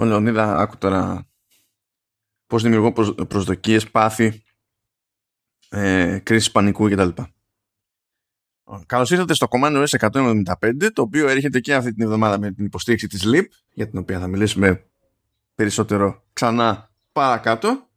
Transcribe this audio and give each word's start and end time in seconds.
Ο 0.00 0.04
Λεωνίδα, 0.04 0.56
άκου 0.56 0.78
τώρα 0.78 1.28
πώς 2.46 2.62
δημιουργώ 2.62 2.92
προσδοκίες, 3.28 3.90
πάθη, 3.90 4.42
ε, 5.68 6.18
κρίση 6.22 6.52
πανικού 6.52 6.88
κτλ. 6.88 7.08
Καλώς 8.86 9.10
ήρθατε 9.10 9.34
στο 9.34 9.46
Command 9.50 9.86
OS 9.86 10.10
175, 10.10 10.90
το 10.92 11.02
οποίο 11.02 11.28
έρχεται 11.28 11.60
και 11.60 11.74
αυτή 11.74 11.94
την 11.94 12.04
εβδομάδα 12.04 12.38
με 12.38 12.52
την 12.52 12.64
υποστήριξη 12.64 13.06
της 13.06 13.22
LEAP, 13.26 13.44
για 13.72 13.88
την 13.88 13.98
οποία 13.98 14.18
θα 14.18 14.26
μιλήσουμε 14.26 14.86
περισσότερο 15.54 16.24
ξανά 16.32 16.90
παρακάτω. 17.12 17.88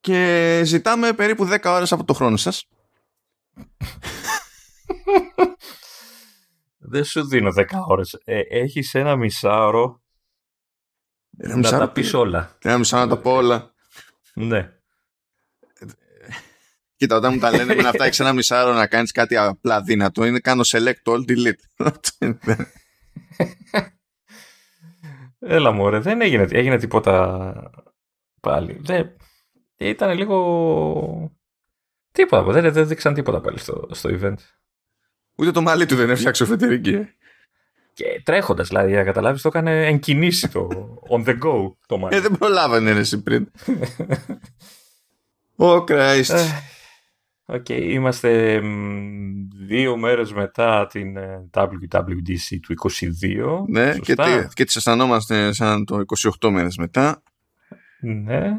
Και 0.00 0.60
ζητάμε 0.64 1.12
περίπου 1.12 1.44
10 1.44 1.58
ώρες 1.64 1.92
από 1.92 2.04
το 2.04 2.12
χρόνο 2.12 2.36
σας. 2.36 2.68
Δεν 6.78 7.04
σου 7.04 7.26
δίνω 7.26 7.52
10 7.56 7.64
ώρες. 7.86 8.20
Ε, 8.24 8.40
έχεις 8.48 8.94
ένα 8.94 9.16
μισάωρο 9.16 10.03
ένα 11.36 11.56
να 11.56 11.78
τα 11.78 11.88
πεις 11.88 12.14
όλα. 12.14 12.58
Ένα 12.62 12.78
μισάωρο 12.78 13.04
να 13.04 13.14
τα 13.14 13.20
πω 13.20 13.32
όλα. 13.32 13.74
Ναι. 14.34 14.72
Κοίτα, 16.96 17.16
όταν 17.16 17.32
μου 17.32 17.38
τα 17.38 17.50
λένε 17.50 17.74
με 17.74 17.88
αυτά 17.88 18.04
έχεις 18.04 18.20
ένα 18.20 18.32
μισάωρο 18.32 18.72
να 18.72 18.86
κάνεις 18.86 19.12
κάτι 19.12 19.36
απλά 19.36 19.82
δύνατο, 19.82 20.24
είναι 20.24 20.38
κάνω 20.38 20.62
select 20.66 21.02
all 21.04 21.24
delete. 21.28 21.86
Έλα 25.38 25.70
μωρέ, 25.70 25.98
δεν 25.98 26.20
έγινε, 26.20 26.46
έγινε 26.50 26.78
τίποτα 26.78 27.52
πάλι. 28.40 28.80
Δεν, 28.82 29.16
ήταν 29.76 30.16
λίγο... 30.16 31.32
Τίποτα, 32.12 32.52
δεν, 32.52 32.72
δεν 32.72 32.88
δείξαν 32.88 33.14
τίποτα 33.14 33.40
πάλι 33.40 33.58
στο, 33.58 33.88
στο 33.90 34.10
event. 34.12 34.36
Ούτε 35.36 35.50
το 35.50 35.62
μαλλί 35.62 35.86
του 35.86 35.96
δεν 35.96 36.10
έφτιαξε 36.10 36.42
ο 36.42 36.46
Federighi. 36.46 37.06
Και 37.94 38.22
τρέχοντας, 38.24 38.68
δηλαδή, 38.68 38.88
για 38.88 38.98
να 38.98 39.04
καταλάβεις, 39.04 39.42
το 39.42 39.48
έκανε 39.48 39.86
εν 39.86 39.98
κινήσει 39.98 40.48
το 40.48 40.68
on 41.10 41.24
the 41.28 41.38
go 41.42 41.72
το 41.86 41.98
μαλλί. 41.98 42.16
Ε, 42.16 42.20
δεν 42.20 42.38
προλάβανε 42.38 42.90
εσύ 42.90 43.22
πριν. 43.22 43.50
oh 45.58 45.84
Christ. 45.84 46.34
OK, 47.46 47.64
okay, 47.68 47.82
είμαστε 47.82 48.60
δύο 49.66 49.96
μέρες 49.96 50.32
μετά 50.32 50.86
την 50.86 51.16
ε, 51.16 51.48
WWDC 51.52 52.58
του 52.62 52.74
22. 52.90 53.64
Ναι, 53.68 53.98
και, 53.98 54.14
τι, 54.14 54.46
και 54.52 54.64
τις 54.64 54.76
αισθανόμαστε 54.76 55.52
σαν 55.52 55.84
το 55.84 56.02
28 56.40 56.50
μέρες 56.50 56.76
μετά. 56.76 57.22
Ναι. 58.00 58.56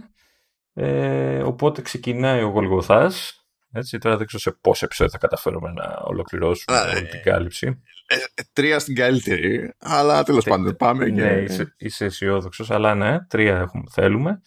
Ε, 0.74 1.42
οπότε 1.42 1.82
ξεκινάει 1.82 2.42
ο 2.42 2.48
Γολγοθάς. 2.48 3.46
Έτσι, 3.72 3.98
τώρα 3.98 4.18
δεν 4.18 4.28
ξέρω 4.28 4.42
σε 4.42 4.52
πόσα 4.62 4.86
επεισόδια 4.86 5.12
θα 5.12 5.28
καταφέρουμε 5.28 5.72
να 5.72 6.02
ολοκληρώσουμε 6.04 6.78
Α, 6.78 6.90
όλη 6.90 7.08
την 7.08 7.22
κάλυψη. 7.24 7.82
Ε, 8.08 8.16
ε, 8.16 8.42
τρία 8.54 8.80
στην 8.80 8.96
καλύτερη, 8.96 9.74
αλλά 9.78 10.24
τέλος 10.24 10.46
πάντων 10.46 10.76
πάμε. 10.76 11.06
Ναι, 11.06 11.36
και... 11.36 11.42
είσαι, 11.42 11.76
είσαι 11.78 12.06
αισιόδοξος, 12.06 12.72
αλλά 12.72 12.96
ναι, 12.96 13.26
τρία 13.26 13.58
έχουμε, 13.58 13.84
θέλουμε. 13.92 14.42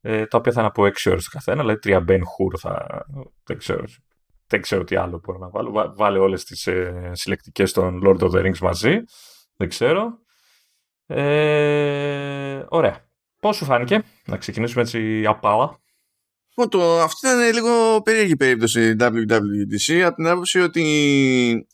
Ε, 0.00 0.26
τα 0.26 0.38
οποία 0.38 0.52
θα 0.52 0.60
είναι 0.60 0.68
από 0.68 0.86
έξι 0.86 1.10
ώρες 1.10 1.24
το 1.24 1.30
καθένα, 1.32 1.60
δηλαδή 1.60 1.78
τρία 1.78 2.04
Ben 2.08 2.18
Hur 2.18 2.58
θα. 2.58 3.04
Δεν 3.44 3.58
ξέρω, 3.58 3.84
δεν 4.46 4.60
ξέρω 4.60 4.84
τι 4.84 4.96
άλλο 4.96 5.20
μπορώ 5.24 5.38
να 5.38 5.48
βάλω. 5.48 5.94
Βάλε 5.96 6.18
όλες 6.18 6.44
τις 6.44 6.66
ε, 6.66 7.10
συλλεκτικές 7.12 7.72
των 7.72 8.00
Lord 8.04 8.18
of 8.18 8.30
the 8.30 8.44
Rings 8.44 8.58
μαζί. 8.58 8.96
Δεν 9.56 9.68
ξέρω. 9.68 10.18
Ε, 11.06 12.64
ωραία. 12.68 13.06
Πώς 13.40 13.56
σου 13.56 13.64
φάνηκε 13.64 14.02
να 14.26 14.36
ξεκινήσουμε 14.36 14.82
έτσι 14.82 15.26
απάλα. 15.26 15.78
Λοιπόν, 16.58 16.80
το, 16.80 17.00
αυτή 17.00 17.26
ήταν 17.26 17.52
λίγο 17.52 18.02
περίεργη 18.02 18.36
περίπτωση 18.36 18.96
WWDC 18.98 20.00
από 20.04 20.14
την 20.14 20.26
άποψη 20.26 20.60
ότι 20.60 20.82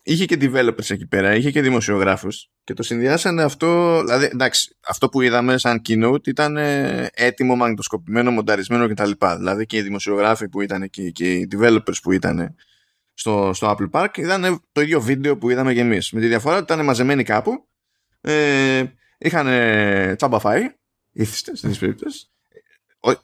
είχε 0.03 0.25
και 0.25 0.39
developers 0.41 0.91
εκεί 0.91 1.07
πέρα, 1.07 1.35
είχε 1.35 1.51
και 1.51 1.63
δημοσιογράφους 1.63 2.51
και 2.65 2.75
το 2.75 2.83
συνδυάσανε 2.83 3.43
αυτό, 3.43 4.01
δηλαδή 4.05 4.25
εντάξει, 4.25 4.77
αυτό 4.87 5.09
που 5.09 5.21
είδαμε 5.21 5.59
σαν 5.59 5.83
keynote 5.89 6.27
ήταν 6.27 6.57
έτοιμο, 7.13 7.57
μαγνητοσκοπημένο, 7.57 8.31
μονταρισμένο 8.31 8.89
κτλ. 8.89 9.11
Δηλαδή 9.37 9.67
και 9.67 9.77
οι 9.77 9.83
δημοσιογράφοι 9.83 10.49
που 10.49 10.61
ήταν 10.61 10.83
εκεί 10.83 11.13
και 11.13 11.33
οι 11.35 11.49
developers 11.57 11.97
που 12.03 12.13
ήταν 12.13 12.55
στο, 13.15 13.51
στο 13.55 13.77
Apple 13.79 14.01
Park 14.01 14.19
είδαν 14.19 14.63
το 14.73 14.81
ίδιο 14.81 15.01
βίντεο 15.01 15.39
που 15.39 15.51
είδαμε 15.51 15.75
και 15.75 15.81
εμείς. 15.81 16.11
Με 16.11 16.21
τη 16.21 16.27
διαφορά 16.27 16.55
ότι 16.55 16.73
ήταν 16.73 16.85
μαζεμένοι 16.85 17.23
κάπου, 17.23 17.69
ε, 18.21 18.85
είχαν 19.19 19.47
τσάμπα 20.17 20.39
φάει, 20.39 20.75
ήθιστε 21.13 21.57
στην 21.57 21.79
περίπτωση, 21.79 22.29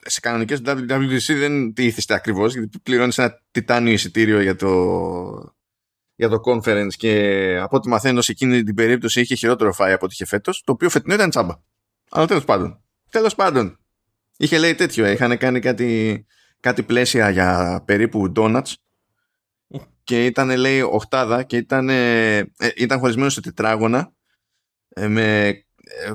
σε 0.00 0.20
κανονικές 0.20 0.60
WWDC 0.64 1.34
δεν 1.38 1.72
τι 1.72 1.84
ήθιστε 1.84 2.14
ακριβώς, 2.14 2.52
γιατί 2.52 2.78
πληρώνεις 2.78 3.18
ένα 3.18 3.42
τιτάνιο 3.50 3.92
εισιτήριο 3.92 4.40
για 4.40 4.56
το, 4.56 5.54
για 6.14 6.28
το 6.28 6.40
conference 6.44 6.92
και 6.96 7.56
από 7.62 7.76
ό,τι 7.76 7.88
μαθαίνω 7.88 8.20
σε 8.20 8.32
εκείνη 8.32 8.62
την 8.62 8.74
περίπτωση 8.74 9.20
είχε 9.20 9.34
χειρότερο 9.34 9.72
φάει 9.72 9.92
από 9.92 10.04
ό,τι 10.04 10.14
είχε 10.14 10.24
φέτος, 10.24 10.62
το 10.64 10.72
οποίο 10.72 10.88
φετινό 10.90 11.14
ήταν 11.14 11.30
τσάμπα. 11.30 11.54
Αλλά 12.10 12.26
τέλος 12.26 12.44
πάντων. 12.44 12.82
Τέλος 13.10 13.34
πάντων. 13.34 13.78
Είχε 14.36 14.58
λέει 14.58 14.74
τέτοιο, 14.74 15.06
είχαν 15.06 15.38
κάνει 15.38 15.58
κάτι, 15.58 16.24
κάτι 16.60 16.82
πλαίσια 16.82 17.30
για 17.30 17.82
περίπου 17.86 18.32
donuts 18.36 18.72
και 20.04 20.26
ήταν 20.26 20.56
λέει 20.56 20.80
οχτάδα 20.80 21.42
και 21.42 21.56
ήταν, 21.56 21.88
ε, 21.88 22.38
ήταν 22.76 22.98
χωρισμένο 22.98 23.28
σε 23.28 23.40
τετράγωνα 23.40 24.12
ε, 24.88 25.08
με 25.08 25.54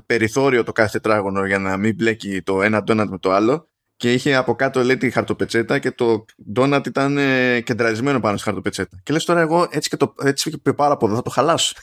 περιθώριο 0.06 0.64
το 0.64 0.72
κάθε 0.72 1.00
τετράγωνο 1.00 1.46
για 1.46 1.60
να 1.60 1.78
μην 1.78 1.96
μπλέκει 1.96 2.42
το 2.42 2.62
ένα 2.62 2.84
ντόνατ 2.84 3.10
με 3.10 3.18
το 3.18 3.32
άλλο 3.32 3.70
και 3.96 4.14
είχε 4.14 4.36
από 4.36 4.56
κάτω 4.56 4.84
λέει 4.84 4.98
τη 4.98 5.10
χαρτοπετσέτα 5.10 5.80
και 5.80 5.92
το 5.92 6.26
ντόνατ 6.52 6.86
ήταν 6.86 7.18
ε, 7.18 7.62
κεντραρισμένο 7.62 8.20
πάνω 8.20 8.38
στη 8.38 8.46
χαρτοπετσέτα. 8.46 9.00
Και 9.04 9.14
λες 9.14 9.26
τώρα 9.26 9.40
εγώ 9.40 9.68
έτσι 9.70 9.90
και, 9.90 9.98
το, 9.98 10.14
έτσι 10.22 10.60
και 10.60 10.74
πάρω 10.74 10.94
από 10.94 11.06
εδώ 11.06 11.16
θα 11.16 11.22
το 11.22 11.30
χαλάσω. 11.30 11.76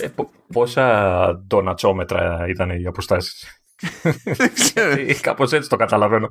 Ε, 0.00 0.08
πόσα 0.52 1.42
ντόνατσόμετρα 1.46 2.44
ήταν 2.48 2.70
οι 2.70 2.86
αποστάσεις; 2.86 3.62
Δεν 4.24 4.54
ξέρω. 4.54 4.96
Κάπως 5.20 5.52
έτσι 5.52 5.68
το 5.68 5.76
καταλαβαίνω. 5.76 6.28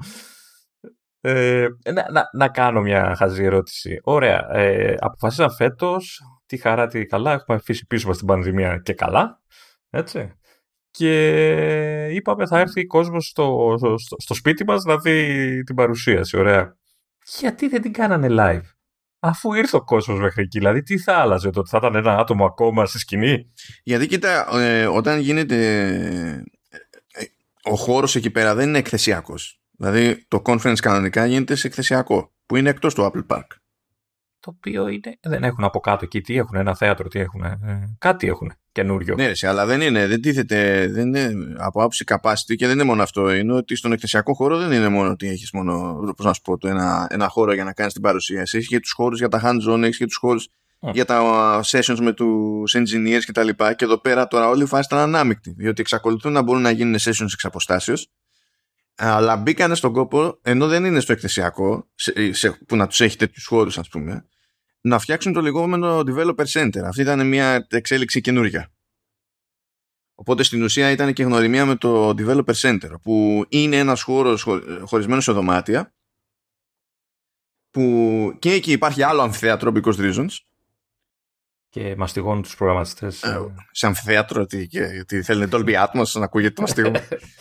Ε, 1.22 1.68
να, 1.94 2.12
να, 2.12 2.30
να, 2.34 2.48
κάνω 2.48 2.82
μια 2.82 3.16
χαζή 3.18 3.44
ερώτηση. 3.44 4.00
Ωραία. 4.04 4.48
Ε, 4.52 4.96
αποφασίσαμε 5.00 5.54
φέτος 5.58 6.22
τη 6.46 6.58
χαρά 6.58 6.88
τη 6.88 7.06
καλά. 7.06 7.32
Έχουμε 7.32 7.58
αφήσει 7.58 7.86
πίσω 7.86 8.08
μας 8.08 8.18
την 8.18 8.28
πανδημία 8.28 8.78
και 8.78 8.94
καλά. 8.94 9.42
Έτσι. 9.90 10.32
Και 10.92 12.08
είπαμε 12.12 12.48
θα 12.48 12.60
έρθει 12.60 12.86
κόσμος 12.86 13.28
στο, 13.28 13.76
στο, 13.78 14.16
στο 14.18 14.34
σπίτι 14.34 14.64
μας 14.64 14.84
να 14.84 14.98
δει 14.98 15.64
την 15.64 15.76
παρουσίαση. 15.76 16.38
Ωραία. 16.38 16.78
Γιατί 17.40 17.68
δεν 17.68 17.82
την 17.82 17.94
κάνανε 17.94 18.28
live; 18.30 18.70
Αφού 19.20 19.54
ήρθε 19.54 19.76
ο 19.76 19.84
κόσμος 19.84 20.20
μέχρι 20.20 20.42
εκεί, 20.42 20.58
δηλαδή 20.58 20.82
τι 20.82 20.98
θα 20.98 21.14
άλλαζε 21.18 21.50
τότε, 21.50 21.70
θα 21.70 21.78
ήταν 21.78 21.96
ένα 21.96 22.18
άτομο 22.18 22.46
ακόμα 22.46 22.86
στη 22.86 23.00
σκηνή; 23.00 23.54
Γιατί 23.84 24.08
κοίτα, 24.08 24.60
ε, 24.60 24.86
όταν 24.86 25.20
γίνεται. 25.20 25.56
Ε, 27.12 27.26
ο 27.64 27.76
χώρος 27.76 28.16
εκεί 28.16 28.30
πέρα 28.30 28.56
δεν 28.56 28.68
είναι 28.68 28.78
εκθεσιακός. 28.78 29.62
Δηλαδή 29.72 30.26
το 30.28 30.42
conference 30.46 30.80
κανονικά 30.82 31.26
γίνεται 31.26 31.56
σε 31.56 31.68
εκθεσιακό, 31.68 32.34
που 32.46 32.56
είναι 32.56 32.70
εκτός 32.70 32.94
του 32.94 33.12
Apple 33.12 33.36
Park 33.36 33.48
το 34.48 34.56
οποίο 34.58 34.88
είναι, 34.88 35.18
δεν 35.22 35.44
έχουν 35.44 35.64
από 35.64 35.80
κάτω 35.80 36.00
εκεί 36.04 36.22
τι 36.22 36.38
έχουν, 36.38 36.56
ένα 36.56 36.76
θέατρο, 36.76 37.08
τι 37.08 37.20
έχουν, 37.20 37.44
ε, 37.44 37.96
κάτι 38.00 38.28
έχουν 38.28 38.54
καινούριο. 38.72 39.16
Ναι, 39.16 39.28
ρε, 39.28 39.48
αλλά 39.48 39.66
δεν 39.66 39.82
είναι, 39.82 40.08
δεν 40.08 40.22
τίθεται, 40.22 40.88
δεν 40.88 41.08
είναι 41.08 41.32
από 41.58 41.80
άποψη 41.80 42.04
capacity 42.08 42.56
και 42.56 42.66
δεν 42.66 42.76
είναι 42.76 42.84
μόνο 42.84 43.04
αυτό. 43.04 43.34
Είναι 43.34 43.54
ότι 43.54 43.76
στον 43.76 43.92
εκθεσιακό 43.92 44.34
χώρο 44.34 44.58
δεν 44.58 44.72
είναι 44.72 44.90
μόνο 44.90 45.10
ότι 45.10 45.28
έχεις 45.28 45.52
μόνο, 45.52 46.00
πώς 46.16 46.26
να 46.26 46.34
σου 46.34 46.42
πω, 46.42 46.58
το 46.58 46.68
ένα, 46.68 47.08
ένα 47.10 47.28
χώρο 47.28 47.54
για 47.54 47.64
να 47.64 47.74
κάνεις 47.74 47.94
την 47.94 48.02
παρουσίαση. 48.02 48.58
Έχεις 48.58 48.70
και 48.70 48.80
τους 48.80 48.92
χώρους 48.92 49.20
για 49.20 49.28
τα 49.28 49.42
hands-on, 49.44 49.82
έχεις 49.82 49.98
και 49.98 50.06
τους 50.06 50.18
χώρους 50.18 50.48
για 50.80 51.06
τα 51.06 51.60
sessions 51.64 52.00
με 52.00 52.14
τους 52.14 52.76
engineers 52.76 53.22
κτλ. 53.28 53.50
Και, 53.50 53.74
και 53.76 53.86
εδώ 53.86 53.98
πέρα 53.98 54.28
τώρα 54.28 54.50
όλη 54.50 54.64
η 54.64 54.66
φάση 54.68 54.88
ήταν 54.92 55.00
ανάμεικτη, 55.00 55.54
διότι 55.58 55.82
εξακολουθούν 55.82 56.32
να 56.32 56.42
μπορούν 56.42 56.62
να 56.62 56.72
γίνουν 56.72 56.96
sessions 56.96 57.32
εξ 57.34 57.46
αποστάσεως 57.46 58.12
αλλά 58.98 59.38
μπήκανε 59.38 59.76
στον 59.76 59.94
κόπο 59.94 60.40
ενώ 60.42 60.68
δεν 60.68 60.86
είναι 60.86 61.00
στο 61.00 61.12
εκθεσιακό 61.12 61.88
σε, 61.96 62.34
σε, 62.34 62.52
που 62.52 62.76
να 62.76 62.88
τους 62.88 63.02
έχει 63.02 63.18
τέτοιους 63.18 63.46
χώρους, 63.46 63.78
ας 63.78 63.90
πούμε 63.90 64.26
να 64.88 65.00
φτιάξουν 65.00 65.34
το 65.34 65.42
λεγόμενο 65.42 66.00
Developer 66.00 66.46
Center. 66.46 66.82
Αυτή 66.84 67.02
ήταν 67.02 67.28
μια 67.28 67.68
εξέλιξη 67.70 68.22
καινούργια. 68.22 68.72
Οπότε 70.16 70.44
στην 70.44 70.64
ουσία 70.64 70.92
ήταν 70.92 71.14
και 71.14 71.24
γνωριμία 71.24 71.66
με 71.66 71.76
το 71.76 72.10
Developer 72.10 72.54
Center 72.54 72.92
που 73.02 73.46
είναι 73.50 73.78
ένας 73.78 74.02
χώρος 74.02 74.48
χωρισμένος 74.82 75.24
σε 75.24 75.32
δωμάτια 75.32 75.94
που 77.72 78.36
και 78.40 78.52
εκεί 78.52 78.72
υπάρχει 78.72 79.04
άλλο 79.04 79.22
αμφιθέατρο 79.22 79.72
because 79.76 79.96
reasons. 79.96 80.30
Και 81.70 81.96
μαστιγώνουν 81.96 82.42
τους 82.42 82.56
προγραμματιστές 82.56 83.24
ε, 83.24 83.54
σε 83.72 83.86
αμφιθέατρο 83.88 84.46
γιατί 84.70 85.24
θέλουν 85.24 85.50
Dolby 85.52 85.86
Atmos 85.86 86.08
να 86.14 86.24
ακούγεται 86.24 86.54
το 86.54 86.62
μαστιγό. 86.62 86.92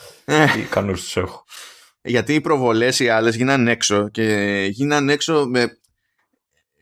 Τι 0.54 0.60
κανούς 0.70 1.02
τους 1.02 1.16
έχω. 1.16 1.44
Γιατί 2.02 2.34
οι 2.34 2.40
προβολές 2.40 3.00
οι 3.00 3.08
άλλες 3.08 3.36
γίνανε 3.36 3.70
έξω 3.70 4.08
και 4.08 4.66
γίνανε 4.70 5.12
έξω 5.12 5.46
με 5.48 5.78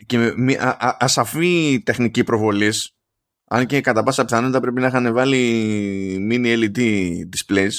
και 0.07 0.19
με 0.37 0.57
ασαφή 0.99 1.83
τεχνική 1.85 2.25
προβολής. 2.25 2.97
Αν 3.45 3.67
και 3.67 3.81
κατά 3.81 4.03
πάσα 4.03 4.25
πιθανότητα 4.25 4.61
πρέπει 4.61 4.81
να 4.81 4.87
είχαν 4.87 5.13
βάλει 5.13 6.29
mini 6.31 6.65
LED 6.65 6.79
displays. 7.37 7.73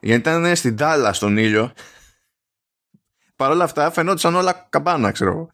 Γιατί 0.00 0.20
ήταν 0.20 0.56
στην 0.56 0.76
τάλα 0.76 1.12
στον 1.12 1.36
ήλιο. 1.36 1.72
Παρ' 3.36 3.50
όλα 3.50 3.64
αυτά 3.64 3.90
φαινόντουσαν 3.90 4.34
όλα 4.34 4.66
καμπάνα, 4.70 5.10
ξέρω 5.10 5.30
εγώ. 5.30 5.50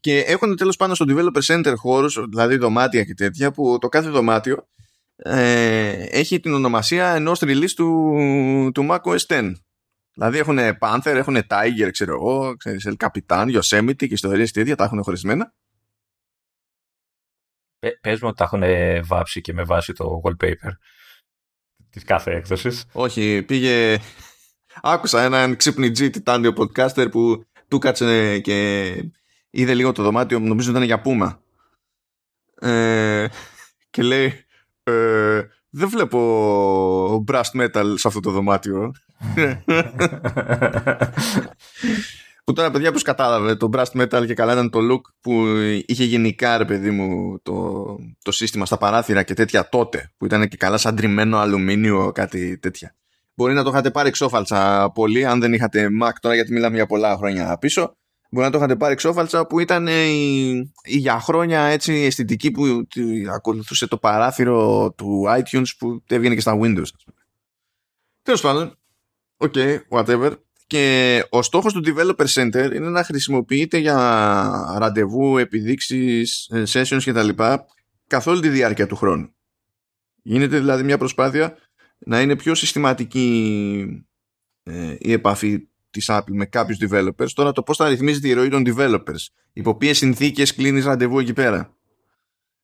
και 0.00 0.18
έχουν 0.18 0.56
τέλος 0.56 0.76
πάντων 0.76 0.94
στο 0.94 1.04
Developer 1.08 1.40
Center 1.42 1.72
χώρους, 1.76 2.24
δηλαδή 2.28 2.56
δωμάτια 2.56 3.04
και 3.04 3.14
τέτοια, 3.14 3.50
που 3.50 3.78
το 3.80 3.88
κάθε 3.88 4.08
δωμάτιο 4.08 4.68
ε, 5.16 6.06
έχει 6.10 6.40
την 6.40 6.52
ονομασία 6.54 7.14
ενός 7.14 7.40
release 7.42 7.70
του, 7.76 8.70
του 8.74 8.86
macOS 8.90 9.26
10. 9.28 9.52
Δηλαδή 10.18 10.38
έχουν 10.38 10.58
Panther, 10.80 11.14
έχουν 11.14 11.36
Tiger, 11.48 11.88
ξέρω 11.92 12.12
εγώ, 12.12 12.56
ξέρεις, 12.56 12.88
El 12.88 13.06
Capitan, 13.06 13.60
Yosemite 13.60 13.96
και 13.96 14.14
ιστορίες 14.14 14.52
τέτοια, 14.52 14.76
τα 14.76 14.84
έχουν 14.84 15.02
χωρισμένα. 15.02 15.54
Πες 18.00 18.20
μου 18.20 18.28
ότι 18.28 18.36
τα 18.36 18.44
έχουν 18.44 18.62
βάψει 19.06 19.40
και 19.40 19.52
με 19.52 19.64
βάση 19.64 19.92
το 19.92 20.20
wallpaper 20.24 20.70
της 21.90 22.04
κάθε 22.04 22.32
έκδοσης. 22.32 22.84
Όχι, 22.92 23.42
πήγε... 23.42 23.98
Άκουσα 24.82 25.22
έναν 25.22 25.56
ξύπνητζή 25.56 26.10
τιτάνιο 26.10 26.52
podcaster 26.56 27.08
που 27.10 27.44
του 27.68 27.78
κάτσε 27.78 28.38
και 28.38 28.88
είδε 29.50 29.74
λίγο 29.74 29.92
το 29.92 30.02
δωμάτιο, 30.02 30.38
νομίζω 30.38 30.70
ήταν 30.70 30.82
για 30.82 31.00
πούμα. 31.00 31.42
Ε, 32.60 33.28
και 33.90 34.02
λέει 34.02 34.44
ε, 34.82 35.42
δεν 35.76 35.88
βλέπω 35.88 37.24
brass 37.26 37.60
metal 37.60 37.94
σε 37.94 38.08
αυτό 38.08 38.20
το 38.20 38.30
δωμάτιο. 38.30 38.92
που 42.44 42.52
τώρα 42.52 42.70
παιδιά 42.70 42.92
που 42.92 43.00
κατάλαβε 43.02 43.56
το 43.56 43.70
brass 43.72 43.84
metal 44.00 44.24
και 44.26 44.34
καλά 44.34 44.52
ήταν 44.52 44.70
το 44.70 44.78
look 44.90 45.00
που 45.20 45.46
είχε 45.86 46.04
γενικά 46.04 46.58
ρε 46.58 46.64
παιδί 46.64 46.90
μου 46.90 47.38
το, 47.42 47.84
το 48.22 48.32
σύστημα 48.32 48.66
στα 48.66 48.76
παράθυρα 48.76 49.22
και 49.22 49.34
τέτοια 49.34 49.68
τότε 49.68 50.12
που 50.16 50.24
ήταν 50.24 50.48
και 50.48 50.56
καλά 50.56 50.76
σαν 50.76 50.96
τριμμένο 50.96 51.38
αλουμίνιο 51.38 52.12
κάτι 52.12 52.58
τέτοια. 52.58 52.94
Μπορεί 53.34 53.54
να 53.54 53.62
το 53.62 53.70
είχατε 53.70 53.90
πάρει 53.90 54.08
εξόφαλτσα 54.08 54.90
πολύ 54.94 55.26
αν 55.26 55.40
δεν 55.40 55.52
είχατε 55.52 55.88
Mac 56.02 56.12
τώρα 56.20 56.34
γιατί 56.34 56.52
μιλάμε 56.52 56.76
για 56.76 56.86
πολλά 56.86 57.16
χρόνια 57.16 57.58
πίσω 57.58 57.96
Μπορεί 58.36 58.48
να 58.48 58.52
το 58.52 58.58
είχατε 58.58 58.76
πάρει 58.76 58.92
εξόφαλτσα 58.92 59.46
που 59.46 59.60
ήταν 59.60 59.86
η, 59.86 60.50
η 60.82 60.96
για 60.96 61.20
χρόνια 61.20 61.60
έτσι 61.60 61.92
αισθητική 61.92 62.50
που 62.50 62.86
ακολουθούσε 63.34 63.86
το 63.86 63.98
παράθυρο 63.98 64.92
του 64.96 65.24
iTunes 65.28 65.66
που 65.78 66.02
έβγαινε 66.06 66.34
και 66.34 66.40
στα 66.40 66.58
Windows. 66.60 66.88
Τέλος 68.22 68.40
πάντων, 68.40 68.78
ok, 69.36 69.78
whatever. 69.88 70.32
Και 70.66 71.24
ο 71.30 71.42
στόχος 71.42 71.72
του 71.72 71.82
Developer 71.86 72.26
Center 72.26 72.70
είναι 72.74 72.88
να 72.88 73.04
χρησιμοποιείται 73.04 73.78
για 73.78 73.96
ραντεβού, 74.78 75.38
επιδείξεις, 75.38 76.48
ε, 76.52 76.62
sessions 76.66 77.02
κτλ. 77.04 77.28
καθ' 78.06 78.26
όλη 78.26 78.40
τη 78.40 78.48
διάρκεια 78.48 78.86
του 78.86 78.96
χρόνου. 78.96 79.34
Γίνεται 80.22 80.58
δηλαδή 80.58 80.82
μια 80.82 80.98
προσπάθεια 80.98 81.56
να 81.98 82.20
είναι 82.20 82.36
πιο 82.36 82.54
συστηματική 82.54 84.06
ε, 84.62 84.96
η 84.98 85.12
επαφή 85.12 85.68
της 85.96 86.06
Apple 86.10 86.32
με 86.32 86.44
κάποιους 86.44 86.78
developers. 86.80 87.30
Τώρα 87.34 87.52
το 87.52 87.62
πώς 87.62 87.76
θα 87.76 87.88
ρυθμίζεται 87.88 88.28
η 88.28 88.32
ροή 88.32 88.48
των 88.48 88.62
developers. 88.66 89.26
Υπό 89.52 89.76
ποιες 89.76 89.98
συνθήκες 89.98 90.54
κλείνεις 90.54 90.84
ραντεβού 90.84 91.18
εκεί 91.18 91.32
πέρα. 91.32 91.76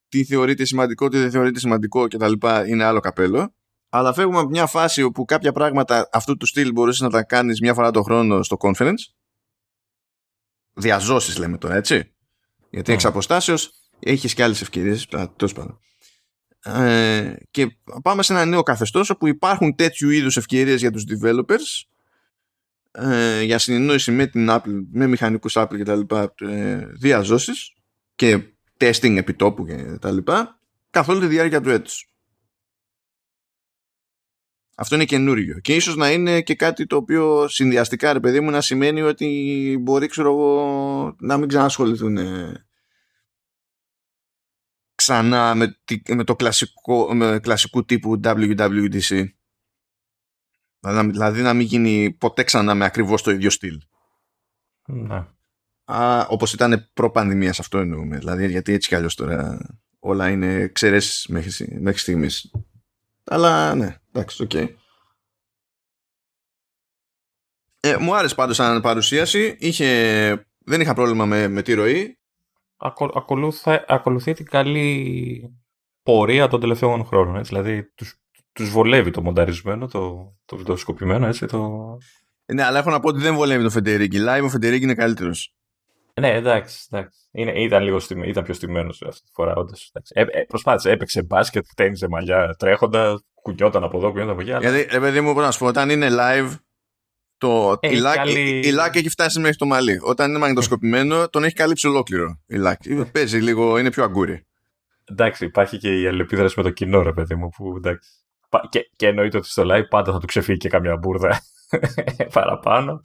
Τι 0.08 0.25
θεωρείται 0.25 0.64
σημαντικό, 0.64 1.08
τι 1.08 1.19
δεν 1.19 1.31
θεωρείται 1.31 1.58
σημαντικό 1.58 2.06
κτλ. 2.06 2.32
είναι 2.67 2.84
άλλο 2.84 3.00
καπέλο. 3.00 3.55
Αλλά 3.88 4.12
φεύγουμε 4.12 4.38
από 4.38 4.49
μια 4.49 4.67
φάση 4.67 5.02
όπου 5.02 5.25
κάποια 5.25 5.52
πράγματα 5.52 6.08
αυτού 6.12 6.37
του 6.37 6.46
στυλ 6.46 6.73
μπορούσες 6.73 7.00
να 7.00 7.11
τα 7.11 7.23
κάνεις 7.23 7.61
μια 7.61 7.75
φορά 7.75 7.90
το 7.90 8.02
χρόνο 8.02 8.43
στο 8.43 8.56
conference. 8.61 9.12
Διαζώσεις 10.73 11.38
λέμε 11.38 11.58
τώρα, 11.58 11.75
έτσι. 11.75 12.12
Γιατί 12.70 12.90
oh. 12.90 12.94
εξ 12.94 13.05
αποστάσεως 13.05 13.73
έχεις 13.99 14.35
και 14.35 14.43
άλλες 14.43 14.61
ευκαιρίες. 14.61 15.06
Τέλος 15.37 15.52
πάντων. 15.52 15.81
Ε, 16.64 17.35
και 17.50 17.76
πάμε 18.02 18.23
σε 18.23 18.32
ένα 18.32 18.44
νέο 18.44 18.62
καθεστώς 18.62 19.11
όπου 19.11 19.26
υπάρχουν 19.26 19.75
τέτοιου 19.75 20.11
είδους 20.11 20.37
ευκαιρίες 20.37 20.81
για 20.81 20.90
τους 20.90 21.05
developers 21.08 21.92
ε, 22.93 23.43
για 23.43 23.59
συνεννόηση 23.59 24.11
με 24.11 24.27
την 24.27 24.47
Apple, 24.50 24.85
με 24.93 25.06
μηχανικούς 25.06 25.55
Apple 25.56 25.77
και 25.77 25.85
τα 25.85 25.97
λοιπά 25.97 26.35
ε, 26.41 26.87
διαζώσεις 26.87 27.73
και 28.15 28.43
testing 28.79 29.17
επιτόπου 29.17 29.67
και 29.67 29.99
τα 30.00 30.11
λοιπά 30.11 30.61
καθ' 30.91 31.09
όλη 31.09 31.21
τη 31.21 31.27
διάρκεια 31.27 31.61
του 31.61 31.71
έτους. 31.71 32.06
Αυτό 34.77 34.94
είναι 34.94 35.05
καινούριο 35.05 35.59
και 35.59 35.75
ίσως 35.75 35.97
να 35.97 36.11
είναι 36.11 36.41
και 36.41 36.55
κάτι 36.55 36.87
το 36.87 36.97
οποίο 36.97 37.49
συνδυαστικά 37.49 38.12
ρε 38.12 38.21
παιδί 38.21 38.41
μου 38.41 38.50
να 38.50 38.61
σημαίνει 38.61 39.03
ότι 39.03 39.79
μπορεί 39.81 40.06
ξέρω 40.06 40.29
εγώ 40.29 41.17
να 41.19 41.37
μην 41.37 41.49
ξανασχοληθούν 41.49 42.17
ε, 42.17 42.67
ξανά 44.95 45.55
με, 45.55 45.79
με 46.09 46.25
το 46.25 46.37
κλασικό, 46.37 47.15
με 47.15 47.38
κλασικού 47.43 47.85
τύπου 47.85 48.21
WWDC 48.25 49.25
Δηλαδή 50.82 51.43
να 51.43 51.55
μην 51.55 51.67
γίνει 51.67 52.11
ποτέ 52.11 52.43
ξανά 52.43 52.75
με 52.75 52.84
ακριβώς 52.84 53.23
το 53.23 53.31
ίδιο 53.31 53.50
στυλ. 53.50 53.81
Ναι. 54.87 55.26
Α, 55.84 56.26
όπως 56.29 56.52
ήταν 56.52 56.90
προ-πανδημίας 56.94 57.58
αυτό 57.58 57.79
εννοούμε. 57.79 58.19
Δηλαδή 58.19 58.50
γιατί 58.50 58.73
έτσι 58.73 58.88
κι 58.88 58.94
αλλιώς 58.94 59.14
τώρα 59.14 59.58
όλα 59.99 60.29
είναι 60.29 60.55
εξαιρέσεις 60.55 61.26
μέχρι, 61.26 61.79
μέχρι 61.81 61.99
στιγμής. 61.99 62.50
Αλλά 63.25 63.75
ναι, 63.75 63.96
εντάξει, 64.12 64.43
OK. 64.43 64.50
Okay. 64.55 64.69
Ε, 67.81 67.96
μου 67.96 68.17
άρεσε 68.17 68.35
πάντως 68.35 68.56
σαν 68.56 68.81
παρουσίαση. 68.81 69.56
Είχε, 69.58 70.46
δεν 70.58 70.81
είχα 70.81 70.94
πρόβλημα 70.94 71.26
με, 71.26 71.49
με 71.49 71.62
τη 71.62 71.75
ροή. 71.75 72.19
ακολουθεί 73.87 74.32
την 74.32 74.46
καλή 74.46 75.56
πορεία 76.02 76.49
των 76.49 76.61
τελευταίων 76.61 77.05
χρόνων. 77.05 77.37
Έτσι. 77.37 77.49
Δηλαδή 77.49 77.93
τους 77.94 78.22
τους 78.52 78.70
βολεύει 78.70 79.10
το 79.10 79.22
μονταρισμένο, 79.22 79.87
το, 79.87 80.34
το 80.44 80.56
βιντεοσκοπημένο, 80.56 81.26
έτσι, 81.26 81.46
το... 81.46 81.70
Ναι, 82.52 82.64
αλλά 82.64 82.78
έχω 82.78 82.90
να 82.90 83.00
πω 83.00 83.08
ότι 83.08 83.20
δεν 83.20 83.34
βολεύει 83.34 83.62
το 83.62 83.70
Φεντερίκη. 83.70 84.19
Live 84.20 84.44
ο 84.44 84.49
Φεντερίκη 84.49 84.84
είναι 84.84 84.94
καλύτερος. 84.94 85.54
Ναι, 86.20 86.34
εντάξει, 86.34 86.87
εντάξει. 86.90 87.19
Είναι, 87.31 87.62
ήταν, 87.62 87.82
λίγο 87.82 87.99
στιμε, 87.99 88.26
ήταν 88.26 88.44
πιο 88.44 88.54
στημένος 88.54 89.02
αυτή 89.02 89.25
τη 89.25 89.31
φορά, 89.34 89.54
όντως. 89.54 89.93
Ε, 90.08 90.20
ε, 90.20 90.44
προσπάθησε, 90.49 90.90
έπαιξε 90.90 91.22
μπάσκετ, 91.22 91.64
τένιζε 91.76 92.08
μαλλιά 92.08 92.54
τρέχοντα, 92.58 93.22
κουνιόταν 93.34 93.84
από 93.84 93.99
εδώ, 93.99 94.10
κουνιόταν 94.10 94.32
από 94.32 94.40
εκεί. 94.40 94.52
Αλλά... 94.52 94.70
Γιατί, 94.70 94.93
ρε 94.93 95.00
παιδί 95.00 95.20
μου, 95.20 95.34
να 95.34 95.50
σου 95.50 95.58
πω, 95.58 95.66
όταν 95.66 95.90
είναι 95.90 96.08
live, 96.10 96.56
το, 97.38 97.76
ε, 97.81 97.88
η, 97.88 97.96
λάκ, 97.96 98.16
καλή... 98.16 98.60
η, 98.64 98.70
λάκ 98.70 98.96
έχει 98.96 99.08
φτάσει 99.08 99.40
μέχρι 99.40 99.56
το 99.56 99.66
μαλλί. 99.66 99.99
Όταν 100.02 100.28
είναι 100.28 100.38
μαγνητοσκοπημένο, 100.38 101.28
τον 101.28 101.44
έχει 101.44 101.54
καλύψει 101.54 101.87
ολόκληρο 101.87 102.40
η 102.46 102.56
λάκ. 102.56 102.81
Παίζει 103.12 103.38
λίγο, 103.38 103.78
είναι 103.78 103.90
πιο 103.90 104.04
αγγούρι. 104.05 104.47
Εντάξει, 105.04 105.44
υπάρχει 105.44 105.78
και 105.78 106.00
η 106.00 106.06
αλληλεπίδραση 106.06 106.54
με 106.56 106.62
το 106.62 106.70
κοινό, 106.70 107.02
ρε 107.02 107.12
παιδί 107.12 107.34
μου, 107.34 107.49
που 107.49 107.75
εντάξει. 107.76 108.10
Και, 108.69 108.90
και 108.96 109.06
εννοείται 109.06 109.37
ότι 109.37 109.49
στο 109.49 109.62
live 109.62 109.88
πάντα 109.88 110.12
θα 110.12 110.19
του 110.19 110.26
ξεφύγει 110.26 110.58
και 110.58 110.69
καμιά 110.69 110.96
μπούρδα 110.97 111.41
παραπάνω 112.34 113.00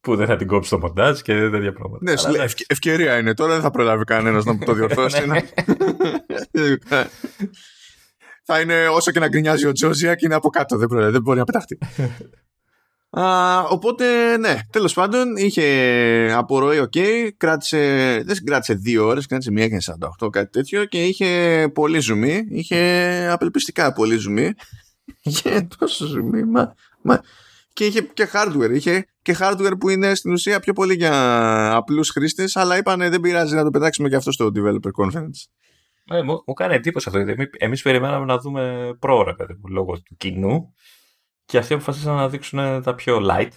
που 0.00 0.16
δεν 0.16 0.26
θα 0.26 0.36
την 0.36 0.46
κόψει 0.46 0.70
το 0.70 0.78
μοντάζ 0.78 1.20
και 1.20 1.48
τέτοια 1.50 1.72
πράγματα. 1.72 2.12
Ναι, 2.12 2.12
Αλλά, 2.24 2.42
ευ- 2.42 2.70
ευκαιρία 2.72 3.18
είναι. 3.18 3.34
Τώρα 3.34 3.52
δεν 3.52 3.62
θα 3.62 3.70
προλάβει 3.70 4.04
κανένας 4.04 4.44
να 4.44 4.58
το 4.58 4.72
διορθώσει. 4.72 5.26
Ναι. 5.26 5.40
θα 8.46 8.60
είναι 8.60 8.88
όσο 8.88 9.10
και 9.10 9.18
να 9.18 9.28
γκρινιάζει 9.28 9.66
ο 9.66 9.72
Τζόζια 9.72 10.14
και 10.14 10.26
είναι 10.26 10.34
από 10.34 10.48
κάτω. 10.48 10.76
Δεν, 10.76 10.88
προλάβει, 10.88 11.12
δεν 11.12 11.22
μπορεί 11.22 11.38
να 11.38 11.44
πεταχτεί. 11.44 11.78
Α, 13.10 13.58
οπότε, 13.60 14.36
ναι, 14.36 14.58
τέλος 14.70 14.94
πάντων 14.94 15.36
είχε 15.36 16.32
από 16.36 16.54
ροή, 16.54 16.78
OK. 16.78 16.92
Okay, 16.96 17.28
κράτησε, 17.36 17.78
δεν 18.24 18.44
κράτησε 18.44 18.74
δύο 18.74 19.06
ώρες, 19.06 19.26
κράτησε 19.26 19.50
μία 19.50 19.68
και 19.68 19.78
48, 20.22 20.30
κάτι 20.30 20.50
τέτοιο 20.50 20.84
και 20.84 21.04
είχε 21.04 21.70
πολύ 21.74 22.00
ζουμί. 22.00 22.44
Είχε 22.50 23.28
απελπιστικά 23.32 23.92
πολύ 23.92 24.16
ζουμί. 24.16 24.52
Είχε 25.22 25.68
τόσο 25.78 26.06
ζουμί, 26.06 26.44
μα, 26.44 26.74
μα, 27.02 27.22
και 27.72 27.84
είχε 27.84 28.00
και 28.00 28.28
hardware. 28.32 28.70
Είχε 28.72 29.06
και 29.22 29.36
hardware 29.40 29.72
που 29.80 29.88
είναι 29.88 30.14
στην 30.14 30.32
ουσία 30.32 30.60
πιο 30.60 30.72
πολύ 30.72 30.94
για 30.94 31.74
απλούς 31.74 32.10
χρήστες, 32.10 32.56
αλλά 32.56 32.76
είπανε 32.76 33.08
δεν 33.08 33.20
πειράζει 33.20 33.54
να 33.54 33.64
το 33.64 33.70
πετάξουμε 33.70 34.08
και 34.08 34.16
αυτό 34.16 34.32
στο 34.32 34.50
developer 34.54 35.04
conference. 35.04 35.48
Ε, 36.04 36.22
μου, 36.22 36.42
μου 36.46 36.54
κάνει 36.54 36.74
εντύπωση 36.74 37.08
αυτό. 37.08 37.34
Εμεί 37.58 37.78
περιμέναμε 37.78 38.24
να 38.24 38.38
δούμε 38.38 38.90
πρόωρα, 38.98 39.36
λόγω 39.70 39.92
του 39.92 40.16
κοινού. 40.16 40.74
Και 41.44 41.58
αυτοί 41.58 41.74
αποφασίσαν 41.74 42.14
να 42.14 42.28
δείξουν 42.28 42.82
τα 42.82 42.94
πιο 42.94 43.26
light. 43.30 43.50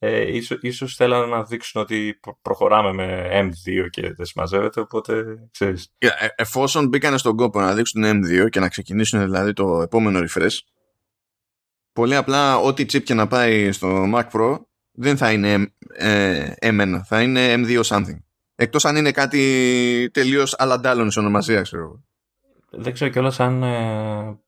Ε, 0.00 0.36
ίσως, 0.36 0.58
ίσως 0.62 0.94
θέλανε 0.94 1.26
να 1.26 1.44
δείξουν 1.44 1.80
ότι 1.80 2.20
προχωράμε 2.42 2.92
με 2.92 3.28
M2 3.32 3.88
και 3.90 4.12
δεν 4.14 4.26
συμμαζεύεται, 4.26 4.80
οπότε 4.80 5.24
ξέρεις. 5.50 5.92
Ε, 5.98 6.08
εφόσον 6.36 6.88
μπήκαν 6.88 7.18
στον 7.18 7.36
κόπο 7.36 7.60
να 7.60 7.74
δείξουν 7.74 8.02
M2 8.04 8.48
και 8.50 8.60
να 8.60 8.68
ξεκινήσουν 8.68 9.20
δηλαδή 9.20 9.52
το 9.52 9.80
επόμενο 9.82 10.18
refresh, 10.18 10.58
πολύ 11.92 12.16
απλά 12.16 12.58
ό,τι 12.58 12.82
chip 12.82 13.02
και 13.02 13.14
να 13.14 13.26
πάει 13.26 13.72
στο 13.72 14.04
Mac 14.14 14.28
Pro 14.32 14.58
δεν 14.92 15.16
θα 15.16 15.32
είναι 15.32 15.72
ε, 15.94 16.52
M1, 16.60 17.00
θα 17.04 17.22
είναι 17.22 17.54
M2 17.54 17.82
something. 17.82 18.18
Εκτός 18.54 18.84
αν 18.84 18.96
είναι 18.96 19.10
κάτι 19.10 20.10
τελείως 20.12 20.54
αλλαντάλλον 20.58 21.10
σε 21.10 21.18
ονομασίας, 21.18 21.62
ξέρω 21.62 22.04
Δεν 22.70 22.92
ξέρω 22.92 23.10
κιόλας 23.10 23.40
αν 23.40 23.62
ε, 23.62 24.38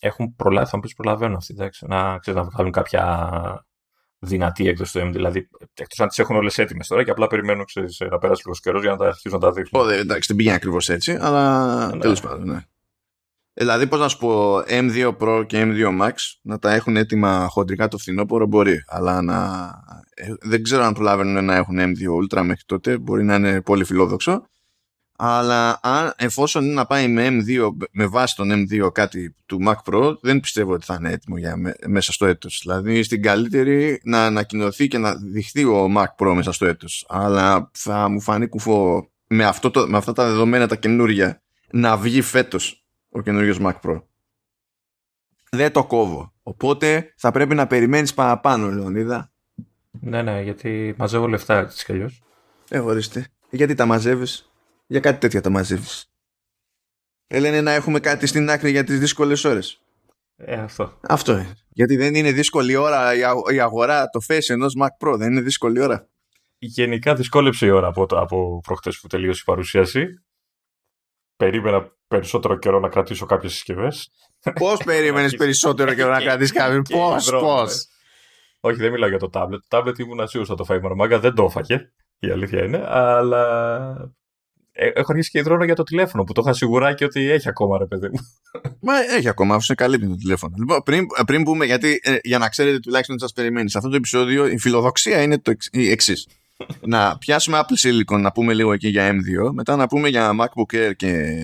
έχουν 0.00 0.34
προλάβει, 0.36 0.68
θα 0.68 0.76
μου 0.76 0.82
πεις 0.82 0.94
προλαβαίνουν 0.94 1.36
αυτοί, 1.36 1.52
εντάξει, 1.52 1.86
να, 1.86 2.18
ξέρεις, 2.18 2.40
να 2.40 2.48
βγάλουν 2.48 2.72
κάποια 2.72 3.66
δυνατή 4.24 4.68
έκδοση 4.68 4.98
του 4.98 5.08
M. 5.08 5.10
Δηλαδή, 5.12 5.48
εκτός 5.74 6.00
αν 6.00 6.08
τις 6.08 6.18
έχουν 6.18 6.36
όλες 6.36 6.58
έτοιμες 6.58 6.86
τώρα 6.86 7.04
και 7.04 7.10
απλά 7.10 7.26
περιμένουν 7.26 7.64
ξέρεις, 7.64 8.00
να 8.10 8.18
περάσει 8.18 8.42
λίγος 8.44 8.60
καιρός 8.60 8.82
για 8.82 8.90
να 8.90 8.96
τα 8.96 9.06
αρχίσουν 9.06 9.38
να 9.40 9.46
τα 9.46 9.52
δείχνουν. 9.52 9.86
Όχι, 9.86 9.98
εντάξει, 9.98 10.26
δεν 10.26 10.36
πήγαινε 10.36 10.56
ακριβώς 10.56 10.88
έτσι, 10.88 11.18
αλλά 11.20 11.86
ναι. 11.94 12.00
τέλος 12.00 12.20
πάντων, 12.20 12.46
ναι. 12.48 12.60
Δηλαδή, 13.54 13.86
πώς 13.86 14.00
να 14.00 14.08
σου 14.08 14.18
πω, 14.18 14.58
M2 14.58 15.16
Pro 15.18 15.44
και 15.46 15.62
M2 15.66 16.00
Max 16.00 16.12
να 16.42 16.58
τα 16.58 16.72
έχουν 16.72 16.96
έτοιμα 16.96 17.46
χοντρικά 17.48 17.88
το 17.88 17.98
φθινόπωρο 17.98 18.46
μπορεί. 18.46 18.84
Αλλά 18.86 19.22
να... 19.22 19.70
Ε, 20.14 20.32
δεν 20.40 20.62
ξέρω 20.62 20.82
αν 20.82 20.92
προλαβαίνουν 20.92 21.44
να 21.44 21.54
έχουν 21.54 21.78
M2 21.78 22.22
Ultra 22.22 22.42
μέχρι 22.42 22.62
τότε. 22.66 22.98
Μπορεί 22.98 23.24
να 23.24 23.34
είναι 23.34 23.60
πολύ 23.60 23.84
φιλόδοξο. 23.84 24.46
Αλλά 25.24 25.78
αν, 25.82 26.12
εφόσον 26.16 26.64
είναι 26.64 26.74
να 26.74 26.86
πάει 26.86 27.08
με 27.08 27.28
M2, 27.28 27.68
με 27.90 28.06
βάση 28.06 28.36
τον 28.36 28.50
M2 28.52 28.92
κάτι 28.92 29.34
του 29.46 29.58
Mac 29.66 29.92
Pro, 29.92 30.16
δεν 30.20 30.40
πιστεύω 30.40 30.72
ότι 30.72 30.84
θα 30.84 30.96
είναι 30.98 31.10
έτοιμο 31.10 31.36
για 31.36 31.56
μέσα 31.86 32.12
στο 32.12 32.26
έτος. 32.26 32.60
Δηλαδή 32.62 33.02
στην 33.02 33.22
καλύτερη 33.22 34.00
να 34.04 34.24
ανακοινωθεί 34.24 34.88
και 34.88 34.98
να 34.98 35.14
δειχθεί 35.14 35.64
ο 35.64 35.88
Mac 35.96 36.06
Pro 36.18 36.32
μέσα 36.34 36.52
στο 36.52 36.66
έτος. 36.66 37.06
Αλλά 37.08 37.70
θα 37.72 38.08
μου 38.08 38.20
φανεί 38.20 38.48
κουφό 38.48 39.10
με, 39.26 39.44
αυτό 39.44 39.70
το, 39.70 39.88
με 39.88 39.96
αυτά 39.96 40.12
τα 40.12 40.26
δεδομένα 40.26 40.68
τα 40.68 40.76
καινούργια 40.76 41.42
να 41.70 41.96
βγει 41.96 42.22
φέτος 42.22 42.84
ο 43.10 43.20
καινούριος 43.20 43.58
Mac 43.60 43.74
Pro. 43.82 44.02
Δεν 45.50 45.72
το 45.72 45.84
κόβω. 45.84 46.32
Οπότε 46.42 47.12
θα 47.16 47.30
πρέπει 47.30 47.54
να 47.54 47.66
περιμένεις 47.66 48.14
παραπάνω, 48.14 48.70
Λεωνίδα. 48.70 49.32
Ναι, 49.90 50.22
ναι, 50.22 50.42
γιατί 50.42 50.94
μαζεύω 50.98 51.28
λεφτά 51.28 51.58
έτσι 51.58 51.84
κι 51.84 51.92
αλλιώς. 51.92 52.22
Ε, 52.68 52.78
ορίστε. 52.78 53.26
Γιατί 53.50 53.74
τα 53.74 53.86
μαζεύεις; 53.86 54.51
Για 54.86 55.00
κάτι 55.00 55.18
τέτοια 55.18 55.40
τα 55.40 55.50
μαζεύεις. 55.50 56.06
Ε, 57.26 57.38
λένε 57.38 57.60
να 57.60 57.72
έχουμε 57.72 58.00
κάτι 58.00 58.26
στην 58.26 58.50
άκρη 58.50 58.70
για 58.70 58.84
τις 58.84 58.98
δύσκολες 58.98 59.44
ώρες. 59.44 59.80
Ε, 60.36 60.54
αυτό. 60.54 60.98
Αυτό 61.00 61.32
είναι. 61.32 61.56
Γιατί 61.68 61.96
δεν 61.96 62.14
είναι 62.14 62.32
δύσκολη 62.32 62.76
ώρα 62.76 63.14
η 63.52 63.60
αγορά, 63.60 64.08
το 64.08 64.20
face 64.28 64.48
ενός 64.48 64.74
Mac 64.80 65.06
Pro. 65.06 65.14
Δεν 65.18 65.30
είναι 65.30 65.40
δύσκολη 65.40 65.80
ώρα. 65.80 66.08
Γενικά 66.58 67.14
δυσκόλεψε 67.14 67.66
η 67.66 67.70
ώρα 67.70 67.86
από, 67.86 68.06
από 68.10 68.60
προχτές 68.60 69.00
που 69.00 69.06
τελείωσε 69.06 69.40
η 69.42 69.44
παρουσίαση. 69.44 70.06
Περίμενα 71.36 71.92
περισσότερο 72.08 72.58
καιρό 72.58 72.80
να 72.80 72.88
κρατήσω 72.88 73.26
κάποιες 73.26 73.52
συσκευές. 73.52 74.10
Πώς 74.54 74.82
περίμενες 74.84 75.36
περισσότερο 75.36 75.94
καιρό 75.94 76.10
να 76.10 76.20
κρατήσεις 76.20 76.52
κάποιες; 76.52 76.82
Πώς, 76.90 77.30
πώς; 77.30 77.86
Όχι, 78.60 78.76
δεν 78.76 78.92
μιλάω 78.92 79.08
για 79.08 79.18
το 79.18 79.30
tablet. 79.32 79.58
Το 79.68 79.78
tablet 79.78 79.98
ήμουν 79.98 80.20
ασίουσα 80.20 80.54
το 80.54 80.64
Φαϊμαρ 80.64 80.94
Μάγκα, 80.94 81.18
δεν 81.18 81.34
το 81.34 81.44
έφαγε. 81.44 81.92
Η 82.18 82.30
αλήθεια 82.30 82.64
είναι. 82.64 82.84
Αλλά 82.88 83.44
ε, 84.00 84.21
έχω 84.72 85.06
αρχίσει 85.12 85.30
και 85.30 85.42
δρόμο 85.42 85.64
για 85.64 85.74
το 85.74 85.82
τηλέφωνο 85.82 86.24
που 86.24 86.32
το 86.32 86.40
είχα 86.44 86.52
σιγουρά 86.52 86.94
και 86.94 87.04
ότι 87.04 87.30
έχει 87.30 87.48
ακόμα 87.48 87.78
ρε 87.78 87.86
παιδί 87.86 88.08
μου. 88.08 88.18
Μα 88.80 88.92
έχει 89.16 89.28
ακόμα, 89.28 89.54
αφού 89.54 89.64
σε 89.64 89.74
καλύπτει 89.74 90.08
το 90.08 90.16
τηλέφωνο. 90.16 90.54
Λοιπόν, 90.58 90.82
πριν, 90.82 91.06
πριν 91.26 91.42
πούμε, 91.42 91.64
γιατί 91.64 92.00
ε, 92.02 92.16
για 92.22 92.38
να 92.38 92.48
ξέρετε 92.48 92.78
τουλάχιστον 92.78 93.16
τι 93.16 93.22
σας 93.22 93.32
περιμένει, 93.32 93.70
σε 93.70 93.78
αυτό 93.78 93.90
το 93.90 93.96
επεισόδιο 93.96 94.46
η 94.46 94.58
φιλοδοξία 94.58 95.22
είναι 95.22 95.38
το 95.38 95.52
εξής. 95.72 96.28
να 96.80 97.18
πιάσουμε 97.18 97.60
Apple 97.60 97.88
Silicon 97.88 98.20
να 98.20 98.32
πούμε 98.32 98.54
λίγο 98.54 98.72
εκεί 98.72 98.88
για 98.88 99.10
M2, 99.10 99.50
μετά 99.52 99.76
να 99.76 99.86
πούμε 99.86 100.08
για 100.08 100.30
MacBook 100.40 100.76
Air 100.76 100.92
και 100.96 101.40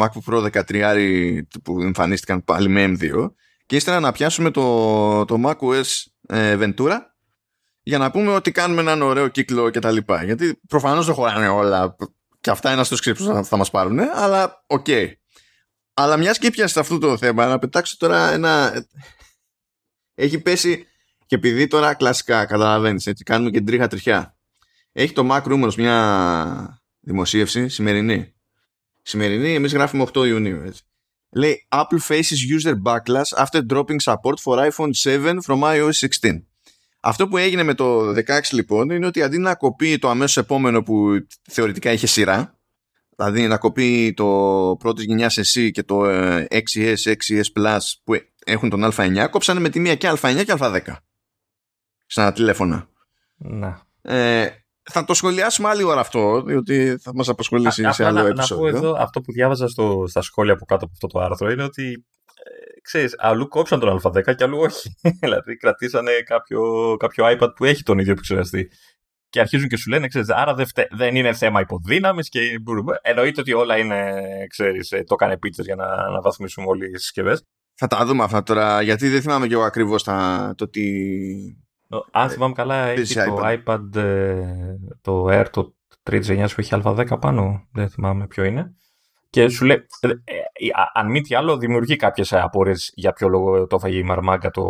MacBook 0.00 0.32
Pro 0.32 0.50
13 0.70 1.40
που 1.62 1.80
εμφανίστηκαν 1.80 2.44
πάλι 2.44 2.68
με 2.68 2.96
M2 3.00 3.30
και 3.66 3.76
ύστερα 3.76 4.00
να 4.00 4.12
πιάσουμε 4.12 4.50
το, 4.50 5.24
το 5.24 5.36
macOS 5.44 5.78
ες, 5.78 6.12
Ventura 6.32 6.98
για 7.82 7.98
να 7.98 8.10
πούμε 8.10 8.32
ότι 8.32 8.52
κάνουμε 8.52 8.80
έναν 8.80 9.02
ωραίο 9.02 9.28
κύκλο 9.28 9.70
κτλ. 9.70 9.96
Γιατί 10.24 10.60
προφανώς 10.68 11.06
δεν 11.06 11.14
χωράνε 11.14 11.48
όλα 11.48 11.96
και 12.40 12.50
αυτά 12.50 12.72
είναι 12.72 12.84
στο 12.84 12.96
script 12.96 13.16
που 13.16 13.44
θα 13.44 13.56
μας 13.56 13.70
πάρουν, 13.70 13.98
αλλά 14.00 14.64
OK. 14.66 14.84
Okay. 14.88 15.12
Αλλά 15.94 16.16
μιας 16.16 16.38
και 16.38 16.50
πιάσεις 16.50 16.76
αυτό 16.76 16.98
το 16.98 17.16
θέμα, 17.16 17.46
να 17.46 17.58
πετάξω 17.58 17.96
τώρα 17.96 18.32
ένα... 18.32 18.84
Έχει 20.14 20.38
πέσει 20.38 20.86
και 21.26 21.34
επειδή 21.34 21.66
τώρα 21.66 21.94
κλασικά 21.94 22.46
καταλαβαίνεις 22.46 23.06
έτσι, 23.06 23.24
κάνουμε 23.24 23.50
και 23.50 23.56
την 23.56 23.66
τρίχα 23.66 23.86
τριχιά. 23.86 24.36
Έχει 24.92 25.12
το 25.12 25.28
Mac 25.30 25.42
Rumors 25.42 25.74
μια 25.74 26.82
δημοσίευση 27.00 27.68
σημερινή. 27.68 28.34
Σημερινή, 29.02 29.54
εμείς 29.54 29.72
γράφουμε 29.72 30.06
8 30.12 30.26
Ιουνίου. 30.26 30.62
Έτσι. 30.62 30.82
Λέει 31.30 31.66
Apple 31.68 31.98
faces 32.08 32.58
user 32.58 32.74
backlash 32.84 33.44
after 33.44 33.60
dropping 33.72 34.00
support 34.04 34.38
for 34.44 34.70
iPhone 34.70 34.90
7 34.92 35.40
from 35.42 35.62
iOS 35.62 35.90
16. 35.90 36.49
Αυτό 37.00 37.28
που 37.28 37.36
έγινε 37.36 37.62
με 37.62 37.74
το 37.74 38.08
16 38.08 38.22
λοιπόν 38.50 38.90
είναι 38.90 39.06
ότι 39.06 39.22
αντί 39.22 39.38
να 39.38 39.54
κοπεί 39.54 39.98
το 39.98 40.08
αμέσως 40.08 40.36
επόμενο 40.36 40.82
που 40.82 41.26
θεωρητικά 41.50 41.92
είχε 41.92 42.06
σειρά, 42.06 42.58
δηλαδή 43.16 43.46
να 43.46 43.58
κοπεί 43.58 44.14
το 44.16 44.26
πρώτης 44.78 45.04
γενιάς 45.04 45.38
εσύ 45.38 45.70
και 45.70 45.82
το 45.82 46.00
6S, 46.50 46.94
6S 47.04 47.42
Plus 47.58 47.78
που 48.04 48.14
έχουν 48.44 48.70
τον 48.70 48.90
Α9, 48.96 49.26
κόψανε 49.30 49.60
με 49.60 49.68
τη 49.68 49.80
μία 49.80 49.94
και 49.94 50.12
Α9 50.20 50.42
και 50.44 50.54
Α10 50.58 50.80
σαν 52.06 52.32
τηλέφωνα. 52.32 52.88
Να. 53.36 53.82
Ε, 54.02 54.48
θα 54.82 55.04
το 55.04 55.14
σχολιάσουμε 55.14 55.68
άλλη 55.68 55.82
ώρα 55.82 56.00
αυτό, 56.00 56.42
διότι 56.42 56.98
θα 57.00 57.14
μας 57.14 57.28
απασχολήσει 57.28 57.92
σε 57.92 58.04
άλλο 58.04 58.26
επεισόδιο. 58.26 58.64
Να 58.64 58.72
πω 58.72 58.76
εδώ, 58.76 58.96
αυτό 58.98 59.20
που 59.20 59.32
διάβαζα 59.32 59.68
στο, 59.68 60.04
στα 60.06 60.22
σχόλια 60.22 60.56
που 60.56 60.64
κάτω 60.64 60.84
από 60.84 60.92
αυτό 60.92 61.06
το 61.06 61.18
άρθρο 61.18 61.50
είναι 61.50 61.62
ότι 61.62 62.06
ξέρεις, 62.82 63.14
αλλού 63.18 63.48
κόψαν 63.48 63.80
τον 63.80 64.00
Α10 64.02 64.34
και 64.36 64.44
αλλού 64.44 64.58
όχι. 64.58 64.94
δηλαδή 65.20 65.56
κρατήσανε 65.56 66.10
κάποιο, 66.24 66.62
κάποιο 66.98 67.24
iPad 67.26 67.52
που 67.56 67.64
έχει 67.64 67.82
τον 67.82 67.98
ίδιο 67.98 68.12
επεξεργαστή. 68.12 68.70
Και 69.28 69.40
αρχίζουν 69.40 69.68
και 69.68 69.76
σου 69.76 69.90
λένε, 69.90 70.06
ξέρεις, 70.06 70.28
άρα 70.30 70.54
δεν, 70.54 70.66
δεν 70.90 71.16
είναι 71.16 71.32
θέμα 71.32 71.60
υποδύναμης 71.60 72.28
και 72.28 72.40
εννοείται 73.02 73.40
ότι 73.40 73.52
όλα 73.52 73.78
είναι, 73.78 74.22
ξέρεις, 74.48 74.92
ε, 74.92 75.02
το 75.02 75.14
έκανε 75.14 75.38
πίτσες 75.38 75.64
για 75.64 75.74
να, 75.74 76.10
να 76.10 76.20
βαθμίσουμε 76.20 76.66
όλοι 76.66 76.90
τις 76.90 77.02
συσκευές. 77.02 77.44
Θα 77.74 77.86
τα 77.86 78.06
δούμε 78.06 78.22
αυτά 78.22 78.42
τώρα, 78.42 78.82
γιατί 78.82 79.08
δεν 79.08 79.22
θυμάμαι 79.22 79.46
και 79.46 79.54
εγώ 79.54 79.62
ακριβώς 79.62 80.02
το 80.54 80.68
τι... 80.70 80.82
Αν 82.10 82.30
θυμάμαι 82.30 82.54
καλά, 82.54 82.86
έχει 82.86 83.14
το 83.14 83.40
iPad, 83.42 83.96
ε, 83.96 84.36
το 85.00 85.26
Air, 85.30 85.46
το 85.50 85.74
3 86.10 86.20
γενιά 86.20 86.46
που 86.46 86.54
έχει 86.56 86.80
Α10 86.84 87.20
πάνω, 87.20 87.68
δεν 87.72 87.88
θυμάμαι 87.88 88.26
ποιο 88.26 88.44
είναι. 88.44 88.74
Και 89.30 89.48
σου 89.48 89.64
λέει, 89.64 89.86
ε, 90.00 90.08
ε, 90.08 90.14
αν 90.94 91.10
μη 91.10 91.20
τι 91.20 91.34
άλλο, 91.34 91.56
δημιουργεί 91.56 91.96
κάποιες 91.96 92.32
απορίες 92.32 92.92
για 92.94 93.12
ποιο 93.12 93.28
λόγο 93.28 93.66
το 93.66 93.76
έφαγε 93.76 93.98
η 93.98 94.02
Μαρμάγκα 94.02 94.50
το, 94.50 94.64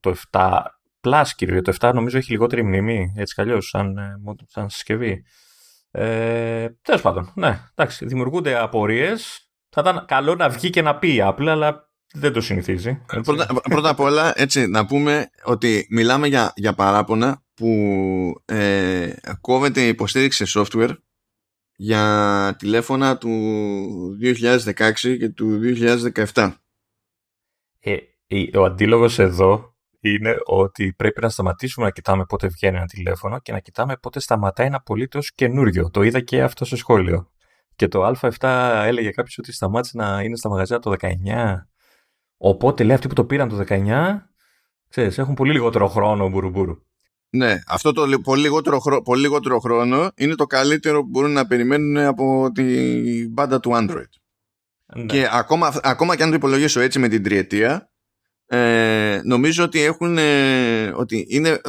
το 0.00 0.14
7 0.30 0.60
Plus, 1.00 1.24
κύριο. 1.36 1.62
Το 1.62 1.76
7 1.80 1.90
νομίζω 1.94 2.18
έχει 2.18 2.30
λιγότερη 2.30 2.62
μνήμη, 2.62 3.12
έτσι 3.16 3.34
κι 3.34 3.60
σαν, 3.60 3.98
ε, 3.98 4.14
σαν 4.46 4.70
συσκευή. 4.70 5.24
Ε, 5.90 6.68
Τέλος 6.82 7.00
πάντων, 7.00 7.32
ναι, 7.34 7.60
εντάξει, 7.74 8.06
δημιουργούνται 8.06 8.58
απορίες. 8.58 9.46
Θα 9.68 9.80
ήταν 9.80 10.04
καλό 10.06 10.34
να 10.34 10.48
βγει 10.48 10.70
και 10.70 10.82
να 10.82 10.98
πει 10.98 11.14
η 11.14 11.20
Apple, 11.22 11.46
αλλά 11.46 11.90
δεν 12.12 12.32
το 12.32 12.40
συνηθίζει. 12.40 13.02
Πρώτα, 13.22 13.46
πρώτα 13.62 13.88
απ' 13.88 14.00
όλα, 14.00 14.32
έτσι, 14.36 14.66
να 14.66 14.86
πούμε 14.86 15.30
ότι 15.44 15.86
μιλάμε 15.90 16.26
για, 16.26 16.52
για 16.56 16.74
παράπονα 16.74 17.42
που 17.54 17.68
ε, 18.44 19.12
κόβεται 19.40 19.80
η 19.80 19.88
υποστήριξη 19.88 20.46
σε 20.46 20.60
software 20.60 20.94
για 21.76 22.54
τηλέφωνα 22.58 23.18
του 23.18 23.30
2016 24.22 24.92
και 25.18 25.28
του 25.28 25.60
2017. 26.34 26.52
Ε, 27.80 27.96
ο 28.58 28.64
αντίλογος 28.64 29.18
εδώ 29.18 29.76
είναι 30.00 30.36
ότι 30.44 30.92
πρέπει 30.96 31.20
να 31.20 31.28
σταματήσουμε 31.28 31.86
να 31.86 31.92
κοιτάμε 31.92 32.24
πότε 32.24 32.48
βγαίνει 32.48 32.76
ένα 32.76 32.86
τηλέφωνο 32.86 33.38
και 33.38 33.52
να 33.52 33.58
κοιτάμε 33.58 33.96
πότε 33.96 34.20
σταματάει 34.20 34.66
ένα 34.66 34.76
απολύτως 34.76 35.32
καινούριο. 35.34 35.90
Το 35.90 36.02
είδα 36.02 36.20
και 36.20 36.42
αυτό 36.42 36.64
στο 36.64 36.76
σχόλιο. 36.76 37.30
Και 37.76 37.88
το 37.88 38.12
Α7 38.20 38.48
έλεγε 38.84 39.10
κάποιος 39.10 39.38
ότι 39.38 39.52
σταμάτησε 39.52 39.96
να 39.96 40.22
είναι 40.22 40.36
στα 40.36 40.48
μαγαζιά 40.48 40.78
το 40.78 40.94
19. 41.00 41.08
Οπότε 42.36 42.84
λέει 42.84 42.94
αυτοί 42.94 43.08
που 43.08 43.14
το 43.14 43.24
πήραν 43.24 43.48
το 43.48 43.64
19, 43.68 44.16
ξέρεις, 44.88 45.18
έχουν 45.18 45.34
πολύ 45.34 45.52
λιγότερο 45.52 45.88
χρόνο 45.88 46.28
μπουρουμπουρου. 46.28 46.76
Ναι, 47.34 47.58
αυτό 47.66 47.92
το 47.92 48.20
πολύ 48.22 48.42
λιγότερο, 48.42 49.02
πολύ 49.04 49.20
λιγότερο 49.20 49.58
χρόνο 49.58 50.10
είναι 50.14 50.34
το 50.34 50.46
καλύτερο 50.46 51.02
που 51.02 51.08
μπορούν 51.08 51.32
να 51.32 51.46
περιμένουν 51.46 51.96
από 51.96 52.50
την 52.54 53.30
μπάντα 53.30 53.60
του 53.60 53.70
Android. 53.74 54.08
Ναι. 54.94 55.06
Και 55.06 55.28
ακόμα, 55.30 55.80
ακόμα 55.82 56.16
και 56.16 56.22
αν 56.22 56.28
το 56.28 56.34
υπολογίσω 56.34 56.80
έτσι 56.80 56.98
με 56.98 57.08
την 57.08 57.22
τριετία, 57.22 57.90
ε, 58.46 59.20
νομίζω 59.24 59.64
ότι 59.64 59.80
έχουν 59.80 60.18
ε, 60.18 60.86
ότι 60.86 61.26
είναι 61.28 61.60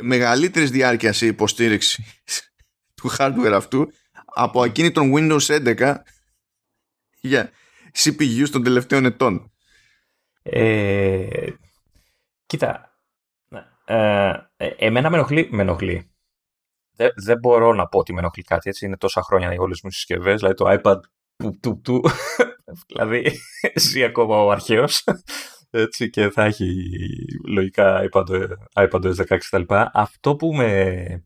μεγαλύτερης 0.00 0.70
διάρκειας 0.70 1.20
η 1.20 1.26
υποστήριξη 1.26 2.04
του 3.02 3.10
hardware 3.18 3.52
αυτού 3.54 3.92
από 4.24 4.64
εκείνη 4.64 4.90
των 4.90 5.12
Windows 5.14 5.74
11 5.76 5.94
για 7.20 7.50
CPU 7.94 8.48
των 8.50 8.62
τελευταίων 8.62 9.04
ετών. 9.04 9.52
Ε, 10.42 11.26
κοίτα, 12.46 12.93
ε, 13.84 14.32
ε, 14.56 14.66
εμένα 14.78 15.10
με 15.10 15.16
ενοχλεί. 15.16 15.48
Με 15.50 15.62
ενοχλεί. 15.62 16.10
Δεν, 16.96 17.10
δεν 17.14 17.38
μπορώ 17.38 17.72
να 17.72 17.86
πω 17.86 17.98
ότι 17.98 18.12
με 18.12 18.18
ενοχλεί 18.20 18.42
κάτι 18.42 18.68
έτσι. 18.68 18.86
Είναι 18.86 18.96
τόσα 18.96 19.22
χρόνια 19.22 19.52
οι 19.52 19.58
όλες 19.58 19.80
μου 19.82 19.90
συσκευές. 19.90 20.40
Δηλαδή 20.40 20.54
το 20.54 20.80
iPad 20.82 20.98
του, 21.36 21.58
του, 21.62 21.80
του 21.80 22.02
δηλαδή 22.88 23.30
ζει 23.74 24.04
ακόμα 24.04 24.36
ο 24.42 24.50
αρχαίος. 24.50 25.04
Έτσι 25.70 26.10
και 26.10 26.30
θα 26.30 26.44
έχει 26.44 26.74
λογικά 27.46 28.08
iPad, 28.10 28.46
iPad 28.74 29.14
16 29.14 29.24
κτλ. 29.26 29.62
Αυτό 29.92 30.36
που 30.36 30.54
με. 30.54 31.24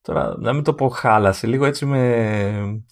Τώρα 0.00 0.34
να 0.38 0.52
μην 0.52 0.62
το 0.62 0.74
πω 0.74 0.88
χάλασε, 0.88 1.46
λίγο 1.46 1.64
έτσι 1.64 1.86
με. 1.86 2.82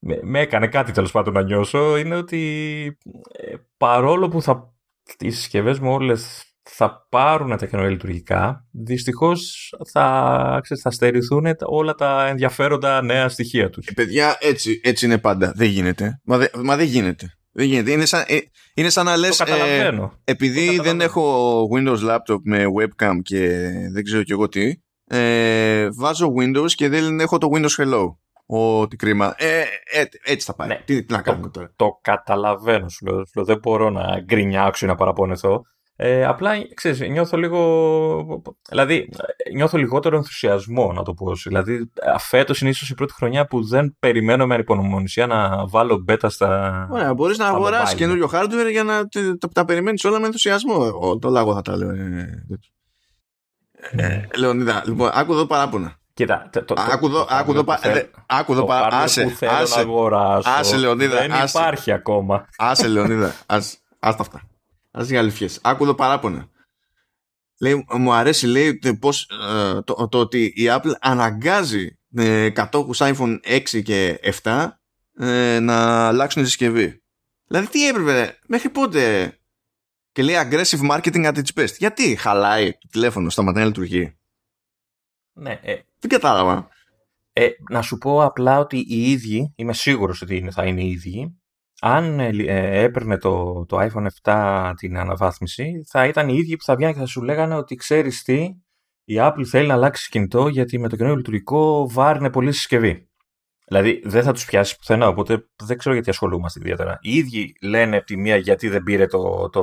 Με, 0.00 0.18
με 0.22 0.40
έκανε 0.40 0.68
κάτι 0.68 0.92
τέλος 0.92 1.10
πάντων 1.10 1.34
να 1.34 1.42
νιώσω 1.42 1.96
είναι 1.96 2.16
ότι 2.16 2.98
ε, 3.32 3.54
παρόλο 3.76 4.28
που 4.28 4.42
θα 4.42 4.74
τις 5.16 5.36
συσκευές 5.36 5.78
μου 5.78 5.92
όλες 5.92 6.47
θα 6.70 7.06
πάρουν 7.08 7.56
τα 7.56 7.66
καινούργια 7.66 7.92
λειτουργικά, 7.92 8.66
δυστυχώς 8.70 9.72
θα, 9.92 10.60
θα 10.82 10.90
στερηθούν 10.90 11.44
όλα 11.64 11.94
τα 11.94 12.26
ενδιαφέροντα 12.26 13.02
νέα 13.02 13.28
στοιχεία 13.28 13.70
τους. 13.70 13.86
Ε, 13.86 13.92
παιδιά, 13.92 14.36
έτσι, 14.40 14.80
έτσι 14.84 15.06
είναι 15.06 15.18
πάντα. 15.18 15.52
Δεν 15.56 15.68
γίνεται. 15.68 16.20
Μα, 16.24 16.36
δε, 16.36 16.46
μα 16.62 16.76
δεν 16.76 16.86
γίνεται. 16.86 17.32
Δεν 17.52 17.66
γίνεται. 17.66 17.90
Είναι 17.90 18.04
σαν, 18.04 18.24
ε, 18.26 18.38
είναι 18.74 18.88
σαν 18.88 19.04
να 19.04 19.16
λες. 19.16 19.40
Ε, 19.40 20.10
επειδή 20.24 20.80
δεν 20.80 21.00
έχω 21.00 21.62
Windows 21.74 21.98
laptop 22.10 22.40
με 22.42 22.64
webcam 22.80 23.14
και 23.22 23.68
δεν 23.92 24.04
ξέρω 24.04 24.22
κι 24.22 24.32
εγώ 24.32 24.48
τι, 24.48 24.72
ε, 25.08 25.88
βάζω 25.90 26.32
Windows 26.40 26.70
και 26.70 26.88
δεν 26.88 27.20
έχω 27.20 27.38
το 27.38 27.48
Windows 27.54 27.82
Hello. 27.82 28.04
Ό,τι 28.50 28.96
κρίμα. 28.96 29.34
Ε, 29.36 29.60
ε, 29.84 30.04
έτσι 30.24 30.46
θα 30.46 30.54
πάει. 30.54 30.68
Ναι, 30.68 30.82
τι, 30.84 31.04
τι, 31.04 31.12
να 31.12 31.22
κάνουμε 31.22 31.44
το, 31.44 31.50
τώρα. 31.50 31.72
Το 31.76 31.98
καταλαβαίνω 32.02 32.88
σου 32.88 33.06
λέω. 33.06 33.44
Δεν 33.44 33.58
μπορώ 33.58 33.90
να 33.90 34.20
γκρινιάξω 34.20 34.86
ή 34.86 34.88
να 34.88 34.94
παραπονεθώ. 34.94 35.62
Ε, 36.00 36.24
απλά, 36.24 36.52
ξέρεις, 36.74 37.00
νιώθω 37.00 37.36
λίγο... 37.36 38.42
Δηλαδή, 38.68 39.08
νιώθω 39.54 39.78
λιγότερο 39.78 40.16
ενθουσιασμό, 40.16 40.92
να 40.92 41.02
το 41.02 41.14
πω. 41.14 41.32
Δηλαδή, 41.34 41.90
φέτος 42.18 42.60
είναι 42.60 42.70
ίσως 42.70 42.90
η 42.90 42.94
πρώτη 42.94 43.12
χρονιά 43.12 43.46
που 43.46 43.64
δεν 43.64 43.96
περιμένω 43.98 44.46
με 44.46 44.54
ανυπονομονησία 44.54 45.26
να 45.26 45.66
βάλω 45.66 45.96
μπέτα 45.96 46.28
στα. 46.28 46.88
Ωραία, 46.90 47.14
μπορείς 47.14 47.38
να 47.38 47.46
αγοράσεις 47.46 47.94
καινούριο 47.94 48.30
hardware 48.32 48.70
για 48.70 48.82
να 48.82 49.08
τα, 49.38 49.48
τα 49.52 49.64
περιμένεις 49.64 50.04
όλα 50.04 50.18
με 50.18 50.26
ενθουσιασμό. 50.26 51.18
Το 51.18 51.28
λάγο 51.28 51.54
θα 51.54 51.62
τα 51.62 51.76
λέω. 51.76 51.90
Ε, 51.90 52.44
ε, 53.90 54.28
Λεωνίδα, 54.36 54.82
λοιπόν, 54.86 55.10
άκου 55.12 55.32
εδώ 55.32 55.46
παράπονα. 55.46 55.96
Κοίτα, 56.14 56.48
το, 56.52 56.64
το, 56.64 56.74
άκου 56.92 57.06
εδώ, 57.06 57.26
άκου 57.28 57.50
εδώ, 57.50 57.64
άκου 58.26 58.52
εδώ, 58.52 58.66
άσε, 58.90 59.36
άσε, 59.60 59.86
άσε, 60.44 60.76
Λεωνίδα, 60.76 61.18
δεν 61.18 61.32
υπάρχει 61.48 61.92
ακόμα. 61.92 62.48
Άσε, 62.56 62.88
Λεωνίδα, 62.88 63.34
άσε, 63.46 63.76
άσε 63.98 64.16
αυτά. 64.20 64.42
Ας 64.98 65.08
για 65.08 65.18
αληθιές. 65.18 65.58
Άκου 65.62 65.82
εδώ 65.82 65.94
παράπονα. 65.94 66.48
Λέει, 67.60 67.86
μου 67.96 68.12
αρέσει 68.12 68.46
λέει 68.46 68.78
πώς, 69.00 69.30
ε, 69.30 69.82
το, 69.82 70.08
το, 70.08 70.18
ότι 70.18 70.44
η 70.44 70.64
Apple 70.66 70.92
αναγκάζει 71.00 71.98
ε, 72.14 72.50
κατόχους 72.50 72.98
iPhone 73.00 73.38
6 73.44 73.82
και 73.82 74.20
7 74.42 74.68
ε, 75.18 75.58
να 75.60 76.06
αλλάξουν 76.06 76.42
τη 76.42 76.48
συσκευή. 76.48 77.02
Δηλαδή 77.46 77.68
τι 77.68 77.88
έπρεπε, 77.88 78.38
μέχρι 78.46 78.70
πότε; 78.70 79.32
Και 80.12 80.22
λέει 80.22 80.36
aggressive 80.38 80.90
marketing 80.90 81.24
at 81.24 81.34
its 81.34 81.60
best. 81.60 81.76
Γιατί 81.78 82.16
χαλάει 82.16 82.72
το 82.72 82.88
τηλέφωνο, 82.90 83.30
σταματάει 83.30 83.62
να 83.62 83.68
λειτουργεί; 83.68 84.18
Ναι, 85.32 85.60
ε, 85.62 85.74
δεν 85.98 86.10
κατάλαβα. 86.10 86.68
Ε, 87.32 87.48
να 87.70 87.82
σου 87.82 87.98
πω 87.98 88.24
απλά 88.24 88.58
ότι 88.58 88.76
οι 88.88 89.10
ίδιοι, 89.10 89.52
είμαι 89.56 89.72
σίγουρος 89.72 90.22
ότι 90.22 90.48
θα 90.50 90.64
είναι 90.64 90.82
οι 90.82 90.90
ίδιοι, 90.90 91.37
αν 91.80 92.20
ε, 92.20 92.28
ε, 92.46 92.82
έπαιρνε 92.82 93.18
το, 93.18 93.64
το 93.68 93.78
iPhone 93.80 94.06
7 94.22 94.72
την 94.76 94.98
αναβάθμιση, 94.98 95.82
θα 95.86 96.06
ήταν 96.06 96.28
οι 96.28 96.34
ίδιοι 96.36 96.56
που 96.56 96.64
θα 96.64 96.76
βγαίνουν 96.76 96.94
και 96.94 97.00
θα 97.00 97.06
σου 97.06 97.22
λέγανε 97.22 97.54
ότι 97.54 97.74
ξέρεις 97.74 98.22
τι, 98.22 98.48
η 99.04 99.14
Apple 99.18 99.44
θέλει 99.50 99.66
να 99.66 99.74
αλλάξει 99.74 100.10
κινητό 100.10 100.48
γιατί 100.48 100.78
με 100.78 100.88
το 100.88 100.96
καινούριο 100.96 101.16
λειτουργικό 101.16 101.90
βάρινε 101.90 102.30
πολύ 102.30 102.52
συσκευή. 102.52 103.08
Δηλαδή 103.66 104.02
δεν 104.04 104.22
θα 104.22 104.32
τους 104.32 104.44
πιάσει 104.44 104.76
πουθενά, 104.76 105.08
οπότε 105.08 105.48
δεν 105.64 105.78
ξέρω 105.78 105.94
γιατί 105.94 106.10
ασχολούμαστε 106.10 106.60
ιδιαίτερα. 106.60 106.98
Οι 107.00 107.16
ίδιοι 107.16 107.52
λένε 107.60 107.96
από 107.96 108.06
τη 108.06 108.16
μία 108.16 108.36
γιατί 108.36 108.68
δεν 108.68 108.82
πήρε 108.82 109.06
το, 109.06 109.48
το, 109.48 109.62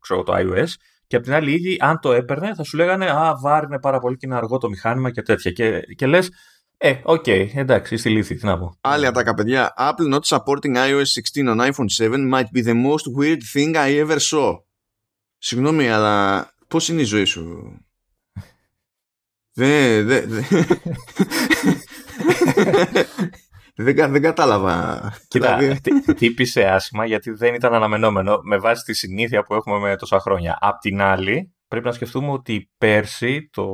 ξέρω, 0.00 0.22
το 0.22 0.32
iOS 0.36 0.68
και 1.06 1.16
από 1.16 1.24
την 1.24 1.34
άλλη 1.34 1.50
οι 1.50 1.54
ίδιοι 1.54 1.76
αν 1.80 2.00
το 2.00 2.12
έπαιρνε 2.12 2.54
θα 2.54 2.62
σου 2.62 2.76
λέγανε 2.76 3.10
Α, 3.10 3.36
βάρυνε 3.40 3.78
πάρα 3.78 3.98
πολύ 3.98 4.16
και 4.16 4.26
είναι 4.26 4.36
αργό 4.36 4.58
το 4.58 4.68
μηχάνημα 4.68 5.10
και 5.10 5.22
τέτοια. 5.22 5.50
Και, 5.50 5.80
και 5.80 6.06
λες, 6.06 6.30
ε, 6.76 7.00
OK, 7.02 7.24
okay, 7.26 7.48
εντάξει, 7.54 7.96
στη 7.96 8.10
λύθη, 8.10 8.34
τι 8.34 8.44
να 8.44 8.58
πω. 8.58 8.76
Άλλη 8.80 9.06
ατάκα, 9.06 9.34
παιδιά. 9.34 9.74
Apple 9.78 10.14
not 10.14 10.20
supporting 10.36 10.76
iOS 10.76 11.10
16 11.34 11.48
on 11.48 11.72
iPhone 11.72 11.88
7 11.98 12.10
might 12.32 12.50
be 12.54 12.62
the 12.64 12.74
most 12.74 13.06
weird 13.18 13.40
thing 13.54 13.74
I 13.74 14.06
ever 14.06 14.18
saw. 14.18 14.58
Συγγνώμη, 15.38 15.88
αλλά 15.88 16.48
πώς 16.68 16.88
είναι 16.88 17.00
η 17.00 17.04
ζωή 17.04 17.24
σου; 17.24 17.74
Δεν... 19.52 20.06
Δεν... 20.06 20.28
δεν, 23.74 24.12
δεν 24.12 24.22
κατάλαβα. 24.22 25.12
Κοίτα, 25.28 25.56
δηλαδή... 25.56 26.14
χτύπησε 26.14 26.64
άσχημα 26.64 27.06
γιατί 27.06 27.30
δεν 27.30 27.54
ήταν 27.54 27.74
αναμενόμενο 27.74 28.40
με 28.42 28.58
βάση 28.58 28.84
τη 28.84 28.94
συνήθεια 28.94 29.42
που 29.42 29.54
έχουμε 29.54 29.78
με 29.78 29.96
τόσα 29.96 30.20
χρόνια. 30.20 30.58
Απ' 30.60 30.80
την 30.80 31.00
άλλη, 31.00 31.53
πρέπει 31.68 31.86
να 31.86 31.92
σκεφτούμε 31.92 32.30
ότι 32.30 32.70
πέρσι 32.78 33.48
το 33.52 33.68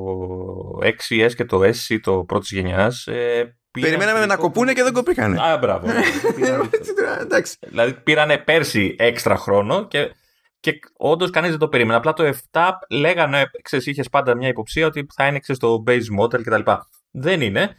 6S 0.83 1.31
και 1.37 1.45
το 1.45 1.61
SE 1.63 1.99
το 2.03 2.25
πρώτης 2.25 2.51
γενιάς. 2.51 3.07
Ε, 3.07 3.55
Περιμέναμε 3.71 4.27
να 4.27 4.37
κοπούνε 4.37 4.73
και 4.73 4.83
δεν 4.83 4.93
κοπήκανε. 4.93 5.41
Α, 5.43 5.59
μπράβο. 5.59 5.87
δηλαδή 7.69 7.93
πήρανε 7.93 8.39
πέρσι 8.39 8.97
έξτρα 8.99 9.37
χρόνο 9.37 9.87
και, 9.87 10.15
και 10.61 10.79
όντως 10.97 11.31
κανείς 11.31 11.51
δεν 11.51 11.59
το 11.59 11.69
περίμενε. 11.69 11.97
Απλά 11.97 12.13
το 12.13 12.33
7 12.53 12.61
λέγανε, 12.91 13.51
ξέρεις, 13.63 13.87
είχες 13.87 14.09
πάντα 14.09 14.37
μια 14.37 14.49
υποψία 14.49 14.87
ότι 14.87 15.07
θα 15.15 15.27
είναι 15.27 15.39
ξέρεις, 15.39 15.61
το 15.61 15.83
base 15.87 16.21
model 16.21 16.43
κτλ. 16.43 16.71
Δεν 17.11 17.41
είναι. 17.41 17.75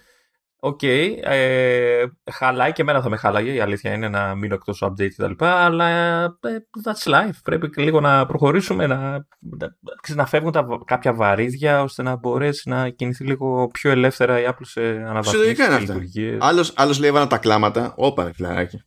OK, 0.63 0.79
okay, 0.81 1.17
ε, 1.21 2.03
χαλάει 2.31 2.71
και 2.71 2.81
εμένα 2.81 3.01
θα 3.01 3.09
με 3.09 3.17
χάλαγε, 3.17 3.51
η 3.51 3.59
αλήθεια 3.59 3.93
είναι 3.93 4.09
να 4.09 4.35
μείνω 4.35 4.53
εκτός 4.53 4.83
update 4.85 5.09
και 5.09 5.15
τα 5.17 5.27
λοιπά, 5.27 5.51
αλλά 5.51 5.89
ε, 6.23 6.67
that's 6.83 7.11
life, 7.11 7.39
πρέπει 7.43 7.81
λίγο 7.81 7.99
να 7.99 8.25
προχωρήσουμε, 8.25 8.87
να, 8.87 8.97
να, 9.39 9.75
να 10.15 10.25
φεύγουν 10.25 10.51
τα, 10.51 10.67
κάποια 10.85 11.13
βαρύδια 11.13 11.81
ώστε 11.81 12.03
να 12.03 12.15
μπορέσει 12.15 12.69
να 12.69 12.89
κινηθεί 12.89 13.23
λίγο 13.23 13.67
πιο 13.67 13.91
ελεύθερα 13.91 14.39
η 14.41 14.43
Apple 14.47 14.61
σε 14.61 14.81
αναβαθμίσεις 14.81 15.57
και 15.57 15.77
λειτουργίες. 15.79 16.37
Άλλος, 16.41 16.73
άλλος 16.75 16.99
λέει 16.99 17.09
έβαλα 17.09 17.27
τα 17.27 17.37
κλάματα, 17.37 17.93
όπα 17.97 18.23
ρε 18.23 18.33
φιλαράκι, 18.33 18.83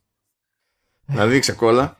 δηλαδή 1.05 1.39
ξεκόλα. 1.39 1.97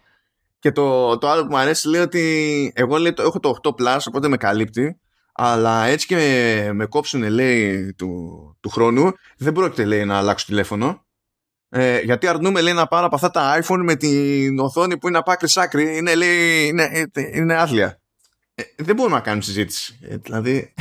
Και 0.60 0.72
το, 0.72 1.18
το 1.18 1.30
άλλο 1.30 1.42
που 1.42 1.50
μου 1.50 1.58
αρέσει 1.58 1.88
λέει 1.90 2.02
ότι 2.02 2.74
εγώ 2.76 2.98
λέει, 2.98 3.14
το, 3.14 3.22
έχω 3.22 3.40
το 3.40 3.56
8 3.64 3.70
Plus, 3.70 4.00
οπότε 4.08 4.28
με 4.28 4.38
καλύπτει 4.38 5.00
αλλά 5.38 5.86
έτσι 5.86 6.08
και 6.08 6.16
με, 6.16 6.74
με 6.74 6.86
κόψουν 6.86 7.24
λέει 7.24 7.94
του, 7.94 8.55
του 8.66 8.72
χρόνου 8.72 9.12
δεν 9.38 9.54
πρόκειται 9.54 9.86
λέει 9.86 10.06
να 10.06 10.18
αλλάξω 10.18 10.46
τηλέφωνο. 10.46 11.06
Ε, 11.70 12.00
γιατί 12.00 12.28
αρνούμε 12.28 12.62
λέει 12.62 12.74
να 12.74 12.88
πάρω 12.88 13.06
από 13.06 13.16
αυτά 13.16 13.32
τα 13.32 13.62
iPhone 13.62 13.82
με 13.84 13.96
την 13.96 14.60
οθόνη 14.60 14.98
που 14.98 15.08
είναι 15.08 15.18
από 15.18 15.32
άκρη 15.32 15.50
άκρη. 15.56 15.98
Είναι, 15.98 16.16
λέει, 16.16 16.68
είναι, 16.68 17.12
είναι 17.34 17.56
άθλια. 17.56 18.02
Ε, 18.56 18.64
δεν 18.78 18.96
μπορούμε 18.96 19.16
να 19.16 19.22
κάνουμε 19.22 19.44
συζήτηση. 19.44 20.00
Ε, 20.02 20.18
δηλαδή 20.18 20.74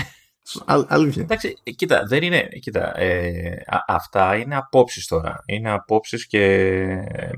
αλήθεια. 0.88 1.23
Εντάξει 1.23 1.55
κοίτα 1.77 2.05
δεν 2.07 2.23
είναι 2.23 2.49
κοίτα, 2.61 2.99
ε, 2.99 3.64
αυτά 3.87 4.37
είναι 4.37 4.57
απόψεις 4.57 5.07
τώρα. 5.07 5.42
Είναι 5.47 5.70
απόψεις 5.70 6.27
και 6.27 6.42
ε, 6.42 7.31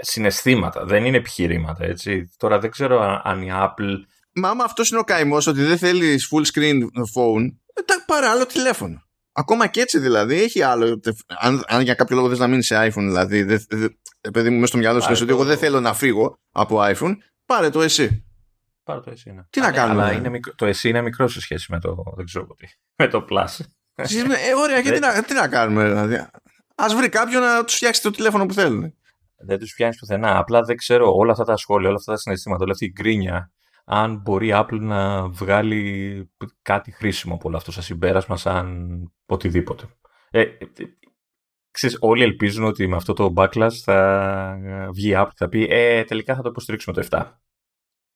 συναισθήματα. 0.00 0.84
Δεν 0.84 1.04
είναι 1.04 1.16
επιχειρήματα 1.16 1.84
έτσι. 1.84 2.30
Τώρα 2.36 2.58
δεν 2.58 2.70
ξέρω 2.70 3.20
αν 3.24 3.42
η 3.42 3.48
Apple 3.52 3.96
Μα 4.38 4.48
άμα 4.48 4.64
αυτός 4.64 4.90
είναι 4.90 5.00
ο 5.00 5.04
καημός 5.04 5.46
ότι 5.46 5.62
δεν 5.62 5.78
θέλεις 5.78 6.28
full 6.32 6.44
screen 6.54 6.80
phone, 7.14 7.44
ε, 7.74 7.82
πάρε 8.06 8.26
άλλο 8.26 8.46
τηλέφωνο. 8.46 9.05
Ακόμα 9.38 9.66
και 9.66 9.80
έτσι 9.80 9.98
δηλαδή, 9.98 10.42
έχει 10.42 10.62
άλλο. 10.62 11.00
Αν, 11.38 11.64
αν 11.66 11.82
για 11.82 11.94
κάποιο 11.94 12.16
λόγο 12.16 12.28
δεν 12.28 12.38
να 12.38 12.46
μείνει 12.46 12.62
σε 12.62 12.76
iPhone, 12.86 12.92
δηλαδή, 12.92 13.42
δε, 13.42 13.58
δε, 13.68 13.88
παιδί 14.32 14.50
μου, 14.50 14.54
μέσα 14.54 14.66
στο 14.66 14.78
μυαλό 14.78 15.00
σου 15.00 15.22
ότι 15.22 15.30
εγώ 15.30 15.44
δεν 15.44 15.58
θέλω 15.58 15.80
να 15.80 15.94
φύγω 15.94 16.38
από 16.52 16.78
iPhone, 16.80 17.12
πάρε 17.46 17.70
το 17.70 17.82
εσύ. 17.82 18.24
Πάρε 18.82 19.00
το 19.00 19.10
εσύ, 19.10 19.32
ναι. 19.32 19.42
Τι 19.50 19.60
να 19.60 19.72
κάνουμε; 19.72 20.02
Αλλά 20.02 20.12
είναι 20.12 20.28
μικρό, 20.28 20.54
το 20.54 20.66
εσύ 20.66 20.88
είναι 20.88 21.02
μικρό 21.02 21.28
σε 21.28 21.40
σχέση 21.40 21.72
με 21.72 21.80
το, 21.80 22.02
δεν 22.16 22.24
ξέρω 22.24 22.46
τι, 22.56 22.66
με 23.02 23.08
το 23.08 23.26
Plus. 23.30 23.64
ε, 23.94 24.54
ωραία, 24.62 24.82
και 24.82 24.92
τι 24.92 24.98
να, 24.98 25.22
τι 25.22 25.34
να 25.34 25.48
κάνουμε, 25.48 25.84
δηλαδή. 25.88 26.14
Α 26.74 26.86
βρει 26.96 27.08
κάποιον 27.08 27.42
να 27.42 27.64
τους 27.64 27.74
φτιάξει 27.74 28.02
το 28.02 28.10
τηλέφωνο 28.10 28.46
που 28.46 28.54
θέλουν. 28.54 28.94
Δεν 29.36 29.58
τους 29.58 29.74
πιάνει 29.74 29.96
πουθενά. 29.96 30.38
Απλά 30.38 30.62
δεν 30.62 30.76
ξέρω 30.76 31.14
όλα 31.14 31.32
αυτά 31.32 31.44
τα 31.44 31.56
σχόλια, 31.56 31.88
όλα 31.88 31.96
αυτά 31.96 32.12
τα 32.12 32.18
συναισθήματα, 32.18 32.62
όλη 32.62 32.72
αυτή 32.72 32.84
η 32.84 32.92
γκρίνια 32.94 33.50
αν 33.88 34.16
μπορεί 34.16 34.46
η 34.46 34.52
Apple 34.54 34.78
να 34.80 35.28
βγάλει 35.28 36.30
κάτι 36.62 36.90
χρήσιμο 36.90 37.34
από 37.34 37.48
όλο 37.48 37.56
αυτό 37.56 37.72
σαν 37.72 37.82
συμπέρασμα, 37.82 38.36
σαν 38.36 38.86
οτιδήποτε. 39.26 39.84
Ε, 40.30 40.40
ε, 40.40 40.56
ξέρεις, 41.70 41.96
όλοι 42.00 42.22
ελπίζουν 42.22 42.64
ότι 42.64 42.86
με 42.86 42.96
αυτό 42.96 43.12
το 43.12 43.32
backlash 43.36 43.74
θα 43.84 44.58
βγει 44.92 45.10
η 45.10 45.14
Apple 45.16 45.30
θα 45.36 45.48
πει 45.48 45.66
ε, 45.70 46.04
τελικά 46.04 46.34
θα 46.34 46.42
το 46.42 46.48
υποστηρίξουμε 46.48 46.96
το 46.96 47.06
7. 47.10 47.32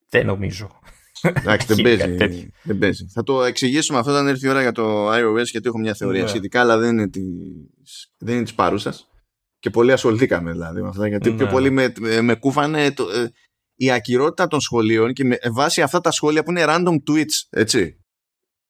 Δεν 0.08 0.26
νομίζω. 0.26 0.80
Εντάξει, 1.22 1.74
δεν 1.74 1.82
παίζει, 1.84 2.52
δεν 2.62 2.78
παίζει. 2.78 3.06
Θα 3.06 3.22
το 3.22 3.44
εξηγήσουμε 3.44 3.98
αυτό 3.98 4.10
όταν 4.10 4.28
έρθει 4.28 4.46
η 4.46 4.48
ώρα 4.48 4.60
για 4.60 4.72
το 4.72 5.12
iOS 5.12 5.44
γιατί 5.44 5.68
έχω 5.68 5.78
μια 5.78 5.94
θεωρία 5.94 6.22
ναι. 6.22 6.28
σχετικά 6.28 6.60
αλλά 6.60 6.78
δεν 6.78 6.90
είναι 6.90 7.08
της, 7.08 8.12
δεν 8.18 8.34
είναι 8.34 8.42
της 8.42 8.54
παρούσας 8.54 9.10
και 9.58 9.70
πολύ 9.70 9.92
ασχοληθήκαμε 9.92 10.52
δηλαδή 10.52 10.82
με 10.82 10.88
αυτά 10.88 11.08
γιατί 11.08 11.30
ναι. 11.30 11.36
πιο 11.36 11.46
πολύ 11.46 11.70
με, 11.70 11.92
με 12.22 12.34
κούφανε 12.34 12.92
το, 12.92 13.10
ε, 13.10 13.32
η 13.80 13.90
ακυρότητα 13.90 14.46
των 14.46 14.60
σχολείων 14.60 15.12
και 15.12 15.24
με 15.24 15.38
βάση 15.52 15.82
αυτά 15.82 16.00
τα 16.00 16.10
σχόλια 16.10 16.42
που 16.42 16.50
είναι 16.50 16.64
random 16.66 16.96
tweets, 17.10 17.46
έτσι. 17.50 18.00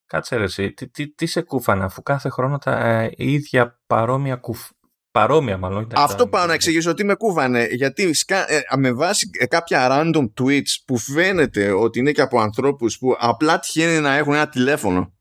Κάτσε 0.07 0.37
ρε 0.37 0.44
εσύ, 0.44 0.73
τι, 0.73 0.88
τι, 0.88 1.14
τι 1.14 1.27
σε 1.27 1.42
κούφανε 1.42 1.85
αφού 1.85 2.03
κάθε 2.03 2.29
χρόνο 2.29 2.59
τα 2.59 2.88
ε, 2.88 3.12
ίδια 3.16 3.81
παρόμοια 3.87 4.37
κουφ... 4.37 4.68
Παρόμοια 5.11 5.59
μάλλον. 5.59 5.88
Αυτό 5.94 6.29
πάω 6.29 6.46
να 6.46 6.53
εξηγήσω 6.53 6.90
ότι 6.90 7.05
με 7.05 7.14
κούφανε 7.14 7.66
γιατί 7.70 8.14
ε, 8.27 8.77
με 8.77 8.92
βάση 8.92 9.31
ε, 9.38 9.46
κάποια 9.46 9.88
random 9.90 10.31
tweets 10.40 10.83
που 10.85 10.99
φαίνεται 10.99 11.70
ότι 11.70 11.99
είναι 11.99 12.12
και 12.12 12.20
από 12.20 12.40
ανθρώπους 12.40 12.99
που 12.99 13.16
απλά 13.18 13.59
τυχαίνει 13.59 14.01
να 14.01 14.14
έχουν 14.14 14.33
ένα 14.33 14.49
τηλέφωνο 14.49 15.14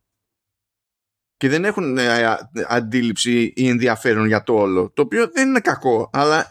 και 1.37 1.49
δεν 1.49 1.65
έχουν 1.65 1.97
ε, 1.97 2.37
αντίληψη 2.67 3.53
ή 3.55 3.67
ενδιαφέρον 3.67 4.25
για 4.25 4.43
το 4.43 4.53
όλο 4.53 4.91
το 4.91 5.01
οποίο 5.01 5.29
δεν 5.33 5.47
είναι 5.47 5.59
κακό 5.59 6.09
αλλά 6.13 6.47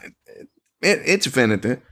έτσι 0.80 1.30
φαίνεται 1.30 1.82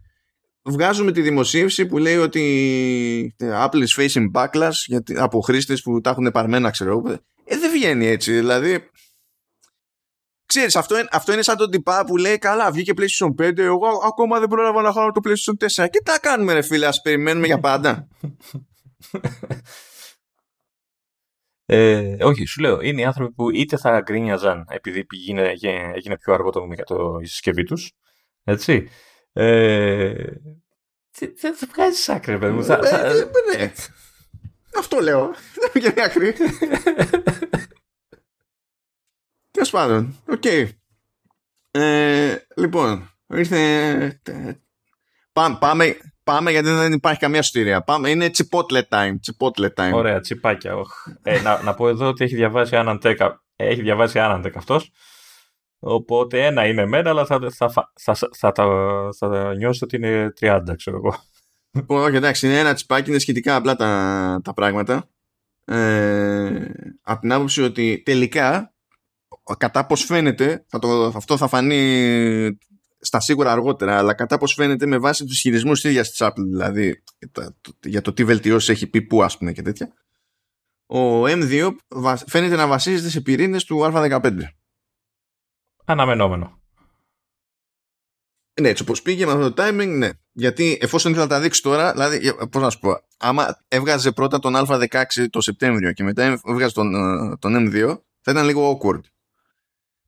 βγάζουμε 0.66 1.12
τη 1.12 1.22
δημοσίευση 1.22 1.87
που 1.87 1.98
λέει 1.98 2.16
ότι 2.16 3.37
Apple 3.40 3.87
is 3.87 3.94
facing 3.96 4.31
backlash 4.35 4.79
γιατί, 4.87 5.14
από 5.18 5.40
χρήστες 5.40 5.83
που 5.83 6.00
τα 6.00 6.11
έχουν 6.11 6.31
παρμένα, 6.33 6.70
ξέρω 6.70 7.02
ε, 7.44 7.57
δεν 7.57 7.70
βγαίνει 7.70 8.07
έτσι. 8.07 8.33
Δηλαδή, 8.33 8.90
ξέρεις, 10.46 10.76
αυτό, 10.76 10.96
αυτό 11.11 11.33
είναι 11.33 11.42
σαν 11.42 11.57
τον 11.57 11.70
τυπά 11.70 12.05
που 12.05 12.16
λέει 12.16 12.38
καλά, 12.38 12.70
βγήκε 12.70 12.92
PlayStation 12.96 13.46
5, 13.46 13.59
εγώ 13.59 13.87
ακόμα 14.07 14.38
δεν 14.38 14.48
πρόλαβα 14.48 14.83
να 14.83 14.92
χάνω 14.92 15.11
το 15.11 15.20
PlayStation 15.24 15.85
4. 15.85 15.88
Και 15.90 16.00
τα 16.05 16.18
κάνουμε 16.20 16.52
ρε 16.52 16.62
φίλε, 16.62 16.87
ας 16.87 17.00
περιμένουμε 17.00 17.46
για 17.46 17.59
πάντα. 17.59 18.09
Ε, 21.68 22.16
όχι, 22.20 22.44
σου 22.44 22.61
λέω, 22.61 22.81
είναι 22.81 23.00
οι 23.00 23.05
άνθρωποι 23.05 23.33
που 23.33 23.50
είτε 23.50 23.76
θα 23.76 24.00
γκρίνιαζαν 24.00 24.64
επειδή 24.68 25.07
έγινε, 25.11 25.52
έγινε 25.94 26.16
πιο 26.18 26.35
αργό 26.35 26.50
το, 26.50 26.66
το, 26.85 27.18
η 27.20 27.26
συσκευή 27.26 27.62
τους. 27.62 27.92
Έτσι. 28.44 28.88
Ε, 29.38 30.12
δεν 31.40 31.55
θα 31.55 31.68
βγάζεις 31.72 32.09
άκρη, 32.09 32.38
παιδί 32.38 32.53
μου. 32.53 32.61
Ε, 32.61 32.72
ε, 32.72 33.57
ναι. 33.57 33.72
Αυτό 34.79 34.99
λέω. 35.01 35.35
Δεν 35.55 35.70
βγαίνει 35.75 36.03
άκρη. 36.03 36.33
Τέλος 39.51 39.70
πάντων, 39.70 40.16
οκ. 40.29 40.44
Λοιπόν, 42.57 43.11
ήρθε. 43.27 44.20
Πάμε, 45.33 45.96
πάμε 46.25 46.51
γιατί 46.51 46.68
δεν 46.68 46.92
υπάρχει 46.92 47.20
καμία 47.20 47.42
σωτηρία. 47.42 47.83
Πάμε, 47.83 48.11
είναι 48.11 48.31
chipotle 48.37 48.83
time. 48.88 49.14
Chipotle 49.27 49.68
time. 49.75 49.92
Ωραία, 49.92 50.20
τσιπάκια. 50.20 50.75
Ε, 51.22 51.40
να, 51.40 51.62
να 51.62 51.75
πω 51.75 51.88
εδώ 51.88 52.07
ότι 52.09 52.25
έχει 52.25 52.35
διαβάσει 52.35 52.72
AnandTech, 52.74 53.16
έχει 53.57 53.81
διαβάσει 53.83 54.18
AnandTech 54.20 54.52
αυτός. 54.55 54.90
Οπότε 55.78 56.46
ένα 56.46 56.66
είναι 56.66 56.82
εμένα, 56.82 57.10
αλλά 57.10 57.26
θα, 57.26 57.38
θα, 57.50 57.68
θα, 57.94 58.14
θα, 58.14 58.52
θα, 58.52 58.52
θα 59.18 59.54
νιώσω 59.56 59.80
ότι 59.84 59.96
είναι 59.96 60.32
30, 60.40 60.60
ξέρω 60.76 60.96
εγώ. 60.96 61.14
Όχι, 61.86 62.16
εντάξει, 62.16 62.46
είναι 62.46 62.58
ένα 62.58 62.74
τσιπάκι, 62.74 63.10
είναι 63.10 63.18
σχετικά 63.18 63.56
απλά 63.56 63.76
τα, 63.76 64.40
τα 64.44 64.52
πράγματα. 64.54 65.08
Ε, 65.64 66.70
από 67.02 67.20
την 67.20 67.32
άποψη 67.32 67.62
ότι 67.62 68.02
τελικά, 68.04 68.74
κατά 69.58 69.86
πώς 69.86 70.04
φαίνεται, 70.04 70.64
θα 70.68 70.78
το, 70.78 71.04
αυτό 71.04 71.36
θα 71.36 71.48
φανεί 71.48 72.58
στα 72.98 73.20
σίγουρα 73.20 73.52
αργότερα, 73.52 73.98
αλλά 73.98 74.14
κατά 74.14 74.38
πώς 74.38 74.54
φαίνεται 74.54 74.86
με 74.86 74.98
βάση 74.98 75.24
τους 75.24 75.38
χειρισμούς 75.40 75.80
της 75.80 75.90
ίδιας 75.90 76.10
της 76.10 76.18
Apple, 76.22 76.44
δηλαδή 76.46 77.02
για 77.84 78.00
το 78.00 78.12
τι 78.12 78.24
βελτιώσεις 78.24 78.68
έχει 78.68 78.86
πει 78.86 79.02
που 79.02 79.22
ας 79.22 79.38
πούμε 79.38 79.52
και 79.52 79.62
τέτοια, 79.62 79.92
ο 80.86 81.24
M2 81.24 81.70
φαίνεται 82.26 82.56
να 82.56 82.66
βασίζεται 82.66 83.08
σε 83.08 83.20
πυρήνες 83.20 83.64
του 83.64 83.90
Α15. 83.92 84.36
Αναμενόμενο. 85.87 86.61
Ναι, 88.61 88.68
έτσι 88.68 88.83
όπως 88.83 89.03
πήγε 89.03 89.27
με 89.27 89.33
αυτό 89.33 89.53
το 89.53 89.62
timing, 89.62 89.88
ναι. 89.96 90.09
Γιατί 90.33 90.79
εφόσον 90.81 91.11
ήθελα 91.11 91.27
να 91.27 91.35
τα 91.35 91.40
δείξει 91.40 91.62
τώρα, 91.62 91.92
δηλαδή, 91.92 92.35
πώς 92.51 92.62
να 92.62 92.70
σου 92.70 92.79
πω, 92.79 93.01
άμα 93.18 93.59
έβγαζε 93.68 94.12
πρώτα 94.12 94.38
τον 94.38 94.55
Α16 94.57 95.27
το 95.31 95.40
Σεπτέμβριο 95.40 95.92
και 95.92 96.03
μετά 96.03 96.40
έβγαζε 96.44 96.75
τον, 96.75 96.94
ε, 96.94 97.37
τον 97.37 97.68
M2, 97.68 97.99
θα 98.20 98.31
ήταν 98.31 98.44
λίγο 98.44 98.79
awkward. 98.79 99.01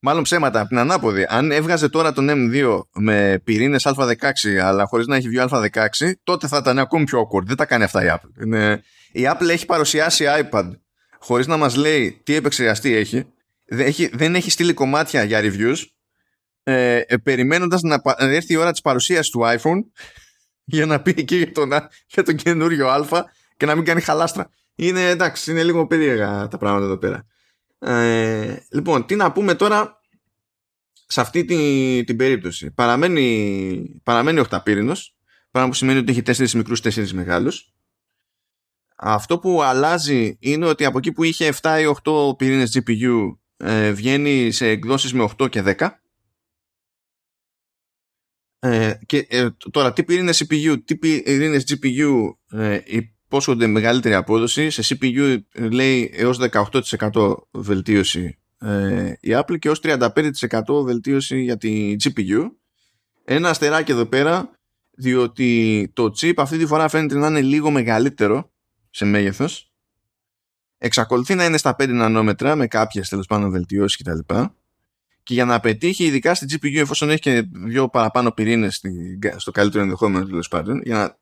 Μάλλον 0.01 0.23
ψέματα 0.23 0.61
από 0.61 0.69
την 0.69 0.79
ανάποδη. 0.79 1.27
Αν 1.29 1.51
έβγαζε 1.51 1.88
τώρα 1.88 2.12
τον 2.12 2.29
M2 2.31 2.81
με 2.93 3.41
πυρήνες 3.45 3.87
Α16 3.87 4.49
αλλά 4.62 4.87
χωρίς 4.87 5.07
να 5.07 5.17
έχει 5.17 5.29
βγει 5.29 5.38
Α16, 5.51 6.12
τότε 6.23 6.47
θα 6.47 6.57
ήταν 6.57 6.79
ακόμη 6.79 7.05
πιο 7.05 7.21
awkward. 7.21 7.45
Δεν 7.45 7.57
τα 7.57 7.67
κάνει 7.67 7.85
αυτά 7.85 8.05
η 8.05 8.09
Apple. 8.11 8.45
Είναι... 8.45 8.83
Η 9.12 9.23
Apple 9.33 9.49
έχει 9.49 9.67
παρουσιάσει 9.67 10.25
iPad 10.43 10.71
χωρίς 11.19 11.47
να 11.47 11.57
μας 11.57 11.77
λέει 11.77 12.21
τι 12.25 12.35
επεξεργαστή 12.35 12.95
έχει. 12.95 13.27
Δεν 13.68 13.87
έχει, 13.87 14.11
δεν 14.12 14.35
έχει 14.35 14.50
στείλει 14.50 14.72
κομμάτια 14.72 15.22
για 15.22 15.40
reviews. 15.42 15.76
Ε, 16.62 16.96
ε, 17.07 17.16
περιμένοντας 17.16 17.83
να 17.83 18.00
έρθει 18.18 18.52
η 18.52 18.57
ώρα 18.57 18.70
της 18.70 18.81
παρουσίας 18.81 19.28
του 19.28 19.40
iPhone 19.44 19.83
για 20.64 20.87
να 20.87 21.02
πει 21.02 21.14
εκεί 21.16 21.37
για 21.37 21.52
τον, 21.52 21.68
για 22.07 22.22
τον 22.22 22.37
καινούριο 22.37 22.88
Α 22.88 23.07
και 23.57 23.66
να 23.66 23.74
μην 23.74 23.85
κάνει 23.85 24.00
χαλάστρα. 24.00 24.50
Είναι 24.74 25.09
εντάξει, 25.09 25.50
είναι 25.50 25.62
λίγο 25.62 25.87
περίεργα 25.87 26.48
τα 26.48 26.59
πράγματα 26.59 26.85
εδώ 26.85 26.98
πέρα. 26.98 27.26
Ε, 27.78 28.57
λοιπόν, 28.70 29.07
τι 29.07 29.16
να 29.16 29.33
πούμε 29.33 29.54
τώρα 29.54 30.00
σε 31.07 31.20
αυτή 31.20 31.44
την, 31.44 32.04
την 32.04 32.16
περίπτωση. 32.16 32.70
Παραμένει, 32.70 34.00
παραμένει 34.02 34.38
οχταπύρινος, 34.38 35.16
πράγμα 35.50 35.70
που 35.70 35.76
σημαίνει 35.76 35.98
ότι 35.98 36.11
έχει 36.11 36.22
τέσσερις 36.22 36.54
μικρούς, 36.54 36.81
τέσσερις 36.81 37.14
μεγάλους. 37.14 37.72
Αυτό 38.96 39.38
που 39.38 39.62
αλλάζει 39.62 40.37
είναι 40.40 40.66
ότι 40.66 40.85
από 40.85 40.98
εκεί 40.98 41.12
που 41.12 41.22
είχε 41.22 41.52
7 41.61 41.78
ή 41.81 41.96
8 42.04 42.38
πυρήνες 42.38 42.78
GPU 42.78 43.37
ε, 43.59 43.92
βγαίνει 43.92 44.51
σε 44.51 44.68
εκδόσεις 44.68 45.12
με 45.12 45.29
8 45.38 45.51
και 45.51 45.62
10. 45.79 45.88
Ε, 48.59 48.94
και 49.07 49.27
ε, 49.31 49.49
τώρα 49.71 49.92
τι 49.92 50.05
πυρήνες 50.05 50.44
CPU, 50.44 50.77
τι 50.85 50.97
πυρήνες 50.97 51.64
GPU 51.68 52.31
ε, 52.51 52.81
υπόσχονται 52.85 53.66
μεγαλύτερη 53.66 54.14
απόδοση. 54.14 54.71
Σε 54.71 54.83
CPU 55.01 55.38
λέει 55.55 56.11
έως 56.14 56.38
18% 56.51 57.35
βελτίωση 57.51 58.38
ε, 58.61 59.12
η 59.21 59.31
Apple 59.33 59.59
και 59.59 59.68
έως 59.68 59.81
35% 59.83 60.85
βελτίωση 60.85 61.40
για 61.40 61.57
τη 61.57 61.97
GPU. 62.05 62.51
Ένα 63.25 63.49
αστεράκι 63.49 63.90
εδώ 63.90 64.07
πέρα 64.07 64.51
διότι 64.90 65.90
το 65.94 66.05
chip 66.05 66.33
αυτή 66.37 66.59
τη 66.59 66.66
φορά 66.66 66.88
φαίνεται 66.88 67.18
να 67.18 67.27
είναι 67.27 67.42
λίγο 67.42 67.71
μεγαλύτερο 67.71 68.53
σε 68.90 69.05
μέγεθος 69.05 69.67
εξακολουθεί 70.79 71.35
να 71.35 71.45
είναι 71.45 71.57
στα 71.57 71.77
5 71.79 71.88
νανόμετρα 71.88 72.57
με 72.57 72.67
κάποιες 72.67 73.09
τέλος 73.09 73.27
πάντων 73.27 73.51
βελτιώσεις 73.51 73.97
κτλ. 73.97 74.35
Και 75.23 75.35
για 75.35 75.45
να 75.45 75.61
πετύχει 75.61 76.05
ειδικά 76.05 76.35
στη 76.35 76.47
GPU 76.51 76.77
εφόσον 76.77 77.11
έχει 77.11 77.21
και 77.21 77.49
δύο 77.53 77.88
παραπάνω 77.88 78.31
πυρήνες 78.31 78.83
στο 79.37 79.51
καλύτερο 79.51 79.83
ενδεχόμενο 79.83 80.27
τέλος 80.27 80.49
πάντων 80.49 80.81
για 80.85 80.97
να, 80.97 81.17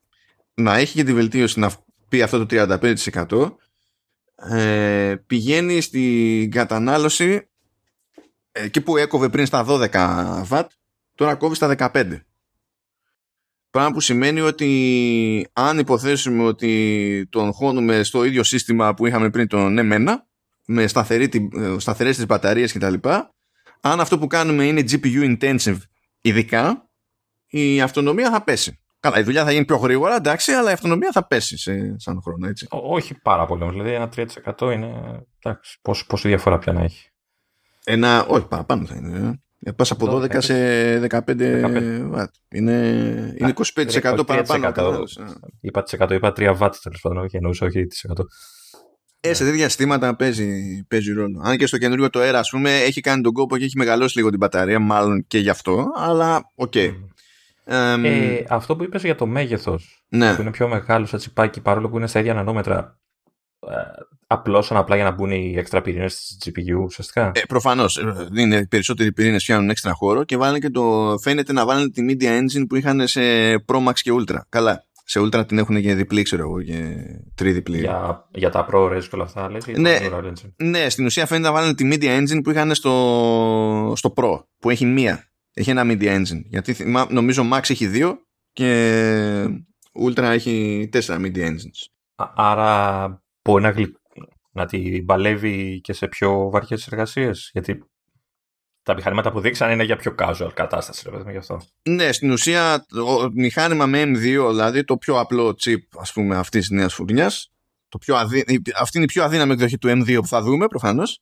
να 0.63 0.77
έχει 0.77 0.93
και 0.93 1.03
τη 1.03 1.13
βελτίωση 1.13 1.59
να 1.59 1.71
πει 2.09 2.21
αυτό 2.21 2.45
το 2.45 2.77
35% 4.35 4.55
ε, 4.55 5.15
πηγαίνει 5.27 5.81
στην 5.81 6.51
κατανάλωση 6.51 7.47
ε, 8.51 8.63
εκεί 8.63 8.81
που 8.81 8.97
έκοβε 8.97 9.29
πριν 9.29 9.45
στα 9.45 9.65
12 9.67 9.89
W 10.49 10.63
τώρα 11.15 11.35
κόβει 11.35 11.55
στα 11.55 11.75
15 11.93 12.19
πράγμα 13.69 13.91
που 13.91 13.99
σημαίνει 13.99 14.39
ότι 14.39 15.47
αν 15.53 15.79
υποθέσουμε 15.79 16.43
ότι 16.43 17.27
τον 17.29 17.51
χώνουμε 17.53 18.03
στο 18.03 18.23
ίδιο 18.23 18.43
σύστημα 18.43 18.93
που 18.93 19.05
είχαμε 19.05 19.29
πριν 19.29 19.47
τον 19.47 19.77
εμένα 19.77 20.25
με 20.65 20.87
σταθερή, 20.87 21.49
ε, 21.57 21.79
σταθερές 21.79 22.15
τις 22.15 22.25
μπαταρίες 22.25 22.73
κτλ 22.73 22.93
αν 23.81 23.99
αυτό 23.99 24.19
που 24.19 24.27
κάνουμε 24.27 24.65
είναι 24.65 24.83
GPU 24.91 25.37
intensive 25.37 25.77
ειδικά 26.21 26.89
η 27.47 27.81
αυτονομία 27.81 28.31
θα 28.31 28.43
πέσει 28.43 28.79
Καλά, 28.99 29.19
η 29.19 29.23
δουλειά 29.23 29.43
θα 29.43 29.51
γίνει 29.51 29.65
πιο 29.65 29.75
γρήγορα, 29.75 30.15
εντάξει, 30.15 30.51
αλλά 30.51 30.69
η 30.69 30.73
αυτονομία 30.73 31.09
θα 31.11 31.27
πέσει 31.27 31.57
σε, 31.57 31.95
σαν 31.99 32.21
χρόνο, 32.21 32.47
έτσι. 32.47 32.67
όχι 32.69 33.13
πάρα 33.21 33.45
πολύ 33.45 33.61
όμως, 33.61 33.75
δηλαδή 33.75 33.93
ένα 33.93 34.09
3% 34.55 34.71
είναι, 34.73 35.21
εντάξει, 35.39 35.79
πόσο, 35.81 36.05
πόσο 36.07 36.27
διαφορά 36.29 36.57
πια 36.57 36.73
να 36.73 36.81
έχει. 36.81 37.11
Ένα, 37.83 38.25
όχι 38.25 38.47
παραπάνω 38.47 38.85
θα 38.85 38.95
είναι. 38.95 39.41
Ε. 39.59 39.71
Πας 39.71 39.91
από 39.91 40.05
12 40.11 40.41
σε 40.41 40.99
15, 40.99 41.19
15. 41.27 42.25
Είναι, 42.49 42.77
είναι 43.37 43.53
25% 43.73 44.23
παραπάνω. 44.25 45.03
Είπα 45.59 45.83
100, 45.97 46.11
είπα 46.11 46.33
3 46.37 46.53
βατ 46.55 46.75
τέλος 46.81 46.99
πάντων, 47.01 47.17
όχι 47.17 47.35
εννοούσα 47.35 47.65
όχι 47.65 47.87
100. 48.15 48.23
Ε, 49.19 49.33
σε 49.33 49.43
τέτοια 49.43 49.69
συστήματα 49.69 50.15
παίζει, 50.15 50.83
παίζει 50.87 51.11
ρόλο. 51.11 51.41
Αν 51.43 51.57
και 51.57 51.67
στο 51.67 51.77
καινούριο 51.77 52.09
το 52.09 52.19
Air, 52.19 52.33
ας 52.33 52.49
πούμε, 52.49 52.77
έχει 52.77 53.01
κάνει 53.01 53.21
τον 53.21 53.33
κόπο 53.33 53.57
και 53.57 53.63
έχει 53.63 53.77
μεγαλώσει 53.77 54.17
λίγο 54.17 54.29
την 54.29 54.39
μπαταρία, 54.39 54.79
μάλλον 54.79 55.25
και 55.27 55.37
γι' 55.37 55.49
αυτό, 55.49 55.85
αλλά 55.95 56.51
OK. 56.55 56.71
Okay. 56.75 56.93
Ε, 57.69 58.43
αυτό 58.49 58.75
που 58.75 58.83
είπες 58.83 59.03
για 59.03 59.15
το 59.15 59.25
μέγεθος, 59.25 60.05
ναι. 60.09 60.35
που 60.35 60.41
είναι 60.41 60.51
πιο 60.51 60.67
μεγάλος 60.67 61.09
σαν 61.09 61.19
τσιπάκι, 61.19 61.61
παρόλο 61.61 61.89
που 61.89 61.97
είναι 61.97 62.07
στα 62.07 62.19
ίδια 62.19 62.33
νανόμετρα, 62.33 62.99
ε, 63.59 63.75
απλώς 64.27 64.71
απλά 64.71 64.95
για 64.95 65.05
να 65.05 65.11
μπουν 65.11 65.31
οι 65.31 65.53
έξτρα 65.57 65.81
πυρήνες 65.81 66.15
της 66.15 66.37
GPU, 66.45 66.83
ουσιαστικά. 66.83 67.31
Ε, 67.35 67.41
Προφανώς. 67.47 67.97
Ε, 67.97 68.27
είναι 68.35 68.67
περισσότεροι 68.67 69.13
πυρήνες 69.13 69.43
φτιάχνουν 69.43 69.69
έξτρα 69.69 69.93
χώρο 69.93 70.23
και 70.23 70.37
βάλουν 70.37 70.59
και 70.59 70.69
το. 70.69 71.15
Φαίνεται 71.21 71.53
να 71.53 71.65
βάλουν 71.65 71.91
τη 71.91 72.05
Media 72.09 72.39
Engine 72.39 72.65
που 72.69 72.75
είχαν 72.75 73.07
σε 73.07 73.21
Pro 73.55 73.87
Max 73.87 73.93
και 73.93 74.11
Ultra. 74.19 74.37
Καλά. 74.49 74.85
Σε 75.09 75.19
Ultra 75.19 75.47
την 75.47 75.57
έχουν 75.57 75.75
για 75.75 75.95
διπλή, 75.95 76.21
ξέρω 76.21 76.41
εγώ, 76.41 76.61
και 76.61 76.95
τριδιπλή. 77.35 77.79
Για, 77.79 78.27
για 78.31 78.49
τα 78.49 78.67
ProRes 78.71 79.01
και 79.01 79.15
όλα 79.15 79.23
αυτά, 79.23 79.51
λες, 79.51 79.67
ναι, 79.67 79.99
ναι, 80.55 80.89
στην 80.89 81.05
ουσία 81.05 81.25
φαίνεται 81.25 81.47
να 81.47 81.53
βάλουν 81.53 81.75
τη 81.75 81.89
Media 81.91 82.19
Engine 82.19 82.39
που 82.43 82.49
είχαν 82.49 82.75
στο, 82.75 83.93
στο 83.95 84.13
Pro, 84.15 84.43
που 84.59 84.69
έχει 84.69 84.85
μία 84.85 85.27
έχει 85.57 85.69
ένα 85.69 85.83
media 85.85 86.15
engine. 86.15 86.41
Γιατί 86.43 86.75
νομίζω 87.09 87.49
Max 87.53 87.69
έχει 87.69 87.87
δύο 87.87 88.19
και 88.53 89.43
Ultra 90.05 90.23
έχει 90.23 90.87
τέσσερα 90.91 91.19
media 91.21 91.45
engines. 91.45 91.85
Άρα 92.35 93.21
μπορεί 93.51 93.63
να, 93.63 93.69
γλυ... 93.69 93.95
να 94.51 94.65
την 94.65 95.05
παλεύει 95.05 95.81
και 95.81 95.93
σε 95.93 96.07
πιο 96.07 96.49
βαριές 96.49 96.87
εργασίες. 96.87 97.49
Γιατί 97.53 97.83
τα 98.83 98.93
μηχανήματα 98.93 99.31
που 99.31 99.39
δείξαν 99.39 99.71
είναι 99.71 99.83
για 99.83 99.95
πιο 99.95 100.15
casual 100.19 100.51
κατάσταση, 100.53 101.09
ρε 101.09 101.17
παιδί 101.17 101.31
γι' 101.31 101.37
αυτό. 101.37 101.61
Ναι, 101.89 102.11
στην 102.11 102.31
ουσία 102.31 102.85
το 102.87 103.29
μηχάνημα 103.33 103.85
με 103.85 104.03
M2, 104.03 104.47
δηλαδή 104.49 104.83
το 104.83 104.97
πιο 104.97 105.19
απλό 105.19 105.55
chip 105.65 105.99
ας 105.99 106.13
πούμε 106.13 106.35
αυτής 106.35 106.67
της 106.67 106.77
νέας 106.77 106.93
φουρνιάς, 106.93 107.51
το 107.89 107.97
πιο 107.97 108.15
αδύ... 108.15 108.43
αυτή 108.79 108.97
είναι 108.97 109.05
η 109.05 109.11
πιο 109.13 109.23
αδύναμη 109.23 109.51
εκδοχή 109.51 109.77
του 109.77 109.87
M2 109.89 110.17
που 110.21 110.27
θα 110.27 110.41
δούμε 110.41 110.67
προφανώς 110.67 111.21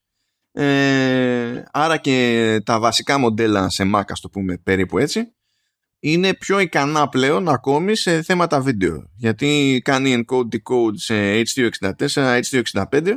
ε, 0.58 1.64
άρα 1.72 1.98
και 1.98 2.62
τα 2.66 2.80
βασικά 2.80 3.18
μοντέλα 3.18 3.70
σε 3.70 3.92
Mac, 3.96 4.04
ας 4.08 4.20
το 4.20 4.30
πούμε 4.30 4.58
περίπου 4.58 4.98
έτσι, 4.98 5.34
είναι 6.12 6.34
πιο 6.34 6.60
ικανά 6.60 7.10
πλέον 7.10 7.50
ακόμη 7.50 7.96
σε 7.96 8.22
θέματα 8.22 8.62
βίντεο. 8.62 9.10
Γιατί 9.16 9.82
κάνει 9.84 10.24
encode-decode 10.24 10.94
σε 10.94 11.42
H264, 11.42 12.40
H265 12.42 13.16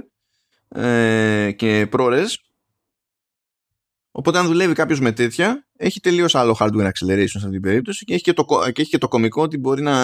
ε, 0.68 1.52
και 1.56 1.88
ProRes. 1.92 2.26
Οπότε 4.10 4.38
αν 4.38 4.46
δουλεύει 4.46 4.74
κάποιος 4.74 5.00
με 5.00 5.12
τέτοια, 5.12 5.66
έχει 5.76 6.00
τελείως 6.00 6.34
άλλο 6.34 6.56
hardware 6.60 6.88
acceleration 6.88 7.26
σε 7.26 7.38
αυτή 7.38 7.50
την 7.50 7.60
περίπτωση 7.60 8.04
και 8.04 8.14
έχει 8.14 8.22
και, 8.22 8.32
το, 8.32 8.44
και 8.72 8.80
έχει 8.80 8.90
και 8.90 8.98
το 8.98 9.08
κομικό 9.08 9.42
ότι 9.42 9.58
μπορεί 9.58 9.82
να 9.82 9.96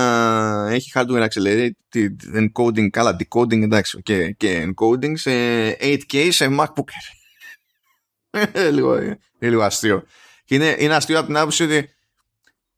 έχει 0.70 0.90
hardware 0.94 1.26
accelerated 1.28 2.08
encoding, 2.36 2.88
καλά 2.90 3.16
decoding 3.16 3.62
εντάξει 3.62 4.02
και, 4.02 4.30
και 4.30 4.68
encoding 4.68 5.12
σε 5.14 5.30
8K 5.80 6.28
σε 6.30 6.56
MacBook 6.58 6.88
λίγο, 8.74 8.98
λίγο 9.38 9.62
αστείο. 9.62 10.04
Και 10.44 10.54
είναι, 10.54 10.76
είναι 10.78 10.94
αστείο 10.94 11.18
από 11.18 11.26
την 11.26 11.36
άποψη 11.36 11.62
ότι 11.62 11.93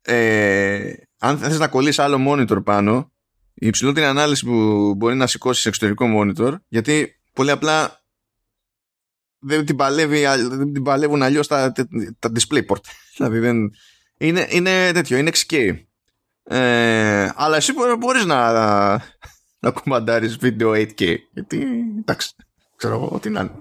ε, 0.06 0.92
αν 1.18 1.38
θες 1.38 1.58
να 1.58 1.68
κολλήσει 1.68 2.02
άλλο 2.02 2.18
monitor 2.28 2.64
πάνω, 2.64 3.12
η 3.54 3.66
υψηλότερη 3.66 4.06
ανάλυση 4.06 4.44
που 4.44 4.94
μπορεί 4.96 5.14
να 5.14 5.26
σηκώσει 5.26 5.60
σε 5.60 5.68
εξωτερικό 5.68 6.06
monitor, 6.16 6.54
γιατί 6.68 7.20
πολύ 7.32 7.50
απλά 7.50 8.04
δεν 9.38 9.64
την, 9.64 9.76
παλεύει, 9.76 10.20
δεν 10.48 10.72
την 10.72 10.82
παλεύουν 10.82 11.22
αλλιώς 11.22 11.46
τα, 11.46 11.72
τα 12.18 12.32
DisplayPort. 12.34 12.80
δηλαδή 13.16 13.38
δεν, 13.38 13.70
είναι, 14.18 14.46
είναι 14.50 14.92
τέτοιο, 14.92 15.16
είναι 15.16 15.30
6K. 15.34 15.76
Ε, 16.44 17.30
αλλά 17.34 17.56
εσύ 17.56 17.72
μπορείς 17.98 18.24
να, 18.24 18.52
να, 18.52 18.96
να 19.58 19.70
κουμαντάρεις 19.70 20.36
βίντεο 20.36 20.70
8K. 20.70 21.16
Γιατί, 21.32 21.66
εντάξει, 21.98 22.34
ξέρω 22.76 22.94
εγώ, 22.94 23.18
τι 23.18 23.30
να 23.30 23.40
είναι. 23.40 23.52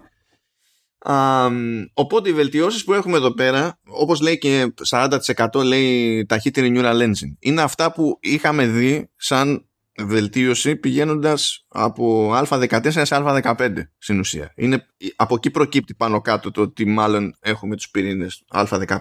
Um, 1.08 1.86
οπότε 1.94 2.30
οι 2.30 2.34
βελτιώσεις 2.34 2.84
που 2.84 2.94
έχουμε 2.94 3.18
εδώ 3.18 3.34
πέρα 3.34 3.80
όπως 3.88 4.22
λέει 4.22 4.38
και 4.38 4.74
40% 4.89 5.20
λέει 5.63 6.26
ταχύτερη 6.26 6.74
neural 6.76 7.02
engine 7.02 7.36
είναι 7.39 7.62
αυτά 7.62 7.91
που 7.91 8.18
είχαμε 8.22 8.68
δει 8.68 9.12
σαν 9.15 9.70
βελτίωση 9.98 10.76
πηγαίνοντας 10.76 11.65
από 11.68 12.32
α14 12.34 12.88
σε 12.91 13.02
α15 13.10 13.74
στην 13.98 14.20
ουσία. 14.20 14.54
Είναι, 14.56 14.86
από 15.15 15.36
εκεί 15.36 15.52
προκύπτει 15.52 15.96
πάνω 15.96 16.22
κάτω 16.22 16.52
το 16.52 16.62
ότι 16.62 16.86
μάλλον 16.86 17.36
έχουμε 17.39 17.76
τους 17.76 17.89
πυρήνες 17.89 18.44
α15. 18.54 18.98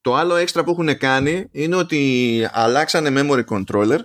Το 0.00 0.14
άλλο 0.14 0.34
έξτρα 0.34 0.64
που 0.64 0.70
έχουν 0.70 0.98
κάνει 0.98 1.48
είναι 1.52 1.76
ότι 1.76 2.48
αλλάξανε 2.52 3.22
memory 3.22 3.44
controller 3.44 3.98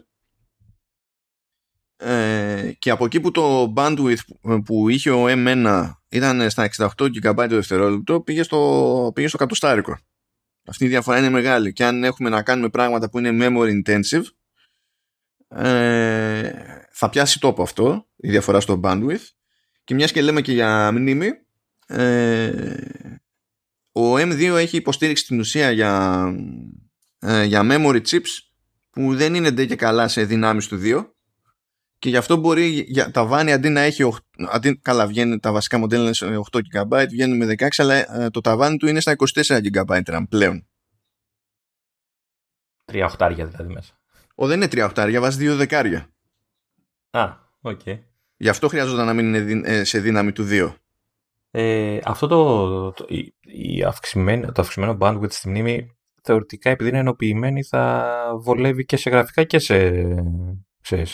ε, 1.98 2.72
και 2.80 2.90
από 2.90 3.06
εκεί 3.06 3.20
που 3.20 3.32
το 3.32 3.74
bandwidth 3.76 4.60
που 4.66 4.90
είχε 4.90 5.10
ο 5.10 5.26
M1 5.28 5.92
ήταν 6.10 6.50
στα 6.50 6.70
68 6.78 6.88
GB 7.04 7.36
το 7.36 7.48
δευτερόλεπτο 7.48 8.22
πήγε 8.22 8.44
στο, 8.44 9.12
πήγε 9.16 9.28
στο 9.28 9.38
κατοστάρικο. 9.38 9.98
Αυτή 10.68 10.86
η 10.86 10.88
διαφορά 10.88 11.18
είναι 11.18 11.30
μεγάλη 11.30 11.74
και 11.74 11.86
αν 11.86 12.04
έχουμε 12.04 12.30
να 12.30 12.42
κάνουμε 12.42 12.70
πράγματα 12.70 13.10
που 13.10 13.20
είναι 13.20 13.38
memory 13.42 13.82
intensive 13.84 14.24
ε, 15.48 16.52
θα 16.92 17.10
πιάσει 17.10 17.40
τόπο 17.40 17.62
αυτό 17.62 18.08
η 18.16 18.30
διαφορά 18.30 18.60
στο 18.60 18.80
bandwidth 18.84 19.26
και 19.84 19.94
μιας 19.94 20.12
και 20.12 20.22
λέμε 20.22 20.42
και 20.42 20.52
για 20.52 20.92
μνήμη 20.92 21.30
ε, 21.88 22.52
ο 23.92 24.14
M2 24.14 24.56
έχει 24.56 24.78
υποστήριξη 24.78 25.24
στην 25.24 25.40
ουσία 25.40 25.72
για, 25.72 26.26
ε, 27.20 27.44
για 27.44 27.62
memory 27.64 28.02
chips 28.02 28.30
που 28.90 29.16
δεν 29.16 29.36
είναι 29.36 29.52
ντε 29.52 29.66
και 29.66 29.76
καλά 29.76 30.08
σε 30.08 30.24
δυνάμεις 30.24 30.68
του 30.68 30.80
2 30.84 31.06
και 32.00 32.10
γι' 32.10 32.18
αυτό 32.18 32.36
μπορεί 32.36 32.68
για, 32.68 33.12
ταβάνι 33.12 33.52
αντί 33.52 33.70
να 33.70 33.82
έχει 33.82 34.04
αντί, 34.52 34.78
καλά 34.78 35.08
βγαίνει 35.08 35.40
τα 35.40 35.52
βασικά 35.52 35.78
μοντέλα 35.78 36.04
είναι 36.04 36.14
σε 36.14 36.40
8 36.52 36.60
GB 36.60 37.06
βγαίνει 37.10 37.38
με 37.38 37.56
16 37.58 37.68
αλλά 37.78 38.22
ε, 38.22 38.30
το 38.30 38.42
ταβάνι 38.42 38.78
του 38.78 38.88
είναι 38.88 39.00
στα 39.00 39.16
24 39.34 39.60
GB 39.74 40.02
πλέον 40.30 40.68
3 42.92 43.02
οχτάρια 43.04 43.46
δηλαδή 43.46 43.74
μέσα 43.74 43.98
ο, 44.40 44.48
δεν 44.48 44.58
είναι 44.58 44.68
τρία 44.68 44.86
οχτάρια, 44.86 45.22
βάζεις 45.22 45.38
δύο 45.38 45.56
δωδεκάρια. 45.56 46.10
Α, 47.10 47.34
OK. 47.62 47.80
Okay. 47.86 48.00
Γι' 48.38 48.50
αυτό 48.50 48.68
χρειάζονταν 48.68 49.06
να 49.06 49.14
μην 49.14 49.34
είναι 49.34 49.68
ε, 49.68 49.84
σε 49.84 50.00
δύναμη 50.00 50.32
του 50.32 50.48
2. 50.50 50.74
Ε, 51.52 52.00
αυτό 52.04 52.28
το, 52.28 52.92
το, 52.92 53.06
η, 53.08 53.34
η 53.42 53.84
αυξημένο, 53.84 54.52
το 54.52 54.62
αυξημένο 54.62 54.98
bandwidth 55.00 55.32
στη 55.32 55.50
μνήμη 55.50 55.98
θεωρητικά 56.24 56.70
επειδή 56.70 56.90
είναι 56.90 57.00
ενοποιημένη 57.00 57.64
θα 57.64 58.14
βολεύει 58.40 58.86
και 58.86 58.98
σε 58.98 59.10
γραφικά 59.10 59.44
και 59.44 59.60
σε, 59.60 59.94
σε 60.82 60.96
ε, 60.96 61.06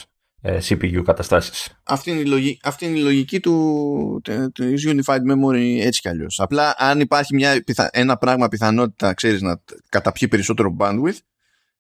CPU 0.44 1.02
καταστάσεις. 1.06 1.80
Αυτή 1.84 2.12
είναι 2.12 2.20
η 2.20 2.26
λογική, 2.26 2.60
αυτή 2.64 2.86
είναι 2.86 2.98
η 2.98 3.02
λογική 3.02 3.40
του, 3.40 4.22
της 4.54 4.88
Unified 4.88 5.20
Memory 5.32 5.78
έτσι 5.80 6.02
κι 6.02 6.10
αλλιώς. 6.10 6.40
Απλά 6.40 6.76
αν 6.78 7.00
υπάρχει 7.00 7.36
μια, 7.36 7.64
ένα 7.92 8.18
πράγμα 8.18 8.48
πιθανότητα 8.48 9.14
ξέρεις, 9.14 9.42
να 9.42 9.62
καταπιεί 9.90 10.28
περισσότερο 10.28 10.76
bandwidth 10.80 11.18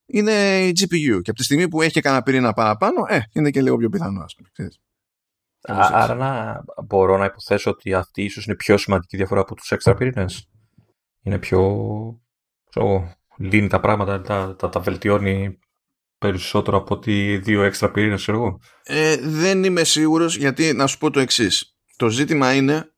είναι 0.05 0.31
η 0.67 0.71
GPU. 0.79 1.21
Και 1.21 1.29
από 1.29 1.33
τη 1.33 1.43
στιγμή 1.43 1.67
που 1.67 1.81
έχει 1.81 2.01
κανένα 2.01 2.23
πυρήνα 2.23 2.53
παραπάνω, 2.53 3.05
ε, 3.07 3.19
είναι 3.33 3.49
και 3.49 3.61
λίγο 3.61 3.77
πιο 3.77 3.89
πιθανό, 3.89 4.23
ας 4.23 4.35
πούμε. 4.35 4.69
Άρα 5.67 6.15
να 6.15 6.63
μπορώ 6.83 7.17
να 7.17 7.25
υποθέσω 7.25 7.69
ότι 7.71 7.93
αυτή 7.93 8.23
ίσως 8.23 8.45
είναι 8.45 8.55
πιο 8.55 8.77
σημαντική 8.77 9.17
διαφορά 9.17 9.41
από 9.41 9.55
τους 9.55 9.71
έξτρα 9.71 9.93
πυρήνες. 9.93 10.49
Είναι 11.21 11.39
πιο. 11.39 11.61
Ξέρω, 12.69 13.13
λύνει 13.37 13.67
τα 13.67 13.79
πράγματα, 13.79 14.21
τα, 14.21 14.55
τα, 14.55 14.69
τα 14.69 14.79
βελτιώνει 14.79 15.59
περισσότερο 16.23 16.77
από 16.77 16.95
ότι 16.95 17.37
δύο 17.37 17.63
έξτρα 17.63 17.91
πυρήνες, 17.91 18.21
ξέρω 18.21 18.37
εγώ. 18.37 18.59
Ε, 18.83 19.17
δεν 19.17 19.63
είμαι 19.63 19.83
σίγουρος 19.83 20.37
γιατί 20.37 20.73
να 20.73 20.87
σου 20.87 20.97
πω 20.97 21.09
το 21.09 21.19
εξής. 21.19 21.77
Το 21.95 22.09
ζήτημα 22.09 22.53
είναι 22.53 22.93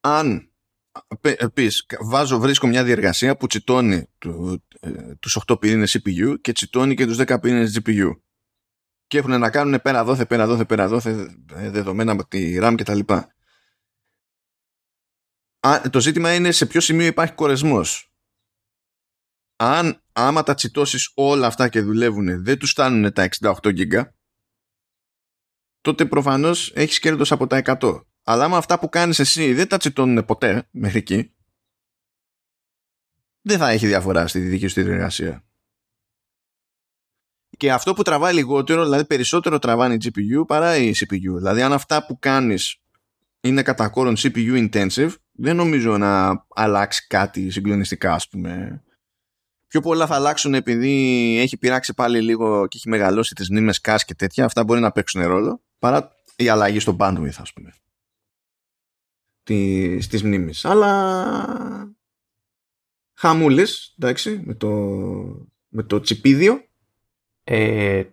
αν 0.00 0.50
Επίση, 1.20 1.86
βάζω, 2.00 2.38
βρίσκω 2.38 2.66
μια 2.66 2.84
διεργασία 2.84 3.36
που 3.36 3.46
τσιτώνει 3.46 4.08
του, 4.18 4.64
ε, 4.80 5.14
τους 5.20 5.36
8 5.46 5.58
πυρήνες 5.60 5.98
CPU 5.98 6.40
και 6.40 6.52
τσιτώνει 6.52 6.94
και 6.94 7.06
τους 7.06 7.16
10 7.16 7.40
πυρήνες 7.40 7.78
GPU. 7.78 8.10
Και 9.06 9.18
έχουν 9.18 9.38
να 9.38 9.50
κάνουν 9.50 9.80
πέρα 9.82 10.04
δόθε, 10.04 10.24
πέρα 10.24 10.46
δόθε, 10.46 10.64
πέρα 10.64 10.88
δόθε, 10.88 11.36
ε, 11.52 11.70
δεδομένα 11.70 12.12
από 12.12 12.26
τη 12.26 12.58
RAM 12.60 12.74
κτλ. 12.76 12.98
Το 15.90 16.00
ζήτημα 16.00 16.34
είναι 16.34 16.50
σε 16.50 16.66
ποιο 16.66 16.80
σημείο 16.80 17.06
υπάρχει 17.06 17.34
κορεσμός. 17.34 18.15
Αν 19.56 20.02
άμα 20.12 20.42
τα 20.42 20.54
τσιτώσεις 20.54 21.12
όλα 21.14 21.46
αυτά 21.46 21.68
και 21.68 21.80
δουλεύουν 21.80 22.44
δεν 22.44 22.58
τους 22.58 22.70
φτάνουν 22.70 23.12
τα 23.12 23.28
68 23.40 23.52
GB 23.62 24.04
τότε 25.80 26.06
προφανώς 26.06 26.72
έχεις 26.74 26.98
κέρδος 26.98 27.32
από 27.32 27.46
τα 27.46 27.62
100 27.80 28.00
αλλά 28.28 28.44
άμα 28.44 28.56
αυτά 28.56 28.78
που 28.78 28.88
κάνεις 28.88 29.18
εσύ 29.18 29.54
δεν 29.54 29.68
τα 29.68 29.76
τσιτώνουν 29.76 30.24
ποτέ 30.24 30.68
μέχρι 30.70 30.98
εκεί, 30.98 31.34
δεν 33.40 33.58
θα 33.58 33.68
έχει 33.68 33.86
διαφορά 33.86 34.26
στη 34.26 34.38
δική 34.38 34.66
σου 34.66 34.74
τη 34.74 34.90
εργασία. 34.90 35.44
Και 37.56 37.72
αυτό 37.72 37.94
που 37.94 38.02
τραβάει 38.02 38.34
λιγότερο, 38.34 38.84
δηλαδή 38.84 39.04
περισσότερο 39.04 39.58
τραβάει 39.58 39.94
η 39.94 39.98
GPU 40.04 40.46
παρά 40.46 40.76
η 40.76 40.92
CPU. 40.96 41.36
Δηλαδή 41.36 41.62
αν 41.62 41.72
αυτά 41.72 42.06
που 42.06 42.18
κάνεις 42.18 42.80
είναι 43.40 43.62
κατά 43.62 43.88
κόρον 43.88 44.14
CPU 44.16 44.68
intensive, 44.70 45.14
δεν 45.32 45.56
νομίζω 45.56 45.98
να 45.98 46.44
αλλάξει 46.54 47.06
κάτι 47.06 47.50
συγκλονιστικά 47.50 48.12
ας 48.12 48.28
πούμε. 48.28 48.82
Πιο 49.66 49.80
πολλά 49.80 50.06
θα 50.06 50.14
αλλάξουν 50.14 50.54
επειδή 50.54 51.36
έχει 51.40 51.56
πειράξει 51.56 51.94
πάλι 51.94 52.22
λίγο 52.22 52.66
και 52.66 52.76
έχει 52.76 52.88
μεγαλώσει 52.88 53.34
τις 53.34 53.50
μνήμες 53.50 53.80
CAS 53.82 53.98
και 54.06 54.14
τέτοια. 54.14 54.44
Αυτά 54.44 54.64
μπορεί 54.64 54.80
να 54.80 54.92
παίξουν 54.92 55.26
ρόλο 55.26 55.62
παρά 55.78 56.16
η 56.36 56.48
αλλαγή 56.48 56.78
στο 56.80 56.96
bandwidth 57.00 57.36
ας 57.38 57.52
πούμε 57.52 57.74
της, 59.46 60.06
της 60.06 60.22
μνήμης. 60.22 60.64
Αλλά 60.64 61.94
χαμούλες, 63.14 63.94
εντάξει, 63.98 64.42
με 64.44 64.54
το, 64.54 64.68
με 65.68 65.82
το 65.82 66.00
τσιπίδιο. 66.00 66.64
Ε, 67.44 68.04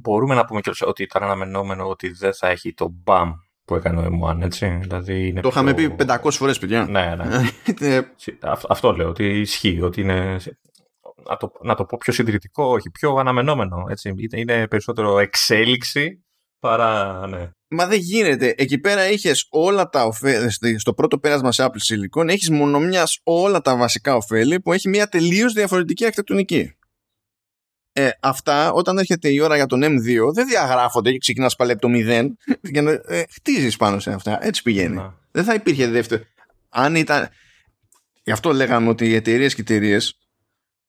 μπορούμε 0.00 0.34
να 0.34 0.44
πούμε 0.44 0.60
και 0.60 0.70
ότι 0.80 1.02
ήταν 1.02 1.22
αναμενόμενο 1.22 1.88
ότι 1.88 2.08
δεν 2.08 2.34
θα 2.34 2.48
έχει 2.48 2.74
το 2.74 2.94
BAM 3.04 3.32
που 3.68 3.74
έκανε 3.74 4.00
ο 4.00 4.20
M1, 4.22 4.40
έτσι. 4.40 4.78
Δηλαδή 4.80 5.26
είναι 5.26 5.40
το 5.40 5.48
είχαμε 5.48 5.74
πει 5.74 5.96
500 6.06 6.16
φορές, 6.30 6.58
παιδιά. 6.58 6.86
Ναι, 6.86 7.14
ναι. 7.16 7.26
Ε, 7.88 8.00
αυτό 8.68 8.92
λέω, 8.92 9.08
ότι 9.08 9.40
ισχύει, 9.40 9.80
ότι 9.82 10.00
είναι 10.00 10.36
να 11.28 11.36
το, 11.36 11.52
να 11.62 11.74
το 11.74 11.84
πω 11.84 11.96
πιο 12.00 12.12
συντηρητικό, 12.12 12.64
όχι, 12.64 12.90
πιο 12.90 13.14
αναμενόμενο. 13.14 13.86
Έτσι. 13.88 14.14
Είναι 14.34 14.68
περισσότερο 14.68 15.18
εξέλιξη 15.18 16.24
παρά, 16.60 17.26
ναι. 17.26 17.50
Μα 17.70 17.86
δεν 17.86 17.98
γίνεται. 17.98 18.54
Εκεί 18.56 18.78
πέρα 18.78 19.10
είχες 19.10 19.46
όλα 19.50 19.88
τα 19.88 20.04
ωφέλη. 20.04 20.78
Στο 20.78 20.94
πρώτο 20.94 21.18
πέρασμα 21.18 21.52
σε 21.52 21.64
Apple 21.64 22.20
Silicon 22.20 22.28
έχεις 22.28 22.50
μονομιάς 22.50 23.20
όλα 23.22 23.60
τα 23.60 23.76
βασικά 23.76 24.14
ωφέλη 24.16 24.60
που 24.60 24.72
έχει 24.72 24.88
μια 24.88 25.08
τελείως 25.08 25.52
διαφορετική 25.52 26.04
αρχιτεκτονική. 26.04 26.77
Ε, 27.98 28.10
αυτά 28.20 28.72
όταν 28.72 28.98
έρχεται 28.98 29.28
η 29.28 29.40
ώρα 29.40 29.56
για 29.56 29.66
τον 29.66 29.80
M2 29.84 30.32
δεν 30.32 30.46
διαγράφονται 30.46 31.12
και 31.12 31.18
ξεκινάς 31.18 31.56
πάλι 31.56 31.72
από 31.72 31.80
το 31.80 31.88
0 31.92 32.26
για 32.62 32.82
να 32.86 32.90
ε, 32.90 33.24
χτίζεις 33.30 33.76
πάνω 33.76 33.98
σε 33.98 34.12
αυτά. 34.12 34.38
Έτσι 34.46 34.62
πηγαίνει. 34.62 34.94
Να. 34.94 35.14
Δεν 35.30 35.44
θα 35.44 35.54
υπήρχε 35.54 35.86
δεύτερο. 35.86 36.22
Αν 36.68 36.94
ήταν. 36.94 37.28
Γι' 38.22 38.30
αυτό 38.30 38.52
λέγαμε 38.52 38.88
ότι 38.88 39.06
οι 39.06 39.14
εταιρείες 39.14 39.54
και 39.54 39.60
εταιρείες 39.60 40.18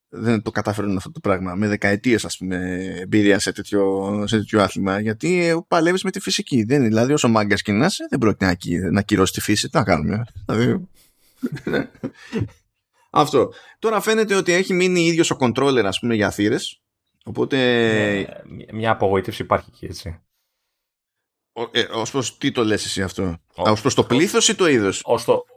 δεν 0.10 0.42
το 0.42 0.52
καταφέρουν 0.52 0.98
αυτό 0.98 1.12
το 1.12 1.20
πράγμα 1.20 1.56
με 1.56 1.68
δεκαετίες 1.68 2.26
ας 2.26 2.38
πούμε 2.38 2.58
εμπειρία 3.00 3.40
σε 3.40 3.52
τέτοιο, 3.52 4.24
σε 4.28 4.38
τέτοιο 4.38 4.62
άθλημα 4.62 5.00
γιατί 5.00 5.62
παλεύεις 5.68 6.04
με 6.04 6.12
τη 6.12 6.20
φυσική 6.20 6.64
δεν, 6.64 6.84
δηλαδή 6.84 7.14
όσο 7.14 7.28
μάγκας 7.28 7.62
και 7.62 7.72
να 7.72 7.86
είσαι 7.86 8.06
δεν 8.10 8.20
πρόκειται 8.20 8.46
να, 8.46 8.92
να 8.92 9.02
κυρώσει 9.02 9.34
τη 9.34 9.42
φύση 9.42 9.70
τι 9.70 9.78
να 9.78 9.84
κάνουμε 9.84 10.24
δηλαδή, 10.46 10.88
αυτό 13.10 13.54
τώρα 13.80 14.02
φαίνεται 14.02 14.36
ότι 14.36 14.52
έχει 14.52 14.74
μείνει 14.74 15.06
ίδιος 15.06 15.32
ο 15.32 15.38
controller 15.40 15.84
ας 15.86 16.00
πούμε 16.00 16.16
για 16.16 16.32
θύρες 16.32 16.82
οπότε 17.26 17.58
μια, 18.46 18.68
μια 18.74 18.92
απογοήτευση 18.92 19.42
υπάρχει 19.42 19.70
εκεί 19.74 19.86
έτσι 19.86 20.22
Ε, 21.72 21.82
ως 21.84 22.12
προς 22.12 22.38
τι 22.38 22.52
το 22.52 22.64
λες 22.64 22.86
εσύ 22.86 23.02
αυτό, 23.02 23.38
Ω 23.56 23.74
προς 23.82 23.94
το 23.94 24.04
πλήθος 24.04 24.48
ή 24.48 24.56
το 24.56 24.68
είδος; 24.68 25.02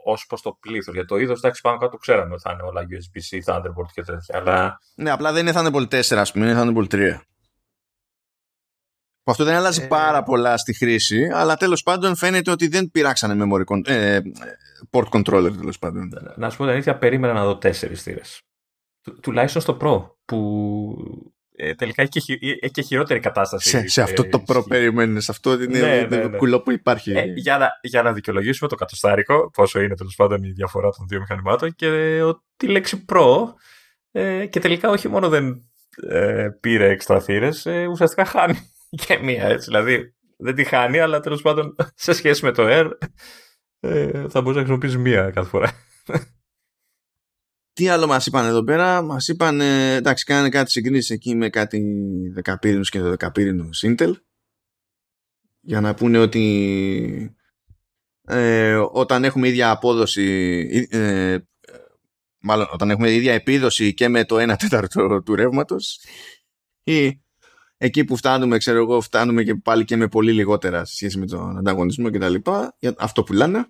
Ω 0.05 0.13
προς 0.27 0.41
το 0.41 0.57
πλήθος. 0.59 0.93
Για 0.93 1.05
το 1.05 1.17
είδος, 1.17 1.37
εντάξει, 1.37 1.61
πάνω 1.61 1.77
κάτω 1.77 1.97
ξέραμε 1.97 2.33
ότι 2.33 2.41
θα 2.41 2.51
είναι 2.51 2.61
όλα 2.61 2.81
USB-C, 2.81 3.53
Thunderbolt 3.53 3.91
και 3.93 4.01
τέτοια. 4.01 4.37
Αλλά... 4.37 4.79
Ναι, 4.95 5.11
απλά 5.11 5.31
δεν 5.31 5.47
είναι 5.47 5.59
Thunderbolt 5.59 5.87
4, 5.99 6.15
ας 6.15 6.31
πούμε, 6.31 6.49
είναι 6.49 6.61
Thunderbolt 6.61 6.93
3. 6.93 7.19
Που 9.23 9.31
αυτό 9.31 9.43
δεν 9.43 9.55
αλλάζει 9.55 9.83
ε... 9.83 9.87
πάρα 9.87 10.23
πολλά 10.23 10.57
στη 10.57 10.73
χρήση, 10.73 11.29
αλλά 11.33 11.55
τέλος 11.55 11.83
πάντων 11.83 12.15
φαίνεται 12.15 12.51
ότι 12.51 12.67
δεν 12.67 12.91
πειράξανε 12.91 13.45
memory 13.45 13.87
ε, 13.87 14.19
port 14.89 15.09
controller 15.09 15.53
τέλος 15.57 15.79
πάντων. 15.79 16.09
Να 16.35 16.49
σου 16.49 16.57
πω 16.57 16.63
την 16.63 16.73
αλήθεια, 16.73 16.97
περίμενα 16.97 17.33
να 17.33 17.45
δω 17.45 17.57
τέσσερις 17.57 18.01
θύρες. 18.01 18.41
Του, 19.01 19.19
τουλάχιστον 19.19 19.61
στο 19.61 19.77
Pro, 19.81 20.15
που 20.25 21.32
ε, 21.55 21.73
τελικά 21.73 22.01
έχει 22.01 22.09
και, 22.09 22.57
έχει 22.61 22.71
και 22.71 22.81
χειρότερη 22.81 23.19
κατάσταση. 23.19 23.69
Σε, 23.69 23.87
σε 23.87 24.01
αυτό 24.01 24.29
το 24.29 24.43
Pro 24.47 24.63
περιμένεις, 24.67 25.29
αυτό 25.29 25.53
είναι 25.53 25.79
ναι, 25.79 26.07
ναι, 26.09 26.23
ναι. 26.23 26.37
κουλό 26.37 26.61
που 26.61 26.71
υπάρχει. 26.71 27.11
Ε, 27.11 27.23
για, 27.35 27.57
να, 27.57 27.69
για 27.81 28.01
να 28.01 28.13
δικαιολογήσουμε 28.13 28.69
το 28.69 28.75
κατοστάρικο, 28.75 29.51
πόσο 29.53 29.81
είναι 29.81 29.95
τέλος 29.95 30.15
πάντων 30.15 30.43
η 30.43 30.51
διαφορά 30.51 30.89
των 30.89 31.07
δύο 31.07 31.19
μηχανημάτων 31.19 31.75
και 31.75 32.19
τη 32.57 32.67
λέξη 32.67 33.05
Pro 33.09 33.53
ε, 34.11 34.45
και 34.45 34.59
τελικά 34.59 34.89
όχι 34.89 35.07
μόνο 35.07 35.29
δεν 35.29 35.63
ε, 36.09 36.49
πήρε 36.59 36.89
έξτρα 36.89 37.19
θύρες, 37.19 37.65
ε, 37.65 37.85
ουσιαστικά 37.85 38.25
χάνει 38.25 38.71
και 39.05 39.17
μία 39.17 39.45
έτσι. 39.45 39.65
Δηλαδή 39.65 40.15
δεν 40.37 40.55
τη 40.55 40.63
χάνει, 40.63 40.99
αλλά 40.99 41.19
τέλος 41.19 41.41
πάντων 41.41 41.75
σε 41.95 42.13
σχέση 42.13 42.45
με 42.45 42.51
το 42.51 42.63
Air 42.67 42.89
ε, 43.79 44.11
θα 44.11 44.41
μπορούσε 44.41 44.59
να 44.59 44.65
χρησιμοποιήσεις 44.65 44.97
μία 44.97 45.31
κάθε 45.31 45.49
φορά. 45.49 45.71
Τι 47.73 47.87
άλλο 47.87 48.07
μας 48.07 48.25
είπαν 48.25 48.45
εδώ 48.45 48.63
πέρα, 48.63 49.01
μας 49.01 49.27
είπαν, 49.27 49.61
εντάξει, 49.61 50.25
κάνανε 50.25 50.49
κάτι 50.49 50.71
συγκρίσεις 50.71 51.09
εκεί 51.09 51.35
με 51.35 51.49
κάτι 51.49 51.81
δεκαπύρινους 52.33 52.89
και 52.89 53.01
δεκαπύρινους 53.01 53.83
Intel 53.85 54.13
για 55.61 55.81
να 55.81 55.93
πούνε 55.93 56.19
ότι 56.19 57.35
ε, 58.27 58.75
όταν 58.75 59.23
έχουμε 59.23 59.47
ίδια 59.47 59.69
απόδοση, 59.69 60.87
ε, 60.89 61.37
μάλλον 62.39 62.67
όταν 62.71 62.89
έχουμε 62.89 63.11
ίδια 63.11 63.33
επίδοση 63.33 63.93
και 63.93 64.07
με 64.07 64.25
το 64.25 64.51
1 64.51 64.55
τέταρτο 64.57 65.21
του 65.23 65.35
ρεύματος, 65.35 65.99
ή 66.83 67.21
εκεί 67.77 68.05
που 68.05 68.15
φτάνουμε, 68.15 68.57
ξέρω 68.57 68.77
εγώ, 68.77 69.01
φτάνουμε 69.01 69.43
και 69.43 69.55
πάλι 69.55 69.85
και 69.85 69.95
με 69.95 70.07
πολύ 70.07 70.31
λιγότερα 70.31 70.85
σε 70.85 70.95
σχέση 70.95 71.17
με 71.19 71.25
τον 71.25 71.57
ανταγωνισμό 71.57 72.09
κτλ. 72.09 72.35
Αυτό 72.97 73.23
πουλάνε. 73.23 73.65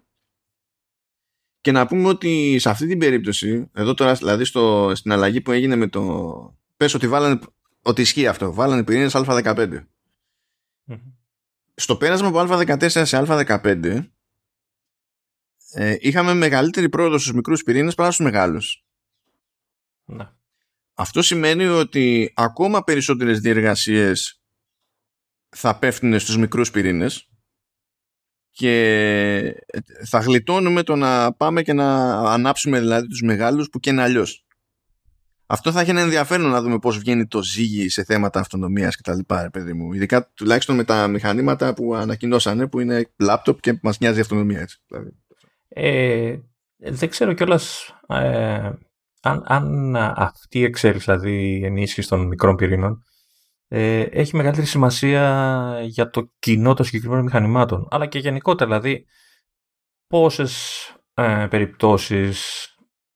Και 1.63 1.71
να 1.71 1.88
πούμε 1.88 2.08
ότι 2.08 2.60
σε 2.60 2.69
αυτή 2.69 2.88
την 2.88 2.99
περίπτωση, 2.99 3.69
εδώ 3.73 3.93
τώρα 3.93 4.13
δηλαδή 4.13 4.45
στο, 4.45 4.91
στην 4.95 5.12
αλλαγή 5.12 5.41
που 5.41 5.52
έγινε 5.52 5.76
με 5.76 5.88
το. 5.88 6.58
Πες 6.78 6.93
ότι 6.93 7.08
βάλανε. 7.08 7.39
Ότι 7.82 8.02
ισχύει 8.02 8.28
αυτό. 8.28 8.54
Βάλανε 8.54 8.84
πυρήνες 8.84 9.13
Α15. 9.15 9.84
Στο 11.76 11.95
πέρασμα 11.95 12.28
από 12.28 12.39
Α14 12.39 12.89
σε 12.89 13.23
Α15 13.28 14.06
ε, 15.73 15.95
είχαμε 15.99 16.34
μεγαλύτερη 16.34 16.89
πρόοδο 16.89 17.17
στους 17.17 17.34
μικρούς 17.34 17.63
πυρήνες 17.63 17.95
παρά 17.95 18.12
στους 18.12 18.26
μεγάλους. 18.26 18.86
Ναι. 20.06 20.30
Αυτό 20.93 21.21
σημαίνει 21.21 21.65
ότι 21.65 22.34
ακόμα 22.36 22.84
περισσότερες 22.84 23.39
διεργασίες 23.39 24.41
θα 25.49 25.80
πέφτουν 25.80 26.19
στους 26.19 26.38
μικρούς 26.38 26.71
πυρήνες 26.71 27.33
και 28.56 29.63
θα 30.06 30.20
γλιτώνουμε 30.20 30.84
το 30.84 30.96
να 30.96 31.34
πάμε 31.34 31.62
και 31.62 31.74
να 31.74 32.13
ανάψουμε 32.32 32.80
δηλαδή 32.80 33.08
τους 33.08 33.22
μεγάλους 33.22 33.70
που 33.70 33.80
και 33.80 33.89
είναι 33.89 34.02
αλλιώς. 34.02 34.46
Αυτό 35.46 35.72
θα 35.72 35.82
έχει 35.82 35.89
ένα 35.89 36.02
ενδιαφέρον 36.02 36.50
να 36.50 36.62
δούμε 36.62 36.80
πώς 36.80 36.98
βγαίνει 36.98 37.28
το 37.28 37.44
ζύγι 37.44 37.89
σε 37.89 38.04
θέματα 38.04 38.39
αυτονομίας 38.39 38.96
και 38.96 39.02
τα 39.02 39.16
λοιπά, 39.16 39.50
παιδί 39.52 39.74
μου. 39.74 39.94
Ειδικά 39.94 40.32
τουλάχιστον 40.34 40.76
με 40.76 40.84
τα 40.84 41.08
μηχανήματα 41.08 41.74
που 41.74 41.96
ανακοινώσανε 41.96 42.68
που 42.68 42.80
είναι 42.80 43.12
λάπτοπ 43.20 43.60
και 43.60 43.80
μας 43.82 44.00
νοιάζει 44.00 44.18
η 44.18 44.22
αυτονομία 44.22 44.60
έτσι. 44.60 44.78
Δηλαδή. 44.88 45.12
Ε, 45.68 46.38
δεν 46.78 47.10
ξέρω 47.10 47.34
κιόλας 47.34 47.96
ε, 48.08 48.72
αν, 49.22 49.44
αν 49.46 49.96
αυτή 49.96 50.60
η 50.60 50.63
εξέλιξη, 50.63 51.06
δηλαδή 51.06 51.58
η 51.60 51.66
ενίσχυση 51.66 52.08
των 52.08 52.28
μικρών 52.28 52.56
πυρήνων, 52.56 53.04
ε, 53.75 54.01
έχει 54.01 54.36
μεγαλύτερη 54.36 54.67
σημασία 54.67 55.79
για 55.83 56.09
το 56.09 56.31
κοινό 56.39 56.73
των 56.73 56.86
συγκεκριμένων 56.86 57.23
μηχανημάτων. 57.23 57.88
Αλλά 57.89 58.05
και 58.05 58.19
γενικότερα, 58.19 58.69
δηλαδή, 58.69 59.05
πόσες 60.07 60.79
ε, 61.13 61.47
περιπτώσεις 61.49 62.67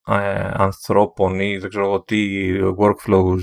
ε, 0.08 0.52
ανθρώπων 0.54 1.40
ή 1.40 1.58
δεν 1.58 1.70
ξέρω 1.70 2.04
τι 2.04 2.50
workflows 2.78 3.42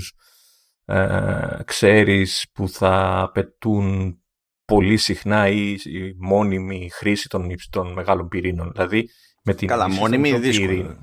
ε, 0.85 1.59
ξέρεις 1.65 2.49
που 2.53 2.69
θα 2.69 3.21
απαιτούν 3.21 4.17
πολύ 4.65 4.97
συχνά 4.97 5.47
ή 5.47 5.71
η 5.71 6.15
μόνιμη 6.17 6.89
χρήση 6.93 7.29
των, 7.29 7.47
των 7.69 7.93
μεγάλων 7.93 8.27
πυρήνων. 8.27 8.71
Δηλαδή, 8.71 9.09
με 9.43 9.53
την 9.53 9.67
Καλά, 9.67 9.89
μόνιμη 9.89 10.37
δύσκολη. 10.37 10.97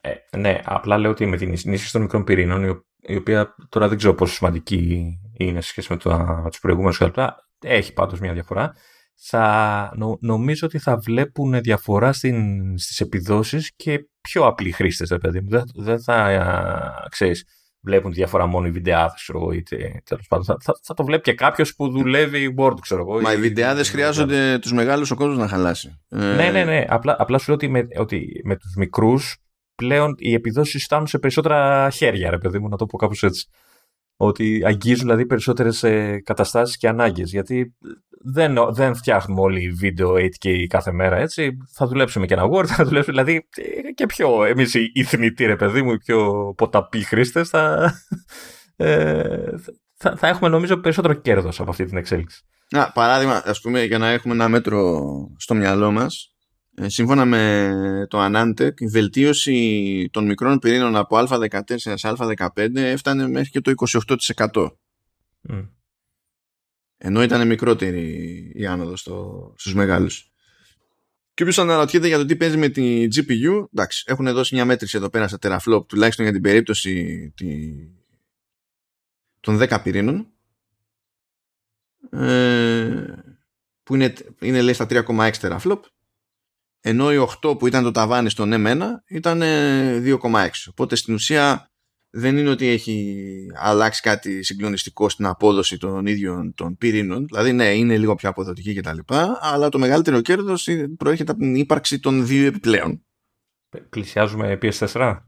Ε, 0.00 0.36
ναι, 0.36 0.60
απλά 0.64 0.98
λέω 0.98 1.10
ότι 1.10 1.26
με 1.26 1.36
την 1.36 1.48
ενίσχυση 1.48 1.92
των 1.92 2.02
μικρών 2.02 2.24
πυρήνων, 2.24 2.84
η 3.00 3.16
οποία 3.16 3.54
τώρα 3.68 3.88
δεν 3.88 3.98
ξέρω 3.98 4.14
πόσο 4.14 4.34
σημαντική 4.34 5.14
είναι 5.44 5.60
σε 5.60 5.68
σχέση 5.68 5.92
με, 5.92 5.98
το, 5.98 6.16
με 6.42 6.50
τους 6.50 6.60
προηγούμενους 6.60 7.02
έχει 7.58 7.92
πάντως 7.92 8.20
μια 8.20 8.32
διαφορά, 8.32 8.74
θα, 9.22 9.92
νομίζω 10.20 10.66
ότι 10.66 10.78
θα 10.78 10.96
βλέπουν 10.96 11.60
διαφορά 11.60 12.12
στην, 12.12 12.78
στις 12.78 13.00
επιδόσεις 13.00 13.72
και 13.76 14.08
πιο 14.20 14.46
απλοί 14.46 14.70
χρήστες, 14.70 15.18
παιδί 15.20 15.40
Δεν, 15.48 15.62
δεν 15.74 16.02
θα, 16.02 17.06
ξέρεις, 17.08 17.44
βλέπουν 17.80 18.10
τη 18.10 18.16
διαφορά 18.16 18.46
μόνο 18.46 18.66
οι 18.66 18.70
βιντεάδες, 18.70 19.20
ξέρω 19.22 19.38
εγώ, 19.38 19.52
είτε 19.52 20.00
τέλος 20.04 20.26
πάντων. 20.28 20.44
Θα, 20.44 20.56
θα, 20.60 20.72
θα, 20.82 20.94
το 20.94 21.04
βλέπει 21.04 21.22
και 21.22 21.34
κάποιος 21.34 21.74
που 21.74 21.88
δουλεύει 21.88 22.54
Word, 22.58 22.80
ξέρω 22.80 23.00
εγώ. 23.00 23.20
Μα 23.20 23.32
οι 23.32 23.36
βιντεάδες 23.36 23.90
χρειάζονται 23.90 24.58
τους 24.58 24.72
μεγάλους 24.72 25.10
ο 25.10 25.14
κόσμος 25.14 25.38
να 25.38 25.48
χαλάσει. 25.48 26.00
Ναι, 26.08 26.50
ναι, 26.50 26.64
ναι. 26.64 26.84
Απλά, 26.88 27.16
απλά 27.18 27.38
σου 27.38 27.44
λέω 27.46 27.54
ότι 27.54 27.68
με, 27.68 27.86
ότι 27.98 28.40
με 28.44 28.56
τους 28.56 28.74
μικρούς 28.74 29.36
πλέον 29.74 30.14
οι 30.18 30.32
επιδόσεις 30.32 30.84
φτάνουν 30.84 31.06
σε 31.06 31.18
περισσότερα 31.18 31.90
χέρια, 31.90 32.30
ρε 32.30 32.38
παιδί 32.38 32.58
μου, 32.58 32.68
να 32.68 32.76
το 32.76 32.86
πω 32.86 32.96
κάπως 32.96 33.22
έτσι. 33.22 33.48
Ότι 34.22 34.62
αγγίζουν 34.64 35.00
δηλαδή 35.04 35.26
περισσότερες 35.26 35.84
καταστάσεις 36.24 36.76
και 36.76 36.88
ανάγκες. 36.88 37.30
Γιατί 37.30 37.74
δεν, 38.22 38.56
δεν 38.70 38.94
φτιάχνουμε 38.94 39.40
όλοι 39.40 39.70
βίντεο 39.70 40.14
8K 40.14 40.66
κάθε 40.66 40.92
μέρα, 40.92 41.16
έτσι. 41.16 41.56
Θα 41.72 41.86
δουλέψουμε 41.86 42.26
και 42.26 42.34
ένα 42.34 42.48
Word, 42.52 42.66
θα 42.66 42.84
δουλέψουμε 42.84 43.22
δηλαδή 43.22 43.48
και 43.94 44.06
πιο 44.06 44.44
εμείς 44.44 44.74
οι 44.74 45.04
θνητοί, 45.04 45.44
ρε 45.44 45.56
παιδί 45.56 45.82
μου, 45.82 45.92
οι 45.92 45.98
πιο 45.98 46.52
ποταποί 46.56 47.04
χρήστες, 47.04 47.48
θα, 47.48 47.92
ε, 48.76 49.50
θα, 49.94 50.16
θα, 50.16 50.28
έχουμε 50.28 50.48
νομίζω 50.48 50.76
περισσότερο 50.76 51.14
κέρδος 51.14 51.60
από 51.60 51.70
αυτή 51.70 51.84
την 51.84 51.96
εξέλιξη. 51.96 52.42
Να, 52.70 52.90
παράδειγμα, 52.90 53.42
ας 53.44 53.60
πούμε, 53.60 53.82
για 53.82 53.98
να 53.98 54.08
έχουμε 54.08 54.34
ένα 54.34 54.48
μέτρο 54.48 55.02
στο 55.36 55.54
μυαλό 55.54 55.90
μας, 55.90 56.34
ε, 56.39 56.39
σύμφωνα 56.76 57.24
με 57.24 58.06
το 58.10 58.18
Anantec, 58.20 58.80
η 58.80 58.86
βελτίωση 58.86 60.08
των 60.12 60.26
μικρών 60.26 60.58
πυρήνων 60.58 60.96
από 60.96 61.16
α14 61.18 61.60
σε 61.76 61.94
α15 62.00 62.74
έφτανε 62.74 63.28
μέχρι 63.28 63.50
και 63.50 63.60
το 63.60 63.72
28%. 64.34 64.68
Mm. 65.48 65.68
Ενώ 66.98 67.22
ήταν 67.22 67.46
μικρότερη 67.46 68.52
η 68.54 68.66
άνοδος 68.66 69.00
στο, 69.00 69.52
στους 69.56 69.74
μεγάλους. 69.74 70.30
Και 71.34 71.42
όποιος 71.42 71.58
αναρωτιέται 71.58 72.06
για 72.06 72.18
το 72.18 72.24
τι 72.24 72.36
παίζει 72.36 72.56
με 72.56 72.68
τη 72.68 73.06
GPU, 73.14 73.66
εντάξει, 73.72 74.04
έχουν 74.06 74.32
δώσει 74.32 74.54
μια 74.54 74.64
μέτρηση 74.64 74.96
εδώ 74.96 75.10
πέρα 75.10 75.28
στα 75.28 75.38
teraflop, 75.40 75.86
τουλάχιστον 75.86 76.24
για 76.24 76.34
την 76.34 76.42
περίπτωση 76.42 77.32
τη... 77.36 77.72
των 79.40 79.58
10 79.60 79.80
πυρήνων, 79.82 80.32
ε, 82.10 83.04
που 83.82 83.94
είναι, 83.94 84.12
είναι 84.40 84.62
λέει 84.62 84.74
στα 84.74 84.86
3,6 84.90 85.32
teraflop, 85.32 85.80
ενώ 86.80 87.12
η 87.12 87.26
8 87.42 87.58
που 87.58 87.66
ήταν 87.66 87.82
το 87.82 87.90
ταβάνι 87.90 88.30
στον 88.30 88.52
M1 88.54 88.80
ήταν 89.08 89.40
2,6. 89.42 90.48
Οπότε 90.70 90.96
στην 90.96 91.14
ουσία 91.14 91.70
δεν 92.10 92.36
είναι 92.36 92.50
ότι 92.50 92.66
έχει 92.66 93.26
αλλάξει 93.54 94.02
κάτι 94.02 94.42
συγκλονιστικό 94.42 95.08
στην 95.08 95.26
απόδοση 95.26 95.78
των 95.78 96.06
ίδιων 96.06 96.54
των 96.54 96.76
πυρήνων. 96.76 97.26
Δηλαδή, 97.26 97.52
ναι, 97.52 97.74
είναι 97.74 97.98
λίγο 97.98 98.14
πιο 98.14 98.28
αποδοτική 98.28 98.74
κτλ. 98.74 98.98
Αλλά 99.40 99.68
το 99.68 99.78
μεγαλύτερο 99.78 100.20
κέρδος 100.20 100.68
προέρχεται 100.96 101.32
από 101.32 101.40
την 101.40 101.54
ύπαρξη 101.54 102.00
των 102.00 102.26
δύο 102.26 102.46
επιπλέον. 102.46 103.04
Πλησιάζουμε 103.88 104.58
PS4. 104.62 105.18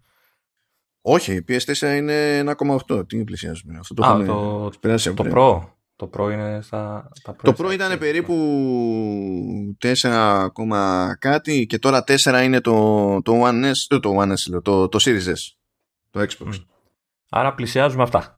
Όχι, 1.01 1.33
η 1.35 1.45
PS4 1.49 1.97
είναι 1.97 2.45
1,8. 2.89 3.09
Τι 3.09 3.25
πλησιάζουμε. 3.25 3.79
Αυτό 3.79 3.95
το, 3.95 4.05
Α, 4.05 4.25
το, 4.25 4.71
το 5.15 5.31
Pro. 5.35 5.72
Το 6.03 6.11
Pro 6.17 6.33
είναι 6.33 6.61
στα. 6.63 7.09
Τα 7.23 7.37
το 7.43 7.55
Pro 7.59 7.73
ήταν 7.73 7.99
περίπου 7.99 8.35
4, 9.83 10.59
κάτι 11.19 11.67
και 11.67 11.79
τώρα 11.79 12.05
4 12.07 12.41
είναι 12.45 12.61
το, 12.61 13.23
το 13.23 13.43
One 13.45 13.65
S, 13.65 13.97
ε, 13.97 13.99
το, 13.99 14.17
One 14.19 14.33
S, 14.33 14.63
το, 14.63 14.89
το 14.89 14.99
Series 15.01 15.27
S, 15.27 15.53
το 16.11 16.21
Xbox. 16.21 16.65
Άρα 17.31 17.55
πλησιάζουμε 17.55 18.03
αυτά. 18.03 18.37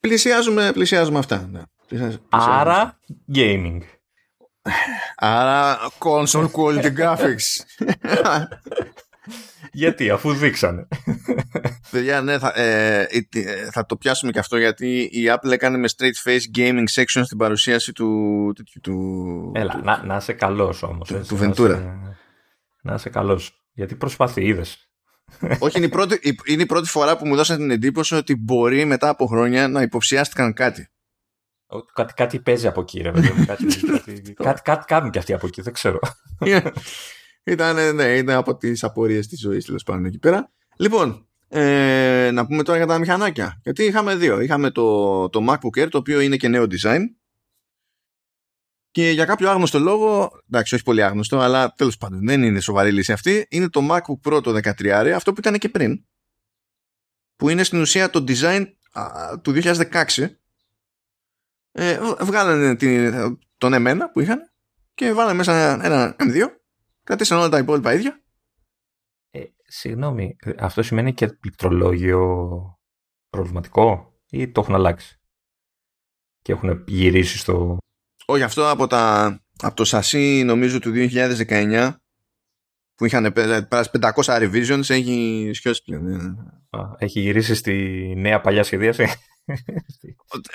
Πλησιάζουμε, 0.00 0.72
πλησιάζουμε 0.72 1.18
αυτά. 1.18 1.48
Ναι. 1.52 1.62
Πλησιάζουμε 1.86 2.22
Άρα 2.28 3.00
gaming. 3.34 3.80
Άρα 5.16 5.78
console 5.98 6.50
quality 6.50 6.96
graphics. 6.96 7.46
γιατί, 9.72 10.10
αφού 10.10 10.32
δείξανε. 10.32 10.88
Παιδιά, 11.90 12.20
ναι, 12.20 12.38
θα, 12.38 12.52
ε, 12.54 13.00
ε, 13.00 13.70
θα 13.70 13.86
το 13.86 13.96
πιάσουμε 13.96 14.32
και 14.32 14.38
αυτό 14.38 14.56
γιατί 14.56 15.00
η 15.00 15.24
Apple 15.28 15.50
έκανε 15.50 15.78
με 15.78 15.88
straight 15.96 16.28
face 16.28 16.58
gaming 16.58 16.84
section 16.94 17.22
στην 17.24 17.38
παρουσίαση 17.38 17.92
του. 17.92 18.52
του, 18.54 18.80
του 18.80 19.52
Έλα, 19.54 19.72
του, 19.72 19.80
να, 19.84 20.04
να 20.04 20.16
είσαι 20.16 20.32
καλός 20.32 20.82
όμως. 20.82 21.08
Του, 21.08 21.24
του 21.28 21.38
Ventura. 21.40 21.68
Να 21.68 21.76
είσαι, 21.76 22.26
να 22.82 22.94
είσαι 22.94 23.08
καλός. 23.08 23.64
Γιατί 23.72 23.94
προσπαθεί, 23.94 24.44
είδες. 24.44 24.88
Όχι, 25.58 25.76
είναι 25.76 25.86
η, 25.86 25.88
πρώτη, 25.88 26.36
είναι 26.44 26.62
η 26.62 26.66
πρώτη 26.66 26.88
φορά 26.88 27.16
που 27.16 27.26
μου 27.26 27.36
δώσαν 27.36 27.56
την 27.56 27.70
εντύπωση 27.70 28.14
ότι 28.14 28.36
μπορεί 28.36 28.84
μετά 28.84 29.08
από 29.08 29.26
χρόνια 29.26 29.68
να 29.68 29.82
υποψιάστηκαν 29.82 30.52
κάτι. 30.52 30.88
Κάτι, 31.94 32.14
κάτι 32.14 32.40
παίζει 32.40 32.66
από 32.66 32.80
εκεί, 32.80 33.00
ρε 33.00 33.10
παιδί 33.10 33.44
κάτι, 33.46 33.64
κάτι, 33.90 34.34
κάτι, 34.34 34.62
κάτι, 34.62 34.84
κάνουν 34.86 35.10
και 35.10 35.18
αυτοί 35.18 35.32
από 35.32 35.46
εκεί, 35.46 35.62
δεν 35.62 35.72
ξέρω. 35.72 35.98
Ήταν, 37.44 37.94
ναι, 37.94 38.16
ήταν 38.16 38.36
από 38.36 38.56
τις 38.56 38.84
απορίες 38.84 39.26
της 39.26 39.40
ζωής, 39.40 39.64
τέλος 39.64 39.82
πάντων 39.82 40.04
εκεί 40.04 40.18
πέρα. 40.18 40.52
Λοιπόν, 40.76 41.28
ε, 41.48 42.30
να 42.32 42.46
πούμε 42.46 42.62
τώρα 42.62 42.78
για 42.78 42.86
τα 42.86 42.98
μηχανάκια. 42.98 43.60
Γιατί 43.62 43.84
είχαμε 43.84 44.16
δύο. 44.16 44.40
Είχαμε 44.40 44.70
το, 44.70 45.28
το 45.28 45.46
MacBook 45.48 45.82
Air, 45.82 45.88
το 45.90 45.98
οποίο 45.98 46.20
είναι 46.20 46.36
και 46.36 46.48
νέο 46.48 46.66
design. 46.70 47.00
Και 48.90 49.10
για 49.10 49.24
κάποιο 49.24 49.50
άγνωστο 49.50 49.78
λόγο, 49.78 50.30
εντάξει, 50.48 50.74
όχι 50.74 50.84
πολύ 50.84 51.02
άγνωστο, 51.02 51.38
αλλά 51.38 51.72
τέλος 51.72 51.96
πάντων 51.96 52.26
δεν 52.26 52.42
είναι 52.42 52.60
σοβαρή 52.60 52.92
λύση 52.92 53.12
αυτή. 53.12 53.46
Είναι 53.50 53.68
το 53.68 53.80
MacBook 53.90 54.32
Pro 54.32 54.42
το 54.42 54.60
13, 54.62 55.12
αυτό 55.14 55.32
που 55.32 55.40
ήταν 55.40 55.58
και 55.58 55.68
πριν. 55.68 56.04
Που 57.36 57.48
είναι 57.48 57.62
στην 57.62 57.80
ουσία 57.80 58.10
το 58.10 58.24
design 58.28 58.64
α, 58.92 59.40
του 59.40 59.52
2016 59.54 60.26
ε, 61.72 61.98
βγάλανε 62.20 62.76
την, 62.76 63.38
τον 63.58 63.72
εμένα 63.72 64.10
που 64.10 64.20
είχαν 64.20 64.52
και 64.94 65.12
βάλανε 65.12 65.36
μέσα 65.36 65.84
ένα 65.84 66.16
M2 66.18 66.46
κρατήσαν 67.04 67.38
όλα 67.38 67.48
τα 67.48 67.58
υπόλοιπα 67.58 67.94
ίδια 67.94 68.22
ε, 69.30 69.44
Συγγνώμη, 69.66 70.36
αυτό 70.58 70.82
σημαίνει 70.82 71.14
και 71.14 71.28
πληκτρολόγιο 71.28 72.78
προβληματικό 73.30 74.14
ή 74.30 74.50
το 74.50 74.60
έχουν 74.60 74.74
αλλάξει; 74.74 75.20
Και 76.42 76.52
έχουν 76.52 76.84
γυρίσει 76.86 77.38
στο... 77.38 77.78
Όχι, 78.26 78.42
αυτό 78.42 78.70
από, 78.70 78.86
τα, 78.86 79.24
από 79.60 79.76
το 79.76 79.84
σασί 79.84 80.42
νομίζω 80.44 80.78
του 80.78 80.92
2019 80.94 81.94
που 82.94 83.04
είχαν 83.04 83.32
περάσει 83.32 83.90
500 84.00 84.10
revisions 84.24 84.90
έχει 84.90 85.50
σιώσει 85.54 85.82
πλέον. 85.82 86.06
Ε. 86.08 86.34
Έχει 86.98 87.20
γυρίσει 87.20 87.54
στη 87.54 87.72
νέα 88.16 88.40
παλιά 88.40 88.62
σχεδίαση; 88.62 89.06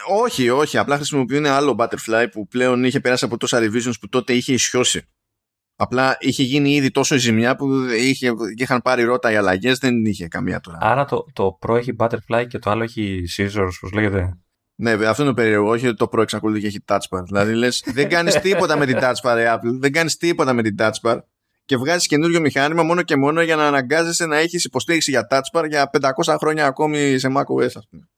όχι, 0.08 0.50
όχι. 0.50 0.78
Απλά 0.78 0.96
χρησιμοποιούν 0.96 1.46
άλλο 1.46 1.76
Butterfly 1.80 2.28
που 2.32 2.48
πλέον 2.48 2.84
είχε 2.84 3.00
περάσει 3.00 3.26
από 3.26 3.38
τόσα 3.38 3.60
revisions 3.62 3.94
που 4.00 4.10
τότε 4.10 4.34
είχε 4.34 4.54
ισιώσει. 4.54 5.08
Απλά 5.82 6.18
είχε 6.20 6.44
γίνει 6.44 6.76
ήδη 6.76 6.92
τόσο 6.92 7.18
ζημιά 7.18 7.56
που 7.56 7.68
είχε, 8.00 8.32
είχαν 8.56 8.82
πάρει 8.82 9.04
ρότα 9.04 9.32
οι 9.32 9.36
αλλαγές, 9.36 9.78
δεν 9.78 10.06
είχε 10.06 10.28
καμία 10.28 10.60
τώρα. 10.60 10.78
Άρα 10.82 11.06
το, 11.06 11.26
το 11.34 11.60
Pro 11.62 11.76
έχει 11.76 11.96
Butterfly 11.98 12.46
και 12.48 12.60
το 12.60 12.70
άλλο 12.70 12.84
έχει 12.84 13.24
Scissors, 13.38 13.70
πώς 13.80 13.92
λέγεται; 13.92 14.38
Ναι, 14.76 14.92
αυτό 14.92 15.24
είναι 15.24 15.32
το 15.32 15.42
περίεργο. 15.42 15.70
Όχι 15.70 15.88
ότι 15.88 15.96
το 15.96 16.10
Pro 16.12 16.22
εξακολουθεί 16.22 16.62
και 16.62 16.68
έχει 16.68 16.84
Touch 16.88 17.18
Bar. 17.18 17.24
Δηλαδή 17.26 17.54
λες, 17.54 17.84
δεν 17.94 18.10
κάνεις 18.10 18.40
τίποτα 18.46 18.78
με 18.78 18.86
την 18.86 18.98
Touch 19.02 19.22
Bar, 19.24 19.56
Apple. 19.56 19.78
Δεν 19.80 19.92
κάνεις 19.92 20.18
τίποτα 20.18 20.54
με 20.54 20.62
την 20.62 20.76
Touch 20.80 21.02
Bar 21.02 21.20
και 21.66 21.78
βγάζεις 21.78 22.08
καινούριο 22.08 22.40
μηχάνημα 22.40 22.84
μόνο 22.84 23.02
και 23.02 23.16
μόνο 23.16 23.42
για 23.42 23.56
να 23.56 23.68
αναγκάζεσαι 23.68 24.26
να 24.26 24.38
έχεις 24.38 24.64
υποστήριξη 24.64 25.12
για 25.12 25.28
touch 25.30 25.60
bar 25.60 25.66
για 25.70 25.90
500 26.26 26.36
χρόνια 26.40 26.66
ακόμη 26.66 27.20
σε 27.20 27.28
macOS, 27.38 27.72
ας 27.76 27.88
πούμε. 27.90 28.10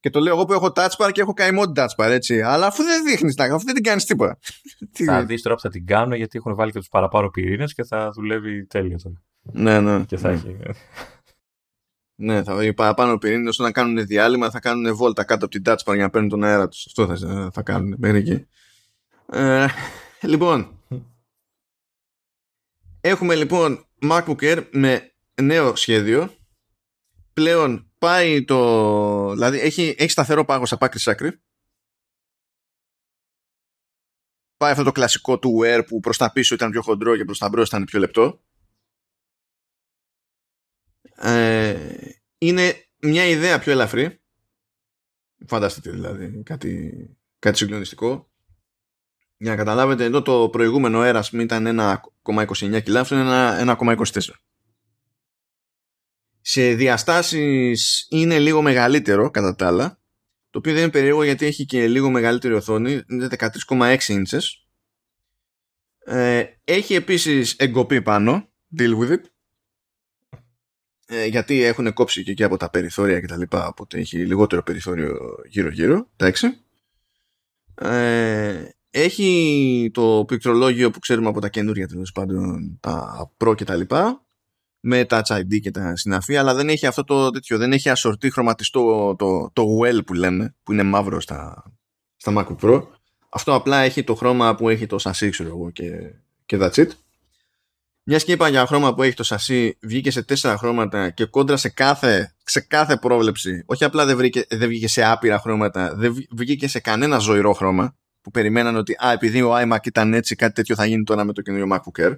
Και 0.00 0.10
το 0.10 0.20
λέω 0.20 0.34
εγώ 0.34 0.44
που 0.44 0.52
έχω 0.52 0.72
touch 0.74 0.96
bar 0.98 1.10
και 1.12 1.20
έχω 1.20 1.32
καημό 1.32 1.64
την 1.64 1.74
touch 1.76 2.04
bar, 2.04 2.08
έτσι. 2.08 2.40
Αλλά 2.40 2.66
αφού 2.66 2.82
δεν 2.82 3.04
δείχνεις, 3.04 3.38
αφού 3.38 3.64
δεν 3.64 3.74
την 3.74 3.82
κάνεις 3.82 4.04
τίποτα. 4.04 4.38
θα 5.06 5.24
δεις 5.24 5.42
τώρα 5.42 5.54
που 5.54 5.60
θα 5.60 5.68
την 5.68 5.86
κάνω 5.86 6.14
γιατί 6.14 6.38
έχουν 6.38 6.54
βάλει 6.54 6.72
και 6.72 6.78
τους 6.78 6.88
παραπάνω 6.88 7.28
πυρήνες 7.28 7.74
και 7.74 7.84
θα 7.84 8.10
δουλεύει 8.14 8.66
τέλεια 8.66 8.98
τώρα. 8.98 9.22
Ναι, 9.42 9.80
ναι. 9.80 10.04
Και 10.04 10.16
θα 10.16 10.28
έχει. 10.28 10.56
Ναι, 12.14 12.42
θα 12.42 12.54
βάλει 12.54 12.74
παραπάνω 12.74 13.18
πυρήνες 13.18 13.48
ώστε 13.48 13.62
να 13.62 13.72
κάνουν 13.72 14.06
διάλειμμα, 14.06 14.50
θα 14.50 14.60
κάνουν 14.60 14.96
βόλτα 14.96 15.24
κάτω 15.24 15.44
από 15.44 15.54
την 15.54 15.62
touch 15.66 15.90
bar 15.90 15.94
για 15.94 16.02
να 16.02 16.10
παίρνουν 16.10 16.30
τον 16.30 16.44
αέρα 16.44 16.68
τους. 16.68 16.86
Αυτό 16.86 17.16
θα, 17.16 17.50
θα 17.52 17.62
κάνουν 17.62 17.94
μέχρι 17.98 18.18
εκεί. 18.18 18.46
Ε, 19.32 19.66
λοιπόν, 20.20 20.78
Έχουμε 23.00 23.34
λοιπόν 23.34 23.86
MacBook 24.00 24.36
Air 24.40 24.68
με 24.70 25.12
νέο 25.42 25.76
σχέδιο. 25.76 26.34
Πλέον 27.32 27.87
πάει 27.98 28.44
το... 28.44 29.30
Δηλαδή 29.32 29.58
έχει, 29.58 29.94
έχει 29.98 30.10
σταθερό 30.10 30.44
πάγο 30.44 30.64
από 30.70 30.84
άκρη 30.84 30.98
σ' 30.98 31.08
άκρη. 31.08 31.40
Πάει 34.56 34.72
αυτό 34.72 34.84
το 34.84 34.92
κλασικό 34.92 35.38
του 35.38 35.60
Air 35.64 35.82
που 35.86 36.00
προς 36.00 36.16
τα 36.16 36.32
πίσω 36.32 36.54
ήταν 36.54 36.70
πιο 36.70 36.82
χοντρό 36.82 37.16
και 37.16 37.24
προς 37.24 37.38
τα 37.38 37.48
μπρος 37.48 37.68
ήταν 37.68 37.84
πιο 37.84 37.98
λεπτό. 37.98 38.42
Ε, 41.14 42.10
είναι 42.38 42.88
μια 43.02 43.24
ιδέα 43.24 43.58
πιο 43.58 43.72
ελαφρύ. 43.72 44.20
Φανταστείτε 45.46 45.90
δηλαδή 45.90 46.42
κάτι, 46.42 46.92
κάτι 47.38 47.56
συγκλονιστικό. 47.58 48.30
Για 49.36 49.50
να 49.50 49.56
καταλάβετε, 49.56 50.04
εδώ 50.04 50.22
το 50.22 50.48
προηγούμενο 50.48 51.02
έρασμ 51.02 51.40
ήταν 51.40 51.80
1,29 52.24 52.82
κιλά, 52.82 53.00
αυτό 53.00 53.14
είναι 53.14 53.74
1,24. 53.78 54.20
Σε 56.50 56.74
διαστάσεις 56.74 58.06
είναι 58.10 58.38
λίγο 58.38 58.62
μεγαλύτερο 58.62 59.30
κατά 59.30 59.54
τα 59.54 59.66
άλλα, 59.66 60.00
το 60.50 60.58
οποίο 60.58 60.72
δεν 60.72 60.82
είναι 60.82 60.90
περίεργο 60.90 61.22
γιατί 61.22 61.46
έχει 61.46 61.64
και 61.64 61.88
λίγο 61.88 62.10
μεγαλύτερη 62.10 62.54
οθόνη, 62.54 63.02
είναι 63.10 63.28
13,6 63.38 63.98
inches. 63.98 64.40
Ε, 65.98 66.44
έχει 66.64 66.94
επίσης 66.94 67.52
εγκοπή 67.52 68.02
πάνω, 68.02 68.48
deal 68.78 68.98
with 68.98 69.10
it, 69.10 69.20
ε, 71.06 71.26
γιατί 71.26 71.62
έχουν 71.62 71.92
κόψει 71.92 72.22
και 72.22 72.30
εκεί 72.30 72.44
από 72.44 72.56
τα 72.56 72.70
περιθώρια 72.70 73.20
και 73.20 73.26
τα 73.26 73.36
λοιπά, 73.36 73.66
οπότε 73.66 73.98
έχει 73.98 74.26
λιγότερο 74.26 74.62
περιθώριο 74.62 75.16
γύρω-γύρω, 75.48 76.08
εντάξει. 76.16 76.60
Ε, 77.74 78.68
έχει 78.90 79.90
το 79.94 80.24
πληκτρολόγιο 80.26 80.90
που 80.90 80.98
ξέρουμε 80.98 81.28
από 81.28 81.40
τα 81.40 81.48
καινούργια 81.48 81.88
τέλος 81.88 82.12
πάντων, 82.12 82.78
τα 82.80 83.30
Pro 83.38 83.54
και 83.56 83.64
τα 83.64 83.76
λοιπά, 83.76 84.22
με 84.88 85.06
Touch 85.08 85.22
ID 85.22 85.60
και 85.60 85.70
τα 85.70 85.96
συναφή, 85.96 86.36
αλλά 86.36 86.54
δεν 86.54 86.68
έχει 86.68 86.86
αυτό 86.86 87.04
το 87.04 87.30
τέτοιο, 87.30 87.58
δεν 87.58 87.72
έχει 87.72 87.88
ασορτή 87.88 88.30
χρωματιστό 88.30 89.14
το, 89.18 89.50
το 89.52 89.64
well 89.82 90.04
που 90.06 90.14
λένε, 90.14 90.54
που 90.62 90.72
είναι 90.72 90.82
μαύρο 90.82 91.20
στα, 91.20 91.64
στα 92.16 92.32
MacBook 92.36 92.68
Pro. 92.68 92.82
Αυτό 93.28 93.54
απλά 93.54 93.78
έχει 93.78 94.04
το 94.04 94.14
χρώμα 94.14 94.54
που 94.54 94.68
έχει 94.68 94.86
το 94.86 94.98
σασί, 94.98 95.30
ξέρω 95.30 95.48
εγώ, 95.48 95.70
και, 95.70 95.92
και 96.46 96.58
that's 96.60 96.74
it. 96.74 96.88
Μιας 98.02 98.24
και 98.24 98.32
είπα 98.32 98.48
για 98.48 98.66
χρώμα 98.66 98.94
που 98.94 99.02
έχει 99.02 99.14
το 99.14 99.22
σασί, 99.22 99.78
βγήκε 99.80 100.10
σε 100.10 100.22
τέσσερα 100.22 100.56
χρώματα 100.56 101.10
και 101.10 101.24
κόντρα 101.24 101.56
σε 101.56 101.68
κάθε, 101.68 102.34
σε 102.44 102.60
κάθε 102.60 102.96
πρόβλεψη. 102.96 103.62
Όχι 103.66 103.84
απλά 103.84 104.06
δεν, 104.06 104.16
βρήκε, 104.16 104.44
δεν 104.50 104.68
βγήκε 104.68 104.88
σε 104.88 105.04
άπειρα 105.04 105.38
χρώματα, 105.38 105.94
δεν 105.94 106.14
βγήκε 106.30 106.68
σε 106.68 106.80
κανένα 106.80 107.18
ζωηρό 107.18 107.52
χρώμα 107.52 107.96
που 108.20 108.30
περιμέναν 108.30 108.76
ότι 108.76 108.92
α, 108.92 109.12
επειδή 109.12 109.42
ο 109.42 109.52
iMac 109.56 109.86
ήταν 109.86 110.14
έτσι 110.14 110.34
κάτι 110.34 110.54
τέτοιο 110.54 110.74
θα 110.74 110.86
γίνει 110.86 111.02
τώρα 111.02 111.24
με 111.24 111.32
το 111.32 111.42
καινούριο 111.42 111.66
MacBook 111.76 112.04
Air. 112.04 112.14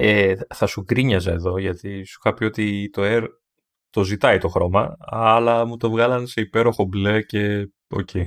Ε, 0.00 0.36
θα 0.54 0.66
σου 0.66 0.82
γκρίνιαζα 0.82 1.32
εδώ 1.32 1.58
γιατί 1.58 2.04
σου 2.04 2.18
είχα 2.24 2.34
πει 2.34 2.44
ότι 2.44 2.90
το 2.92 3.02
Air 3.04 3.24
το 3.90 4.04
ζητάει 4.04 4.38
το 4.38 4.48
χρώμα 4.48 4.96
αλλά 4.98 5.64
μου 5.64 5.76
το 5.76 5.90
βγάλαν 5.90 6.26
σε 6.26 6.40
υπέροχο 6.40 6.84
μπλε 6.84 7.22
και 7.22 7.68
OK. 7.88 8.08
Okay. 8.12 8.24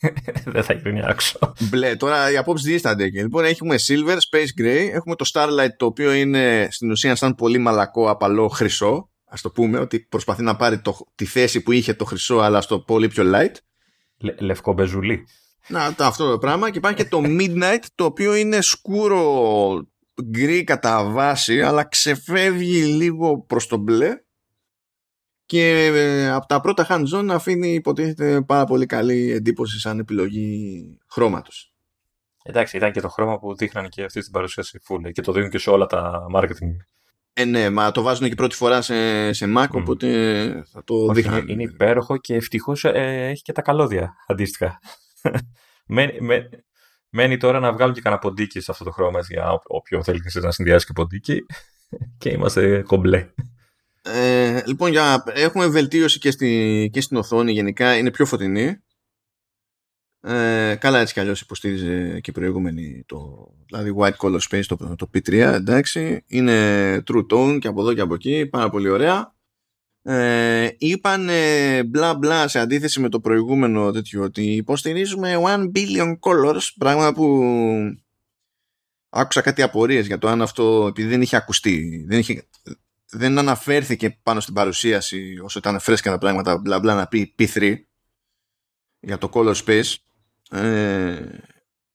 Δεν 0.54 0.62
θα 0.62 0.74
γκρινιάξω. 0.74 1.52
Μπλε, 1.60 1.96
τώρα 1.96 2.30
οι 2.30 2.36
απόψεις 2.36 2.66
δίστανται 2.66 3.04
εκεί. 3.04 3.18
Λοιπόν, 3.18 3.44
έχουμε 3.44 3.76
Silver, 3.86 4.16
Space 4.30 4.62
Gray, 4.62 4.88
έχουμε 4.92 5.14
το 5.14 5.30
Starlight 5.32 5.74
το 5.76 5.86
οποίο 5.86 6.12
είναι 6.12 6.68
στην 6.70 6.90
ουσία 6.90 7.14
σαν 7.14 7.34
πολύ 7.34 7.58
μαλακό, 7.58 8.10
απαλό 8.10 8.48
χρυσό. 8.48 9.10
Α 9.28 9.34
το 9.42 9.50
πούμε, 9.50 9.78
ότι 9.78 10.00
προσπαθεί 10.00 10.42
να 10.42 10.56
πάρει 10.56 10.80
το, 10.80 11.06
τη 11.14 11.24
θέση 11.24 11.62
που 11.62 11.72
είχε 11.72 11.94
το 11.94 12.04
χρυσό, 12.04 12.36
αλλά 12.36 12.60
στο 12.60 12.80
πολύ 12.80 13.08
πιο 13.08 13.24
light. 13.34 13.54
Λε, 14.18 14.34
λευκό 14.38 14.72
μπεζουλί. 14.72 15.26
Να, 15.68 15.94
το, 15.94 16.04
αυτό 16.04 16.30
το 16.30 16.38
πράγμα. 16.38 16.70
Και 16.70 16.78
υπάρχει 16.78 16.96
και 16.96 17.08
το 17.08 17.22
Midnight, 17.24 17.84
το 17.94 18.04
οποίο 18.04 18.34
είναι 18.34 18.60
σκούρο 18.60 19.86
γκρι 20.24 20.64
κατά 20.64 21.04
βάση, 21.04 21.62
αλλά 21.62 21.84
ξεφεύγει 21.84 22.84
λίγο 22.84 23.40
προς 23.40 23.66
το 23.66 23.76
μπλε. 23.76 24.20
Και 25.46 25.84
ε, 25.94 26.30
από 26.30 26.46
τα 26.46 26.60
πρώτα 26.60 26.86
hands-on 26.88 27.28
αφήνει 27.30 27.74
υποτίθεται 27.74 28.42
πάρα 28.42 28.64
πολύ 28.64 28.86
καλή 28.86 29.30
εντύπωση 29.30 29.80
σαν 29.80 29.98
επιλογή 29.98 30.98
χρώματος. 31.10 31.74
Εντάξει, 32.42 32.76
ήταν 32.76 32.92
και 32.92 33.00
το 33.00 33.08
χρώμα 33.08 33.38
που 33.38 33.54
δείχναν 33.54 33.88
και 33.88 34.04
αυτή 34.04 34.20
στην 34.20 34.32
παρουσίαση 34.32 34.80
full 34.88 35.12
και 35.12 35.22
το 35.22 35.32
δίνουν 35.32 35.50
και 35.50 35.58
σε 35.58 35.70
όλα 35.70 35.86
τα 35.86 36.26
marketing 36.34 36.76
ε, 37.38 37.44
ναι, 37.44 37.70
μα 37.70 37.90
το 37.90 38.02
βάζουν 38.02 38.28
και 38.28 38.34
πρώτη 38.34 38.54
φορά 38.54 38.82
σε, 38.82 39.32
σε 39.32 39.46
Mac, 39.56 39.64
mm. 39.64 39.70
οπότε 39.70 40.06
θα 40.72 40.84
το 40.84 41.06
δείχνω. 41.12 41.36
Είναι, 41.36 41.62
υπέροχο 41.62 42.16
και 42.16 42.34
ευτυχώς 42.34 42.84
ε, 42.84 43.28
έχει 43.30 43.42
και 43.42 43.52
τα 43.52 43.62
καλώδια 43.62 44.14
αντίστοιχα. 44.26 44.78
μένει, 45.94 46.20
με, 46.20 46.48
μένει 47.16 47.36
τώρα 47.36 47.60
να 47.60 47.72
βγάλουν 47.72 47.94
και 47.94 48.00
κανένα 48.00 48.20
ποντίκι 48.20 48.60
σε 48.60 48.70
αυτό 48.70 48.84
το 48.84 48.90
χρώμα 48.90 49.20
για 49.28 49.60
όποιον 49.66 50.04
θέλει 50.04 50.20
να 50.42 50.50
συνδυάσει 50.50 50.86
και 50.86 50.92
ποντίκι 50.92 51.46
και 52.18 52.30
είμαστε 52.30 52.82
κομπλέ. 52.82 53.28
Ε, 54.02 54.62
λοιπόν, 54.66 54.90
για, 54.90 55.24
έχουμε 55.26 55.66
βελτίωση 55.66 56.18
και, 56.18 56.30
στη, 56.30 56.90
και 56.92 57.00
στην 57.00 57.16
οθόνη 57.16 57.52
γενικά, 57.52 57.96
είναι 57.96 58.10
πιο 58.10 58.26
φωτεινή. 58.26 58.80
Ε, 60.20 60.76
καλά 60.80 60.98
έτσι 60.98 61.12
κι 61.12 61.20
αλλιώς 61.20 61.40
υποστήριζε 61.40 62.20
και 62.20 62.30
η 62.30 62.32
προηγούμενη 62.32 63.04
το, 63.06 63.48
δηλαδή 63.66 63.94
White 63.98 64.16
Color 64.16 64.38
Space 64.50 64.64
το, 64.66 64.94
το 64.96 65.10
P3 65.14 65.32
εντάξει 65.32 66.24
είναι 66.26 66.96
True 67.06 67.26
Tone 67.30 67.58
και 67.60 67.68
από 67.68 67.80
εδώ 67.80 67.94
και 67.94 68.00
από 68.00 68.14
εκεί 68.14 68.46
πάρα 68.46 68.70
πολύ 68.70 68.88
ωραία 68.88 69.35
ε, 70.08 70.68
είπαν 70.78 71.28
μπλα 71.86 72.14
μπλα 72.14 72.48
σε 72.48 72.58
αντίθεση 72.58 73.00
με 73.00 73.08
το 73.08 73.20
προηγούμενο 73.20 73.90
τέτοιο 73.90 74.22
ότι 74.22 74.42
υποστηρίζουμε 74.42 75.36
1 75.46 75.58
billion 75.74 76.12
colors 76.20 76.62
πράγμα 76.78 77.12
που 77.12 77.42
άκουσα 79.08 79.40
κάτι 79.40 79.62
απορίες 79.62 80.06
για 80.06 80.18
το 80.18 80.28
αν 80.28 80.42
αυτό 80.42 80.86
επειδή 80.88 81.08
δεν 81.08 81.22
είχε 81.22 81.36
ακουστεί 81.36 82.04
δεν, 82.08 82.18
είχε, 82.18 82.48
δεν 83.10 83.38
αναφέρθηκε 83.38 84.18
πάνω 84.22 84.40
στην 84.40 84.54
παρουσίαση 84.54 85.38
όσο 85.42 85.58
ήταν 85.58 85.80
φρέσκα 85.80 86.10
τα 86.10 86.18
πράγματα 86.18 86.58
μπλα 86.58 86.80
μπλα 86.80 86.94
να 86.94 87.06
πει 87.06 87.34
P3 87.38 87.74
για 89.00 89.18
το 89.18 89.30
color 89.32 89.54
space. 89.54 89.94
Ε, 90.50 91.26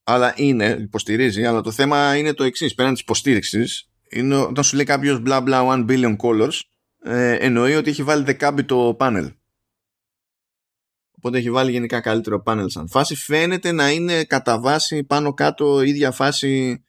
αλλά 0.03 0.34
είναι, 0.36 0.78
υποστηρίζει 0.80 1.45
αλλά 1.45 1.62
το 1.62 1.72
θέμα 1.72 2.18
είναι 2.18 2.34
το 2.34 2.43
εξής 2.43 2.74
πέραν 2.74 2.93
της 2.93 3.01
υποστήριξης 3.01 3.89
είναι 4.09 4.36
όταν 4.36 4.64
σου 4.64 4.76
λέει 4.76 4.86
κάποιος 4.86 5.20
μπλα 5.20 5.41
μπλα 5.41 5.86
1 5.88 5.89
billion 5.89 6.16
colors 6.16 6.59
ε, 7.03 7.33
εννοεί 7.33 7.75
ότι 7.75 7.89
έχει 7.89 8.03
βάλει 8.03 8.23
δεκάμπιτο 8.23 8.95
πάνελ. 8.97 9.31
Οπότε 11.11 11.37
έχει 11.37 11.51
βάλει 11.51 11.71
γενικά 11.71 11.99
καλύτερο 12.01 12.41
πάνελ 12.41 12.69
σαν 12.69 12.87
φάση. 12.87 13.15
Φαίνεται 13.15 13.71
να 13.71 13.89
είναι 13.89 14.23
κατά 14.23 14.59
βάση 14.59 15.03
πάνω 15.03 15.33
κάτω 15.33 15.81
ίδια 15.81 16.11
φάση 16.11 16.83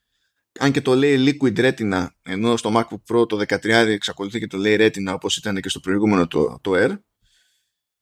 αν 0.58 0.72
και 0.72 0.80
το 0.80 0.94
λέει 0.94 1.36
Liquid 1.40 1.58
Retina 1.58 2.06
ενώ 2.22 2.56
στο 2.56 2.72
MacBook 2.74 3.14
Pro 3.14 3.28
το 3.28 3.44
13 3.48 3.64
εξακολουθεί 3.68 4.38
και 4.38 4.46
το 4.46 4.56
λέει 4.56 4.76
Retina 4.80 5.12
όπως 5.14 5.36
ήταν 5.36 5.60
και 5.60 5.68
στο 5.68 5.80
προηγούμενο 5.80 6.26
το, 6.26 6.58
το 6.60 6.72
Air 6.74 6.98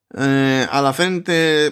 ε, 0.06 0.66
αλλά 0.70 0.92
φαίνεται 0.92 1.70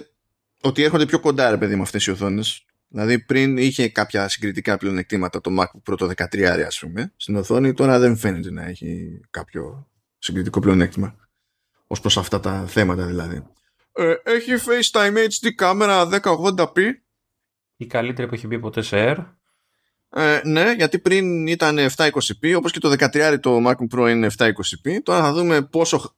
ότι 0.61 0.83
έρχονται 0.83 1.07
πιο 1.07 1.21
κοντά 1.21 1.51
ρε 1.51 1.57
παιδί 1.57 1.77
με 1.77 1.83
αυτές 1.83 2.07
οι 2.07 2.11
οθόνες 2.11 2.65
δηλαδή 2.89 3.19
πριν 3.19 3.57
είχε 3.57 3.89
κάποια 3.89 4.29
συγκριτικά 4.29 4.77
πλεονεκτήματα 4.77 5.41
το 5.41 5.51
MacBook 5.59 5.93
Pro 5.93 5.97
το 5.99 6.11
13 6.17 6.63
ας 6.67 6.79
πούμε 6.79 7.13
στην 7.17 7.37
οθόνη 7.37 7.73
τώρα 7.73 7.99
δεν 7.99 8.17
φαίνεται 8.17 8.51
να 8.51 8.65
έχει 8.65 9.21
κάποιο 9.31 9.89
συγκριτικό 10.19 10.61
πλεονέκτημα 10.61 11.17
ως 11.87 12.01
προς 12.01 12.19
αυτά 12.19 12.41
τα 12.41 12.67
θέματα 12.67 13.07
δηλαδή. 13.07 13.43
Ε, 13.93 14.15
έχει 14.23 14.51
FaceTime 14.57 15.17
HD 15.17 15.51
κάμερα 15.55 16.09
1080p. 16.23 16.79
Η 17.77 17.87
καλύτερη 17.87 18.29
που 18.29 18.35
έχει 18.35 18.47
μπει 18.47 18.59
ποτέ 18.59 18.83
σε 18.83 18.97
Air. 18.99 19.25
Ε, 20.11 20.41
ναι, 20.45 20.73
γιατί 20.73 20.99
πριν 20.99 21.47
ήταν 21.47 21.79
720p, 21.97 22.55
όπως 22.57 22.73
και 22.73 22.79
το 22.79 22.95
13 22.99 23.39
το 23.41 23.59
MacBook 23.67 23.99
Pro 23.99 24.11
είναι 24.11 24.31
720p. 24.39 24.99
Τώρα 25.03 25.21
θα 25.21 25.33
δούμε 25.33 25.63
πόσο 25.63 26.17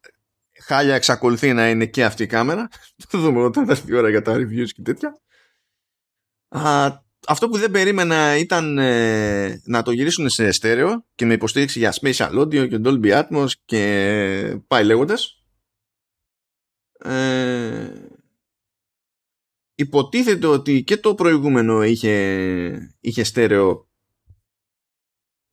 χάλια 0.61 0.95
εξακολουθεί 0.95 1.53
να 1.53 1.69
είναι 1.69 1.85
και 1.85 2.03
αυτή 2.03 2.23
η 2.23 2.27
κάμερα. 2.27 2.67
Θα 3.09 3.19
δούμε 3.19 3.43
όταν 3.43 3.65
θα 3.65 3.71
έρθει 3.71 3.91
η 3.91 3.95
ώρα 3.95 4.09
για 4.09 4.21
τα 4.21 4.33
reviews 4.35 4.69
και 4.73 4.81
τέτοια. 4.81 5.21
Α, 6.49 6.91
αυτό 7.27 7.49
που 7.49 7.57
δεν 7.57 7.71
περίμενα 7.71 8.37
ήταν 8.37 8.77
ε, 8.77 9.61
να 9.65 9.81
το 9.81 9.91
γυρίσουν 9.91 10.29
σε 10.29 10.51
στέρεο 10.51 11.05
και 11.15 11.25
με 11.25 11.33
υποστήριξη 11.33 11.79
για 11.79 11.93
Spatial 12.01 12.39
Audio 12.39 12.69
και 12.69 12.81
Dolby 12.83 13.23
Atmos 13.23 13.49
και 13.65 14.61
πάει 14.67 14.83
λέγοντας. 14.83 15.43
Ε, 16.99 17.91
υποτίθεται 19.75 20.47
ότι 20.47 20.83
και 20.83 20.97
το 20.97 21.15
προηγούμενο 21.15 21.83
είχε, 21.83 22.95
είχε 22.99 23.23
στέρεο. 23.23 23.89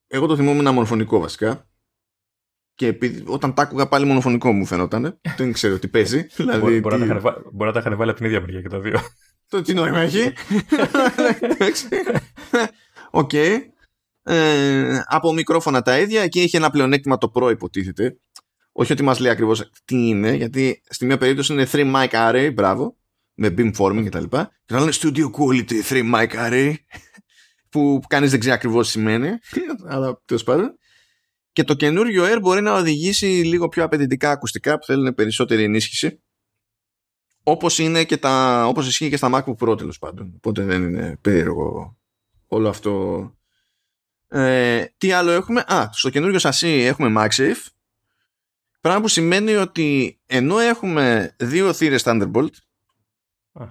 Εγώ 0.07 0.27
το 0.27 0.37
θυμόμουν 0.37 0.73
μονοφωνικό 0.75 1.19
βασικά. 1.19 1.63
Και 2.75 2.87
επειδή, 2.87 3.25
όταν 3.27 3.55
τα 3.55 3.63
άκουγα 3.63 3.89
πάλι 3.89 4.07
μονοφωνικό 4.07 4.53
μου 4.53 4.67
φαινόταν 4.67 5.21
δεν 5.39 5.53
ξέρω 5.53 5.79
τι 5.79 5.89
παίζει. 5.89 6.23
Δηλαδή, 6.23 6.81
μπορεί, 6.81 6.99
να 7.53 7.73
τα 7.73 7.79
είχαν 7.79 7.97
βάλει 7.97 8.11
από 8.11 8.19
την 8.19 8.27
ίδια 8.27 8.41
μεριά 8.41 8.61
και 8.61 8.69
τα 8.69 8.81
δύο 8.81 8.99
το 9.49 9.63
τι 9.63 9.75
νόημα 9.75 9.99
έχει. 9.99 10.33
Οκ. 13.11 13.33
Ε, 14.23 15.03
από 15.07 15.33
μικρόφωνα 15.33 15.83
τα 15.83 15.99
ίδια. 15.99 16.23
Εκεί 16.23 16.41
έχει 16.41 16.57
ένα 16.57 16.71
πλεονέκτημα 16.71 17.19
το 17.19 17.33
Pro 17.35 17.51
υποτίθεται. 17.51 18.19
Όχι 18.73 18.93
ότι 18.93 19.03
μας 19.03 19.19
λέει 19.19 19.33
ακριβώς 19.33 19.71
τι 19.85 20.09
είναι, 20.09 20.35
γιατί 20.35 20.83
στη 20.89 21.07
μία 21.07 21.19
περίπτωση 21.19 21.53
είναι 21.53 21.67
3 21.73 21.95
mic 21.95 22.09
array, 22.11 22.51
μπράβο, 22.55 22.97
με 23.35 23.55
beamforming 23.59 24.05
κτλ. 24.05 24.25
Και, 24.25 24.47
και 24.65 24.75
άλλο 24.75 24.83
είναι 24.83 24.93
studio 24.93 25.31
quality 25.31 25.83
3 25.89 26.15
mic 26.15 26.29
array, 26.49 26.75
που 27.71 28.01
κανείς 28.09 28.31
δεν 28.31 28.41
ξέρει 28.41 28.55
ακριβώς 28.55 28.87
τι 28.87 28.93
σημαίνει, 28.93 29.29
αλλά 29.93 30.23
τέλος 30.25 30.45
πάντων. 30.45 30.79
Και 31.53 31.65
το 31.65 31.75
καινούριο 31.75 32.25
Air 32.25 32.39
μπορεί 32.41 32.61
να 32.61 32.75
οδηγήσει 32.75 33.27
λίγο 33.27 33.69
πιο 33.69 33.85
απαιτητικά 33.85 34.31
ακουστικά 34.31 34.79
που 34.79 34.85
θέλουν 34.85 35.15
περισσότερη 35.15 35.63
ενίσχυση 35.63 36.23
όπως 37.51 37.79
είναι 37.79 38.05
και 38.05 38.17
τα, 38.17 38.67
όπως 38.67 38.87
ισχύει 38.87 39.09
και 39.09 39.17
στα 39.17 39.31
MacBook 39.33 39.69
Pro 39.69 39.79
τέλος 39.79 39.99
πάντων. 39.99 40.33
Οπότε 40.37 40.63
δεν 40.63 40.83
είναι 40.83 41.19
περίεργο 41.21 41.97
όλο 42.47 42.69
αυτό. 42.69 43.23
Ε, 44.29 44.85
τι 44.99 45.13
άλλο 45.13 45.31
έχουμε; 45.31 45.65
Α, 45.67 45.89
στο 45.93 46.11
καινούργιο 46.11 46.39
σασί 46.39 46.69
έχουμε 46.69 47.13
MagSafe. 47.17 47.67
Πράγμα 48.81 49.01
που 49.01 49.09
σημαίνει 49.09 49.55
ότι 49.55 50.19
ενώ 50.27 50.59
έχουμε 50.59 51.35
δύο 51.39 51.73
θύρες 51.73 52.03
Thunderbolt 52.07 52.53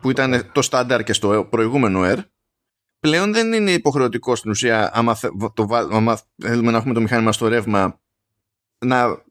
που 0.02 0.10
ήταν 0.10 0.52
το 0.52 0.62
στάνταρ 0.62 1.04
και 1.04 1.14
στο 1.14 1.48
προηγούμενο 1.50 2.02
Air 2.04 2.20
πλέον 3.00 3.34
δεν 3.34 3.54
είναι 3.54 3.72
υποχρεωτικό 3.72 4.36
στην 4.36 4.52
ουσία 4.52 4.92
άμα, 4.94 5.18
το, 5.54 5.68
άμα 5.92 6.20
θέλουμε 6.36 6.72
να 6.72 6.78
έχουμε 6.78 6.94
το 6.94 7.02
μηχάνημα 7.02 7.32
στο 7.32 7.48
ρεύμα 7.48 8.02
να 8.86 9.24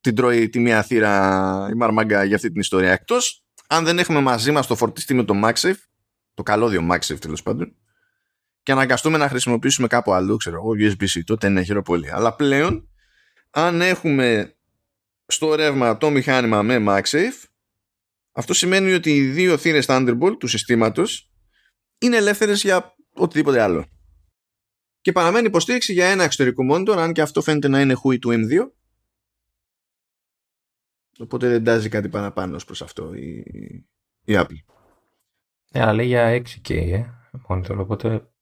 την 0.00 0.14
τρώει 0.14 0.48
τη 0.48 0.58
μία 0.58 0.82
θύρα 0.82 1.68
η 1.70 1.74
μαρμάγκα 1.74 2.24
για 2.24 2.36
αυτή 2.36 2.50
την 2.50 2.60
ιστορία 2.60 2.92
εκτός 2.92 3.44
αν 3.72 3.84
δεν 3.84 3.98
έχουμε 3.98 4.20
μαζί 4.20 4.50
μας 4.50 4.66
το 4.66 4.76
φορτιστή 4.76 5.14
με 5.14 5.24
το 5.24 5.34
MagSafe, 5.44 5.78
το 6.34 6.42
καλώδιο 6.42 6.88
MagSafe 6.90 7.20
τέλος 7.20 7.42
πάντων, 7.42 7.76
και 8.62 8.72
αναγκαστούμε 8.72 9.18
να 9.18 9.28
χρησιμοποιήσουμε 9.28 9.86
κάπου 9.86 10.12
αλλού, 10.12 10.36
ξέρω 10.36 10.56
εγώ, 10.56 10.70
USB-C, 10.70 11.20
τότε 11.24 11.46
είναι 11.46 11.62
χειρό 11.62 11.82
πολύ. 11.82 12.10
Αλλά 12.10 12.34
πλέον, 12.34 12.88
αν 13.50 13.80
έχουμε 13.80 14.56
στο 15.26 15.54
ρεύμα 15.54 15.96
το 15.96 16.10
μηχάνημα 16.10 16.62
με 16.62 16.84
MagSafe, 16.86 17.44
αυτό 18.32 18.54
σημαίνει 18.54 18.92
ότι 18.92 19.16
οι 19.16 19.22
δύο 19.22 19.56
θύρες 19.56 19.86
Thunderbolt 19.88 20.36
του 20.38 20.46
συστήματος 20.46 21.30
είναι 21.98 22.16
ελεύθερες 22.16 22.62
για 22.62 22.94
οτιδήποτε 23.14 23.60
άλλο. 23.60 23.86
Και 25.00 25.12
παραμένει 25.12 25.46
υποστήριξη 25.46 25.92
για 25.92 26.06
ένα 26.06 26.24
εξωτερικό 26.24 26.62
monitor, 26.72 26.96
αν 26.96 27.12
και 27.12 27.22
αυτό 27.22 27.42
φαίνεται 27.42 27.68
να 27.68 27.80
είναι 27.80 27.96
HUI 28.04 28.18
του 28.18 28.30
M2, 28.30 28.79
Οπότε 31.20 31.48
δεν 31.48 31.64
τάζει 31.64 31.88
κάτι 31.88 32.08
παραπάνω 32.08 32.56
προς 32.66 32.82
αυτό 32.82 33.14
η, 33.14 33.44
η 34.24 34.34
Apple. 34.36 34.58
Ναι, 35.72 35.80
αλλά 35.80 35.92
λέει 35.92 36.06
για 36.06 36.42
6K, 36.42 36.70
ε, 36.70 37.04
monitor, 37.48 37.76
οπότε 37.76 38.32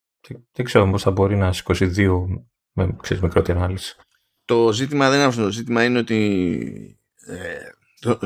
δεν 0.52 0.64
ξέρω 0.64 0.90
πώς 0.90 1.02
θα 1.02 1.10
μπορεί 1.10 1.36
να 1.36 1.52
σηκώσει 1.52 1.86
δύο 1.86 2.46
με 2.72 2.96
ξέρεις, 3.00 3.22
μικρότερη 3.22 3.58
ανάλυση. 3.58 3.96
Το 4.44 4.72
ζήτημα 4.72 5.08
δεν 5.08 5.18
είναι 5.18 5.28
αυτό. 5.28 5.42
Το 5.42 5.50
ζήτημα 5.50 5.84
είναι 5.84 5.98
ότι 5.98 7.00
ε, 7.26 7.58
το, 8.00 8.18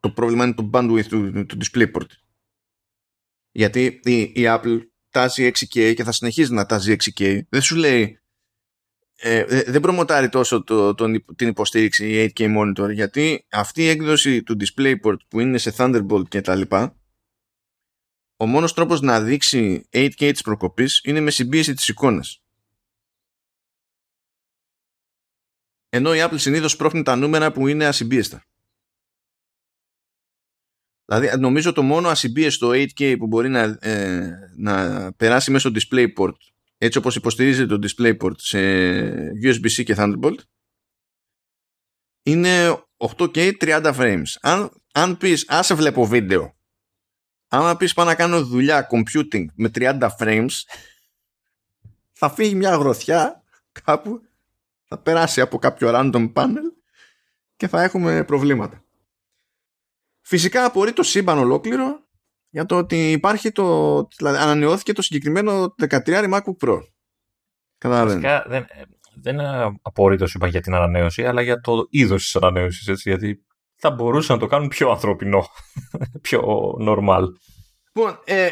το, 0.00 0.10
πρόβλημα 0.10 0.44
είναι 0.44 0.54
το 0.54 0.70
bandwidth 0.72 1.06
του, 1.08 1.46
του 1.46 1.56
DisplayPort. 1.60 2.08
Γιατί 3.50 4.00
η, 4.02 4.20
η 4.20 4.44
Apple 4.46 4.80
τάζει 5.10 5.50
6K 5.54 5.94
και 5.94 6.04
θα 6.04 6.12
συνεχίζει 6.12 6.54
να 6.54 6.66
τάζει 6.66 6.96
6K. 6.98 7.40
Δεν 7.48 7.62
σου 7.62 7.76
λέει 7.76 8.19
ε, 9.22 9.38
ε, 9.38 9.62
δεν 9.62 9.80
προμοτάρει 9.80 10.28
τόσο 10.28 10.64
το, 10.64 10.94
το, 10.94 11.06
την 11.36 11.48
υποστήριξη 11.48 12.32
8K 12.36 12.56
monitor 12.56 12.92
γιατί 12.92 13.46
αυτή 13.50 13.82
η 13.82 13.88
έκδοση 13.88 14.42
του 14.42 14.56
DisplayPort 14.60 15.16
που 15.28 15.40
είναι 15.40 15.58
σε 15.58 15.74
Thunderbolt 15.76 16.28
και 16.28 16.40
τα 16.40 16.54
λοιπά 16.54 16.96
ο 18.36 18.46
μόνος 18.46 18.74
τρόπος 18.74 19.00
να 19.00 19.20
δείξει 19.20 19.88
8K 19.92 20.30
της 20.32 20.42
προκοπής 20.42 21.00
είναι 21.04 21.20
με 21.20 21.30
συμπίεση 21.30 21.74
της 21.74 21.88
εικόνας. 21.88 22.42
Ενώ 25.88 26.14
η 26.14 26.18
Apple 26.20 26.38
συνήθως 26.38 26.76
πρόχνει 26.76 27.02
τα 27.02 27.16
νούμερα 27.16 27.52
που 27.52 27.66
είναι 27.66 27.86
ασυμπίεστα. 27.86 28.44
Δηλαδή 31.04 31.40
νομίζω 31.40 31.72
το 31.72 31.82
μόνο 31.82 32.08
ασυμπίεστο 32.08 32.68
8K 32.68 33.16
που 33.18 33.26
μπορεί 33.26 33.48
να, 33.48 33.78
ε, 33.80 34.30
να 34.56 35.12
περάσει 35.12 35.50
μέσω 35.50 35.70
DisplayPort 35.74 36.36
έτσι 36.82 36.98
όπως 36.98 37.16
υποστηρίζει 37.16 37.66
το 37.66 37.78
DisplayPort 37.82 38.36
σε 38.36 38.58
USB-C 39.42 39.84
και 39.84 39.94
Thunderbolt 39.98 40.38
είναι 42.22 42.82
8K 42.96 43.52
30 43.60 43.94
frames. 43.94 44.26
Αν, 44.40 44.70
αν 44.92 45.16
πεις 45.16 45.44
άσε 45.48 45.74
βλέπω 45.74 46.06
βίντεο 46.06 46.54
άμα 47.48 47.76
πεις 47.76 47.94
πάω 47.94 48.04
να 48.04 48.14
κάνω 48.14 48.44
δουλειά 48.44 48.88
computing 48.90 49.44
με 49.54 49.70
30 49.74 50.08
frames 50.18 50.50
θα 52.12 52.30
φύγει 52.30 52.54
μια 52.54 52.76
γροθιά 52.76 53.44
κάπου 53.84 54.22
θα 54.84 54.98
περάσει 54.98 55.40
από 55.40 55.58
κάποιο 55.58 55.90
random 55.94 56.32
panel 56.32 56.72
και 57.56 57.68
θα 57.68 57.82
έχουμε 57.82 58.24
προβλήματα. 58.24 58.84
Φυσικά 60.20 60.64
απορεί 60.64 60.92
το 60.92 61.02
σύμπαν 61.02 61.38
ολόκληρο 61.38 61.99
για 62.50 62.66
το 62.66 62.76
ότι 62.76 63.10
υπάρχει 63.10 63.52
το. 63.52 64.06
Δηλαδή, 64.16 64.38
ανανεώθηκε 64.38 64.92
το 64.92 65.02
συγκεκριμένο 65.02 65.74
13 65.88 65.98
MacBook 66.06 66.66
Pro. 66.66 66.78
Καταλαβαίνετε. 67.78 68.44
Δεν, 68.46 68.66
δεν 69.22 69.34
είναι 69.34 69.78
απορρίτω 69.82 70.26
είπα 70.34 70.46
για 70.46 70.60
την 70.60 70.74
ανανέωση, 70.74 71.24
αλλά 71.24 71.42
για 71.42 71.60
το 71.60 71.86
είδος 71.90 72.22
της 72.22 72.36
ανανέωσης. 72.36 73.02
Γιατί 73.02 73.44
θα 73.76 73.90
μπορούσαν 73.90 74.36
να 74.36 74.42
το 74.42 74.48
κάνουν 74.48 74.68
πιο 74.68 74.90
ανθρωπινό, 74.90 75.46
πιο 76.22 76.42
normal. 76.80 77.24
Λοιπόν, 77.94 78.20
ε, 78.24 78.48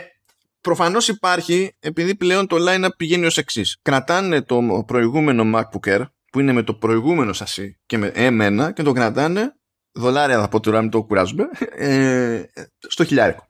προφανώς 0.61 1.09
υπάρχει 1.09 1.76
επειδή 1.80 2.16
πλέον 2.16 2.46
το 2.46 2.57
line-up 2.59 2.88
πηγαίνει 2.96 3.26
ως 3.26 3.36
εξής. 3.36 3.78
Κρατάνε 3.82 4.42
το 4.42 4.84
προηγούμενο 4.86 5.59
MacBook 5.59 5.88
Air 5.88 6.05
που 6.32 6.40
είναι 6.40 6.53
με 6.53 6.62
το 6.62 6.74
προηγούμενο 6.74 7.32
σασί 7.32 7.78
και 7.86 7.99
με 7.99 8.12
M1 8.14 8.70
και 8.74 8.82
το 8.82 8.92
κρατάνε 8.92 9.53
δολάρια 9.92 10.40
θα 10.40 10.49
πω 10.49 10.61
τώρα 10.61 10.80
μην 10.80 10.90
το 10.90 11.05
κουράζουμε 11.05 11.44
ε, 11.76 12.42
στο 12.88 13.05
χιλιάρικο. 13.05 13.47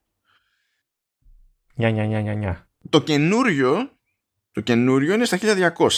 Νια, 1.78 1.90
νια, 1.90 2.20
νια, 2.20 2.34
νια. 2.34 2.68
Το 2.90 3.00
καινούριο 3.00 3.90
το 4.52 4.60
καινούριο 4.60 5.14
είναι 5.14 5.24
στα 5.24 5.38
1200. 5.40 5.88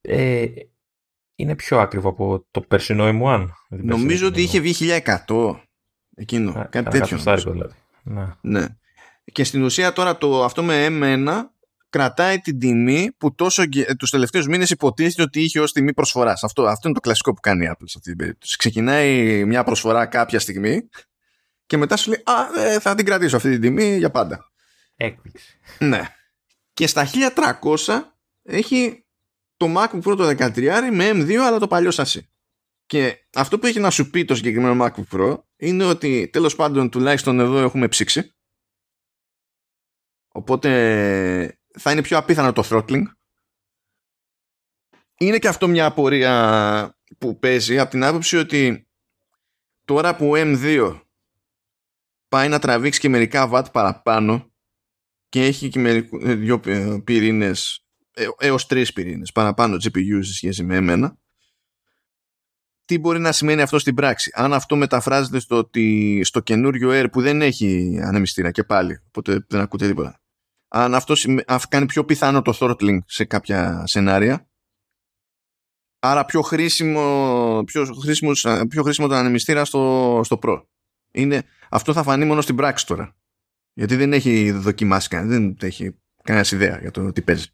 Ε, 0.00 0.46
είναι 1.34 1.54
πιο 1.54 1.78
ακριβό 1.80 2.08
από 2.08 2.46
το 2.50 2.60
περσινό 2.60 3.04
M1. 3.22 3.46
Νομίζω 3.68 4.26
ότι 4.26 4.42
είχε 4.42 4.60
βγει 4.60 5.02
1100 5.26 5.60
εκείνο. 6.14 6.50
Α, 6.50 6.64
κάτι 6.64 6.90
τέτοιο. 6.90 7.18
δηλαδή. 7.52 7.74
Ναι. 8.02 8.26
ναι. 8.40 8.66
Και 9.32 9.44
στην 9.44 9.62
ουσία 9.62 9.92
τώρα 9.92 10.18
το, 10.18 10.44
αυτό 10.44 10.62
με 10.62 10.86
M1 10.90 11.42
κρατάει 11.88 12.38
την 12.38 12.58
τιμή 12.58 13.10
που 13.18 13.34
τόσο 13.34 13.62
τους 13.98 14.10
τελευταίους 14.10 14.46
μήνες 14.46 14.70
υποτίθεται 14.70 15.22
ότι 15.22 15.40
είχε 15.40 15.60
ως 15.60 15.72
τιμή 15.72 15.94
προσφοράς. 15.94 16.44
Αυτό, 16.44 16.62
αυτό 16.62 16.88
είναι 16.88 16.96
το 16.96 17.02
κλασικό 17.02 17.32
που 17.32 17.40
κάνει 17.40 17.64
η 17.64 17.68
Apple 17.70 17.84
σε 17.84 17.94
αυτή 17.96 18.08
την 18.08 18.16
περίπτωση. 18.16 18.56
Ξεκινάει 18.56 19.44
μια 19.44 19.64
προσφορά 19.64 20.06
κάποια 20.06 20.40
στιγμή 20.40 20.88
και 21.70 21.76
μετά 21.76 21.96
σου 21.96 22.10
λέει 22.10 22.22
Α, 22.24 22.60
ε, 22.60 22.80
θα 22.80 22.94
την 22.94 23.04
κρατήσω 23.04 23.36
αυτή 23.36 23.50
την 23.50 23.60
τιμή 23.60 23.96
για 23.96 24.10
πάντα. 24.10 24.50
Έκπληξη. 24.96 25.58
Ναι. 25.78 26.02
Και 26.72 26.86
στα 26.86 27.08
1300 27.86 28.00
έχει 28.42 29.06
το 29.56 29.66
MacBook 29.76 30.02
Pro 30.02 30.16
το 30.16 30.28
13 30.28 30.88
με 30.92 31.10
M2 31.10 31.34
αλλά 31.34 31.58
το 31.58 31.66
παλιό 31.66 31.90
σασί. 31.90 32.30
Και 32.86 33.26
αυτό 33.34 33.58
που 33.58 33.66
έχει 33.66 33.80
να 33.80 33.90
σου 33.90 34.10
πει 34.10 34.24
το 34.24 34.34
συγκεκριμένο 34.34 34.84
MacBook 34.84 35.16
Pro 35.16 35.42
είναι 35.56 35.84
ότι 35.84 36.28
τέλος 36.32 36.56
πάντων 36.56 36.90
τουλάχιστον 36.90 37.40
εδώ 37.40 37.58
έχουμε 37.58 37.88
ψήξει. 37.88 38.34
Οπότε 40.28 41.58
θα 41.78 41.92
είναι 41.92 42.02
πιο 42.02 42.18
απίθανο 42.18 42.52
το 42.52 42.64
throttling. 42.70 43.04
Είναι 45.18 45.38
και 45.38 45.48
αυτό 45.48 45.68
μια 45.68 45.86
απορία 45.86 46.98
που 47.18 47.38
παίζει 47.38 47.78
από 47.78 47.90
την 47.90 48.04
άποψη 48.04 48.36
ότι 48.36 48.88
τώρα 49.84 50.16
που 50.16 50.32
M2 50.34 51.00
πάει 52.30 52.48
να 52.48 52.58
τραβήξει 52.58 53.00
και 53.00 53.08
μερικά 53.08 53.48
βατ 53.48 53.66
παραπάνω 53.68 54.52
και 55.28 55.44
έχει 55.44 55.68
και 55.68 55.78
μερικού, 55.78 56.18
δύο 56.18 56.60
πυρήνες 57.04 57.84
ε, 58.12 58.26
έως 58.38 58.66
τρεις 58.66 58.92
πυρήνες 58.92 59.32
παραπάνω 59.32 59.74
GPU 59.74 60.18
σε 60.20 60.34
σχέση 60.34 60.62
με 60.62 60.76
εμένα 60.76 61.18
τι 62.90 62.98
μπορεί 62.98 63.18
να 63.18 63.32
σημαίνει 63.32 63.62
αυτό 63.62 63.78
στην 63.78 63.94
πράξη; 63.94 64.30
Αν 64.34 64.52
αυτό 64.52 64.76
μεταφράζεται 64.76 65.38
στο, 65.38 65.56
ότι 65.56 66.20
στο 66.24 66.40
καινούριο 66.40 66.90
Air 66.92 67.06
που 67.12 67.20
δεν 67.20 67.42
έχει 67.42 67.98
ανεμιστήρα 68.02 68.50
και 68.50 68.64
πάλι, 68.64 69.02
οπότε 69.06 69.44
δεν 69.48 69.60
ακούτε 69.60 69.86
τίποτα. 69.86 70.20
Αν 70.68 70.94
αυτό 70.94 71.14
κάνει 71.68 71.86
πιο 71.86 72.04
πιθανό 72.04 72.42
το 72.42 72.56
throttling 72.60 72.98
σε 73.06 73.24
κάποια 73.24 73.82
σενάρια, 73.86 74.48
άρα 75.98 76.24
πιο 76.24 76.42
χρήσιμο, 76.42 77.62
πιο 77.66 77.84
χρήσιμος, 77.84 78.46
πιο 78.68 78.82
χρήσιμο 78.82 79.08
το 79.08 79.14
ανεμιστήρα 79.14 79.64
στο, 79.64 80.20
στο 80.24 80.38
Pro. 80.42 80.62
Είναι, 81.10 81.42
αυτό 81.70 81.92
θα 81.92 82.02
φανεί 82.02 82.24
μόνο 82.24 82.40
στην 82.40 82.56
πράξη 82.56 82.86
τώρα. 82.86 83.14
Γιατί 83.72 83.96
δεν 83.96 84.12
έχει 84.12 84.50
δοκιμάσει 84.50 85.08
κανένα, 85.08 85.30
δεν 85.30 85.56
έχει 85.60 85.96
κανένα 86.22 86.46
ιδέα 86.52 86.78
για 86.80 86.90
το 86.90 87.12
τι 87.12 87.22
παίζει. 87.22 87.46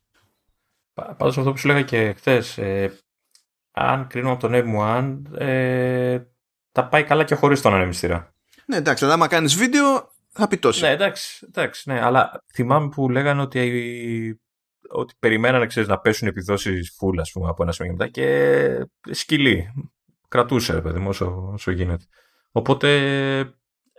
Πάντως 0.94 1.38
αυτό 1.38 1.50
που 1.50 1.58
σου 1.58 1.66
λέγα 1.66 1.82
και 1.82 2.12
χθες, 2.16 2.58
ε, 2.58 2.98
αν 3.70 4.06
κρίνουμε 4.06 4.32
από 4.32 4.48
τον 4.48 4.52
M1, 4.54 5.38
ε, 5.40 6.20
τα 6.72 6.88
πάει 6.88 7.04
καλά 7.04 7.24
και 7.24 7.34
χωρίς 7.34 7.60
τον 7.60 7.74
ανεμιστήρα. 7.74 8.34
Ναι, 8.66 8.76
εντάξει, 8.76 9.04
αλλά 9.04 9.14
άμα 9.14 9.26
κάνεις 9.26 9.54
βίντεο, 9.54 10.10
θα 10.28 10.48
πει 10.48 10.58
τόσο. 10.58 10.86
Ναι, 10.86 10.92
εντάξει, 10.92 11.46
εντάξει, 11.48 11.90
ναι, 11.90 12.00
αλλά 12.00 12.44
θυμάμαι 12.54 12.88
που 12.88 13.10
λέγανε 13.10 13.40
ότι, 13.40 14.40
ότι 14.88 15.14
περιμένανε 15.18 15.66
ξέρεις, 15.66 15.88
να 15.88 15.98
πέσουν 15.98 16.28
επιδόσεις 16.28 16.98
full, 17.00 17.18
ας 17.20 17.32
πούμε, 17.32 17.48
από 17.48 17.62
ένα 17.62 17.72
σημείο 17.72 17.92
μετά 17.92 18.08
και 18.08 18.86
σκυλή. 19.10 19.72
Κρατούσε, 20.28 20.72
ρε 20.72 20.80
παιδί 20.80 20.98
μου, 20.98 21.08
όσο, 21.08 21.50
όσο 21.52 21.70
γίνεται. 21.70 22.04
Οπότε, 22.56 22.88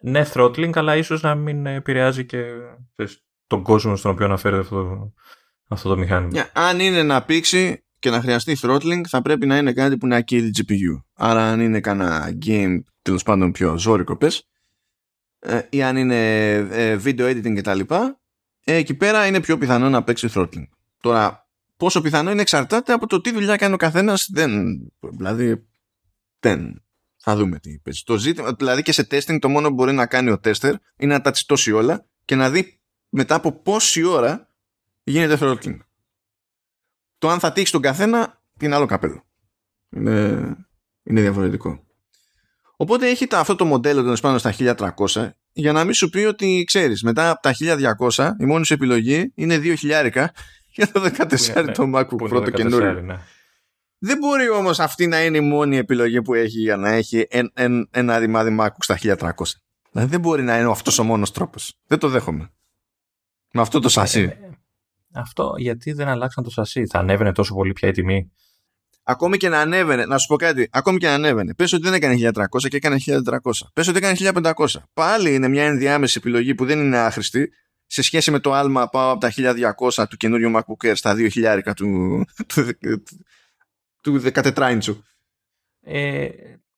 ναι, 0.02 0.26
throttling, 0.34 0.72
αλλά 0.74 0.96
ίσως 0.96 1.22
να 1.22 1.36
μην 1.36 1.66
επηρεάζει 1.66 2.26
και 2.26 2.44
ξέρεις, 2.96 3.26
τον 3.48 3.64
κόσμο 3.64 3.96
στον 3.96 4.12
οποίο 4.12 4.26
αναφέρεται 4.26 4.62
αυτό, 4.62 5.14
αυτό 5.68 5.90
το 5.90 5.98
μηχάνημα. 5.98 6.44
Yeah, 6.44 6.50
αν 6.54 6.80
είναι 6.80 7.04
να 7.04 7.24
πήξει, 7.24 7.86
και 8.00 8.10
να 8.10 8.22
χρειαστεί 8.22 8.58
throttling 8.62 9.02
θα 9.08 9.22
πρέπει 9.22 9.46
να 9.46 9.58
είναι 9.58 9.74
κάτι 9.74 9.98
που 9.98 10.08
να 10.08 10.16
ακύρει 10.16 10.52
GPU. 10.58 11.04
Άρα 11.14 11.52
αν 11.52 11.60
είναι 11.60 11.80
κανένα 11.80 12.38
game 12.46 12.80
τέλος 13.02 13.24
πάντων 13.24 13.52
πιο 13.52 13.78
ζώρικο 13.78 14.18
πες 14.18 14.48
ε, 15.40 15.62
ή 15.70 15.84
αν 15.84 15.98
είναι 15.98 16.54
ε, 16.56 17.00
video 17.04 17.22
editing 17.22 17.56
κτλ. 17.56 17.80
Ε, 18.64 18.76
εκεί 18.76 18.94
πέρα 18.94 19.28
είναι 19.28 19.40
πιο 19.40 19.58
πιθανό 19.58 19.90
να 19.90 20.04
παίξει 20.04 20.30
throttling. 20.34 20.68
Τώρα 21.02 21.50
πόσο 21.78 22.02
πιθανό 22.02 22.32
είναι 22.32 22.42
εξαρτάται 22.42 22.94
από 22.94 23.08
το 23.08 23.22
τι 23.22 23.32
δουλειά 23.32 23.56
κάνει 23.56 23.74
ο 23.74 23.78
καθένας 23.78 24.30
δεν, 24.32 24.80
δηλαδή 25.00 25.68
δεν 26.40 26.82
θα 27.30 27.36
δούμε 27.36 27.60
τι 27.60 27.80
παίζει. 27.84 28.02
Το 28.06 28.18
ζήτημα, 28.18 28.54
δηλαδή 28.58 28.82
και 28.82 28.92
σε 28.92 29.08
testing 29.12 29.40
το 29.40 29.50
μόνο 29.50 29.68
που 29.68 29.74
μπορεί 29.74 29.94
να 29.94 30.06
κάνει 30.06 30.30
ο 30.30 30.40
tester 30.44 30.74
είναι 30.98 31.14
να 31.14 31.22
τα 31.22 31.32
τσιτώσει 31.32 31.72
όλα 31.72 32.06
και 32.26 32.36
να 32.36 32.50
δει 32.50 32.80
μετά 33.10 33.36
από 33.36 33.52
πόση 33.52 34.04
ώρα 34.04 34.54
γίνεται 35.04 35.38
throttling. 35.42 35.78
Το 37.18 37.30
αν 37.30 37.40
θα 37.40 37.52
τύχει 37.52 37.72
τον 37.72 37.82
καθένα 37.82 38.42
είναι 38.60 38.76
άλλο 38.76 38.86
καπέλο. 38.86 39.26
Είναι, 39.90 40.12
είναι 41.04 41.22
διαφορετικό. 41.22 41.84
Οπότε 42.76 43.08
έχει 43.10 43.28
αυτό 43.32 43.56
το 43.56 43.66
μοντέλο 43.66 44.04
των 44.04 44.16
πάνω 44.22 44.38
στα 44.38 44.54
1300 45.08 45.30
για 45.54 45.72
να 45.72 45.84
μην 45.84 45.94
σου 45.94 46.10
πει 46.10 46.20
ότι 46.20 46.64
ξέρεις 46.68 47.04
μετά 47.04 47.30
από 47.30 47.42
τα 47.42 47.56
1200 48.16 48.32
η 48.40 48.46
μόνη 48.46 48.66
σου 48.66 48.74
επιλογή 48.74 49.32
είναι 49.36 49.62
2000 49.64 50.26
για 50.76 50.92
το 50.92 51.12
14 51.18 51.66
ναι, 51.66 51.72
το 51.72 51.92
MacBook 51.96 52.36
Pro 52.36 52.44
το 52.44 52.50
καινούριο. 52.50 53.02
Ναι. 53.02 53.20
Δεν 54.00 54.18
μπορεί 54.18 54.50
όμως 54.50 54.80
αυτή 54.80 55.08
να 55.08 55.26
είναι 55.26 55.38
η 55.38 55.42
μόνη 55.42 55.78
επιλογή 55.78 56.22
που 56.22 56.34
έχει 56.34 56.60
για 56.60 56.78
να 56.78 56.90
έχει 56.90 57.28
ένα 57.92 58.20
ρημάδι 58.20 58.58
MacBook 58.60 58.78
στα 58.78 58.98
1300. 59.02 59.32
Δηλαδή 59.92 60.10
δεν 60.10 60.20
μπορεί 60.20 60.44
να 60.44 60.60
είναι 60.60 60.72
αυτός 60.72 61.00
ο 61.00 61.04
μόνος 61.04 61.32
τρόπος. 61.32 61.80
Δεν 61.88 62.00
το 62.00 62.08
δέχομαι. 62.08 62.52
Με 63.52 63.62
αυτό 63.62 63.80
το 63.80 63.90
σασί. 63.90 64.22
Ε, 64.22 64.50
αυτό 65.14 65.54
γιατί 65.58 65.92
δεν 65.92 66.08
αλλάξαν 66.08 66.44
το 66.44 66.50
σασί; 66.50 66.88
Θα 66.88 67.00
ανέβαινε 67.00 67.32
τόσο 67.32 67.54
πολύ 67.54 67.74
πια 67.74 67.90
η 67.90 67.92
τιμή; 67.92 68.32
Ακόμη 69.04 69.38
και 69.38 69.50
να 69.50 69.60
ανέβαινε, 69.60 70.06
να 70.06 70.18
σου 70.18 70.28
πω 70.28 70.36
κάτι, 70.36 70.70
ακόμη 70.72 70.98
και 70.98 71.08
να 71.08 71.14
ανέβαινε. 71.14 71.54
Πες 71.54 71.74
ότι 71.74 71.84
δεν 71.84 71.94
έκανε 71.94 72.32
1300 72.34 72.68
και 72.70 72.76
έκανε 72.76 72.98
1400. 73.06 73.22
Πες 73.74 73.88
ότι 73.88 73.98
έκανε 73.98 74.18
1500. 74.20 74.52
Πάλι 74.94 75.34
είναι 75.34 75.48
μια 75.48 75.64
ενδιάμεση 75.64 76.18
επιλογή 76.18 76.56
που 76.56 76.66
δεν 76.66 76.80
είναι 76.80 76.98
άχρηστη 76.98 77.50
σε 77.86 78.02
σχέση 78.02 78.32
με 78.32 78.40
το 78.40 78.54
άλμα 78.54 78.90
πάω 78.90 79.12
από 79.12 79.20
τα 79.20 79.34
1200 79.98 80.08
του 80.10 80.18
καινούριου 80.18 80.52
MacBook 80.56 80.90
Air 80.90 80.96
στα 80.96 81.16
2000 81.18 81.62
του, 81.76 81.88
του, 82.48 82.78
του, 82.80 83.04
του 84.02 84.22
14 84.34 84.54
inch. 84.56 84.98
Ε, 85.82 86.30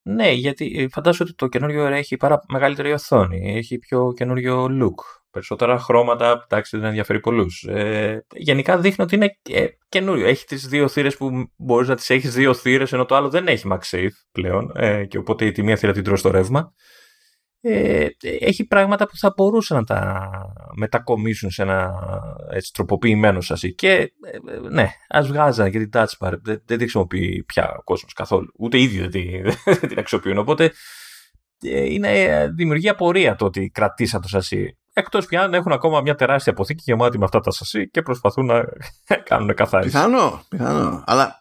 ναι, 0.01 0.31
γιατί 0.31 0.89
φαντάζομαι 0.91 1.29
ότι 1.29 1.37
το 1.37 1.47
καινούριο 1.47 1.87
Air 1.87 1.91
έχει 1.91 2.17
πάρα 2.17 2.41
μεγαλύτερη 2.47 2.91
οθόνη, 2.91 3.55
έχει 3.55 3.77
πιο 3.77 4.13
καινούριο 4.15 4.65
look 4.65 5.19
περισσότερα 5.31 5.79
χρώματα, 5.79 6.43
εντάξει 6.43 6.77
δεν 6.77 6.85
ενδιαφέρει 6.85 7.19
πολλούς. 7.19 7.63
Ε, 7.63 8.25
γενικά 8.35 8.77
δείχνει 8.77 9.03
ότι 9.03 9.15
είναι 9.15 9.37
ε, 9.49 9.65
καινούριο. 9.89 10.27
Έχει 10.27 10.45
τις 10.45 10.67
δύο 10.67 10.87
θύρες 10.87 11.17
που 11.17 11.51
μπορείς 11.55 11.87
να 11.87 11.95
τις 11.95 12.09
έχεις 12.09 12.33
δύο 12.33 12.53
θύρες, 12.53 12.93
ενώ 12.93 13.05
το 13.05 13.15
άλλο 13.15 13.29
δεν 13.29 13.47
έχει 13.47 13.67
MagSafe 13.71 14.09
πλέον. 14.31 14.71
Ε, 14.75 15.05
και 15.05 15.17
οπότε 15.17 15.45
η 15.55 15.61
μία 15.61 15.75
θύρα 15.75 15.91
την 15.91 16.03
τρώσει 16.03 16.21
στο 16.21 16.31
ρεύμα. 16.31 16.73
Ε, 17.61 18.07
έχει 18.21 18.67
πράγματα 18.67 19.07
που 19.07 19.17
θα 19.17 19.33
μπορούσαν 19.37 19.77
να 19.77 19.83
τα 19.83 20.29
μετακομίσουν 20.75 21.51
σε 21.51 21.61
ένα 21.61 21.93
έτσι, 22.51 22.73
τροποποιημένο 22.73 23.41
σασί. 23.41 23.73
Και 23.75 23.91
ε, 23.91 24.09
ναι, 24.69 24.89
ας 25.09 25.27
βγάζανε 25.27 25.69
και 25.69 25.79
την 25.79 25.89
touch 25.93 26.17
bar. 26.19 26.31
Δεν, 26.31 26.41
δεν 26.43 26.65
την 26.65 26.77
χρησιμοποιεί 26.77 27.43
πια 27.43 27.75
ο 27.77 27.83
κόσμος 27.83 28.13
καθόλου. 28.13 28.51
Ούτε 28.57 28.79
ήδη 28.79 28.99
δεν 28.99 29.09
την, 29.09 29.53
δεν 29.79 29.89
την 29.89 29.99
αξιοποιούν. 29.99 30.37
Οπότε 30.37 30.71
ε, 31.61 31.93
είναι, 31.93 32.47
δημιουργεί 32.55 32.89
απορία 32.89 33.35
το 33.35 33.45
ότι 33.45 33.69
κρατήσα 33.69 34.19
το 34.19 34.27
σασί. 34.27 34.77
Εκτός 34.93 35.25
πια 35.25 35.41
αν 35.41 35.53
έχουν 35.53 35.71
ακόμα 35.71 36.01
μια 36.01 36.15
τεράστια 36.15 36.51
αποθήκη 36.51 36.83
γεμάτη 36.85 37.17
με 37.17 37.23
αυτά 37.23 37.39
τα 37.39 37.51
σασί 37.51 37.89
και 37.89 38.01
προσπαθούν 38.01 38.45
να 38.45 38.63
κάνουν 39.29 39.53
καθάριση. 39.53 39.91
Πιθανό, 39.91 40.41
πιθανό. 40.49 41.03
Αλλά 41.05 41.39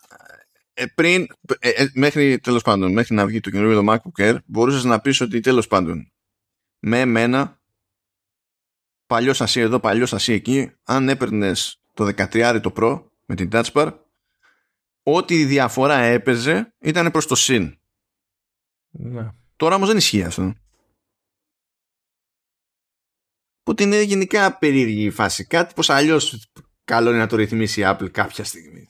ε, 0.81 0.87
πριν, 0.87 1.27
ε, 1.59 1.69
ε, 1.69 1.91
μέχρι 1.95 2.39
τέλος 2.39 2.63
πάντων, 2.63 2.93
μέχρι 2.93 3.15
να 3.15 3.27
βγει 3.27 3.41
το 3.41 3.51
καινούριο 3.51 3.85
MacBook 3.89 4.23
Air, 4.23 4.39
μπορούσες 4.45 4.85
να 4.85 5.01
πεις 5.01 5.21
ότι 5.21 5.41
τέλος 5.41 5.67
πάντων 5.67 6.13
με 6.79 7.01
εμένα 7.01 7.61
παλιός 9.07 9.37
σασί 9.37 9.61
εδώ, 9.61 9.81
παλιός 9.81 10.09
σασί 10.09 10.33
εκεί, 10.33 10.73
αν 10.83 11.09
έπαιρνες 11.09 11.83
το 11.95 12.05
13 12.05 12.61
το 12.63 12.73
Pro 12.77 13.05
με 13.25 13.35
την 13.35 13.49
Touch 13.53 13.73
Bar, 13.73 13.99
ό,τι 15.03 15.45
διαφορά 15.45 15.97
έπαιζε 15.97 16.75
ήταν 16.79 17.11
προς 17.11 17.27
το 17.27 17.35
συν. 17.35 17.79
Ναι. 18.89 19.31
Τώρα 19.57 19.75
όμως 19.75 19.89
δεν 19.89 19.97
ισχύει 19.97 20.23
αυτό. 20.23 20.55
Οπότε 23.61 23.83
είναι 23.83 24.01
γενικά 24.01 24.59
περίεργη 24.59 25.05
η 25.05 25.11
φάση. 25.11 25.47
Κάτι 25.47 25.75
πως 25.75 25.91
αλλιώς 25.91 26.51
καλό 26.85 27.11
είναι 27.11 27.19
να 27.19 27.27
το 27.27 27.37
ρυθμίσει 27.37 27.81
η 27.81 27.85
Apple 27.87 28.11
κάποια 28.11 28.45
στιγμή. 28.45 28.87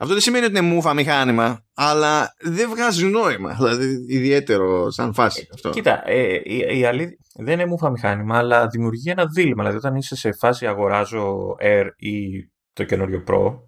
Αυτό 0.00 0.12
δεν 0.12 0.22
σημαίνει 0.22 0.44
ότι 0.44 0.58
είναι 0.58 0.68
μούφα 0.74 0.94
μηχάνημα, 0.94 1.64
αλλά 1.74 2.34
δεν 2.40 2.70
βγάζει 2.70 3.06
νόημα. 3.06 3.54
Δηλαδή, 3.54 4.04
ιδιαίτερο 4.08 4.90
σαν 4.90 5.14
φάση 5.14 5.48
αυτό. 5.54 5.70
Κοίτα, 5.70 6.08
ε, 6.08 6.40
η, 6.44 6.78
η 6.78 6.84
αλήθεια 6.84 7.16
δεν 7.34 7.54
είναι 7.60 7.66
μούφα 7.66 7.90
μηχάνημα, 7.90 8.38
αλλά 8.38 8.66
δημιουργεί 8.66 9.10
ένα 9.10 9.26
δίλημα. 9.26 9.62
Δηλαδή, 9.62 9.76
όταν 9.76 9.94
είσαι 9.94 10.16
σε 10.16 10.32
φάση 10.32 10.66
αγοράζω 10.66 11.56
Air 11.60 11.88
ή 11.96 12.46
το 12.72 12.84
καινούριο 12.84 13.24
Pro, 13.26 13.60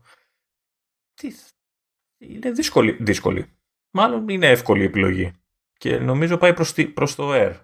τι, 1.15 1.33
είναι 2.19 2.51
δύσκολη, 2.51 2.97
δύσκολη. 3.01 3.59
Μάλλον 3.91 4.29
είναι 4.29 4.47
εύκολη 4.47 4.83
η 4.83 4.87
επιλογή. 4.87 5.33
Και 5.73 5.99
νομίζω 5.99 6.37
πάει 6.37 6.55
προς, 6.55 6.75
προς 6.95 7.15
το 7.15 7.31
Air. 7.33 7.55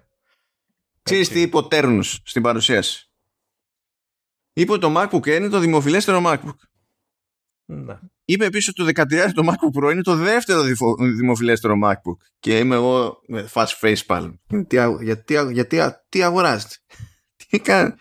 Ξέρεις 1.01 1.29
τι 1.29 1.41
είπε 1.41 1.57
ο 1.57 1.67
Τέρνους 1.67 2.21
στην 2.23 2.41
παρουσίαση; 2.41 3.11
Είπε 4.53 4.71
ότι 4.71 4.81
το 4.81 4.93
MacBook 4.97 5.27
Air 5.27 5.37
είναι 5.37 5.49
το 5.49 5.59
δημοφιλέστερο 5.59 6.21
MacBook. 6.25 6.55
Ναι. 7.65 7.99
Είπε 8.29 8.45
επίσης 8.45 8.67
ότι 8.67 8.93
το 8.93 9.03
13 9.03 9.29
το 9.33 9.43
MacBook 9.49 9.83
Pro 9.83 9.91
είναι 9.91 10.01
το 10.01 10.15
δεύτερο 10.15 10.61
δημοφιλέστερο 11.17 11.75
MacBook. 11.83 12.17
Και 12.39 12.57
είμαι 12.57 12.75
εγώ 12.75 13.19
με 13.27 13.49
fast 13.53 13.79
face 13.81 14.05
πάλι. 14.05 14.41
Γιατί, 15.01 15.35
γιατί, 15.51 15.77
τι 16.09 16.23
αγοράζετε; 16.23 16.75
Τι 17.49 17.59
κάνει. 17.59 17.93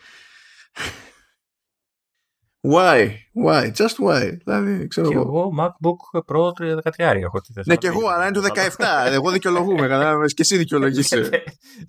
Why, 2.73 3.09
why, 3.45 3.71
just 3.73 3.97
why. 4.07 4.37
Δηλαδή, 4.45 4.87
ξέρω 4.87 5.09
και 5.09 5.15
εγώ 5.15 5.53
MacBook 5.61 6.21
Pro 6.27 6.53
13 6.57 6.91
έχω. 6.97 7.41
Ναι, 7.67 7.77
και 7.77 7.87
εγώ, 7.87 8.09
αλλά 8.09 8.27
είναι 8.27 8.41
το 8.41 8.47
17. 8.77 8.85
εγώ 9.11 9.31
δικαιολογούμε, 9.31 9.87
κατάλαβε 9.89 10.27
και 10.37 10.43
εσύ 10.43 10.57
δικαιολογείσαι. 10.57 11.45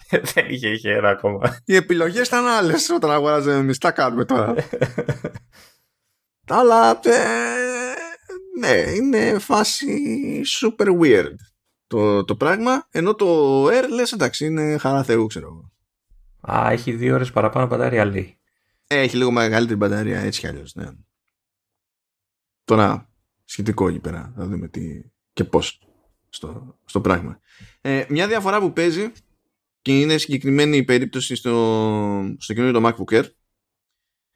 Δεν 0.10 0.46
είχε, 0.50 0.68
είχε 0.68 0.92
ένα 0.92 1.10
ακόμα. 1.10 1.58
Οι 1.66 1.76
επιλογές 1.76 2.28
ήταν 2.28 2.48
άλλες 2.48 2.90
όταν 2.90 3.12
αγοράζαμε 3.12 3.58
εμείς. 3.58 3.78
Τα 3.78 3.92
κάνουμε 3.92 4.26
τώρα. 4.26 4.54
αλλά 6.48 7.00
ε, 7.04 7.78
ναι, 8.58 8.84
είναι 8.96 9.40
φάση 9.40 10.02
super 10.62 11.00
weird 11.00 11.36
το, 11.88 12.24
το 12.24 12.36
πράγμα. 12.36 12.88
Ενώ 12.92 13.16
το 13.16 13.66
Air 13.66 13.86
λες 13.90 14.12
εντάξει, 14.12 14.46
είναι 14.46 14.78
χαρά 14.78 15.04
Θεού, 15.04 15.28
ξέρω 15.28 15.48
εγώ. 15.48 15.72
Α, 16.58 16.72
έχει 16.72 16.92
δύο 16.92 17.14
ώρες 17.14 17.32
παραπάνω 17.32 17.68
μπαταρία 17.68 18.06
λέει. 18.06 18.38
Ε, 18.88 19.00
έχει 19.00 19.18
λίγο 19.18 19.32
μεγαλύτερη 19.32 19.78
μπαταρία, 19.78 20.20
έτσι 20.20 20.40
κι 20.40 20.48
αλλιώς. 20.48 20.76
Ναι. 20.76 20.86
Τώρα, 22.66 23.10
σχετικό 23.46 23.88
εκεί 23.88 24.00
πέρα. 24.00 24.34
Θα 24.36 24.46
δούμε 24.46 24.68
τι 24.68 25.02
και 25.34 25.44
πώς 25.44 25.82
στο, 26.30 26.80
στο 26.86 27.02
πράγμα. 27.02 27.40
Ε, 27.82 28.06
μια 28.10 28.28
διαφορά 28.28 28.60
που 28.60 28.74
παίζει 28.74 29.12
και 29.82 30.00
είναι 30.00 30.18
συγκεκριμένη 30.18 30.78
η 30.78 30.84
περίπτωση 30.84 31.36
στο, 31.36 32.36
στο 32.38 32.54
καινούριο 32.54 32.82
το 32.82 32.88
MacBook 32.88 33.18
Air 33.18 33.26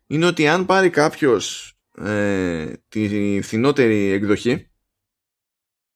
είναι 0.07 0.25
ότι 0.25 0.47
αν 0.47 0.65
πάρει 0.65 0.89
κάποιος 0.89 1.70
ε, 1.97 2.73
τη 2.87 3.39
φθηνότερη 3.41 4.09
εκδοχή 4.09 4.71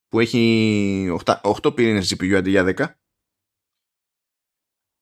που 0.07 0.19
έχει 0.19 1.17
8, 1.25 1.41
8 1.41 1.75
πυρήνες 1.75 2.13
GPU 2.13 2.33
αντί 2.33 2.49
για 2.49 2.73
10 2.77 2.93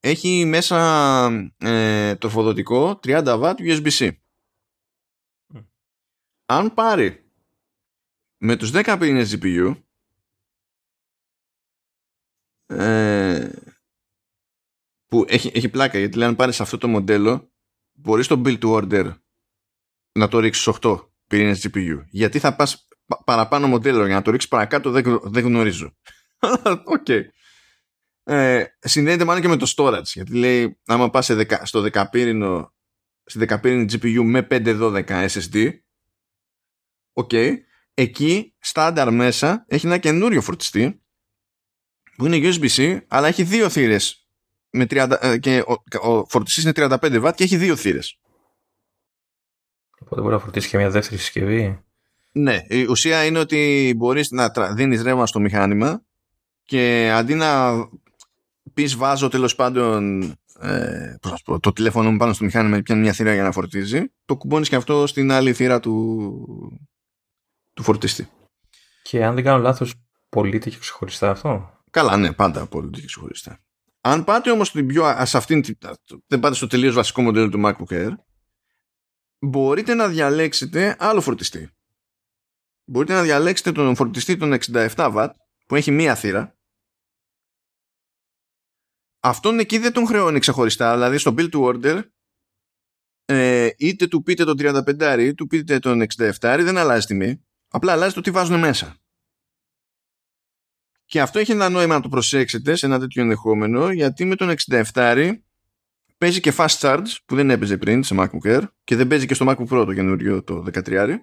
έχει 0.06 0.46
μέσα 0.46 1.50
ε, 1.58 2.16
τροφοδοτικό 2.16 3.00
30W 3.04 3.54
USB-C. 3.58 4.12
Αν 6.46 6.74
πάρει 6.74 7.32
με 8.38 8.56
τους 8.56 8.72
10 8.74 8.98
πυρήνες 9.00 9.38
GPU 9.38 9.84
ε, 12.66 13.52
που 15.08 15.26
έχει, 15.28 15.52
έχει 15.54 15.70
πλάκα 15.70 16.00
γιατί 16.00 16.18
λέει 16.18 16.28
αν 16.28 16.36
πάρεις 16.36 16.62
αυτό 16.62 16.78
το 16.78 16.88
μοντέλο 16.88 17.52
μπορείς 17.94 18.28
το 18.28 18.42
build 18.46 18.60
to 18.60 18.82
order 18.82 19.23
να 20.14 20.28
το 20.28 20.40
ρίξεις 20.40 20.70
8 20.82 21.00
πυρήνες 21.28 21.68
GPU. 21.68 22.04
Γιατί 22.10 22.40
θα 22.40 22.56
πας 22.56 22.88
παραπάνω 23.26 23.68
μοντέλο 23.68 24.06
για 24.06 24.16
να 24.16 24.22
το 24.22 24.32
ρίξεις 24.32 24.50
παρακάτω 24.50 24.92
δεν, 24.92 25.20
δεν 25.24 25.44
γνωρίζω. 25.44 25.98
OK. 26.86 27.06
okay. 27.08 27.22
Ε, 28.26 28.66
συνδέεται 28.80 29.24
μάλλον 29.24 29.42
και 29.42 29.48
με 29.48 29.58
το 29.58 29.74
storage 29.76 30.04
γιατί 30.04 30.34
λέει 30.34 30.80
άμα 30.86 31.10
πας 31.10 31.32
στο 31.64 31.90
10πύρηνο 31.94 32.74
στη 33.26 33.46
10πύρηνη 33.50 33.86
GPU 33.92 34.22
με 34.24 34.48
512 34.50 35.28
SSD 35.28 35.72
OK. 37.14 37.30
Okay. 37.32 37.56
Εκεί 37.94 38.56
στάνταρ 38.60 39.12
μέσα 39.12 39.66
έχει 39.68 39.86
ένα 39.86 39.98
καινούριο 39.98 40.42
φορτιστή 40.42 41.04
που 42.16 42.26
είναι 42.26 42.40
USB-C 42.42 43.00
αλλά 43.08 43.28
έχει 43.28 43.44
δύο 43.44 43.70
θύρες 43.70 44.28
με 44.70 44.86
30, 44.90 45.18
ε, 45.22 45.38
και 45.38 45.64
ο, 45.68 45.84
ο 46.12 46.26
φορτιστής 46.26 46.64
είναι 46.64 46.74
35W 46.76 47.32
και 47.36 47.44
έχει 47.44 47.58
δύο 47.58 47.76
θύρες. 47.76 48.20
Οπότε 50.04 50.22
μπορεί 50.22 50.34
να 50.34 50.40
φορτίσει 50.40 50.70
και 50.70 50.78
μια 50.78 50.90
δεύτερη 50.90 51.22
συσκευή. 51.22 51.84
Ναι, 52.32 52.62
η 52.68 52.86
ουσία 52.86 53.26
είναι 53.26 53.40
ότι 53.40 53.94
μπορείς 53.98 54.32
να 54.32 54.52
δίνεις 54.74 55.02
ρεύμα 55.02 55.26
στο 55.26 55.40
μηχάνημα 55.40 56.04
και 56.64 57.12
αντί 57.14 57.36
να 57.36 57.74
πεις 58.74 58.96
βάζω 58.96 59.28
τέλος 59.28 59.56
πάντων 59.56 60.22
ε, 60.60 61.16
πω, 61.46 61.60
το 61.60 61.74
τηλέφωνο 61.74 62.12
μου 62.12 62.18
πάνω 62.18 62.34
στο 62.34 62.44
μηχάνημα 62.44 62.76
και 62.76 62.82
πιάνει 62.82 63.02
μια 63.02 63.14
θύρα 63.14 63.34
για 63.34 63.44
να 63.44 63.52
φορτίζει, 63.52 64.04
το 64.26 64.36
κουμπώνεις 64.38 64.70
και 64.70 64.76
αυτό 64.76 65.08
στην 65.08 65.32
άλλη 65.32 65.54
θύρα 65.54 65.80
του, 65.80 66.46
του 67.74 67.84
φορτιστή. 67.84 68.30
Και 69.04 69.26
αν 69.26 69.36
δεν 69.36 69.44
κάνω 69.44 69.62
λάθος, 69.62 69.94
πωλείται 70.30 70.70
και 70.70 70.78
ξεχωριστά 70.78 71.30
αυτό; 71.30 71.70
Καλά, 71.92 72.18
ναι, 72.18 72.32
πάντα 72.32 72.66
πωλείται 72.66 73.00
και 73.00 73.06
ξεχωριστά. 73.06 73.60
Αν 74.02 74.24
πάτε 74.24 74.52
όμως 74.52 74.68
στην 74.68 74.88
πιο, 74.88 75.04
σε 75.24 75.38
αυτήν, 75.38 75.64
δεν 76.28 76.40
πάτε 76.40 76.56
στο 76.56 76.68
τελείως 76.68 76.94
βασικό 76.94 77.22
μοντέλο 77.22 77.50
του 77.50 77.62
MacBook 77.66 77.94
Air, 77.94 78.12
μπορείτε 79.44 79.94
να 79.94 80.08
διαλέξετε 80.08 80.96
άλλο 81.00 81.22
φορτιστή. 81.22 81.70
Μπορείτε 82.86 83.14
να 83.14 83.22
διαλέξετε 83.22 83.72
τον 83.72 83.96
φορτιστή 83.96 84.38
των 84.38 84.58
67W 84.66 85.30
που 85.68 85.76
έχει 85.76 85.92
μία 85.92 86.16
θύρα. 86.16 86.58
Αυτόν 89.20 89.60
εκεί 89.60 89.78
δεν 89.78 89.94
τον 89.94 90.06
χρεώνει 90.06 90.40
ξεχωριστά, 90.40 90.94
δηλαδή 90.94 91.18
στο 91.18 91.34
build 91.38 91.50
to 91.50 91.62
order 91.62 92.04
ε, 93.26 93.70
είτε 93.78 94.08
του 94.08 94.24
πείτε 94.24 94.44
τον 94.44 94.56
35 94.60 94.88
είτε 95.20 95.34
του 95.34 95.48
πείτε 95.48 95.80
τον 95.80 96.02
67 96.18 96.32
δεν 96.40 96.78
αλλάζει 96.78 97.06
τιμή. 97.06 97.46
Απλά 97.68 97.92
αλλάζει 97.92 98.14
το 98.14 98.22
τι 98.22 98.32
βάζουν 98.32 98.60
μέσα. 98.60 98.98
Και 101.06 101.22
αυτό 101.22 101.40
έχει 101.40 101.52
ένα 101.52 101.70
νόημα 101.70 101.94
να 101.94 102.02
το 102.02 102.10
προσέξετε 102.10 102.76
σε 102.76 102.86
ένα 102.86 103.00
τέτοιο 103.00 103.22
ενδεχόμενο 103.22 103.92
γιατί 103.92 104.26
με 104.26 104.36
τον 104.36 104.56
67 104.94 105.38
παίζει 106.24 106.40
και 106.40 106.54
fast 106.58 106.80
charge 106.80 107.16
που 107.26 107.36
δεν 107.36 107.50
έπαιζε 107.50 107.78
πριν 107.78 108.04
σε 108.04 108.16
MacBook 108.18 108.48
Air 108.48 108.64
και 108.84 108.96
δεν 108.96 109.08
παίζει 109.08 109.26
και 109.26 109.34
στο 109.34 109.46
MacBook 109.50 109.68
Pro 109.68 109.86
το 109.86 109.94
καινούριο 109.94 110.44
το 110.44 110.66
13 110.74 111.16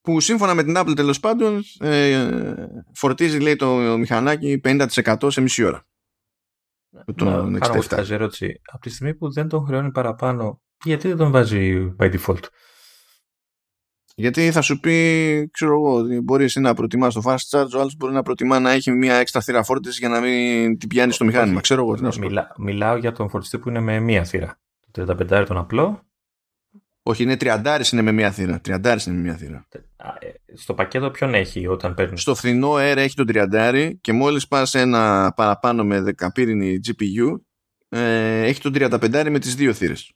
που 0.00 0.20
σύμφωνα 0.20 0.54
με 0.54 0.64
την 0.64 0.74
Apple 0.76 0.92
τέλος 0.96 1.20
πάντων 1.20 1.62
ε, 1.80 2.30
φορτίζει 2.94 3.38
λέει 3.38 3.56
το 3.56 3.76
μηχανάκι 3.76 4.60
50% 4.64 5.16
σε 5.26 5.40
μισή 5.40 5.64
ώρα. 5.64 5.86
Το 7.14 7.24
να 7.24 7.58
κάνω 7.58 7.82
ερώτηση. 8.08 8.60
Από 8.72 8.80
τη 8.80 8.90
στιγμή 8.90 9.14
που 9.14 9.32
δεν 9.32 9.48
τον 9.48 9.66
χρεώνει 9.66 9.90
παραπάνω, 9.90 10.62
γιατί 10.84 11.08
δεν 11.08 11.16
τον 11.16 11.30
βάζει 11.30 11.94
by 11.98 12.18
default; 12.18 12.42
Γιατί 14.20 14.50
θα 14.50 14.60
σου 14.60 14.80
πει, 14.80 15.48
ξέρω 15.52 15.72
εγώ, 15.72 15.94
ότι 15.94 16.20
μπορείς 16.20 16.56
να 16.56 16.74
προτιμάς 16.74 17.14
το 17.14 17.22
fast 17.24 17.36
charge, 17.50 17.68
ο 17.76 17.80
άλλος 17.80 17.96
μπορεί 17.96 18.12
να 18.12 18.22
προτιμά 18.22 18.60
να 18.60 18.70
έχει 18.70 18.90
μια 18.90 19.14
έξτρα 19.14 19.40
θύρα 19.40 19.62
φόρτισης 19.62 19.98
για 19.98 20.08
να 20.08 20.20
μην 20.20 20.78
την 20.78 20.88
πιάνεις 20.88 21.14
στο 21.14 21.24
μηχάνημα. 21.24 21.60
Ξέρω 21.60 21.82
εγώ. 21.82 22.10
Τι 22.10 22.20
Μιλά, 22.20 22.54
μιλάω 22.56 22.96
για 22.96 23.12
τον 23.12 23.28
φορτιστή 23.28 23.58
που 23.58 23.68
είναι 23.68 23.80
με 23.80 24.00
μία 24.00 24.24
θύρα. 24.24 24.58
Το 24.90 25.16
35 25.30 25.44
τον 25.46 25.56
απλό. 25.56 26.02
Όχι, 27.02 27.22
είναι 27.22 27.36
30 27.40 27.80
είναι 27.92 28.02
με 28.02 28.12
μία 28.12 28.30
θύρα. 28.30 28.60
30 28.68 29.06
είναι 29.06 29.16
με 29.16 29.22
μία 29.22 29.34
θύρα. 29.34 29.66
Ε, 30.18 30.56
στο 30.56 30.74
πακέτο 30.74 31.10
ποιον 31.10 31.34
έχει 31.34 31.66
όταν 31.66 31.94
παίρνεις; 31.94 32.20
Στο 32.20 32.34
φθηνό 32.34 32.72
Air 32.72 32.96
έχει 32.96 33.14
τον 33.14 33.26
30 33.28 33.90
και 34.00 34.12
μόλις 34.12 34.48
πας 34.48 34.74
ένα 34.74 35.32
παραπάνω 35.36 35.84
με 35.84 36.14
10 36.18 36.26
πύρινη 36.34 36.80
GPU 36.86 37.40
ε, 37.88 38.42
έχει 38.42 38.60
τον 38.60 38.72
35 38.74 39.28
με 39.30 39.38
τις 39.38 39.54
δύο 39.54 39.72
θύρες. 39.72 40.12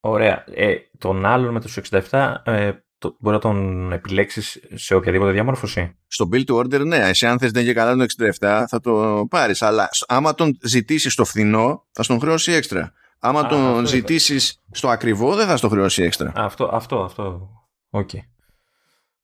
Ωραία. 0.00 0.44
Ε, 0.54 0.74
τον 0.98 1.26
άλλον 1.26 1.52
με 1.52 1.60
τους 1.60 1.78
67 2.10 2.34
ε, 2.44 2.72
το, 3.02 3.16
μπορεί 3.18 3.34
να 3.34 3.40
τον 3.40 3.92
επιλέξεις 3.92 4.60
σε 4.74 4.94
οποιαδήποτε 4.94 5.32
διαμόρφωση; 5.32 5.96
Στο 6.06 6.28
build 6.32 6.44
to 6.44 6.54
order, 6.54 6.86
ναι. 6.86 6.96
Εσύ, 6.96 7.26
αν 7.26 7.38
θες 7.38 7.50
δεν 7.50 7.64
και 7.64 7.72
καλά 7.72 7.96
τον 7.96 8.06
67, 8.38 8.64
θα 8.68 8.80
το 8.82 9.26
πάρεις. 9.30 9.62
Αλλά 9.62 9.88
άμα 10.06 10.34
τον 10.34 10.58
ζητήσεις 10.62 11.12
στο 11.12 11.24
φθηνό, 11.24 11.86
θα 11.92 12.02
στον 12.02 12.20
χρεώσει 12.20 12.52
έξτρα. 12.52 12.92
Άμα 13.18 13.40
Α, 13.40 13.46
τον 13.46 13.86
ζητήσεις 13.86 14.62
στο 14.70 14.88
ακριβό, 14.88 15.34
δεν 15.34 15.46
θα 15.46 15.56
στο 15.56 15.68
χρεώσει 15.68 16.02
έξτρα. 16.02 16.32
Αυτό, 16.34 16.70
αυτό, 16.72 17.02
αυτό. 17.02 17.48
OK. 17.90 18.10
Okay. 18.12 18.20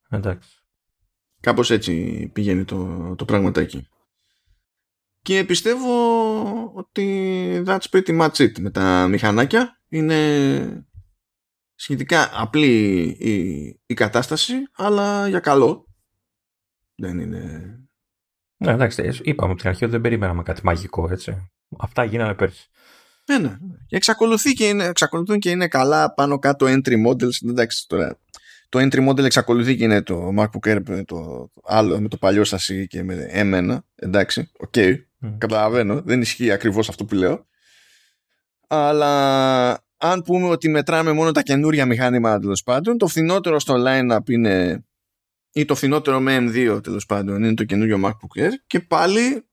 Εντάξει. 0.09 0.49
Κάπως 1.39 1.71
έτσι 1.71 2.25
πηγαίνει 2.33 2.63
το, 2.63 3.13
το 3.15 3.25
πραγματάκι. 3.25 3.87
Και 5.21 5.43
πιστεύω 5.43 5.91
ότι 6.73 7.63
that's 7.65 7.89
pretty 7.91 8.19
much 8.19 8.35
it 8.35 8.59
με 8.59 8.69
τα 8.69 9.07
μηχανάκια. 9.07 9.79
Είναι 9.89 10.88
σχετικά 11.79 12.29
απλή 12.33 13.01
η, 13.19 13.33
η 13.85 13.93
κατάσταση, 13.93 14.53
αλλά 14.75 15.27
για 15.27 15.39
καλό. 15.39 15.85
Δεν 16.95 17.19
είναι... 17.19 17.73
Ναι, 18.57 18.71
εντάξει, 18.71 19.19
είπαμε 19.21 19.51
από 19.51 19.59
την 19.61 19.69
αρχή 19.69 19.83
ότι 19.83 19.93
δεν 19.93 20.01
περιμέναμε 20.01 20.43
κάτι 20.43 20.61
μαγικό, 20.63 21.09
έτσι. 21.11 21.51
Αυτά 21.79 22.03
γίνανε 22.03 22.33
πέρσι. 22.33 22.69
Ναι, 23.25 23.37
ναι. 23.37 23.57
Και 23.87 23.95
εξακολουθεί 23.95 24.53
και 24.53 24.67
είναι, 24.67 24.83
εξακολουθούν 24.83 25.39
και 25.39 25.49
είναι 25.49 25.67
καλά 25.67 26.13
πάνω 26.13 26.39
κάτω 26.39 26.65
entry 26.69 27.07
models. 27.07 27.49
Εντάξει, 27.49 27.87
τώρα. 27.87 28.19
το 28.69 28.79
entry 28.79 29.09
model 29.09 29.23
εξακολουθεί 29.23 29.75
και 29.75 29.83
είναι 29.83 30.01
το 30.01 30.33
MacBook 30.37 30.69
Air 30.69 30.81
με 30.87 31.03
το, 31.03 31.49
άλλο, 31.63 31.99
με 32.01 32.07
το 32.07 32.17
παλιό 32.17 32.43
σασί 32.43 32.87
και 32.87 33.03
με 33.03 33.29
M1 33.33 33.77
εντάξει, 33.95 34.51
OK, 34.59 34.73
okay, 34.75 34.95
καταλαβαίνω 35.37 36.01
δεν 36.01 36.21
ισχύει 36.21 36.51
ακριβώς 36.51 36.89
αυτό 36.89 37.05
που 37.05 37.15
λέω 37.15 37.47
αλλά 38.67 39.83
αν 39.99 40.21
πούμε 40.21 40.47
ότι 40.47 40.69
μετράμε 40.69 41.11
μόνο 41.11 41.31
τα 41.31 41.41
καινούρια 41.41 41.85
μηχάνημα 41.85 42.39
τέλος 42.39 42.63
πάντων 42.63 42.97
το 42.97 43.07
φθηνότερο 43.07 43.59
στο 43.59 43.75
line-up 43.77 44.29
είναι 44.29 44.83
ή 45.51 45.65
το 45.65 45.75
φθηνότερο 45.75 46.19
με 46.19 46.37
M2 46.37 46.83
τέλος 46.83 47.05
πάντων 47.05 47.43
είναι 47.43 47.53
το 47.53 47.63
καινούριο 47.63 47.99
MacBook 48.03 48.41
Air 48.41 48.51
και 48.67 48.79
πάλι 48.79 49.45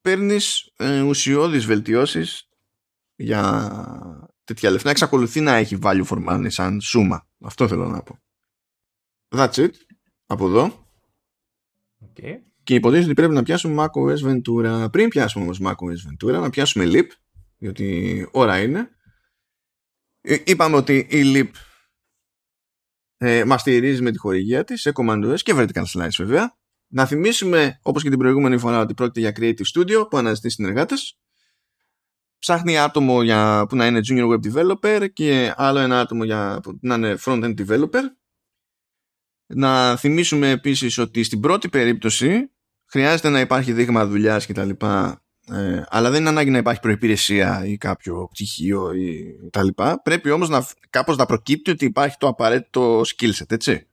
παίρνεις 0.00 0.72
ε, 0.76 1.00
ουσιώδεις 1.00 1.64
βελτιώσεις 1.64 2.48
για 3.16 3.70
τέτοια 4.44 4.70
λεφτά. 4.70 4.90
Εξακολουθεί 4.90 5.40
να 5.40 5.54
έχει 5.54 5.78
value 5.82 6.04
for 6.04 6.28
money 6.28 6.46
σαν 6.48 6.80
σούμα. 6.80 7.28
Αυτό 7.40 7.68
θέλω 7.68 7.88
να 7.88 8.02
πω. 8.02 8.18
That's 9.28 9.54
it. 9.54 9.70
Από 10.26 10.46
εδώ. 10.46 10.86
Okay. 12.04 12.34
Και 12.62 12.74
υποτίθεται 12.74 13.06
ότι 13.06 13.14
πρέπει 13.14 13.34
να 13.34 13.42
πιάσουμε 13.42 13.84
macOS 13.84 14.18
Ventura. 14.30 14.86
Πριν 14.92 15.08
πιάσουμε 15.08 15.44
όμως 15.44 15.60
macOS 15.62 16.26
Ventura, 16.28 16.40
να 16.40 16.50
πιάσουμε 16.50 16.84
Leap, 16.92 17.06
διότι 17.58 18.28
ώρα 18.32 18.62
είναι. 18.62 18.88
Ε, 20.22 20.36
είπαμε 20.44 20.76
ότι 20.76 21.06
η 21.10 21.32
Leap 21.34 21.50
ε, 23.16 23.44
μας 23.44 23.60
στηρίζει 23.60 24.02
με 24.02 24.10
τη 24.10 24.18
χορηγία 24.18 24.64
της 24.64 24.80
σε 24.80 24.92
CommandOS 24.94 25.40
και 25.42 25.52
Vertical 25.56 25.84
Slice 25.94 26.16
βέβαια. 26.18 26.56
Να 26.86 27.06
θυμίσουμε, 27.06 27.78
όπως 27.82 28.02
και 28.02 28.08
την 28.08 28.18
προηγούμενη 28.18 28.58
φορά, 28.58 28.80
ότι 28.80 28.94
πρόκειται 28.94 29.20
για 29.20 29.32
Creative 29.36 29.64
Studio 29.74 30.10
που 30.10 30.16
αναζητεί 30.16 30.50
συνεργάτες. 30.50 31.18
Ψάχνει 32.38 32.78
άτομο 32.78 33.22
για, 33.22 33.66
που 33.68 33.76
να 33.76 33.86
είναι 33.86 34.00
Junior 34.08 34.28
Web 34.28 34.40
Developer 34.52 35.12
και 35.12 35.52
άλλο 35.56 35.78
ένα 35.78 36.00
άτομο 36.00 36.24
για, 36.24 36.60
που 36.62 36.78
να 36.80 36.94
είναι 36.94 37.16
Front-End 37.24 37.54
Developer. 37.66 38.02
Να 39.46 39.96
θυμίσουμε 39.96 40.50
επίσης 40.50 40.98
ότι 40.98 41.22
στην 41.22 41.40
πρώτη 41.40 41.68
περίπτωση 41.68 42.50
χρειάζεται 42.86 43.28
να 43.28 43.40
υπάρχει 43.40 43.72
δείγμα 43.72 44.06
δουλειάς 44.06 44.46
κτλ. 44.46 44.70
Ε, 45.50 45.82
αλλά 45.88 46.10
δεν 46.10 46.20
είναι 46.20 46.28
ανάγκη 46.28 46.50
να 46.50 46.58
υπάρχει 46.58 46.80
προϋπηρεσία 46.80 47.64
ή 47.66 47.76
κάποιο 47.76 48.28
πτυχίο 48.30 48.92
ή 48.92 49.36
τα 49.50 49.62
λοιπά. 49.62 50.02
Πρέπει 50.02 50.30
όμως 50.30 50.48
να, 50.48 50.66
κάπως 50.90 51.16
να 51.16 51.26
προκύπτει 51.26 51.70
ότι 51.70 51.84
υπάρχει 51.84 52.16
το 52.18 52.26
απαραίτητο 52.26 53.00
skill 53.00 53.32
set, 53.32 53.50
έτσι. 53.50 53.86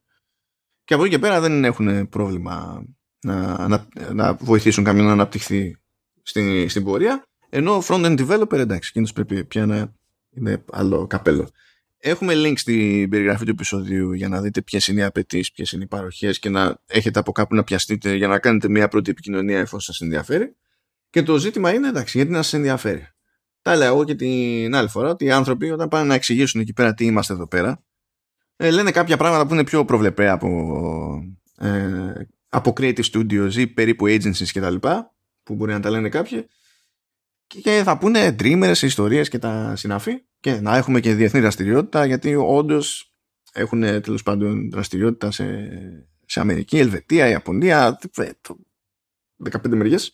Και 0.84 0.94
από 0.94 1.04
εκεί 1.04 1.14
και 1.14 1.20
πέρα 1.20 1.40
δεν 1.40 1.64
έχουν 1.64 2.10
πρόβλημα 2.10 2.86
να, 3.22 3.68
να, 3.68 3.88
να 4.14 4.34
βοηθήσουν 4.34 4.84
κάποιον 4.84 5.06
να 5.06 5.12
αναπτυχθεί 5.12 5.78
στην, 6.22 6.70
στην 6.70 6.84
πορεία. 6.84 7.24
Ενώ 7.50 7.84
front-end 7.88 8.28
developer, 8.28 8.58
εντάξει, 8.58 8.90
εκείνος 8.90 9.14
πρέπει 9.14 9.46
πια 9.46 9.66
να 9.66 9.94
είναι 10.30 10.64
άλλο 10.72 11.08
καπέλο. 11.08 11.50
Έχουμε 11.98 12.34
link 12.36 12.54
στην 12.56 13.10
περιγραφή 13.10 13.46
του 13.46 13.52
επεισοδίου 13.52 14.14
για 14.14 14.28
να 14.28 14.42
δείτε 14.42 14.62
ποιες 14.62 14.88
είναι 14.88 15.00
οι 15.00 15.04
απαιτήσεις, 15.04 15.52
ποιες 15.52 15.72
είναι 15.72 15.84
οι 15.84 15.88
παροχές 15.88 16.40
και 16.40 16.50
να 16.50 16.82
έχετε 16.88 17.20
από 17.20 17.32
κάπου 17.32 17.56
να 17.56 17.64
πιαστείτε 17.64 18.16
για 18.16 18.28
να 18.28 18.40
κάνετε 18.40 18.70
μια 18.70 18.88
πρώτη 18.88 19.12
επικοινωνία 19.12 19.60
εφόσον 19.60 19.82
σας 19.82 20.02
ενδιαφέρει. 20.02 20.56
Και 21.10 21.24
το 21.24 21.38
ζήτημα 21.38 21.74
είναι, 21.74 21.88
εντάξει, 21.88 22.18
γιατί 22.18 22.32
να 22.32 22.42
σας 22.42 22.54
ενδιαφέρει. 22.54 23.08
Τα 23.62 23.76
λέω 23.76 23.94
εγώ 23.94 24.04
και 24.04 24.16
την 24.16 24.76
άλλη 24.76 24.88
φορά 24.88 25.10
ότι 25.10 25.26
οι 25.26 25.32
άνθρωποι 25.32 25.72
όταν 25.72 25.88
πάνε 25.88 26.08
να 26.08 26.14
εξηγήσουν 26.14 26.62
εκεί 26.62 26.74
πέρα 26.74 26.94
τι 26.94 27.06
είμαστε 27.06 27.34
εδώ 27.34 27.48
πέρα, 27.48 27.84
ε, 28.56 28.72
λένε 28.72 28.92
κάποια 28.92 29.18
πράγματα 29.18 29.48
που 29.48 29.54
είναι 29.54 29.64
πιο 29.64 29.86
προβλεπέ 29.86 30.30
από, 30.30 30.50
ε, 31.58 32.14
από 32.50 32.74
creative 32.78 33.04
studios 33.12 33.54
ή 33.54 33.68
περίπου 33.68 34.06
agencies 34.06 34.48
κτλ. 34.54 34.76
που 35.44 35.56
μπορεί 35.56 35.72
να 35.72 35.80
τα 35.80 35.90
λένε 35.90 36.10
κάποιοι 36.10 36.48
και 37.62 37.82
θα 37.84 37.98
πούνε 37.98 38.36
dreamers, 38.40 38.82
ιστορίες 38.82 39.30
και 39.30 39.40
τα 39.40 39.76
συναφή 39.76 40.24
και 40.40 40.62
να 40.62 40.78
έχουμε 40.78 41.00
και 41.00 41.14
διεθνή 41.14 41.40
δραστηριότητα 41.40 42.06
γιατί 42.06 42.36
όντως 42.36 43.14
έχουν 43.54 43.82
τέλος 43.82 44.24
πάντων 44.24 44.70
δραστηριότητα 44.72 45.32
σε, 45.32 45.70
σε 46.26 46.40
Αμερική, 46.40 46.78
Ελβετία, 46.78 47.28
Ιαπωνία, 47.28 48.00
15 49.52 49.68
μεριές. 49.68 50.14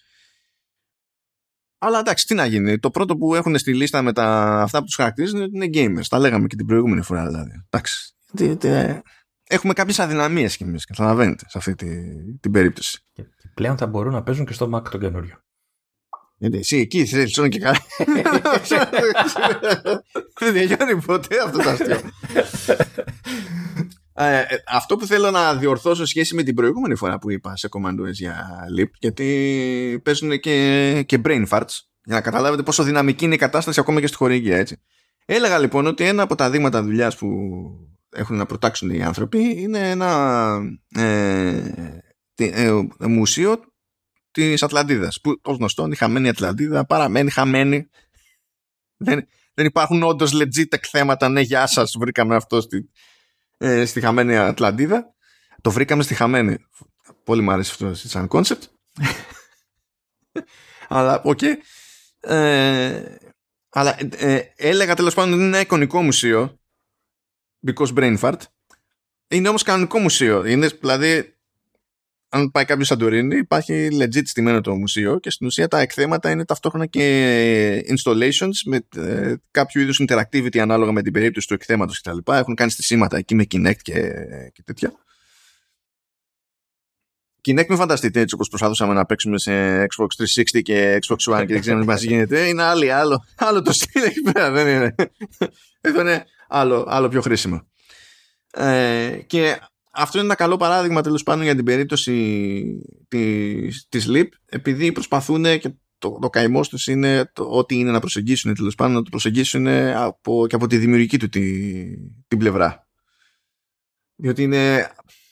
Αλλά 1.78 1.99
εντάξει, 1.99 2.26
τι 2.26 2.34
να 2.34 2.45
γίνει. 2.45 2.80
Το 2.80 2.89
πρώτο 2.89 3.17
που 3.17 3.36
έχουν 3.36 3.57
στη 3.57 3.73
λίστα 3.73 4.01
με 4.01 4.13
τα, 4.13 4.59
αυτά 4.61 4.80
που 4.80 4.86
του 4.86 4.93
χαρακτηρίζουν 4.95 5.41
είναι 5.41 5.69
gamers. 5.73 6.05
Τα 6.09 6.19
λέγαμε 6.19 6.47
και 6.47 6.55
την 6.55 6.65
προηγούμενη 6.65 7.01
φορά 7.01 7.28
δηλαδή. 7.28 7.51
Εντάξει. 7.69 8.15
Έχουμε 9.47 9.73
κάποιε 9.73 10.03
αδυναμίε 10.03 10.47
κι 10.47 10.63
εμεί, 10.63 10.80
καταλαβαίνετε, 10.80 11.45
σε 11.47 11.57
αυτή 11.57 11.76
την, 11.76 12.39
την 12.39 12.51
περίπτωση. 12.51 13.05
Και 13.13 13.23
πλέον 13.53 13.78
θα 13.78 13.88
μπορούν 13.88 14.13
να 14.13 14.23
παίζουν 14.23 14.45
και 14.45 14.53
στο 14.53 14.69
Mac 14.73 14.89
το 14.89 14.97
καινούριο. 14.97 15.39
Γιατί 16.38 16.57
εσύ 16.57 16.78
εκεί 16.78 17.05
θέλει 17.05 17.49
και 17.49 17.59
καλά. 17.59 17.78
Δεν 20.39 20.53
τελειώνει 20.53 21.01
ποτέ 21.05 21.36
αυτό 21.45 21.57
το 21.57 21.69
αστείο. 21.69 21.99
Ε, 24.18 24.39
ε, 24.39 24.45
αυτό 24.68 24.95
που 24.95 25.05
θέλω 25.05 25.32
να 25.32 25.55
διορθώσω 25.55 26.05
σχέση 26.05 26.36
με 26.36 26.43
την 26.43 26.55
προηγούμενη 26.55 26.95
φορά 26.95 27.18
που 27.18 27.32
είπα 27.32 27.55
σε 27.55 27.70
Commandos 27.72 28.11
για 28.11 28.47
Leap 28.78 28.89
γιατί 28.99 30.01
παίζουν 30.03 30.39
και, 30.39 31.03
και 31.05 31.22
brain 31.26 31.47
farts 31.49 31.80
για 32.03 32.16
να 32.16 32.22
καταλάβετε 32.22 32.63
πόσο 32.63 32.84
δυναμική 32.84 33.26
είναι 33.26 33.34
η 33.34 33.38
κατάσταση 33.38 33.80
ακόμα 33.80 33.99
και 33.99 34.07
στη 34.07 34.16
χορηγία 34.16 34.57
έτσι. 34.57 34.82
Έλεγα 35.26 35.57
λοιπόν 35.57 35.86
ότι 35.88 36.03
ένα 36.03 36.24
από 36.24 36.36
τα 36.36 36.49
δείγματα 36.49 36.84
δουλειάς 36.84 37.18
που 37.18 37.28
έχουν 38.09 38.38
να 38.38 38.45
προτάξουν 38.45 38.89
οι 38.89 39.03
άνθρωποι 39.03 39.61
είναι 39.61 39.89
ένα 39.89 40.59
ε, 40.95 41.93
ε, 42.36 42.82
μουσείο 42.99 43.59
της 44.32 44.63
Ατλαντίδας. 44.63 45.22
Που 45.22 45.39
ως 45.41 45.57
γνωστόν 45.57 45.91
η 45.91 45.95
χαμένη 45.95 46.30
Ατλαντίδα 46.30 46.86
παραμένει 46.86 47.30
χαμένη. 47.30 47.89
Δεν, 48.97 49.28
δεν 49.53 49.66
υπάρχουν 49.66 50.03
όντως 50.03 50.34
legit 50.34 50.68
εκθέματα. 50.70 51.30
Ναι, 51.30 51.41
γεια 51.41 51.68
σας, 51.68 51.95
βρήκαμε 51.99 52.36
αυτό 52.36 52.61
στη, 52.61 52.89
ε, 53.58 53.86
στη 53.86 54.01
χαμένη 54.01 54.38
Ατλαντίδα. 54.38 55.14
Το 55.62 55.72
βρήκαμε 55.72 56.03
στη 56.03 56.14
χαμένη. 56.14 56.58
Πολύ 57.24 57.41
μου 57.41 57.51
αρέσει 57.51 57.72
αυτό 57.72 57.93
σαν 58.08 58.28
concept. 58.32 58.62
αλλά, 60.88 61.22
OK. 61.23 61.39
Okay. 61.41 61.56
Ε, 62.20 63.16
αλλά 63.70 63.97
ε, 64.16 64.53
έλεγα 64.56 64.95
τέλος 64.95 65.14
πάντων 65.14 65.34
ότι 65.34 65.41
είναι 65.41 65.49
ένα 65.49 65.60
εικονικό 65.60 66.01
μουσείο. 66.01 66.60
Because 67.68 67.93
brain 67.93 68.20
fart. 68.20 68.39
Είναι 69.28 69.49
όμως 69.49 69.64
κανονικό 69.64 69.99
μουσείο. 69.99 70.45
Είναι 70.45 70.68
δηλαδή 70.68 71.34
αν 72.30 72.51
πάει 72.51 72.65
κάποιος 72.65 72.88
Σαντορίνη, 72.88 73.38
υπάρχει 73.38 73.88
legit 73.91 74.21
στημένο 74.23 74.61
το 74.61 74.76
μουσείο 74.76 75.19
και 75.19 75.30
στην 75.30 75.47
ουσία 75.47 75.67
τα 75.67 75.80
εκθέματα 75.80 76.30
είναι 76.32 76.45
ταυτόχρονα 76.45 76.86
και 76.86 77.86
installations 77.88 78.57
με 78.65 78.88
ε, 78.95 79.34
κάποιο 79.51 79.82
είδους 79.82 80.01
interactivity 80.07 80.57
ανάλογα 80.57 80.91
με 80.91 81.01
την 81.01 81.13
περίπτωση 81.13 81.47
του 81.47 81.53
εκθέματος 81.53 82.01
κτλ. 82.01 82.32
Έχουν 82.32 82.55
κάνει 82.55 82.71
στισίματα 82.71 83.17
εκεί 83.17 83.36
με 83.36 83.43
Kinect 83.51 83.82
και, 83.82 84.01
και 84.53 84.61
τέτοια. 84.63 84.93
Kinect 87.47 87.67
μην 87.67 87.78
φανταστείτε 87.78 88.19
έτσι 88.19 88.36
όπως 88.36 88.47
προσπαθούσαμε 88.47 88.93
να 88.93 89.05
παίξουμε 89.05 89.38
σε 89.38 89.82
Xbox 89.82 90.07
360 90.55 90.61
και 90.61 90.99
Xbox 91.07 91.34
One 91.34 91.45
και 91.45 91.53
δεν 91.53 91.61
ξέρουμε 91.61 91.84
τι 91.84 91.89
μας 91.89 92.01
γίνεται. 92.01 92.47
Είναι 92.47 92.63
άλλο, 92.63 92.93
άλλο, 92.93 93.26
άλλο 93.38 93.61
το 93.61 93.73
στυλ 93.73 94.03
εκεί 94.03 94.21
πέρα, 94.21 94.51
δεν 94.51 94.67
είναι. 94.67 94.95
Εδώ 95.82 96.01
είναι 96.01 96.26
άλλο, 96.47 96.86
άλλο 96.88 97.07
πιο 97.07 97.21
χρήσιμο. 97.21 97.67
Ε, 98.51 99.17
και 99.28 99.59
αυτό 99.95 100.17
είναι 100.17 100.27
ένα 100.27 100.35
καλό 100.35 100.57
παράδειγμα 100.57 101.01
τέλος 101.01 101.23
πάντων 101.23 101.43
για 101.43 101.55
την 101.55 101.65
περίπτωση 101.65 102.63
της, 103.07 103.85
της 103.89 104.07
LIP 104.09 104.27
επειδή 104.45 104.91
προσπαθούν 104.91 105.43
και 105.43 105.73
το, 105.97 106.19
το 106.21 106.29
καημό 106.29 106.61
τους 106.61 106.87
είναι 106.87 107.31
το, 107.33 107.43
ό,τι 107.43 107.75
είναι 107.75 107.91
να 107.91 107.99
προσεγγίσουν 107.99 108.53
τέλος 108.53 108.75
πάντων 108.75 108.93
να 108.93 109.01
το 109.01 109.09
προσεγγίσουν 109.09 109.67
από, 109.67 110.47
και 110.47 110.55
από 110.55 110.67
τη 110.67 110.77
δημιουργική 110.77 111.19
του 111.19 111.29
τη, 111.29 111.41
την 112.27 112.37
πλευρά. 112.37 112.87
Διότι 114.15 114.43
είναι, 114.43 114.91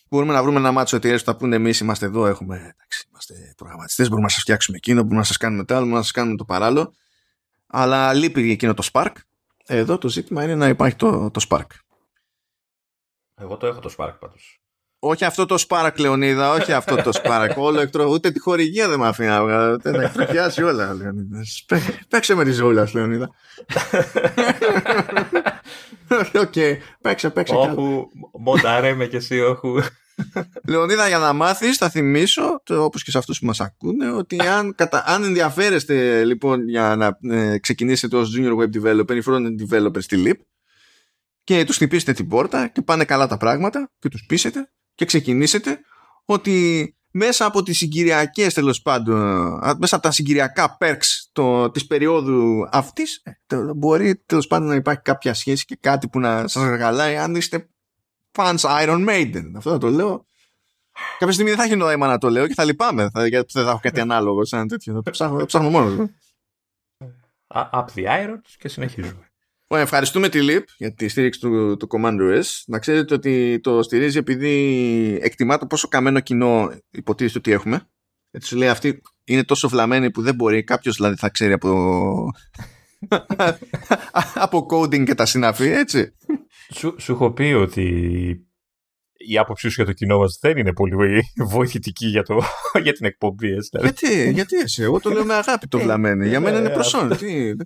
μπορούμε 0.10 0.34
να 0.34 0.44
βρούμε 0.44 0.60
ένα 0.60 0.72
μάτσο 0.72 0.96
εταιρείες 0.96 1.24
που 1.24 1.32
θα 1.32 1.38
πούνε 1.38 1.56
εμείς 1.56 1.80
είμαστε 1.80 2.06
εδώ, 2.06 2.26
έχουμε, 2.28 2.56
εντάξει, 2.56 3.06
είμαστε 3.10 3.54
προγραμματιστές, 3.58 4.08
μπορούμε 4.08 4.26
να 4.26 4.32
σας 4.34 4.42
φτιάξουμε 4.42 4.78
εκείνο, 4.78 5.02
μπορούμε 5.02 5.20
να 5.20 5.26
σας 5.26 5.38
κάνουμε 5.38 5.64
το 5.64 5.74
άλλο, 5.74 5.82
μπορούμε 5.82 6.00
να 6.00 6.04
σας 6.04 6.14
κάνουμε 6.14 6.38
το 6.38 6.46
παράλληλο. 6.46 6.94
Αλλά 7.68 8.14
λείπει 8.14 8.52
εκείνο 8.52 8.74
το 8.74 8.90
Spark. 8.92 9.12
Εδώ 9.66 9.98
το 9.98 10.10
ζήτημα 10.10 10.44
είναι 10.44 10.56
να 10.56 10.68
υπάρχει 10.68 10.96
το, 10.96 11.32
το 11.32 11.46
Spark. 11.50 11.68
Εγώ 13.44 13.58
το 13.58 13.68
έχω 13.68 13.80
το 13.80 13.94
Spark 13.98 14.14
πάντως. 14.20 14.62
Όχι 15.00 15.26
αυτό 15.26 15.46
το 15.46 15.64
Spark, 15.68 15.92
Λεωνίδα, 15.98 16.52
όχι 16.52 16.72
αυτό 16.74 16.96
το 16.96 17.12
Spark. 17.24 17.54
Όλο 17.56 17.80
εκτρο... 17.80 18.06
Ούτε 18.06 18.32
τη 18.32 18.40
χορηγία 18.40 18.88
δεν 18.90 19.00
με 19.00 19.08
αφήνει 19.08 19.28
να 19.28 19.44
βγάλω. 19.44 19.78
Τα 19.78 19.90
εκτροχιάσει 19.90 20.64
όλα, 20.64 20.94
Λεωνίδα. 20.94 21.42
Παίξε 22.10 22.36
με 22.36 22.44
τη 22.44 22.52
ζούλα, 22.52 22.90
Λεωνίδα. 22.94 23.30
Οκ, 26.42 26.54
παίξε, 27.02 27.30
παίξε. 27.30 27.56
Όχι, 27.56 27.76
μοντάρε 28.40 28.94
με 28.94 29.06
κι 29.06 29.16
εσύ, 29.16 29.40
όχου. 29.40 29.80
Λεωνίδα, 30.68 31.08
για 31.08 31.18
να 31.18 31.34
μάθεις, 31.34 31.78
θα 31.78 31.90
θυμίσω, 31.90 32.62
όπως 32.70 33.04
και 33.04 33.12
σε 33.12 33.18
αυτούς 33.18 33.40
που 33.40 33.46
μας 33.46 33.60
ακούνε, 33.60 34.12
ότι 34.12 34.40
αν, 34.40 34.76
κατα... 34.76 35.04
αν 35.08 35.24
ενδιαφέρεστε 35.24 36.24
λοιπόν 36.24 36.70
για 36.70 36.96
να 36.96 37.36
ε, 37.36 37.58
ξεκινήσετε 37.60 38.16
ως 38.16 38.38
junior 38.38 38.58
web 38.58 38.70
developer 38.76 39.16
ή 39.16 39.22
front 39.26 39.46
developer 39.70 40.02
στη 40.02 40.24
Leap, 40.26 40.38
και 41.44 41.64
τους 41.64 41.76
χτυπήσετε 41.76 42.14
την 42.14 42.28
πόρτα 42.28 42.68
και 42.68 42.82
πάνε 42.82 43.06
καλά 43.06 43.28
τα 43.28 43.38
πράγματα 43.38 43.92
και 44.00 44.10
τους 44.10 44.26
πείσετε 44.26 44.72
και 44.96 45.06
ξεκινήσετε 45.06 45.80
ότι 46.26 46.98
μέσα 47.12 47.46
από 47.46 47.64
τις 47.64 47.78
συγκυριακές 47.78 48.54
τέλος 48.54 48.82
πάντων, 48.82 49.20
μέσα 49.78 49.96
από 49.96 50.04
τα 50.04 50.12
συγκυριακά 50.12 50.78
perks 50.80 51.28
το, 51.32 51.72
της 51.72 51.88
περίοδου 51.88 52.68
αυτής 52.72 53.22
ε, 53.48 53.58
μπορεί 53.76 54.16
τέλος 54.26 54.48
πάντων 54.48 54.68
να 54.68 54.76
υπάρχει 54.76 55.02
κάποια 55.02 55.34
σχέση 55.34 55.66
και 55.66 55.78
κάτι 55.80 56.08
που 56.08 56.20
να 56.20 56.48
σας 56.48 56.64
εργαλάει 56.64 57.18
αν 57.18 57.36
είστε 57.36 57.70
fans 58.32 58.58
Iron 58.58 59.10
Maiden. 59.10 59.52
Αυτό 59.56 59.72
θα 59.72 59.78
το 59.78 59.90
λέω. 59.90 60.26
Κάποια 61.20 61.34
στιγμή 61.34 61.50
δεν 61.50 61.60
θα 61.60 61.66
έχει 61.66 61.76
νόημα 61.76 62.08
να 62.08 62.18
το 62.18 62.30
λέω 62.30 62.48
και 62.48 62.54
θα 62.54 62.64
λυπάμαι. 62.64 63.10
Θα, 63.14 63.28
γιατί 63.28 63.54
δεν 63.54 63.64
θα 63.64 63.70
έχω 63.70 63.80
κάτι 63.80 64.00
ανάλογο 64.00 64.46
σαν 64.46 64.68
τέτοιο. 64.68 65.02
Θα 65.04 65.12
ψάχνω, 65.12 65.40
θα 65.40 65.46
ψάχνω 65.46 65.70
μόνος 65.70 65.96
μου. 65.96 66.16
Up 67.48 67.86
the 67.96 68.06
irons 68.06 68.42
και 68.58 68.68
συνεχίζουμε. 68.68 69.33
Well, 69.68 69.78
ευχαριστούμε 69.78 70.30
τη 70.30 70.40
LIP 70.42 70.64
για 70.78 70.94
τη 70.94 71.08
στήριξη 71.08 71.40
του, 71.40 71.78
του 71.78 71.88
Commander 71.92 72.42
S. 72.42 72.46
Να 72.68 72.80
ξέρετε 72.80 73.14
ότι 73.14 73.60
το 73.60 73.84
στηρίζει 73.84 74.18
επειδή 74.18 75.20
εκτιμά 75.22 75.58
το 75.58 75.68
πόσο 75.68 75.88
καμένο 75.88 76.20
κοινό 76.20 76.72
υποτίθεται 76.92 77.38
ότι 77.38 77.52
έχουμε. 77.52 77.88
Έτσι 78.32 78.48
σου 78.48 78.58
λέει 78.58 78.70
αυτή 78.70 79.02
είναι 79.24 79.44
τόσο 79.44 79.70
βλαμμένη 79.70 80.12
που 80.12 80.22
δεν 80.22 80.36
μπορεί. 80.36 80.64
Κάποιος 80.64 80.96
δηλαδή 80.96 81.16
θα 81.16 81.30
ξέρει 81.30 81.54
από, 81.54 82.32
από 84.34 84.66
coding 84.70 85.04
και 85.06 85.16
τα 85.16 85.26
συναφή, 85.26 85.68
έτσι. 85.68 86.14
Σου, 86.74 86.96
σου 87.00 87.12
έχω 87.12 87.32
πει 87.32 87.44
ότι 87.44 87.86
η 89.18 89.38
άποψή 89.38 89.70
σου 89.70 89.74
για 89.76 89.86
το 89.86 89.94
κοινό 89.94 90.18
μας 90.18 90.38
δεν 90.42 90.58
είναι 90.58 90.74
πολύ 90.74 91.22
βοηθητική 91.38 92.08
για, 92.08 92.24
το, 92.24 92.42
για 92.84 92.94
την 92.94 93.06
εκπομπή. 93.06 93.52
Έτσι, 93.52 93.70
δηλαδή. 93.72 93.94
γιατί, 94.00 94.32
γιατί 94.32 94.56
εσύ, 94.58 94.84
εγώ 94.84 95.00
το 95.00 95.10
λέω 95.10 95.26
με 95.26 95.34
αγάπη 95.34 95.68
το 95.68 95.80
βλαμμένη. 95.80 96.28
για 96.28 96.40
μένα 96.40 96.60
είναι 96.60 96.70
ε, 96.70 96.74
προσόν. 96.74 97.08
δεν, 97.08 97.58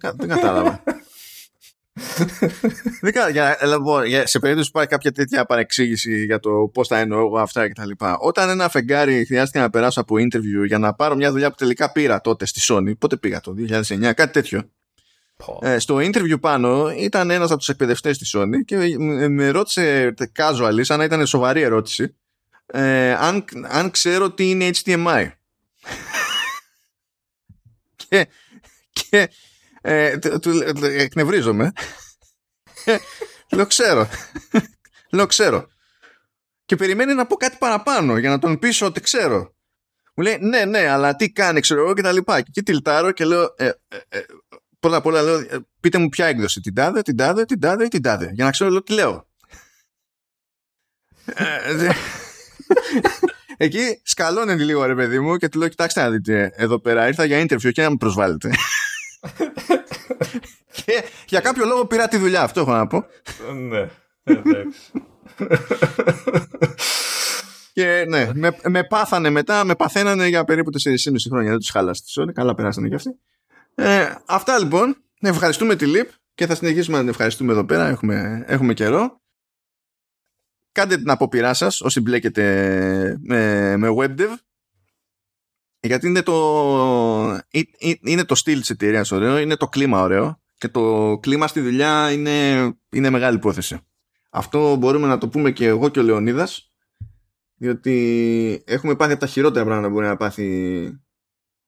δεν 3.01 3.13
κατάλαβα. 3.13 4.05
για, 4.05 4.05
για, 4.05 4.27
σε 4.27 4.39
περίπτωση 4.39 4.71
που 4.71 4.77
υπάρχει 4.77 4.89
κάποια 4.89 5.11
τέτοια 5.11 5.45
παρεξήγηση 5.45 6.25
για 6.25 6.39
το 6.39 6.69
πώς 6.73 6.87
θα 6.87 6.97
εννοώ 6.97 7.19
εγώ 7.19 7.39
αυτά 7.39 7.69
κτλ. 7.69 7.91
Όταν 8.19 8.49
ένα 8.49 8.69
φεγγάρι 8.69 9.25
χρειάστηκε 9.25 9.59
να 9.59 9.69
περάσω 9.69 10.01
από 10.01 10.15
interview 10.15 10.65
για 10.65 10.77
να 10.77 10.93
πάρω 10.93 11.15
μια 11.15 11.31
δουλειά 11.31 11.49
που 11.49 11.55
τελικά 11.55 11.91
πήρα 11.91 12.21
τότε 12.21 12.45
στη 12.45 12.59
Sony, 12.63 12.97
πότε 12.97 13.17
πήγα 13.17 13.39
το 13.39 13.55
2009, 13.57 14.13
κάτι 14.15 14.31
τέτοιο. 14.31 14.69
Ε, 15.61 15.79
στο 15.79 15.95
interview 15.95 16.39
πάνω 16.39 16.91
ήταν 16.97 17.29
ένας 17.29 17.49
από 17.49 17.59
τους 17.59 17.69
εκπαιδευτές 17.69 18.17
της 18.17 18.35
Sony 18.37 18.65
και 18.65 18.97
με 19.29 19.49
ρώτησε 19.49 20.13
casual, 20.35 20.79
σαν 20.81 20.97
να 20.97 21.03
ήταν 21.03 21.27
σοβαρή 21.27 21.61
ερώτηση, 21.61 22.15
ε, 22.65 23.13
αν, 23.13 23.45
αν 23.67 23.91
ξέρω 23.91 24.31
τι 24.31 24.49
είναι 24.49 24.69
HDMI. 24.83 25.27
και, 28.09 28.27
και 28.91 29.29
ε, 29.89 30.17
του, 30.17 30.63
εκνευρίζομαι. 30.83 31.71
Λέω 33.51 33.65
ξέρω. 33.65 34.09
Λέω 35.11 35.25
ξέρω. 35.25 35.67
Και 36.65 36.75
περιμένει 36.75 37.13
να 37.13 37.25
πω 37.25 37.35
κάτι 37.35 37.55
παραπάνω 37.59 38.17
για 38.17 38.29
να 38.29 38.39
τον 38.39 38.59
πείσω 38.59 38.85
ότι 38.85 38.99
ξέρω. 38.99 39.55
Μου 40.15 40.23
λέει 40.23 40.37
ναι, 40.39 40.65
ναι, 40.65 40.87
αλλά 40.87 41.15
τι 41.15 41.31
κάνει, 41.31 41.59
ξέρω 41.59 41.81
εγώ 41.81 41.93
και 41.93 42.01
τα 42.01 42.11
λοιπά. 42.11 42.41
Και 42.41 42.47
εκεί 42.49 42.63
τυλτάρω 42.63 43.11
και 43.11 43.25
λέω, 43.25 43.53
ε, 43.57 43.65
ε, 43.65 43.97
ε, 44.09 44.19
πρώτα 44.79 44.97
απ' 44.97 45.05
όλα 45.05 45.21
λέω, 45.21 45.37
ε, 45.37 45.57
πείτε 45.79 45.97
μου 45.97 46.09
ποια 46.09 46.25
έκδοση, 46.25 46.61
την 46.61 46.73
τάδε, 46.73 47.01
την 47.01 47.17
τάδε, 47.17 47.45
την 47.45 47.59
τάδε 47.59 47.85
ή 47.85 47.87
την 47.87 48.01
τάδε. 48.01 48.31
Για 48.33 48.45
να 48.45 48.51
ξέρω 48.51 48.69
λέω, 48.69 48.83
τι 48.83 48.93
λέω. 48.93 49.27
Ε, 51.25 51.89
εκεί 53.57 54.01
σκαλώνει 54.03 54.55
λίγο 54.55 54.85
ρε 54.85 54.95
παιδί 54.95 55.19
μου 55.19 55.37
και 55.37 55.49
του 55.49 55.59
λέω 55.59 55.67
κοιτάξτε 55.67 56.01
να 56.01 56.09
δείτε 56.09 56.53
εδώ 56.55 56.79
πέρα 56.79 57.07
ήρθα 57.07 57.25
για 57.25 57.41
interview 57.41 57.71
και 57.71 57.81
να 57.81 57.89
με 57.89 57.95
προσβάλλετε 57.95 58.49
και 60.85 61.03
για 61.27 61.39
κάποιο 61.39 61.65
λόγο 61.65 61.85
πήρα 61.85 62.07
τη 62.07 62.17
δουλειά 62.17 62.41
αυτό 62.41 62.59
έχω 62.59 62.71
να 62.71 62.87
πω 62.87 63.05
ναι 63.69 63.89
εντάξει 64.23 64.91
και 67.77 68.05
ναι, 68.07 68.29
με, 68.33 68.57
με 68.67 68.83
πάθανε 68.83 69.29
μετά, 69.29 69.63
με 69.63 69.75
παθαίνανε 69.75 70.27
για 70.27 70.43
περίπου 70.43 70.71
4,5 70.83 71.13
χρόνια. 71.29 71.49
Δεν 71.49 71.59
τους 71.59 71.69
χάλασε 71.69 72.03
τη 72.03 72.11
Sony. 72.15 72.33
Καλά 72.33 72.55
περάσανε 72.55 72.87
κι 72.87 72.95
αυτοί. 72.95 73.19
Ε, 73.75 74.15
αυτά 74.25 74.59
λοιπόν. 74.59 74.97
Ευχαριστούμε 75.19 75.75
τη 75.75 75.85
ΛΥΠ 75.85 76.09
και 76.35 76.45
θα 76.45 76.55
συνεχίσουμε 76.55 76.95
να 76.95 77.01
την 77.01 77.11
ευχαριστούμε 77.11 77.51
εδώ 77.51 77.65
πέρα. 77.65 77.87
Έχουμε, 77.87 78.43
έχουμε 78.47 78.73
καιρό. 78.73 79.21
Κάντε 80.71 80.97
την 80.97 81.09
απόπειρά 81.09 81.53
σας 81.53 81.81
όσοι 81.81 82.01
μπλέκετε 82.01 82.43
με, 83.19 83.73
με 83.77 83.87
WebDev. 83.97 84.33
Γιατί 85.79 86.07
είναι 86.07 86.21
το, 86.21 87.39
είναι 88.01 88.25
το 88.25 88.35
στυλ 88.35 88.59
της 88.59 88.69
εταιρείας 88.69 89.11
ωραίο, 89.11 89.37
είναι 89.37 89.55
το 89.55 89.67
κλίμα 89.67 90.01
ωραίο 90.01 90.41
και 90.57 90.67
το 90.67 91.17
κλίμα 91.21 91.47
στη 91.47 91.61
δουλειά 91.61 92.11
είναι, 92.11 92.67
είναι 92.89 93.09
μεγάλη 93.09 93.35
υπόθεση. 93.37 93.79
Αυτό 94.29 94.75
μπορούμε 94.75 95.07
να 95.07 95.17
το 95.17 95.29
πούμε 95.29 95.51
και 95.51 95.65
εγώ 95.65 95.89
και 95.89 95.99
ο 95.99 96.03
Λεωνίδας 96.03 96.71
διότι 97.55 98.63
έχουμε 98.65 98.95
πάθει 98.95 99.11
από 99.11 99.21
τα 99.21 99.27
χειρότερα 99.27 99.65
πράγματα 99.65 99.87
που 99.87 99.93
μπορεί 99.93 100.07
να 100.07 100.17
πάθει 100.17 100.99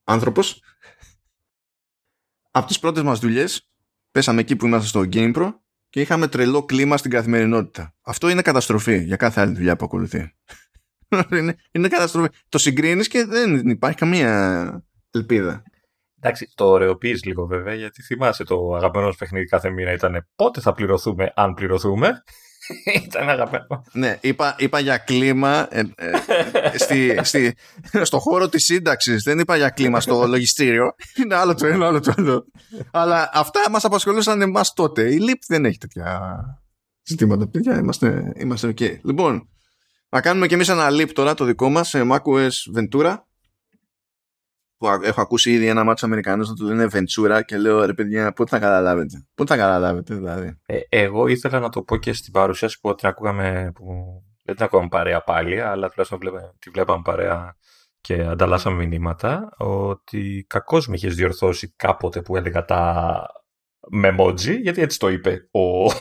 άνθρωπος 0.04 0.62
από 2.52 2.68
τις 2.68 2.80
πρώτες 2.80 3.04
μας 3.04 3.20
δουλειές 3.20 3.70
πέσαμε 4.12 4.42
εκεί 4.42 4.56
που 4.56 4.66
είμαστε 4.66 4.88
στο 4.88 5.04
GamePro 5.14 5.54
και 5.90 6.02
είχαμε 6.02 6.28
τρελό 6.28 6.66
κλίμα 6.66 6.98
στην 6.98 7.12
καθημερινότητα. 7.12 7.96
Αυτό 8.02 8.30
είναι 8.30 8.42
καταστροφή 8.42 9.04
για 9.04 9.16
κάθε 9.16 9.42
άλλη 9.42 9.54
δουλειά 9.54 9.76
που 9.76 9.86
ακολουθεί. 9.86 10.36
είναι, 11.38 11.56
είναι 11.72 11.88
καταστροφή. 11.88 12.30
Το 12.50 12.58
συγκρίνεις 12.58 13.08
και 13.08 13.26
δεν 13.26 13.70
υπάρχει 13.70 13.98
καμία 13.98 14.84
ελπίδα. 15.12 15.64
Εντάξει, 16.22 16.52
το 16.56 16.66
ωρεοποιείς 16.66 17.24
λίγο 17.24 17.46
βέβαια, 17.46 17.74
γιατί 17.74 18.02
θυμάσαι 18.02 18.44
το 18.44 18.76
αγαπημένο 18.76 19.14
παιχνίδι 19.18 19.46
κάθε 19.46 19.70
μήνα 19.70 19.92
ήταν 19.92 20.28
πότε 20.36 20.62
θα 20.62 20.74
πληρωθούμε, 20.74 21.32
αν 21.36 21.54
πληρωθούμε. 21.54 22.24
Ήταν 23.06 23.30
αγαπημένο. 23.30 23.84
Ναι, 23.92 24.18
είπα, 24.22 24.56
είπα 24.58 24.80
για 24.80 24.98
κλίμα 24.98 25.68
ε, 25.72 25.82
ε, 25.96 26.78
στη, 26.78 27.20
στη, 27.22 27.56
στο 28.02 28.20
χώρο 28.20 28.50
της 28.50 28.64
σύνταξης. 28.64 29.24
Δεν 29.24 29.40
είπα 29.40 29.58
για 29.58 29.70
κλίμα 29.70 30.00
στο 30.00 30.28
λογιστήριο. 30.28 30.96
Είναι 31.24 31.36
άλλο 31.36 31.56
το 31.56 31.68
ένα, 31.68 31.88
άλλο 31.88 32.00
το 32.00 32.14
άλλο. 32.18 32.46
Αλλά 32.92 33.30
αυτά 33.34 33.70
μας 33.70 33.86
απασχολούσαν 33.86 34.42
εμάς 34.42 34.74
τότε. 34.74 35.14
Η 35.14 35.18
ΛΥΠ 35.18 35.42
δεν 35.48 35.66
έχει 35.66 35.78
τέτοια 35.78 36.42
ζητήματα. 37.04 37.48
Παιδιά, 37.48 37.78
είμαστε, 37.78 38.34
είμαστε 38.36 38.68
ok. 38.68 39.00
Λοιπόν, 39.04 39.50
να 40.10 40.22
κάνουμε 40.22 40.48
και 40.48 40.54
εμείς 40.54 40.70
ένα 40.70 40.88
LIP 40.90 41.12
τώρα 41.14 41.34
το 41.34 41.46
δικό 41.46 41.70
μας 41.70 41.90
σε 41.90 42.08
macOS 42.12 42.50
Ventura 42.76 43.16
που 44.78 44.88
έχω 44.88 45.22
ακούσει 45.22 45.52
ήδη 45.52 45.68
ένα 45.68 45.84
μάτσο 45.84 46.06
Αμερικανός 46.06 46.50
να 46.50 46.56
του 46.56 46.66
λένε 46.66 46.88
Ventura 46.92 47.42
και 47.46 47.58
λέω 47.58 47.86
ρε 47.86 47.94
παιδιά 47.94 48.32
πότε 48.32 48.50
θα 48.50 48.60
καταλάβετε. 48.60 49.28
Πότε 49.34 49.56
θα 49.56 49.60
καταλάβετε 49.60 50.16
δηλαδή. 50.16 50.60
Ε, 50.66 50.80
εγώ 50.90 51.28
ήθελα 51.28 51.60
να 51.60 51.70
το 51.70 51.82
πω 51.82 51.98
και 51.98 52.14
στην 52.14 52.34
παρουσίαση 52.34 52.80
που 52.80 52.96
την 52.96 53.08
ακούγαμε 53.08 53.72
που 53.76 53.86
δεν 54.44 54.56
την 54.56 54.66
ακούγαμε 54.66 54.88
παρέα 54.90 55.22
πάλι 55.22 55.62
αλλά 55.62 55.90
τουλάχιστον 55.90 56.20
τη 56.60 56.70
βλέπαμε 56.70 57.02
παρέα 57.04 57.56
και 58.02 58.24
ανταλλάσσαμε 58.24 58.86
μηνύματα 58.86 59.50
ότι 59.58 60.46
κακώς 60.50 60.88
με 60.88 60.96
είχες 60.96 61.16
διορθώσει 61.16 61.74
κάποτε 61.76 62.22
που 62.22 62.36
έλεγα 62.36 62.66
τα 62.66 63.22
μεμότζι 63.90 64.54
γιατί 64.54 64.82
έτσι 64.82 65.00
το 65.00 65.10
είπε 65.10 65.50
ο, 65.52 65.92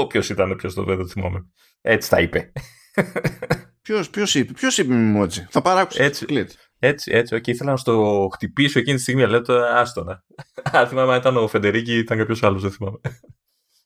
οποίος 0.00 0.28
ήταν 0.28 0.56
ποιος 0.56 0.74
το 0.74 0.84
δεν 0.84 0.96
το 0.96 1.06
θυμάμαι. 1.06 1.46
Έτσι 1.80 2.10
τα 2.10 2.20
είπε. 2.20 2.52
Ποιος 3.82 4.10
ποιος 4.10 4.34
είπε, 4.34 4.52
ποιος 4.52 4.78
είπε 4.78 4.94
μεμότζι. 4.94 5.46
Θα 5.50 5.62
παράκουσα. 5.62 6.02
Έτσι, 6.02 6.26
έτσι, 6.78 7.10
έτσι, 7.12 7.36
okay. 7.36 7.48
ήθελα 7.48 7.70
να 7.70 7.76
στο 7.76 8.28
χτυπήσω 8.32 8.78
εκείνη 8.78 8.96
τη 8.96 9.02
στιγμή, 9.02 9.22
αλλά 9.22 9.40
το 9.40 9.54
άστονα. 9.54 10.24
Αν 10.72 10.88
θυμάμαι 10.88 11.12
αν 11.12 11.18
ήταν 11.18 11.36
ο 11.36 11.48
Φεντερίκη 11.48 11.98
ήταν 11.98 12.18
κάποιος 12.18 12.42
άλλος, 12.42 12.62
δεν 12.62 12.70
θυμάμαι. 12.70 12.98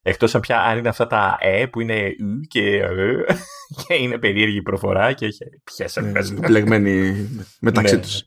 Εκτός 0.03 0.35
αν 0.35 0.41
πια 0.41 0.61
αν 0.61 0.79
είναι 0.79 0.89
αυτά 0.89 1.07
τα 1.07 1.39
ε 1.41 1.67
που 1.67 1.81
είναι 1.81 2.09
ου 2.21 2.41
και 2.41 2.77
ε, 2.77 3.25
και 3.87 3.95
είναι 3.95 4.19
περίεργη 4.19 4.63
προφορά 4.63 5.13
και 5.13 5.27
έχει 5.27 5.39
πιέσει 5.65 6.01
μέσα. 6.01 6.35
Μπλεγμένοι 6.35 7.29
μεταξύ 7.61 7.95
ναι, 7.95 8.01
τους. 8.01 8.15
Ναι. 8.15 8.21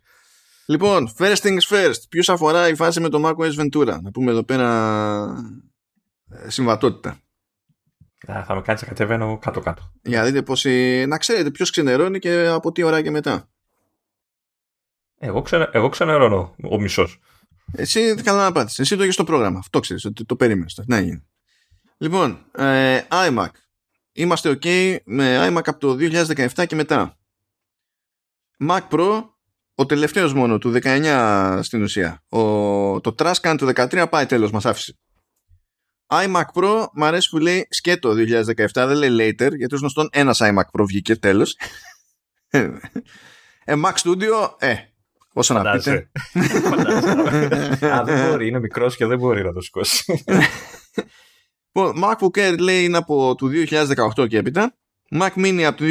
Λοιπόν, 0.66 1.14
first 1.18 1.36
things 1.36 1.68
first. 1.70 2.02
Ποιος 2.10 2.30
αφορά 2.30 2.68
η 2.68 2.76
φάση 2.76 3.00
με 3.00 3.10
το 3.10 3.28
macOS 3.28 3.62
Ventura; 3.62 4.00
Να 4.02 4.12
πούμε 4.12 4.32
εδώ 4.32 4.44
πέρα 4.44 4.68
ε, 6.30 6.50
συμβατότητα. 6.50 7.20
Θα 8.28 8.56
με 8.56 8.62
κάνεις 8.62 8.82
να 8.82 8.88
κατεβαίνω 8.88 9.38
κάτω-κάτω. 9.38 9.92
Για 10.02 10.24
δείτε 10.24 10.42
πώς, 10.42 10.66
να 11.08 11.18
ξέρετε 11.18 11.52
ποιος 11.52 11.72
ξενερώνει 11.72 12.20
και 12.20 12.48
από 12.48 12.72
τι 12.72 12.84
ώρα 12.84 13.02
και 13.02 13.12
μετά. 13.12 13.50
Εγώ, 15.24 15.42
ξε, 15.42 15.70
εγώ 15.72 15.90
ξενερώνω 15.90 16.56
ο 16.70 16.80
μισός. 16.80 17.20
Εσύ 17.72 18.16
καλά 18.16 18.44
να 18.44 18.52
πάθεις. 18.52 18.80
Εσύ 18.80 18.96
το 18.96 19.02
έχεις 19.02 19.14
στο 19.14 19.24
πρόγραμμα. 19.24 19.60
Αυτό 19.60 19.80
ξέρεις 19.80 20.06
ότι 20.06 20.26
το 20.26 20.36
περίμενες. 20.36 20.82
Να 20.86 21.00
γίνει. 21.00 21.28
Λοιπόν, 21.98 22.46
ε, 22.58 23.02
iMac. 23.10 23.50
Είμαστε 24.12 24.50
OK 24.50 24.98
με 25.06 25.48
iMac 25.48 25.62
από 25.66 25.80
το 25.80 25.96
2017 26.00 26.66
και 26.68 26.76
μετά. 26.76 27.18
Mac 28.68 28.88
Pro, 28.90 29.24
ο 29.76 29.86
τελευταίος 29.86 30.34
μόνο 30.34 30.58
του 30.58 30.72
19 30.84 31.60
στην 31.62 31.82
ουσία. 31.82 32.24
Ο, 32.30 32.40
το 33.02 33.16
Trascan 33.18 33.56
του 33.58 33.72
13 33.76 34.06
πάει 34.10 34.26
τέλος, 34.26 34.52
μας 34.52 34.66
άφησε. 34.66 34.98
iMac 36.12 36.44
Pro, 36.54 36.86
μου 36.94 37.06
αρέσει 37.06 37.30
που 37.30 37.38
λέει 37.38 37.68
σκέτο 37.70 38.12
2017, 38.12 38.66
δεν 38.74 38.96
λέει 38.96 39.10
later, 39.20 39.56
γιατί 39.58 39.74
ως 39.74 39.80
γνωστόν 39.80 40.10
ένας 40.12 40.40
iMac 40.42 40.80
Pro 40.80 40.84
βγήκε 40.86 41.16
τέλος. 41.16 41.58
ε, 42.50 42.70
Mac 43.66 43.94
Studio, 43.94 44.50
ε, 44.58 44.76
Όσο 45.34 45.54
να 45.54 45.72
πείτε. 45.72 46.12
Α, 47.94 48.04
δεν 48.04 48.30
μπορεί, 48.30 48.48
είναι 48.48 48.60
μικρός 48.60 48.96
και 48.96 49.06
δεν 49.06 49.18
μπορεί 49.18 49.44
να 49.44 49.54
το 49.54 49.62
σηκώσει. 49.62 50.24
Λοιπόν, 51.72 52.04
MacBook 52.04 52.38
Air 52.38 52.56
λέει 52.60 52.84
είναι 52.84 52.98
από 52.98 53.36
το 53.36 53.48
2018 54.16 54.28
και 54.28 54.38
έπειτα. 54.38 54.78
Mac 55.12 55.30
Mini 55.36 55.62
από 55.62 55.78
το 55.78 55.86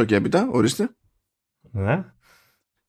2018 0.00 0.06
και 0.06 0.14
έπειτα, 0.14 0.48
ορίστε. 0.50 0.96
Ναι. 1.60 2.04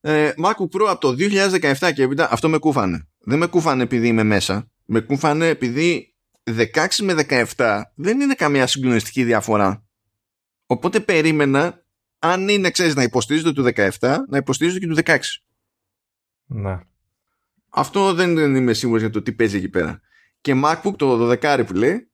Ε, 0.00 0.32
MacBook 0.44 0.80
Pro 0.80 0.86
από 0.88 1.00
το 1.00 1.14
2017 1.18 1.92
και 1.94 2.02
έπειτα, 2.02 2.28
αυτό 2.32 2.48
με 2.48 2.58
κούφανε. 2.58 3.08
Δεν 3.18 3.38
με 3.38 3.46
κούφανε 3.46 3.82
επειδή 3.82 4.08
είμαι 4.08 4.22
μέσα. 4.22 4.70
Με 4.84 5.00
κούφανε 5.00 5.48
επειδή 5.48 6.16
16 6.74 6.86
με 7.02 7.26
17 7.56 7.82
δεν 7.94 8.20
είναι 8.20 8.34
καμία 8.34 8.66
συγκλονιστική 8.66 9.24
διαφορά. 9.24 9.82
Οπότε 10.66 11.00
περίμενα, 11.00 11.84
αν 12.18 12.48
είναι, 12.48 12.70
ξέρεις, 12.70 12.94
να 12.94 13.02
υποστηρίζεται 13.02 13.52
του 13.52 13.72
17, 14.00 14.16
να 14.28 14.36
υποστηρίζεται 14.36 14.86
και 14.86 14.92
του 14.92 15.02
16. 15.04 15.18
Ναι. 16.44 16.80
Αυτό 17.68 18.14
δεν, 18.14 18.34
δεν 18.34 18.54
είμαι 18.54 18.72
σίγουρος 18.72 19.00
για 19.00 19.10
το 19.10 19.22
τι 19.22 19.32
παίζει 19.32 19.56
εκεί 19.56 19.68
πέρα. 19.68 20.00
Και 20.40 20.60
MacBook 20.64 20.96
το 20.96 21.30
12 21.30 21.62
που 21.66 21.74
λέει, 21.74 22.10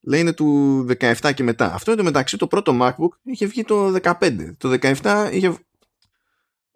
λέει 0.00 0.20
είναι 0.20 0.32
του 0.32 0.86
17 1.00 1.34
και 1.34 1.42
μετά. 1.42 1.72
Αυτό 1.74 1.90
είναι 1.90 2.00
το 2.00 2.06
μεταξύ 2.06 2.36
το 2.36 2.46
πρώτο 2.46 2.78
MacBook 2.80 3.18
είχε 3.22 3.46
βγει 3.46 3.64
το 3.64 3.94
15. 4.02 4.54
Το 4.56 4.78
17 4.80 5.28
είχε... 5.32 5.54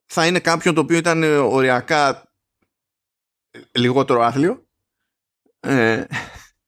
θα 0.07 0.26
είναι 0.26 0.41
κάποιον 0.41 0.74
το 0.74 0.80
οποίο 0.80 0.97
ήταν 0.97 1.22
οριακά 1.22 2.32
λιγότερο 3.72 4.22
άθλιο. 4.22 4.66
Ε, 5.61 6.05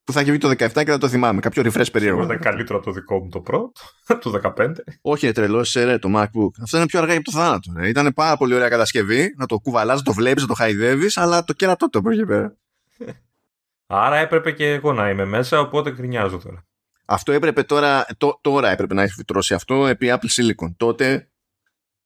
που 0.06 0.12
θα 0.12 0.20
έχει 0.20 0.30
βγει 0.30 0.38
το 0.38 0.48
17 0.48 0.56
και 0.56 0.90
θα 0.90 0.98
το 0.98 1.08
θυμάμαι. 1.08 1.40
Κάποιο 1.40 1.62
refresh 1.62 1.92
περίεργο. 1.92 2.22
Είναι 2.22 2.36
καλύτερο 2.36 2.78
από 2.78 2.86
το 2.86 2.92
δικό 2.92 3.18
μου 3.18 3.28
το 3.28 3.40
πρώτο, 3.40 3.72
το 4.22 4.40
15. 4.58 4.70
Όχι, 5.00 5.32
τρελός, 5.32 5.72
ρε, 5.72 5.98
το 5.98 6.08
MacBook. 6.16 6.50
Αυτό 6.62 6.76
είναι 6.76 6.86
πιο 6.86 6.98
αργά 6.98 7.12
για 7.12 7.22
το 7.22 7.30
θάνατο. 7.30 7.72
Ρε. 7.76 7.88
Ήταν 7.88 8.12
πάρα 8.14 8.36
πολύ 8.36 8.54
ωραία 8.54 8.68
κατασκευή. 8.68 9.34
Να 9.36 9.46
το 9.46 9.58
κουβαλάς, 9.58 9.96
να 9.96 10.02
το 10.02 10.12
βλέπεις, 10.12 10.42
να 10.42 10.48
το 10.48 10.54
χαϊδεύεις, 10.54 11.16
αλλά 11.16 11.44
το 11.44 11.52
κέρατό 11.52 11.90
το 11.90 11.98
από 11.98 12.10
πέρα. 12.26 12.56
Άρα 13.86 14.16
έπρεπε 14.16 14.52
και 14.52 14.72
εγώ 14.72 14.92
να 14.92 15.10
είμαι 15.10 15.24
μέσα, 15.24 15.60
οπότε 15.60 15.92
γκρινιάζω 15.92 16.38
τώρα. 16.38 16.64
Αυτό 17.04 17.32
έπρεπε 17.32 17.62
τώρα, 17.62 18.06
τό, 18.18 18.38
τώρα 18.40 18.70
έπρεπε 18.70 18.94
να 18.94 19.02
έχει 19.02 19.12
φυτρώσει 19.12 19.54
αυτό 19.54 19.86
επί 19.86 20.06
Apple 20.10 20.40
Silicon. 20.40 20.74
Τότε 20.76 21.28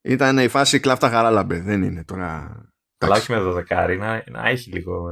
ήταν 0.01 0.38
η 0.38 0.48
φάση 0.48 0.80
κλάφτα 0.80 1.11
χαράλαμπε. 1.11 1.61
Δεν 1.61 1.82
είναι 1.82 2.05
τώρα. 2.05 2.61
Αλλά 2.98 3.16
όχι 3.16 3.32
με 3.32 3.38
12 3.40 3.96
να, 3.98 4.24
να 4.30 4.48
έχει 4.48 4.70
λίγο 4.70 5.11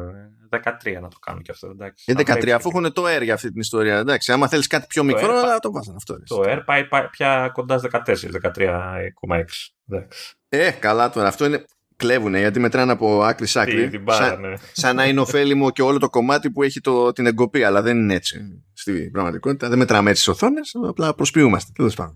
13 0.50 1.00
να 1.00 1.08
το 1.08 1.18
κάνουν 1.20 1.42
και 1.42 1.50
αυτό. 1.50 1.68
Εντάξει. 1.68 2.04
Ε, 2.06 2.14
13, 2.16 2.48
αφού 2.50 2.68
έχουν 2.68 2.92
το 2.92 3.04
Air 3.06 3.22
για 3.22 3.34
αυτή 3.34 3.50
την 3.50 3.60
ιστορία. 3.60 3.98
Εντάξει, 3.98 4.32
άμα 4.32 4.48
θέλεις 4.48 4.66
κάτι 4.66 4.86
πιο 4.88 5.04
μικρό, 5.04 5.38
θα 5.38 5.58
το 5.58 5.72
βάζουν 5.72 5.94
αυτό. 5.96 6.22
Το 6.26 6.42
Air 6.46 6.62
πάει, 6.64 6.84
πάει 6.84 7.08
πια 7.08 7.50
κοντά 7.52 7.78
στις 7.78 7.90
14, 7.90 8.30
13,6. 8.30 10.02
Ε, 10.48 10.70
καλά 10.70 11.10
τώρα. 11.10 11.28
Αυτό 11.28 11.44
είναι 11.44 11.64
κλέβουν 11.96 12.34
γιατί 12.34 12.60
μετράνε 12.60 12.92
από 12.92 13.22
άκρη 13.22 13.46
σ' 13.46 13.56
άκρη. 13.56 13.88
Την 13.88 14.04
σαν, 14.08 14.40
ναι. 14.40 14.54
σαν 14.72 14.96
να 14.96 15.06
είναι 15.06 15.20
ωφέλιμο 15.20 15.70
και 15.70 15.82
όλο 15.82 15.98
το 15.98 16.10
κομμάτι 16.10 16.50
που 16.50 16.62
έχει 16.62 16.80
το, 16.80 17.12
την 17.12 17.26
εγκοπή, 17.26 17.62
αλλά 17.62 17.82
δεν 17.82 17.96
είναι 17.96 18.14
έτσι 18.14 18.62
στην 18.92 19.10
πραγματικότητα. 19.10 19.68
Δεν 19.68 19.78
μετράμε 19.78 20.10
έτσι 20.10 20.24
τις 20.24 20.32
οθόνες, 20.34 20.74
απλά 20.88 21.14
προσποιούμαστε. 21.14 21.72
Τέλος 21.74 21.94
πάντων. 21.94 22.14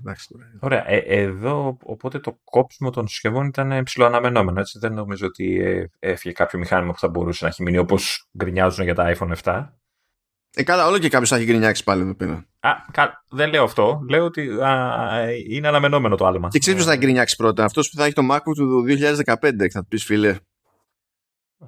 Ωραία. 0.60 0.90
Ε, 0.90 0.96
εδώ 1.06 1.78
οπότε 1.82 2.18
το 2.18 2.38
κόψιμο 2.44 2.90
των 2.90 3.08
συσκευών 3.08 3.46
ήταν 3.46 3.82
ψηλοαναμενόμενο. 3.82 4.60
Έτσι. 4.60 4.78
Δεν 4.78 4.94
νομίζω 4.94 5.26
ότι 5.26 5.60
ε, 5.60 5.84
έφυγε 5.98 6.34
κάποιο 6.34 6.58
μηχάνημα 6.58 6.92
που 6.92 6.98
θα 6.98 7.08
μπορούσε 7.08 7.44
να 7.44 7.50
έχει 7.50 7.62
μείνει 7.62 7.78
όπως 7.78 8.28
γκρινιάζουν 8.36 8.84
για 8.84 8.94
τα 8.94 9.16
iPhone 9.16 9.32
7. 9.42 9.68
Ε, 10.54 10.62
καλά, 10.62 10.86
όλο 10.86 10.98
και 10.98 11.08
κάποιος 11.08 11.28
θα 11.28 11.36
έχει 11.36 11.44
γκρινιάξει 11.44 11.84
πάλι 11.84 12.02
εδώ 12.02 12.14
πέρα. 12.14 12.46
Α, 12.60 12.70
κα, 12.92 13.24
δεν 13.30 13.50
λέω 13.50 13.64
αυτό. 13.64 14.04
Λέω 14.08 14.24
ότι 14.24 14.48
α, 14.62 15.08
είναι 15.48 15.68
αναμενόμενο 15.68 16.16
το 16.16 16.26
άλμα. 16.26 16.48
Και 16.48 16.58
ξέρεις 16.58 16.82
ποιος 16.82 16.92
θα 16.94 17.00
γκρινιάξει 17.00 17.36
πρώτα; 17.36 17.64
Αυτός 17.64 17.90
που 17.90 17.96
θα 17.96 18.04
έχει 18.04 18.14
το 18.14 18.22
MacBook 18.30 18.54
του 18.56 18.84
2015, 18.88 19.68
θα 19.72 19.80
του 19.80 19.88
πεις 19.88 20.04
φίλε. 20.04 20.36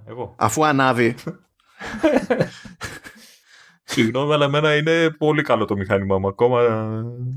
Εγώ. 0.07 0.35
Αφού 0.39 0.65
ανάβει. 0.65 1.15
Συγγνώμη, 3.87 4.33
αλλά 4.33 4.45
εμένα 4.45 4.77
είναι 4.77 5.11
πολύ 5.11 5.43
καλό 5.43 5.65
το 5.65 5.77
μηχάνημά 5.77 6.19
μου. 6.19 6.29
Ακόμα. 6.29 6.61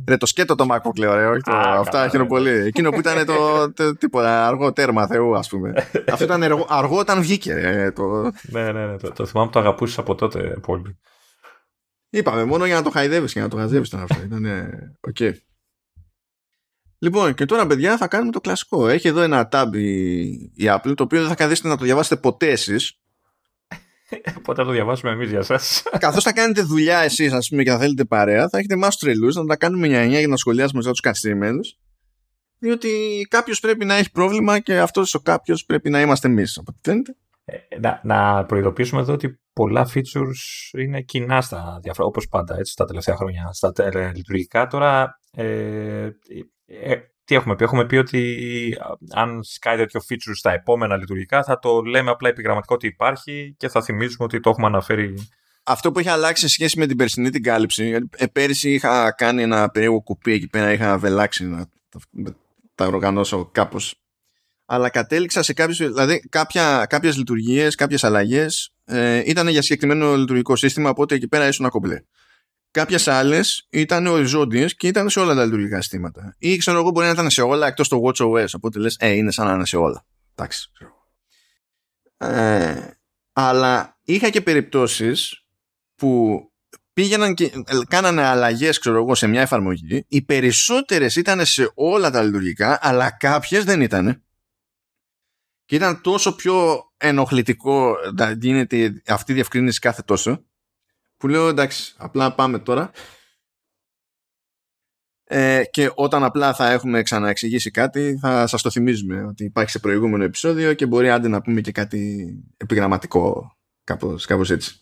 Ρε, 0.08 0.18
το 0.18 0.26
σκέτο 0.26 0.56
το 0.56 0.66
MacBook 0.72 0.98
λέω, 0.98 1.16
ρε. 1.16 1.28
Όχι 1.28 1.42
το... 1.42 1.52
Α, 1.52 1.80
Αυτά 1.80 2.18
ναι, 2.18 2.26
πολύ. 2.26 2.52
Ναι. 2.52 2.66
Εκείνο 2.66 2.90
που 2.90 3.00
ήταν 3.00 3.26
το, 3.26 3.34
το, 3.76 3.96
τίποτα, 3.96 4.48
αργό 4.48 4.74
τέρμα 4.74 5.08
Θεού, 5.08 5.38
ας 5.38 5.50
πούμε. 5.50 5.74
Αυτό 6.12 6.24
ήταν 6.24 6.44
αργό, 6.44 6.66
αργό 6.70 6.98
όταν 6.98 7.22
βγήκε. 7.22 7.54
Ρε, 7.54 7.92
το... 7.92 8.32
ναι, 8.42 8.72
ναι, 8.72 8.86
ναι. 8.86 8.98
Το, 8.98 9.12
το 9.12 9.26
θυμάμαι 9.26 9.52
το 9.52 9.60
αγαπούσες 9.60 9.98
από 9.98 10.16
τότε 10.16 10.58
πολύ. 10.62 10.98
Είπαμε, 12.10 12.44
μόνο 12.44 12.66
για 12.66 12.76
να 12.76 12.84
το 12.84 12.90
χαϊδεύεις 12.90 13.34
και 13.34 13.40
να 13.40 13.48
το 13.48 13.58
χαζεύει 13.58 13.88
ήταν 13.88 14.02
αυτό. 14.02 14.24
Ήταν. 14.24 14.46
OK. 15.08 15.16
Okay. 15.20 15.32
Λοιπόν, 17.00 17.34
και 17.34 17.46
τώρα, 17.46 17.68
παιδιά, 17.68 17.98
θα 17.98 18.08
κάνουμε 18.08 18.32
το 18.32 18.42
κλασικό. 18.42 18.88
Έχει 18.88 19.08
εδώ 19.08 19.22
ένα 19.22 19.50
tab 19.52 19.68
η, 19.74 20.30
η 20.34 20.64
Apple, 20.64 20.94
το 20.96 21.04
οποίο 21.04 21.20
δεν 21.20 21.30
θα 21.30 21.36
καθίσετε 21.36 21.68
να 21.68 21.78
το 21.78 21.84
διαβάσετε 21.84 22.16
ποτέ 22.16 22.48
εσείς. 22.48 23.00
Πότε 24.44 24.62
θα 24.62 24.68
το 24.68 24.72
διαβάσουμε 24.72 25.12
εμείς 25.12 25.30
για 25.30 25.40
εσάς. 25.40 25.60
Καθώς 25.98 26.24
θα 26.24 26.34
κάνετε 26.34 26.62
δουλειά 26.62 27.00
εσείς, 27.00 27.32
ας 27.34 27.48
πούμε, 27.50 27.64
και 27.64 27.70
θα 27.70 27.78
θέλετε 27.78 28.06
παρέα, 28.06 28.50
θα 28.50 28.58
έχετε 28.58 28.74
εμάς 28.74 28.88
τρελού 29.00 29.32
να 29.34 29.46
τα 29.46 29.56
κάνουμε 29.56 29.88
9 29.88 30.20
για 30.20 30.28
να 30.28 30.38
σχολιάσουμε 30.38 30.82
για 30.82 30.92
τους 30.92 31.00
καθυστερημένους. 31.00 31.78
Διότι 32.60 32.90
κάποιος 33.30 33.60
πρέπει 33.60 33.86
να 33.86 33.96
έχει 33.96 34.12
πρόβλημα 34.12 34.60
και 34.60 34.80
αυτός 34.80 35.14
ο 35.14 35.20
κάποιος 35.20 35.66
πρέπει 35.66 35.90
να 35.90 36.02
είμαστε 36.02 36.28
εμείς. 36.28 36.58
Από 36.58 36.72
ό,τι 36.72 36.90
φαίνεται. 36.90 37.16
Ε, 37.46 37.80
να, 37.80 38.02
να 38.04 38.46
προειδοποιήσουμε 38.46 39.02
εδώ 39.02 39.14
ότι 39.14 39.40
πολλά 39.54 39.90
features 39.94 40.78
είναι 40.78 41.02
κοινά 41.02 41.42
στα 41.42 41.80
διάφορα, 41.84 42.08
όπως 42.08 42.28
πάντα, 42.28 42.56
έτσι, 42.58 42.76
τα 42.76 42.86
τελευταία 42.86 43.16
χρόνια, 43.16 43.50
στα 43.52 43.74
λειτουργικά. 44.16 44.68
Τώρα, 44.68 45.20
ε, 45.32 46.10
ε, 46.66 46.96
τι 47.28 47.36
έχουμε 47.36 47.56
πει, 47.56 47.64
έχουμε 47.64 47.86
πει 47.86 47.96
ότι 47.96 48.78
αν 49.12 49.44
σκάει 49.44 49.78
τέτοιο 49.78 50.02
feature 50.10 50.34
στα 50.34 50.52
επόμενα 50.52 50.98
λειτουργικά 50.98 51.44
θα 51.44 51.60
το 51.60 51.82
λέμε 51.82 52.10
απλά 52.10 52.30
επιγραμματικό 52.30 52.76
ότι 52.76 52.88
υπάρχει 52.88 53.56
και 53.58 53.68
θα 53.70 53.82
θυμίζουμε 53.82 54.24
ότι 54.24 54.40
το 54.40 54.50
έχουμε 54.50 54.68
αναφέρει. 54.68 55.14
Αυτό 55.64 55.92
που 55.92 56.00
έχει 56.00 56.10
αλλάξει 56.10 56.42
σε 56.42 56.54
σχέση 56.54 56.80
με 56.80 56.86
την 56.86 56.98
περσινή 56.98 57.30
την 57.30 57.44
κάλυψη, 57.44 57.98
ε, 58.18 58.26
πέρυσι 58.26 58.74
είχα 58.74 59.12
κάνει 59.12 59.42
ένα 59.42 59.70
περίεργο 59.70 60.02
κουπί 60.02 60.32
εκεί 60.32 60.48
πέρα, 60.48 60.72
είχα 60.72 60.98
βελάξει 60.98 61.46
να 61.46 61.70
τα 62.76 62.86
οργανώσω 62.86 63.50
κάπως 63.52 64.02
αλλά 64.70 64.90
κατέληξα 64.90 65.42
σε 65.42 65.54
κάποιες, 65.54 65.78
δηλαδή 65.78 66.20
κάποια, 66.30 66.86
κάποιες 66.90 67.18
λειτουργίες, 67.18 67.76
κάποιες 67.76 68.04
αλλαγές 68.04 68.74
ε, 68.86 69.22
ήταν 69.26 69.48
για 69.48 69.62
συγκεκριμένο 69.62 70.16
λειτουργικό 70.16 70.56
σύστημα, 70.56 70.90
οπότε 70.90 71.16
εκεί 71.16 71.28
πέρα 71.28 71.48
ήσουν 71.48 71.70
κομπλέ. 71.70 72.02
Κάποιες 72.78 73.08
άλλες 73.08 73.68
ήταν 73.70 74.08
οριζόντιες 74.08 74.76
και 74.76 74.88
ήταν 74.88 75.10
σε 75.10 75.20
όλα 75.20 75.36
τα 75.36 75.44
λειτουργικά 75.46 75.82
συστήματα. 75.82 76.36
Ή 76.38 76.58
ξέρω 76.58 76.78
εγώ 76.78 76.90
μπορεί 76.90 77.06
να 77.06 77.12
ήταν 77.12 77.30
σε 77.30 77.42
όλα 77.42 77.68
εκτός 77.68 77.88
το 77.88 78.02
WatchOS, 78.04 78.46
οπότε 78.56 78.80
λες, 78.80 78.96
ε, 79.00 79.10
είναι 79.10 79.32
σαν 79.32 79.48
να 79.48 79.54
είναι 79.54 79.66
σε 79.66 79.78
όλα. 79.78 80.06
Εντάξει. 80.36 80.72
Ε, 82.18 82.90
αλλά 83.34 83.98
είχα 84.04 84.30
και 84.30 84.42
περιπτώσεις 84.42 85.46
που 85.96 86.42
πήγαιναν 86.94 87.34
και 87.34 87.52
κάνανε 87.88 88.24
αλλαγές 88.24 88.80
ξέρω 88.80 88.98
εγώ 88.98 89.16
σε 89.16 89.28
μια 89.28 89.42
εφαρμογή 89.42 90.06
οι 90.08 90.22
περισσότερες 90.22 91.16
ήταν 91.16 91.46
σε 91.46 91.72
όλα 91.74 92.12
τα 92.12 92.24
λειτουργικά 92.24 92.80
αλλά 92.82 93.12
κάποιες 93.12 93.64
δεν 93.64 93.82
ήταν 93.82 94.24
και 95.66 95.76
ήταν 95.76 96.02
τόσο 96.02 96.36
πιο 96.36 96.84
ενοχλητικό 96.98 97.96
να 98.14 98.32
γίνεται 98.32 99.02
αυτή 99.08 99.32
η 99.32 99.36
διευκρίνηση 99.36 99.80
κάθε 99.80 100.02
τόσο 100.02 100.47
που 101.18 101.28
λέω 101.28 101.48
εντάξει 101.48 101.94
απλά 101.98 102.36
πάμε 102.36 102.60
τώρα 102.60 102.92
ε, 105.30 105.64
και 105.72 105.92
όταν 105.96 106.24
απλά 106.24 106.54
θα 106.54 106.72
έχουμε 106.72 107.02
ξαναεξηγήσει 107.02 107.72
κάτι 107.72 108.18
θα 108.22 108.48
σας 108.48 108.62
το 108.62 108.70
θυμίζουμε 108.70 109.24
ότι 109.24 109.44
υπάρχει 109.44 109.72
σε 109.72 109.80
προηγούμενο 109.80 110.24
επεισόδιο 110.24 110.74
και 110.74 110.86
μπορεί 110.86 111.10
άντε 111.10 111.28
να 111.28 111.42
πούμε 111.42 111.62
και 111.62 111.72
κάτι 111.72 112.28
επιγραμματικό 112.58 113.52
κάπως, 113.84 114.26
κάπως 114.26 114.50
έτσι. 114.50 114.82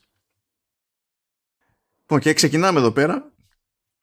Λοιπόν 1.99 2.19
και 2.19 2.33
ξεκινάμε 2.33 2.79
εδώ 2.79 2.91
πέρα. 2.91 3.33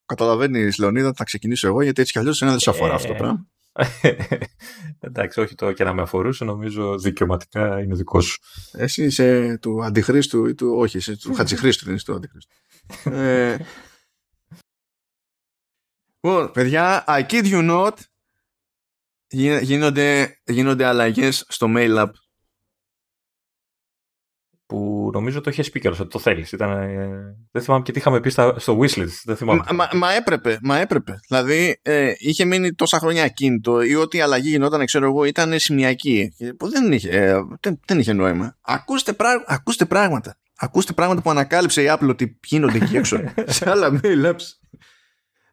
Καταλαβαίνεις 0.04 0.78
Λεωνίδα 0.78 1.12
θα 1.16 1.24
ξεκινήσω 1.24 1.66
εγώ 1.66 1.82
γιατί 1.82 2.00
έτσι 2.00 2.12
κι 2.12 2.18
αλλιώς 2.18 2.38
δεν 2.38 2.58
σε 2.58 2.70
αφορά 2.70 2.94
αυτό 2.94 3.08
το 3.08 3.14
πράγμα. 3.14 3.46
Εντάξει, 5.00 5.40
όχι 5.40 5.54
το 5.54 5.72
και 5.72 5.84
να 5.84 5.92
με 5.92 6.02
αφορούσε, 6.02 6.44
νομίζω 6.44 6.98
δικαιωματικά 6.98 7.80
είναι 7.80 7.94
δικό 7.94 8.20
σου. 8.20 8.40
Εσύ 8.72 9.04
είσαι 9.04 9.58
του 9.60 9.84
Αντιχρίστου 9.84 10.46
ή 10.46 10.54
του. 10.54 10.74
Όχι, 10.76 10.96
είσαι 10.96 11.16
του 11.16 11.34
Χατζηχρίστου, 11.34 11.84
δεν 11.84 11.94
είσαι 11.94 12.04
του 12.04 12.14
Αντιχρίστου. 12.14 12.54
ε, 13.04 13.56
λοιπόν, 16.20 16.50
παιδιά, 16.52 17.04
I 17.08 17.26
kid 17.26 17.44
you 17.44 17.70
not, 17.70 17.94
γίνονται, 19.62 20.40
γίνονται 20.44 20.84
αλλαγές 20.84 21.44
στο 21.48 21.66
mail 21.76 21.98
app 21.98 22.10
που 24.72 25.10
νομίζω 25.12 25.40
το 25.40 25.50
είχες 25.50 25.70
πει 25.70 25.80
κιόλας 25.80 26.00
ότι 26.00 26.10
το 26.10 26.18
θέλεις. 26.18 26.52
Ε, 26.52 26.56
δεν 27.50 27.62
θυμάμαι 27.62 27.82
και 27.82 27.92
τι 27.92 27.98
είχαμε 27.98 28.20
πει 28.20 28.30
στα, 28.30 28.58
στο 28.58 28.78
wishlist. 28.78 29.20
Δεν 29.24 29.36
θυμάμαι. 29.36 29.62
Μα, 29.72 29.88
μα, 29.92 30.12
έπρεπε, 30.12 30.58
μα 30.62 30.78
έπρεπε. 30.78 31.20
Δηλαδή 31.28 31.78
ε, 31.82 32.12
είχε 32.18 32.44
μείνει 32.44 32.74
τόσα 32.74 32.98
χρόνια 32.98 33.24
ακίνητο 33.24 33.82
ή 33.82 33.94
ό,τι 33.94 34.20
αλλαγή 34.20 34.48
γινόταν, 34.48 34.84
ξέρω 34.84 35.06
εγώ, 35.06 35.24
ήταν 35.24 35.58
σημειακή. 35.58 36.32
Που 36.56 36.68
δεν 36.68 36.92
είχε, 36.92 37.08
ε, 37.10 37.34
δεν, 37.60 37.80
δεν 37.86 37.98
είχε 37.98 38.12
νόημα. 38.12 38.56
Ακούστε, 38.60 39.12
πρά, 39.12 39.44
ακούστε 39.46 39.84
πράγματα. 39.84 40.36
Ακούστε 40.56 40.92
πράγματα 40.92 41.22
που 41.22 41.30
ανακάλυψε 41.30 41.82
η 41.82 41.86
Apple 41.88 42.08
ότι 42.08 42.38
γίνονται 42.44 42.76
εκεί 42.76 42.96
έξω. 42.96 43.20
σε 43.56 43.70
άλλα 43.70 44.00
mail 44.02 44.26
apps. 44.26 44.46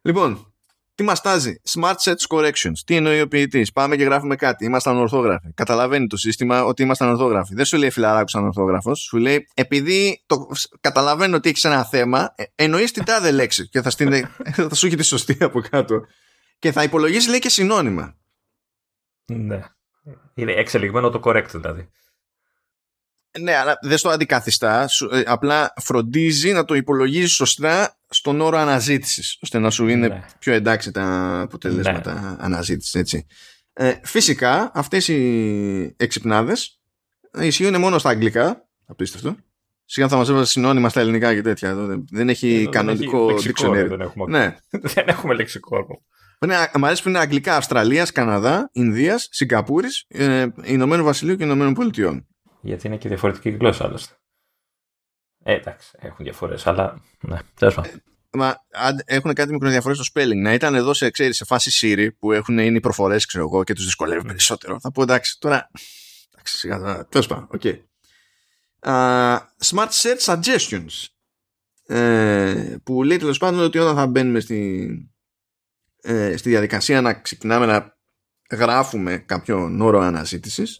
Λοιπόν, 0.02 0.54
τι 1.00 1.06
μας 1.06 1.22
τάζει, 1.22 1.62
Smart 1.70 1.96
Sets 2.04 2.28
Corrections. 2.28 2.78
Τι 2.86 2.96
εννοεί 2.96 3.22
ο 3.22 3.28
ποιητής; 3.28 3.72
Πάμε 3.72 3.96
και 3.96 4.04
γράφουμε 4.04 4.36
κάτι. 4.36 4.66
Ήμασταν 4.66 4.98
ορθόγραφοι. 4.98 5.54
Καταλαβαίνει 5.54 6.08
το 6.08 6.18
σύστημα 6.18 6.64
ότι 6.64 6.82
ήμασταν 6.82 7.10
ορθόγραφοι. 7.10 7.54
Δεν 7.56 7.66
σου 7.66 7.78
λέει 7.78 7.90
φιλαράκου 7.90 8.30
σαν 8.30 8.46
ορθόγραφο. 8.46 8.96
Σου 8.96 9.18
λέει 9.18 9.48
επειδή 9.54 10.24
το, 10.26 10.48
καταλαβαίνω 10.82 11.36
ότι 11.36 11.50
έχεις 11.50 11.64
ένα 11.64 11.86
θέμα, 11.86 12.34
ε, 12.36 12.44
εννοείς 12.56 12.92
την 12.92 13.04
τάδε 13.04 13.32
λέξη 13.32 13.70
και 13.70 13.82
θα, 13.82 13.90
στην, 13.90 14.12
θα 14.70 14.76
σου 14.76 14.86
έχει 14.86 14.96
τη 14.96 15.04
σωστή 15.04 15.38
από 15.40 15.62
κάτω. 15.62 16.02
Και 16.60 16.72
θα 16.72 16.84
υπολογίσεις 16.84 17.30
λέει 17.30 17.40
και 17.40 17.50
συνώνυμα. 17.50 18.16
Ναι. 19.26 19.60
Είναι 20.34 20.52
εξελιγμένο 20.52 21.10
το 21.10 21.22
correct 21.24 21.50
δηλαδή. 21.52 21.90
Ναι, 23.40 23.56
αλλά 23.56 23.78
δεν 23.82 23.98
στο 23.98 24.10
αντικαθιστά. 24.10 24.90
Ε, 25.12 25.22
απλά 25.26 25.74
φροντίζει 25.76 26.52
να 26.52 26.66
το 26.66 26.74
υπολογίζεις 26.74 27.34
σωστά 27.34 27.99
στον 28.10 28.42
όρο 28.42 28.58
αναζήτησης, 28.58 29.38
ώστε 29.42 29.60
να 29.60 29.70
σου 29.70 29.88
είναι 29.88 30.08
ναι. 30.08 30.26
πιο 30.40 30.54
εντάξει 30.54 30.92
τα 30.92 31.40
αποτελέσματα 31.42 32.14
ναι. 32.14 32.36
αναζήτησης. 32.40 32.96
Έτσι. 32.96 33.26
Ε, 33.74 33.94
φυσικά, 34.04 34.72
αυτές 34.74 35.08
οι 35.08 35.96
εξυπνάδες 35.98 36.80
ισχύουν 37.40 37.80
μόνο 37.80 37.98
στα 37.98 38.10
αγγλικά. 38.10 38.68
Απίστευτο. 38.86 39.36
Σιγά 39.86 40.08
θα 40.08 40.16
μας 40.18 40.30
έβαζες 40.30 40.50
συνώνυμα 40.50 40.90
στα 40.90 41.00
ελληνικά 41.00 41.34
και 41.34 41.42
τέτοια. 41.42 41.76
Δεν 42.12 42.30
έχει 42.30 42.64
ε, 42.68 42.70
κανονικό 42.70 43.28
dictionary. 43.28 43.88
Δεν 43.88 44.02
έχουμε, 44.02 44.38
ναι. 44.38 44.56
δεν 44.94 45.08
έχουμε 45.08 45.34
λεξικό. 45.34 45.88
Μ' 46.74 46.86
αρέσει 46.86 47.04
που 47.04 47.10
είναι 47.10 47.20
αγγλικά 47.20 47.56
Αυστραλίας, 47.56 48.12
Καναδά, 48.12 48.70
Ινδίας, 48.74 49.28
Σιγκαπούρη, 49.32 49.88
ε, 50.08 50.46
Ηνωμένου 50.64 51.04
Βασιλείου 51.04 51.36
και 51.36 51.44
Ηνωμένων 51.44 51.74
Πολιτειών. 51.74 52.28
Γιατί 52.62 52.88
είναι 52.88 52.98
και 52.98 53.08
διαφορετική 53.08 53.50
γλώσσα 53.50 53.86
άλλωστε. 53.86 54.14
Ε, 55.44 55.54
εντάξει, 55.54 55.92
έχουν 56.00 56.26
διαφορές, 56.26 56.68
αλλά. 56.68 57.02
Ναι, 57.22 57.38
τέλος 57.56 57.74
πάντων. 57.74 58.04
Μα 58.32 58.56
έχουν 59.06 59.34
κάτι 59.34 59.52
μικροδιαφορέ 59.52 59.94
στο 59.94 60.04
spelling. 60.14 60.42
Να 60.42 60.54
ήταν 60.54 60.76
εδώ 60.76 60.94
σε, 60.94 61.10
ξέρεις, 61.10 61.38
σε 61.38 61.46
φάση 61.46 61.72
Siri 61.82 62.10
που 62.20 62.32
έχουν, 62.32 62.58
είναι 62.58 62.78
οι 62.78 62.80
προφορές, 62.80 63.26
ξέρω 63.26 63.44
εγώ, 63.44 63.64
και 63.64 63.74
τους 63.74 63.84
δυσκολεύει 63.84 64.26
περισσότερο. 64.26 64.80
Θα 64.80 64.92
πω 64.92 65.02
εντάξει, 65.02 65.40
τώρα. 65.40 65.72
Εντάξει, 66.34 66.58
σιγά, 66.58 67.06
τέλος 67.10 67.28
πάντων, 67.28 67.48
OK. 67.52 67.62
Okay. 67.64 67.78
Uh, 68.82 69.38
smart 69.66 69.90
Search 69.90 70.20
Suggestions. 70.20 71.08
Ε, 71.86 72.76
που 72.84 73.04
λέει 73.04 73.18
τέλος 73.18 73.38
πάντων 73.38 73.60
ότι 73.60 73.78
όταν 73.78 73.96
θα 73.96 74.08
μπαίνουμε 74.08 74.40
στη, 74.40 74.90
ε, 76.02 76.38
στη 76.38 76.50
διαδικασία 76.50 77.02
να 77.02 77.14
ξεκινάμε 77.14 77.66
να 77.66 77.98
γράφουμε 78.52 79.18
κάποιον 79.18 79.82
όρο 79.82 80.00
αναζήτησης 80.00 80.80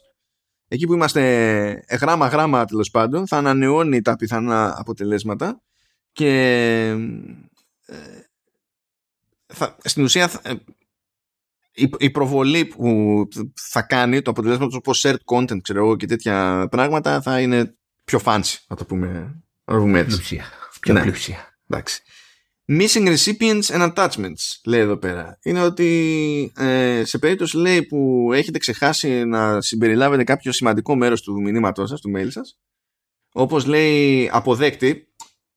εκεί 0.72 0.86
που 0.86 0.94
είμαστε 0.94 1.84
γράμμα-γράμμα 1.92 2.66
τέλος 2.66 2.90
πάντων 2.90 3.28
θα 3.28 3.38
ανανεώνει 3.38 4.02
τα 4.02 4.16
πιθανά 4.16 4.76
αποτελέσματα 4.78 5.62
και 6.12 6.32
ε, 7.86 7.96
θα, 9.46 9.78
στην 9.84 10.04
ουσία 10.04 10.32
ε, 10.42 10.54
η, 11.72 11.90
η, 11.98 12.10
προβολή 12.10 12.66
που 12.66 13.28
θα 13.54 13.82
κάνει 13.82 14.22
το 14.22 14.32
αποτελέσμα 14.32 14.68
του 14.68 14.76
όπως 14.78 15.06
shared 15.06 15.36
content 15.36 15.62
ξέρω 15.62 15.80
εγώ 15.80 15.96
και 15.96 16.06
τέτοια 16.06 16.68
πράγματα 16.72 17.22
θα 17.22 17.42
είναι 17.42 17.76
πιο 18.04 18.22
fancy 18.24 18.56
να 18.68 18.76
το 18.76 18.86
πούμε, 18.86 19.08
να 19.64 19.74
το 19.74 19.80
πούμε 19.80 20.00
έτσι. 20.00 20.16
Πλουσία. 20.16 20.46
Πιο 20.80 20.94
ναι. 20.94 21.02
πλουσία. 21.02 21.58
Εντάξει. 21.70 22.02
Missing 22.72 23.16
recipients 23.18 23.64
and 23.64 23.94
attachments 23.94 24.60
λέει 24.66 24.80
εδώ 24.80 24.98
πέρα. 24.98 25.40
Είναι 25.44 25.64
ότι 25.64 26.52
ε, 26.58 27.04
σε 27.06 27.18
περίπτωση 27.18 27.58
λέει 27.58 27.84
που 27.84 28.30
έχετε 28.34 28.58
ξεχάσει 28.58 29.26
να 29.26 29.62
συμπεριλάβετε 29.62 30.24
κάποιο 30.24 30.52
σημαντικό 30.52 30.96
μέρος 30.96 31.22
του 31.22 31.42
μηνύματός 31.42 31.90
σας, 31.90 32.02
του 32.02 32.12
mail 32.18 32.28
σας 32.30 32.60
όπως 33.32 33.66
λέει 33.66 34.30
αποδέκτη 34.34 35.08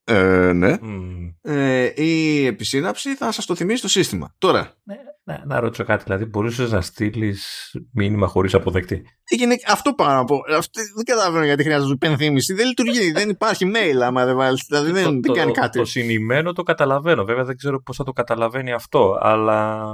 ε, 0.04 0.52
ναι. 0.52 0.76
Mm. 0.82 1.50
Ε, 1.52 1.90
η 1.94 2.46
επισύναψη 2.46 3.14
θα 3.16 3.32
σας 3.32 3.46
το 3.46 3.54
θυμίσει 3.54 3.82
το 3.82 3.88
σύστημα. 3.88 4.34
Τώρα. 4.38 4.72
Ναι, 4.82 4.96
ναι, 5.24 5.42
να 5.44 5.60
ρωτήσω 5.60 5.84
κάτι, 5.84 6.02
δηλαδή 6.02 6.24
μπορούσες 6.24 6.70
να 6.70 6.80
στείλεις 6.80 7.70
μήνυμα 7.92 8.26
χωρίς 8.26 8.54
αποδεκτή; 8.54 9.02
Έγινε 9.30 9.54
αυτό 9.66 9.92
πάνω 9.94 10.20
από. 10.20 10.40
Αυτό, 10.56 10.80
δεν 10.96 11.04
καταλαβαίνω 11.04 11.44
γιατί 11.44 11.62
χρειάζεται 11.62 11.92
υπενθύμηση. 11.92 12.54
Δεν 12.54 12.66
λειτουργεί, 12.66 13.12
δεν 13.12 13.28
υπάρχει 13.28 13.72
mail 13.74 14.00
άμα 14.02 14.24
δεν 14.24 14.36
βάλει. 14.36 14.58
Δηλαδή 14.68 14.90
δεν, 14.90 15.20
το, 15.20 15.32
κάνει 15.32 15.52
κάτι. 15.52 15.78
Το, 15.78 15.84
το 15.84 15.90
συνημένο 15.90 16.52
το 16.52 16.62
καταλαβαίνω. 16.62 17.24
Βέβαια 17.24 17.44
δεν 17.44 17.56
ξέρω 17.56 17.82
πώς 17.82 17.96
θα 17.96 18.04
το 18.04 18.12
καταλαβαίνει 18.12 18.72
αυτό, 18.72 19.18
αλλά 19.20 19.88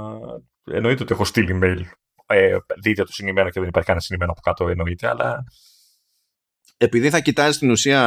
εννοείται 0.63 1.03
ότι 1.03 1.13
έχω 1.13 1.25
στείλει 1.25 1.59
mail. 1.63 1.81
Ε, 2.25 2.57
δείτε 2.81 3.03
το 3.03 3.11
συνημένο 3.11 3.49
και 3.49 3.59
δεν 3.59 3.67
υπάρχει 3.67 3.87
κανένα 3.87 4.05
συνημένο 4.05 4.31
από 4.31 4.41
κάτω 4.41 4.69
εννοείται, 4.69 5.07
αλλά 5.07 5.43
επειδή 6.81 7.09
θα 7.09 7.19
κοιτάζει 7.19 7.59
την 7.59 7.71
ουσία, 7.71 8.01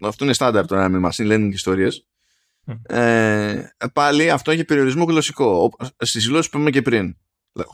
αυτό 0.00 0.24
είναι 0.24 0.32
στάνταρ 0.32 0.66
τώρα 0.66 0.88
με 0.88 1.08
machine 1.08 1.32
learning 1.32 1.50
ιστορίες, 1.52 2.06
ε, 2.82 3.62
πάλι 3.92 4.30
αυτό 4.30 4.50
έχει 4.50 4.64
περιορισμό 4.64 5.04
γλωσσικό, 5.04 5.70
στις 5.98 6.26
γλώσσες 6.26 6.48
που 6.48 6.56
είπαμε 6.56 6.70
και 6.70 6.82
πριν. 6.82 7.16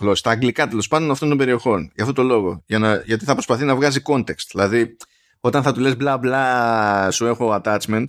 Γλώσσα. 0.01 0.23
Τα 0.23 0.31
αγγλικά 0.31 0.69
τέλος 0.69 0.89
πάντων 0.89 1.11
αυτών 1.11 1.29
των 1.29 1.39
περιοχών. 1.39 1.91
Για 1.95 2.03
αυτό 2.05 2.13
το 2.15 2.23
λόγο. 2.23 2.63
Για 2.67 2.79
να, 2.79 3.03
γιατί 3.07 3.25
θα 3.25 3.33
προσπαθεί 3.33 3.65
να 3.65 3.75
βγάζει 3.75 4.01
context. 4.05 4.47
Δηλαδή, 4.51 4.97
όταν 5.41 5.63
θα 5.63 5.73
του 5.73 5.81
λες 5.81 5.97
μπλα 5.97 6.19
μπλα, 6.19 7.11
σου 7.11 7.27
έχω 7.27 7.61
attachment, 7.63 8.05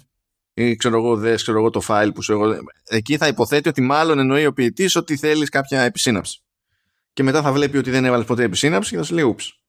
ή 0.53 0.75
ξέρω 0.75 0.97
εγώ, 0.97 1.15
δες, 1.15 1.41
ξέρω 1.41 1.57
εγώ 1.57 1.69
το 1.69 1.81
file 1.87 2.09
που 2.13 2.21
σου 2.21 2.33
έχω. 2.33 2.57
Εκεί 2.87 3.17
θα 3.17 3.27
υποθέτει 3.27 3.69
ότι 3.69 3.81
μάλλον 3.81 4.19
εννοεί 4.19 4.45
ο 4.45 4.53
ποιητής 4.53 4.95
ότι 4.95 5.17
θέλεις 5.17 5.49
κάποια 5.49 5.81
επισύναψη. 5.81 6.41
Και 7.13 7.23
μετά 7.23 7.41
θα 7.41 7.51
βλέπει 7.51 7.77
ότι 7.77 7.89
δεν 7.89 8.05
έβαλες 8.05 8.25
ποτέ 8.25 8.43
επισύναψη 8.43 8.91
και 8.91 8.97
θα 8.97 9.03
σου 9.03 9.13
λέει, 9.13 9.23
ούψ. 9.23 9.59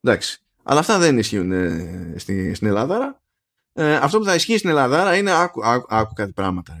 Εντάξει. 0.00 0.45
Αλλά 0.68 0.80
αυτά 0.80 0.98
δεν 0.98 1.18
ισχύουν 1.18 1.52
ε, 1.52 2.14
στη, 2.16 2.54
στην 2.54 2.66
Ελλάδα. 2.66 3.22
Ε, 3.72 3.94
αυτό 3.94 4.18
που 4.18 4.24
θα 4.24 4.34
ισχύει 4.34 4.58
στην 4.58 4.70
Ελλάδα 4.70 5.16
είναι 5.16 5.32
άκου, 5.32 5.66
άκου, 5.66 5.86
άκου 5.88 6.12
κάτι 6.12 6.32
πράγματα. 6.32 6.78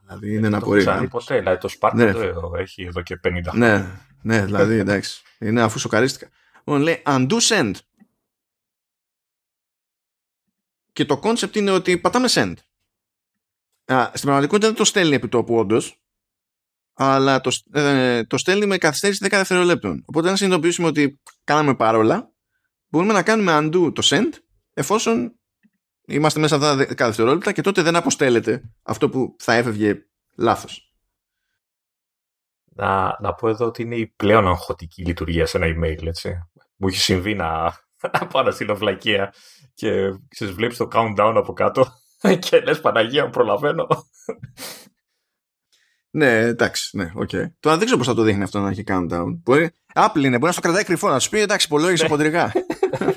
Δηλαδή 0.00 0.34
είναι 0.34 0.46
ένα 0.46 0.60
πολύ. 0.60 0.82
Δεν 0.82 1.08
ποτέ. 1.08 1.38
Δηλαδή 1.38 1.58
το 1.58 1.74
Spark 1.80 1.92
ναι. 1.94 2.12
το 2.12 2.52
έχει 2.56 2.82
εδώ 2.82 3.02
και 3.02 3.20
50 3.24 3.40
χρόνια. 3.42 3.78
Ναι, 4.22 4.36
ναι, 4.36 4.44
δηλαδή 4.44 4.78
εντάξει. 4.78 5.22
είναι 5.38 5.62
αφού 5.62 5.78
σοκαρίστηκα. 5.78 6.28
Λοιπόν, 6.56 6.80
λέει 6.80 7.02
undo 7.06 7.38
send. 7.40 7.72
Και 10.92 11.04
το 11.04 11.20
concept 11.22 11.56
είναι 11.56 11.70
ότι 11.70 11.98
πατάμε 11.98 12.28
send. 12.30 12.54
Α, 13.84 14.04
στην 14.06 14.20
πραγματικότητα 14.20 14.66
δεν 14.66 14.76
το 14.76 14.84
στέλνει 14.84 15.14
επί 15.14 15.28
τόπου 15.28 15.56
όντως, 15.56 16.00
αλλά 16.94 17.40
το, 17.40 17.50
ε, 17.72 18.24
το 18.24 18.38
στέλνει 18.38 18.66
με 18.66 18.78
καθυστέρηση 18.78 19.24
10 19.24 19.28
δευτερολέπτων. 19.30 20.02
Οπότε 20.06 20.28
αν 20.28 20.36
συνειδητοποιήσουμε 20.36 20.86
ότι 20.88 21.20
κάναμε 21.44 21.74
παρόλα, 21.74 22.30
μπορούμε 22.96 23.12
να 23.12 23.22
κάνουμε 23.22 23.58
undo 23.58 23.92
το 23.94 24.02
send 24.04 24.30
εφόσον 24.74 25.38
είμαστε 26.06 26.40
μέσα 26.40 26.56
αυτά 26.56 26.76
τα 26.94 27.06
δευτερόλεπτα 27.06 27.52
και 27.52 27.60
τότε 27.60 27.82
δεν 27.82 27.96
αποστέλλεται 27.96 28.62
αυτό 28.82 29.08
που 29.08 29.36
θα 29.38 29.54
έφευγε 29.54 30.06
λάθος. 30.36 30.94
Να, 32.64 33.16
να 33.20 33.34
πω 33.34 33.48
εδώ 33.48 33.66
ότι 33.66 33.82
είναι 33.82 33.96
η 33.96 34.06
πλέον 34.06 34.46
αγχωτική 34.46 35.04
λειτουργία 35.04 35.46
σε 35.46 35.56
ένα 35.56 35.66
email, 35.66 36.06
έτσι. 36.06 36.38
Μου 36.76 36.88
έχει 36.88 36.98
συμβεί 36.98 37.34
να, 37.34 37.62
να 38.20 38.26
πάω 38.26 38.42
να 38.42 38.50
στείλω 38.50 38.76
βλακεία 38.76 39.34
και 39.74 39.90
ξέρεις, 40.28 40.54
βλέπεις 40.54 40.76
το 40.76 40.88
countdown 40.92 41.34
από 41.36 41.52
κάτω 41.52 41.86
και 42.48 42.60
λες 42.60 42.80
Παναγία 42.80 43.24
μου 43.24 43.30
προλαβαίνω. 43.30 43.86
Ναι, 46.10 46.38
εντάξει, 46.38 46.96
ναι, 46.96 47.10
OK. 47.14 47.28
Okay. 47.32 47.44
Τώρα 47.60 47.76
δεν 47.76 47.84
ξέρω 47.84 47.96
πώς 47.98 48.06
θα 48.06 48.14
το 48.14 48.22
δείχνει 48.22 48.42
αυτό 48.42 48.60
να 48.60 48.70
έχει 48.70 48.84
countdown. 48.86 49.38
Μπορεί... 49.42 49.70
Apple 49.94 50.16
είναι, 50.16 50.28
μπορεί 50.28 50.44
να 50.44 50.52
στο 50.52 50.60
κρατάει 50.60 50.84
κρυφό, 50.84 51.08
να 51.08 51.18
σου 51.18 51.28
πει 51.28 51.38
εντάξει, 51.38 51.66
υπολόγισε 51.66 52.02
ναι. 52.02 52.08
χοντρικά. 52.08 52.52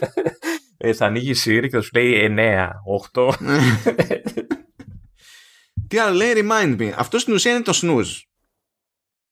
ε, 0.77 0.93
θα 0.93 1.05
ανοίγει 1.05 1.31
η 1.31 1.35
Siri 1.43 1.61
και 1.61 1.69
θα 1.69 1.81
σου 1.81 1.89
λέει 1.93 2.35
9, 2.37 2.69
8. 3.13 3.33
Τι 5.87 5.97
άλλο 5.97 6.15
λέει, 6.15 6.33
remind 6.35 6.79
me. 6.79 6.91
Αυτό 6.95 7.19
στην 7.19 7.33
ουσία 7.33 7.51
είναι 7.51 7.61
το 7.61 7.79
snooze. 7.81 8.21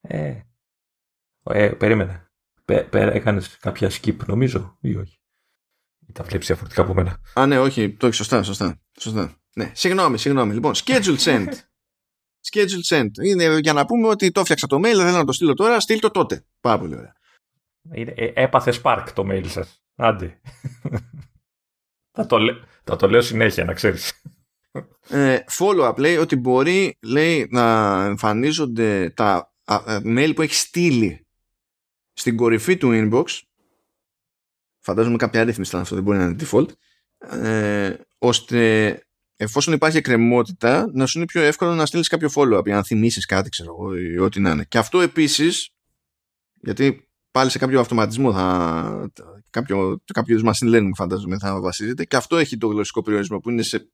Ε, 0.01 0.39
ε 1.43 1.69
περίμενε. 1.69 2.31
Έκανες 2.91 3.57
κάποια 3.57 3.91
skip, 3.91 4.15
νομίζω, 4.25 4.77
ή 4.81 4.95
όχι; 4.95 5.19
Τα 6.13 6.23
βλέπεις 6.23 6.47
διαφορετικά 6.47 6.81
από 6.81 6.93
μένα; 6.93 7.21
Α, 7.33 7.45
ναι, 7.45 7.59
όχι, 7.59 7.93
το 7.93 8.05
έχεις 8.05 8.17
σωστά, 8.17 8.43
σωστά. 8.43 8.79
σωστά. 8.99 9.37
Ναι, 9.55 9.71
συγγνώμη, 9.73 10.17
συγγνώμη. 10.17 10.53
Λοιπόν, 10.53 10.73
schedule 10.75 11.17
send. 11.17 11.49
Schedule 12.51 12.95
send. 12.95 13.09
Είναι 13.23 13.57
για 13.59 13.73
να 13.73 13.85
πούμε 13.85 14.07
ότι 14.07 14.31
το 14.31 14.39
έφτιαξα 14.39 14.67
το 14.67 14.77
mail, 14.77 14.81
δεν 14.81 15.05
θέλω 15.05 15.17
να 15.17 15.25
το 15.25 15.31
στείλω 15.31 15.53
τώρα, 15.53 15.79
στείλ 15.79 15.99
το 15.99 16.11
τότε. 16.11 16.45
Πάρα 16.59 16.79
πολύ 16.79 16.95
ωραία. 16.95 17.15
Ε, 17.91 18.31
έπαθε 18.33 18.73
Spark 18.83 19.05
το 19.13 19.27
mail 19.31 19.45
σας. 19.47 19.83
Άντε. 19.95 20.39
θα, 22.15 22.25
το, 22.25 22.37
θα 22.83 22.95
το 22.95 23.09
λέω 23.09 23.21
συνέχεια, 23.21 23.65
να 23.65 23.73
ξέρεις. 23.73 24.21
Ε, 25.09 25.39
follow-up 25.57 25.97
λέει 25.97 26.17
ότι 26.17 26.35
μπορεί 26.35 26.97
λέει, 27.01 27.47
να 27.51 28.03
εμφανίζονται 28.03 29.09
τα 29.09 29.53
ε, 29.65 29.99
mail 30.03 30.31
που 30.35 30.41
έχει 30.41 30.53
στείλει 30.53 31.27
στην 32.13 32.35
κορυφή 32.35 32.77
του 32.77 32.89
inbox 32.93 33.25
φαντάζομαι 34.79 35.17
κάποια 35.17 35.41
αρρύθμιση 35.41 35.69
ήταν 35.69 35.81
αυτό 35.81 35.95
δεν 35.95 36.03
μπορεί 36.03 36.17
να 36.17 36.23
είναι 36.23 36.35
default 36.39 36.67
ε, 37.43 37.95
ώστε 38.17 39.01
εφόσον 39.37 39.73
υπάρχει 39.73 39.97
εκκρεμότητα 39.97 40.89
να 40.93 41.05
σου 41.05 41.17
είναι 41.17 41.27
πιο 41.27 41.41
εύκολο 41.41 41.75
να 41.75 41.85
στείλεις 41.85 42.07
κάποιο 42.07 42.29
follow-up 42.35 42.65
για 42.65 42.75
να 42.75 42.83
θυμίσεις 42.83 43.25
κάτι 43.25 43.49
ξέρω 43.49 43.75
εγώ 43.79 43.97
ή 43.97 44.17
ό,τι 44.17 44.39
να 44.39 44.49
είναι 44.49 44.63
και 44.63 44.77
αυτό 44.77 45.01
επίσης 45.01 45.69
γιατί 46.53 47.09
πάλι 47.31 47.49
σε 47.49 47.57
κάποιο 47.57 47.79
αυτοματισμό 47.79 48.33
θα, 48.33 49.11
κάποιο, 49.49 50.01
κάποιος 50.13 50.41
machine 50.45 50.75
learning 50.75 50.91
φαντάζομαι 50.95 51.37
θα 51.37 51.59
βασίζεται 51.59 52.05
και 52.05 52.15
αυτό 52.15 52.37
έχει 52.37 52.57
το 52.57 52.67
γλωσσικό 52.67 53.01
περιορισμό 53.01 53.39
που 53.39 53.49
είναι 53.49 53.61
σε, 53.61 53.91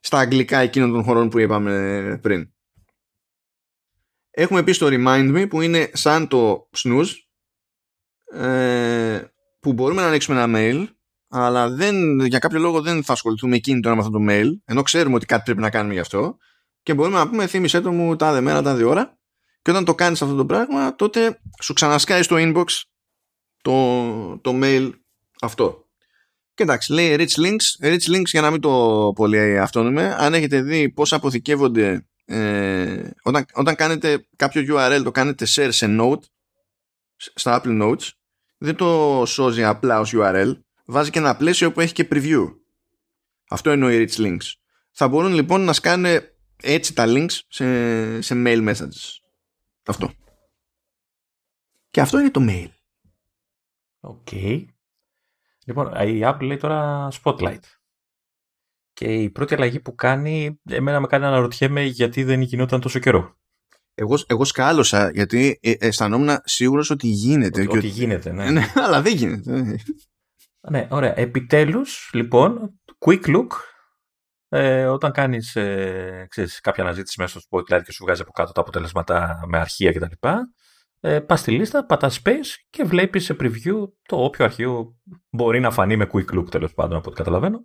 στα 0.00 0.18
αγγλικά 0.18 0.58
εκείνων 0.58 0.92
των 0.92 1.02
χωρών 1.02 1.28
που 1.28 1.38
είπαμε 1.38 2.18
πριν. 2.22 2.52
Έχουμε 4.30 4.60
επίσης 4.60 4.78
το 4.78 4.86
remind 4.90 5.36
me 5.36 5.48
που 5.48 5.60
είναι 5.60 5.90
σαν 5.92 6.28
το 6.28 6.68
snooze 6.76 7.12
ε, 8.32 9.24
που 9.60 9.72
μπορούμε 9.72 10.00
να 10.00 10.08
ανοίξουμε 10.08 10.42
ένα 10.42 10.58
mail 10.58 10.86
αλλά 11.30 11.68
δεν, 11.68 12.20
για 12.20 12.38
κάποιο 12.38 12.58
λόγο 12.58 12.80
δεν 12.80 13.04
θα 13.04 13.12
ασχοληθούμε 13.12 13.56
εκείνη 13.56 13.80
τώρα 13.80 13.94
με 13.94 14.00
αυτό 14.00 14.18
το 14.18 14.24
mail 14.28 14.48
ενώ 14.64 14.82
ξέρουμε 14.82 15.14
ότι 15.14 15.26
κάτι 15.26 15.42
πρέπει 15.44 15.60
να 15.60 15.70
κάνουμε 15.70 15.94
γι' 15.94 16.00
αυτό 16.00 16.36
και 16.82 16.94
μπορούμε 16.94 17.18
να 17.18 17.28
πούμε 17.28 17.46
θύμισέ 17.46 17.80
το 17.80 17.92
μου 17.92 18.16
τάδε 18.16 18.40
μέρα, 18.40 18.62
τάδε 18.62 18.84
ώρα 18.84 19.18
και 19.62 19.70
όταν 19.70 19.84
το 19.84 19.94
κάνεις 19.94 20.22
αυτό 20.22 20.34
το 20.34 20.46
πράγμα, 20.46 20.94
τότε 20.94 21.40
σου 21.62 21.72
ξανασκάει 21.72 22.22
στο 22.22 22.36
inbox 22.38 22.64
το, 23.62 24.38
το 24.38 24.58
mail 24.62 24.90
αυτό. 25.40 25.84
Και 26.54 26.62
εντάξει, 26.62 26.92
λέει 26.92 27.16
rich 27.18 27.40
links. 27.40 27.86
Rich 27.86 28.16
links 28.16 28.24
για 28.24 28.40
να 28.40 28.50
μην 28.50 28.60
το 28.60 29.12
πολύ 29.14 29.58
αυτόνομε. 29.58 30.14
Αν 30.18 30.34
έχετε 30.34 30.62
δει 30.62 30.90
πώς 30.90 31.12
αποθηκεύονται 31.12 32.06
ε, 32.24 33.10
όταν, 33.22 33.44
όταν 33.54 33.74
κάνετε 33.74 34.26
κάποιο 34.36 34.76
URL 34.76 35.00
το 35.04 35.10
κάνετε 35.10 35.46
share 35.48 35.68
σε 35.70 35.96
note 36.00 36.22
στα 37.16 37.60
Apple 37.62 37.82
Notes 37.82 38.08
δεν 38.58 38.76
το 38.76 39.22
σώζει 39.26 39.64
απλά 39.64 40.00
ως 40.00 40.14
URL 40.16 40.52
βάζει 40.90 41.10
και 41.10 41.18
ένα 41.18 41.36
πλαίσιο 41.36 41.72
που 41.72 41.80
έχει 41.80 41.92
και 41.92 42.08
preview 42.10 42.54
αυτό 43.48 43.70
εννοεί 43.70 44.08
rich 44.08 44.20
links 44.20 44.52
θα 44.90 45.08
μπορούν 45.08 45.32
λοιπόν 45.32 45.64
να 45.64 45.72
σκάνε 45.72 46.34
έτσι 46.62 46.94
τα 46.94 47.04
links 47.08 47.38
σε, 47.48 48.20
σε 48.20 48.34
mail 48.36 48.68
messages 48.68 49.18
αυτό 49.86 50.10
και 51.90 52.00
αυτό 52.00 52.18
είναι 52.18 52.30
το 52.30 52.40
mail 52.48 52.68
OK. 54.00 54.28
Okay. 54.30 54.64
Λοιπόν, 55.66 55.86
η 55.86 56.20
Apple 56.24 56.40
λέει 56.40 56.56
τώρα 56.56 57.08
Spotlight. 57.22 57.60
Και 58.92 59.04
η 59.04 59.30
πρώτη 59.30 59.54
αλλαγή 59.54 59.80
που 59.80 59.94
κάνει, 59.94 60.60
εμένα 60.70 61.00
με 61.00 61.06
κάνει 61.06 61.22
να 61.22 61.28
αναρωτιέμαι 61.28 61.82
γιατί 61.82 62.22
δεν 62.22 62.40
γινόταν 62.40 62.80
τόσο 62.80 62.98
καιρό. 62.98 63.38
Εγώ, 63.94 64.18
εγώ 64.26 64.44
σκάλωσα 64.44 65.10
γιατί 65.10 65.58
ε, 65.62 65.72
αισθανόμουν 65.78 66.38
σίγουρος 66.44 66.90
ότι 66.90 67.06
γίνεται. 67.06 67.62
Ότι, 67.62 67.76
ότι 67.76 67.86
γίνεται, 67.86 68.32
ναι. 68.32 68.50
ναι. 68.50 68.72
αλλά 68.74 69.02
δεν 69.02 69.16
γίνεται. 69.16 69.78
Ναι, 70.68 70.88
ωραία. 70.90 71.18
Επιτέλους, 71.18 72.10
λοιπόν, 72.12 72.80
quick 72.98 73.26
look, 73.26 73.46
ε, 74.48 74.84
όταν 74.84 75.12
κάνεις 75.12 75.56
ε, 75.56 76.26
ξέρεις, 76.30 76.60
κάποια 76.60 76.84
αναζήτηση 76.84 77.20
μέσα 77.20 77.40
στο 77.40 77.48
Spotlight 77.50 77.82
και 77.84 77.92
σου 77.92 78.04
βγάζει 78.04 78.22
από 78.22 78.32
κάτω 78.32 78.52
τα 78.52 78.60
αποτελέσματα 78.60 79.40
με 79.46 79.58
αρχεία 79.58 79.92
κτλ. 79.92 80.28
Ε, 81.02 81.20
πας 81.20 81.40
στη 81.40 81.50
λίστα, 81.50 81.86
πατάς 81.86 82.20
space 82.24 82.46
και 82.70 82.84
βλέπεις 82.84 83.24
σε 83.24 83.36
preview 83.40 83.88
το 84.02 84.24
όποιο 84.24 84.44
αρχείο 84.44 84.98
μπορεί 85.30 85.60
να 85.60 85.70
φανεί 85.70 85.96
με 85.96 86.08
quick 86.12 86.38
look 86.38 86.50
τέλος 86.50 86.74
πάντων 86.74 86.96
από 86.96 87.08
ό,τι 87.08 87.16
καταλαβαίνω. 87.16 87.58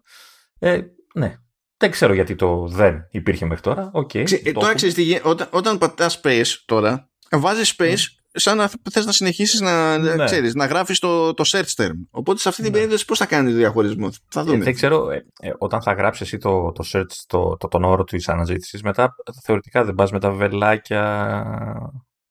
Ε, 0.59 0.81
ναι, 1.13 1.35
δεν 1.77 1.91
ξέρω 1.91 2.13
γιατί 2.13 2.35
το 2.35 2.67
δεν 2.67 3.07
υπήρχε 3.11 3.45
μέχρι 3.45 3.63
τώρα. 3.63 3.91
Okay, 3.93 4.23
Ξέ, 4.23 4.41
ε, 4.43 4.51
τώρα 4.51 4.73
ξέρεις, 4.73 5.22
όταν, 5.23 5.47
όταν 5.51 5.77
πατάς 5.77 6.22
space 6.23 6.47
τώρα, 6.65 7.09
βάζεις 7.31 7.76
space 7.77 7.93
mm. 7.93 8.24
Σαν 8.36 8.57
να 8.57 8.72
θες 8.91 9.06
να 9.06 9.12
συνεχίσεις 9.12 9.60
να, 9.60 9.98
ναι. 9.98 10.26
ξέρεις, 10.26 10.53
να 10.53 10.66
γράφεις 10.66 10.99
το, 10.99 11.34
το 11.34 11.44
search 11.48 11.84
term. 11.84 11.94
Οπότε 12.10 12.40
σε 12.40 12.49
αυτή 12.49 12.62
την 12.62 12.72
ναι. 12.72 12.78
περίπτωση 12.78 13.06
πώς 13.06 13.18
θα 13.18 13.26
κάνεις 13.26 13.56
διαχωρισμό; 13.56 14.10
Θα 14.28 14.44
δούμε. 14.44 14.57
Ε, 14.57 14.64
δεν 14.64 14.74
ξέρω, 14.74 15.10
ε, 15.10 15.26
ε, 15.40 15.52
όταν 15.57 15.82
θα 15.82 15.94
γράψεις 15.94 16.26
εσύ 16.26 16.38
το, 16.38 16.72
το 16.72 16.84
search, 16.94 17.24
το, 17.28 17.57
το, 17.57 17.68
τον 17.68 17.84
όρο 17.84 18.03
της 18.03 18.30
αναζήτησης, 18.30 18.84
μετά 18.84 19.16
θεωρητικά 19.44 19.84
δεν 19.84 19.95
πας 19.95 20.12
με 20.12 20.20
τα 20.20 20.32
βελάκια 20.32 21.02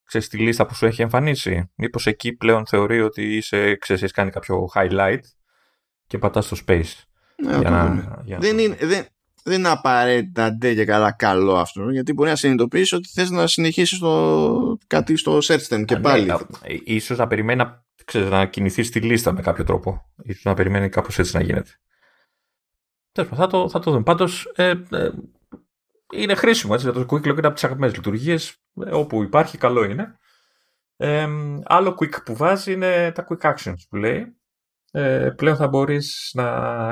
ξέρεις 0.05 0.27
τη 0.27 0.37
λίστα 0.37 0.65
που 0.65 0.75
σου 0.75 0.85
έχει 0.85 1.01
εμφανίσει. 1.01 1.71
Μήπως 1.75 2.07
εκεί 2.07 2.33
πλέον 2.33 2.65
θεωρεί 2.67 3.01
ότι 3.01 3.35
είσαι, 3.35 3.75
ξέρεις, 3.75 4.01
έχεις 4.01 4.15
κάνει 4.15 4.31
κάποιο 4.31 4.69
highlight 4.73 5.19
και 6.07 6.17
πατάς 6.17 6.45
στο 6.45 6.57
space. 6.67 6.91
Ναι, 7.43 7.57
για 7.57 7.69
να, 7.69 8.21
για 8.25 8.37
δεν, 8.37 8.59
είναι, 8.59 8.75
δεν, 8.81 9.05
δεν 9.47 9.59
είναι 9.59 9.69
απαραίτητα 9.69 10.51
ντε 10.51 10.73
και 10.73 10.85
καλά 10.85 11.11
καλό 11.11 11.55
αυτό, 11.55 11.89
γιατί 11.89 12.13
μπορεί 12.13 12.29
να 12.29 12.35
συνειδητοποιήσει 12.35 12.95
ότι 12.95 13.09
θες 13.09 13.29
να 13.29 13.47
συνεχίσεις 13.47 13.99
το, 13.99 14.77
κάτι 14.87 15.17
στο 15.17 15.37
search 15.37 15.67
term 15.69 15.85
και 15.85 15.95
ναι, 15.95 16.01
πάλι. 16.01 16.25
Ναι, 16.25 16.35
ίσως 16.83 17.17
να 17.17 17.27
περιμένει 17.27 17.63
να, 17.63 17.85
ξέρεις, 18.05 18.29
να 18.29 18.45
κινηθείς 18.45 18.87
στη 18.87 18.99
λίστα 18.99 19.31
με 19.31 19.41
κάποιο 19.41 19.63
τρόπο. 19.63 20.13
Ίσως 20.23 20.43
να 20.43 20.53
περιμένει 20.53 20.89
κάπως 20.89 21.19
έτσι 21.19 21.35
να 21.35 21.41
γίνεται. 21.41 21.69
Θα 23.11 23.47
το, 23.47 23.69
θα 23.69 23.79
το 23.79 23.91
δούμε. 23.91 24.03
Πάντως, 24.03 24.51
ε, 24.55 24.73
ε, 24.91 25.09
είναι 26.13 26.35
χρήσιμο 26.35 26.73
έτσι. 26.75 26.91
Το 26.91 27.05
quick 27.09 27.27
look 27.27 27.37
είναι 27.37 27.47
από 27.47 27.53
τις 27.53 27.63
αγαπημένες 27.63 27.95
λειτουργίες. 27.95 28.57
Ε, 28.85 28.91
όπου 28.91 29.23
υπάρχει, 29.23 29.57
καλό 29.57 29.83
είναι. 29.83 30.17
Ε, 30.97 31.27
άλλο 31.63 31.97
quick 31.99 32.23
που 32.25 32.35
βάζει 32.35 32.71
είναι 32.71 33.11
τα 33.11 33.27
quick 33.29 33.53
actions 33.53 33.79
που 33.89 33.95
λέει. 33.95 34.35
Ε, 34.97 35.29
πλέον 35.35 35.55
θα 35.55 35.67
μπορείς 35.67 36.31
να 36.33 36.45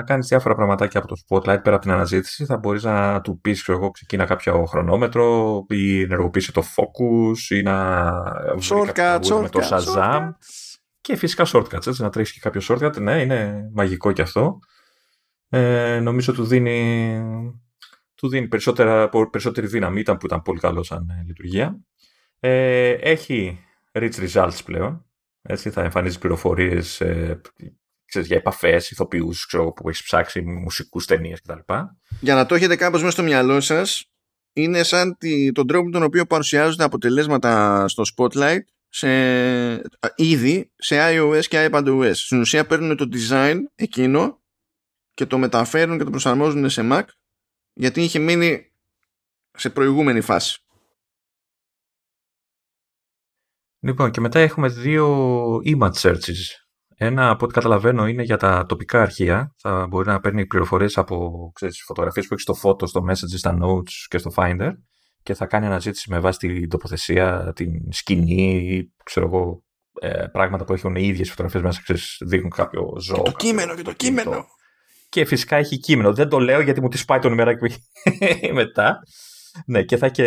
κάνεις 0.04 0.28
διάφορα 0.28 0.56
πραγματάκια 0.56 1.00
από 1.00 1.08
το 1.08 1.16
spotlight 1.28 1.64
πέρα 1.64 1.76
από 1.76 1.80
την 1.80 1.92
αναζήτηση. 1.92 2.46
Θα 2.46 2.58
μπορείς 2.58 2.84
να 2.84 3.22
του 3.22 3.40
πεις, 3.42 3.62
ξέρω 3.62 3.78
εγώ, 3.78 3.92
ξεκίνα 3.92 4.26
κάποιο 4.26 4.66
χρονόμετρο 4.66 5.66
ή 5.70 6.02
ενεργοποιήσει 6.02 6.54
το 6.54 6.64
focus 6.76 7.56
ή 7.56 7.62
να 7.62 8.14
shortcut, 8.62 9.20
shortcut, 9.20 9.42
με 9.42 9.50
το 9.50 9.60
Shazam. 9.70 10.30
Και 11.02 11.16
φυσικά 11.16 11.46
shortcuts, 11.48 11.88
έτσι, 11.88 12.02
να 12.02 12.10
τρέχεις 12.10 12.34
και 12.34 12.40
κάποιο 12.40 12.62
shortcut. 12.68 13.02
Ναι, 13.02 13.22
είναι 13.22 13.70
μαγικό 13.74 14.12
και 14.12 14.22
αυτό. 14.22 14.60
Ε, 15.50 16.00
νομίζω 16.00 16.34
του 16.34 16.46
δίνει 16.46 17.22
του 18.16 18.30
δίνει 18.30 18.48
περισσότερη 18.48 19.68
δύναμη, 19.68 20.00
ήταν 20.00 20.18
που 20.18 20.26
ήταν 20.26 20.42
πολύ 20.42 20.60
καλό 20.60 20.84
σαν 20.84 21.10
ε, 21.10 21.24
λειτουργία. 21.26 21.80
Ε, 22.40 22.90
έχει 22.90 23.60
rich 23.92 24.30
results 24.30 24.60
πλέον, 24.66 25.06
έτσι, 25.42 25.70
θα 25.70 25.82
εμφανίζει 25.82 26.20
πληροφορίες 26.20 27.02
ε, 27.02 27.42
ξέρεις, 28.14 28.28
για 28.28 28.38
επαφές, 28.38 28.92
ηθοποιούς 28.92 29.48
που 29.76 29.90
έχεις 29.90 30.04
ψάξει, 30.04 30.42
μουσικούς, 30.42 31.06
ταινίες 31.06 31.42
κτλ. 31.42 31.74
Για 32.20 32.36
να 32.36 32.46
το 32.46 32.56
έχετε 32.56 32.76
κάπως 32.76 33.00
μέσα 33.00 33.12
στο 33.12 33.24
μυαλό 33.24 33.62
σας, 33.62 34.12
είναι 34.54 34.84
σαν 34.84 35.18
τη, 35.18 35.52
τον 35.52 35.68
τρόπο 35.68 35.86
με 35.86 35.92
τον 35.92 36.04
οποίο 36.04 36.26
παρουσιάζονται 36.26 36.84
αποτελέσματα 36.84 37.88
στο 37.88 38.04
Spotlight 38.16 38.62
σε, 38.90 39.10
ήδη 40.16 40.72
σε 40.76 40.96
iOS 41.00 41.46
και 41.48 41.70
iPadOS. 41.72 42.12
Στην 42.14 42.40
ουσία 42.40 42.66
παίρνουν 42.66 42.98
το 42.98 43.08
design 43.14 43.58
εκείνο 43.76 44.42
και 45.14 45.26
το 45.26 45.38
μεταφέρουν 45.38 45.98
και 45.98 46.04
το 46.04 46.10
προσαρμόζουν 46.10 46.70
σε 46.70 46.82
Mac 46.92 47.04
γιατί 47.74 48.02
είχε 48.02 48.20
μείνει 48.20 48.72
σε 49.52 49.70
προηγούμενη 49.70 50.22
φάση. 50.22 50.64
Λοιπόν, 53.80 54.12
και 54.12 54.22
μετά 54.22 54.40
έχουμε 54.40 54.68
δύο 54.68 55.56
image 55.56 55.94
searches. 55.94 56.63
Ένα, 57.06 57.30
από 57.30 57.46
ό,τι 57.46 57.54
καταλαβαίνω, 57.54 58.08
είναι 58.08 58.24
για 58.24 58.38
τα 58.38 58.66
τοπικά 58.66 59.02
αρχεία. 59.02 59.54
Θα 59.58 59.88
μπορεί 59.90 60.08
να 60.08 60.20
παίρνει 60.20 60.46
πληροφορίες 60.46 60.98
από 60.98 61.52
ξέρεις, 61.56 61.84
φωτογραφίες 61.86 62.28
που 62.28 62.34
έχει 62.34 62.42
στο 62.42 62.56
photo, 62.64 62.88
στο 62.88 63.06
message, 63.10 63.38
στα 63.38 63.58
notes 63.62 63.92
και 64.08 64.18
στο 64.18 64.32
finder 64.36 64.72
και 65.24 65.34
θα 65.34 65.46
κάνει 65.46 65.66
αναζήτηση 65.66 66.10
με 66.10 66.20
βάση 66.20 66.40
την 66.40 66.70
τοποθεσία, 66.70 67.52
την 67.56 67.92
σκηνή, 67.92 68.84
ξέρω 69.04 69.26
εγώ, 69.26 69.64
ε, 70.02 70.26
πράγματα 70.32 70.64
που 70.64 70.74
έχουν 70.74 70.96
οι 70.96 71.08
ίδιες 71.08 71.30
φωτογραφίες 71.30 71.64
μέσα, 71.64 71.82
ξέρεις, 71.84 72.18
δείχνουν 72.26 72.50
κάποιο 72.50 72.94
ζώο. 73.00 73.16
Και 73.16 73.32
το 73.32 73.36
κείμενο, 73.38 73.76
και 73.76 73.82
το 73.82 73.94
κείμενο 73.94 74.46
και 75.14 75.26
φυσικά 75.26 75.56
έχει 75.56 75.78
κείμενο. 75.78 76.14
Δεν 76.14 76.30
το 76.30 76.40
λέω 76.40 76.62
γιατί 76.62 76.82
μου 76.82 76.88
τη 76.88 77.04
πάει 77.08 77.20
το 77.20 77.30
νούμερο 77.30 77.54
που 77.56 77.68
μετά. 78.54 79.00
Ναι, 79.66 79.84
και 79.84 79.98
θα 79.98 80.10
και. 80.10 80.26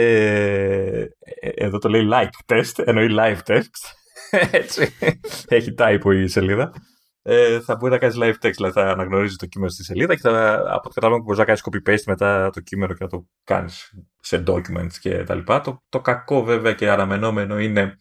Ε, 1.41 1.49
εδώ 1.55 1.79
το 1.79 1.89
λέει 1.89 2.09
like 2.13 2.55
test, 2.55 2.73
εννοεί 2.85 3.09
live 3.19 3.39
text. 3.47 3.83
Έτσι. 4.51 4.95
Έχει 5.49 5.75
typo 5.79 6.15
η 6.15 6.27
σελίδα. 6.27 6.73
Ε, 7.23 7.61
θα 7.61 7.77
μπορεί 7.77 7.93
να 7.93 7.99
κάνεις 7.99 8.17
live 8.21 8.47
text, 8.47 8.53
δηλαδή 8.55 8.73
θα 8.73 8.91
αναγνωρίζεις 8.91 9.37
το 9.37 9.47
κείμενο 9.47 9.71
στη 9.71 9.85
σελίδα 9.85 10.15
και 10.15 10.21
θα, 10.21 10.63
από 10.69 10.83
το 10.83 10.89
κατάλογο 10.89 11.23
μπορείς 11.23 11.39
να 11.39 11.45
κάνεις 11.45 11.65
copy-paste 11.65 12.03
μετά 12.07 12.51
το 12.51 12.61
κείμενο 12.61 12.93
και 12.93 13.05
να 13.05 13.11
το 13.11 13.27
κάνεις 13.45 13.95
σε 14.21 14.43
documents 14.47 14.93
και 15.01 15.25
τα 15.25 15.35
λοιπά. 15.35 15.61
Το, 15.61 15.85
το 15.89 16.01
κακό 16.01 16.43
βέβαια 16.45 16.73
και 16.73 16.91
αναμενόμενο 16.91 17.59
είναι 17.59 17.99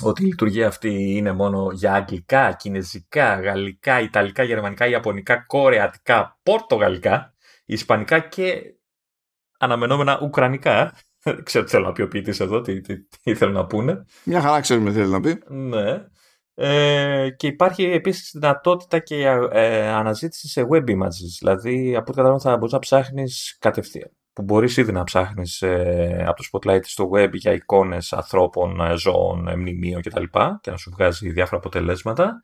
ότι 0.00 0.22
η 0.22 0.26
λειτουργία 0.26 0.66
αυτή 0.66 1.16
είναι 1.16 1.32
μόνο 1.32 1.70
για 1.72 1.92
αγγλικά, 1.92 2.52
κινέζικα, 2.52 3.40
γαλλικά, 3.40 4.00
ιταλικά, 4.00 4.42
γερμανικά, 4.42 4.86
ιαπωνικά, 4.86 5.44
κορεατικά, 5.46 6.38
πορτογαλικά, 6.42 7.34
ισπανικά 7.64 8.18
και 8.18 8.62
αναμενόμενα 9.58 10.18
ουκρανικά. 10.22 10.94
Ξέρω 11.42 11.64
τι 11.64 11.70
θέλω 11.70 11.86
να 11.86 11.92
πει 11.92 12.02
ο 12.02 12.08
ποιητής 12.08 12.40
εδώ, 12.40 12.60
τι, 12.60 12.80
τι, 12.80 12.94
τι 13.22 13.34
θέλω 13.34 13.52
να 13.52 13.66
πούνε. 13.66 14.04
Μια 14.24 14.40
χαρά 14.40 14.60
ξέρουμε 14.60 14.90
τι 14.90 14.96
θέλει 14.96 15.10
να 15.10 15.20
πει. 15.20 15.42
Ναι. 15.48 16.04
Ε, 16.54 17.30
και 17.36 17.46
υπάρχει 17.46 17.84
επίσης 17.84 18.30
δυνατότητα 18.32 18.98
και 18.98 19.22
ε, 19.52 19.88
αναζήτηση 19.88 20.48
σε 20.48 20.66
web 20.72 20.84
images. 20.84 21.36
Δηλαδή, 21.38 21.90
από 21.90 22.00
ό,τι 22.00 22.10
καταλαβαίνω 22.10 22.40
θα 22.40 22.56
μπορείς 22.56 22.72
να 22.72 22.78
ψάχνεις 22.78 23.56
κατευθείαν 23.58 24.10
που 24.38 24.44
μπορείς 24.44 24.76
ήδη 24.76 24.92
να 24.92 25.04
ψάχνεις 25.04 25.62
ε, 25.62 26.24
από 26.26 26.42
το 26.42 26.48
Spotlight 26.52 26.84
στο 26.84 27.10
web 27.12 27.30
για 27.32 27.52
εικόνες 27.52 28.12
ανθρώπων, 28.12 28.80
ε, 28.80 28.96
ζώων, 28.96 29.48
ε, 29.48 29.56
μνημείων 29.56 30.02
κτλ. 30.02 30.22
Και 30.60 30.70
να 30.70 30.76
σου 30.76 30.90
βγάζει 30.90 31.30
διάφορα 31.30 31.56
αποτελέσματα. 31.56 32.40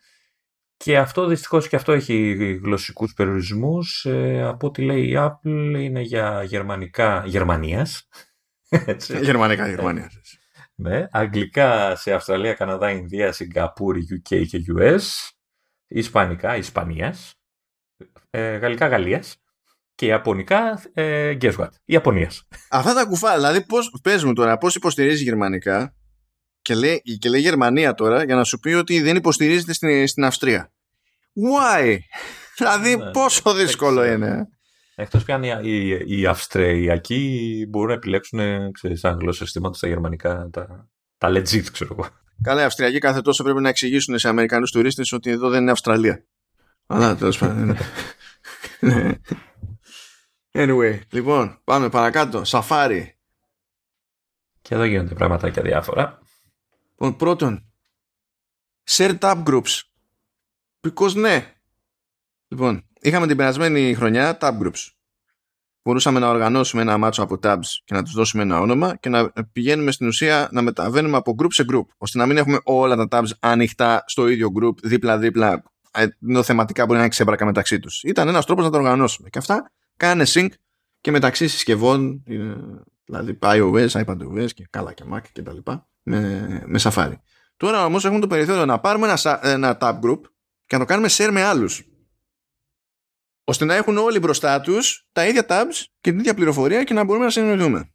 Και 0.77 0.99
αυτό 0.99 1.27
δυστυχώς 1.27 1.69
και 1.69 1.77
αυτό 1.77 1.93
έχει 1.93 2.33
γλωσσικούς 2.63 3.15
περιορισμούς. 3.15 4.05
Ε, 4.05 4.43
από 4.43 4.67
ό,τι 4.67 4.83
λέει 4.83 5.09
η 5.09 5.15
Apple 5.17 5.75
είναι 5.79 6.01
για 6.01 6.43
γερμανικά 6.43 7.23
Γερμανίας. 7.27 8.09
Έτσι. 8.87 9.19
Γερμανικά 9.19 9.69
Γερμανίας. 9.69 10.21
Ναι, 10.75 11.07
αγγλικά 11.11 11.97
σε 11.97 12.13
Αυστραλία, 12.13 12.55
Καναδά, 12.55 12.91
Ινδία, 12.91 13.33
Σιγκαπούρη, 13.33 14.07
UK 14.11 14.47
και 14.47 14.65
US. 14.79 15.03
Ισπανικά 15.87 16.57
Ισπανίας. 16.57 17.35
Ε, 18.31 18.57
γαλλικά 18.57 18.87
Γαλλίας 18.87 19.37
και 19.95 20.07
Ιαπωνικά, 20.07 20.83
ε, 20.93 21.37
guess 21.41 21.57
what, 21.57 21.69
Ιαπωνίας. 21.85 22.49
Αυτά 22.71 22.95
τα 22.95 23.05
κουφά, 23.05 23.35
δηλαδή 23.35 23.67
πώς, 23.67 23.99
πες 24.03 24.25
μου 24.25 24.33
τώρα 24.33 24.59
πώς 24.59 24.75
υποστηρίζεις 24.75 25.23
γερμανικά 25.23 25.95
και 26.63 26.75
λέει, 26.75 27.03
και 27.19 27.29
λέει 27.29 27.41
Γερμανία 27.41 27.95
τώρα 27.95 28.25
για 28.25 28.35
να 28.35 28.45
σου 28.45 28.59
πει 28.59 28.73
ότι 28.73 29.01
δεν 29.03 29.17
υποστηρίζεται 29.17 29.73
στην, 29.73 30.07
στην 30.07 30.25
Αυστρία. 30.25 30.73
Why? 31.35 31.97
δηλαδή 32.59 32.97
ναι, 32.97 33.11
πόσο 33.11 33.55
δύσκολο 33.55 34.05
είναι. 34.05 34.49
Εκτός 34.95 35.25
πια 35.25 35.61
οι, 35.63 35.89
οι, 35.89 36.21
οι 36.21 36.27
Αυστριακοί 36.27 37.67
μπορούν 37.69 37.89
να 37.89 37.95
επιλέξουν 37.95 38.73
ξέρεις, 38.73 39.01
σαν 39.01 39.19
γλώσσα 39.19 39.45
συστήματο 39.45 39.77
στα 39.77 39.89
γερμανικά, 39.89 40.49
τα, 40.53 40.89
τα 41.19 41.29
legit, 41.29 41.65
ξέρω 41.73 41.97
εγώ. 41.99 42.09
Καλά, 42.43 42.61
οι 42.61 42.65
Αυστριακοί 42.65 42.99
κάθε 42.99 43.21
τόσο 43.21 43.43
πρέπει 43.43 43.61
να 43.61 43.69
εξηγήσουν 43.69 44.19
σε 44.19 44.29
Αμερικανούς 44.29 44.71
τουρίστες 44.71 45.13
ότι 45.13 45.31
εδώ 45.31 45.49
δεν 45.49 45.63
είναι 45.63 45.71
Αυστραλία. 45.71 46.25
Αλλά 46.87 47.17
τέλος 47.17 47.39
πάντων. 47.39 47.77
Ναι. 48.81 49.13
Anyway, 50.57 51.01
λοιπόν, 51.11 51.61
πάμε 51.65 51.89
παρακάτω. 51.89 52.45
Σαφάρι. 52.45 53.17
Και 54.63 54.75
εδώ 54.75 54.85
γίνονται 54.85 55.15
πραγματάκια 55.15 55.63
διάφορα. 55.63 56.19
Λοιπόν, 56.91 57.17
πρώτον, 57.17 57.73
share 58.91 59.19
tab 59.19 59.45
groups. 59.45 59.81
Because 60.81 61.15
ναι. 61.15 61.55
Λοιπόν, 62.49 62.89
είχαμε 63.05 63.27
την 63.27 63.37
περασμένη 63.37 63.95
χρονιά 63.95 64.39
tab 64.41 64.59
groups. 64.63 64.89
Μπορούσαμε 65.83 66.19
να 66.19 66.29
οργανώσουμε 66.29 66.83
ένα 66.83 66.99
μάτσο 66.99 67.23
από 67.23 67.39
tabs 67.43 67.67
και 67.85 67.95
να 67.95 68.03
τους 68.03 68.13
δώσουμε 68.13 68.43
ένα 68.43 68.61
όνομα 68.61 68.97
και 68.97 69.09
να 69.09 69.33
πηγαίνουμε 69.53 69.91
στην 69.91 70.07
ουσία 70.07 70.49
να 70.51 70.63
μεταβαίνουμε 70.63 71.17
από 71.17 71.35
group 71.39 71.49
σε 71.51 71.65
group, 71.73 71.85
ώστε 71.97 72.19
να 72.19 72.27
μην 72.27 72.37
έχουμε 72.37 72.61
όλα 72.65 72.97
τα 72.97 73.07
tabs 73.11 73.31
ανοιχτά 73.41 74.05
στο 74.07 74.29
ίδιο 74.29 74.53
group, 74.61 74.75
δίπλα-δίπλα, 74.83 75.63
ενώ 76.27 76.43
θεματικά 76.43 76.83
μπορεί 76.83 76.95
να 76.95 77.01
είναι 77.01 77.09
ξέμπρακα 77.09 77.45
μεταξύ 77.45 77.79
τους. 77.79 78.03
Ήταν 78.03 78.29
ένας 78.29 78.47
τρόπος 78.47 78.65
να 78.65 78.71
το 78.71 78.77
οργανώσουμε. 78.77 79.29
Και 79.29 79.39
αυτά 79.39 79.73
κάνε 79.97 80.25
sync 80.29 80.49
και 81.01 81.11
μεταξύ 81.11 81.49
συσκευών, 81.49 82.23
ε, 82.27 82.55
δηλαδή 83.05 83.39
iOS, 83.43 83.89
iPadOS 83.89 84.53
και 84.55 84.67
καλά 84.71 84.93
και 84.93 85.05
Mac 85.13 85.21
και 85.33 85.43
τα 85.43 85.53
λοιπά, 85.53 85.89
με, 86.03 86.63
με 86.67 86.81
Safari. 86.83 87.15
Τώρα 87.57 87.85
όμως 87.85 88.05
έχουμε 88.05 88.21
το 88.21 88.27
περιθώριο 88.27 88.65
να 88.65 88.81
πάρουμε 88.81 89.07
ένα, 89.07 89.41
ένα 89.43 89.79
tab 89.81 90.01
group 90.01 90.21
και 90.67 90.77
να 90.77 90.79
το 90.79 90.85
κάνουμε 90.85 91.09
share 91.11 91.31
με 91.33 91.43
άλλους. 91.43 91.85
Ώστε 93.45 93.65
να 93.65 93.75
έχουν 93.75 93.97
όλοι 93.97 94.19
μπροστά 94.19 94.61
τους 94.61 95.07
τα 95.13 95.27
ίδια 95.27 95.47
tabs 95.49 95.85
και 96.01 96.11
την 96.11 96.19
ίδια 96.19 96.35
πληροφορία 96.35 96.85
και 96.85 96.95
να 96.95 97.05
μπορούμε 97.05 97.25
να 97.25 97.31
συνεννοηθούμε. 97.31 97.93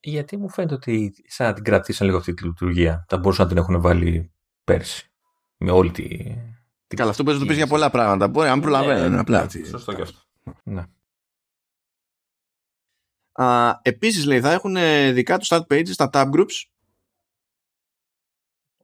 γιατί 0.00 0.36
μου 0.36 0.50
φαίνεται 0.50 0.74
ότι 0.74 1.14
σαν 1.26 1.46
να 1.46 1.52
την 1.52 1.64
κρατήσαν 1.64 2.06
λίγο 2.06 2.18
αυτή 2.18 2.34
τη 2.34 2.44
λειτουργία. 2.44 3.04
Θα 3.08 3.18
μπορούσαν 3.18 3.44
να 3.44 3.52
την 3.52 3.62
έχουν 3.62 3.80
βάλει 3.80 4.32
πέρσι. 4.64 5.10
Με 5.56 5.70
όλη 5.70 5.90
τη. 5.90 6.08
Καλά, 6.86 7.10
αυτό 7.10 7.22
μπορεί 7.22 7.36
να 7.36 7.42
το 7.42 7.48
πεις 7.48 7.56
για 7.56 7.66
πολλά 7.66 7.90
πράγματα. 7.90 8.28
Μπορεί, 8.28 8.48
αν 8.48 8.60
προλαβαίνει. 8.60 9.08
Ναι, 9.08 9.18
απλά. 9.18 9.48
Σωστό 9.70 9.92
και 9.92 10.02
αυτό. 10.02 10.18
Ναι. 10.62 10.84
Α, 13.32 13.78
επίσης 13.82 14.24
λέει 14.24 14.40
θα 14.40 14.52
έχουν 14.52 14.76
δικά 15.12 15.38
τους 15.38 15.48
start 15.50 15.66
pages 15.70 15.88
στα 15.88 16.10
tab 16.12 16.30
groups; 16.30 16.64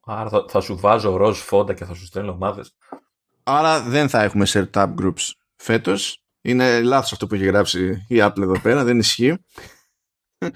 Άρα 0.01 0.29
θα, 0.29 0.45
θα 0.49 0.61
σου 0.61 0.77
βάζω 0.77 1.17
ροζ 1.17 1.39
φόντα 1.39 1.75
και 1.75 1.85
θα 1.85 1.95
σου 1.95 2.07
στέλνω 2.07 2.33
ομάδες. 2.33 2.75
Άρα 3.43 3.83
δεν 3.83 4.09
θα 4.09 4.23
έχουμε 4.23 4.45
σε 4.45 4.71
tab 4.75 4.95
groups 5.01 5.31
φέτος. 5.57 6.21
Είναι 6.41 6.83
λάθος 6.83 7.13
αυτό 7.13 7.27
που 7.27 7.35
έχει 7.35 7.45
γράψει 7.45 8.05
η 8.09 8.17
Apple 8.19 8.43
εδώ 8.43 8.61
πέρα, 8.61 8.85
δεν 8.85 8.99
ισχύει. 8.99 9.37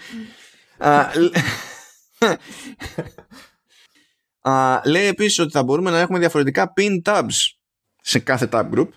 Α, 4.43 4.81
λέει 4.85 5.06
επίσης 5.06 5.39
ότι 5.39 5.52
θα 5.52 5.62
μπορούμε 5.62 5.90
να 5.90 5.98
έχουμε 5.98 6.18
διαφορετικά 6.18 6.72
pin 6.77 7.02
tabs 7.05 7.35
σε 7.97 8.18
κάθε 8.18 8.48
tab 8.52 8.70
group 8.72 8.89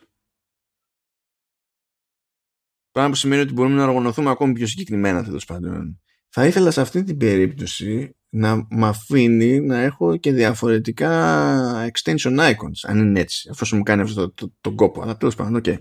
Πράγμα 2.93 3.11
που 3.11 3.17
σημαίνει 3.17 3.41
ότι 3.41 3.53
μπορούμε 3.53 3.75
να 3.75 3.83
οργανωθούμε 3.83 4.29
ακόμη 4.29 4.53
πιο 4.53 4.67
συγκεκριμένα 4.67 5.23
τέλος 5.23 5.45
πάντων. 5.45 6.01
Θα 6.29 6.45
ήθελα 6.45 6.71
σε 6.71 6.81
αυτή 6.81 7.03
την 7.03 7.17
περίπτωση 7.17 8.15
να 8.29 8.55
με 8.55 8.87
αφήνει 8.87 9.59
να 9.59 9.77
έχω 9.77 10.17
και 10.17 10.31
διαφορετικά 10.31 11.91
extension 11.91 12.39
icons, 12.39 12.79
αν 12.81 12.97
είναι 12.97 13.19
έτσι, 13.19 13.49
αφού 13.51 13.75
μου 13.75 13.83
κάνει 13.83 14.01
αυτό 14.01 14.15
το, 14.15 14.33
το, 14.33 14.53
το 14.61 14.73
κόπο. 14.75 15.01
Αλλά 15.01 15.17
τέλος 15.17 15.35
πάντων, 15.35 15.55
OK. 15.55 15.63
Okay. 15.67 15.77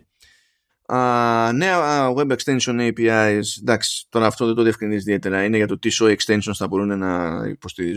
Νέα 1.52 2.12
web 2.16 2.36
extension 2.36 2.92
APIs, 2.92 3.42
εντάξει, 3.60 4.06
τώρα 4.08 4.26
αυτό 4.26 4.46
δεν 4.46 4.54
το 4.54 4.62
διευκρινίζει 4.62 5.00
ιδιαίτερα. 5.00 5.44
Είναι 5.44 5.56
για 5.56 5.66
το 5.66 5.78
τι 5.78 5.90
σόι 6.00 6.16
extensions 6.16 6.54
θα 6.54 6.66
μπορούν 6.66 6.98
να, 6.98 7.40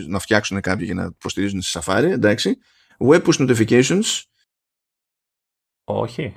να 0.08 0.20
φτιάξουν 0.20 0.62
κάποιοι 0.62 0.86
για 0.86 0.96
να 0.96 1.04
υποστηρίζουν 1.04 1.62
σε 1.62 1.80
Safari, 1.84 2.04
εντάξει. 2.04 2.58
Web 2.98 3.24
push 3.24 3.48
notifications. 3.48 4.22
Όχι. 5.84 6.34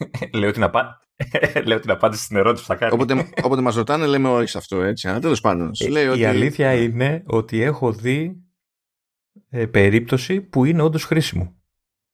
Λέω 0.38 0.50
την, 0.50 0.62
απα... 0.62 1.00
Λέω 1.66 1.80
την 1.80 1.90
απάντηση 1.90 2.24
στην 2.24 2.36
ερώτηση 2.36 2.66
που 2.66 2.72
θα 2.72 2.78
κάνει. 2.78 2.92
Όποτε, 2.92 3.30
όποτε 3.46 3.60
μας 3.60 3.74
ρωτάνε, 3.74 4.06
λέμε 4.06 4.28
όχι 4.28 4.48
σε 4.48 4.58
αυτό 4.58 4.82
έτσι. 4.82 5.08
Αλλά 5.08 5.20
τέλος 5.20 5.40
πάντων. 5.40 5.70
Ε, 5.78 6.02
η 6.02 6.06
ότι... 6.06 6.24
αλήθεια 6.24 6.74
είναι 6.74 7.22
ότι 7.26 7.62
έχω 7.62 7.92
δει 7.92 8.36
ε, 9.48 9.66
περίπτωση 9.66 10.40
που 10.40 10.64
είναι 10.64 10.82
όντως 10.82 11.04
χρήσιμο. 11.04 11.59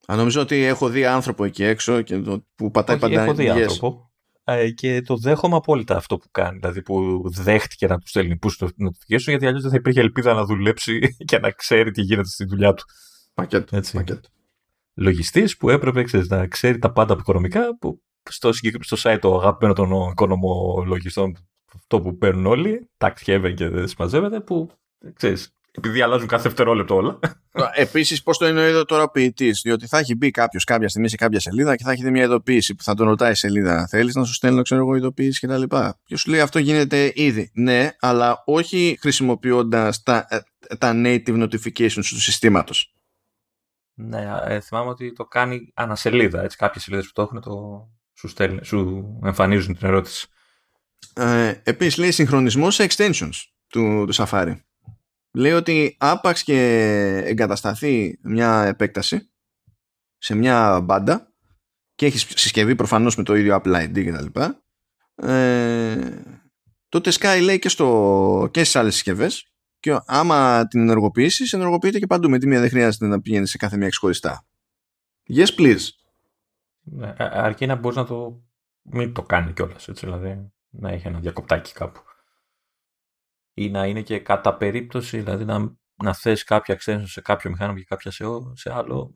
Αν 0.09 0.17
νομίζω 0.17 0.41
ότι 0.41 0.63
έχω 0.63 0.89
δει 0.89 1.05
άνθρωπο 1.05 1.43
εκεί 1.43 1.63
έξω 1.63 2.01
και 2.01 2.17
το, 2.17 2.45
που 2.55 2.71
πατάει 2.71 2.95
όχι, 2.95 3.05
πάντα. 3.05 3.23
Έχω 3.23 3.33
δει 3.33 3.45
yes. 3.47 3.49
άνθρωπο 3.49 4.11
ε, 4.43 4.69
και 4.69 5.01
το 5.01 5.17
δέχομαι 5.17 5.55
απόλυτα 5.55 5.95
αυτό 5.95 6.17
που 6.17 6.27
κάνει. 6.31 6.57
Δηλαδή 6.59 6.81
που 6.81 7.21
δέχτηκε 7.25 7.87
να 7.87 7.97
τους 7.97 8.09
στέλνει 8.09 8.39
push 8.41 8.65
notification 8.65 9.19
γιατί 9.25 9.45
αλλιώς 9.45 9.61
δεν 9.61 9.71
θα 9.71 9.77
υπήρχε 9.77 9.99
ελπίδα 9.99 10.33
να 10.33 10.45
δουλέψει 10.45 10.99
και 11.29 11.39
να 11.39 11.51
ξέρει 11.51 11.91
τι 11.91 12.01
γίνεται 12.01 12.27
στη 12.27 12.45
δουλειά 12.45 12.73
του. 12.73 12.83
Πακέτο. 13.33 13.75
Έτσι. 13.77 13.93
πακέτο. 13.97 14.29
Λογιστής 14.93 15.57
που 15.57 15.69
έπρεπε 15.69 16.03
ξέρεις, 16.03 16.27
να 16.27 16.47
ξέρει 16.47 16.79
τα 16.79 16.91
πάντα 16.91 17.13
από 17.13 17.21
οικονομικά 17.21 17.77
που 17.77 18.01
στο, 18.29 18.49
στο 18.79 18.97
site 18.99 19.17
το 19.21 19.37
αγαπημένο 19.37 19.73
των 19.73 20.09
οικονομολογιστών 20.11 21.37
αυτό 21.75 22.01
που 22.01 22.17
παίρνουν 22.17 22.45
όλοι, 22.45 22.89
tax 22.97 23.13
heaven 23.25 23.53
και 23.55 23.69
δεν 23.69 23.87
συμμαζεύεται, 23.87 24.39
που 24.39 24.69
ξέρεις, 25.13 25.56
επειδή 25.77 26.01
αλλάζουν 26.01 26.27
κάθε 26.27 26.43
δευτερόλεπτο 26.43 26.95
όλα. 26.95 27.19
Επίσης, 27.73 28.23
πώς 28.23 28.37
το 28.37 28.45
εννοεί 28.45 28.69
εδώ 28.69 28.85
τώρα 28.85 29.03
ο 29.03 29.09
ποιητής, 29.09 29.61
διότι 29.63 29.87
θα 29.87 29.97
έχει 29.97 30.15
μπει 30.15 30.31
κάποιος 30.31 30.63
κάποια 30.63 30.89
στιγμή 30.89 31.09
σε 31.09 31.15
κάποια 31.15 31.39
σελίδα 31.39 31.75
και 31.75 31.83
θα 31.83 31.91
έχει 31.91 32.03
δει 32.03 32.11
μια 32.11 32.23
ειδοποίηση 32.23 32.75
που 32.75 32.83
θα 32.83 32.93
τον 32.93 33.07
ρωτάει 33.07 33.31
η 33.31 33.35
σελίδα. 33.35 33.87
Θέλεις 33.87 34.15
να 34.15 34.23
σου 34.23 34.33
στέλνω, 34.33 34.61
ξέρω 34.61 34.81
εγώ, 34.81 34.95
ειδοποίηση 34.95 35.47
κτλ. 35.47 35.63
Και 36.05 36.17
σου 36.17 36.29
λέει 36.29 36.39
αυτό 36.39 36.59
γίνεται 36.59 37.11
ήδη. 37.15 37.51
Ναι, 37.53 37.89
αλλά 37.99 38.43
όχι 38.45 38.97
χρησιμοποιώντας 39.01 40.03
τα, 40.03 40.25
ε, 40.29 40.39
τα 40.75 40.91
native 40.95 41.43
notifications 41.43 41.93
του 41.93 42.21
συστήματος. 42.21 42.95
Ναι, 43.93 44.27
ε, 44.45 44.59
θυμάμαι 44.59 44.89
ότι 44.89 45.13
το 45.13 45.25
κάνει 45.25 45.71
ανασελίδα. 45.73 46.43
Έτσι, 46.43 46.57
κάποιες 46.57 46.83
σελίδες 46.83 47.05
που 47.05 47.11
το 47.13 47.21
έχουν 47.21 47.41
το, 47.41 47.87
σου, 48.13 48.27
στέλνει, 48.27 48.65
σου 48.65 49.03
εμφανίζουν 49.23 49.77
την 49.77 49.87
ερώτηση. 49.87 50.27
Ε, 51.13 51.53
επίσης 51.63 51.97
λέει 51.97 52.11
συγχρονισμός 52.11 52.75
σε 52.75 52.87
extensions 52.89 53.43
του, 53.67 54.05
του 54.05 54.13
Safari. 54.13 54.55
Λέει 55.31 55.51
ότι 55.51 55.95
άπαξ 55.99 56.43
και 56.43 56.59
εγκατασταθεί 57.25 58.19
μια 58.21 58.63
επέκταση 58.63 59.31
σε 60.17 60.35
μια 60.35 60.81
μπάντα 60.81 61.33
και 61.95 62.05
έχεις 62.05 62.21
συσκευή 62.35 62.75
προφανώς 62.75 63.15
με 63.15 63.23
το 63.23 63.35
ίδιο 63.35 63.61
Apple 63.61 63.83
ID 63.83 64.03
και 64.03 64.11
τα 64.11 64.21
λοιπά 64.21 64.63
ε, 65.15 66.21
τότε 66.89 67.11
Sky 67.13 67.39
λέει 67.43 67.59
και, 67.59 67.69
στο, 67.69 68.49
και 68.51 68.63
στις 68.63 68.75
άλλες 68.75 68.93
συσκευές 68.93 69.51
και 69.79 69.97
άμα 70.05 70.67
την 70.67 70.81
ενεργοποιήσεις 70.81 71.53
ενεργοποιείται 71.53 71.99
και 71.99 72.07
παντού 72.07 72.29
με 72.29 72.37
τη 72.37 72.47
μία 72.47 72.59
δεν 72.59 72.69
χρειάζεται 72.69 73.07
να 73.07 73.21
πηγαίνεις 73.21 73.49
σε 73.49 73.57
κάθε 73.57 73.77
μία 73.77 73.89
ξεχωριστά 73.89 74.47
yes 75.35 75.55
please 75.57 75.87
ναι, 76.79 77.13
αρκεί 77.17 77.65
να 77.65 77.75
μπορείς 77.75 77.97
να 77.97 78.05
το 78.05 78.47
μην 78.89 79.13
το 79.13 79.21
κάνει 79.21 79.53
κιόλας. 79.53 79.89
Δηλαδή 79.91 80.51
να 80.69 80.89
έχει 80.89 81.07
ένα 81.07 81.19
διακοπτάκι 81.19 81.73
κάπου. 81.73 81.99
Ή 83.59 83.69
να 83.69 83.85
είναι 83.85 84.01
και 84.01 84.19
κατά 84.19 84.55
περίπτωση, 84.55 85.17
δηλαδή 85.17 85.45
να, 85.45 85.75
να 85.95 86.13
θες 86.13 86.43
κάποια 86.43 86.77
extension 86.79 87.03
σε 87.05 87.21
κάποιο 87.21 87.49
μηχάνημα 87.49 87.79
και 87.79 87.85
κάποια 87.89 88.11
σε, 88.11 88.23
σε 88.53 88.73
άλλο. 88.73 89.13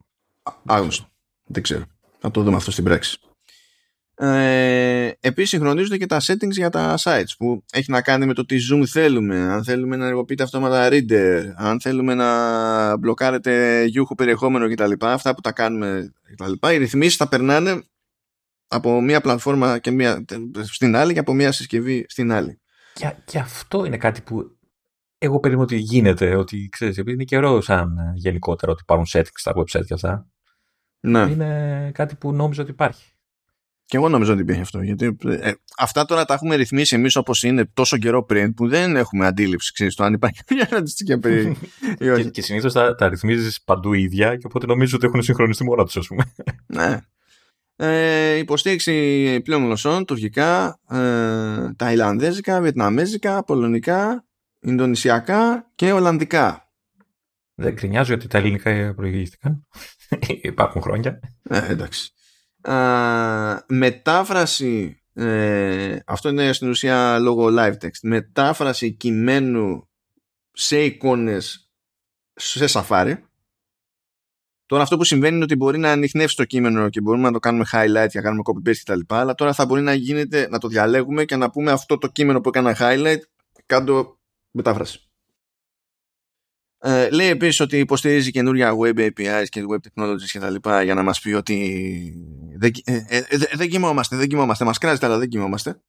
Άγνωστο. 0.65 1.07
Δεν 1.43 1.63
ξέρω. 1.63 1.83
Θα 2.19 2.31
το 2.31 2.43
δούμε 2.43 2.55
αυτό 2.55 2.71
στην 2.71 2.83
πράξη. 2.83 3.19
Ε, 4.15 5.11
επίσης 5.19 5.49
συγχρονίζονται 5.49 5.97
και 5.97 6.05
τα 6.05 6.21
settings 6.21 6.51
για 6.51 6.69
τα 6.69 6.95
sites 7.03 7.33
που 7.37 7.63
έχει 7.71 7.91
να 7.91 8.01
κάνει 8.01 8.25
με 8.25 8.33
το 8.33 8.45
τι 8.45 8.57
zoom 8.71 8.83
θέλουμε 8.85 9.39
αν 9.39 9.63
θέλουμε 9.63 9.95
να 9.95 10.03
ενεργοποιείται 10.03 10.43
αυτόματα 10.43 10.89
reader 10.91 11.51
αν 11.55 11.81
θέλουμε 11.81 12.13
να 12.13 12.97
μπλοκάρετε 12.97 13.83
γιούχο 13.83 14.15
περιεχόμενο 14.15 14.69
κτλ 14.69 14.91
αυτά 14.99 15.35
που 15.35 15.41
τα 15.41 15.51
κάνουμε 15.51 16.11
κτλ 16.31 16.67
οι 16.73 16.77
ρυθμίσεις 16.77 17.15
θα 17.15 17.27
περνάνε 17.27 17.83
από 18.67 19.01
μία 19.01 19.21
πλατφόρμα 19.21 19.79
και 19.79 19.91
μία, 19.91 20.25
στην 20.61 20.95
άλλη 20.95 21.13
και 21.13 21.19
από 21.19 21.33
μία 21.33 21.51
συσκευή 21.51 22.05
στην 22.07 22.31
άλλη 22.31 22.61
και, 22.93 23.15
και 23.25 23.39
αυτό 23.39 23.85
είναι 23.85 23.97
κάτι 23.97 24.21
που 24.21 24.57
εγώ 25.17 25.39
περίμενα 25.39 25.63
ότι 25.65 25.77
γίνεται 25.77 26.35
ότι 26.35 26.69
ξέρεις 26.71 26.97
επειδή 26.97 27.15
είναι 27.15 27.23
καιρό 27.23 27.61
σαν 27.61 27.97
γενικότερα 28.15 28.71
ότι 28.71 28.81
υπάρχουν 28.81 29.05
settings 29.09 29.33
στα 29.33 29.53
website 29.55 29.85
και 29.85 29.93
αυτά 29.93 30.27
ναι. 30.99 31.19
είναι 31.19 31.91
κάτι 31.93 32.15
που 32.15 32.33
νόμιζα 32.33 32.61
ότι 32.61 32.71
υπάρχει 32.71 33.11
και 33.91 33.97
εγώ 33.97 34.09
νομίζω 34.09 34.31
ότι 34.31 34.41
υπήρχε 34.41 34.61
αυτό. 34.61 34.81
Γιατί 34.81 35.17
ε, 35.25 35.51
αυτά 35.77 36.05
τώρα 36.05 36.25
τα 36.25 36.33
έχουμε 36.33 36.55
ρυθμίσει 36.55 36.95
εμείς 36.95 37.15
όπως 37.15 37.43
είναι 37.43 37.65
τόσο 37.73 37.97
καιρό 37.97 38.23
πριν 38.23 38.53
που 38.53 38.67
δεν 38.67 38.95
έχουμε 38.95 39.25
αντίληψη 39.27 39.73
ξέρεις, 39.73 39.95
το 39.95 40.03
αν 40.03 40.13
υπάρχει 40.13 40.41
μια 40.55 40.69
αντίστοιχη 40.71 41.17
περίεργη. 41.17 41.57
και 41.97 42.23
και 42.23 42.41
συνήθως 42.41 42.73
τα, 42.73 42.95
τα 42.95 43.09
ρυθμίζεις 43.09 43.61
παντού 43.61 43.93
ίδια 43.93 44.35
και 44.35 44.45
οπότε 44.45 44.65
νομίζω 44.65 44.95
ότι 44.95 45.05
έχουν 45.05 45.21
συγχρονιστεί 45.21 45.63
μόνο 45.63 45.83
τους, 45.83 45.97
ας 45.97 46.07
πούμε. 46.07 46.23
ναι. 46.65 46.99
Ε, 47.75 48.35
υποστήριξη 48.35 49.41
πλέον 49.41 49.63
γλωσσών, 49.63 50.05
τουρκικά, 50.05 50.79
ε, 50.89 51.73
ταϊλανδέζικα, 51.75 52.61
βιετναμέζικα, 52.61 53.43
πολωνικά, 53.43 54.25
ινδονησιακά 54.59 55.71
και 55.75 55.91
ολλανδικά. 55.91 56.71
Δεν 57.55 57.75
κρινιάζω 57.75 58.13
γιατί 58.13 58.27
τα 58.27 58.37
ελληνικά 58.37 58.93
προηγήθηκαν. 58.95 59.67
Υπάρχουν 60.41 60.81
χρόνια. 60.81 61.19
Ε, 61.43 61.71
εντάξει 61.71 62.13
μετάφραση 63.67 65.01
ε, 65.13 65.97
αυτό 66.05 66.29
είναι 66.29 66.53
στην 66.53 66.69
ουσία 66.69 67.19
λόγω 67.19 67.47
live 67.51 67.73
text 67.81 67.99
μετάφραση 68.01 68.91
κειμένου 68.91 69.89
σε 70.51 70.83
εικόνες 70.83 71.71
σε 72.33 72.65
Safari 72.69 73.15
Τώρα 74.71 74.83
αυτό 74.83 74.97
που 74.97 75.03
συμβαίνει 75.03 75.35
είναι 75.35 75.43
ότι 75.43 75.55
μπορεί 75.55 75.77
να 75.77 75.91
ανοιχνεύσει 75.91 76.35
το 76.35 76.45
κείμενο 76.45 76.89
και 76.89 77.01
μπορούμε 77.01 77.23
να 77.23 77.31
το 77.31 77.39
κάνουμε 77.39 77.65
highlight 77.71 78.07
και 78.09 78.17
να 78.17 78.21
κάνουμε 78.21 78.41
copy 78.45 78.69
paste 78.69 78.75
κτλ. 78.83 78.99
Αλλά 79.07 79.35
τώρα 79.35 79.53
θα 79.53 79.65
μπορεί 79.65 79.81
να 79.81 79.93
γίνεται 79.93 80.47
να 80.49 80.57
το 80.57 80.67
διαλέγουμε 80.67 81.25
και 81.25 81.35
να 81.35 81.49
πούμε 81.49 81.71
αυτό 81.71 81.97
το 81.97 82.07
κείμενο 82.07 82.41
που 82.41 82.49
έκανα 82.49 82.75
highlight 82.79 83.19
κάτω 83.65 84.19
μετάφραση. 84.51 85.09
Ε, 86.77 87.09
λέει 87.09 87.27
επίσης 87.27 87.59
ότι 87.59 87.77
υποστηρίζει 87.77 88.31
καινούργια 88.31 88.73
web 88.81 88.99
APIs 88.99 89.45
και 89.49 89.63
web 89.71 89.87
technologies 89.87 90.29
και 90.31 90.39
τα 90.39 90.49
λοιπά 90.49 90.83
για 90.83 90.93
να 90.93 91.03
μας 91.03 91.21
πει 91.21 91.33
ότι 91.33 92.13
δεν, 92.57 92.71
ε, 92.83 93.01
ε, 93.07 93.21
δεν 93.53 93.69
κοιμόμαστε, 93.69 94.15
δεν 94.15 94.27
κοιμόμαστε, 94.27 94.65
μας 94.65 94.77
κράζεται 94.77 95.05
αλλά 95.05 95.17
δεν 95.17 95.29
κοιμόμαστε. 95.29 95.81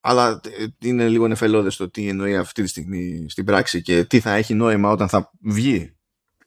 Αλλά 0.00 0.40
είναι 0.78 1.08
λίγο 1.08 1.28
νεφελώδες 1.28 1.76
το 1.76 1.90
τι 1.90 2.08
εννοεί 2.08 2.36
αυτή 2.36 2.62
τη 2.62 2.68
στιγμή 2.68 3.26
στην 3.28 3.44
πράξη 3.44 3.82
και 3.82 4.04
τι 4.04 4.20
θα 4.20 4.32
έχει 4.32 4.54
νόημα 4.54 4.90
όταν 4.90 5.08
θα 5.08 5.30
βγει 5.40 5.96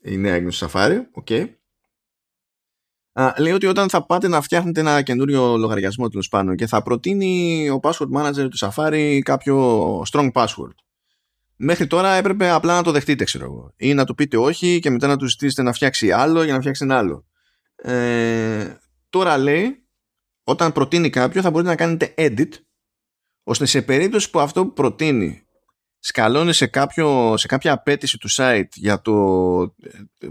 η 0.05 0.17
νέα 0.17 0.33
έκδοση 0.33 0.65
Safari. 0.69 0.99
Okay. 1.23 1.49
Α, 3.13 3.33
λέει 3.37 3.53
ότι 3.53 3.65
όταν 3.65 3.89
θα 3.89 4.05
πάτε 4.05 4.27
να 4.27 4.41
φτιάχνετε 4.41 4.79
ένα 4.79 5.01
καινούριο 5.01 5.57
λογαριασμό 5.57 6.09
τέλος 6.09 6.29
πάνω 6.29 6.55
και 6.55 6.67
θα 6.67 6.81
προτείνει 6.81 7.69
ο 7.69 7.79
password 7.83 8.09
manager 8.17 8.47
του 8.49 8.57
Safari 8.57 9.19
κάποιο 9.23 10.01
strong 10.11 10.31
password. 10.31 10.75
Μέχρι 11.55 11.87
τώρα 11.87 12.13
έπρεπε 12.13 12.49
απλά 12.49 12.75
να 12.75 12.83
το 12.83 12.91
δεχτείτε, 12.91 13.23
ξέρω 13.23 13.45
εγώ. 13.45 13.73
Ή 13.77 13.93
να 13.93 14.05
του 14.05 14.15
πείτε 14.15 14.37
όχι 14.37 14.79
και 14.79 14.89
μετά 14.89 15.07
να 15.07 15.17
του 15.17 15.27
ζητήσετε 15.27 15.61
να 15.61 15.73
φτιάξει 15.73 16.11
άλλο 16.11 16.43
για 16.43 16.53
να 16.53 16.59
φτιάξει 16.59 16.83
ένα 16.83 16.97
άλλο. 16.97 17.25
Ε, 17.75 18.77
τώρα 19.09 19.37
λέει, 19.37 19.87
όταν 20.43 20.71
προτείνει 20.71 21.09
κάποιο 21.09 21.41
θα 21.41 21.49
μπορείτε 21.49 21.69
να 21.69 21.75
κάνετε 21.75 22.13
edit, 22.17 22.49
ώστε 23.43 23.65
σε 23.65 23.81
περίπτωση 23.81 24.29
που 24.29 24.39
αυτό 24.39 24.65
που 24.65 24.73
προτείνει 24.73 25.44
σκαλώνει 26.05 26.53
σε, 26.53 26.67
κάποιο, 26.67 27.37
σε 27.37 27.47
κάποια 27.47 27.73
απέτηση 27.73 28.17
του 28.17 28.29
site 28.31 28.67
για 28.73 29.01
το 29.01 29.13
ε, 30.19 30.27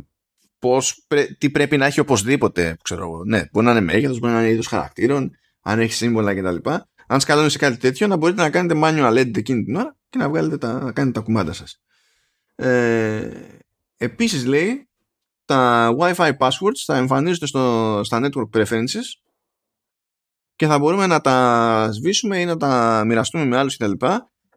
πώς, 0.59 1.07
τι 1.39 1.51
πρέπει 1.51 1.77
να 1.77 1.87
έχει 1.87 2.01
οπωσδήποτε, 2.01 2.77
ξέρω 2.83 3.03
εγώ. 3.03 3.25
Ναι, 3.25 3.43
μπορεί 3.53 3.67
να 3.67 3.73
είναι 3.73 3.81
μέγεθος, 3.81 4.19
μπορεί 4.19 4.33
να 4.33 4.41
είναι 4.41 4.51
είδος 4.51 4.67
χαρακτήρων, 4.67 5.31
αν 5.61 5.79
έχει 5.79 5.93
σύμβολα 5.93 6.35
κτλ. 6.35 6.71
Αν 7.07 7.21
σκαλώνει 7.21 7.51
σε 7.51 7.59
κάτι 7.59 7.77
τέτοιο, 7.77 8.07
να 8.07 8.17
μπορείτε 8.17 8.43
να 8.43 8.51
κάνετε 8.51 8.81
manual 8.83 9.19
edit 9.19 9.37
εκείνη 9.37 9.65
την 9.65 9.77
ώρα 9.77 9.97
και 10.09 10.19
να, 10.19 10.29
βγάλετε 10.29 10.59
τα, 10.59 10.73
να 10.73 10.93
κάνετε 10.93 11.19
τα 11.19 11.25
κουμάντα 11.25 11.53
σας. 11.53 11.81
Ε, 12.55 13.31
επίσης 13.97 14.47
λέει, 14.47 14.89
τα 15.45 15.91
Wi-Fi 15.99 16.37
passwords 16.39 16.83
θα 16.85 16.97
εμφανίζονται 16.97 17.47
στο, 17.47 18.01
στα 18.05 18.21
network 18.23 18.59
preferences 18.59 19.07
και 20.57 20.67
θα 20.67 20.79
μπορούμε 20.79 21.07
να 21.07 21.21
τα 21.21 21.89
σβήσουμε 21.93 22.41
ή 22.41 22.45
να 22.45 22.57
τα 22.57 23.03
μοιραστούμε 23.07 23.45
με 23.45 23.57
άλλους 23.57 23.77
κτλ. 23.77 23.93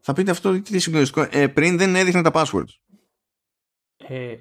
Θα 0.08 0.16
πείτε 0.16 0.32
αυτό 0.32 0.62
τι 0.62 0.80
συγκλονιστικό. 0.80 1.28
Ε, 1.32 1.48
πριν 1.48 1.78
δεν 1.78 1.96
έδειχνε 1.96 2.22
τα 2.22 2.32
passwords. 2.34 2.70
Ε... 3.98 4.38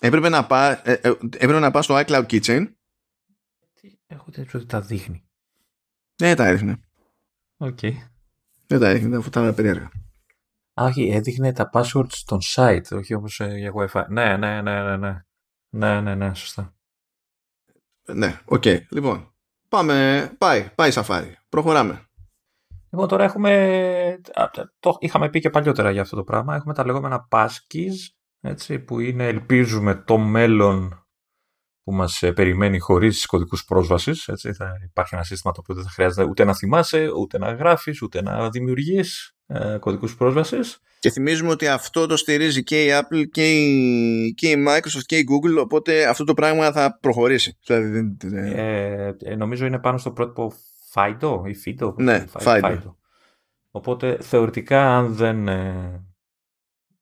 Έπρεπε 0.00 0.28
να, 0.28 0.46
πά, 0.46 0.88
ε, 0.88 0.92
ε, 0.92 1.08
έπρεπε 1.08 1.58
να 1.58 1.70
πας 1.70 1.84
στο 1.84 2.02
iCloud 2.06 2.26
Kitchen. 2.26 2.72
Έχω 4.06 4.30
τέτοιο 4.30 4.58
ότι 4.58 4.68
τα 4.68 4.80
δείχνει. 4.80 5.24
Ναι, 6.22 6.34
τα 6.34 6.46
έδειχνε. 6.46 6.80
OK. 7.56 7.78
Okay. 7.82 7.92
Δεν 8.66 8.80
τα 8.80 8.88
έδειχνε, 8.88 9.16
αφού 9.16 9.30
τα 9.30 9.54
περίεργα. 9.54 9.90
Α, 10.80 10.84
όχι, 10.84 11.08
έδειχνε 11.08 11.52
τα 11.52 11.70
passwords 11.72 12.12
των 12.12 12.38
site, 12.42 12.92
όχι 12.92 13.14
όμως 13.14 13.40
ε, 13.40 13.56
για 13.56 13.72
Wi-Fi. 13.74 14.06
Ναι, 14.08 14.36
ναι, 14.36 14.62
ναι, 14.62 14.82
ναι, 14.82 14.96
ναι. 14.96 15.24
Ναι, 15.68 16.00
ναι, 16.00 16.14
ναι, 16.14 16.34
σωστά. 16.34 16.74
Ναι, 18.14 18.40
OK. 18.44 18.62
Okay. 18.64 18.80
Λοιπόν, 18.90 19.34
πάμε, 19.68 20.28
πάει, 20.38 20.70
πάει 20.74 20.90
Safari. 20.94 21.32
Προχωράμε. 21.48 22.09
Λοιπόν, 22.92 23.08
τώρα 23.08 23.24
έχουμε, 23.24 24.20
το 24.80 24.96
είχαμε 24.98 25.30
πει 25.30 25.40
και 25.40 25.50
παλιότερα 25.50 25.90
για 25.90 26.00
αυτό 26.00 26.16
το 26.16 26.24
πράγμα, 26.24 26.54
έχουμε 26.54 26.74
τα 26.74 26.84
λεγόμενα 26.84 27.28
passkeys, 27.30 27.94
έτσι, 28.40 28.78
που 28.78 29.00
είναι, 29.00 29.26
ελπίζουμε, 29.26 29.94
το 29.94 30.18
μέλλον 30.18 31.04
που 31.82 31.92
μας 31.92 32.22
ε, 32.22 32.32
περιμένει 32.32 32.78
χωρίς 32.78 33.26
κωδικούς 33.26 33.64
πρόσβασης. 33.64 34.28
Έτσι, 34.28 34.52
θα 34.52 34.72
υπάρχει 34.84 35.14
ένα 35.14 35.24
σύστημα 35.24 35.52
το 35.52 35.60
οποίο 35.62 35.74
δεν 35.74 35.84
θα 35.84 35.90
χρειάζεται 35.90 36.28
ούτε 36.30 36.44
να 36.44 36.54
θυμάσαι, 36.54 37.10
ούτε 37.16 37.38
να 37.38 37.52
γράφεις, 37.52 38.02
ούτε 38.02 38.22
να 38.22 38.50
δημιουργείς 38.50 39.36
ε, 39.46 39.76
κωδικούς 39.80 40.16
πρόσβασης. 40.16 40.80
Και 41.00 41.10
θυμίζουμε 41.10 41.50
ότι 41.50 41.68
αυτό 41.68 42.06
το 42.06 42.16
στηρίζει 42.16 42.62
και 42.62 42.84
η 42.84 42.88
Apple 42.92 43.24
και 43.30 43.50
η, 43.50 44.34
και 44.34 44.48
η 44.48 44.64
Microsoft 44.68 45.04
και 45.06 45.16
η 45.16 45.26
Google, 45.30 45.62
οπότε 45.62 46.08
αυτό 46.08 46.24
το 46.24 46.34
πράγμα 46.34 46.72
θα 46.72 46.98
προχωρήσει. 47.00 47.58
Δηλαδή, 47.66 48.16
ε, 48.32 49.12
ε, 49.18 49.34
νομίζω 49.36 49.66
είναι 49.66 49.78
πάνω 49.78 49.98
στο 49.98 50.10
πρότυπο 50.10 50.52
Fido 50.94 51.42
ή 51.46 51.54
Fido. 51.64 51.94
Ναι, 51.94 52.24
Fido. 52.32 52.60
Fido. 52.62 52.94
Οπότε 53.70 54.18
θεωρητικά 54.20 54.96
αν 54.96 55.14
δεν 55.14 55.48
ε, 55.48 56.04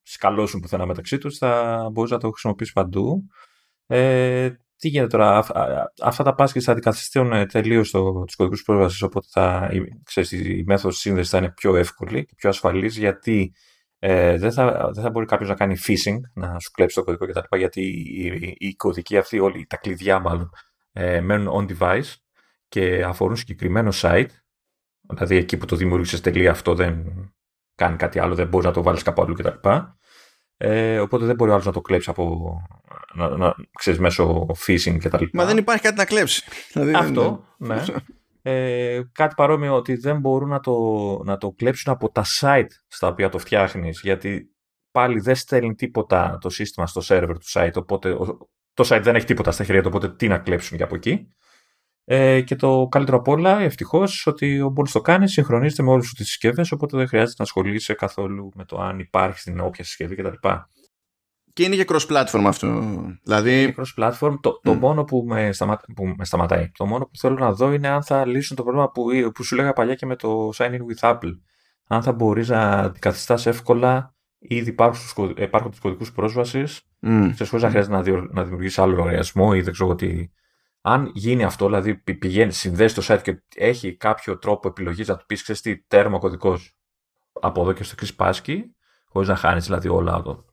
σκαλώσουν 0.03 0.61
πουθενά 0.61 0.87
μεταξύ 0.87 1.19
τους 1.19 1.39
θα 1.39 1.89
μπορείς 1.93 2.11
να 2.11 2.19
το 2.19 2.31
χρησιμοποιήσεις 2.31 2.73
παντού. 2.73 3.27
Ε, 3.87 4.51
τι 4.77 4.89
γίνεται 4.89 5.17
τώρα, 5.17 5.45
αυτά 6.03 6.25
τα 6.25 6.35
πάσκες 6.35 6.65
θα 6.65 6.73
αντικαθιστούν 6.73 7.33
ε, 7.33 7.47
τελείως 7.47 7.91
τους 7.91 8.37
κωδικούς 8.37 8.63
πρόσβασης, 8.63 9.03
οπότε 9.03 9.27
θα, 9.31 9.71
ξέρεις, 10.05 10.33
η 10.33 10.65
μέθοδος 10.67 10.99
σύνδεσης 10.99 11.31
θα 11.31 11.39
είναι 11.39 11.51
πιο 11.51 11.77
εύκολη 11.77 12.25
και 12.25 12.35
πιο 12.37 12.49
ασφαλής, 12.49 12.97
γιατί 12.99 13.55
ε, 13.99 14.39
δεν, 14.39 14.53
θα, 14.53 14.91
δεν 14.93 15.03
θα 15.03 15.11
μπορεί 15.11 15.27
κάποιος 15.27 15.49
να 15.49 15.55
κάνει 15.55 15.77
phishing, 15.87 16.19
να 16.35 16.59
σου 16.59 16.71
κλέψει 16.71 16.97
το 16.97 17.05
κωδικό 17.05 17.27
κτλ. 17.27 17.57
Γιατί 17.57 17.81
οι, 17.81 18.55
οι 18.59 18.75
κωδικοί 18.75 19.17
αυτοί, 19.17 19.39
όλοι 19.39 19.67
τα 19.67 19.77
κλειδιά 19.77 20.19
μάλλον, 20.19 20.51
ε, 20.93 21.21
μένουν 21.21 21.69
on 21.69 21.79
device 21.79 22.15
και 22.69 23.05
αφορούν 23.05 23.37
συγκεκριμένο 23.37 23.91
site. 23.95 24.29
Δηλαδή 25.09 25.37
εκεί 25.37 25.57
που 25.57 25.67
το 25.67 25.77
δημιούργησες 25.77 26.21
τελεία 26.21 26.51
αυτό 26.51 26.75
δεν 26.75 27.05
κάνει 27.75 27.97
κάτι 27.97 28.19
άλλο, 28.19 28.35
δεν 28.35 28.49
μπορείς 28.49 28.67
να 28.67 28.73
το 28.73 28.83
βάλεις 28.83 29.03
κάπου 29.03 29.23
αλλού 29.23 29.35
κτλ. 29.35 29.69
Ε, 30.57 30.99
οπότε 30.99 31.25
δεν 31.25 31.35
μπορεί 31.35 31.51
ο 31.51 31.53
άλλος 31.53 31.67
να 31.67 31.73
το 31.73 31.81
κλέψει 31.81 32.11
από. 32.11 32.57
Να, 33.15 33.37
να, 33.37 33.55
ξέρεις, 33.79 34.01
μέσω 34.01 34.47
phishing 34.67 34.97
κτλ. 34.99 35.25
Μα 35.33 35.45
δεν 35.45 35.57
υπάρχει 35.57 35.83
κάτι 35.83 35.97
να 35.97 36.05
κλέψει. 36.05 36.43
Δηλαδή, 36.73 36.95
Αυτό, 36.95 37.45
ναι. 37.59 37.85
Ε, 38.43 39.03
κάτι 39.13 39.35
παρόμοιο 39.35 39.75
ότι 39.75 39.95
δεν 39.95 40.21
μπορούν 40.21 40.49
να 40.49 40.61
το, 40.61 40.77
να 41.25 41.37
το 41.37 41.51
κλέψουν 41.51 41.93
από 41.93 42.11
τα 42.11 42.25
site 42.41 42.69
στα 42.87 43.09
οποία 43.09 43.29
το 43.29 43.39
φτιάχνεις, 43.39 44.01
γιατί 44.03 44.57
πάλι 44.91 45.21
δεν 45.21 45.35
στέλνει 45.35 45.75
τίποτα 45.75 46.39
το 46.41 46.51
σύστημα 46.51 46.87
στο 46.87 47.01
server 47.05 47.35
του 47.35 47.51
site, 47.53 47.75
οπότε 47.75 48.17
το 48.73 48.85
site 48.87 49.01
δεν 49.03 49.15
έχει 49.15 49.27
τίποτα 49.27 49.51
στα 49.51 49.65
χέρια 49.65 49.83
του, 49.83 49.89
οπότε 49.93 50.15
τι 50.15 50.29
να 50.29 50.39
κλέψουν 50.39 50.77
και 50.77 50.83
από 50.83 50.95
εκεί. 50.95 51.35
Ε, 52.11 52.41
και 52.41 52.57
το 52.57 52.89
καλύτερο 52.91 53.17
απ' 53.17 53.29
όλα, 53.29 53.61
ευτυχώς, 53.61 54.27
ότι 54.27 54.71
μόλι 54.75 54.91
το 54.93 55.01
κάνει, 55.01 55.29
συγχρονίζεται 55.29 55.83
με 55.83 55.91
όλες 55.91 56.13
τις 56.13 56.27
συσκευές, 56.27 56.73
οπότε 56.73 56.97
δεν 56.97 57.09
χρειάζεται 57.09 57.35
να 57.39 57.45
ασχολείσαι 57.45 57.95
καθόλου 57.95 58.51
με 58.55 58.65
το 58.65 58.81
αν 58.81 58.99
υπάρχει 58.99 59.39
στην 59.39 59.61
όποια 59.61 59.85
συσκευή 59.85 60.15
κτλ. 60.15 60.49
Και 61.53 61.65
είναι 61.65 61.77
και 61.77 61.85
cross-platform 61.89 62.45
αυτό. 62.47 62.83
Δηλαδή... 63.23 63.63
Είναι 63.63 63.75
cross-platform. 63.77 64.35
Το, 64.41 64.61
το 64.63 64.75
μόνο 64.75 65.05
που 65.05 65.25
με, 65.27 65.53
σταμα... 65.53 65.81
που 65.95 66.15
με 66.17 66.25
σταματάει, 66.25 66.71
το 66.75 66.87
μόνο 66.87 67.05
που 67.05 67.19
θέλω 67.19 67.35
να 67.35 67.53
δω 67.53 67.73
είναι 67.73 67.89
αν 67.89 68.03
θα 68.03 68.27
λύσουν 68.27 68.57
το 68.57 68.63
πρόβλημα 68.63 68.91
που, 68.91 69.05
που 69.35 69.45
σου 69.45 69.57
λέγα 69.57 69.73
παλιά 69.73 69.95
και 69.95 70.07
με 70.07 70.17
το 70.17 70.51
Sign 70.55 70.71
In 70.71 70.79
with 70.79 71.13
Apple. 71.13 71.33
Αν 71.89 72.03
θα 72.03 72.13
μπορείς 72.13 72.49
να 72.49 72.71
αντικαθιστάς 72.71 73.47
εύκολα 73.47 74.15
ήδη 74.39 74.75
υπάρχουν 75.37 75.71
τους 75.71 75.81
κωδικούς 75.81 76.13
πρόσβασης, 76.13 76.81
mm. 77.03 77.33
χωρίς 77.37 77.63
να 77.63 77.71
χρειάζεται 77.71 77.95
να, 77.95 78.27
να 78.33 78.43
δημιουργήσεις 78.43 78.79
άλλο 78.79 78.95
λογαριασμό 78.95 79.51
ή 79.55 79.61
δεν 79.61 79.73
ξέρω 79.73 79.95
τι 79.95 80.29
αν 80.89 81.11
γίνει 81.15 81.45
αυτό, 81.45 81.67
δηλαδή 81.67 81.95
πηγαίνει, 81.95 82.53
συνδέσει 82.53 82.95
το 82.95 83.03
site 83.05 83.23
και 83.23 83.43
έχει 83.55 83.97
κάποιο 83.97 84.39
τρόπο 84.39 84.69
επιλογής 84.69 85.09
να 85.09 85.17
του 85.17 85.27
πεις: 85.27 85.43
Ξέρεις 85.43 85.61
τι, 85.61 85.79
τέρμα 85.79 86.19
κωδικός 86.19 86.77
από 87.41 87.61
εδώ 87.61 87.73
και 87.73 87.83
στο 87.83 87.95
εξή 88.01 88.15
πάσκι, 88.15 88.77
χωρίς 89.05 89.29
να 89.29 89.37
χάνεις 89.37 89.65
δηλαδή 89.65 89.89
όλα 89.89 90.23
το, 90.23 90.45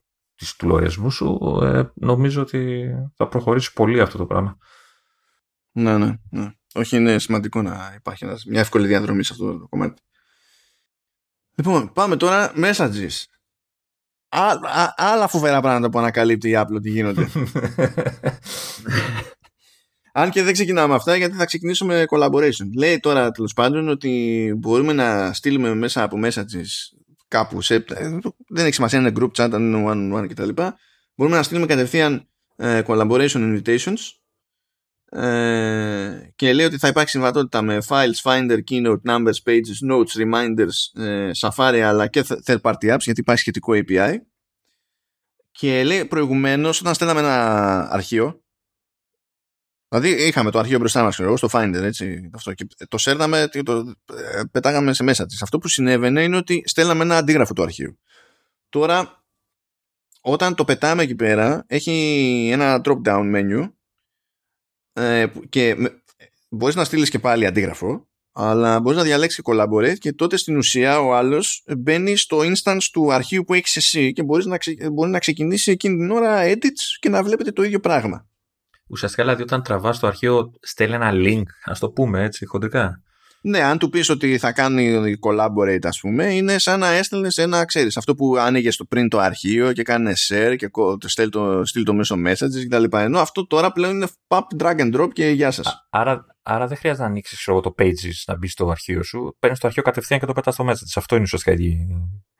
του 0.56 0.66
λογαριασμούς 0.66 1.14
σου, 1.14 1.58
ε, 1.62 1.82
νομίζω 1.94 2.42
ότι 2.42 2.90
θα 3.14 3.28
προχωρήσει 3.28 3.72
πολύ 3.72 4.00
αυτό 4.00 4.18
το 4.18 4.26
πράγμα. 4.26 4.58
Ναι, 5.72 5.98
ναι, 5.98 6.14
ναι. 6.30 6.50
Όχι, 6.74 6.96
είναι 6.96 7.18
σημαντικό 7.18 7.62
να 7.62 7.92
υπάρχει 7.96 8.24
μια 8.24 8.60
εύκολη 8.60 8.86
διαδρομή 8.86 9.22
σε 9.24 9.32
αυτό 9.32 9.58
το 9.58 9.66
κομμάτι. 9.68 10.02
Λοιπόν, 11.54 11.92
πάμε 11.92 12.16
τώρα 12.16 12.52
messages. 12.56 13.24
άλλα 14.96 15.28
φοβερά 15.28 15.60
πράγματα 15.60 15.90
που 15.90 15.98
ανακαλύπτει 15.98 16.48
η 16.48 16.54
Apple 16.56 16.74
ότι 16.74 16.90
γίνονται. 16.90 17.28
Αν 20.18 20.30
και 20.30 20.42
δεν 20.42 20.52
ξεκινάμε 20.52 20.94
αυτά 20.94 21.16
γιατί 21.16 21.36
θα 21.36 21.44
ξεκινήσουμε 21.44 22.04
collaboration. 22.08 22.70
Λέει 22.76 23.00
τώρα 23.00 23.30
τέλος 23.30 23.52
πάντων 23.52 23.88
ότι 23.88 24.54
μπορούμε 24.58 24.92
να 24.92 25.32
στείλουμε 25.32 25.74
μέσα 25.74 26.02
από 26.02 26.18
messages 26.24 26.96
κάπου 27.28 27.60
σε. 27.60 27.84
Δεν 28.48 28.64
έχει 28.64 28.74
σημασία 28.74 28.98
είναι 28.98 29.12
group 29.18 29.30
chat, 29.36 29.48
αν 29.52 29.74
είναι 29.74 29.84
one-on-one 29.86 30.28
κτλ. 30.28 30.48
Μπορούμε 31.14 31.36
να 31.36 31.42
στείλουμε 31.42 31.66
κατευθείαν 31.66 32.28
ε, 32.56 32.82
collaboration 32.86 33.28
invitations 33.28 33.98
ε, 35.22 36.30
και 36.36 36.52
λέει 36.52 36.66
ότι 36.66 36.78
θα 36.78 36.88
υπάρχει 36.88 37.10
συμβατότητα 37.10 37.62
με 37.62 37.78
files, 37.88 38.22
finder, 38.22 38.58
keynote, 38.70 39.00
numbers, 39.08 39.42
pages, 39.44 39.90
notes, 39.90 40.22
reminders, 40.22 41.02
ε, 41.02 41.30
Safari 41.40 41.78
αλλά 41.78 42.06
και 42.06 42.24
third 42.46 42.60
party 42.60 42.92
apps 42.94 43.00
γιατί 43.00 43.20
υπάρχει 43.20 43.40
σχετικό 43.40 43.72
API. 43.74 44.14
Και 45.50 45.84
λέει 45.84 46.04
προηγουμένως, 46.04 46.80
όταν 46.80 46.94
στέλναμε 46.94 47.20
ένα 47.20 47.88
αρχείο 47.90 48.40
Δηλαδή 49.88 50.26
είχαμε 50.26 50.50
το 50.50 50.58
αρχείο 50.58 50.78
μπροστά 50.78 51.02
μας, 51.02 51.14
στο 51.14 51.48
Finder, 51.52 51.82
έτσι. 51.82 52.30
Αυτό, 52.32 52.54
και 52.54 52.66
το 52.88 52.98
σέρναμε, 52.98 53.48
το 53.64 53.94
ε, 54.14 54.42
πετάγαμε 54.50 54.92
σε 54.92 55.02
μέσα 55.02 55.26
της. 55.26 55.42
Αυτό 55.42 55.58
που 55.58 55.68
συνέβαινε 55.68 56.22
είναι 56.22 56.36
ότι 56.36 56.62
στέλναμε 56.66 57.02
ένα 57.02 57.16
αντίγραφο 57.16 57.52
του 57.52 57.62
αρχείου. 57.62 57.98
Τώρα, 58.68 59.24
όταν 60.20 60.54
το 60.54 60.64
πετάμε 60.64 61.02
εκεί 61.02 61.14
πέρα, 61.14 61.64
έχει 61.66 62.48
ένα 62.52 62.80
drop-down 62.84 63.34
menu 63.34 63.70
ε, 64.92 65.26
και 65.48 65.76
μπορείς 66.48 66.74
να 66.74 66.84
στείλεις 66.84 67.10
και 67.10 67.18
πάλι 67.18 67.46
αντίγραφο, 67.46 68.08
αλλά 68.32 68.80
μπορείς 68.80 68.98
να 68.98 69.04
διαλέξεις 69.04 69.44
collaborate 69.44 69.98
και 69.98 70.12
τότε 70.12 70.36
στην 70.36 70.56
ουσία 70.56 71.00
ο 71.00 71.14
άλλος 71.14 71.64
μπαίνει 71.78 72.16
στο 72.16 72.38
instance 72.38 72.82
του 72.92 73.12
αρχείου 73.12 73.44
που 73.44 73.54
έχεις 73.54 73.76
εσύ 73.76 74.12
και 74.12 74.22
μπορείς 74.22 74.46
να, 74.46 74.58
ξε, 74.58 74.90
μπορεί 74.92 75.10
να 75.10 75.18
ξεκινήσει 75.18 75.70
εκείνη 75.70 75.96
την 75.96 76.10
ώρα 76.10 76.42
edits 76.44 76.98
και 77.00 77.08
να 77.08 77.22
βλέπετε 77.22 77.52
το 77.52 77.62
ίδιο 77.62 77.80
πράγμα. 77.80 78.26
Ουσιαστικά 78.88 79.22
δηλαδή 79.22 79.42
όταν 79.42 79.62
τραβάς 79.62 79.98
το 79.98 80.06
αρχείο 80.06 80.52
στέλνει 80.60 80.94
ένα 80.94 81.10
link, 81.14 81.42
ας 81.64 81.78
το 81.78 81.90
πούμε 81.90 82.22
έτσι 82.22 82.46
χοντρικά. 82.46 83.00
Ναι, 83.40 83.60
αν 83.60 83.78
του 83.78 83.88
πεις 83.88 84.08
ότι 84.08 84.38
θα 84.38 84.52
κάνει 84.52 85.14
collaborate, 85.20 85.86
ας 85.86 86.00
πούμε, 86.00 86.34
είναι 86.34 86.58
σαν 86.58 86.80
να 86.80 86.88
έστελνες 86.88 87.38
ένα, 87.38 87.64
ξέρεις, 87.64 87.96
αυτό 87.96 88.14
που 88.14 88.36
άνοιγες 88.36 88.76
το 88.76 88.84
πριν 88.84 89.08
το 89.08 89.18
αρχείο 89.18 89.72
και 89.72 89.82
κάνει 89.82 90.12
share 90.28 90.54
και 90.56 90.70
στείλει 91.06 91.28
το, 91.28 91.64
στείλ 91.64 91.82
το 91.82 91.94
μέσω 91.94 92.16
messages 92.26 92.66
κτλ. 92.68 92.84
Ενώ 92.96 93.18
αυτό 93.18 93.46
τώρα 93.46 93.72
πλέον 93.72 93.94
είναι 93.94 94.06
pop, 94.28 94.40
drag 94.58 94.80
and 94.80 94.96
drop 94.96 95.08
και 95.12 95.26
γεια 95.26 95.50
σας. 95.50 95.86
Άρα, 95.90 96.26
άρα 96.42 96.66
δεν 96.66 96.76
χρειάζεται 96.76 97.02
να 97.02 97.08
ανοίξεις 97.08 97.44
το 97.44 97.74
pages 97.78 98.22
να 98.26 98.36
μπεις 98.36 98.52
στο 98.52 98.68
αρχείο 98.68 99.02
σου. 99.02 99.36
Παίρνεις 99.38 99.58
το 99.58 99.66
αρχείο 99.66 99.82
κατευθείαν 99.82 100.20
και 100.20 100.26
το 100.26 100.32
πετάς 100.32 100.54
στο 100.54 100.68
message. 100.68 100.92
Αυτό 100.94 101.14
είναι 101.14 101.24
ουσιαστικά 101.24 101.56
η, 101.56 101.78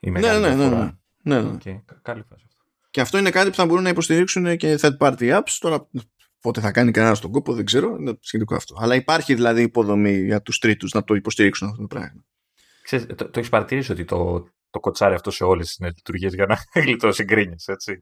η 0.00 0.10
μεγάλη 0.10 0.40
ναι, 0.40 0.48
ναι, 0.48 0.54
ναι, 0.54 0.68
ναι, 0.68 0.90
ναι, 1.22 1.40
ναι. 1.40 1.50
Okay. 1.52 1.82
Καλή 2.02 2.22
φάση 2.28 2.44
αυτό. 2.48 2.62
Και 2.90 3.00
αυτό 3.00 3.18
είναι 3.18 3.30
κάτι 3.30 3.50
που 3.50 3.56
θα 3.56 3.66
μπορούν 3.66 3.82
να 3.82 3.88
υποστηρίξουν 3.88 4.56
και 4.56 4.78
third 4.80 4.96
party 4.98 5.36
apps. 5.36 5.56
Τώρα 5.58 5.88
Πότε 6.46 6.60
θα 6.60 6.70
κάνει 6.70 6.90
κανένας 6.90 7.20
τον 7.20 7.30
κόπο, 7.30 7.52
δεν 7.52 7.64
ξέρω. 7.64 7.96
Είναι 8.00 8.18
σχετικό 8.20 8.54
αυτό. 8.54 8.74
Αλλά 8.78 8.94
υπάρχει 8.94 9.34
δηλαδή 9.34 9.62
υποδομή 9.62 10.24
για 10.24 10.42
τους 10.42 10.58
τρίτους 10.58 10.92
να 10.92 11.04
το 11.04 11.14
υποστηρίξουν 11.14 11.68
αυτό 11.68 11.80
το 11.80 11.86
πράγμα. 11.86 12.24
Ξέρεις, 12.82 13.06
το, 13.06 13.14
το 13.14 13.30
έχεις 13.34 13.48
παρατηρήσει 13.48 13.92
ότι 13.92 14.04
το, 14.04 14.48
το 14.70 14.80
κοτσάρει 14.80 15.14
αυτό 15.14 15.30
σε 15.30 15.44
όλες 15.44 15.66
τις 15.66 15.86
λειτουργίες 15.86 16.34
για 16.34 16.46
να 16.46 16.58
γλιτώσει 16.82 17.24
γκρίνιε. 17.24 17.54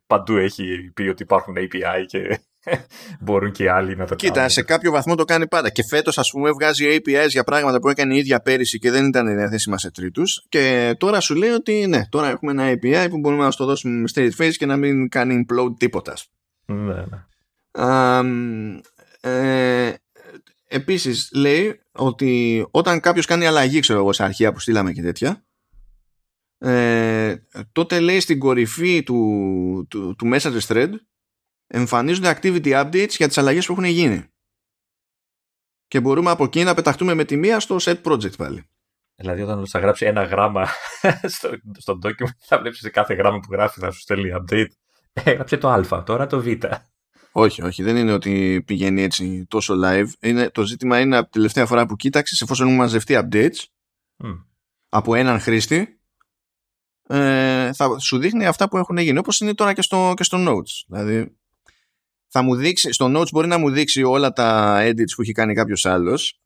Παντού 0.07 0.37
έχει 0.37 0.91
πει 0.95 1.03
ότι 1.03 1.23
υπάρχουν 1.23 1.55
API 1.59 2.05
και 2.07 2.41
μπορούν 3.21 3.53
και 3.53 3.71
άλλοι 3.71 3.97
να 3.97 4.07
το 4.07 4.15
Κοίτα, 4.15 4.33
κάνουν. 4.33 4.51
σε 4.51 4.63
κάποιο 4.63 4.91
βαθμό 4.91 5.15
το 5.15 5.25
κάνει 5.25 5.49
πάντα. 5.49 5.71
Και 5.71 5.83
φέτος, 5.89 6.19
ας 6.19 6.31
πούμε, 6.31 6.51
βγάζει 6.51 6.97
APIs 6.97 7.29
για 7.29 7.45
πράγματα 7.45 7.79
που 7.79 7.89
έκανε 7.89 8.15
η 8.15 8.19
ίδια 8.19 8.41
πέρυσι 8.41 8.79
και 8.79 8.91
δεν 8.91 9.07
ήταν 9.07 9.37
διαθέσιμα 9.37 9.79
σε 9.79 9.91
τρίτους. 9.91 10.45
Και 10.49 10.95
τώρα 10.99 11.21
σου 11.21 11.35
λέει 11.35 11.51
ότι 11.51 11.87
ναι, 11.87 12.07
τώρα 12.09 12.31
έχουμε 12.31 12.53
ένα 12.53 12.73
API 12.73 13.07
που 13.11 13.19
μπορούμε 13.19 13.45
να 13.45 13.51
το 13.51 13.65
δώσουμε 13.65 13.95
με 13.95 14.09
straight 14.15 14.43
face 14.45 14.55
και 14.57 14.67
να 14.67 14.77
μην 14.77 15.09
κάνει 15.09 15.45
implode 15.47 15.75
τίποτα. 15.79 16.15
Ναι, 16.67 16.95
ναι. 16.95 17.27
Ε, 19.21 19.95
επίσης 20.65 21.31
λέει 21.35 21.81
ότι 21.93 22.67
όταν 22.71 23.01
κάποιος 23.01 23.27
κάνει 23.27 23.47
αλλαγή 23.47 23.81
ξέρω 23.81 23.99
εγώ 23.99 24.13
σε 24.13 24.25
αρχεία 24.25 24.53
που 24.53 24.61
στείλαμε 24.61 24.93
και 24.93 25.03
τέτοια 25.03 25.45
ε, 26.59 27.37
τότε 27.73 28.01
λέει 28.01 28.21
στην 28.21 28.39
κορυφή 28.39 29.03
του, 29.03 29.87
του, 29.91 30.15
του 30.19 30.31
message 30.33 30.59
thread 30.59 30.91
εμφανίζονται 31.67 32.39
activity 32.41 32.85
updates 32.85 33.11
για 33.11 33.29
τις 33.29 33.39
αλλαγές 33.39 33.67
που 33.67 33.73
έχουν 33.73 33.85
γίνει 33.85 34.25
και 35.89 36.01
μπορούμε 36.01 36.31
από 36.31 36.45
εκεί 36.45 36.63
να 36.63 36.75
πεταχτούμε 36.75 37.15
με 37.15 37.25
τη 37.25 37.37
μία 37.37 37.61
στο 37.61 37.77
set 37.81 38.03
project 38.03 38.37
πάλι. 38.37 38.65
Δηλαδή 39.15 39.43
όταν 39.43 39.67
θα 39.67 39.79
γράψει 39.79 40.07
ένα 40.07 40.23
γράμμα 40.23 40.69
στο, 41.35 41.51
στο 41.79 41.99
document 42.03 42.37
θα 42.39 42.59
βλέπεις 42.59 42.79
σε 42.79 42.91
κάθε 42.91 43.15
γράμμα 43.15 43.39
που 43.39 43.53
γράφει 43.53 43.81
θα 43.81 43.91
σου 43.91 44.01
στέλνει 44.01 44.31
update. 44.35 44.69
Έγραψε 45.13 45.57
το 45.57 45.69
α, 45.69 46.03
τώρα 46.03 46.27
το 46.27 46.41
β. 46.41 46.47
Όχι, 47.37 47.63
όχι, 47.63 47.83
δεν 47.83 47.97
είναι 47.97 48.13
ότι 48.13 48.63
πηγαίνει 48.67 49.03
έτσι 49.03 49.47
τόσο 49.49 49.75
live. 49.85 50.07
Είναι, 50.21 50.51
το 50.51 50.63
ζήτημα 50.63 51.01
είναι 51.01 51.17
από 51.17 51.27
τη 51.27 51.33
τελευταία 51.33 51.67
φορά 51.67 51.87
που 51.87 51.97
κοίταξες, 51.97 52.41
εφόσον 52.41 52.67
έχουν 52.67 52.79
μαζευτεί 52.79 53.19
updates 53.23 53.65
από 54.89 55.15
έναν 55.15 55.41
χρήστη, 55.41 56.01
ε, 57.09 57.73
θα 57.73 57.99
σου 57.99 58.19
δείχνει 58.19 58.47
αυτά 58.47 58.69
που 58.69 58.77
έχουν 58.77 58.97
γίνει. 58.97 59.19
Όπως 59.19 59.41
είναι 59.41 59.55
τώρα 59.55 59.73
και 59.73 59.83
στο, 59.83 60.13
και 60.17 60.23
στο 60.23 60.39
Notes. 60.49 60.85
Δηλαδή, 60.87 61.37
θα 62.29 62.43
μου 62.43 62.55
δείξει, 62.55 62.93
στο 62.93 63.13
Notes 63.17 63.31
μπορεί 63.31 63.47
να 63.47 63.59
μου 63.59 63.71
δείξει 63.71 64.03
όλα 64.03 64.33
τα 64.33 64.79
edits 64.83 65.13
που 65.17 65.23
έχει 65.23 65.33
κάνει 65.33 65.55
κάποιος 65.55 65.87
άλλος 65.87 66.41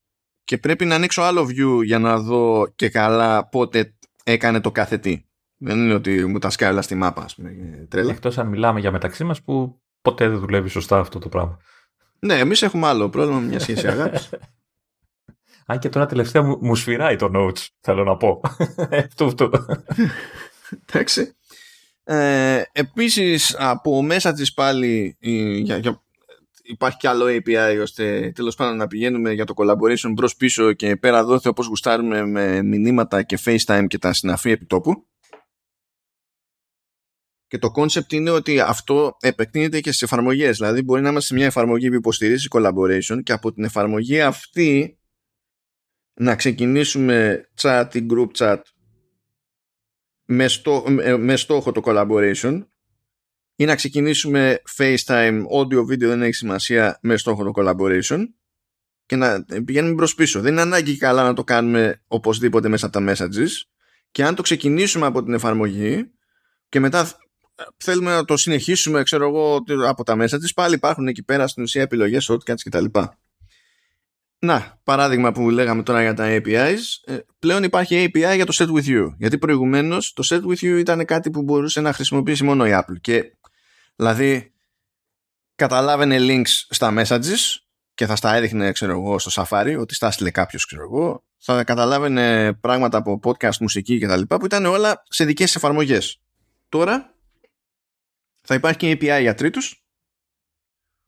και 0.45 0.59
πρέπει 0.59 0.85
να 0.85 0.95
ανοίξω 0.95 1.23
άλλο 1.23 1.43
view 1.43 1.85
για 1.85 1.99
να 1.99 2.19
δω 2.19 2.73
και 2.77 2.89
καλά 2.89 3.49
πότε 3.49 3.95
έκανε 4.25 4.61
το 4.61 4.71
κάθε 4.71 4.99
τι. 4.99 5.23
Δεν 5.57 5.79
είναι 5.79 5.95
ότι 5.95 6.27
μου 6.27 6.39
τα 6.39 6.51
σκάει 6.51 6.71
όλα 6.71 6.83
στη 6.83 6.95
μάπα, 6.95 7.23
ας 7.23 7.35
πούμε. 7.35 7.51
Τρέλα. 7.91 8.11
Εκτός 8.11 8.39
αν 8.39 8.49
μιλάμε 8.49 8.81
για 8.81 8.91
μεταξύ 8.91 9.25
μας 9.25 9.43
που 9.43 9.83
ποτέ 10.09 10.29
δεν 10.29 10.39
δουλεύει 10.39 10.69
σωστά 10.69 10.99
αυτό 10.99 11.19
το 11.19 11.29
πράγμα. 11.29 11.59
Ναι, 12.19 12.39
εμείς 12.39 12.63
έχουμε 12.63 12.87
άλλο 12.87 13.09
πρόβλημα 13.09 13.41
με 13.41 13.47
μια 13.47 13.59
σχέση 13.59 13.87
αγάπης. 13.87 14.31
Αν 15.71 15.79
και 15.79 15.89
τώρα 15.89 16.07
τελευταία 16.07 16.43
μου, 16.43 16.59
μου 16.61 16.75
σφυράει 16.75 17.17
το 17.17 17.31
notes, 17.35 17.67
θέλω 17.81 18.05
να 18.05 18.17
πω. 18.17 18.41
αυτό, 19.09 19.25
αυτό. 19.25 19.51
Εντάξει. 20.87 21.37
Ε, 22.05 22.63
επίσης 22.73 23.57
από 23.59 24.03
μέσα 24.03 24.33
της 24.33 24.55
πάλι 24.55 25.17
για, 25.63 25.77
για, 25.77 26.03
υπάρχει 26.63 26.99
κι 26.99 27.07
άλλο 27.07 27.27
API 27.27 27.79
ώστε 27.83 28.33
τέλος 28.35 28.55
πάντων 28.55 28.77
να 28.77 28.87
πηγαίνουμε 28.87 29.33
για 29.33 29.45
το 29.45 29.55
collaboration 29.57 30.13
μπρος 30.13 30.37
πίσω 30.37 30.73
και 30.73 30.97
πέρα 30.97 31.25
δόθε 31.25 31.49
όπως 31.49 31.67
γουστάρουμε 31.67 32.27
με 32.27 32.63
μηνύματα 32.63 33.23
και 33.23 33.39
FaceTime 33.45 33.85
και 33.89 33.99
τα 33.99 34.13
συναφή 34.13 34.51
επιτόπου 34.51 35.07
και 37.49 37.59
το 37.59 37.73
concept 37.77 38.13
είναι 38.13 38.31
ότι 38.31 38.61
αυτό 38.61 39.17
επεκτείνεται 39.21 39.81
και 39.81 39.89
στις 39.89 40.03
εφαρμογές. 40.03 40.57
Δηλαδή, 40.57 40.83
μπορεί 40.83 41.03
να 41.03 41.09
είμαστε 41.09 41.29
σε 41.29 41.35
μια 41.35 41.47
εφαρμογή 41.47 41.89
που 41.89 41.95
υποστηρίζει 41.95 42.49
collaboration 42.51 43.23
και 43.23 43.33
από 43.33 43.53
την 43.53 43.65
εφαρμογή 43.65 44.21
αυτή 44.21 44.99
να 46.15 46.35
ξεκινήσουμε 46.35 47.49
chat 47.61 47.87
ή 47.93 48.07
group 48.11 48.29
chat 48.37 48.61
με, 50.25 50.49
στό, 50.49 50.85
με 51.19 51.37
στόχο 51.37 51.73
το 51.73 51.81
collaboration 51.85 52.67
ή 53.57 53.65
να 53.65 53.75
ξεκινήσουμε 53.75 54.63
FaceTime, 54.77 55.43
audio, 55.57 55.81
video 55.81 55.99
δεν 55.99 56.23
έχει 56.23 56.33
σημασία 56.33 56.99
με 57.03 57.17
στόχο 57.17 57.45
το 57.45 57.53
collaboration 57.55 58.25
και 59.07 59.17
να 59.17 59.45
πηγαίνουμε 59.65 59.95
μπρος 59.95 60.15
πίσω. 60.15 60.41
Δεν 60.41 60.53
είναι 60.53 60.61
ανάγκη 60.61 60.97
καλά 60.97 61.23
να 61.23 61.35
το 61.35 61.45
κάνουμε 61.45 62.03
οπωσδήποτε 62.07 62.69
μέσα 62.69 62.87
από 62.87 62.99
τα 62.99 63.13
messages 63.13 63.51
και 64.11 64.25
αν 64.25 64.35
το 64.35 64.43
ξεκινήσουμε 64.43 65.07
από 65.07 65.23
την 65.23 65.35
εφαρμογή 65.35 66.11
και 66.69 66.81
μετά 66.81 67.19
θέλουμε 67.77 68.11
να 68.11 68.25
το 68.25 68.37
συνεχίσουμε 68.37 69.03
ξέρω 69.03 69.29
εγώ 69.29 69.65
από 69.87 70.05
τα 70.05 70.17
μέσα 70.17 70.39
της 70.39 70.55
πάλι 70.55 70.75
υπάρχουν 70.75 71.07
εκεί 71.07 71.23
πέρα 71.23 71.47
στην 71.47 71.63
ουσία 71.63 71.83
επιλογές 71.83 72.31
shortcuts 72.31 72.61
κτλ. 72.65 72.85
Να, 74.41 74.81
παράδειγμα 74.85 75.33
που 75.33 75.51
λέγαμε 75.51 75.83
τώρα 75.83 76.03
για 76.03 76.15
τα 76.15 76.25
APIs, 76.29 76.79
ε, 77.05 77.19
πλέον 77.39 77.63
υπάρχει 77.63 78.11
API 78.15 78.35
για 78.35 78.47
το 78.47 78.53
set 78.57 78.67
with 78.67 78.89
you. 78.89 79.15
Γιατί 79.19 79.39
προηγουμένως 79.39 80.13
το 80.13 80.27
set 80.31 80.41
with 80.41 80.65
you 80.65 80.79
ήταν 80.79 81.05
κάτι 81.05 81.31
που 81.31 81.43
μπορούσε 81.43 81.81
να 81.81 81.93
χρησιμοποιήσει 81.93 82.45
μόνο 82.45 82.67
η 82.67 82.71
Apple. 82.73 83.01
Και 83.01 83.33
δηλαδή 83.97 84.53
καταλάβαινε 85.55 86.17
links 86.21 86.65
στα 86.69 86.95
messages 86.97 87.61
και 87.95 88.07
θα 88.07 88.17
στα 88.17 88.35
έδειχνε 88.35 88.73
ξέρω 88.73 88.93
εγώ 88.93 89.19
στο 89.19 89.43
Safari 89.43 89.77
ότι 89.81 89.95
στα 89.95 90.07
έστειλε 90.07 90.31
κάποιος 90.31 90.67
ξέρω 90.67 90.83
εγώ 90.83 91.25
θα 91.39 91.65
καταλάβαινε 91.65 92.53
πράγματα 92.53 92.99
από 92.99 93.21
podcast, 93.25 93.57
μουσική 93.61 93.99
κτλ 93.99 94.23
που 94.23 94.45
ήταν 94.45 94.67
όλα 94.67 95.03
σε 95.09 95.25
δικές 95.25 95.57
εφαρμογές. 95.57 96.21
Τώρα 96.69 97.18
θα 98.49 98.55
υπάρχει 98.55 98.79
και 98.79 98.93
API 98.93 99.21
για 99.21 99.35
τρίτους. 99.35 99.85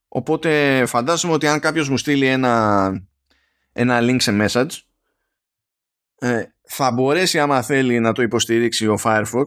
Οπότε 0.09 0.83
φαντάζομαι 0.87 1.35
ότι 1.35 1.47
αν 1.47 1.61
κάποιος 1.61 1.89
μου 1.89 1.97
στείλει 1.97 2.27
ένα, 2.27 2.93
ένα 3.73 3.99
link 4.03 4.17
σε 4.21 4.37
message 4.41 4.71
ε, 6.19 6.45
θα 6.63 6.91
μπορέσει 6.91 7.39
άμα 7.39 7.63
θέλει 7.63 8.01
να 8.01 8.13
το 8.13 8.23
υποστηρίξει 8.23 8.87
ο 8.87 8.99
Firefox 9.05 9.45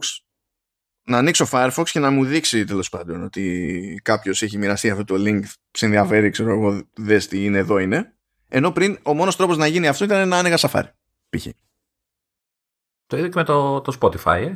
να 1.02 1.18
ανοίξω 1.18 1.46
Firefox 1.50 1.84
και 1.84 1.98
να 1.98 2.10
μου 2.10 2.24
δείξει 2.24 2.64
τέλος 2.64 2.88
πάντων 2.88 3.22
ότι 3.22 4.00
κάποιος 4.02 4.42
έχει 4.42 4.58
μοιραστεί 4.58 4.90
αυτό 4.90 5.04
το 5.04 5.14
link 5.18 5.42
σε 5.70 5.84
ενδιαφέρει 5.84 6.30
ξέρω 6.30 6.50
εγώ 6.50 6.82
δες 6.94 7.26
τι 7.26 7.44
είναι 7.44 7.58
εδώ 7.58 7.78
είναι. 7.78 8.14
Ενώ 8.48 8.72
πριν 8.72 8.98
ο 9.02 9.14
μόνος 9.14 9.36
τρόπος 9.36 9.56
να 9.56 9.66
γίνει 9.66 9.88
αυτό 9.88 10.04
ήταν 10.04 10.28
να 10.28 10.38
άνοιγα 10.38 10.56
Safari 10.58 10.90
π.χ. 11.28 11.46
Το 13.06 13.16
ίδιο 13.16 13.28
και 13.28 13.38
με 13.38 13.44
το, 13.44 13.80
το 13.80 13.98
Spotify 14.00 14.40
ε; 14.40 14.54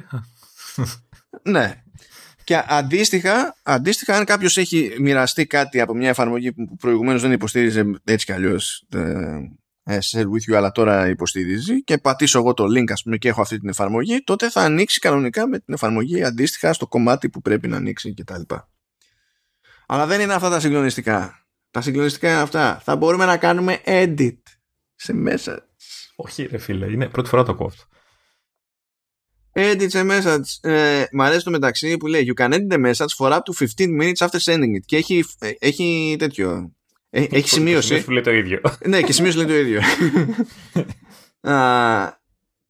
ναι 1.51 1.83
και 2.49 2.63
αντίστοιχα, 2.67 3.57
αντίστοιχα 3.63 4.17
αν 4.17 4.25
κάποιος 4.25 4.57
έχει 4.57 4.97
μοιραστεί 5.01 5.47
κάτι 5.47 5.81
από 5.81 5.95
μια 5.95 6.09
εφαρμογή 6.09 6.53
που 6.53 6.77
προηγουμένως 6.77 7.23
δεν 7.23 7.33
υποστήριζε 7.33 8.01
έτσι 8.05 8.27
κι 8.27 8.33
αλλιώς 8.33 8.87
ε, 8.95 9.01
ε, 9.83 9.99
share 10.03 10.25
with 10.25 10.53
you, 10.53 10.55
αλλά 10.55 10.73
τώρα 10.73 11.09
υποστηρίζει 11.09 11.85
και 11.85 11.99
πατήσω 11.99 12.39
εγώ 12.39 12.55
το 12.55 12.65
link 12.65 12.93
ας 12.93 13.03
πούμε 13.03 13.17
και 13.17 13.29
έχω 13.29 13.41
αυτή 13.41 13.59
την 13.59 13.69
εφαρμογή, 13.69 14.23
τότε 14.25 14.51
θα 14.51 14.61
ανοίξει 14.61 14.99
κανονικά 14.99 15.49
με 15.49 15.59
την 15.59 15.75
εφαρμογή 15.75 16.25
αντίστοιχα 16.25 16.73
στο 16.73 16.87
κομμάτι 16.87 17.29
που 17.29 17.41
πρέπει 17.41 17.69
να 17.69 17.77
ανοίξει 17.77 18.15
κτλ. 18.15 18.55
Αλλά 19.87 20.07
δεν 20.07 20.21
είναι 20.21 20.35
αυτά 20.35 20.51
τα 20.51 20.61
συγκλονιστικά. 20.61 21.47
Τα 21.71 21.81
συγκλονιστικά 21.81 22.31
είναι 22.31 22.41
αυτά. 22.41 22.81
Θα 22.85 22.97
μπορούμε 22.97 23.25
να 23.25 23.37
κάνουμε 23.37 23.81
edit 23.85 24.39
σε 24.95 25.13
μέσα. 25.13 25.69
Όχι 26.17 26.47
ρε 26.47 26.59
φίλε, 26.59 26.87
είναι 26.87 27.09
πρώτη 27.09 27.29
φορά 27.29 27.43
το 27.43 27.55
κόφτω. 27.55 27.85
Edit 29.61 29.91
a 29.93 30.05
message. 30.11 30.71
Ε, 30.71 31.05
μ' 31.13 31.23
αρέσει 31.23 31.45
το 31.45 31.51
μεταξύ 31.51 31.97
που 31.97 32.07
λέει 32.07 32.35
You 32.35 32.43
can 32.43 32.53
edit 32.53 32.73
a 32.73 32.85
message 32.87 33.17
for 33.19 33.33
up 33.33 33.39
to 33.39 33.67
15 33.79 34.01
minutes 34.01 34.27
after 34.27 34.39
sending 34.53 34.77
it. 34.77 34.85
Και 34.85 34.97
έχει, 34.97 35.25
ε, 35.39 35.51
έχει 35.59 36.17
τέτοιο. 36.19 36.73
Ε, 37.11 37.25
έχει 37.31 37.49
σημείωση. 37.49 38.03
Και 38.03 38.13
λέει 38.13 38.23
το 38.23 38.33
ίδιο. 38.33 38.61
ναι, 38.85 39.03
και 39.03 39.13
σημείωση 39.13 39.37
λέει 39.37 39.47
το 39.47 39.57
ίδιο. 39.57 39.81
Α, 41.53 42.17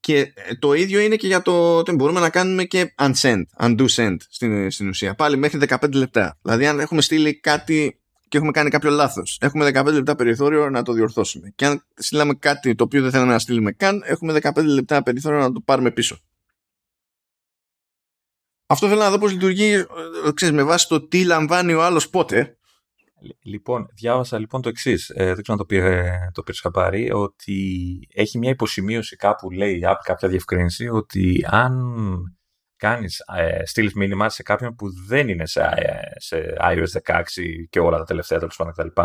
και 0.00 0.32
το 0.58 0.72
ίδιο 0.72 1.00
είναι 1.00 1.16
και 1.16 1.26
για 1.26 1.42
το 1.42 1.76
ότι 1.76 1.92
μπορούμε 1.92 2.20
να 2.20 2.30
κάνουμε 2.30 2.64
και 2.64 2.94
unsend, 2.98 3.42
undo 3.60 3.86
send 3.96 4.16
στην, 4.28 4.70
στην 4.70 4.88
ουσία. 4.88 5.14
Πάλι 5.14 5.36
μέχρι 5.36 5.60
15 5.68 5.92
λεπτά. 5.92 6.38
Δηλαδή 6.42 6.66
αν 6.66 6.80
έχουμε 6.80 7.02
στείλει 7.02 7.40
κάτι 7.40 8.00
και 8.28 8.36
έχουμε 8.36 8.52
κάνει 8.52 8.70
κάποιο 8.70 8.90
λάθος. 8.90 9.38
Έχουμε 9.40 9.70
15 9.74 9.84
λεπτά 9.92 10.16
περιθώριο 10.16 10.70
να 10.70 10.82
το 10.82 10.92
διορθώσουμε. 10.92 11.52
Και 11.56 11.66
αν 11.66 11.84
στείλαμε 11.94 12.34
κάτι 12.34 12.74
το 12.74 12.84
οποίο 12.84 13.02
δεν 13.02 13.10
θέλαμε 13.10 13.32
να 13.32 13.38
στείλουμε 13.38 13.72
καν, 13.72 14.02
έχουμε 14.06 14.38
15 14.42 14.64
λεπτά 14.64 15.02
περιθώριο 15.02 15.38
να 15.38 15.52
το 15.52 15.60
πάρουμε 15.60 15.90
πίσω. 15.90 16.18
Αυτό 18.70 18.88
θέλω 18.88 19.00
να 19.00 19.10
δω 19.10 19.18
πώς 19.18 19.32
λειτουργεί 19.32 19.72
ε, 19.72 19.86
ξέρεις, 20.34 20.54
με 20.54 20.62
βάση 20.62 20.88
το 20.88 21.06
τι 21.08 21.24
λαμβάνει 21.24 21.72
ο 21.72 21.82
άλλος 21.84 22.10
πότε. 22.10 22.58
Λοιπόν, 23.42 23.88
διάβασα 23.94 24.38
λοιπόν 24.38 24.62
το 24.62 24.68
εξής. 24.68 25.08
Ε, 25.08 25.24
δεν 25.24 25.42
ξέρω 25.42 25.52
αν 25.52 25.56
το 25.56 25.64
πήρε, 25.64 26.18
το 26.32 26.42
πήρες 26.42 26.60
χαμπάρι, 26.60 27.12
ότι 27.12 27.98
έχει 28.14 28.38
μια 28.38 28.50
υποσημείωση 28.50 29.16
κάπου, 29.16 29.50
λέει 29.50 29.80
κάποια 30.02 30.28
διευκρίνηση, 30.28 30.88
ότι 30.88 31.44
αν 31.48 31.92
κάνεις, 32.76 33.22
ε, 33.36 33.64
στείλεις 33.64 33.94
μήνυμα 33.94 34.28
σε 34.28 34.42
κάποιον 34.42 34.74
που 34.74 35.04
δεν 35.06 35.28
είναι 35.28 35.46
σε, 35.46 35.60
ε, 35.60 36.00
σε 36.16 36.56
iOS 36.60 36.86
16 37.04 37.66
και 37.70 37.80
όλα 37.80 37.98
τα 37.98 38.04
τελευταία 38.04 38.38
τέλος 38.38 38.56
πάντων 38.56 38.72
κτλ. 38.72 39.00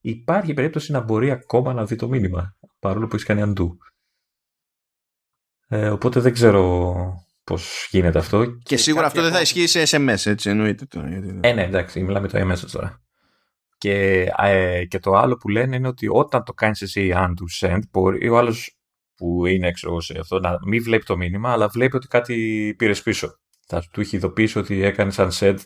Υπάρχει 0.00 0.54
περίπτωση 0.54 0.92
να 0.92 1.00
μπορεί 1.00 1.30
ακόμα 1.30 1.72
να 1.72 1.84
δει 1.84 1.96
το 1.96 2.08
μήνυμα, 2.08 2.56
παρόλο 2.78 3.06
που 3.06 3.14
έχεις 3.14 3.26
κάνει 3.26 3.52
undo. 3.56 3.68
Ε, 5.68 5.88
οπότε 5.88 6.20
δεν 6.20 6.32
ξέρω 6.32 6.94
πώς 7.44 7.88
γίνεται 7.90 8.18
αυτό. 8.18 8.46
Και, 8.62 8.76
σίγουρα 8.76 9.06
αυτό 9.06 9.22
δεν 9.22 9.32
θα 9.32 9.40
ισχύει 9.40 9.66
σε 9.66 9.82
SMS, 9.86 10.26
έτσι 10.26 10.50
εννοείται. 10.50 10.86
Το, 10.86 11.00
ε, 11.40 11.52
ναι, 11.52 11.62
εντάξει, 11.62 12.02
μιλάμε 12.02 12.28
το 12.28 12.50
MS 12.50 12.58
τώρα. 12.72 13.02
Και, 13.78 14.26
ε, 14.36 14.84
και 14.84 14.98
το 14.98 15.14
άλλο 15.14 15.36
που 15.36 15.48
λένε 15.48 15.76
είναι 15.76 15.88
ότι 15.88 16.08
όταν 16.10 16.44
το 16.44 16.52
κάνεις 16.52 16.82
εσύ 16.82 17.12
undo 17.14 17.66
send, 17.66 17.80
μπορεί 17.90 18.28
ο 18.28 18.38
άλλος 18.38 18.76
που 19.14 19.46
είναι 19.46 19.66
έξω 19.66 20.00
σε 20.00 20.18
αυτό 20.18 20.40
να 20.40 20.58
μην 20.66 20.82
βλέπει 20.82 21.04
το 21.04 21.16
μήνυμα, 21.16 21.52
αλλά 21.52 21.68
βλέπει 21.68 21.96
ότι 21.96 22.06
κάτι 22.06 22.74
πήρες 22.78 23.02
πίσω. 23.02 23.38
Θα 23.66 23.82
του 23.92 24.00
έχει 24.00 24.16
ειδοποιήσει 24.16 24.58
ότι 24.58 24.82
έκανες 24.82 25.16
unsend, 25.18 25.58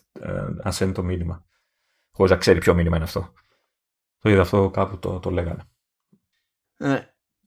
unsend 0.64 0.92
το 0.94 1.02
μήνυμα. 1.02 1.44
Χωρίς 2.10 2.32
να 2.32 2.38
ξέρει 2.38 2.58
ποιο 2.58 2.74
μήνυμα 2.74 2.96
είναι 2.96 3.04
αυτό. 3.04 3.32
Το 4.18 4.30
είδα 4.30 4.40
αυτό 4.40 4.70
κάπου 4.70 4.98
το, 4.98 5.18
το 5.18 5.30
λέγανε. 5.30 5.64
Ε, 6.76 6.98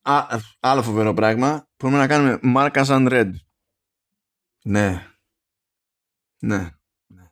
α, 0.02 0.26
άλλο 0.60 0.82
φοβερό 0.82 1.14
πράγμα. 1.14 1.68
Μπορούμε 1.78 2.00
να 2.00 2.08
κάνουμε 2.08 2.40
mark 2.56 2.72
as 2.72 2.86
unread. 2.86 3.30
Ναι. 4.64 5.08
Ναι. 6.40 6.70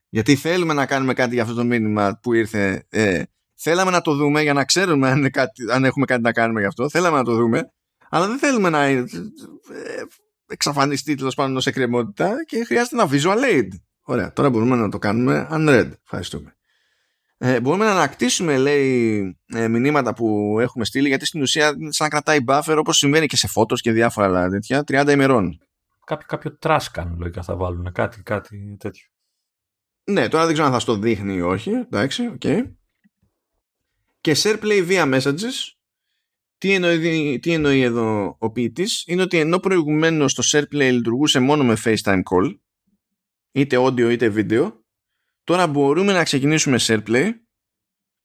Γιατί 0.09 0.35
θέλουμε 0.35 0.73
να 0.73 0.85
κάνουμε 0.85 1.13
κάτι 1.13 1.33
για 1.33 1.43
αυτό 1.43 1.55
το 1.55 1.63
μήνυμα 1.63 2.19
που 2.21 2.33
ήρθε. 2.33 2.85
Ε, 2.89 3.23
θέλαμε 3.55 3.91
να 3.91 4.01
το 4.01 4.15
δούμε 4.15 4.41
για 4.41 4.53
να 4.53 4.65
ξέρουμε 4.65 5.09
αν, 5.09 5.31
κάτι, 5.31 5.71
αν 5.71 5.83
έχουμε 5.83 6.05
κάτι 6.05 6.21
να 6.21 6.31
κάνουμε 6.31 6.59
γι' 6.59 6.65
αυτό. 6.65 6.89
Θέλαμε 6.89 7.17
να 7.17 7.23
το 7.23 7.35
δούμε. 7.35 7.71
Αλλά 8.09 8.27
δεν 8.27 8.39
θέλουμε 8.39 8.69
να 8.69 8.83
ε, 8.83 9.03
εξαφανιστεί 10.47 11.15
τέλος 11.15 11.35
πάντων 11.35 11.55
ως 11.55 11.65
εκκρεμότητα 11.67 12.35
και 12.45 12.63
χρειάζεται 12.63 12.95
ένα 12.95 13.09
visual 13.11 13.53
aid. 13.53 13.67
Ωραία, 14.01 14.33
τώρα 14.33 14.49
μπορούμε 14.49 14.75
να 14.75 14.89
το 14.89 14.97
κάνουμε 14.97 15.47
unread. 15.51 15.91
Ευχαριστούμε. 16.03 16.57
Ε, 17.37 17.59
μπορούμε 17.59 17.85
να 17.85 17.91
ανακτήσουμε, 17.91 18.57
λέει, 18.57 19.37
ε, 19.45 19.67
μηνύματα 19.67 20.13
που 20.13 20.57
έχουμε 20.59 20.85
στείλει, 20.85 21.07
γιατί 21.07 21.25
στην 21.25 21.41
ουσία 21.41 21.65
σαν 21.67 21.77
να 21.99 22.07
κρατάει 22.07 22.37
buffer 22.47 22.75
όπως 22.77 22.97
συμβαίνει 22.97 23.25
και 23.25 23.37
σε 23.37 23.47
photos 23.47 23.81
και 23.81 23.91
διάφορα 23.91 24.27
άλλα 24.27 24.49
τέτοια, 24.49 24.83
30 24.87 25.11
ημερών. 25.11 25.59
Κάποιο, 26.07 26.27
κάποιο 26.27 26.57
trash 26.61 27.05
λογικά 27.17 27.43
θα 27.43 27.55
βάλουν, 27.55 27.91
κάτι, 27.91 28.23
κάτι 28.23 28.77
τέτοιο. 28.79 29.07
Ναι, 30.03 30.27
τώρα 30.27 30.43
δεν 30.43 30.53
ξέρω 30.53 30.67
αν 30.67 30.73
θα 30.73 30.79
στο 30.79 30.97
δείχνει 30.97 31.35
ή 31.35 31.41
όχι. 31.41 31.71
Εντάξει, 31.71 32.27
OK. 32.27 32.41
Okay. 32.43 32.61
Και 34.21 34.35
SharePlay 34.37 34.87
via 34.89 35.13
messages 35.13 35.77
τι 36.57 36.73
εννοεί, 36.73 37.39
τι 37.39 37.53
εννοεί 37.53 37.81
εδώ 37.81 38.35
ο 38.39 38.51
ποιητής, 38.51 39.03
είναι 39.07 39.21
ότι 39.21 39.37
ενώ 39.37 39.59
προηγουμένως 39.59 40.33
το 40.33 40.43
SharePlay 40.51 40.91
λειτουργούσε 40.91 41.39
μόνο 41.39 41.63
με 41.63 41.77
FaceTime 41.83 42.21
call, 42.31 42.57
είτε 43.51 43.77
audio 43.79 44.11
είτε 44.11 44.33
video, 44.35 44.71
τώρα 45.43 45.67
μπορούμε 45.67 46.13
να 46.13 46.23
ξεκινήσουμε 46.23 46.77
SharePlay, 46.81 47.29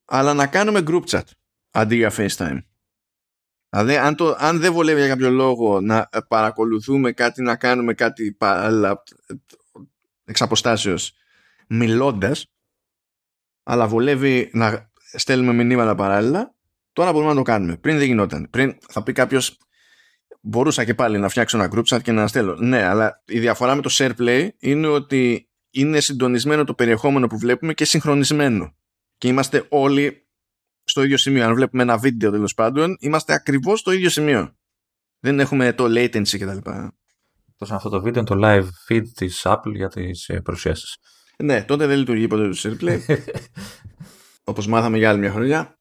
αλλά 0.04 0.34
να 0.34 0.46
κάνουμε 0.46 0.82
group 0.86 1.04
chat 1.06 1.24
αντί 1.70 1.96
για 1.96 2.12
FaceTime. 2.16 2.59
Δηλαδή, 3.73 3.97
αν, 3.97 4.15
το, 4.16 4.36
αν 4.39 4.61
δεν 4.61 4.73
βολεύει 4.73 4.99
για 5.01 5.09
κάποιο 5.09 5.31
λόγο 5.31 5.81
να 5.81 6.09
παρακολουθούμε 6.28 7.12
κάτι, 7.12 7.43
να 7.43 7.57
κάνουμε 7.57 7.94
κάτι 7.94 8.36
εξ 10.24 10.43
αποστάσεως 10.43 11.12
μιλώντας, 11.69 12.53
αλλά 13.62 13.86
βολεύει 13.86 14.51
να 14.53 14.90
στέλνουμε 15.15 15.53
μηνύματα 15.53 15.94
παράλληλα, 15.94 16.55
Τώρα 16.93 17.12
μπορούμε 17.12 17.31
να 17.31 17.36
το 17.36 17.43
κάνουμε. 17.43 17.77
Πριν 17.77 17.99
δεν 17.99 18.07
γινόταν. 18.07 18.49
Πριν 18.51 18.77
θα 18.89 19.03
πει 19.03 19.12
κάποιος, 19.12 19.59
μπορούσα 20.40 20.85
και 20.85 20.94
πάλι 20.94 21.19
να 21.19 21.28
φτιάξω 21.28 21.59
ένα 21.59 21.70
group 21.74 21.85
chat 21.85 22.03
και 22.03 22.12
να 22.12 22.27
στέλνω. 22.27 22.55
Ναι, 22.55 22.82
αλλά 22.82 23.23
η 23.27 23.39
διαφορά 23.39 23.74
με 23.74 23.82
το 23.82 23.90
SharePlay 23.93 24.49
είναι 24.59 24.86
ότι 24.86 25.49
είναι 25.70 26.01
συντονισμένο 26.01 26.65
το 26.65 26.74
περιεχόμενο 26.74 27.27
που 27.27 27.39
βλέπουμε 27.39 27.74
και 27.74 27.85
συγχρονισμένο. 27.85 28.77
Και 29.19 29.28
είμαστε 29.28 29.66
όλοι 29.69 30.27
στο 30.84 31.02
ίδιο 31.02 31.16
σημείο. 31.16 31.44
Αν 31.44 31.54
βλέπουμε 31.54 31.82
ένα 31.82 31.98
βίντεο 31.98 32.30
τέλος 32.30 32.54
πάντων, 32.54 32.96
είμαστε 33.00 33.32
ακριβώς 33.32 33.80
στο 33.80 33.90
ίδιο 33.90 34.10
σημείο. 34.10 34.56
Δεν 35.20 35.40
έχουμε 35.40 35.72
το 35.72 35.84
latency 35.84 36.38
κτλ. 36.38 36.70
Τόσο 37.56 37.74
αυτό 37.74 37.88
το 37.88 38.02
βίντεο 38.02 38.22
είναι 38.22 38.40
το 38.40 38.48
live 38.48 38.68
feed 38.88 39.09
της 39.14 39.42
Apple 39.44 39.72
για 39.74 39.88
τις 39.88 40.28
ε, 40.28 40.40
παρουσιάσεις. 40.40 40.96
Ναι, 41.36 41.62
τότε 41.62 41.86
δεν 41.86 41.98
λειτουργεί 41.98 42.26
ποτέ 42.26 42.48
το 42.48 42.56
SharePlay. 42.56 42.98
Όπως 44.44 44.66
μάθαμε 44.66 44.98
για 44.98 45.10
άλλη 45.10 45.18
μια 45.18 45.30
χρονιά. 45.30 45.78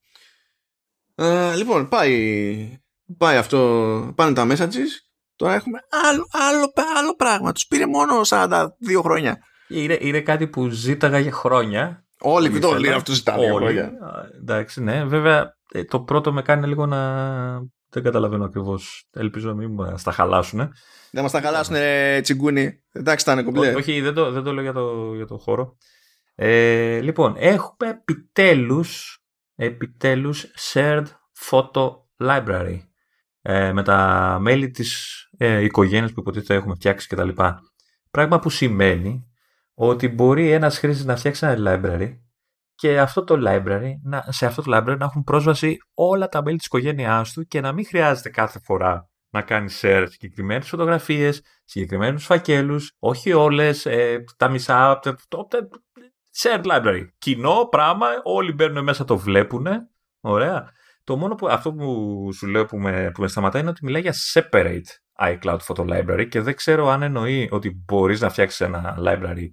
Ε, 1.15 1.55
λοιπόν, 1.55 1.87
πάει, 1.87 2.79
πάει 3.17 3.37
αυτό, 3.37 4.13
πάνε 4.15 4.33
τα 4.33 4.47
messages. 4.49 4.91
Τώρα 5.35 5.53
έχουμε 5.53 5.79
άλλο, 6.09 6.27
άλλο, 6.31 6.73
άλλο 6.97 7.15
πράγμα. 7.15 7.51
Τους 7.51 7.67
πήρε 7.67 7.85
μόνο 7.85 8.21
42 8.25 8.67
χρόνια. 9.01 9.37
Είναι, 9.67 9.97
είναι 10.01 10.21
κάτι 10.21 10.47
που 10.47 10.69
ζήταγα 10.69 11.19
για 11.19 11.31
χρόνια. 11.31 12.05
Όλοι 12.21 12.51
και 12.51 12.59
το 12.59 12.79
λέει 12.79 12.91
αυτό 12.91 13.13
ζητάνε 13.13 13.43
για 13.43 13.53
χρόνια. 13.53 13.91
Εντάξει, 14.41 14.83
ναι. 14.83 15.03
Βέβαια, 15.05 15.57
ε, 15.71 15.83
το 15.83 15.99
πρώτο 15.99 16.33
με 16.33 16.41
κάνει 16.41 16.67
λίγο 16.67 16.85
να. 16.85 16.99
Δεν 17.93 18.03
καταλαβαίνω 18.03 18.45
ακριβώς. 18.45 19.07
Ελπίζω 19.11 19.47
να 19.47 19.53
μην 19.53 19.71
μας 19.71 20.03
τα 20.03 20.11
χαλάσουν. 20.11 20.59
Δεν 21.11 21.23
μας 21.23 21.31
τα 21.31 21.41
χαλάσουν, 21.41 21.75
τσιγκούνι. 22.21 22.83
Εντάξει, 22.91 23.25
θα 23.25 23.31
είναι 23.31 23.43
κομπλέ. 23.43 23.73
Όχι, 23.73 24.01
δεν 24.01 24.13
το, 24.13 24.31
δεν 24.31 24.43
το 24.43 24.53
λέω 24.53 24.63
για 24.63 24.73
το, 24.73 25.13
για 25.15 25.25
το 25.25 25.37
χώρο. 25.37 25.77
Ε, 26.35 26.99
λοιπόν, 26.99 27.35
έχουμε 27.37 27.89
επιτέλους 27.89 29.21
επιτέλους 29.55 30.45
shared 30.73 31.05
photo 31.49 31.91
library 32.17 32.79
ε, 33.41 33.71
με 33.71 33.83
τα 33.83 34.37
μέλη 34.41 34.71
της 34.71 35.17
ε, 35.37 35.63
οικογένειας 35.63 36.11
που 36.11 36.19
υποτίθεται 36.19 36.53
έχουμε 36.53 36.75
φτιάξει 36.75 37.07
κτλ. 37.07 37.29
Πράγμα 38.11 38.39
που 38.39 38.49
σημαίνει 38.49 39.30
ότι 39.83 40.07
μπορεί 40.07 40.51
ένας 40.51 40.77
χρήστης 40.77 41.05
να 41.05 41.15
φτιάξει 41.15 41.45
ένα 41.45 41.57
library 41.57 42.17
και 42.75 42.99
αυτό 42.99 43.23
το 43.23 43.35
library, 43.47 43.91
να, 44.03 44.25
σε 44.27 44.45
αυτό 44.45 44.61
το 44.61 44.77
library 44.77 44.97
να 44.97 45.05
έχουν 45.05 45.23
πρόσβαση 45.23 45.77
όλα 45.93 46.27
τα 46.27 46.43
μέλη 46.43 46.57
της 46.57 46.65
οικογένειάς 46.65 47.33
του 47.33 47.43
και 47.43 47.61
να 47.61 47.71
μην 47.71 47.85
χρειάζεται 47.85 48.29
κάθε 48.29 48.59
φορά 48.63 49.09
να 49.29 49.41
κάνει 49.41 49.71
share 49.81 50.05
συγκεκριμένες 50.09 50.67
φωτογραφίες, 50.67 51.41
συγκεκριμένους 51.65 52.25
φακέλους, 52.25 52.95
όχι 52.99 53.33
όλες, 53.33 53.85
ε, 53.85 54.23
τα 54.37 54.49
μισά, 54.49 54.99
shared 56.41 56.63
library. 56.63 57.07
Κοινό 57.17 57.67
πράγμα, 57.71 58.07
όλοι 58.23 58.53
μπαίνουν 58.53 58.83
μέσα, 58.83 59.05
το 59.05 59.17
βλέπουν. 59.17 59.67
Ωραία. 60.21 60.69
Το 61.03 61.17
μόνο 61.17 61.35
που 61.35 61.47
αυτό 61.47 61.73
που 61.73 62.29
σου 62.33 62.47
λέω 62.47 62.65
που 62.65 62.77
με, 62.77 63.11
που 63.13 63.21
με 63.21 63.27
σταματάει 63.27 63.61
είναι 63.61 63.69
ότι 63.69 63.85
μιλάει 63.85 64.01
για 64.01 64.13
separate 64.33 64.87
iCloud 65.19 65.57
Photo 65.67 65.85
Library 65.85 66.27
και 66.29 66.41
δεν 66.41 66.55
ξέρω 66.55 66.87
αν 66.87 67.01
εννοεί 67.01 67.49
ότι 67.51 67.83
μπορείς 67.85 68.21
να 68.21 68.29
φτιάξεις 68.29 68.61
ένα 68.61 68.97
library 68.99 69.47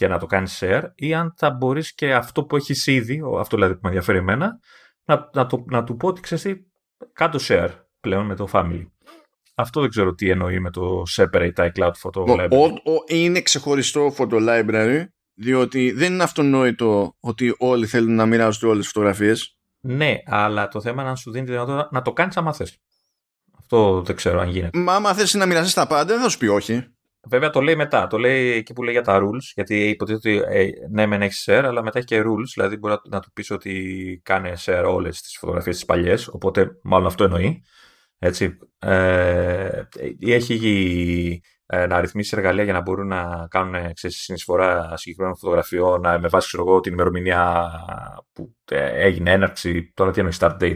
και 0.00 0.08
να 0.08 0.18
το 0.18 0.26
κάνεις 0.26 0.62
share 0.62 0.82
ή 0.94 1.14
αν 1.14 1.34
θα 1.36 1.50
μπορείς 1.50 1.94
και 1.94 2.14
αυτό 2.14 2.44
που 2.44 2.56
έχεις 2.56 2.86
ήδη, 2.86 3.22
αυτό 3.38 3.56
δηλαδή 3.56 3.74
που 3.74 3.80
με 3.82 3.88
ενδιαφέρει 3.88 4.18
εμένα, 4.18 4.58
να, 5.04 5.30
να, 5.32 5.46
το, 5.46 5.64
να 5.66 5.84
του 5.84 5.96
πω 5.96 6.08
ότι 6.08 6.20
ξέρεις 6.20 6.56
κάτω 7.12 7.38
share 7.42 7.68
πλέον 8.00 8.26
με 8.26 8.34
το 8.34 8.48
family. 8.52 8.84
Αυτό 9.54 9.80
δεν 9.80 9.90
ξέρω 9.90 10.14
τι 10.14 10.30
εννοεί 10.30 10.60
με 10.60 10.70
το 10.70 11.02
separate 11.16 11.52
iCloud 11.54 11.92
Photo 12.02 12.24
Library. 12.26 12.48
Ο, 12.50 12.64
ο, 12.64 13.04
είναι 13.06 13.40
ξεχωριστό 13.40 14.14
Photo 14.16 14.48
Library 14.48 15.04
διότι 15.34 15.90
δεν 15.90 16.12
είναι 16.12 16.22
αυτονόητο 16.22 17.16
ότι 17.20 17.54
όλοι 17.58 17.86
θέλουν 17.86 18.14
να 18.14 18.26
μοιράζονται 18.26 18.66
όλες 18.66 18.82
τις 18.82 18.92
φωτογραφίες. 18.92 19.58
Ναι, 19.80 20.14
αλλά 20.24 20.68
το 20.68 20.80
θέμα 20.80 21.02
είναι 21.02 21.10
να 21.10 21.16
σου 21.16 21.30
δίνει 21.30 21.44
τη 21.44 21.50
δυνατότητα 21.50 21.88
να 21.90 22.02
το 22.02 22.12
κάνεις 22.12 22.36
άμα 22.36 22.52
θες. 22.52 22.78
Αυτό 23.58 24.02
δεν 24.02 24.16
ξέρω 24.16 24.40
αν 24.40 24.48
γίνεται. 24.48 24.78
Μα 24.78 24.94
άμα 24.94 25.14
θες 25.14 25.34
να 25.34 25.46
μοιραστείς 25.46 25.74
τα 25.74 25.86
πάντα, 25.86 26.04
δεν 26.04 26.22
θα 26.22 26.28
σου 26.28 26.38
πει 26.38 26.46
όχι. 26.46 26.84
Βέβαια 27.28 27.50
το 27.50 27.60
λέει 27.60 27.76
μετά. 27.76 28.06
Το 28.06 28.18
λέει 28.18 28.50
εκεί 28.50 28.72
που 28.72 28.82
λέει 28.82 28.92
για 28.92 29.02
τα 29.02 29.20
rules. 29.22 29.52
Γιατί 29.54 29.88
υποτίθεται 29.88 30.36
ότι 30.36 30.58
ε, 30.58 30.70
ναι, 30.90 31.06
μεν 31.06 31.22
έχεις 31.22 31.48
share, 31.48 31.62
αλλά 31.64 31.82
μετά 31.82 31.98
έχει 31.98 32.06
και 32.06 32.20
rules. 32.20 32.50
Δηλαδή 32.54 32.76
μπορεί 32.76 32.94
να, 32.94 33.16
να 33.16 33.20
του 33.20 33.32
πεις 33.32 33.50
ότι 33.50 34.20
κάνει 34.24 34.52
share 34.64 34.84
όλες 34.86 35.20
τις 35.20 35.36
φωτογραφίες 35.38 35.76
τις 35.76 35.84
παλιές. 35.84 36.28
Οπότε 36.28 36.70
μάλλον 36.82 37.06
αυτό 37.06 37.24
εννοεί. 37.24 37.62
Έτσι. 38.18 38.58
Ε, 38.78 39.82
έχει 40.20 41.40
ε, 41.66 41.86
να 41.86 42.00
ρυθμίσεις 42.00 42.32
εργαλεία 42.32 42.64
για 42.64 42.72
να 42.72 42.80
μπορούν 42.80 43.06
να 43.06 43.46
κάνουν 43.50 43.92
ξέρεις, 43.92 44.16
συνεισφορά 44.16 44.96
συγκεκριμένων 44.96 45.38
φωτογραφιών 45.38 46.00
με 46.00 46.28
βάση 46.28 46.46
ξέρω 46.46 46.62
εγώ, 46.62 46.80
την 46.80 46.92
ημερομηνία 46.92 47.70
που 48.32 48.56
ε, 48.70 49.04
έγινε 49.04 49.32
έναρξη. 49.32 49.92
Τώρα 49.94 50.10
τι 50.10 50.18
εννοείς 50.18 50.38
start 50.40 50.56
date. 50.60 50.74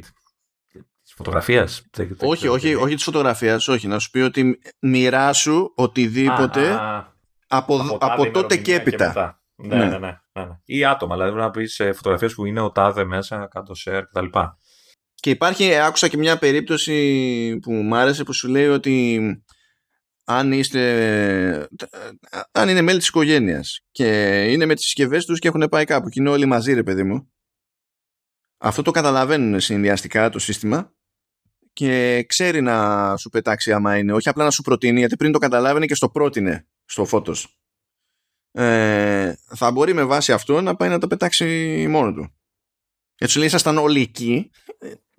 Τη 1.14 1.22
φωτογραφία. 1.22 1.68
Όχι, 2.18 2.48
όχι, 2.48 2.74
όχι 2.74 2.94
της 2.94 3.04
φωτογραφίας. 3.04 3.68
Όχι, 3.68 3.86
να 3.86 3.98
σου 3.98 4.10
πει 4.10 4.18
ότι 4.18 4.58
μοιράσου 4.80 5.72
οτιδήποτε 5.74 6.80
από, 7.46 7.98
από, 8.00 8.30
τότε 8.30 8.56
και 8.56 8.74
έπειτα. 8.74 9.42
Ναι, 9.56 9.76
ναι, 9.76 9.84
ναι. 9.84 9.98
ναι, 9.98 10.18
ναι. 10.32 10.58
Ή 10.64 10.84
άτομα, 10.84 11.14
δηλαδή 11.14 11.36
να 11.36 11.50
πεις 11.50 11.80
φωτογραφίες 11.94 12.34
που 12.34 12.44
είναι 12.44 12.60
ο 12.60 12.70
τάδε 12.70 13.04
μέσα, 13.04 13.48
κάτω 13.50 13.74
share 13.84 14.02
κτλ. 14.10 14.38
Και 15.14 15.30
υπάρχει, 15.30 15.74
άκουσα 15.74 16.08
και 16.08 16.16
μια 16.16 16.38
περίπτωση 16.38 17.58
που 17.62 17.72
μου 17.72 17.96
άρεσε 17.96 18.24
που 18.24 18.32
σου 18.32 18.48
λέει 18.48 18.66
ότι 18.66 19.20
αν 20.24 20.52
είστε 20.52 21.68
αν 22.52 22.68
είναι 22.68 22.80
μέλη 22.80 22.98
της 22.98 23.08
οικογένειας 23.08 23.80
και 23.90 24.40
είναι 24.50 24.66
με 24.66 24.74
τις 24.74 24.84
συσκευές 24.84 25.24
τους 25.24 25.38
και 25.38 25.48
έχουν 25.48 25.66
πάει 25.70 25.84
κάπου 25.84 26.08
και 26.08 26.20
είναι 26.20 26.30
όλοι 26.30 26.46
μαζί 26.46 26.72
ρε 26.72 26.82
παιδί 26.82 27.02
μου 27.02 27.32
αυτό 28.58 28.82
το 28.82 28.90
καταλαβαίνουν 28.90 29.60
συνδυαστικά 29.60 30.30
το 30.30 30.38
σύστημα 30.38 30.92
και 31.74 32.24
ξέρει 32.28 32.60
να 32.60 33.16
σου 33.16 33.28
πετάξει 33.28 33.72
άμα 33.72 33.96
είναι 33.96 34.12
όχι 34.12 34.28
απλά 34.28 34.44
να 34.44 34.50
σου 34.50 34.62
προτείνει 34.62 34.98
γιατί 34.98 35.16
πριν 35.16 35.32
το 35.32 35.38
καταλάβαινε 35.38 35.86
και 35.86 35.94
στο 35.94 36.08
πρότεινε 36.08 36.66
στο 36.84 37.04
φώτος 37.04 37.58
ε, 38.52 39.32
θα 39.54 39.70
μπορεί 39.70 39.92
με 39.92 40.04
βάση 40.04 40.32
αυτό 40.32 40.60
να 40.60 40.76
πάει 40.76 40.88
να 40.88 40.98
το 40.98 41.06
πετάξει 41.06 41.86
μόνο 41.88 42.12
του 42.12 42.34
έτσι 43.18 43.32
σου 43.32 43.38
λέει 43.38 43.48
ήσασταν 43.48 43.78
όλοι 43.78 44.00
εκεί 44.00 44.50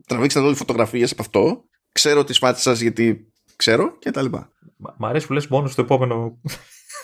τραβήξατε 0.08 0.46
όλοι 0.46 0.56
φωτογραφίες 0.56 1.12
από 1.12 1.22
αυτό 1.22 1.64
ξέρω 1.92 2.24
τις 2.24 2.38
φάτσες 2.38 2.64
σας 2.64 2.80
γιατί 2.80 3.34
ξέρω 3.56 3.98
και 3.98 4.12
τα 4.12 4.22
λοιπά 4.22 4.50
Μ' 4.78 5.06
αρέσει 5.06 5.28
που 5.28 5.34
λες 5.34 5.48
μόνος 5.48 5.72
στο 5.72 5.82
επόμενο 5.82 6.42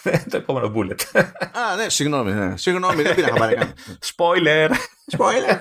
το 0.30 0.38
επόμενο 0.38 0.73
bullet. 0.76 1.02
Α, 1.52 1.76
ναι, 1.76 1.90
συγγνώμη. 1.90 2.32
Ναι. 2.32 2.57
Συγγνώμη, 2.57 3.02
δεν 3.02 3.15
πήρα 3.15 3.28
χαμπάρι 3.28 3.56
καν. 3.56 3.73
Spoiler. 4.15 4.69
Spoiler. 5.18 5.57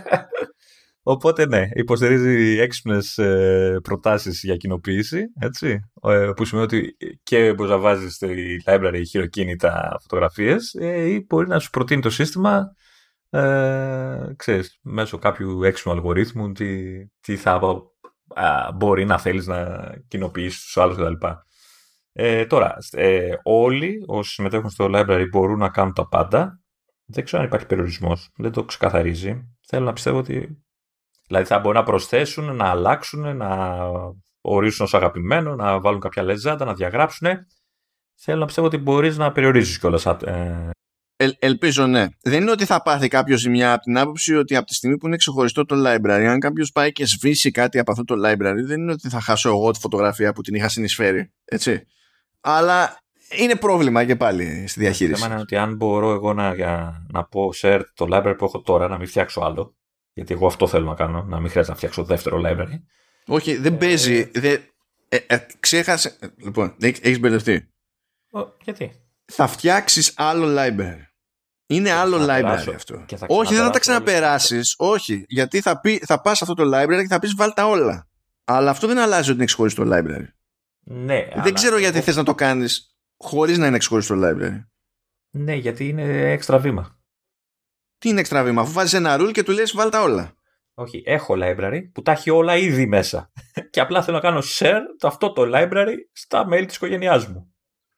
Οπότε 1.03 1.47
ναι, 1.47 1.69
υποστηρίζει 1.73 2.59
έξυπνες 2.59 3.19
ε, 3.19 3.79
προτάσεις 3.83 4.43
για 4.43 4.57
κοινοποίηση. 4.57 5.25
Έτσι, 5.41 5.81
ε, 6.03 6.31
που 6.37 6.45
σημαίνει 6.45 6.67
ότι 6.67 6.97
και 7.23 7.53
μπορείς 7.55 7.73
να 7.73 7.79
βάζεις 7.79 8.15
στη 8.15 8.63
library 8.67 9.03
χειροκίνητα 9.09 9.99
φωτογραφίες 10.01 10.75
ε, 10.75 11.09
ή 11.09 11.25
μπορεί 11.29 11.49
να 11.49 11.59
σου 11.59 11.71
προτείνει 11.71 12.03
το 12.03 12.11
σύστημα 12.11 12.75
ε, 13.31 14.33
ξέρεις, 14.37 14.79
μέσω 14.83 15.19
κάποιου 15.19 15.63
έξυπνου 15.63 15.93
αλγορίθμου 15.93 16.53
τι, 16.53 17.07
τι 17.21 17.37
θα 17.37 17.61
μπορεί 18.75 19.05
να 19.05 19.19
θέλεις 19.19 19.47
να 19.47 19.91
κοινοποιήσεις 20.09 20.61
στους 20.61 20.77
άλλους 20.77 20.97
κτλ. 20.97 21.27
Ε, 22.13 22.47
τώρα, 22.47 22.77
ε, 22.91 23.35
όλοι 23.43 24.05
όσοι 24.07 24.33
συμμετέχουν 24.33 24.71
στο 24.71 24.91
library 24.93 25.27
μπορούν 25.31 25.59
να 25.59 25.69
κάνουν 25.69 25.95
τα 25.95 26.09
πάντα. 26.09 26.61
Δεν 27.05 27.25
ξέρω 27.25 27.43
αν 27.43 27.49
υπάρχει 27.49 27.67
περιορισμός. 27.67 28.31
Δεν 28.37 28.53
το 28.53 28.65
ξεκαθαρίζει. 28.65 29.49
Θέλω 29.67 29.85
να 29.85 29.93
πιστεύω 29.93 30.19
ότι. 30.19 30.65
Δηλαδή 31.31 31.47
θα 31.47 31.59
μπορούν 31.59 31.79
να 31.79 31.85
προσθέσουν, 31.85 32.57
να 32.57 32.69
αλλάξουν, 32.69 33.37
να 33.37 33.79
ορίσουν 34.41 34.85
ως 34.85 34.95
αγαπημένο, 34.95 35.55
να 35.55 35.81
βάλουν 35.81 36.01
κάποια 36.01 36.23
λεζάντα, 36.23 36.65
να 36.65 36.75
διαγράψουν. 36.75 37.29
Θέλω 38.15 38.39
να 38.39 38.47
πιστεύω 38.47 38.67
ότι 38.67 38.77
μπορείς 38.77 39.17
να 39.17 39.33
περιορίζεις 39.33 39.79
κιόλας. 39.79 40.07
Ε... 40.07 40.71
Ε, 41.17 41.29
ελπίζω 41.39 41.87
ναι. 41.87 42.07
Δεν 42.23 42.41
είναι 42.41 42.51
ότι 42.51 42.65
θα 42.65 42.83
πάθει 42.83 43.09
κάποιος 43.09 43.41
ζημιά 43.41 43.73
από 43.73 43.83
την 43.83 43.99
άποψη 43.99 44.35
ότι 44.35 44.57
από 44.57 44.67
τη 44.67 44.75
στιγμή 44.75 44.97
που 44.97 45.07
είναι 45.07 45.17
ξεχωριστό 45.17 45.65
το 45.65 45.75
library, 45.87 46.25
αν 46.29 46.41
κάποιος 46.41 46.73
πάει 46.73 46.93
και 46.93 47.07
σβήσει 47.07 47.51
κάτι 47.51 47.79
από 47.79 47.91
αυτό 47.91 48.05
το 48.05 48.15
library, 48.29 48.63
δεν 48.67 48.81
είναι 48.81 48.93
ότι 48.93 49.09
θα 49.09 49.21
χάσω 49.21 49.49
εγώ 49.49 49.71
τη 49.71 49.79
φωτογραφία 49.79 50.33
που 50.33 50.41
την 50.41 50.55
είχα 50.55 50.69
συνεισφέρει. 50.69 51.33
Έτσι 51.45 51.87
αλλά 52.41 52.99
είναι 53.39 53.57
πρόβλημα 53.57 54.05
και 54.05 54.17
πάλι 54.17 54.65
στη 54.67 54.81
διαχείριση. 54.81 55.15
Το 55.15 55.21
θέμα 55.21 55.33
είναι 55.33 55.43
ότι 55.43 55.57
αν 55.57 55.77
μπορώ 55.77 56.13
εγώ 56.13 56.33
να, 56.33 56.55
να 57.13 57.25
πω 57.25 57.51
share 57.63 57.81
το 57.95 58.07
library 58.11 58.35
που 58.39 58.45
έχω 58.45 58.61
τώρα, 58.61 58.89
να 58.89 58.99
μην 58.99 59.07
φτιάξω 59.07 59.41
άλλο, 59.41 59.75
γιατί 60.13 60.33
εγώ 60.35 60.47
αυτό 60.47 60.67
θέλω 60.67 60.87
να 60.87 60.95
κάνω, 60.95 61.23
να 61.23 61.41
μην 61.41 61.51
χρειάζεται 61.51 61.73
να 61.73 61.77
φτιάξω 61.77 62.05
δεύτερο 62.05 62.43
library. 62.45 62.81
Όχι, 63.27 63.57
δεν 63.57 63.75
ε, 63.75 63.77
παίζει. 63.77 64.31
Ε, 64.33 64.57
ε, 65.09 65.17
ε, 65.27 65.47
ξέχασε. 65.61 66.19
Λοιπόν, 66.37 66.75
έχεις 66.79 67.21
μπερδευτεί. 67.21 67.73
γιατί; 68.63 68.93
Θα 69.25 69.47
φτιάξεις 69.47 70.13
άλλο 70.17 70.47
library. 70.59 71.09
Είναι 71.67 71.91
άλλο 71.91 72.17
library 72.21 72.73
αυτό. 72.75 73.05
Όχι, 73.27 73.55
δεν 73.55 73.65
θα 73.65 73.71
τα 73.71 73.79
ξαναπεράσεις. 73.79 74.75
Όχι, 74.79 75.25
γιατί 75.29 75.61
θα, 75.61 75.81
πει, 75.81 75.99
θα 75.99 76.21
πας 76.21 76.43
αυτό 76.43 76.55
το 76.55 76.63
library 76.75 77.01
και 77.01 77.09
θα 77.09 77.19
πεις 77.19 77.35
βάλτα 77.35 77.67
όλα. 77.67 78.09
Αλλά 78.45 78.71
αυτό 78.71 78.87
δεν 78.87 78.99
αλλάζει 78.99 79.29
ότι 79.29 79.37
είναι 79.37 79.45
ξεχωριστό 79.45 79.85
library. 79.87 80.27
Ναι, 80.81 81.29
Δεν 81.43 81.55
ξέρω 81.55 81.79
γιατί 81.79 81.97
εγώ... 81.97 82.05
θες 82.05 82.17
να 82.17 82.23
το 82.25 82.35
κάνεις 82.35 82.97
χωρίς 83.17 83.59
να 83.59 83.67
είναι 83.67 83.79
ξεχωριστό 83.79 84.15
library. 84.19 84.65
Ναι, 85.31 85.55
γιατί 85.55 85.89
είναι 85.89 86.31
έξτρα 86.31 86.59
βήμα. 86.59 87.00
Τι 88.01 88.09
είναι 88.09 88.21
έξτρα 88.21 88.43
βήμα, 88.43 88.63
αφού 88.63 88.73
βάζεις 88.73 88.93
ένα 88.93 89.17
rule 89.21 89.31
και 89.33 89.43
του 89.43 89.53
λες 89.53 89.73
βάλ 89.75 89.91
τα 89.91 90.03
όλα. 90.03 90.35
Όχι, 90.75 91.03
έχω 91.07 91.35
library 91.39 91.81
που 91.93 92.03
τα 92.03 92.13
έχει 92.13 92.31
όλα 92.31 92.57
ήδη 92.57 92.87
μέσα. 92.87 93.33
και 93.71 93.81
απλά 93.81 94.03
θέλω 94.03 94.17
να 94.17 94.23
κάνω 94.23 94.43
share 94.59 94.81
το 94.99 95.07
αυτό 95.07 95.33
το 95.33 95.43
library 95.55 95.95
στα 96.13 96.49
mail 96.53 96.65
της 96.67 96.77
οικογένειάς 96.77 97.27
μου. 97.27 97.55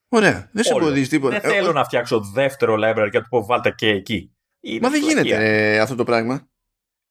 Ωραία, 0.08 0.50
δεν 0.52 0.64
σε 0.64 0.74
εμποδίζει 0.74 1.08
τίποτα. 1.08 1.40
Δεν 1.40 1.50
θέλω 1.50 1.72
να 1.72 1.84
φτιάξω 1.84 2.20
δεύτερο 2.20 2.74
library 2.74 3.08
και 3.10 3.18
να 3.18 3.22
του 3.22 3.28
πω 3.28 3.44
βάλτε 3.44 3.70
και 3.70 3.88
εκεί. 3.88 4.36
Μα 4.80 4.90
δεν 4.90 5.02
γίνεται 5.02 5.74
ε, 5.74 5.78
αυτό 5.78 5.94
το 5.94 6.04
πράγμα. 6.04 6.50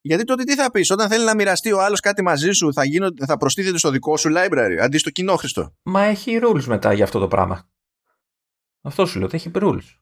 Γιατί 0.02 0.24
τότε 0.24 0.44
τι 0.44 0.56
θα 0.56 0.72
πεις, 0.72 0.92
όταν 0.92 1.10
θέλει 1.10 1.26
να 1.26 1.36
μοιραστεί 1.36 1.72
ο 1.72 1.82
άλλος 1.82 2.00
κάτι 2.00 2.22
μαζί 2.22 2.52
σου, 2.52 2.74
θα, 2.74 2.86
γίνω, 2.86 3.10
θα 3.26 3.38
προστίθεται 3.38 3.78
στο 3.78 3.90
δικό 3.90 4.18
σου 4.18 4.30
library 4.36 4.78
αντί 4.82 4.98
στο 4.98 5.10
κοινόχρηστο. 5.10 5.76
Μα 5.84 6.04
έχει 6.04 6.40
rules 6.44 6.64
μετά 6.64 6.94
για 6.94 7.04
αυτό 7.04 7.20
το 7.20 7.28
πράγμα. 7.28 7.70
Αυτό 8.82 9.06
σου 9.06 9.18
λέω 9.18 9.28
ότι 9.28 9.36
έχει 9.36 9.52
rules. 9.54 10.01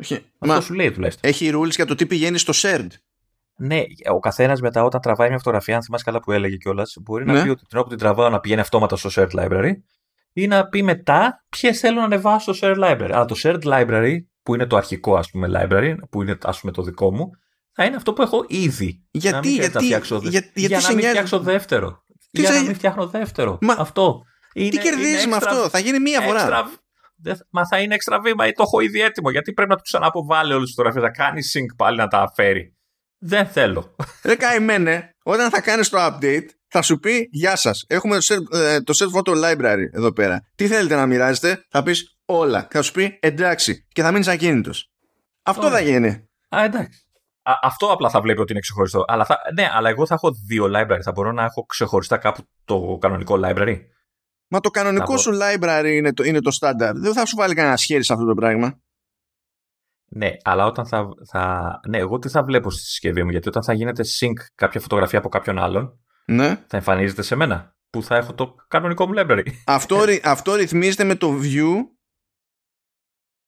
Όχι. 0.00 0.14
Αυτό 0.14 0.54
Μα 0.54 0.60
σου 0.60 0.74
λέει 0.74 0.90
τουλάχιστον. 0.90 1.30
Έχει 1.30 1.50
rules 1.54 1.70
για 1.70 1.86
το 1.86 1.94
τι 1.94 2.06
πηγαίνει 2.06 2.38
στο 2.38 2.52
shared. 2.56 2.88
Ναι, 3.56 3.82
ο 4.12 4.18
καθένας 4.18 4.60
μετά 4.60 4.84
όταν 4.84 5.00
τραβάει 5.00 5.28
μια 5.28 5.38
φωτογραφία, 5.38 5.76
αν 5.76 5.82
θυμάσαι 5.82 6.04
καλά 6.04 6.20
που 6.20 6.32
έλεγε 6.32 6.56
κιόλας, 6.56 6.96
μπορεί 7.00 7.24
ναι. 7.24 7.32
να 7.32 7.42
πει 7.42 7.48
ότι 7.48 7.64
την 7.64 7.78
ώρα 7.78 7.82
που 7.82 7.88
την 7.88 7.98
τραβάω 7.98 8.28
να 8.28 8.40
πηγαίνει 8.40 8.60
αυτόματα 8.60 8.96
στο 8.96 9.10
shared 9.12 9.40
library 9.40 9.72
ή 10.32 10.46
να 10.46 10.68
πει 10.68 10.82
μετά 10.82 11.44
ποιες 11.48 11.78
θέλω 11.78 11.98
να 11.98 12.04
ανεβάσω 12.04 12.52
στο 12.52 12.68
shared 12.68 12.84
library. 12.84 13.10
Αλλά 13.12 13.24
το 13.24 13.34
shared 13.42 13.62
library, 13.62 14.16
που 14.42 14.54
είναι 14.54 14.66
το 14.66 14.76
αρχικό 14.76 15.16
ας 15.16 15.30
πούμε 15.30 15.48
library, 15.54 15.94
που 16.10 16.22
είναι 16.22 16.38
ας 16.42 16.60
πούμε 16.60 16.72
το 16.72 16.82
δικό 16.82 17.14
μου, 17.14 17.30
θα 17.72 17.84
είναι 17.84 17.96
αυτό 17.96 18.12
που 18.12 18.22
έχω 18.22 18.44
ήδη. 18.48 19.04
Γιατί, 19.10 19.34
να 19.34 19.40
μην 19.40 19.54
γιατί, 19.54 19.74
να 19.74 19.80
φτιάξω, 19.80 20.20
για, 20.22 20.50
για 20.54 20.80
να 20.80 20.94
μην 20.94 21.04
φτιάξω 21.04 21.40
δεύτερο. 21.40 22.02
Τι 22.30 22.40
για 22.40 22.50
να 22.50 22.62
μην 22.62 22.74
φτιάχνω 22.74 23.06
δεύτερο. 23.06 23.58
Μα, 23.60 23.74
αυτό. 23.78 24.22
Είναι, 24.54 24.68
τι 24.68 24.78
κερδίζεις 24.78 25.26
με 25.26 25.36
αυτό, 25.36 25.68
θα 25.68 25.78
γίνει 25.78 25.98
μία 25.98 26.20
φορά. 26.20 26.40
Έξτρα, 26.40 26.70
μα 27.50 27.66
θα 27.66 27.80
είναι 27.80 27.94
έξτρα 27.94 28.20
βήμα 28.20 28.46
ή 28.46 28.52
το 28.52 28.62
έχω 28.62 28.80
ήδη 28.80 29.00
έτοιμο. 29.00 29.30
Γιατί 29.30 29.52
πρέπει 29.52 29.70
να 29.70 29.76
του 29.76 29.82
ξαναποβάλει 29.82 30.52
όλες 30.52 30.64
τις 30.64 30.74
φωτογραφίες, 30.74 31.04
να 31.04 31.10
κάνει 31.10 31.40
sync 31.54 31.76
πάλι 31.76 31.96
να 31.96 32.06
τα 32.06 32.32
φέρει. 32.34 32.76
Δεν 33.18 33.46
θέλω. 33.46 33.96
Ρε 34.24 34.34
καημένε, 34.36 35.10
όταν 35.24 35.50
θα 35.50 35.60
κάνεις 35.60 35.88
το 35.88 35.98
update, 36.00 36.46
θα 36.68 36.82
σου 36.82 36.98
πει 36.98 37.28
Γεια 37.30 37.56
σας. 37.56 37.84
Έχουμε 37.88 38.16
το 38.84 38.92
set, 38.98 39.18
photo 39.18 39.44
library 39.44 39.84
εδώ 39.92 40.12
πέρα. 40.12 40.40
Τι 40.54 40.66
θέλετε 40.66 40.94
να 40.94 41.06
μοιράζετε, 41.06 41.64
θα 41.70 41.82
πεις 41.82 42.18
όλα. 42.24 42.66
Θα 42.70 42.82
σου 42.82 42.92
πει 42.92 43.18
εντάξει 43.20 43.86
και 43.92 44.02
θα 44.02 44.12
μείνεις 44.12 44.28
ακίνητος. 44.28 44.90
Αυτό 45.42 45.70
θα 45.70 45.80
γίνει. 45.80 46.28
Α, 46.56 46.64
εντάξει 46.64 47.04
αυτό 47.62 47.92
απλά 47.92 48.10
θα 48.10 48.20
βλέπει 48.20 48.40
ότι 48.40 48.52
είναι 48.52 48.60
ξεχωριστό. 48.60 49.04
Αλλά 49.06 49.24
θα, 49.24 49.38
ναι, 49.54 49.68
αλλά 49.72 49.88
εγώ 49.88 50.06
θα 50.06 50.14
έχω 50.14 50.30
δύο 50.46 50.64
library. 50.64 51.00
Θα 51.02 51.12
μπορώ 51.12 51.32
να 51.32 51.44
έχω 51.44 51.62
ξεχωριστά 51.62 52.16
κάπου 52.16 52.42
το 52.64 52.98
κανονικό 53.00 53.40
library. 53.44 53.78
Μα 54.48 54.60
το 54.60 54.70
κανονικό 54.70 55.16
σου 55.16 55.30
library 55.42 55.92
είναι 55.94 56.12
το, 56.12 56.24
είναι 56.24 56.40
το 56.40 56.58
standard. 56.60 56.94
Δεν 56.94 57.12
θα 57.12 57.26
σου 57.26 57.36
βάλει 57.36 57.54
κανένα 57.54 57.76
χέρι 57.76 58.04
σε 58.04 58.12
αυτό 58.12 58.24
το 58.24 58.34
πράγμα. 58.34 58.78
Ναι, 60.16 60.30
αλλά 60.42 60.66
όταν 60.66 60.86
θα, 60.86 61.08
θα. 61.30 61.80
Ναι, 61.88 61.98
εγώ 61.98 62.18
τι 62.18 62.28
θα 62.28 62.42
βλέπω 62.42 62.70
στη 62.70 62.82
συσκευή 62.82 63.22
μου. 63.22 63.30
Γιατί 63.30 63.48
όταν 63.48 63.62
θα 63.62 63.72
γίνεται 63.72 64.02
sync 64.20 64.32
κάποια 64.54 64.80
φωτογραφία 64.80 65.18
από 65.18 65.28
κάποιον 65.28 65.58
άλλον, 65.58 65.98
ναι. 66.26 66.64
θα 66.66 66.76
εμφανίζεται 66.76 67.22
σε 67.22 67.34
μένα. 67.34 67.76
Που 67.90 68.02
θα 68.02 68.16
έχω 68.16 68.34
το 68.34 68.54
κανονικό 68.68 69.06
μου 69.06 69.12
library. 69.16 69.46
Αυτό, 69.66 69.98
αυτό 70.22 70.54
ρυθμίζεται 70.54 71.04
με 71.04 71.14
το 71.14 71.40
view. 71.42 71.72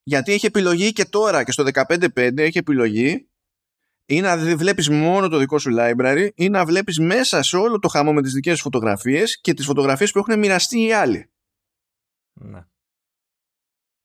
Γιατί 0.02 0.32
έχει 0.32 0.46
επιλογή 0.46 0.92
και 0.92 1.04
τώρα 1.04 1.44
και 1.44 1.52
στο 1.52 1.64
15.5 1.88 2.38
έχει 2.38 2.58
επιλογή 2.58 3.30
ή 4.06 4.20
να 4.20 4.56
βλέπεις 4.56 4.88
μόνο 4.88 5.28
το 5.28 5.38
δικό 5.38 5.58
σου 5.58 5.70
library 5.78 6.28
ή 6.34 6.48
να 6.48 6.64
βλέπεις 6.64 6.98
μέσα 6.98 7.42
σε 7.42 7.56
όλο 7.56 7.78
το 7.78 7.88
χαμό 7.88 8.12
με 8.12 8.22
τις 8.22 8.32
δικές 8.32 8.56
σου 8.56 8.62
φωτογραφίες 8.62 9.40
και 9.40 9.54
τις 9.54 9.66
φωτογραφίες 9.66 10.12
που 10.12 10.18
έχουν 10.18 10.38
μοιραστεί 10.38 10.80
οι 10.80 10.92
άλλοι. 10.92 11.30
Ναι. 12.32 12.64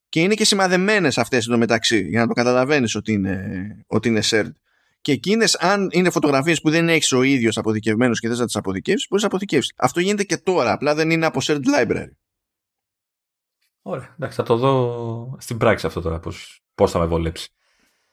Και 0.09 0.21
είναι 0.21 0.33
και 0.33 0.45
σημαδεμένες 0.45 1.17
αυτές 1.17 1.47
εδώ 1.47 1.57
μεταξύ 1.57 2.07
για 2.07 2.19
να 2.19 2.27
το 2.27 2.33
καταλαβαίνεις 2.33 2.95
ότι 2.95 3.11
είναι, 3.11 3.83
ότι 3.87 4.07
είναι 4.07 4.21
shared. 4.23 4.51
Και 5.01 5.11
εκείνες, 5.11 5.55
αν 5.55 5.89
είναι 5.91 6.09
φωτογραφίες 6.09 6.61
που 6.61 6.69
δεν 6.69 6.89
έχεις 6.89 7.11
ο 7.11 7.21
ίδιος 7.21 7.57
αποδικευμένο 7.57 8.13
και 8.13 8.27
θες 8.27 8.39
να 8.39 8.45
τις 8.45 8.55
αποδικεύσει, 8.55 9.05
μπορείς 9.09 9.23
να 9.23 9.29
αποθηκεύσεις. 9.29 9.73
Αυτό 9.77 9.99
γίνεται 9.99 10.23
και 10.23 10.37
τώρα. 10.37 10.71
Απλά 10.71 10.95
δεν 10.95 11.09
είναι 11.09 11.25
από 11.25 11.39
shared 11.43 11.61
library. 11.77 12.11
Ωραία. 13.81 14.13
Εντάξει, 14.15 14.35
θα 14.35 14.43
το 14.43 14.57
δω 14.57 15.37
στην 15.39 15.57
πράξη 15.57 15.85
αυτό 15.85 16.01
τώρα. 16.01 16.19
Πώς 16.75 16.91
θα 16.91 16.99
με 16.99 17.05
βολέψει. 17.05 17.51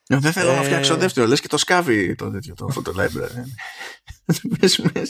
Ε, 0.08 0.16
δεν 0.16 0.32
θέλω 0.32 0.52
να 0.52 0.62
φτιάξω 0.62 0.94
ε. 0.94 0.96
δεύτερο. 0.96 1.26
Λες 1.26 1.40
και 1.40 1.48
το 1.48 1.56
σκάβει 1.56 2.14
το 2.14 2.30
τέτοιο 2.30 2.54
το 2.54 2.66
photo 2.74 3.00
library. 3.00 3.44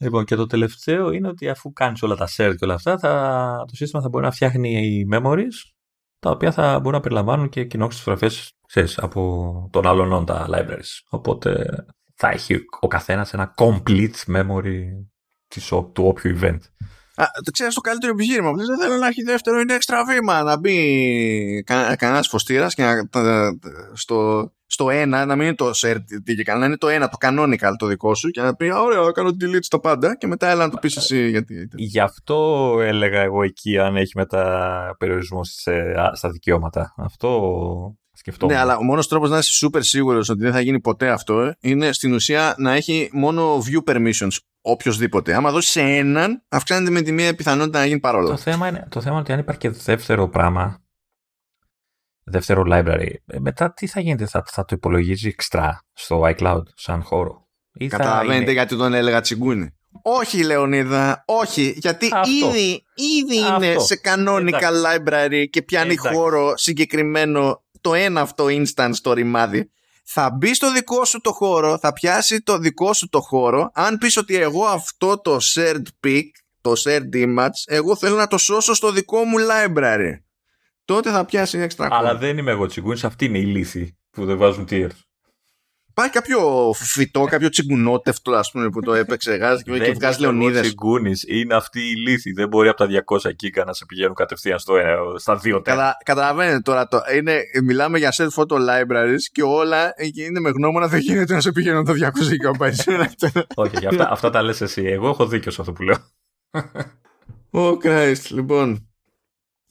Λοιπόν, 0.00 0.24
και 0.24 0.34
το 0.36 0.46
τελευταίο 0.46 1.10
είναι 1.12 1.28
ότι 1.28 1.48
αφού 1.48 1.72
κάνεις 1.72 2.02
όλα 2.02 2.16
τα 2.16 2.28
share 2.36 2.54
και 2.58 2.64
όλα 2.64 2.74
αυτά, 2.74 2.98
θα, 2.98 3.64
το 3.66 3.76
σύστημα 3.76 4.02
θα 4.02 4.08
μπορεί 4.08 4.24
να 4.24 4.30
φτιάχνει 4.30 5.04
memories, 5.12 5.72
τα 6.18 6.30
οποία 6.30 6.52
θα 6.52 6.76
μπορούν 6.76 6.92
να 6.92 7.00
περιλαμβάνουν 7.00 7.48
και 7.48 7.64
κοινόχρηστε 7.64 8.10
φωτογραφίε 8.10 8.94
από 8.96 9.68
τον 9.72 9.86
άλλον 9.86 10.24
τα 10.24 10.48
libraries. 10.50 11.00
Οπότε 11.08 11.66
θα 12.14 12.28
έχει 12.28 12.64
ο 12.80 12.86
καθένας 12.86 13.34
ένα 13.34 13.54
complete 13.56 14.36
memory 14.36 14.82
της, 15.48 15.68
του 15.68 16.04
όποιου 16.06 16.38
event. 16.40 16.58
Α, 17.20 17.26
το 17.44 17.50
ξέρεις 17.50 17.74
το 17.74 17.80
καλύτερο 17.80 18.12
επιχείρημα. 18.12 18.52
Δεν 18.52 18.78
θέλω 18.78 18.96
να 18.96 19.06
έχει 19.06 19.22
δεύτερο, 19.22 19.60
είναι 19.60 19.74
έξτρα 19.74 20.04
βήμα. 20.04 20.42
Να 20.42 20.58
μπει 20.58 21.62
κανένας 21.96 22.28
φωστήρας 22.28 22.74
και 22.74 22.82
να, 22.82 23.08
στο, 23.92 24.50
στο 24.66 24.90
ένα, 24.90 25.24
να 25.24 25.36
μην 25.36 25.46
είναι 25.46 25.54
το 25.54 25.70
shared 25.74 26.04
να 26.58 26.66
είναι 26.66 26.76
το 26.76 26.88
ένα, 26.88 27.08
το 27.08 27.16
canonical 27.20 27.72
το 27.78 27.86
δικό 27.86 28.14
σου 28.14 28.30
και 28.30 28.40
να 28.40 28.54
πει 28.54 28.72
ωραία, 28.72 29.04
θα 29.04 29.12
κάνω 29.12 29.30
delete 29.40 29.58
στα 29.60 29.80
πάντα 29.80 30.16
και 30.16 30.26
μετά 30.26 30.48
έλα 30.48 30.64
να 30.64 30.70
το 30.70 30.78
πεις 30.80 30.96
εσύ 30.96 31.28
γιατί. 31.28 31.68
Γι' 31.74 32.00
αυτό 32.00 32.76
έλεγα 32.80 33.20
εγώ 33.20 33.42
εκεί 33.42 33.78
αν 33.78 33.96
έχει 33.96 34.12
μετά 34.14 34.96
περιορισμός 34.98 35.66
στα 36.12 36.30
δικαιώματα. 36.30 36.94
Αυτό 36.96 37.98
σκεφτόμουν. 38.12 38.54
Ναι, 38.54 38.60
αλλά 38.60 38.76
ο 38.76 38.82
μόνος 38.82 39.08
τρόπος 39.08 39.30
να 39.30 39.38
είσαι 39.38 39.66
super 39.66 39.78
σίγουρος 39.82 40.28
ότι 40.28 40.42
δεν 40.42 40.52
θα 40.52 40.60
γίνει 40.60 40.80
ποτέ 40.80 41.08
αυτό 41.10 41.54
είναι 41.60 41.92
στην 41.92 42.12
ουσία 42.12 42.54
να 42.58 42.72
έχει 42.72 43.10
μόνο 43.12 43.58
view 43.58 43.92
permissions 43.92 44.36
οποιοδήποτε. 44.60 45.34
Άμα 45.34 45.50
δώσει 45.50 45.70
σε 45.70 45.80
έναν, 45.80 46.44
αυξάνεται 46.48 46.90
με 46.90 47.00
τη 47.00 47.12
μία 47.12 47.34
πιθανότητα 47.34 47.78
να 47.78 47.84
γίνει 47.86 48.00
παρόλο. 48.00 48.28
Το 48.28 48.36
θέμα 48.36 48.68
είναι, 48.68 48.86
το 48.90 49.00
θέμα 49.00 49.12
είναι 49.12 49.20
ότι 49.22 49.32
αν 49.32 49.38
υπάρχει 49.38 49.60
και 49.60 49.70
δεύτερο 49.70 50.28
πράγμα, 50.28 50.82
δεύτερο 52.24 52.62
library, 52.66 53.12
ε, 53.26 53.38
μετά 53.38 53.72
τι 53.72 53.86
θα 53.86 54.00
γίνεται, 54.00 54.26
θα, 54.26 54.44
θα 54.46 54.64
το 54.64 54.74
υπολογίζει 54.76 55.28
εξτρά 55.28 55.82
στο 55.92 56.22
iCloud 56.24 56.62
σαν 56.74 57.02
χώρο; 57.02 57.48
Καταλαβαίνετε 57.88 58.42
είναι... 58.42 58.52
γιατί 58.52 58.76
τον 58.76 58.94
έλεγα 58.94 59.20
τσιγκούνι. 59.20 59.72
Όχι, 60.02 60.44
Λεωνίδα, 60.44 61.22
όχι, 61.26 61.74
γιατί 61.76 62.06
ήδη, 62.44 62.84
ήδη 62.94 63.38
είναι 63.38 63.78
σε 63.78 63.96
κανόνικα 63.96 64.70
library 64.70 65.44
και 65.50 65.62
πιάνει 65.62 65.96
χώρο 65.96 66.52
συγκεκριμένο 66.56 67.62
το 67.80 67.94
ένα 67.94 68.20
αυτό 68.20 68.44
instance 68.48 68.90
στο 68.92 69.12
ρημάδι 69.12 69.70
θα 70.10 70.30
μπει 70.30 70.54
στο 70.54 70.72
δικό 70.72 71.04
σου 71.04 71.20
το 71.20 71.32
χώρο, 71.32 71.78
θα 71.78 71.92
πιάσει 71.92 72.42
το 72.42 72.58
δικό 72.58 72.92
σου 72.92 73.08
το 73.08 73.20
χώρο. 73.20 73.70
Αν 73.74 73.98
πεις 73.98 74.16
ότι 74.16 74.36
εγώ 74.36 74.64
αυτό 74.64 75.20
το 75.20 75.38
shared 75.40 76.06
pic, 76.06 76.22
το 76.60 76.72
shared 76.84 77.14
image, 77.14 77.58
εγώ 77.66 77.96
θέλω 77.96 78.16
να 78.16 78.26
το 78.26 78.38
σώσω 78.38 78.74
στο 78.74 78.92
δικό 78.92 79.24
μου 79.24 79.36
library. 79.38 80.12
Τότε 80.84 81.10
θα 81.10 81.24
πιάσει 81.24 81.58
έξτρα 81.58 81.88
Αλλά 81.90 82.16
δεν 82.16 82.38
είμαι 82.38 82.50
εγώ 82.50 82.66
τσιγκούνης, 82.66 83.04
αυτή 83.04 83.24
είναι 83.24 83.38
η 83.38 83.44
λύθη 83.44 83.96
που 84.10 84.24
δεν 84.24 84.36
βάζουν 84.36 84.66
tiers. 84.70 84.88
Υπάρχει 85.98 86.16
κάποιο 86.16 86.72
φυτό, 86.74 87.24
κάποιο 87.24 87.48
τσιγκουνότευτο 87.48 88.32
ας 88.32 88.50
πούμε, 88.50 88.68
που 88.68 88.80
το 88.80 88.94
έπαιξε 88.94 89.34
γάζ 89.34 89.60
και, 89.60 89.78
και 89.78 89.92
βγάζει 89.92 90.20
λεωνίδες. 90.20 90.60
τσιγκούνης 90.60 91.24
είναι 91.28 91.54
αυτή 91.54 91.80
η 91.80 91.94
λύθη. 91.96 92.32
Δεν 92.32 92.48
μπορεί 92.48 92.68
από 92.68 92.76
τα 92.76 92.86
200 93.26 93.36
κίκα 93.36 93.64
να 93.64 93.72
σε 93.72 93.84
πηγαίνουν 93.84 94.14
κατευθείαν 94.14 94.58
στο, 94.58 94.74
στα 95.16 95.36
δύο 95.36 95.62
τέλη. 95.62 95.76
Κατα, 95.76 95.96
καταλαβαίνετε 96.04 96.60
τώρα, 96.60 96.88
το, 96.88 97.00
είναι, 97.16 97.40
μιλάμε 97.64 97.98
για 97.98 98.12
set 98.16 98.28
photo 98.28 98.56
libraries 98.56 99.22
και 99.32 99.42
όλα 99.42 99.92
είναι 100.14 100.40
με 100.40 100.50
γνώμονα 100.50 100.88
δεν 100.88 101.00
γίνεται 101.00 101.34
να 101.34 101.40
σε 101.40 101.52
πηγαίνουν 101.52 101.84
τα 101.84 101.92
200 101.92 102.58
GB. 102.58 102.70
Όχι, 103.54 103.86
αυτά, 103.86 104.10
αυτά 104.10 104.30
τα 104.30 104.42
λες 104.42 104.60
εσύ. 104.60 104.84
Εγώ 104.84 105.08
έχω 105.08 105.26
δίκιο 105.26 105.50
σε 105.50 105.60
αυτό 105.60 105.72
που 105.72 105.82
λέω. 105.82 105.96
Oh 107.50 107.76
Christ, 107.82 108.26
λοιπόν. 108.28 108.87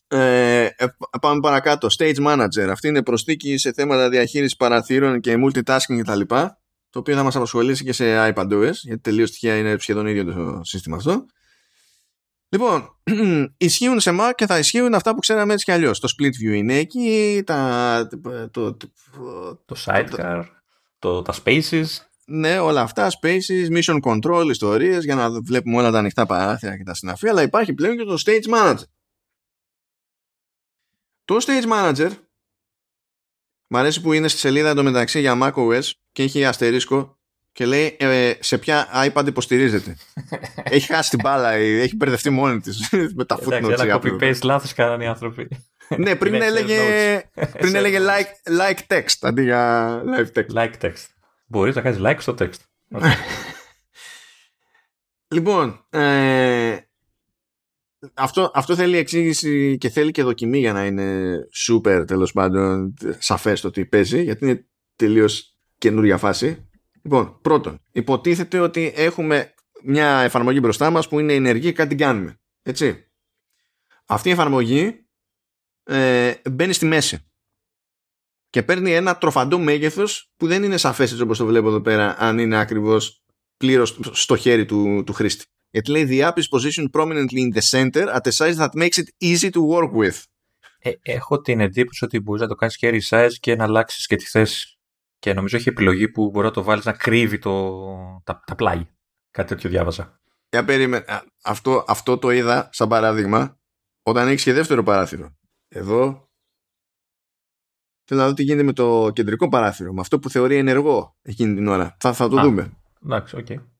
Ε, 0.07 0.63
ε, 0.63 0.85
πάμε 1.21 1.39
παρακάτω. 1.39 1.87
Stage 1.97 2.25
Manager. 2.25 2.67
Αυτή 2.69 2.87
είναι 2.87 3.03
προσθήκη 3.03 3.57
σε 3.57 3.73
θέματα 3.73 4.09
διαχείρισης 4.09 4.55
παραθύρων 4.55 5.19
και 5.19 5.35
multitasking 5.45 6.01
κτλ. 6.01 6.21
Το 6.89 6.99
οποίο 6.99 7.15
θα 7.15 7.23
μας 7.23 7.35
απασχολήσει 7.35 7.83
και 7.83 7.93
σε 7.93 8.33
iPadOS, 8.33 8.71
γιατί 8.71 9.01
τελείως 9.01 9.31
τυχαία 9.31 9.57
είναι 9.57 9.75
σχεδόν 9.79 10.07
ίδιο 10.07 10.23
το 10.23 10.61
σύστημα 10.63 10.95
αυτό. 10.95 11.25
Λοιπόν, 12.49 12.99
ισχύουν 13.57 13.99
σε 13.99 14.11
Mac 14.19 14.31
και 14.35 14.45
θα 14.45 14.57
ισχύουν 14.57 14.93
αυτά 14.93 15.13
που 15.13 15.19
ξέραμε 15.19 15.53
έτσι 15.53 15.65
κι 15.65 15.71
αλλιώς. 15.71 15.99
Το 15.99 16.13
split 16.17 16.49
view 16.49 16.55
είναι 16.55 16.77
εκεί, 16.77 17.41
τα, 17.45 18.07
το, 18.51 18.73
το, 18.73 18.87
το 19.65 19.75
sidecar, 19.85 20.43
το, 20.99 21.21
τα 21.21 21.33
spaces. 21.43 21.85
Ναι, 22.25 22.59
όλα 22.59 22.81
αυτά, 22.81 23.09
spaces, 23.21 23.77
mission 23.77 23.99
control, 24.01 24.45
ιστορίες 24.49 25.03
για 25.03 25.15
να 25.15 25.29
βλέπουμε 25.31 25.77
όλα 25.77 25.91
τα 25.91 25.97
ανοιχτά 25.97 26.25
παράθυρα 26.25 26.77
και 26.77 26.83
τα 26.83 26.93
συναφή, 26.93 27.29
αλλά 27.29 27.41
υπάρχει 27.41 27.73
πλέον 27.73 27.97
και 27.97 28.03
το 28.03 28.17
stage 28.25 28.53
manager. 28.55 28.83
Το 31.27 31.37
Stage 31.45 31.71
Manager 31.71 32.11
Μ' 33.67 33.77
αρέσει 33.77 34.01
που 34.01 34.13
είναι 34.13 34.27
στη 34.27 34.39
σελίδα 34.39 34.69
εντωμεταξύ 34.69 35.19
για 35.19 35.37
macOS 35.41 35.91
και 36.11 36.23
έχει 36.23 36.45
αστερίσκο 36.45 37.17
και 37.51 37.65
λέει 37.65 37.95
ε, 37.99 38.33
σε 38.39 38.57
ποια 38.57 38.87
iPad 38.93 39.23
υποστηρίζεται. 39.27 39.97
έχει 40.63 40.93
χάσει 40.93 41.09
την 41.09 41.19
μπάλα, 41.23 41.51
έχει 41.51 41.95
μπερδευτεί 41.95 42.29
μόνη 42.29 42.59
της 42.59 42.89
με 43.15 43.25
τα 43.25 43.39
footnotes. 43.39 43.79
Ένα 43.79 43.99
copy-paste 44.01 44.41
λάθος 44.43 44.73
κάνανε 44.73 45.03
οι 45.03 45.07
άνθρωποι. 45.07 45.47
ναι, 45.97 46.15
πριν 46.15 46.33
έλεγε, 46.33 46.79
πριν 47.59 47.75
έλεγε 47.75 47.99
like, 47.99 48.59
like 48.59 48.95
text 48.95 49.17
αντί 49.21 49.43
για 49.43 50.01
live 50.05 50.39
text. 50.39 50.53
Like 50.53 50.73
text. 50.81 51.05
Μπορείς 51.45 51.75
να 51.75 51.81
κάνεις 51.81 51.99
like 52.01 52.17
στο 52.19 52.35
text. 52.39 52.59
λοιπόν, 55.27 55.85
ε, 55.89 56.77
αυτό, 58.13 58.51
αυτό 58.53 58.75
θέλει 58.75 58.97
εξήγηση 58.97 59.77
και 59.77 59.89
θέλει 59.89 60.11
και 60.11 60.23
δοκιμή 60.23 60.59
για 60.59 60.73
να 60.73 60.85
είναι 60.85 61.37
super 61.67 62.03
τέλος 62.07 62.31
πάντων 62.31 62.93
σαφές 63.17 63.61
το 63.61 63.67
ότι 63.67 63.85
παίζει 63.85 64.23
γιατί 64.23 64.45
είναι 64.45 64.67
τελείως 64.95 65.57
καινούρια 65.77 66.17
φάση. 66.17 66.69
Λοιπόν, 67.03 67.39
πρώτον, 67.41 67.81
υποτίθεται 67.91 68.59
ότι 68.59 68.93
έχουμε 68.95 69.53
μια 69.83 70.19
εφαρμογή 70.19 70.59
μπροστά 70.61 70.89
μας 70.89 71.07
που 71.07 71.19
είναι 71.19 71.33
ενεργή 71.33 71.67
και 71.67 71.73
κάτι 71.73 71.89
την 71.89 71.97
κάνουμε. 71.97 72.39
Έτσι. 72.61 73.11
Αυτή 74.05 74.29
η 74.29 74.31
εφαρμογή 74.31 75.07
ε, 75.83 76.33
μπαίνει 76.51 76.73
στη 76.73 76.85
μέση 76.85 77.27
και 78.49 78.63
παίρνει 78.63 78.91
ένα 78.91 79.17
τροφαντό 79.17 79.59
μέγεθος 79.59 80.31
που 80.37 80.47
δεν 80.47 80.63
είναι 80.63 80.77
σαφές 80.77 81.11
έτσι 81.11 81.23
όπως 81.23 81.37
το 81.37 81.45
βλέπω 81.45 81.67
εδώ 81.67 81.81
πέρα 81.81 82.15
αν 82.19 82.39
είναι 82.39 82.59
ακριβώς 82.59 83.23
πλήρως 83.57 83.99
στο 84.11 84.35
χέρι 84.35 84.65
του, 84.65 85.03
του 85.05 85.13
χρήστη. 85.13 85.45
Γιατί 85.69 85.91
λέει 85.91 86.07
the 86.09 86.27
app 86.27 86.33
is 86.33 86.59
positioned 86.59 86.89
prominently 86.91 87.39
in 87.39 87.59
the 87.59 87.61
center 87.61 88.15
at 88.15 88.27
a 88.27 88.31
size 88.31 88.55
that 88.55 88.69
makes 88.73 88.97
it 88.97 89.07
easy 89.23 89.49
to 89.49 89.61
work 89.61 89.91
with. 89.91 90.23
Ε, 90.79 90.91
έχω 91.01 91.41
την 91.41 91.59
εντύπωση 91.59 92.05
ότι 92.05 92.19
μπορείς 92.19 92.41
να 92.41 92.47
το 92.47 92.55
κάνεις 92.55 92.77
και 92.77 92.89
resize 92.89 93.33
και 93.39 93.55
να 93.55 93.63
αλλάξεις 93.63 94.05
και 94.05 94.15
τη 94.15 94.25
θέση. 94.25 94.77
Και 95.19 95.33
νομίζω 95.33 95.57
έχει 95.57 95.69
επιλογή 95.69 96.09
που 96.09 96.29
μπορεί 96.29 96.45
να 96.45 96.51
το 96.51 96.63
βάλεις 96.63 96.85
να 96.85 96.91
κρύβει 96.91 97.39
το, 97.39 97.81
τα, 98.23 98.43
τα 98.45 98.55
πλάγι. 98.55 98.87
Κάτι 99.31 99.47
τέτοιο 99.47 99.69
διάβαζα. 99.69 100.21
Για 100.49 100.65
περίμενε. 100.65 101.05
Αυτό, 101.43 101.85
αυτό 101.87 102.17
το 102.17 102.29
είδα 102.31 102.69
σαν 102.71 102.87
παράδειγμα 102.87 103.59
όταν 104.03 104.27
έχεις 104.27 104.43
και 104.43 104.53
δεύτερο 104.53 104.83
παράθυρο. 104.83 105.37
Εδώ 105.67 106.29
θέλω 108.03 108.21
να 108.21 108.27
δω 108.27 108.33
τι 108.33 108.43
γίνεται 108.43 108.63
με 108.63 108.73
το 108.73 109.11
κεντρικό 109.13 109.49
παράθυρο. 109.49 109.93
Με 109.93 110.01
αυτό 110.01 110.19
που 110.19 110.29
θεωρεί 110.29 110.55
ενεργό 110.55 111.15
εκείνη 111.21 111.55
την 111.55 111.67
ώρα. 111.67 111.97
Θα, 111.99 112.13
θα 112.13 112.29
το 112.29 112.41
δούμε. 112.41 112.77
Εντάξει, 113.03 113.35
OK. 113.35 113.45
Okay. 113.49 113.76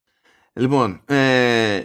Λοιπόν, 0.58 1.02
ε, 1.06 1.82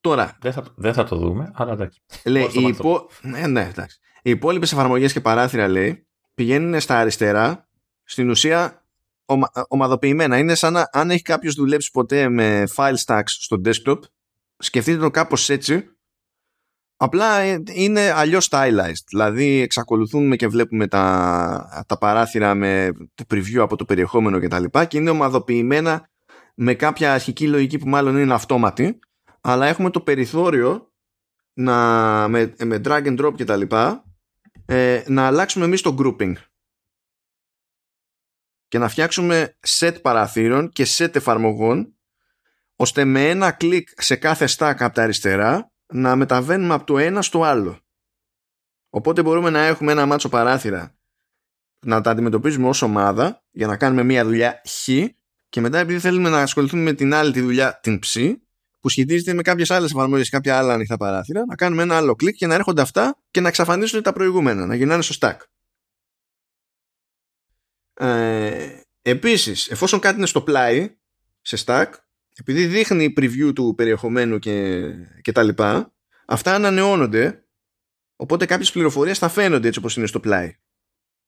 τώρα. 0.00 0.36
Δεν 0.40 0.52
θα, 0.52 0.64
δεν 0.76 0.92
θα 0.92 1.04
το 1.04 1.16
δούμε, 1.16 1.50
αλλά 1.54 1.72
εντάξει. 1.72 2.02
Λέει, 2.24 2.48
οι, 2.52 2.62
υπο... 2.62 3.08
ναι, 3.22 3.46
ναι, 3.46 3.68
εντάξει. 3.70 3.98
οι 4.22 4.30
υπόλοιπες 4.30 4.72
εφαρμογές 4.72 5.12
και 5.12 5.20
παράθυρα 5.20 5.68
λέει 5.68 6.06
πηγαίνουν 6.34 6.80
στα 6.80 6.98
αριστερά 6.98 7.68
στην 8.04 8.30
ουσία 8.30 8.84
ομα, 9.24 9.50
ομαδοποιημένα. 9.68 10.38
Είναι 10.38 10.54
σαν 10.54 10.72
να, 10.72 10.88
αν 10.92 11.10
έχει 11.10 11.22
κάποιος 11.22 11.54
δουλέψει 11.54 11.90
ποτέ 11.90 12.28
με 12.28 12.64
file 12.76 12.96
stacks 13.06 13.22
στο 13.26 13.60
desktop, 13.64 13.98
σκεφτείτε 14.56 14.98
το 14.98 15.10
κάπως 15.10 15.48
έτσι. 15.48 15.86
Απλά 16.96 17.38
ε, 17.38 17.62
είναι 17.72 18.12
αλλιώς 18.14 18.48
stylized. 18.50 19.04
Δηλαδή, 19.08 19.60
εξακολουθούμε 19.60 20.36
και 20.36 20.48
βλέπουμε 20.48 20.86
τα, 20.86 21.84
τα 21.86 21.98
παράθυρα 21.98 22.54
με 22.54 22.92
preview 23.28 23.58
από 23.58 23.76
το 23.76 23.84
περιεχόμενο 23.84 24.40
κτλ. 24.40 24.64
Και, 24.64 24.84
και 24.84 24.98
είναι 24.98 25.10
ομαδοποιημένα 25.10 26.10
με 26.64 26.74
κάποια 26.74 27.12
αρχική 27.12 27.48
λογική 27.48 27.78
που 27.78 27.88
μάλλον 27.88 28.16
είναι 28.16 28.34
αυτόματη 28.34 28.98
αλλά 29.40 29.66
έχουμε 29.66 29.90
το 29.90 30.00
περιθώριο 30.00 30.92
να, 31.52 32.28
με, 32.28 32.54
με 32.64 32.80
drag 32.84 33.06
and 33.06 33.20
drop 33.20 33.34
και 33.34 33.44
τα 33.44 33.56
λοιπά 33.56 34.04
ε, 34.66 35.02
να 35.06 35.26
αλλάξουμε 35.26 35.64
εμείς 35.64 35.80
το 35.80 35.96
grouping 35.98 36.34
και 38.68 38.78
να 38.78 38.88
φτιάξουμε 38.88 39.58
set 39.68 40.02
παραθύρων 40.02 40.68
και 40.68 40.86
set 40.96 41.14
εφαρμογών 41.14 41.98
ώστε 42.76 43.04
με 43.04 43.28
ένα 43.28 43.52
κλικ 43.52 43.88
σε 44.02 44.16
κάθε 44.16 44.48
stack 44.56 44.76
από 44.78 44.94
τα 44.94 45.02
αριστερά 45.02 45.72
να 45.86 46.16
μεταβαίνουμε 46.16 46.74
από 46.74 46.84
το 46.84 46.98
ένα 46.98 47.22
στο 47.22 47.42
άλλο. 47.42 47.78
Οπότε 48.90 49.22
μπορούμε 49.22 49.50
να 49.50 49.60
έχουμε 49.60 49.92
ένα 49.92 50.06
μάτσο 50.06 50.28
παράθυρα 50.28 50.96
να 51.86 52.00
τα 52.00 52.10
αντιμετωπίζουμε 52.10 52.68
ως 52.68 52.82
ομάδα 52.82 53.44
για 53.50 53.66
να 53.66 53.76
κάνουμε 53.76 54.02
μια 54.02 54.24
δουλειά 54.24 54.62
χ 54.68 54.88
και 55.52 55.60
μετά, 55.60 55.78
επειδή 55.78 55.98
θέλουμε 55.98 56.28
να 56.28 56.42
ασχοληθούμε 56.42 56.82
με 56.82 56.92
την 56.92 57.14
άλλη 57.14 57.32
τη 57.32 57.40
δουλειά, 57.40 57.80
την 57.82 57.98
ψη, 57.98 58.42
που 58.80 58.88
σχετίζεται 58.88 59.32
με 59.32 59.42
κάποιες 59.42 59.70
άλλες 59.70 59.90
εφαρμογές, 59.90 60.28
κάποια 60.28 60.58
άλλα 60.58 60.72
ανοιχτά 60.74 60.96
παράθυρα, 60.96 61.44
να 61.44 61.54
κάνουμε 61.54 61.82
ένα 61.82 61.96
άλλο 61.96 62.14
κλικ 62.14 62.36
και 62.36 62.46
να 62.46 62.54
έρχονται 62.54 62.82
αυτά 62.82 63.18
και 63.30 63.40
να 63.40 63.48
εξαφανίσουν 63.48 64.02
τα 64.02 64.12
προηγούμενα, 64.12 64.66
να 64.66 64.74
γυρνάνε 64.74 65.02
στο 65.02 65.14
stack. 65.20 65.36
Ε, 67.94 68.80
Επίσης, 69.02 69.70
εφόσον 69.70 70.00
κάτι 70.00 70.16
είναι 70.16 70.26
στο 70.26 70.42
πλάι, 70.42 70.96
σε 71.40 71.64
stack, 71.66 71.92
επειδή 72.36 72.66
δείχνει 72.66 73.12
preview 73.16 73.52
του 73.54 73.74
περιεχομένου 73.76 74.38
και, 74.38 74.82
και 75.20 75.32
τα 75.32 75.42
λοιπά, 75.42 75.92
αυτά 76.26 76.54
ανανεώνονται, 76.54 77.44
οπότε 78.16 78.46
κάποιες 78.46 78.72
πληροφορίες 78.72 79.18
θα 79.18 79.28
φαίνονται 79.28 79.66
έτσι 79.66 79.78
όπως 79.78 79.96
είναι 79.96 80.06
στο 80.06 80.20
πλάι. 80.20 80.56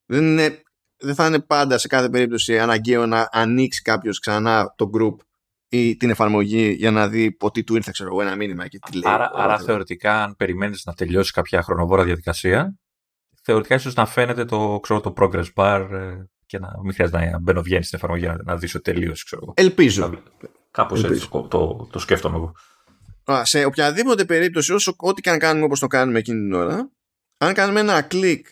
Δεν 0.06 0.24
είναι 0.24 0.62
δεν 0.98 1.14
θα 1.14 1.26
είναι 1.26 1.40
πάντα 1.40 1.78
σε 1.78 1.88
κάθε 1.88 2.08
περίπτωση 2.08 2.58
αναγκαίο 2.58 3.06
να 3.06 3.28
ανοίξει 3.32 3.82
κάποιος 3.82 4.18
ξανά 4.18 4.74
το 4.76 4.90
group 4.98 5.16
ή 5.68 5.96
την 5.96 6.10
εφαρμογή 6.10 6.70
για 6.70 6.90
να 6.90 7.08
δει 7.08 7.36
ότι 7.40 7.64
του 7.64 7.76
ήρθε 7.76 7.90
ξέρω, 7.92 8.20
ένα 8.20 8.36
μήνυμα 8.36 8.68
και 8.68 8.78
τι 8.78 8.98
λέει. 8.98 9.12
Άρα, 9.12 9.30
άρα 9.34 9.58
θεωρητικά, 9.58 10.22
αν 10.22 10.36
περιμένεις 10.36 10.84
να 10.84 10.94
τελειώσει 10.94 11.32
κάποια 11.32 11.62
χρονοβόρα 11.62 12.04
διαδικασία, 12.04 12.78
θεωρητικά 13.42 13.74
ίσως 13.74 13.94
να 13.94 14.06
φαίνεται 14.06 14.44
το, 14.44 14.78
ξέρω, 14.82 15.00
το 15.00 15.12
progress 15.16 15.46
bar 15.54 15.88
ε, 15.90 16.24
και 16.46 16.58
να 16.58 16.68
μην 16.82 16.94
χρειάζεται 16.94 17.30
να 17.30 17.38
μπαίνω 17.38 17.62
βγαίνεις 17.62 17.86
στην 17.86 17.98
εφαρμογή 17.98 18.26
να, 18.26 18.36
να 18.44 18.56
δείσω 18.56 18.80
τελείω. 18.80 19.12
Ελπίζω. 19.54 20.22
Κάπως 20.70 21.04
έτσι 21.04 21.28
το, 21.30 21.42
το, 21.42 21.88
το 21.90 21.98
σκέφτομαι 21.98 22.36
εγώ. 22.36 22.52
Σε 23.42 23.64
οποιαδήποτε 23.64 24.24
περίπτωση, 24.24 24.72
όσο 24.72 24.94
ό,τι 24.96 25.20
και 25.20 25.30
αν 25.30 25.38
κάνουμε 25.38 25.64
όπως 25.64 25.78
το 25.78 25.86
κάνουμε 25.86 26.18
εκείνη 26.18 26.40
την 26.40 26.52
ώρα, 26.52 26.90
αν 27.38 27.54
κάνουμε 27.54 27.80
ένα 27.80 28.02
κλικ 28.02 28.46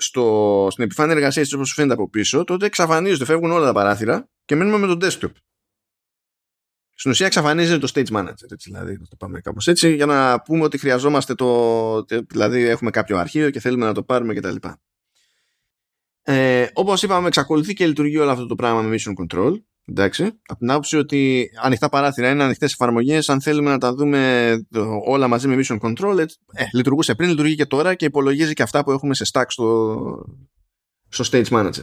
στο, 0.00 0.68
στην 0.70 0.84
επιφάνεια 0.84 1.14
εργασίας 1.14 1.44
της 1.44 1.54
όπως 1.54 1.72
φαίνεται 1.72 1.94
από 1.94 2.10
πίσω, 2.10 2.44
τότε 2.44 2.66
εξαφανίζονται, 2.66 3.24
φεύγουν 3.24 3.50
όλα 3.50 3.66
τα 3.66 3.72
παράθυρα 3.72 4.28
και 4.44 4.54
μένουμε 4.54 4.86
με 4.86 4.94
το 4.94 5.06
desktop. 5.06 5.32
Στην 6.94 7.10
ουσία 7.10 7.26
εξαφανίζεται 7.26 7.78
το 7.78 7.92
stage 7.94 8.16
manager, 8.16 8.52
έτσι, 8.52 8.70
δηλαδή, 8.70 8.92
να 8.92 9.06
το 9.06 9.16
πάμε 9.16 9.40
κάπως 9.40 9.68
έτσι, 9.68 9.94
για 9.94 10.06
να 10.06 10.40
πούμε 10.42 10.64
ότι 10.64 10.78
χρειαζόμαστε 10.78 11.34
το, 11.34 12.04
δηλαδή 12.04 12.62
έχουμε 12.62 12.90
κάποιο 12.90 13.18
αρχείο 13.18 13.50
και 13.50 13.60
θέλουμε 13.60 13.86
να 13.86 13.94
το 13.94 14.02
πάρουμε 14.02 14.34
κτλ. 14.34 14.56
Ε, 16.22 16.66
όπως 16.72 17.02
είπαμε, 17.02 17.26
εξακολουθεί 17.26 17.72
και 17.72 17.86
λειτουργεί 17.86 18.18
όλο 18.18 18.30
αυτό 18.30 18.46
το 18.46 18.54
πράγμα 18.54 18.82
με 18.82 18.96
mission 18.98 19.12
control. 19.24 19.54
Εντάξει, 19.90 20.24
από 20.46 20.58
την 20.58 20.70
άποψη 20.70 20.96
ότι 20.96 21.50
ανοιχτά 21.62 21.88
παράθυρα 21.88 22.30
είναι 22.30 22.42
ανοιχτές 22.42 22.72
εφαρμογές. 22.72 23.28
Αν 23.28 23.40
θέλουμε 23.40 23.70
να 23.70 23.78
τα 23.78 23.94
δούμε 23.94 24.52
όλα 25.06 25.28
μαζί 25.28 25.48
με 25.48 25.62
mission 25.64 25.78
control, 25.80 26.24
ε, 26.52 26.64
λειτουργούσε 26.72 27.14
πριν, 27.14 27.28
λειτουργεί 27.28 27.54
και 27.54 27.66
τώρα 27.66 27.94
και 27.94 28.04
υπολογίζει 28.04 28.52
και 28.52 28.62
αυτά 28.62 28.84
που 28.84 28.90
έχουμε 28.90 29.14
σε 29.14 29.24
stack 29.32 29.44
στο, 29.48 30.24
στο 31.08 31.24
stage 31.30 31.48
manager. 31.48 31.82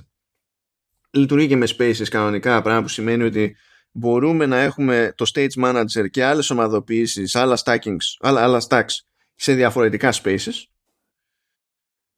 Λειτουργεί 1.12 1.48
και 1.48 1.56
με 1.56 1.68
spaces 1.78 2.08
κανονικά, 2.10 2.62
πράγμα 2.62 2.82
που 2.82 2.88
σημαίνει 2.88 3.24
ότι 3.24 3.56
μπορούμε 3.92 4.46
να 4.46 4.58
έχουμε 4.58 5.14
το 5.16 5.32
stage 5.34 5.64
manager 5.64 6.10
και 6.10 6.24
άλλες 6.24 6.50
ομαδοποιήσεις, 6.50 7.36
άλλα 7.36 7.60
stackings, 7.64 8.18
άλλα, 8.20 8.44
άλλα 8.44 8.62
stacks 8.70 8.96
σε 9.36 9.54
διαφορετικά 9.54 10.14
spaces. 10.24 10.64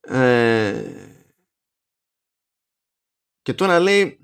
Ε, 0.02 0.84
και 3.41 3.53
τώρα 3.53 3.80
λέει 3.80 4.20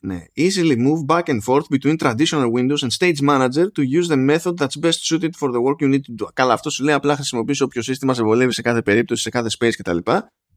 ναι, 0.00 0.24
easily 0.36 0.76
move 0.76 1.06
back 1.06 1.22
and 1.22 1.40
forth 1.42 1.68
between 1.70 1.96
traditional 1.96 2.50
windows 2.52 2.82
and 2.82 2.90
stage 2.98 3.20
manager 3.20 3.66
to 3.74 3.82
use 3.82 4.08
the 4.08 4.16
method 4.16 4.56
that's 4.58 4.76
best 4.80 5.00
suited 5.08 5.30
for 5.40 5.50
the 5.52 5.60
work 5.60 5.80
you 5.80 5.88
need 5.88 6.04
to 6.06 6.24
do. 6.24 6.26
Καλά, 6.32 6.52
αυτό 6.52 6.70
σου 6.70 6.84
λέει 6.84 6.94
απλά 6.94 7.14
χρησιμοποιήσει 7.14 7.62
όποιο 7.62 7.82
σύστημα 7.82 8.14
σε 8.14 8.22
βολεύει 8.22 8.52
σε 8.52 8.62
κάθε 8.62 8.82
περίπτωση, 8.82 9.22
σε 9.22 9.30
κάθε 9.30 9.48
space 9.58 9.72
κτλ. 9.76 9.98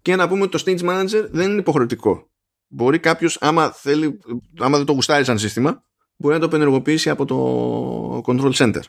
Και 0.02 0.16
να 0.16 0.28
πούμε 0.28 0.42
ότι 0.42 0.52
το 0.52 0.64
stage 0.66 0.90
manager 0.90 1.28
δεν 1.32 1.50
είναι 1.50 1.60
υποχρεωτικό. 1.60 2.30
Μπορεί 2.68 3.00
κάποιος, 3.00 3.38
άμα, 3.42 3.72
θέλει, 3.72 4.20
άμα 4.60 4.78
δεν 4.78 4.86
το 4.86 4.94
γουστάρει 4.94 5.24
σαν 5.24 5.40
σύστημα, 5.40 5.84
μπορεί 6.16 6.34
να 6.34 6.40
το 6.40 6.46
επενεργοποιήσει 6.46 7.10
από 7.10 7.26
το 7.26 8.22
control 8.26 8.54
center. 8.54 8.82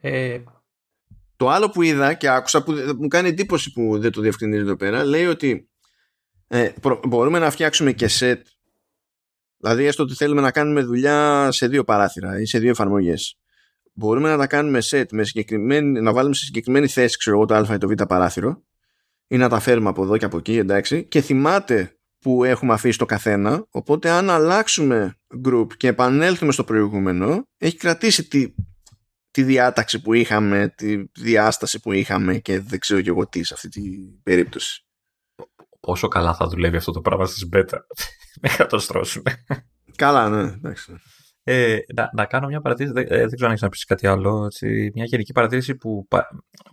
Ε... 0.00 0.42
Το 1.36 1.48
άλλο 1.48 1.70
που 1.70 1.82
είδα 1.82 2.14
και 2.14 2.28
άκουσα 2.28 2.62
που 2.62 2.72
μου 2.98 3.08
κάνει 3.08 3.28
εντύπωση 3.28 3.72
που 3.72 3.98
δεν 3.98 4.12
το 4.12 4.20
διευκρινίζει 4.20 4.60
εδώ 4.60 4.76
πέρα 4.76 5.04
λέει 5.04 5.26
ότι 5.26 5.68
ε, 6.46 6.70
μπορούμε 7.08 7.38
να 7.38 7.50
φτιάξουμε 7.50 7.92
και 7.92 8.08
set 8.18 8.40
δηλαδή 9.64 9.84
έστω 9.84 10.02
ότι 10.02 10.14
θέλουμε 10.14 10.40
να 10.40 10.50
κάνουμε 10.50 10.82
δουλειά 10.82 11.48
σε 11.50 11.68
δύο 11.68 11.84
παράθυρα 11.84 12.40
ή 12.40 12.46
σε 12.46 12.58
δύο 12.58 12.70
εφαρμογές. 12.70 13.38
μπορούμε 13.92 14.28
να 14.28 14.36
τα 14.36 14.46
κάνουμε 14.46 14.78
set 14.90 15.04
με 15.12 15.24
συγκεκριμένη, 15.24 16.00
να 16.00 16.12
βάλουμε 16.12 16.34
σε 16.34 16.44
συγκεκριμένη 16.44 16.86
θέση 16.86 17.18
ξέρω 17.18 17.36
εγώ 17.36 17.46
το 17.46 17.54
α 17.54 17.74
ή 17.74 17.78
το 17.78 17.88
β 17.88 17.92
παράθυρο 17.92 18.62
ή 19.26 19.36
να 19.36 19.48
τα 19.48 19.60
φέρουμε 19.60 19.88
από 19.88 20.02
εδώ 20.02 20.16
και 20.16 20.24
από 20.24 20.36
εκεί 20.36 20.56
εντάξει. 20.56 21.04
Και 21.04 21.20
θυμάται 21.20 21.96
που 22.18 22.44
έχουμε 22.44 22.72
αφήσει 22.72 22.98
το 22.98 23.04
καθένα 23.04 23.66
οπότε 23.70 24.10
αν 24.10 24.30
αλλάξουμε 24.30 25.14
group 25.46 25.66
και 25.76 25.88
επανέλθουμε 25.88 26.52
στο 26.52 26.64
προηγούμενο 26.64 27.42
έχει 27.58 27.76
κρατήσει 27.76 28.28
τη, 28.28 28.54
τη 29.30 29.42
διάταξη 29.42 30.02
που 30.02 30.12
είχαμε 30.12 30.74
τη 30.76 31.04
διάσταση 31.12 31.80
που 31.80 31.92
είχαμε 31.92 32.38
και 32.38 32.60
δεν 32.60 32.78
ξέρω 32.78 33.00
και 33.00 33.08
εγώ 33.08 33.28
τι 33.28 33.44
σε 33.44 33.54
αυτή 33.54 33.68
την 33.68 34.22
περίπτωση 34.22 34.83
Πόσο 35.80 36.08
καλά 36.08 36.34
θα 36.34 36.46
δουλεύει 36.46 36.76
αυτό 36.76 36.92
το 36.92 37.00
πράγμα 37.00 37.26
στις 37.26 37.48
beta 37.52 37.78
μέχρι 38.42 38.62
να 38.62 38.66
το 38.66 38.78
στρώσουμε 38.78 39.44
καλά 39.96 40.28
ναι 40.28 40.42
εντάξει 40.42 40.94
ε, 41.46 41.78
να, 41.94 42.10
να, 42.12 42.26
κάνω 42.26 42.46
μια 42.46 42.60
παρατήρηση, 42.60 42.94
δεν, 42.94 43.06
ε, 43.08 43.16
δεν 43.16 43.34
ξέρω 43.34 43.44
αν 43.44 43.50
έχεις 43.50 43.62
να 43.62 43.68
πεις 43.68 43.84
κάτι 43.84 44.06
άλλο. 44.06 44.44
Έτσι, 44.44 44.90
μια 44.94 45.04
γενική 45.04 45.32
παρατήρηση 45.32 45.74
που, 45.76 46.06
που, 46.08 46.20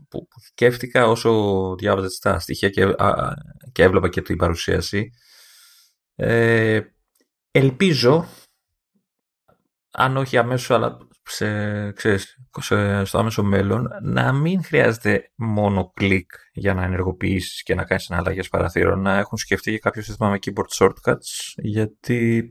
που 0.10 0.28
σκέφτηκα 0.40 1.08
όσο 1.08 1.76
διάβαζα 1.76 2.08
τα 2.22 2.40
στοιχεία 2.40 2.70
και, 2.70 2.84
α, 2.84 3.34
και 3.72 3.84
έβλεπα 3.84 4.10
και 4.10 4.22
την 4.22 4.38
παρουσίαση. 4.38 5.12
Ε, 6.16 6.82
ελπίζω, 7.52 8.26
αν 9.92 10.18
όχι 10.18 10.38
αμέσως, 10.38 10.72
αλλά 10.72 10.98
σε, 11.32 11.91
ξέρεις, 11.91 12.38
σε, 12.60 13.06
στο 13.06 13.18
άμεσο 13.18 13.44
μέλλον, 13.44 13.88
να 14.02 14.32
μην 14.32 14.64
χρειάζεται 14.64 15.32
μόνο 15.36 15.91
κλικ 15.94 16.32
για 16.53 16.74
να 16.74 16.84
ενεργοποιήσεις 16.84 17.64
και 17.64 17.76
να 17.76 17.84
κάνεις 17.84 18.12
αναλλαγές 18.12 18.49
παραθύρων, 18.49 19.02
να 19.02 19.18
έχουν 19.18 19.38
σκεφτεί 19.38 19.72
και 19.72 19.80
κάποιος 19.80 20.06
σύστημα 20.06 20.30
με 20.30 20.38
keyboard 20.41 20.86
shortcuts, 20.86 21.53
γιατί... 21.56 22.45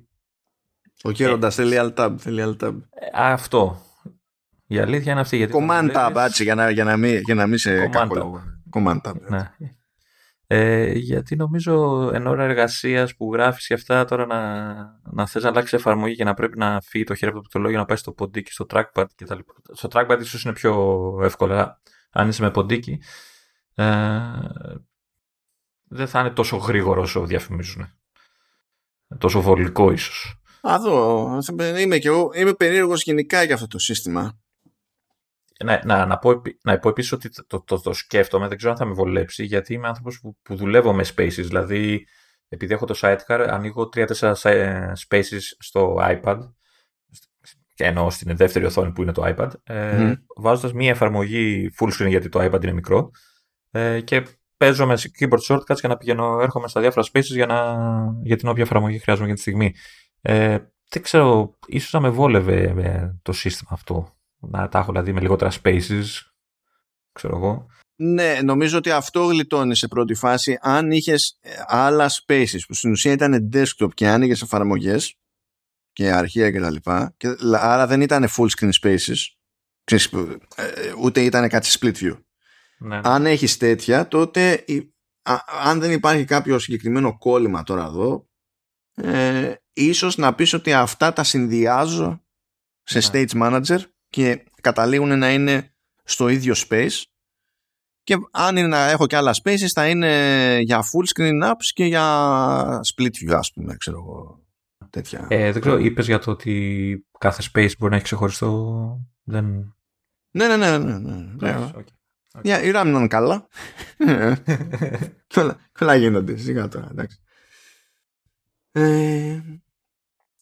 Ο 1.02 1.10
κέροντας 1.10 1.54
θέλει 1.54 1.76
alt 1.78 1.94
tab, 1.94 2.14
θέλει 2.18 2.42
alt 2.46 2.64
tab. 2.64 2.74
Ε, 2.90 3.06
αυτό. 3.12 3.80
Η 4.66 4.78
αλήθεια 4.78 5.12
είναι 5.12 5.20
αυτή. 5.20 5.36
Γιατί 5.36 5.52
Command 5.56 5.92
tab, 5.94 6.28
για 6.42 6.54
να, 6.54 6.70
για 6.70 6.84
να 6.84 6.96
μην, 6.96 7.20
για 7.20 7.34
να 7.34 7.46
μην 7.46 7.58
σε 7.58 7.90
Command 7.92 8.08
Command 8.76 9.00
tab. 9.00 9.14
Ναι. 9.28 9.50
Ε, 10.52 10.92
γιατί 10.92 11.36
νομίζω 11.36 12.10
εν 12.14 12.26
ώρα 12.26 12.44
εργασίας 12.44 13.16
που 13.16 13.32
γράφεις 13.32 13.66
και 13.66 13.74
αυτά 13.74 14.04
τώρα 14.04 14.26
να, 14.26 14.74
να 15.12 15.26
θες 15.26 15.42
να 15.42 15.48
αλλάξεις 15.48 15.72
εφαρμογή 15.72 16.14
και 16.16 16.24
να 16.24 16.34
πρέπει 16.34 16.58
να 16.58 16.80
φύγει 16.80 17.04
το 17.04 17.14
χέρι 17.14 17.26
από 17.26 17.34
το 17.34 17.40
πληκτρολόγιο 17.40 17.78
να 17.78 17.84
πάει 17.84 17.96
στο 17.96 18.12
ποντίκι, 18.12 18.52
στο 18.52 18.66
trackpad 18.70 19.04
κτλ. 19.16 19.38
Στο 19.72 19.88
trackpad 19.92 20.18
ίσως 20.20 20.44
είναι 20.44 20.52
πιο 20.52 21.18
εύκολα 21.22 21.80
αν 22.10 22.28
είσαι 22.28 22.42
με 22.42 22.50
ποντίκι. 22.50 23.02
Ε, 23.74 23.86
δεν 25.84 26.06
θα 26.06 26.20
είναι 26.20 26.30
τόσο 26.30 26.56
γρήγορο 26.56 27.02
όσο 27.02 27.26
διαφημίζουν. 27.26 27.86
Τόσο 29.18 29.40
βολικό 29.40 29.90
ίσως. 29.90 30.40
Α, 30.68 30.78
δω. 30.80 31.38
Είμαι, 31.78 31.98
και 31.98 32.08
εγώ, 32.08 32.30
είμαι 32.34 32.54
περίεργος 32.54 33.02
γενικά 33.02 33.42
για 33.42 33.54
αυτό 33.54 33.66
το 33.66 33.78
σύστημα. 33.78 34.39
Να, 35.64 35.80
να, 35.84 36.06
να, 36.06 36.18
πω, 36.18 36.42
να 36.62 36.78
πω 36.78 36.88
επίσης 36.88 37.12
ότι 37.12 37.30
το, 37.46 37.62
το, 37.62 37.80
το, 37.80 37.92
σκέφτομαι, 37.92 38.48
δεν 38.48 38.56
ξέρω 38.56 38.72
αν 38.72 38.78
θα 38.78 38.84
με 38.84 38.92
βολέψει, 38.92 39.44
γιατί 39.44 39.74
είμαι 39.74 39.88
άνθρωπος 39.88 40.20
που, 40.20 40.36
που 40.42 40.56
δουλεύω 40.56 40.92
με 40.92 41.04
spaces. 41.16 41.30
Δηλαδή, 41.30 42.06
επειδή 42.48 42.74
έχω 42.74 42.86
το 42.86 42.98
sidecar, 43.02 43.46
ανοίγω 43.50 43.88
3-4 43.96 44.34
spaces 45.08 45.40
στο 45.58 45.96
iPad, 46.00 46.38
και 47.80 47.86
εννοώ 47.86 48.10
στην 48.10 48.36
δεύτερη 48.36 48.64
οθόνη 48.64 48.92
που 48.92 49.02
είναι 49.02 49.12
το 49.12 49.34
iPad, 49.36 49.50
ε, 49.62 50.14
βάζοντας 50.36 50.72
μία 50.72 50.90
εφαρμογή 50.90 51.70
full 51.78 51.88
screen 51.88 52.08
γιατί 52.08 52.28
το 52.28 52.44
iPad 52.44 52.62
είναι 52.62 52.72
μικρό 52.72 53.10
ε, 53.70 54.00
και 54.00 54.26
παίζω 54.56 54.86
με 54.86 54.98
keyboard 55.18 55.40
shortcuts 55.48 55.78
για 55.80 55.88
να 55.88 55.96
πηγαίνω, 55.96 56.40
έρχομαι 56.40 56.68
στα 56.68 56.80
διάφορα 56.80 57.06
spaces 57.12 57.22
για, 57.22 57.46
να, 57.46 57.76
για 58.22 58.36
την 58.36 58.48
όποια 58.48 58.62
εφαρμογή 58.62 58.98
χρειάζομαι 58.98 59.26
για 59.26 59.34
τη 59.34 59.40
στιγμή. 59.40 59.74
Ε, 60.20 60.58
δεν 60.90 61.02
ξέρω, 61.02 61.58
ίσως 61.66 61.92
να 61.92 62.00
με 62.00 62.08
βόλευε 62.08 62.72
με 62.74 63.18
το 63.22 63.32
σύστημα 63.32 63.70
αυτό 63.72 64.19
να 64.40 64.68
τα 64.68 64.78
έχω 64.78 64.90
δηλαδή 64.90 65.12
με 65.12 65.20
λιγότερα 65.20 65.50
spaces, 65.62 66.04
ξέρω 67.12 67.36
εγώ. 67.36 67.66
Ναι, 67.96 68.38
νομίζω 68.42 68.78
ότι 68.78 68.90
αυτό 68.90 69.24
γλιτώνει 69.24 69.76
σε 69.76 69.88
πρώτη 69.88 70.14
φάση. 70.14 70.58
Αν 70.60 70.90
είχες 70.90 71.38
ε, 71.40 71.50
άλλα 71.66 72.10
spaces 72.10 72.58
που 72.66 72.74
στην 72.74 72.90
ουσία 72.90 73.12
ήταν 73.12 73.50
desktop 73.52 73.94
και 73.94 74.08
άνοιγες 74.08 74.42
εφαρμογές 74.42 75.18
και 75.92 76.10
αρχεία 76.10 76.50
κτλ. 76.50 76.76
Και, 77.16 77.36
άρα 77.52 77.86
δεν 77.86 78.00
ήταν 78.00 78.28
full 78.28 78.48
screen 78.58 78.70
spaces. 78.82 79.16
Ε, 80.54 80.92
ούτε 81.00 81.20
ήταν 81.20 81.48
κάτι 81.48 81.68
split 81.80 81.94
view. 81.94 82.18
Ναι. 82.78 83.00
Αν 83.02 83.26
έχεις 83.26 83.56
τέτοια, 83.56 84.08
τότε 84.08 84.64
αν 85.62 85.80
δεν 85.80 85.92
υπάρχει 85.92 86.24
κάποιο 86.24 86.58
συγκεκριμένο 86.58 87.18
κόλλημα 87.18 87.62
τώρα 87.62 87.84
εδώ, 87.84 88.28
ε, 88.94 89.54
ίσως 89.72 90.16
να 90.16 90.34
πεις 90.34 90.52
ότι 90.52 90.72
αυτά 90.72 91.12
τα 91.12 91.24
συνδυάζω 91.24 92.24
σε 92.82 92.98
ναι. 92.98 93.04
stage 93.06 93.42
manager 93.42 93.80
και 94.10 94.44
καταλήγουν 94.60 95.18
να 95.18 95.32
είναι 95.32 95.74
στο 96.04 96.28
ίδιο 96.28 96.54
space 96.68 97.02
και 98.02 98.16
αν 98.30 98.56
είναι 98.56 98.66
να 98.66 98.90
έχω 98.90 99.06
και 99.06 99.16
άλλα 99.16 99.34
spaces 99.42 99.68
θα 99.74 99.88
είναι 99.88 100.58
για 100.60 100.80
full 100.80 101.18
screen 101.18 101.50
apps 101.50 101.66
και 101.74 101.84
για 101.84 102.80
split 102.94 103.10
view 103.24 103.32
ας 103.32 103.52
πούμε 103.52 103.76
ξέρω 103.76 103.96
εγώ 103.96 104.44
τέτοια. 104.90 105.26
Ε, 105.28 105.52
δεν 105.52 105.60
ξέρω, 105.60 105.78
είπες 105.78 106.06
για 106.06 106.18
το 106.18 106.30
ότι 106.30 107.06
κάθε 107.18 107.42
space 107.52 107.70
μπορεί 107.78 107.90
να 107.90 107.96
έχει 107.96 108.04
ξεχωριστό 108.04 109.10
δεν... 109.22 109.74
Ναι, 110.30 110.46
ναι, 110.46 110.56
ναι, 110.56 110.78
ναι, 110.78 110.98
ναι. 110.98 111.34
ναι. 111.40 111.70
Okay. 111.74 112.62
η 112.64 112.70
RAM 112.74 112.84
είναι 112.86 113.06
καλά. 113.08 113.48
Καλά 115.72 115.94
γίνονται, 115.94 116.36
σιγά 116.36 116.68
τώρα, 116.68 116.88
εντάξει. 116.90 117.20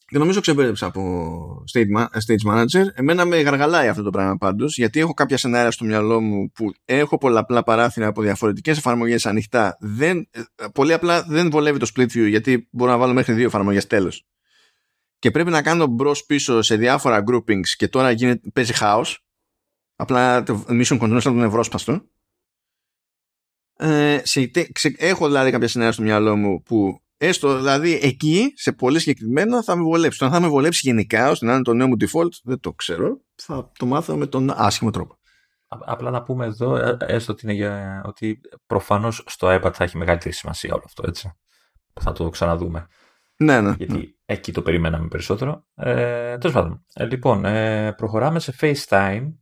Ε, 0.09 0.11
και 0.11 0.17
νομίζω 0.17 0.39
ξεμπέρδεψα 0.39 0.85
από 0.85 1.63
stage, 1.73 2.05
stage 2.27 2.53
manager. 2.53 2.85
Εμένα 2.93 3.25
με 3.25 3.41
γαργαλάει 3.41 3.87
αυτό 3.87 4.03
το 4.03 4.09
πράγμα 4.09 4.37
πάντως, 4.37 4.77
γιατί 4.77 4.99
έχω 4.99 5.13
κάποια 5.13 5.37
σενάρια 5.37 5.71
στο 5.71 5.85
μυαλό 5.85 6.21
μου 6.21 6.51
που 6.51 6.71
έχω 6.85 7.17
πολλαπλά 7.17 7.63
παράθυρα 7.63 8.07
από 8.07 8.21
διαφορετικές 8.21 8.77
εφαρμογές 8.77 9.25
ανοιχτά. 9.25 9.77
Δεν, 9.79 10.29
ε, 10.31 10.41
πολύ 10.73 10.93
απλά 10.93 11.23
δεν 11.23 11.49
βολεύει 11.49 11.79
το 11.79 11.91
split 11.95 12.07
view, 12.11 12.27
γιατί 12.29 12.67
μπορώ 12.71 12.91
να 12.91 12.97
βάλω 12.97 13.13
μέχρι 13.13 13.33
δύο 13.33 13.45
εφαρμογές 13.45 13.87
τέλος. 13.87 14.25
Και 15.19 15.31
πρέπει 15.31 15.49
να 15.49 15.61
κάνω 15.61 15.87
μπρος 15.87 16.25
πίσω 16.25 16.61
σε 16.61 16.75
διάφορα 16.75 17.23
groupings 17.31 17.67
και 17.77 17.87
τώρα 17.87 18.11
γίνεται, 18.11 18.49
παίζει 18.53 18.73
χάος. 18.73 19.23
Απλά 19.95 20.43
το 20.43 20.65
mission 20.67 20.99
control 20.99 21.17
σαν 21.21 21.33
τον 21.33 21.43
ευρώσπαστο. 21.43 22.01
ε, 23.77 24.21
σε, 24.23 24.51
ξε, 24.71 24.95
έχω 24.97 25.27
δηλαδή 25.27 25.51
κάποια 25.51 25.67
σενάρια 25.67 25.93
στο 25.93 26.03
μυαλό 26.03 26.35
μου 26.35 26.61
που 26.63 27.01
έστω 27.19 27.57
δηλαδή 27.57 27.99
εκεί 28.01 28.53
σε 28.55 28.71
πολύ 28.71 28.99
συγκεκριμένα 28.99 29.63
θα 29.63 29.75
με 29.75 29.83
βολέψει. 29.83 30.19
Το 30.19 30.25
αν 30.25 30.31
θα 30.31 30.39
με 30.39 30.47
βολέψει 30.47 30.81
γενικά 30.83 31.29
ώστε 31.29 31.45
να 31.45 31.53
είναι 31.53 31.61
το 31.61 31.73
νέο 31.73 31.87
μου 31.87 31.95
default 31.99 32.33
δεν 32.43 32.59
το 32.59 32.73
ξέρω. 32.73 33.21
Θα 33.35 33.71
το 33.77 33.85
μάθω 33.85 34.17
με 34.17 34.25
τον 34.25 34.51
άσχημο 34.55 34.91
τρόπο. 34.91 35.17
Απλά 35.67 36.09
να 36.09 36.21
πούμε 36.21 36.45
εδώ, 36.45 36.75
ε, 36.75 36.97
έστω 36.99 37.31
ότι, 37.31 37.45
είναι 37.45 37.53
για, 37.53 38.01
ότι 38.05 38.39
προφανώς 38.65 39.23
στο 39.27 39.47
iPad 39.55 39.71
θα 39.73 39.83
έχει 39.83 39.97
μεγαλύτερη 39.97 40.33
σημασία 40.33 40.73
όλο 40.73 40.83
αυτό, 40.85 41.03
έτσι. 41.07 41.31
Θα 42.01 42.11
το 42.11 42.29
ξαναδούμε. 42.29 42.87
Ναι, 43.37 43.61
ναι. 43.61 43.73
Γιατί 43.77 43.97
ναι. 43.97 44.03
εκεί 44.25 44.51
το 44.51 44.61
περιμέναμε 44.61 45.07
περισσότερο. 45.07 45.65
Ε, 45.75 46.37
Τέλος 46.37 46.55
πάντων. 46.55 46.85
Ε, 46.93 47.05
λοιπόν, 47.05 47.45
ε, 47.45 47.93
προχωράμε 47.93 48.39
σε 48.39 48.55
FaceTime 48.59 49.33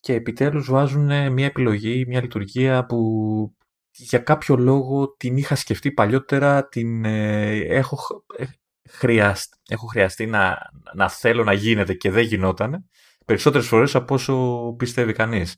και 0.00 0.14
επιτέλους 0.14 0.70
βάζουν 0.70 1.32
μια 1.32 1.46
επιλογή, 1.46 2.04
μια 2.06 2.20
λειτουργία 2.20 2.86
που 2.86 3.56
για 4.02 4.18
κάποιο 4.18 4.56
λόγο 4.56 5.14
την 5.16 5.36
είχα 5.36 5.54
σκεφτεί 5.54 5.92
παλιότερα, 5.92 6.68
την 6.68 7.04
ε, 7.04 7.56
έχω, 7.56 8.24
ε, 8.36 8.44
χρειαστεί, 8.88 9.56
έχω 9.68 9.86
χρειαστεί 9.86 10.26
να, 10.26 10.58
να 10.94 11.08
θέλω 11.08 11.44
να 11.44 11.52
γίνεται 11.52 11.94
και 11.94 12.10
δεν 12.10 12.24
γινόταν 12.24 12.88
περισσότερες 13.26 13.66
φορές 13.66 13.94
από 13.94 14.14
όσο 14.14 14.74
πιστεύει 14.78 15.12
κανείς. 15.12 15.56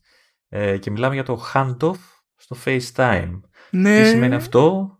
Ε, 0.48 0.78
και 0.78 0.90
μιλάμε 0.90 1.14
για 1.14 1.24
το 1.24 1.42
handoff 1.54 1.98
στο 2.36 2.56
FaceTime. 2.64 3.40
Ναι. 3.70 4.02
Τι 4.02 4.08
σημαίνει 4.08 4.34
αυτό, 4.34 4.90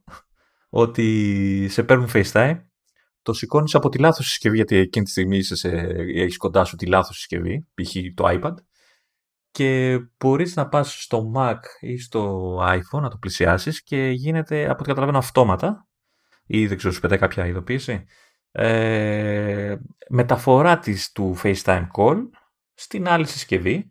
ότι 0.69 1.66
σε 1.70 1.82
παίρνουν 1.82 2.09
FaceTime, 2.12 2.59
το 3.23 3.32
σηκώνεις 3.32 3.74
από 3.74 3.89
τη 3.89 3.98
λάθος 3.98 4.27
συσκευή, 4.27 4.56
γιατί 4.56 4.77
εκείνη 4.77 5.05
τη 5.05 5.10
στιγμή 5.10 5.36
είσαι 5.36 5.70
έχεις 6.14 6.36
κοντά 6.36 6.64
σου 6.64 6.77
τη 6.77 6.86
λάθος 6.86 7.16
συσκευή, 7.16 7.66
π.χ. 7.74 7.94
το 8.14 8.24
iPad, 8.27 8.55
και 9.53 9.99
μπορείς 10.19 10.57
να 10.57 10.69
πας 10.69 11.03
στο 11.03 11.33
Mac 11.37 11.59
ή 11.81 11.99
στο 11.99 12.55
iPhone 12.62 13.01
να 13.01 13.09
το 13.09 13.16
πλησιάσεις 13.16 13.83
και 13.83 14.09
γίνεται, 14.09 14.65
από 14.65 14.79
ό,τι 14.79 14.89
καταλαβαίνω, 14.89 15.19
αυτόματα 15.19 15.87
ή 16.47 16.66
δεν 16.66 16.77
ξέρω, 16.77 16.93
σου 16.93 17.01
πετάει 17.01 17.19
κάποια 17.19 17.47
ειδοποίηση, 17.47 18.05
ε, 18.53 19.77
μεταφορά 20.09 20.79
της 20.79 21.12
του 21.12 21.37
FaceTime 21.43 21.87
Call 21.97 22.19
στην 22.74 23.09
άλλη 23.09 23.27
συσκευή, 23.27 23.91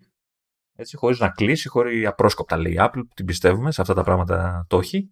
έτσι, 0.75 0.97
χωρίς 0.97 1.19
να 1.19 1.29
κλείσει, 1.29 1.69
χωρίς 1.69 2.07
απρόσκοπτα 2.07 2.57
λέει 2.57 2.73
η 2.73 2.77
Apple, 2.79 3.01
την 3.15 3.25
πιστεύουμε, 3.25 3.71
σε 3.71 3.81
αυτά 3.81 3.93
τα 3.93 4.03
πράγματα 4.03 4.65
το 4.69 4.77
έχει. 4.77 5.11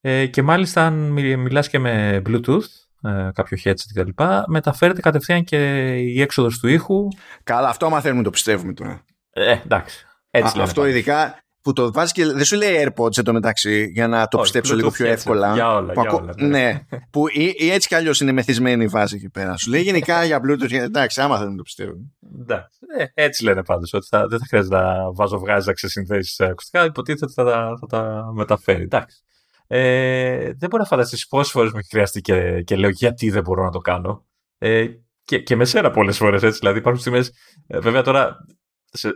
Ε, 0.00 0.26
και 0.26 0.42
μάλιστα 0.42 0.86
αν 0.86 1.10
μιλάς 1.12 1.68
και 1.68 1.78
με 1.78 2.22
Bluetooth, 2.26 2.68
ε, 3.02 3.30
κάποιο 3.32 3.58
headset 3.64 3.74
κτλ. 3.94 4.24
Μεταφέρεται 4.46 5.00
κατευθείαν 5.00 5.44
και 5.44 5.94
η 5.96 6.20
έξοδος 6.20 6.58
του 6.58 6.68
ήχου. 6.68 7.08
Καλά, 7.42 7.68
αυτό 7.68 7.90
μαθαίνουμε 7.90 8.22
το 8.22 8.30
πιστεύουμε 8.30 8.72
τώρα. 8.72 9.04
Ε, 9.38 9.60
εντάξει. 9.64 10.06
Έτσι 10.30 10.58
Α, 10.58 10.62
αυτό 10.62 10.80
πάλι. 10.80 10.92
ειδικά 10.92 11.38
που 11.62 11.72
το 11.72 11.92
βάζεις 11.92 12.12
και 12.12 12.26
δεν 12.26 12.44
σου 12.44 12.56
λέει 12.56 12.84
AirPods 12.84 13.22
το 13.24 13.32
μεταξύ 13.32 13.90
για 13.94 14.08
να 14.08 14.28
το 14.28 14.38
πιστέψω 14.38 14.74
λίγο 14.74 14.90
πιο 14.90 15.06
εύκολα. 15.06 15.54
Για 15.54 15.74
όλα, 15.74 15.92
που, 15.92 16.00
για 16.00 16.10
όλα 16.10 16.34
ναι. 16.36 16.46
ναι. 16.48 16.80
που 17.10 17.28
ή, 17.28 17.54
ή, 17.56 17.70
έτσι 17.70 17.88
κι 17.88 17.94
αλλιώς 17.94 18.20
είναι 18.20 18.32
μεθυσμένη 18.32 18.84
η 18.84 18.86
βάση 18.86 19.16
εκεί 19.16 19.30
πέρα. 19.30 19.56
Σου 19.56 19.70
λέει 19.70 19.82
γενικά 19.82 20.24
για 20.24 20.40
Bluetooth. 20.44 20.72
Εντάξει, 20.72 21.20
άμα 21.20 21.38
θέλουν 21.38 21.56
το 21.56 21.62
πιστεύουν. 21.62 22.16
Εντάξει. 22.40 22.78
Ε, 22.98 23.04
έτσι 23.14 23.44
λένε 23.44 23.62
πάντως. 23.64 23.92
Ότι 23.92 24.06
θα, 24.10 24.26
δεν 24.26 24.38
θα 24.38 24.44
χρειάζεται 24.48 24.76
να 24.76 25.12
βάζω 25.12 25.38
βγάζεις 25.38 25.66
να 25.66 25.72
ξεσυνθέσεις 25.72 26.40
ακουστικά. 26.40 26.84
Υποτίθεται 26.84 27.24
ότι 27.24 27.34
θα 27.34 27.44
τα, 27.44 27.76
θα 27.80 27.86
τα 27.86 28.32
μεταφέρει. 28.34 28.82
Εντάξει. 28.82 29.22
Ε, 29.66 30.36
δεν 30.36 30.68
μπορεί 30.68 30.82
να 30.82 30.84
φανταστείς 30.84 31.28
πόσες 31.28 31.52
φορές 31.52 31.72
μου 31.72 31.78
έχει 31.78 31.88
χρειαστεί 31.88 32.20
και, 32.20 32.62
και 32.62 32.76
λέω 32.76 32.90
γιατί 32.90 33.30
δεν 33.30 33.42
μπορώ 33.42 33.64
να 33.64 33.70
το 33.70 33.78
κάνω. 33.78 34.26
Ε, 34.58 34.86
και, 35.24 35.38
και 35.38 35.56
με 35.56 35.64
σένα 35.64 35.90
πολλές 35.90 36.16
φορές 36.16 36.42
έτσι. 36.42 36.58
Δηλαδή 36.58 36.78
υπάρχουν 36.78 37.00
στιγμές. 37.00 37.32
Ε, 37.66 37.78
βέβαια 37.78 38.02
τώρα 38.02 38.36
σε, 38.36 38.57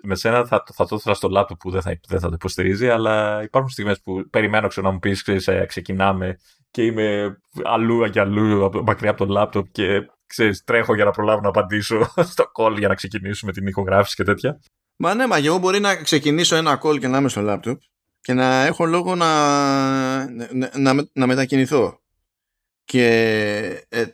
με 0.02 0.14
σένα 0.14 0.46
θα, 0.46 0.64
θα 0.74 0.86
το 0.86 0.96
ήθελα 0.96 1.14
στο 1.14 1.28
λάπτοπ 1.28 1.58
που 1.58 1.70
δεν 1.70 1.82
θα, 1.82 2.00
δεν 2.08 2.20
θα 2.20 2.28
το 2.28 2.34
υποστηρίζει, 2.34 2.88
αλλά 2.88 3.42
υπάρχουν 3.42 3.70
στιγμές 3.70 4.00
που 4.00 4.28
περιμένω 4.30 4.68
ξέρω, 4.68 4.86
να 4.86 4.92
μου 4.92 4.98
πεις, 4.98 5.22
ξέρεις, 5.22 5.48
ε, 5.48 5.64
ξεκινάμε 5.68 6.38
και 6.70 6.84
είμαι 6.84 7.38
αλλού 7.64 8.10
και 8.10 8.20
αλλού 8.20 8.70
μακριά 8.84 9.10
από 9.10 9.26
το 9.26 9.32
λάπτοπ 9.32 9.66
και 9.72 10.10
ξέρεις, 10.26 10.64
τρέχω 10.64 10.94
για 10.94 11.04
να 11.04 11.10
προλάβω 11.10 11.40
να 11.40 11.48
απαντήσω 11.48 12.12
στο 12.32 12.44
call 12.58 12.74
για 12.78 12.88
να 12.88 12.94
ξεκινήσουμε 12.94 13.52
την 13.52 13.66
ηχογράφηση 13.66 14.14
και 14.14 14.24
τέτοια. 14.24 14.60
Μα 14.96 15.14
ναι, 15.14 15.26
μα 15.26 15.36
εγώ 15.36 15.58
μπορεί 15.58 15.80
να 15.80 15.96
ξεκινήσω 15.96 16.56
ένα 16.56 16.80
call 16.82 16.98
και 17.00 17.08
να 17.08 17.18
είμαι 17.18 17.28
στο 17.28 17.40
λάπτοπ 17.40 17.80
και 18.20 18.32
να 18.32 18.64
έχω 18.64 18.84
λόγο 18.84 19.14
να, 19.14 20.30
να, 20.52 20.70
να, 20.78 21.08
να 21.12 21.26
μετακινηθώ. 21.26 22.00
Και 22.84 23.06
ε, 23.88 24.04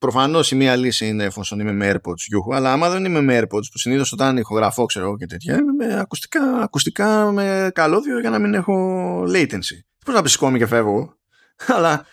Προφανώς 0.00 0.50
η 0.50 0.56
μία 0.56 0.76
λύση 0.76 1.06
είναι 1.06 1.24
εφόσον 1.24 1.60
είμαι 1.60 1.72
με 1.72 1.92
AirPods 1.92 2.16
γιούχου, 2.26 2.54
αλλά 2.54 2.72
άμα 2.72 2.90
δεν 2.90 3.04
είμαι 3.04 3.20
με 3.20 3.38
AirPods 3.40 3.66
που 3.72 3.78
συνήθως 3.78 4.12
όταν 4.12 4.36
ηχογραφώ 4.36 4.84
ξέρω 4.84 5.16
και 5.16 5.26
τέτοια, 5.26 5.54
είμαι 5.54 5.86
με 5.86 6.00
ακουστικά, 6.00 6.62
ακουστικά 6.62 7.32
με 7.32 7.70
καλώδιο 7.74 8.20
για 8.20 8.30
να 8.30 8.38
μην 8.38 8.54
έχω 8.54 8.74
latency. 9.22 9.78
Πώς 10.04 10.14
να 10.14 10.22
πει 10.22 10.36
κόμμα 10.36 10.58
και 10.58 10.66
φεύγω, 10.66 11.16
αλλά 11.76 12.06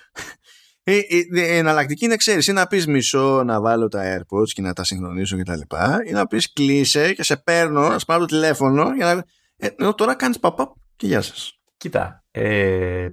η, 0.84 0.96
η, 0.96 1.28
η, 1.32 1.58
εναλλακτική 1.58 2.06
είναι 2.06 2.16
ξέρεις, 2.16 2.48
ή 2.48 2.52
να 2.52 2.68
πεις 2.68 2.88
μισό 2.88 3.44
να 3.44 3.62
βάλω 3.62 3.88
τα 3.88 4.18
AirPods 4.18 4.50
και 4.54 4.62
να 4.62 4.74
τα 4.74 4.84
συγχρονίσω 4.84 5.38
κτλ. 5.38 5.60
Ή 6.08 6.12
να 6.12 6.28
πεις 6.28 6.54
κλείσε 6.54 7.14
και 7.14 7.24
σε 7.24 7.38
παίρνω, 7.38 7.88
να 7.88 8.00
πάρω 8.08 8.20
το 8.20 8.26
τηλέφωνο 8.26 8.94
για 8.96 9.14
να. 9.14 9.24
Ε, 9.58 9.94
τώρα 9.94 10.16
κάνεις 10.16 10.40
παπαπ 10.40 10.72
και 10.96 11.08
γεια 11.08 11.22
σας. 11.22 11.60
Κοίτα, 11.78 12.24
ε, 12.32 13.08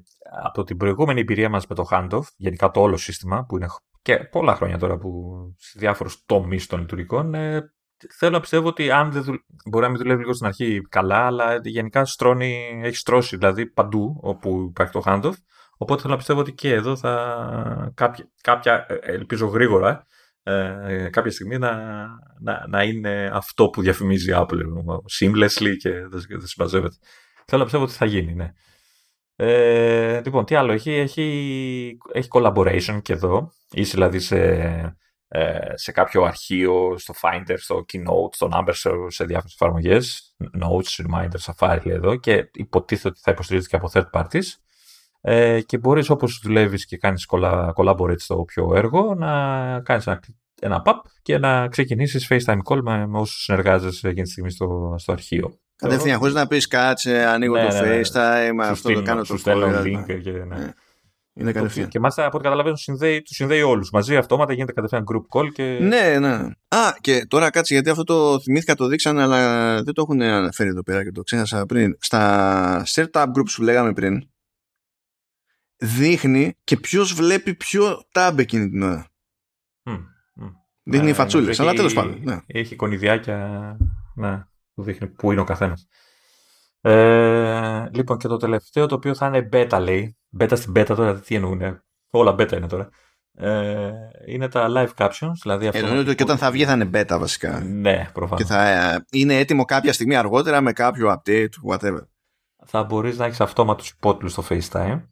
από 0.44 0.64
την 0.64 0.76
προηγούμενη 0.76 1.20
εμπειρία 1.20 1.48
μας 1.48 1.66
με 1.66 1.74
το 1.74 1.86
handoff, 1.90 2.24
γενικά 2.36 2.70
το 2.70 2.80
όλο 2.80 2.96
σύστημα 2.96 3.44
που 3.48 3.56
είναι 3.56 3.66
και 4.04 4.18
πολλά 4.18 4.54
χρόνια 4.54 4.78
τώρα 4.78 4.98
που 4.98 5.34
σε 5.58 5.78
διάφορους 5.78 6.22
τομείς 6.26 6.66
των 6.66 6.80
λειτουργικών. 6.80 7.34
Ε, 7.34 7.72
θέλω 8.18 8.32
να 8.32 8.40
πιστεύω 8.40 8.68
ότι 8.68 8.90
αν 8.90 9.12
δεν 9.12 9.22
δουλ... 9.22 9.36
μπορεί 9.70 9.84
να 9.84 9.90
μην 9.90 10.00
δουλεύει 10.00 10.20
λίγο 10.20 10.32
στην 10.32 10.46
αρχή 10.46 10.80
καλά, 10.88 11.26
αλλά 11.26 11.60
γενικά 11.62 12.04
στρώνει, 12.04 12.80
έχει 12.82 12.96
στρώσει 12.96 13.36
δηλαδή 13.36 13.66
παντού 13.66 14.18
όπου 14.20 14.66
υπάρχει 14.68 14.92
το 14.92 15.02
handoff. 15.04 15.32
Οπότε 15.76 16.00
θέλω 16.00 16.12
να 16.12 16.18
πιστεύω 16.18 16.40
ότι 16.40 16.52
και 16.52 16.72
εδώ 16.72 16.96
θα 16.96 17.92
κάποια, 17.94 18.30
κάποια 18.40 18.86
ε, 18.88 18.94
ελπίζω 19.02 19.46
γρήγορα, 19.46 20.06
ε, 20.42 21.08
κάποια 21.10 21.30
στιγμή 21.30 21.58
να, 21.58 21.76
να, 22.40 22.66
να, 22.68 22.82
είναι 22.82 23.30
αυτό 23.32 23.68
που 23.68 23.82
διαφημίζει 23.82 24.30
η 24.30 24.34
Apple 24.36 24.60
seamlessly 25.18 25.76
και 25.78 25.90
δεν, 25.90 26.22
δεν 26.28 26.46
συμπαζεύεται. 26.46 26.96
Θέλω 27.46 27.58
να 27.58 27.64
πιστεύω 27.64 27.84
ότι 27.84 27.92
θα 27.92 28.04
γίνει, 28.04 28.34
ναι. 28.34 28.52
Ε, 29.36 30.20
λοιπόν, 30.24 30.44
τι 30.44 30.54
άλλο 30.54 30.72
έχει, 30.72 30.92
έχει, 30.92 31.98
έχει 32.12 32.28
collaboration 32.32 32.98
και 33.02 33.12
εδώ. 33.12 33.52
Είσαι 33.74 33.90
δηλαδή 33.92 34.18
σε, 34.18 34.38
ε, 35.28 35.58
σε 35.74 35.92
κάποιο 35.92 36.22
αρχείο, 36.22 36.94
στο 36.98 37.14
Finder, 37.20 37.54
στο 37.56 37.84
Keynote, 37.92 38.32
στο 38.32 38.48
Numbers, 38.52 39.06
σε 39.06 39.24
διάφορες 39.24 39.52
εφαρμογές, 39.52 40.34
Notes, 40.62 41.04
Reminder, 41.06 41.52
Safari 41.52 41.80
λέει 41.84 41.96
εδώ 41.96 42.16
και 42.16 42.50
υποτίθεται 42.52 43.08
ότι 43.08 43.20
θα 43.22 43.30
υποστηρίζεται 43.30 43.76
και 43.76 43.84
από 43.84 43.90
third 43.92 44.20
parties. 44.20 44.44
Ε, 45.20 45.60
και 45.60 45.78
μπορείς 45.78 46.10
όπως 46.10 46.40
δουλεύεις 46.42 46.86
και 46.86 46.96
κάνεις 46.96 47.28
collaborate 47.76 48.20
στο 48.20 48.36
πιο 48.36 48.72
έργο 48.74 49.14
να 49.14 49.80
κάνεις 49.80 50.06
ένα, 50.06 50.20
ένα 50.60 50.82
pub 50.86 50.94
και 51.22 51.38
να 51.38 51.68
ξεκινήσεις 51.68 52.26
FaceTime 52.30 52.58
call 52.68 52.80
με, 52.82 53.06
με 53.06 53.18
όσους 53.18 53.42
συνεργάζεσαι 53.42 54.08
εκείνη 54.08 54.24
τη 54.24 54.30
στιγμή 54.30 54.50
στο, 54.50 54.94
στο 54.98 55.12
αρχείο. 55.12 55.58
Κατευθείαν, 55.76 56.18
χωρίς 56.18 56.34
να 56.34 56.46
πεις 56.46 56.66
κάτσε, 56.66 57.24
ανοίγω 57.24 57.54
ναι, 57.54 57.68
το 57.68 57.74
ναι, 57.74 57.80
ναι. 57.80 58.00
FaceTime, 58.00 58.58
αυτό 58.60 58.92
το 58.92 59.02
κάνω 59.02 59.22
το 59.22 59.36
call. 59.44 59.82
link 59.82 60.20
και, 60.22 60.30
ναι. 60.30 60.72
Ναι. 61.34 61.42
Είναι 61.42 61.52
κατευθείαν. 61.52 61.88
Και 61.88 62.00
μάλιστα 62.00 62.26
από 62.26 62.36
ό,τι 62.36 62.44
καταλαβαίνω 62.44 62.76
συνδέει, 62.76 63.22
του 63.22 63.34
συνδέει 63.34 63.62
όλους 63.62 63.90
μαζί. 63.90 64.16
Αυτόματα 64.16 64.52
γίνεται 64.52 64.72
κατευθείαν 64.72 65.04
group 65.12 65.38
call. 65.38 65.52
Και... 65.52 65.78
Ναι, 65.80 66.18
ναι. 66.18 66.34
Α, 66.68 66.94
και 67.00 67.26
τώρα 67.28 67.50
κάτσε 67.50 67.74
γιατί 67.74 67.90
αυτό 67.90 68.04
το 68.04 68.40
θυμήθηκα, 68.40 68.74
το 68.74 68.86
δείξαν, 68.86 69.18
αλλά 69.18 69.74
δεν 69.82 69.94
το 69.94 70.02
έχουν 70.02 70.22
αναφέρει 70.22 70.68
εδώ 70.68 70.82
πέρα 70.82 71.04
και 71.04 71.10
το 71.10 71.22
ξέχασα 71.22 71.66
πριν. 71.66 71.96
Στα 72.00 72.82
setup 72.86 73.26
groups 73.26 73.52
που 73.56 73.62
λέγαμε 73.62 73.92
πριν, 73.92 74.28
δείχνει 75.76 76.54
και 76.64 76.76
ποιος 76.76 77.14
βλέπει 77.14 77.54
ποιο 77.54 78.02
tab 78.12 78.34
εκείνη 78.36 78.68
την 78.68 78.82
ώρα. 78.82 79.08
Mm, 79.90 80.04
Δείχνει 80.82 81.10
ε, 81.10 81.14
φατσούλες, 81.14 81.60
αλλά 81.60 81.72
τέλος 81.72 81.92
πάντων. 81.92 82.20
Ναι. 82.22 82.38
Έχει 82.46 82.76
κονιδιάκια. 82.76 83.76
Ναι 84.14 84.44
που 84.74 84.82
δείχνει 84.82 85.08
πού 85.08 85.32
είναι 85.32 85.40
ο 85.40 85.44
καθένας. 85.44 85.88
Ε, 86.86 87.88
λοιπόν, 87.92 88.18
και 88.18 88.28
το 88.28 88.36
τελευταίο 88.36 88.86
το 88.86 88.94
οποίο 88.94 89.14
θα 89.14 89.26
είναι 89.26 89.48
beta 89.52 89.78
λέει. 89.80 90.16
Beta 90.38 90.52
στην 90.56 90.72
beta 90.76 90.92
τώρα, 90.96 91.20
τι 91.20 91.34
εννοούν. 91.34 91.82
Όλα 92.10 92.32
beta 92.32 92.52
είναι 92.52 92.66
τώρα. 92.66 92.88
Ε, 93.36 93.90
είναι 94.26 94.48
τα 94.48 94.66
live 94.68 95.04
captions. 95.04 95.32
Δηλαδή 95.42 95.66
αυτό 95.66 95.78
Εννοείται 95.78 96.00
ότι 96.00 96.14
και 96.14 96.22
όταν 96.22 96.38
θα 96.38 96.50
βγει 96.50 96.64
θα 96.64 96.72
είναι 96.72 96.90
beta 96.92 97.16
βασικά. 97.18 97.60
Ναι, 97.60 98.10
προφανώς. 98.12 98.42
Και 98.42 98.52
θα 98.52 98.68
ε, 98.68 99.04
είναι 99.10 99.38
έτοιμο 99.38 99.64
κάποια 99.64 99.92
στιγμή 99.92 100.16
αργότερα 100.16 100.60
με 100.60 100.72
κάποιο 100.72 101.12
update, 101.12 101.48
whatever. 101.70 102.00
Θα 102.66 102.84
μπορείς 102.84 103.18
να 103.18 103.24
έχεις 103.24 103.40
αυτόματου 103.40 103.84
υπότιτλους 103.96 104.32
στο 104.32 104.44
FaceTime 104.48 105.02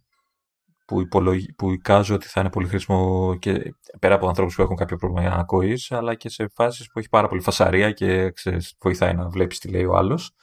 που, 0.87 1.01
υπολογι... 1.01 1.53
που 1.53 1.73
εικάζω 1.73 2.15
ότι 2.15 2.27
θα 2.27 2.41
είναι 2.41 2.51
πολύ 2.51 2.69
χρήσιμο 2.69 3.35
και 3.39 3.75
πέρα 4.01 4.15
από 4.15 4.29
ανθρώπους 4.29 4.55
που 4.55 4.63
έχουν 4.63 4.77
κάποιο 4.77 4.97
πρόβλημα 4.97 5.31
ανακοή, 5.31 5.79
αλλά 5.89 6.15
και 6.15 6.29
σε 6.29 6.49
φάσεις 6.55 6.87
που 6.87 6.99
έχει 6.99 7.09
πάρα 7.09 7.29
πολύ 7.29 7.41
φασαρία 7.41 7.93
και 7.93 8.31
ξέρεις, 8.31 8.75
βοηθάει 8.81 9.15
να 9.15 9.29
βλέπεις 9.29 9.59
τι 9.59 9.69
λέει 9.69 9.85
ο 9.85 9.97
άλλος. 9.97 10.35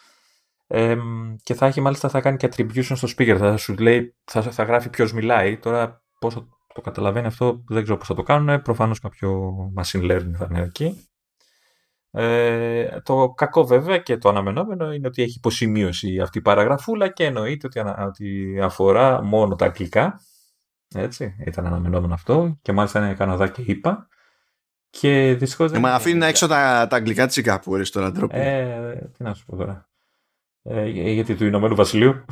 Ε, 0.71 0.97
και 1.43 1.53
θα 1.53 1.65
έχει 1.65 1.81
μάλιστα 1.81 2.09
θα 2.09 2.21
κάνει 2.21 2.37
και 2.37 2.49
attribution 2.51 2.95
στο 2.95 3.07
speaker. 3.17 3.35
Θα 3.37 3.57
σου 3.57 3.75
λέει, 3.77 4.15
θα, 4.23 4.41
θα 4.41 4.63
γράφει 4.63 4.89
ποιος 4.89 5.13
μιλάει. 5.13 5.57
Τώρα 5.57 6.03
πώ 6.19 6.31
θα 6.31 6.47
το 6.73 6.81
καταλαβαίνει 6.81 7.27
αυτό, 7.27 7.63
δεν 7.67 7.83
ξέρω 7.83 7.97
πώς 7.97 8.07
θα 8.07 8.13
το 8.13 8.23
κάνουν. 8.23 8.61
Προφανώς 8.61 8.99
κάποιο 8.99 9.55
machine 9.77 10.11
learning 10.11 10.31
θα 10.33 10.47
είναι 10.49 10.61
εκεί. 10.61 11.09
Ε, 12.11 12.99
το 13.03 13.29
κακό 13.29 13.65
βέβαια 13.65 13.97
και 13.97 14.17
το 14.17 14.29
αναμενόμενο 14.29 14.93
είναι 14.93 15.07
ότι 15.07 15.21
έχει 15.21 15.35
υποσημείωση 15.37 16.19
αυτή 16.19 16.37
η 16.37 16.41
παραγραφούλα 16.41 17.07
και 17.07 17.25
εννοείται 17.25 17.67
ότι, 17.67 17.79
ότι 17.99 18.59
αφορά 18.61 19.23
μόνο 19.23 19.55
τα 19.55 19.65
αγγλικά. 19.65 20.21
Έτσι, 20.95 21.35
ήταν 21.45 21.65
αναμενόμενο 21.65 22.13
αυτό 22.13 22.57
και 22.61 22.71
μάλιστα 22.71 22.99
είναι 22.99 23.13
Καναδά 23.13 23.47
και 23.47 23.61
είπα. 23.65 24.07
Και 24.89 25.35
δυστυχώς. 25.39 25.71
Ε, 25.71 25.79
μα 25.79 25.93
αφήνει 25.93 26.25
έξω 26.25 26.47
τα, 26.47 26.87
τα 26.89 26.95
αγγλικά 26.95 27.27
τη 27.27 27.33
Σιγκαπούρη 27.33 27.89
τώρα 27.89 28.11
τρόπο. 28.11 28.37
Ε, 28.37 29.09
τι 29.17 29.23
να 29.23 29.33
σου 29.33 29.45
πω 29.45 29.55
τώρα. 29.55 29.88
Ε, 30.63 30.85
γιατί 30.87 31.35
του 31.35 31.45
Ηνωμένου 31.45 31.75
Βασιλείου. 31.75 32.25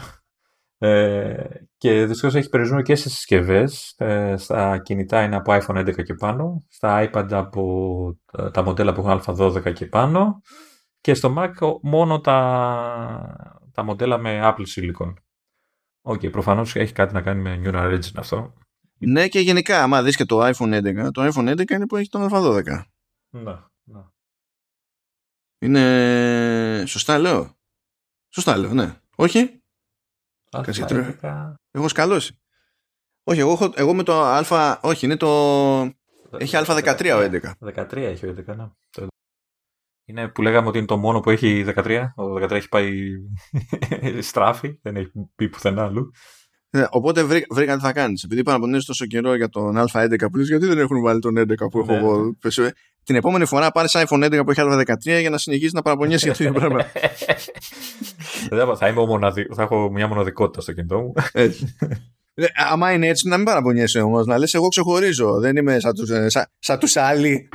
Ε, 0.80 1.44
και 1.78 2.06
δυστυχώς 2.06 2.36
έχει 2.36 2.50
περιορισμό 2.50 2.82
και 2.82 2.96
σε 2.96 3.10
συσκευές. 3.10 3.94
Ε, 3.98 4.38
στα 4.38 4.78
κινητά 4.78 5.24
είναι 5.24 5.36
από 5.36 5.54
iPhone 5.54 5.78
11 5.78 6.04
και 6.04 6.14
πάνω. 6.14 6.66
Στα 6.70 7.10
iPad 7.10 7.28
από 7.32 8.20
ε, 8.38 8.52
τα 8.52 8.64
μοντέλα 8.64 8.94
που 8.94 9.08
έχουν 9.08 9.22
Α12 9.26 9.74
και 9.74 9.86
πάνω. 9.86 10.42
Και 11.02 11.14
στο 11.14 11.36
Mac 11.38 11.52
μόνο 11.82 12.20
τα, 12.20 13.60
τα 13.74 13.84
μοντέλα 13.84 14.18
με 14.18 14.40
Apple 14.44 14.66
Silicon. 14.76 15.14
OK, 16.02 16.20
okay, 16.22 16.32
προφανώς 16.32 16.76
έχει 16.76 16.94
κάτι 16.94 17.14
να 17.14 17.22
κάνει 17.22 17.42
με 17.42 17.62
Neural 17.64 17.94
Engine 17.94 18.16
αυτό. 18.16 18.54
Ναι 19.00 19.28
και 19.28 19.40
γενικά, 19.40 19.84
άμα 19.84 20.04
δεις 20.04 20.16
και 20.16 20.26
το 20.26 20.48
iPhone 20.48 21.08
11, 21.08 21.10
το 21.12 21.28
iPhone 21.28 21.52
11 21.52 21.70
είναι 21.70 21.88
που 21.88 21.96
έχει 21.96 22.10
τον 22.10 22.30
A12. 22.32 22.64
Ναι, 23.30 23.42
ναι. 23.84 24.02
Είναι... 25.60 26.84
Σωστά 26.86 27.18
λέω. 27.18 27.57
Σωστά 28.38 28.58
λέω, 28.58 28.74
ναι. 28.74 28.96
Όχι; 29.16 29.62
Έχω 31.72 31.88
σκαλώσει. 31.88 32.40
Όχι, 33.24 33.40
εγώ, 33.40 33.52
έχω, 33.52 33.72
εγώ 33.76 33.94
με 33.94 34.04
το 34.04 34.22
A. 34.22 34.80
Όχι, 34.82 35.06
είναι 35.06 35.16
το. 35.16 35.28
Έχει 36.38 36.56
Α13 36.56 37.12
ο 37.16 37.40
11. 37.62 37.74
13 37.76 37.96
έχει 37.96 38.26
ο 38.26 38.36
11, 38.48 38.56
ναι. 38.56 38.68
Είναι 40.06 40.28
που 40.28 40.42
λέγαμε 40.42 40.68
ότι 40.68 40.78
είναι 40.78 40.88
το 40.88 40.98
μόνο 40.98 41.20
που 41.20 41.30
έχει 41.30 41.66
13. 41.68 42.08
Ο 42.16 42.24
13 42.24 42.52
έχει 42.52 42.68
πάει 42.68 42.92
στράφη, 44.30 44.80
δεν 44.82 44.96
έχει 44.96 45.12
πει 45.36 45.50
πουθενά 45.50 45.84
αλλού. 45.84 46.12
Ναι, 46.70 46.86
οπότε 46.90 47.24
βρήκα, 47.24 47.46
βρήκα 47.50 47.76
τι 47.76 47.82
θα 47.82 47.94
κάνεις. 47.94 48.24
Επειδή 48.24 48.44
παραπονιέσαι 48.44 48.86
τόσο 48.88 49.06
καιρό 49.06 49.36
για 49.36 49.50
τον 49.50 49.78
Α11 49.78 50.32
που 50.32 50.40
γιατί 50.40 50.66
δεν 50.66 50.80
έχουν 50.80 51.02
βάλει 51.02 51.20
τον 51.20 51.38
11 51.38 51.44
που 51.72 51.80
έχω 51.80 51.92
ναι. 51.92 51.98
εγώ; 51.98 52.34
Την 53.04 53.16
επόμενη 53.16 53.46
φορά 53.46 53.72
πάρεις 53.72 53.96
iPhone 53.98 54.24
11 54.24 54.42
που 54.46 54.52
έχει 54.52 54.62
Α13 54.64 55.20
για 55.20 55.30
να 55.30 55.38
συνεχίσεις 55.38 55.74
να 55.74 55.82
παραπονιέσαι 55.82 56.24
για 56.24 56.32
αυτό 56.32 56.46
το 56.46 56.52
πράγμα. 56.60 56.86
θα, 58.78 58.88
είμαι 58.88 59.32
θα 59.56 59.62
έχω 59.62 59.92
μια 59.92 60.08
μοναδικότητα 60.08 60.62
στο 60.62 60.72
κινητό 60.74 61.00
μου. 61.00 61.14
Έτσι. 61.32 61.76
Ε, 62.34 62.46
άμα 62.72 62.92
είναι 62.92 63.08
έτσι, 63.08 63.28
να 63.28 63.36
μην 63.38 63.46
παραπονιέσαι 63.46 64.00
όμως. 64.00 64.26
Να 64.26 64.38
λες, 64.38 64.54
εγώ 64.54 64.68
ξεχωρίζω. 64.68 65.40
Δεν 65.40 65.56
είμαι 65.56 65.80
σαν 65.80 65.94
τους 65.94 66.10
ε, 66.10 66.30
σαν, 66.30 66.46
σαν 66.60 66.80
τους 66.80 66.96
άλλοι. 66.96 67.50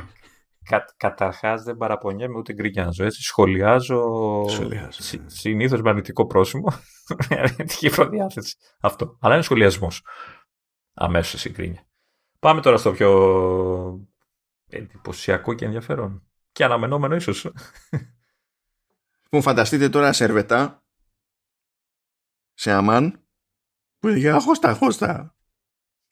Κα, 0.63 0.85
Καταρχάς 0.97 1.63
δεν 1.63 1.77
παραπονιέμαι 1.77 2.37
ούτε 2.37 2.53
γκρινιάζω. 2.53 3.03
Έτσι. 3.03 3.21
Σχολιάζω, 3.21 4.45
Συ, 4.89 5.17
ναι. 5.17 5.29
συνήθως 5.29 5.81
με 5.81 5.89
αρνητικό 5.89 6.25
πρόσημο. 6.25 6.67
με 7.29 7.39
αρνητική 7.39 7.89
προδιάθεση. 7.89 8.57
Αυτό. 8.79 9.17
Αλλά 9.21 9.33
είναι 9.33 9.43
σχολιασμός. 9.43 10.05
Αμέσως 10.93 11.45
η 11.45 11.49
γκρίνια. 11.49 11.87
Πάμε 12.39 12.61
τώρα 12.61 12.77
στο 12.77 12.91
πιο 12.91 14.07
εντυπωσιακό 14.69 15.53
και 15.53 15.65
ενδιαφέρον. 15.65 16.27
Και 16.51 16.63
αναμενόμενο 16.63 17.15
ίσως. 17.15 17.45
Λοιπόν, 19.33 19.51
φανταστείτε 19.51 19.89
τώρα 19.89 20.13
σερβετά 20.13 20.83
σε 22.53 22.71
αμάν 22.71 23.27
που 23.99 24.07
έλεγε 24.07 24.29
αχώστα, 24.29 24.73
χώστα. 24.73 25.35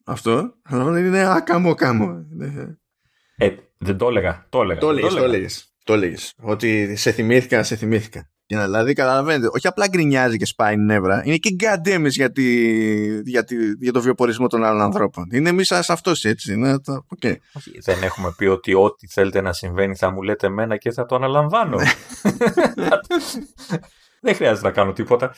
Αυτό 0.06 0.54
είναι 0.66 1.34
ακάμο 1.34 1.76
κάμο. 1.76 2.26
Ε, 3.38 3.56
δεν 3.84 3.98
το 3.98 4.08
έλεγα. 4.08 4.46
Το 4.50 4.62
έλεγα. 4.62 4.80
Το 4.80 4.90
έλεγες, 4.90 5.74
το 5.84 5.94
έλεγες. 5.94 6.34
Ότι 6.42 6.96
σε 6.96 7.12
θυμήθηκα, 7.12 7.64
σε 7.64 7.76
θυμήθηκα. 7.76 8.30
Για 8.46 8.60
να 8.60 8.66
δηλαδή 8.66 8.94
καταλαβαίνετε, 8.94 9.48
όχι 9.56 9.68
απλά 9.68 9.88
γκρινιάζει 9.88 10.38
και 10.38 10.46
σπάει 10.46 10.78
νεύρα, 10.78 11.22
είναι 11.26 11.36
και 11.36 11.52
γκαντέμις 11.52 12.16
για, 12.16 12.32
για, 13.24 13.46
για 13.80 13.92
το 13.92 14.02
βιοπορισμό 14.02 14.48
των 14.48 14.64
άλλων 14.64 14.82
ανθρώπων. 14.82 15.30
Είναι 15.32 15.50
εμείς 15.50 15.68
σαν 15.68 15.84
αυτός 15.88 16.26
έτσι. 16.26 16.54
Είναι 16.54 16.80
το... 16.80 17.06
okay. 17.16 17.36
δεν 17.84 18.04
έχουμε 18.04 18.34
πει 18.38 18.46
ότι 18.46 18.74
ό,τι 18.74 19.08
θέλετε 19.08 19.42
να 19.42 19.54
συμβαίνει 19.54 19.96
θα 19.96 20.12
μου 20.12 20.22
λέτε 20.22 20.48
εμένα 20.48 20.78
και 20.78 20.92
θα 20.92 21.06
το 21.06 21.16
αναλαμβάνω. 21.16 21.78
Ναι. 21.78 21.90
δεν 24.22 24.36
χρειάζεται 24.36 24.68
να 24.68 24.74
κάνω 24.74 24.94
τίποτα. 24.94 25.34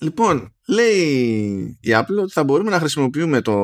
Λοιπόν, 0.00 0.54
λέει 0.68 1.78
η 1.80 1.90
Apple 1.90 2.22
ότι 2.22 2.32
θα 2.32 2.44
μπορούμε 2.44 2.70
να 2.70 2.78
χρησιμοποιούμε 2.78 3.40
το, 3.40 3.54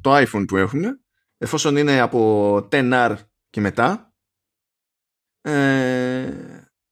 το 0.00 0.16
iPhone 0.16 0.44
που 0.48 0.56
έχουμε 0.56 1.00
εφόσον 1.38 1.76
είναι 1.76 2.00
από 2.00 2.56
10R 2.72 3.16
και 3.50 3.60
μετά 3.60 4.14
ε, 5.40 6.32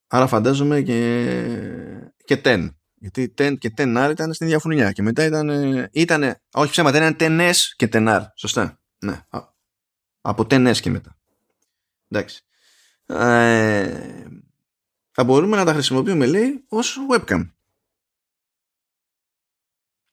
άρα 0.06 0.26
φαντάζομαι 0.26 0.82
και, 0.82 2.10
και 2.24 2.40
10 2.44 2.68
γιατί 2.94 3.34
10 3.38 3.54
και 3.58 3.72
10R 3.76 4.08
ήταν 4.10 4.32
στην 4.32 4.46
διαφωνία 4.46 4.92
και 4.92 5.02
μετά 5.02 5.24
ήταν, 5.24 5.48
ήταν 5.92 6.36
όχι 6.52 6.70
ψέματα 6.70 7.06
ήταν 7.08 7.40
10S 7.40 7.54
και 7.76 7.88
10R 7.92 8.22
σωστά. 8.36 8.80
Ναι, 8.98 9.20
από 10.20 10.42
10S 10.42 10.76
και 10.80 10.90
μετά. 10.90 11.16
Εντάξει. 12.08 12.44
Ε, 13.06 14.24
θα 15.10 15.24
μπορούμε 15.24 15.56
να 15.56 15.64
τα 15.64 15.72
χρησιμοποιούμε 15.72 16.26
λέει 16.26 16.64
ως 16.68 16.98
webcam 17.12 17.50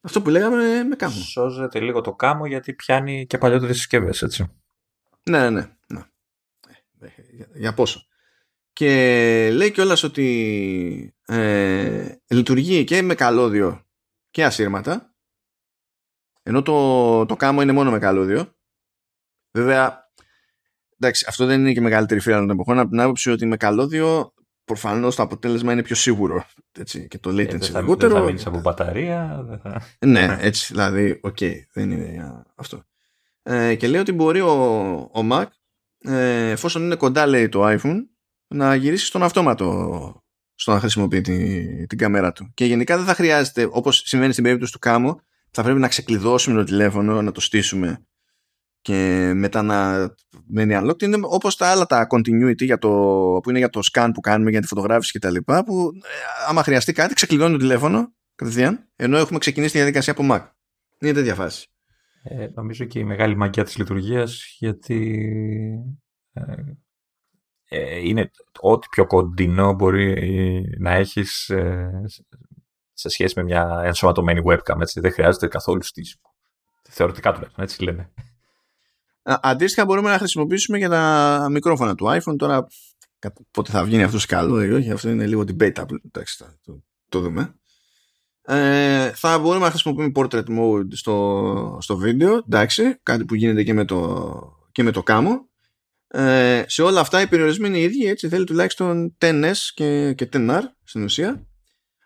αυτό 0.02 0.22
που 0.22 0.30
λέγαμε 0.30 0.84
με 0.84 0.96
κάμο. 0.96 1.14
Σώζεται 1.14 1.80
λίγο 1.80 2.00
το 2.00 2.14
κάμο 2.14 2.46
γιατί 2.46 2.74
πιάνει 2.74 3.26
και 3.26 3.38
παλιότερες 3.38 3.76
συσκευές, 3.76 4.22
έτσι. 4.22 4.60
Ναι, 5.22 5.50
ναι, 5.50 5.76
ναι. 5.86 6.02
Για 7.54 7.74
πόσο. 7.74 8.06
Και 8.72 9.50
λέει 9.52 9.70
κιόλας 9.70 10.02
ότι 10.02 11.14
ε, 11.26 12.14
λειτουργεί 12.26 12.84
και 12.84 13.02
με 13.02 13.14
καλώδιο 13.14 13.86
και 14.30 14.44
ασύρματα. 14.44 15.14
Ενώ 16.42 16.62
το, 16.62 17.26
το 17.26 17.36
Camo 17.36 17.62
είναι 17.62 17.72
μόνο 17.72 17.90
με 17.90 17.98
καλώδιο. 17.98 18.56
Βέβαια, 19.50 20.10
εντάξει, 20.98 21.24
αυτό 21.28 21.46
δεν 21.46 21.60
είναι 21.60 21.72
και 21.72 21.80
μεγαλύτερη 21.80 22.20
φύλλα 22.20 22.38
των 22.38 22.50
εποχών 22.50 22.78
από 22.78 22.90
την 22.90 23.00
άποψη 23.00 23.30
ότι 23.30 23.46
με 23.46 23.56
καλώδιο 23.56 24.34
προφανώς 24.64 25.16
το 25.16 25.22
αποτέλεσμα 25.22 25.72
είναι 25.72 25.82
πιο 25.82 25.94
σίγουρο. 25.94 26.44
Έτσι, 26.78 27.08
και 27.08 27.18
το 27.18 27.30
latency 27.30 27.60
ε, 27.60 27.66
θα, 27.66 27.80
λιγότερο. 27.80 28.12
Δεν 28.12 28.20
θα 28.20 28.26
μείνεις 28.26 28.46
από 28.46 28.60
μπαταρία. 28.60 29.44
Δεν 29.48 29.58
θα... 29.58 29.82
ναι, 30.06 30.36
έτσι, 30.40 30.72
δηλαδή, 30.72 31.20
OK, 31.22 31.36
okay, 31.40 31.54
δεν 31.72 31.90
είναι 31.90 32.42
αυτό. 32.54 32.82
Ε, 33.42 33.74
και 33.74 33.88
λέει 33.88 34.00
ότι 34.00 34.12
μπορεί 34.12 34.40
ο, 34.40 34.52
ο 34.92 35.28
Mac, 35.30 35.46
ε, 35.98 36.50
εφόσον 36.50 36.82
είναι 36.82 36.96
κοντά, 36.96 37.26
λέει 37.26 37.48
το 37.48 37.62
iPhone, 37.64 37.98
να 38.46 38.74
γυρίσει 38.74 39.06
στον 39.06 39.22
αυτόματο 39.22 40.22
στο 40.54 40.72
να 40.72 40.80
χρησιμοποιεί 40.80 41.20
την, 41.20 41.86
την 41.86 41.98
κάμερα 41.98 42.32
του. 42.32 42.50
Και 42.54 42.64
γενικά 42.64 42.96
δεν 42.96 43.06
θα 43.06 43.14
χρειάζεται, 43.14 43.68
όπως 43.70 44.02
συμβαίνει 44.04 44.32
στην 44.32 44.44
περίπτωση 44.44 44.72
του 44.72 44.78
Camo, 44.78 45.20
θα 45.50 45.62
πρέπει 45.62 45.78
να 45.78 45.88
ξεκλειδώσουμε 45.88 46.58
το 46.58 46.64
τηλέφωνο, 46.64 47.22
να 47.22 47.32
το 47.32 47.40
στήσουμε 47.40 48.06
και 48.82 49.32
μετά 49.34 49.62
να 49.62 50.08
μένει 50.46 50.78
unlocked 50.80 51.02
είναι 51.02 51.18
όπως 51.22 51.56
τα 51.56 51.70
άλλα 51.70 51.86
τα 51.86 52.06
continuity 52.10 52.64
για 52.64 52.78
το, 52.78 52.88
που 53.42 53.50
είναι 53.50 53.58
για 53.58 53.68
το 53.68 53.80
scan 53.92 54.10
που 54.14 54.20
κάνουμε 54.20 54.50
για 54.50 54.60
τη 54.60 54.66
φωτογράφηση 54.66 55.12
και 55.12 55.18
τα 55.18 55.30
λοιπά 55.30 55.64
που 55.64 55.90
ε, 55.94 56.08
άμα 56.48 56.62
χρειαστεί 56.62 56.92
κάτι 56.92 57.14
ξεκλειδώνει 57.14 57.52
το 57.52 57.58
τηλέφωνο 57.58 58.12
κατευθείαν 58.34 58.88
ενώ 58.96 59.16
έχουμε 59.16 59.38
ξεκινήσει 59.38 59.72
τη 59.72 59.78
διαδικασία 59.78 60.12
από 60.12 60.26
Mac. 60.30 60.48
Είναι 60.98 61.12
τέτοια 61.12 61.34
φάση. 61.34 61.66
Ε, 62.22 62.48
νομίζω 62.54 62.84
και 62.84 62.98
η 62.98 63.04
μεγάλη 63.04 63.36
μαγιά 63.36 63.64
της 63.64 63.78
λειτουργίας 63.78 64.56
γιατί 64.58 65.28
ε, 66.32 66.42
ε 67.68 67.98
είναι 67.98 68.30
ό,τι 68.60 68.88
πιο 68.88 69.06
κοντινό 69.06 69.72
μπορεί 69.72 70.16
να 70.78 70.92
έχεις 70.92 71.48
ε, 71.48 71.90
σε 72.92 73.08
σχέση 73.08 73.34
με 73.36 73.42
μια 73.42 73.80
ενσωματωμένη 73.84 74.40
webcam 74.44 74.80
έτσι. 74.80 75.00
δεν 75.00 75.12
χρειάζεται 75.12 75.48
καθόλου 75.48 75.82
στήσιμο. 75.82 76.34
Θεωρητικά 76.88 77.32
τουλάχιστον 77.32 77.64
έτσι 77.64 77.82
λένε 77.82 78.12
Αντίστοιχα 79.22 79.84
μπορούμε 79.84 80.10
να 80.10 80.18
χρησιμοποιήσουμε 80.18 80.78
για 80.78 80.88
τα 80.88 81.46
μικρόφωνα 81.50 81.94
του 81.94 82.06
iPhone. 82.06 82.36
Τώρα 82.36 82.66
πότε 83.50 83.70
θα 83.70 83.84
βγει 83.84 84.02
αυτός 84.02 84.26
καλό 84.26 84.64
ή 84.64 84.70
όχι, 84.70 84.90
αυτό 84.90 85.08
είναι 85.08 85.26
λίγο 85.26 85.40
debatable. 85.40 85.96
Εντάξει, 86.06 86.38
το, 86.38 86.46
το, 86.64 86.82
το 87.08 87.20
δούμε. 87.20 87.54
Ε, 88.42 89.12
θα 89.14 89.38
μπορούμε 89.38 89.64
να 89.64 89.70
χρησιμοποιούμε 89.70 90.12
portrait 90.14 90.44
mode 90.44 90.88
στο, 90.90 91.78
στο 91.80 91.96
βίντεο. 91.96 92.34
Εντάξει, 92.34 92.98
κάτι 93.02 93.24
που 93.24 93.34
γίνεται 93.34 93.62
και 93.62 93.74
με 93.74 93.84
το, 93.84 94.40
και 94.72 94.82
με 94.82 94.90
το 94.90 95.02
κάμο. 95.02 95.50
Ε, 96.08 96.62
σε 96.66 96.82
όλα 96.82 97.00
αυτά 97.00 97.20
οι 97.20 97.26
περιορισμοί 97.26 97.66
είναι 97.66 97.78
οι 97.78 97.82
ίδιοι, 97.82 98.06
έτσι 98.06 98.28
θέλει 98.28 98.44
τουλάχιστον 98.44 99.16
10S 99.18 99.52
και, 99.74 100.12
και 100.12 100.28
10R 100.32 100.60
στην 100.84 101.02
ουσία. 101.02 101.46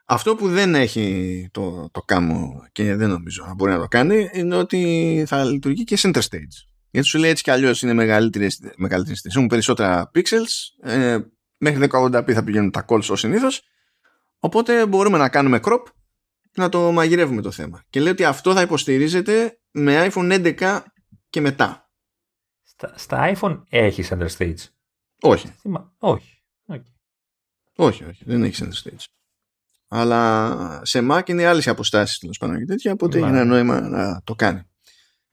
Αυτό 0.04 0.34
που 0.34 0.48
δεν 0.48 0.74
έχει 0.74 1.48
το, 1.52 1.88
το 1.92 2.00
κάμο 2.00 2.66
και 2.72 2.94
δεν 2.94 3.08
νομίζω 3.08 3.44
να 3.46 3.54
μπορεί 3.54 3.72
να 3.72 3.78
το 3.78 3.88
κάνει 3.88 4.28
είναι 4.32 4.56
ότι 4.56 5.24
θα 5.26 5.44
λειτουργεί 5.44 5.84
και 5.84 5.98
center 6.00 6.20
stage. 6.20 6.75
Γιατί 6.96 7.10
σου 7.10 7.18
λέει 7.18 7.30
έτσι 7.30 7.42
κι 7.42 7.50
αλλιώς 7.50 7.82
είναι 7.82 7.92
μεγαλύτερη 7.92 8.48
μεγαλύτερη 8.76 9.16
Έχουν 9.22 9.46
περισσότερα 9.46 10.10
pixels. 10.14 10.88
Ε, 10.90 11.18
μέχρι 11.56 11.88
1080p 11.92 12.32
θα 12.32 12.44
πηγαίνουν 12.44 12.70
τα 12.70 12.84
calls 12.88 13.08
ως 13.08 13.20
συνήθως. 13.20 13.62
Οπότε 14.38 14.86
μπορούμε 14.86 15.18
να 15.18 15.28
κάνουμε 15.28 15.60
crop 15.62 15.82
και 16.42 16.60
να 16.60 16.68
το 16.68 16.92
μαγειρεύουμε 16.92 17.42
το 17.42 17.50
θέμα. 17.50 17.84
Και 17.90 18.00
λέει 18.00 18.12
ότι 18.12 18.24
αυτό 18.24 18.54
θα 18.54 18.60
υποστηρίζεται 18.60 19.58
με 19.70 20.10
iPhone 20.10 20.56
11 20.58 20.82
και 21.30 21.40
μετά. 21.40 21.90
Στα, 22.62 22.92
στα 22.96 23.34
iPhone 23.34 23.62
έχεις 23.68 24.12
center 24.12 24.28
stage. 24.38 24.64
Όχι. 25.20 25.52
Όχι. 25.98 26.42
Όχι, 27.76 28.04
όχι. 28.04 28.24
Δεν 28.26 28.42
έχεις 28.42 28.62
center 28.62 28.88
stage. 28.88 29.04
Αλλά 29.88 30.80
σε 30.84 31.06
Mac 31.10 31.28
είναι 31.28 31.46
άλλες 31.46 31.68
αποστάσεις 31.68 32.18
τέλος 32.18 32.38
πάντων 32.38 32.58
και 32.58 32.64
τέτοια, 32.64 32.92
οπότε 32.92 33.18
έχει 33.18 33.26
ένα 33.26 33.44
νόημα 33.44 33.80
να 33.80 34.20
το 34.24 34.34
κάνει. 34.34 34.62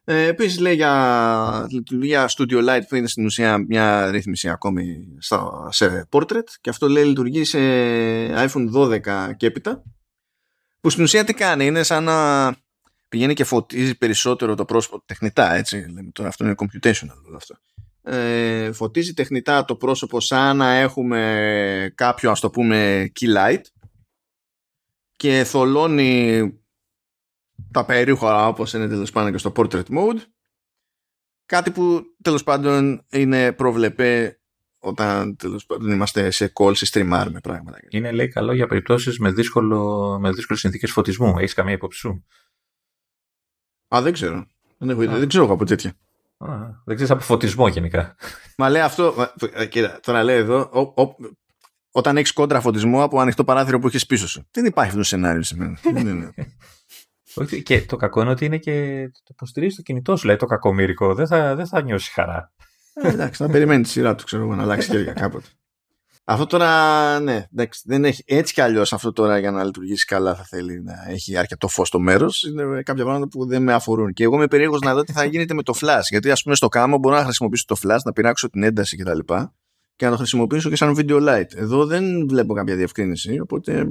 Ε, 0.05 0.25
Επίσης 0.25 0.59
λέει 0.59 0.75
για 0.75 1.67
λειτουργία 1.69 2.29
Studio 2.37 2.69
Light 2.69 2.81
που 2.89 2.95
είναι 2.95 3.07
στην 3.07 3.25
ουσία 3.25 3.57
μια 3.57 4.11
ρύθμιση 4.11 4.49
ακόμη 4.49 5.15
στο, 5.19 5.67
σε 5.71 6.07
Portrait 6.11 6.47
και 6.61 6.69
αυτό 6.69 6.87
λέει 6.87 7.03
λειτουργεί 7.03 7.43
σε 7.43 7.59
iPhone 8.47 8.71
12 8.75 8.99
και 9.37 9.45
έπειτα 9.45 9.83
που 10.79 10.89
στην 10.89 11.03
ουσία 11.03 11.23
τι 11.23 11.33
κάνει, 11.33 11.65
είναι 11.65 11.83
σαν 11.83 12.03
να 12.03 12.55
πηγαίνει 13.09 13.33
και 13.33 13.43
φωτίζει 13.43 13.97
περισσότερο 13.97 14.55
το 14.55 14.65
πρόσωπο 14.65 15.03
τεχνητά, 15.05 15.53
έτσι, 15.53 15.75
λέμε 15.75 16.11
τώρα 16.11 16.29
αυτό 16.29 16.43
είναι 16.43 16.55
computational 16.57 17.23
όλο 17.27 17.35
αυτό. 17.35 17.55
Ε, 18.05 18.71
φωτίζει 18.71 19.13
τεχνητά 19.13 19.65
το 19.65 19.75
πρόσωπο 19.75 20.19
σαν 20.19 20.57
να 20.57 20.73
έχουμε 20.73 21.91
κάποιο 21.95 22.31
ας 22.31 22.39
το 22.39 22.49
πούμε 22.49 23.09
key 23.19 23.37
light 23.37 23.61
και 25.15 25.43
θολώνει 25.43 26.62
τα 27.71 27.85
περίχωρα 27.85 28.47
όπως 28.47 28.73
είναι 28.73 28.87
τέλος 28.87 29.11
πάντων 29.11 29.31
και 29.31 29.37
στο 29.37 29.51
portrait 29.55 29.85
mode 29.89 30.19
κάτι 31.45 31.71
που 31.71 32.03
τέλος 32.21 32.43
πάντων 32.43 33.05
είναι 33.09 33.51
προβλεπέ 33.51 34.39
όταν 34.79 35.35
τέλος 35.35 35.65
πάντων 35.65 35.91
είμαστε 35.91 36.31
σε 36.31 36.51
call, 36.59 36.75
σε 36.75 36.87
streamar 36.91 37.27
με 37.31 37.39
πράγματα. 37.43 37.77
Είναι 37.89 38.11
λέει 38.11 38.27
καλό 38.27 38.53
για 38.53 38.67
περιπτώσεις 38.67 39.19
με, 39.19 39.31
δύσκολο, 39.31 40.17
με 40.19 40.31
δύσκολες 40.31 40.61
συνθήκες 40.61 40.91
φωτισμού. 40.91 41.37
Έχεις 41.37 41.53
καμία 41.53 41.73
υπόψη 41.73 41.99
σου; 41.99 42.25
Α, 43.95 44.01
δεν 44.01 44.13
ξέρω. 44.13 44.45
Δεν, 44.77 44.89
έχω, 44.89 44.99
δεν 44.99 45.27
ξέρω 45.27 45.51
από 45.51 45.65
τέτοια. 45.65 45.93
Α, 46.37 46.47
δεν 46.85 46.95
ξέρεις 46.95 47.11
από 47.11 47.21
φωτισμό 47.21 47.67
γενικά. 47.67 48.15
Μα 48.57 48.69
λέει 48.69 48.81
αυτό. 48.81 49.33
Ε, 49.53 49.65
κοίτα, 49.65 49.99
τώρα 49.99 50.23
λέει 50.23 50.37
εδώ. 50.37 50.69
Ο, 50.73 51.01
ο, 51.01 51.15
όταν 51.91 52.17
έχεις 52.17 52.33
κόντρα 52.33 52.61
φωτισμό 52.61 53.03
από 53.03 53.19
ανοιχτό 53.19 53.43
παράθυρο 53.43 53.79
που 53.79 53.87
έχεις 53.87 54.05
πίσω 54.05 54.27
σου. 54.27 54.47
Δεν 54.51 54.65
υπάρχει 54.65 54.89
αυτό 54.89 55.01
το 55.01 55.07
σενάριο 55.07 55.43
σήμερα. 57.33 57.61
και 57.63 57.81
το 57.81 57.95
κακό 57.95 58.21
είναι 58.21 58.29
ότι 58.29 58.45
είναι 58.45 58.57
και 58.57 59.07
το 59.13 59.29
υποστηρίζει 59.29 59.75
το 59.75 59.81
κινητό 59.81 60.15
σου, 60.15 60.27
λέει 60.27 60.35
το 60.35 60.45
κακομήρικο. 60.45 61.15
Δεν 61.15 61.27
θα, 61.27 61.55
δεν 61.55 61.67
θα 61.67 61.81
νιώσει 61.81 62.11
χαρά. 62.11 62.51
Ε, 62.93 63.07
εντάξει, 63.07 63.41
να 63.41 63.49
περιμένει 63.49 63.83
τη 63.83 63.89
σειρά 63.89 64.15
του, 64.15 64.23
ξέρω 64.23 64.43
εγώ, 64.43 64.55
να 64.55 64.63
αλλάξει 64.63 64.89
χέρια 64.89 65.13
κάποτε. 65.13 65.47
Αυτό 66.25 66.45
τώρα, 66.45 67.19
ναι, 67.19 67.45
εντάξει, 67.51 67.81
δεν 67.85 68.05
έχει, 68.05 68.23
έτσι 68.25 68.53
κι 68.53 68.61
αλλιώς 68.61 68.93
αυτό 68.93 69.11
τώρα 69.11 69.39
για 69.39 69.51
να 69.51 69.63
λειτουργήσει 69.63 70.05
καλά 70.05 70.35
θα 70.35 70.43
θέλει 70.43 70.81
να 70.83 70.93
έχει 71.07 71.37
αρκετό 71.37 71.67
φως 71.67 71.87
στο 71.87 71.99
μέρος. 71.99 72.43
Είναι 72.43 72.81
κάποια 72.83 73.03
πράγματα 73.03 73.27
που 73.27 73.47
δεν 73.47 73.63
με 73.63 73.73
αφορούν. 73.73 74.13
Και 74.13 74.23
εγώ 74.23 74.35
είμαι 74.35 74.47
περίεργος 74.47 74.79
να 74.79 74.93
δω 74.93 75.03
τι 75.03 75.11
θα 75.11 75.25
γίνεται 75.25 75.53
με 75.53 75.63
το 75.63 75.73
flash. 75.81 76.07
Γιατί, 76.09 76.31
ας 76.31 76.43
πούμε, 76.43 76.55
στο 76.55 76.67
κάμω 76.67 76.97
μπορώ 76.97 77.15
να 77.15 77.23
χρησιμοποιήσω 77.23 77.65
το 77.67 77.75
flash, 77.83 77.99
να 78.03 78.11
πειράξω 78.11 78.49
την 78.49 78.63
ένταση 78.63 78.97
κτλ. 78.97 79.19
Και, 79.19 79.47
και 79.95 80.05
να 80.05 80.11
το 80.11 80.17
χρησιμοποιήσω 80.17 80.69
και 80.69 80.75
σαν 80.75 80.95
video 80.97 81.29
light. 81.29 81.55
Εδώ 81.55 81.85
δεν 81.85 82.27
βλέπω 82.27 82.53
κάποια 82.53 82.75
διευκρίνηση. 82.75 83.39
Οπότε. 83.39 83.87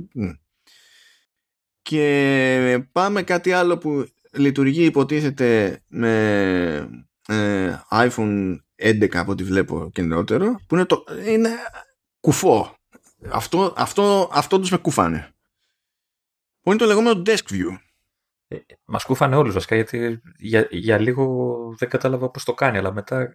Και 1.83 2.87
πάμε 2.93 3.23
κάτι 3.23 3.53
άλλο 3.53 3.79
που 3.79 4.09
λειτουργεί 4.33 4.85
υποτίθεται 4.85 5.81
με 5.89 7.05
ε, 7.27 7.79
iPhone 7.91 8.57
11 8.83 9.17
από 9.17 9.33
ό,τι 9.33 9.45
βλέπω 9.45 9.91
και 9.93 10.03
νεότερο 10.03 10.61
που 10.67 10.75
είναι, 10.75 10.85
το, 10.85 11.05
είναι 11.27 11.51
κουφό. 12.21 12.77
Αυτό, 13.31 13.75
αυτό, 13.77 14.31
αυτό 14.33 14.61
τους 14.61 14.71
με 14.71 14.77
κουφάνε. 14.77 15.35
Που 16.61 16.71
είναι 16.71 16.79
το 16.79 16.87
λεγόμενο 16.87 17.23
desk 17.27 17.51
view. 17.51 17.79
Ε, 18.49 18.57
Μας 18.85 19.05
κούφανε 19.05 19.37
όλους 19.37 19.55
βασικά 19.55 19.75
γιατί 19.75 20.21
για, 20.39 20.69
για 20.71 20.99
λίγο 20.99 21.75
δεν 21.79 21.89
κατάλαβα 21.89 22.31
πώς 22.31 22.45
το 22.45 22.55
κάνει 22.55 22.79
αλλά 22.79 22.93
μετά 22.93 23.33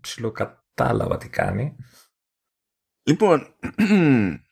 ψιλοκατάλαβα 0.00 1.16
τι 1.16 1.28
κάνει. 1.28 1.76
Λοιπόν, 3.02 3.54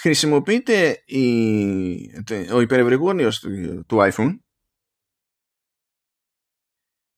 χρησιμοποιείται 0.00 1.02
η, 1.06 1.22
ο 2.52 2.60
υπερευρυγόνιος 2.60 3.40
του, 3.40 3.84
του 3.86 3.96
iPhone 4.00 4.38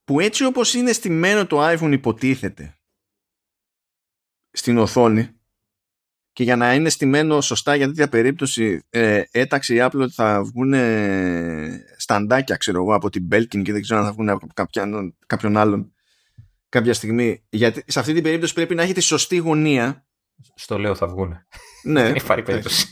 που 0.04 0.20
έτσι 0.20 0.44
όπως 0.44 0.74
είναι 0.74 0.92
στημένο 0.92 1.46
το 1.46 1.68
iPhone 1.68 1.92
υποτίθεται 1.92 2.80
στην 4.50 4.78
οθόνη 4.78 5.28
και 6.32 6.42
για 6.42 6.56
να 6.56 6.74
είναι 6.74 6.88
στημένο 6.88 7.40
σωστά 7.40 7.74
για 7.74 7.86
τέτοια 7.86 8.08
περίπτωση 8.08 8.82
ε, 8.88 9.22
έταξε 9.30 9.74
η 9.74 9.78
Apple 9.80 10.00
ότι 10.00 10.12
θα 10.12 10.42
βγουν 10.42 10.74
σταντάκια 11.96 12.56
ξέρω 12.56 12.78
εγώ 12.78 12.94
από 12.94 13.10
την 13.10 13.28
Belkin 13.32 13.62
και 13.62 13.72
δεν 13.72 13.82
ξέρω 13.82 14.00
αν 14.00 14.06
θα 14.06 14.12
βγουν 14.12 14.28
από 14.28 14.46
κάποιον, 14.54 15.16
κάποιον 15.26 15.56
άλλον 15.56 15.94
κάποια 16.68 16.94
στιγμή. 16.94 17.44
Γιατί 17.48 17.84
σε 17.86 17.98
αυτή 17.98 18.12
την 18.12 18.22
περίπτωση 18.22 18.54
πρέπει 18.54 18.74
να 18.74 18.82
έχει 18.82 18.92
τη 18.92 19.00
σωστή 19.00 19.36
γωνία. 19.36 20.06
Στο 20.54 20.78
λέω 20.78 20.94
θα 20.94 21.08
βγουν 21.08 21.46
ναι 21.82 22.12
περίπτωση 22.26 22.88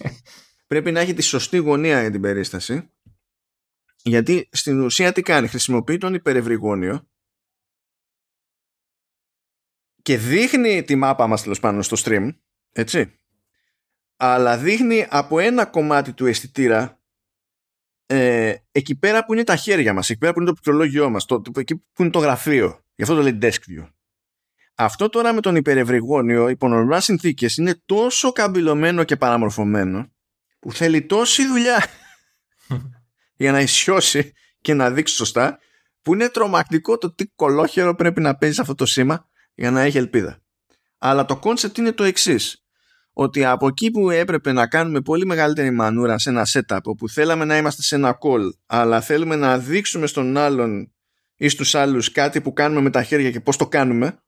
πρέπει 0.66 0.93
να 0.93 1.01
έχει 1.01 1.15
τη 1.15 1.23
σωστή 1.23 1.56
γωνία 1.56 2.01
για 2.01 2.10
την 2.10 2.20
περίσταση 2.20 2.90
γιατί 4.02 4.48
στην 4.52 4.81
ουσία 4.81 5.12
τι 5.12 5.23
κάνει 5.23 5.48
χρησιμοποιεί 5.48 5.98
τον 5.98 6.15
υπερευρυγόνιο 6.15 7.09
και 10.02 10.19
δείχνει 10.19 10.82
τη 10.82 10.97
μάπα 10.97 11.27
μας 11.27 11.43
τέλος 11.43 11.60
πάνω 11.60 11.82
στο 11.82 11.97
stream 12.05 12.31
έτσι 12.73 13.19
αλλά 14.16 14.59
δείχνει 14.59 15.06
από 15.09 15.39
ένα 15.39 15.66
κομμάτι 15.66 16.12
του 16.12 16.27
αισθητήρα 16.27 16.98
ε, 18.10 18.55
εκεί 18.73 18.98
πέρα 18.98 19.24
που 19.24 19.32
είναι 19.32 19.44
τα 19.44 19.56
χέρια 19.56 19.93
μας, 19.93 20.10
εκεί 20.10 20.19
πέρα 20.19 20.32
που 20.32 20.39
είναι 20.40 20.48
το 20.48 20.55
πληκτρολόγιό 20.55 21.10
μας, 21.10 21.24
το, 21.24 21.43
εκεί 21.56 21.77
που 21.77 22.02
είναι 22.02 22.10
το 22.10 22.19
γραφείο. 22.19 22.85
Γι' 22.94 23.02
αυτό 23.02 23.15
το 23.15 23.23
λέει 23.23 23.39
desk 23.43 23.48
view. 23.48 23.89
Αυτό 24.80 25.09
τώρα 25.09 25.32
με 25.32 25.40
τον 25.40 25.56
υπερευρυγώνιο 25.56 26.48
υπό 26.48 26.68
νορμάλ 26.68 27.01
συνθήκες 27.00 27.56
είναι 27.56 27.82
τόσο 27.86 28.32
καμπυλωμένο 28.32 29.05
και 29.05 29.16
παραμορφωμένο 29.16 30.12
που 30.59 30.72
θέλει 30.72 31.06
τόση 31.06 31.46
δουλειά 31.46 31.86
για 33.40 33.52
να 33.52 33.60
ισιώσει 33.60 34.32
και 34.60 34.74
να 34.74 34.90
δείξει 34.90 35.14
σωστά 35.14 35.59
που 36.02 36.14
είναι 36.14 36.28
τρομακτικό 36.28 36.98
το 36.98 37.14
τι 37.14 37.26
κωλόχερο 37.26 37.94
πρέπει 37.94 38.20
να 38.20 38.36
παίζει 38.36 38.60
αυτό 38.60 38.74
το 38.74 38.86
σήμα 38.86 39.28
για 39.55 39.70
να 39.70 39.80
έχει 39.80 39.98
ελπίδα. 39.98 40.42
Αλλά 40.98 41.24
το 41.24 41.36
concept 41.36 41.78
είναι 41.78 41.92
το 41.92 42.05
εξής 42.05 42.64
ότι 43.12 43.44
από 43.44 43.66
εκεί 43.66 43.90
που 43.90 44.10
έπρεπε 44.10 44.52
να 44.52 44.66
κάνουμε 44.66 45.00
πολύ 45.00 45.26
μεγαλύτερη 45.26 45.70
μανούρα 45.70 46.18
σε 46.18 46.30
ένα 46.30 46.46
setup 46.52 46.82
όπου 46.82 47.09
θέλαμε 47.09 47.44
να 47.44 47.56
είμαστε 47.56 47.82
σε 47.82 47.94
ένα 47.94 48.18
call 48.20 48.50
αλλά 48.66 49.00
θέλουμε 49.00 49.36
να 49.36 49.59
δείξουμε 49.59 50.06
στον 50.06 50.36
άλλον 50.36 50.92
ή 51.36 51.48
στους 51.48 51.74
άλλους 51.74 52.12
κάτι 52.12 52.40
που 52.40 52.52
κάνουμε 52.52 52.80
με 52.80 52.90
τα 52.90 53.02
χέρια 53.02 53.30
και 53.30 53.40
πώς 53.40 53.56
το 53.56 53.68
κάνουμε 53.68 54.22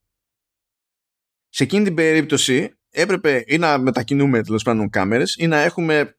σε 1.50 1.62
εκείνη 1.62 1.84
την 1.84 1.94
περίπτωση 1.94 2.78
έπρεπε 2.90 3.44
ή 3.46 3.58
να 3.58 3.78
μετακινούμε 3.78 4.42
τέλος 4.42 4.62
πάντων 4.62 4.90
κάμερες 4.90 5.36
ή 5.38 5.46
να 5.46 5.58
έχουμε 5.58 6.18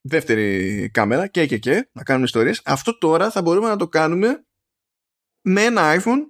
δεύτερη 0.00 0.90
κάμερα 0.90 1.26
και 1.26 1.46
και 1.46 1.58
και 1.58 1.88
να 1.92 2.02
κάνουμε 2.02 2.24
ιστορίες 2.24 2.62
αυτό 2.64 2.98
τώρα 2.98 3.30
θα 3.30 3.42
μπορούμε 3.42 3.68
να 3.68 3.76
το 3.76 3.88
κάνουμε 3.88 4.46
με 5.40 5.62
ένα 5.62 5.96
iPhone 6.00 6.20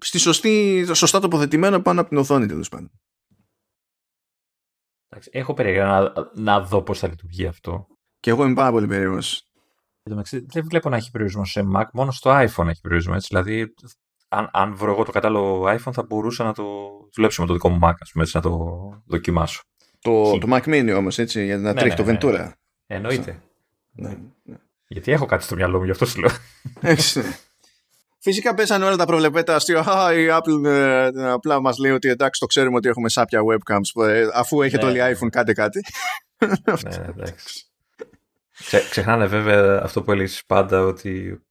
στη 0.00 0.18
σωστή, 0.18 0.84
σωστά 0.94 1.20
τοποθετημένο 1.20 1.80
πάνω 1.80 2.00
από 2.00 2.08
την 2.08 2.18
οθόνη 2.18 2.46
τέλος 2.46 2.68
πάντων 2.68 2.90
Έχω 5.30 5.54
περίεργα 5.54 5.86
να, 5.86 6.12
να 6.34 6.60
δω 6.60 6.82
πώς 6.82 6.98
θα 6.98 7.08
λειτουργεί 7.08 7.46
αυτό. 7.46 7.86
Και 8.20 8.30
εγώ 8.30 8.44
είμαι 8.44 8.54
πάρα 8.54 8.70
πολύ 8.70 8.86
περίεργος. 8.86 9.46
Δεν 10.46 10.64
βλέπω 10.68 10.88
να 10.88 10.96
έχει 10.96 11.10
περιορισμό 11.10 11.44
σε 11.44 11.62
Mac, 11.74 11.84
μόνο 11.92 12.10
στο 12.10 12.30
iPhone 12.30 12.66
έχει 12.66 12.80
περιορισμό. 12.80 13.12
Έτσι. 13.16 13.26
Δηλαδή, 13.30 13.74
αν, 14.32 14.48
αν 14.52 14.76
βρω 14.76 14.92
εγώ 14.92 15.04
το 15.04 15.12
κατάλληλο 15.12 15.64
iPhone, 15.66 15.92
θα 15.92 16.02
μπορούσα 16.02 16.44
να 16.44 16.52
το 16.52 16.64
δουλέψω 17.14 17.40
με 17.40 17.46
το 17.46 17.52
δικό 17.52 17.68
μου 17.68 17.78
Mac, 17.82 17.92
πούμε, 18.12 18.24
έτσι, 18.24 18.36
να 18.36 18.42
το 18.42 18.78
δοκιμάσω. 19.06 19.62
Το, 20.00 20.38
το 20.38 20.46
Mac 20.50 20.62
Mini 20.64 20.94
όμως, 20.96 21.18
έτσι, 21.18 21.44
για 21.44 21.56
να 21.56 21.72
ναι, 21.72 21.80
τρέχει 21.80 22.02
ναι, 22.02 22.16
το 22.16 22.28
ναι, 22.28 22.34
Ventura. 22.34 22.38
Ναι. 22.38 22.52
Εννοείται. 22.86 23.42
Ναι, 23.92 24.16
ναι. 24.42 24.56
Γιατί 24.86 25.12
έχω 25.12 25.26
κάτι 25.26 25.44
στο 25.44 25.54
μυαλό 25.54 25.78
μου, 25.78 25.84
γι' 25.84 25.90
αυτό 25.90 26.06
σου 26.06 26.20
λέω. 26.20 26.30
Φυσικά 28.18 28.54
πέσανε 28.54 28.84
όλα 28.84 28.96
τα 28.96 29.06
προβλεπέτα 29.06 29.54
αστείο. 29.54 29.78
η 29.78 30.28
Apple 30.30 30.64
ε, 30.64 31.10
απλά 31.30 31.60
μας 31.60 31.78
λέει 31.78 31.92
ότι 31.92 32.08
εντάξει, 32.08 32.40
το 32.40 32.46
ξέρουμε 32.46 32.76
ότι 32.76 32.88
έχουμε 32.88 33.08
σάπια 33.08 33.40
webcams. 33.40 34.02
Ε, 34.02 34.26
αφού 34.34 34.62
έχετε 34.62 34.84
ναι, 34.84 34.90
όλοι 34.90 35.00
ναι. 35.00 35.12
iPhone, 35.12 35.28
κάντε 35.30 35.52
κάτι. 35.52 35.80
ναι, 36.66 37.04
εντάξει. 37.08 37.64
ξεχνάνε 38.90 39.26
βέβαια 39.26 39.80
αυτό 39.82 40.02
που 40.02 40.12
έλεγες 40.12 40.42
πάντα 40.46 40.80
ότι 40.80 41.42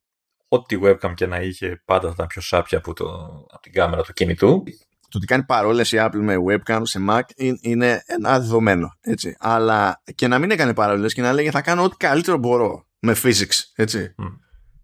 ό,τι 0.53 0.77
webcam 0.83 1.13
και 1.13 1.25
να 1.25 1.41
είχε 1.41 1.81
πάντα 1.85 2.07
θα 2.07 2.13
ήταν 2.13 2.27
πιο 2.27 2.41
σάπια 2.41 2.77
από, 2.77 2.93
το, 2.93 3.05
από 3.51 3.61
την 3.61 3.71
κάμερα 3.71 4.01
του 4.01 4.13
κινητού. 4.13 4.63
Το 5.09 5.17
ότι 5.17 5.25
κάνει 5.25 5.43
παρόλες 5.43 5.91
η 5.91 5.97
Apple 5.99 6.19
με 6.21 6.35
webcam 6.47 6.81
σε 6.83 6.99
Mac 7.09 7.21
είναι 7.61 8.03
ένα 8.05 8.39
δεδομένο. 8.39 8.97
Έτσι. 9.01 9.35
Αλλά 9.39 10.01
και 10.15 10.27
να 10.27 10.39
μην 10.39 10.51
έκανε 10.51 10.73
παρόλε 10.73 11.07
και 11.07 11.21
να 11.21 11.33
λέγε 11.33 11.51
θα 11.51 11.61
κάνω 11.61 11.83
ό,τι 11.83 11.95
καλύτερο 11.95 12.37
μπορώ 12.37 12.85
με 12.99 13.15
physics. 13.23 13.59
Έτσι 13.75 14.15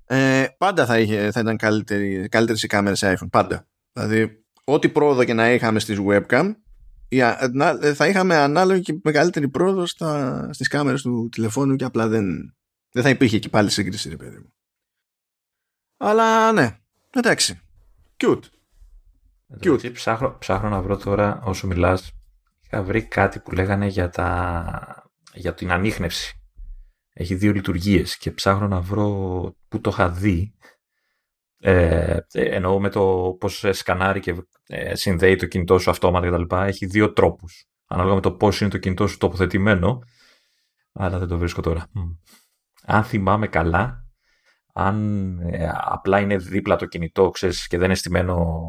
ε, 0.08 0.46
πάντα 0.58 0.86
θα, 0.86 1.00
είχε, 1.00 1.32
θα 1.32 1.40
ήταν 1.40 1.58
καλύτερη, 1.58 2.28
καλύτερες 2.28 2.64
οι 2.64 2.68
κάμερες 2.68 2.98
σε 2.98 3.18
iPhone. 3.18 3.30
Πάντα. 3.30 3.68
Δηλαδή, 3.94 4.44
ό,τι 4.64 4.90
πρόοδο 4.90 5.24
και 5.24 5.34
να 5.34 5.52
είχαμε 5.52 5.80
στις 5.80 5.98
webcam, 6.08 6.56
ε, 7.08 7.94
θα 7.94 8.08
είχαμε 8.08 8.36
ανάλογη 8.36 8.82
και 8.82 9.00
μεγαλύτερη 9.04 9.50
πρόοδο 9.50 9.86
στα, 9.86 10.50
στις 10.54 10.68
κάμερες 10.68 11.02
του 11.02 11.30
τηλεφώνου 11.32 11.76
και 11.76 11.84
απλά 11.84 12.08
δεν, 12.08 12.56
δεν 12.92 13.04
θα 13.04 13.10
υπήρχε 13.10 13.40
και 13.40 13.50
πάλι 13.50 13.70
σύγκριση, 13.70 14.10
ρε 14.10 14.16
παιδί 14.16 14.38
μου. 14.38 14.54
Αλλά 15.98 16.52
ναι, 16.52 16.78
εντάξει. 17.10 17.62
Cute. 18.18 18.44
Cute. 19.64 19.94
Ψάχνω, 19.94 20.38
ψάχνω 20.38 20.70
να 20.70 20.82
βρω 20.82 20.98
τώρα 20.98 21.42
όσο 21.44 21.68
μιλάς. 21.68 22.12
Είχα 22.66 22.84
βρει 22.84 23.04
κάτι 23.04 23.40
που 23.40 23.52
λέγανε 23.52 23.88
για, 23.88 24.10
τα, 24.10 25.10
για 25.34 25.54
την 25.54 25.72
ανείχνευση. 25.72 26.42
Έχει 27.14 27.36
δύο 27.36 27.52
λειτουργίες 27.52 28.18
και 28.18 28.32
ψάχνω 28.32 28.68
να 28.68 28.82
βρω 28.82 29.10
που 29.68 29.82
το 29.82 29.90
είχα 29.90 30.10
δει. 30.10 30.54
Ε, 31.60 32.18
εννοώ 32.32 32.80
με 32.80 32.90
το 32.90 33.36
πώς 33.40 33.66
σκανάρει 33.72 34.20
και 34.20 34.36
ε, 34.68 34.96
συνδέει 34.96 35.36
το 35.36 35.46
κινητό 35.46 35.80
σου 35.80 35.90
αυτόματα 35.90 36.30
κτλ. 36.30 36.56
Έχει 36.56 36.86
δύο 36.86 37.14
τρόπους. 37.14 37.66
Ανάλογα 37.88 38.16
με 38.16 38.22
το 38.22 38.32
πώς 38.32 38.62
είναι 38.62 38.70
το 38.70 38.78
κινητό 38.78 39.08
σου 39.08 39.18
τοποθετημένο. 39.18 40.00
Αλλά 40.92 41.20
δεν 41.20 41.28
το 41.28 41.38
βρίσκω 41.38 41.62
τώρα. 41.62 41.88
Αν 42.84 43.04
θυμάμαι 43.04 43.48
καλά, 43.48 44.07
αν 44.80 45.38
ε, 45.52 45.70
απλά 45.74 46.20
είναι 46.20 46.38
δίπλα 46.38 46.76
το 46.76 46.86
κινητό 46.86 47.30
ξέρεις, 47.30 47.68
και 47.68 47.78
δεν 47.78 47.86
είναι 47.86 47.96
στημένο 47.96 48.68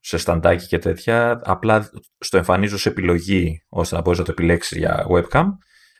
σε 0.00 0.16
σταντάκι 0.16 0.66
και 0.66 0.78
τέτοια, 0.78 1.40
απλά 1.44 1.90
στο 2.18 2.36
εμφανίζω 2.36 2.78
σε 2.78 2.88
επιλογή 2.88 3.62
ώστε 3.68 3.94
να 3.94 4.00
μπορείς 4.00 4.18
να 4.18 4.24
το 4.24 4.30
επιλέξεις 4.30 4.78
για 4.78 5.06
webcam, 5.10 5.44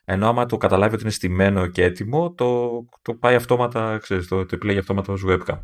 ενώ 0.04 0.28
άμα 0.28 0.46
το 0.46 0.56
καταλάβει 0.56 0.94
ότι 0.94 1.02
είναι 1.02 1.12
στημένο 1.12 1.66
και 1.66 1.84
έτοιμο, 1.84 2.32
το, 2.32 2.70
το 3.02 3.14
πάει 3.14 3.34
αυτόματα, 3.34 3.98
ξέρεις, 3.98 4.28
το, 4.28 4.46
το 4.46 4.54
επιλέγει 4.54 4.78
αυτόματα 4.78 5.12
ως 5.12 5.24
webcam. 5.28 5.58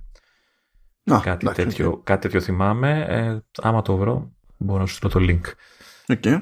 Να, 1.03 1.21
κάτι, 1.21 1.47
εντάξει, 1.47 1.65
τέτοιο, 1.65 1.93
okay. 1.93 2.05
κάτι 2.05 2.21
τέτοιο 2.21 2.41
θυμάμαι. 2.41 3.05
Ε, 3.09 3.39
άμα 3.63 3.83
το 3.83 3.97
βρω, 3.97 4.33
μπορώ 4.57 4.81
να 4.81 4.87
σου 4.87 4.95
στείλω 4.95 5.11
το 5.11 5.21
link. 5.21 5.53
OK. 6.09 6.23
Okay. 6.25 6.41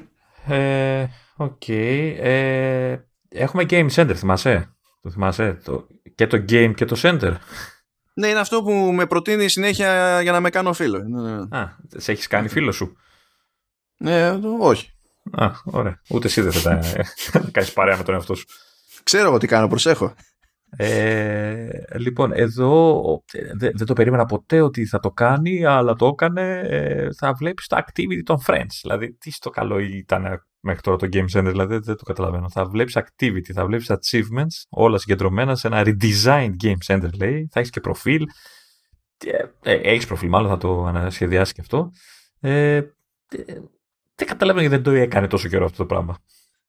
Ε, 0.53 1.05
okay. 1.37 2.15
Ε, 2.19 2.97
έχουμε 3.29 3.65
Game 3.69 3.89
Center, 3.89 4.13
θυμάσαι; 4.15 4.75
Το 5.01 5.09
θυμάσαι; 5.09 5.53
Το, 5.63 5.87
και 6.17 6.27
το 6.27 6.37
Game 6.49 6.73
και 6.75 6.85
το 6.85 6.99
Center. 7.01 7.33
Ναι, 8.13 8.27
είναι 8.27 8.39
αυτό 8.39 8.63
που 8.63 8.71
με 8.71 9.05
προτείνει 9.05 9.49
συνέχεια 9.49 10.21
για 10.21 10.31
να 10.31 10.39
με 10.39 10.49
κάνω 10.49 10.73
φίλο. 10.73 11.03
Ναι, 11.03 11.21
ναι. 11.21 11.35
ναι. 11.35 11.57
Α, 11.57 11.77
σε 11.97 12.11
έχεις 12.11 12.27
κάνει 12.27 12.47
φίλο 12.47 12.71
σου; 12.71 12.97
Ναι, 13.97 14.31
όχι. 14.59 14.91
Α, 15.31 15.51
ωραία. 15.65 16.01
Ούτε 16.09 16.27
εσύ 16.27 16.41
δεν 16.41 16.51
θα 16.51 16.61
τα 16.61 16.79
κάνεις 17.51 17.73
παρέα 17.73 17.97
με 17.97 18.03
τον 18.03 18.13
εαυτό 18.13 18.35
σου. 18.35 18.45
Ξέρω 19.03 19.27
εγώ 19.27 19.37
τι 19.37 19.47
κάνω, 19.47 19.67
προσέχω. 19.67 20.13
Ε, 20.69 21.69
λοιπόν, 21.97 22.31
εδώ 22.31 23.23
δεν 23.51 23.85
το 23.85 23.93
περίμενα 23.93 24.25
ποτέ 24.25 24.61
ότι 24.61 24.85
θα 24.85 24.99
το 24.99 25.11
κάνει, 25.11 25.65
αλλά 25.65 25.93
το 25.93 26.07
έκανε. 26.07 26.59
Ε, 26.63 27.13
θα 27.13 27.33
βλέπεις 27.33 27.67
το 27.67 27.77
activity 27.77 28.21
των 28.23 28.37
friends. 28.47 28.79
Δηλαδή, 28.81 29.13
τι 29.13 29.31
στο 29.31 29.49
καλό 29.49 29.79
ήταν 29.79 30.45
μέχρι 30.59 30.81
τώρα 30.81 30.97
το 30.97 31.07
Game 31.11 31.25
Center, 31.33 31.45
δηλαδή 31.45 31.77
δεν 31.77 31.95
το 31.95 32.03
καταλαβαίνω. 32.03 32.49
Θα 32.49 32.65
βλέπεις 32.65 32.97
activity, 32.97 33.51
θα 33.53 33.65
βλέπεις 33.65 33.91
achievements, 33.91 34.65
όλα 34.69 34.97
συγκεντρωμένα 34.97 35.55
σε 35.55 35.67
ένα 35.67 35.83
redesigned 35.85 36.55
Game 36.63 36.77
Center, 36.85 37.09
λέει. 37.17 37.47
Θα 37.51 37.59
έχεις 37.59 37.71
και 37.71 37.81
προφίλ. 37.81 38.25
Ε, 39.63 39.73
έχεις 39.73 40.07
προφίλ, 40.07 40.29
μάλλον 40.29 40.49
θα 40.49 40.57
το 40.57 40.85
ανασχεδιάσεις 40.85 41.53
και 41.53 41.61
αυτό. 41.61 41.91
Ε, 42.39 42.81
δεν 44.15 44.27
καταλαβαίνω 44.27 44.67
γιατί 44.67 44.83
δεν 44.83 44.93
το 44.93 44.99
έκανε 44.99 45.27
τόσο 45.27 45.47
καιρό 45.47 45.65
αυτό 45.65 45.77
το 45.77 45.85
πράγμα. 45.85 46.17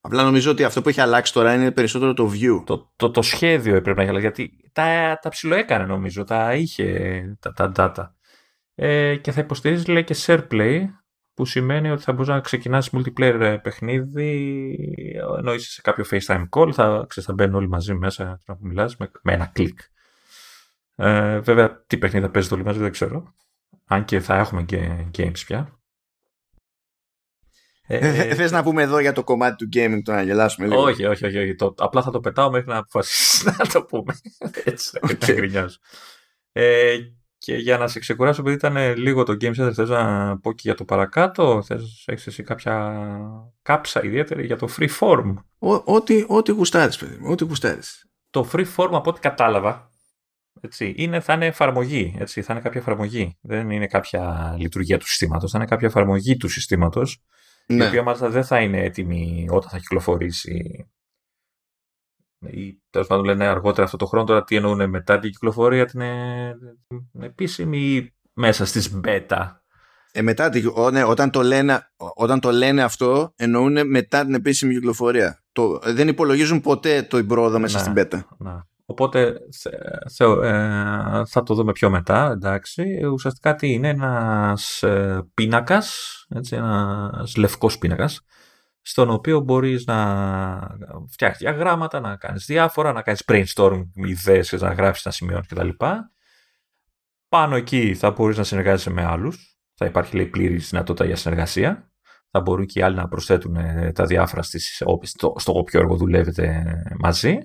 Απλά 0.01 0.23
νομίζω 0.23 0.51
ότι 0.51 0.65
αυτό 0.65 0.83
που 0.83 0.89
έχει 0.89 1.01
αλλάξει 1.01 1.33
τώρα 1.33 1.55
είναι 1.55 1.71
περισσότερο 1.71 2.15
το 2.15 2.31
view. 2.33 2.63
Το, 2.65 2.93
το, 2.97 3.11
το 3.11 3.23
σχέδιο 3.23 3.77
έπρεπε 3.77 3.97
να 3.97 4.03
έχει 4.03 4.11
αλλάξει. 4.11 4.43
Γιατί 4.43 4.71
τα, 4.73 5.19
τα 5.23 5.29
ψηλοέκανε 5.29 5.85
νομίζω, 5.85 6.25
τα 6.25 6.55
είχε 6.55 7.39
τα, 7.41 7.53
τα 7.53 7.73
data. 7.77 8.11
Ε, 8.75 9.17
και 9.17 9.33
θα 9.33 9.41
υποστηρίζει 9.41 9.93
λέει 9.93 10.05
και 10.05 10.17
SharePlay, 10.19 10.85
που 11.35 11.45
σημαίνει 11.45 11.91
ότι 11.91 12.03
θα 12.03 12.13
μπορείς 12.13 12.29
να 12.29 12.41
ξεκινάς 12.41 12.91
multiplayer 12.93 13.41
ε, 13.41 13.57
παιχνίδι 13.57 14.77
ενώ 15.39 15.55
είσαι 15.55 15.71
σε 15.71 15.81
κάποιο 15.81 16.05
FaceTime 16.11 16.49
call, 16.51 16.73
θα, 16.73 17.05
ξέρεις, 17.09 17.29
θα 17.29 17.33
μπαίνουν 17.33 17.55
όλοι 17.55 17.69
μαζί 17.69 17.95
μέσα 17.95 18.41
να 18.47 18.57
μιλάς 18.61 18.97
με, 18.97 19.11
με 19.23 19.33
ένα 19.33 19.47
κλικ. 19.47 19.79
Ε, 20.95 21.39
βέβαια, 21.39 21.85
τι 21.87 21.99
παιχνίδι 21.99 22.25
θα 22.25 22.31
παίζετε 22.31 22.55
όλοι 22.55 22.65
μαζί 22.65 22.79
δεν 22.79 22.91
ξέρω. 22.91 23.35
Αν 23.87 24.05
και 24.05 24.21
θα 24.21 24.39
έχουμε 24.39 24.63
και 24.63 25.07
games 25.17 25.41
πια. 25.47 25.78
Ε, 27.91 27.97
ε 27.97 28.35
Θες 28.35 28.51
να 28.51 28.63
πούμε 28.63 28.83
εδώ 28.83 28.99
για 28.99 29.13
το 29.13 29.25
κομμάτι 29.25 29.57
του 29.57 29.69
gaming 29.79 30.01
το 30.05 30.13
να 30.13 30.23
γελάσουμε 30.23 30.67
λίγο; 30.67 30.83
Όχι, 30.83 31.05
όχι, 31.05 31.27
όχι. 31.27 31.39
όχι. 31.39 31.55
Το, 31.55 31.75
απλά 31.77 32.03
θα 32.03 32.11
το 32.11 32.21
πετάω 32.21 32.51
μέχρι 32.51 32.69
να 32.69 32.77
αποφασίσεις 32.77 33.45
να 33.59 33.67
το 33.73 33.83
πούμε. 33.83 34.19
Έτσι, 34.65 34.99
okay. 35.03 35.27
να 35.27 35.35
γκρινιάζω. 35.35 35.77
Ε, 36.53 36.97
και 37.39 37.55
για 37.55 37.79
να 37.79 37.89
σε 37.89 37.99
ξεκουράσω, 37.99 38.41
επειδή 38.41 38.57
ήταν 38.57 38.97
λίγο 38.97 39.23
το 39.23 39.37
Game 39.41 39.55
Center, 39.55 39.73
θες 39.75 39.89
να 39.89 40.39
πω 40.39 40.53
και 40.53 40.63
για 40.65 40.75
το 40.75 40.85
παρακάτω, 40.85 41.63
θες, 41.63 42.05
έχεις 42.07 42.27
εσύ 42.27 42.43
κάποια 42.43 43.03
κάψα 43.63 44.05
ιδιαίτερη 44.05 44.47
για 44.47 44.57
το 44.57 44.69
free 44.79 44.89
form. 45.01 45.35
Ό,τι, 45.85 46.25
ό,τι 46.29 46.53
γουστάρεις, 46.53 46.97
παιδί 46.97 47.17
μου, 47.21 47.31
ό,τι 47.31 47.45
γουστάρεις. 47.45 48.11
Το 48.31 48.49
free 48.53 48.67
form, 48.77 48.91
από 48.93 49.11
ό,τι 49.11 49.21
κατάλαβα, 49.21 49.93
έτσι, 50.61 50.95
είναι, 50.97 51.21
θα 51.21 51.33
είναι 51.33 51.47
εφαρμογή, 51.47 52.17
έτσι, 52.19 52.43
θα 52.43 52.53
είναι 52.53 52.63
κάποια 52.63 52.81
εφαρμογή. 52.81 53.39
Δεν 53.41 53.71
είναι 53.71 53.87
κάποια 53.87 54.55
λειτουργία 54.59 54.99
του 54.99 55.07
συστήματος, 55.09 55.51
θα 55.51 55.59
είναι 55.59 55.67
κάποια 55.67 55.89
εφαρμογή 55.89 56.37
του 56.37 56.49
συστήματος, 56.49 57.23
ναι. 57.73 57.85
η 57.85 57.87
οποία 57.87 58.03
μάλιστα 58.03 58.29
δεν 58.29 58.45
θα 58.45 58.61
είναι 58.61 58.83
έτοιμη 58.83 59.47
όταν 59.51 59.71
θα 59.71 59.79
κυκλοφορήσει 59.79 60.89
ή 62.47 62.83
τέλος 62.91 63.07
πάντων 63.07 63.25
λένε 63.25 63.47
αργότερα 63.47 63.85
αυτό 63.85 63.97
το 63.97 64.07
χρόνο. 64.07 64.27
Τώρα 64.27 64.45
τι 64.45 64.57
εννοούν 64.57 64.89
μετά 64.89 65.19
την 65.19 65.31
κυκλοφορία, 65.31 65.87
την, 65.87 66.01
την 67.13 67.23
επίσημη 67.23 67.79
ή 67.79 68.15
μέσα 68.33 68.67
στις 68.67 69.01
beta; 69.05 69.47
Ε, 70.13 70.23
μετά 70.23 70.49
την, 70.49 70.73
ναι, 70.93 71.05
όταν, 71.05 71.31
το 71.31 71.43
λένε, 71.43 71.91
όταν 71.97 72.41
το 72.41 72.51
λένε 72.51 72.83
αυτό 72.83 73.33
εννοούν 73.37 73.89
μετά 73.89 74.25
την 74.25 74.35
επίσημη 74.35 74.75
κυκλοφορία. 74.75 75.43
Το, 75.53 75.79
δεν 75.85 76.09
υπολογίζουν 76.09 76.61
ποτέ 76.61 77.03
το 77.03 77.25
πρόοδο 77.25 77.59
μέσα 77.59 77.79
στην 77.79 77.93
beta. 77.97 78.21
Να. 78.39 78.67
Οπότε 78.91 79.39
θε, 79.61 80.25
ε, 80.43 81.25
θα 81.25 81.43
το 81.43 81.55
δούμε 81.55 81.73
πιο 81.73 81.91
μετά, 81.91 82.31
εντάξει. 82.31 83.05
Ουσιαστικά 83.13 83.55
τι 83.55 83.73
είναι, 83.73 83.89
ένας 83.89 84.83
ε, 84.83 85.23
πίνακας, 85.35 86.27
έτσι, 86.29 86.57
ένας 86.57 87.37
λευκός 87.37 87.79
πίνακας, 87.79 88.21
στον 88.81 89.11
οποίο 89.11 89.41
μπορείς 89.41 89.85
να 89.85 89.97
φτιάχνεις 91.11 91.39
διαγράμματα, 91.39 92.01
να 92.01 92.17
κάνεις 92.17 92.45
διάφορα, 92.47 92.93
να 92.93 93.03
κάνεις 93.03 93.23
brainstorm 93.27 93.83
ιδέες, 93.95 94.53
να 94.53 94.73
γράφεις, 94.73 95.05
να 95.05 95.11
σημειώνεις 95.11 95.47
κτλ. 95.47 95.69
Πάνω 97.29 97.57
εκεί 97.57 97.95
θα 97.95 98.11
μπορείς 98.11 98.37
να 98.37 98.45
συνεργάζεσαι 98.45 98.91
με 98.91 99.05
άλλους. 99.05 99.59
Θα 99.75 99.87
υπάρχει 99.87 100.17
λέει 100.17 100.27
πλήρης 100.27 100.69
δυνατότητα 100.69 101.05
για 101.05 101.17
συνεργασία. 101.17 101.91
Θα 102.31 102.41
μπορούν 102.41 102.67
και 102.67 102.79
οι 102.79 102.83
άλλοι 102.83 102.97
να 102.97 103.09
προσθέτουν 103.09 103.57
ε, 103.57 103.93
τα 103.95 104.05
διάφορα 104.05 104.43
στις, 104.43 104.83
στο, 105.03 105.35
στο 105.37 105.53
όποιο 105.53 105.81
έργο 105.81 105.97
δουλεύετε 105.97 106.65
μαζί. 106.99 107.39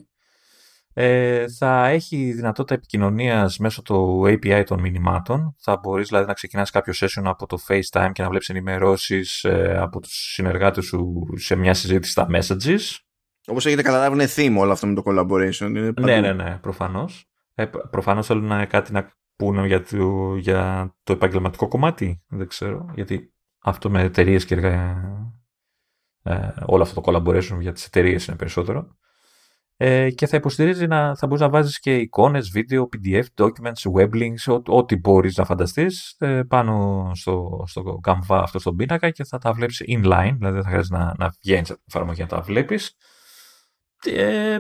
Ε, 0.94 1.48
θα 1.48 1.88
έχει 1.88 2.32
δυνατότητα 2.32 2.74
επικοινωνίας 2.74 3.58
μέσω 3.58 3.82
του 3.82 4.24
API 4.26 4.64
των 4.66 4.80
μηνυμάτων. 4.80 5.56
Θα 5.60 5.78
μπορείς 5.78 6.08
δηλαδή 6.08 6.28
να 6.28 6.34
ξεκινάς 6.34 6.70
κάποιο 6.70 6.94
session 6.96 7.22
από 7.24 7.46
το 7.46 7.58
FaceTime 7.68 8.10
και 8.14 8.22
να 8.22 8.30
βλέπεις 8.30 8.50
ενημερώσεις 8.50 9.44
ε, 9.44 9.78
από 9.78 10.00
τους 10.00 10.34
συνεργάτες 10.34 10.86
σου 10.86 11.24
σε 11.36 11.56
μια 11.56 11.74
συζήτηση 11.74 12.12
στα 12.12 12.28
messages. 12.32 12.98
Όπως 13.48 13.66
έχετε 13.66 13.82
καταλάβει, 13.82 14.14
είναι 14.14 14.28
theme 14.36 14.62
όλο 14.62 14.72
αυτό 14.72 14.88
με 14.88 14.94
το 14.94 15.04
collaboration. 15.06 15.68
Είναι 15.68 15.94
ναι, 16.00 16.20
ναι, 16.20 16.34
ναι, 16.34 16.58
προφανώς. 16.62 17.26
Ε, 17.54 17.66
προφανώς 17.66 18.26
θέλουν 18.26 18.68
κάτι 18.68 18.92
να 18.92 19.12
πούνε 19.36 19.68
για 19.68 19.84
το, 19.84 20.36
για 20.36 20.94
το 21.04 21.14
επαγγελματικό 21.14 21.68
κομμάτι. 21.68 22.24
Δεν 22.28 22.48
ξέρω. 22.48 22.92
Γιατί 22.96 23.34
αυτό 23.64 23.90
με 23.90 24.02
εταιρείες 24.02 24.46
και 24.46 24.56
έργα. 24.56 25.02
Ε, 26.24 26.50
όλο 26.66 26.84
αυτό 26.84 27.02
το 27.02 27.12
collaboration 27.12 27.58
για 27.60 27.72
τις 27.72 27.86
εταιρείες 27.86 28.26
είναι 28.26 28.38
περισσότερο 28.38 28.98
ε, 29.78 30.12
και 30.12 30.28
θα 30.28 30.38
υποστηρίζει 30.38 30.88
να 30.88 31.16
θα 31.16 31.28
μπορείς 31.28 31.42
να 31.42 31.50
βάζεις 31.50 31.80
και 31.80 31.96
εικόνες, 31.96 32.50
βίντεο, 32.50 32.90
PDF, 32.96 33.24
documents, 33.44 34.00
web 34.00 34.10
links, 34.10 34.62
ό,τι 34.66 34.96
μπορείς 34.98 35.38
να 35.38 35.46
φανταστείς 35.46 36.16
ε, 36.20 36.42
πάνω 36.48 37.12
στο, 37.14 37.64
στο 37.68 38.00
Canva 38.08 38.40
αυτό 38.42 38.60
στον 38.60 38.76
πίνακα 38.76 39.10
και 39.10 39.24
θα 39.24 39.38
τα 39.38 39.54
βλέπεις 39.54 39.82
inline, 39.88 40.36
δηλαδή 40.38 40.54
δεν 40.54 40.64
θα 40.64 40.70
χρειάζεται 40.70 40.98
να, 40.98 41.14
να 41.18 41.34
βγαίνεις 41.42 41.70
από 41.70 41.80
την 41.80 41.88
εφαρμογή 41.88 42.22
να 42.22 42.28
τα 42.28 42.42
βλέπεις. 42.42 42.96
Ε, 44.06 44.60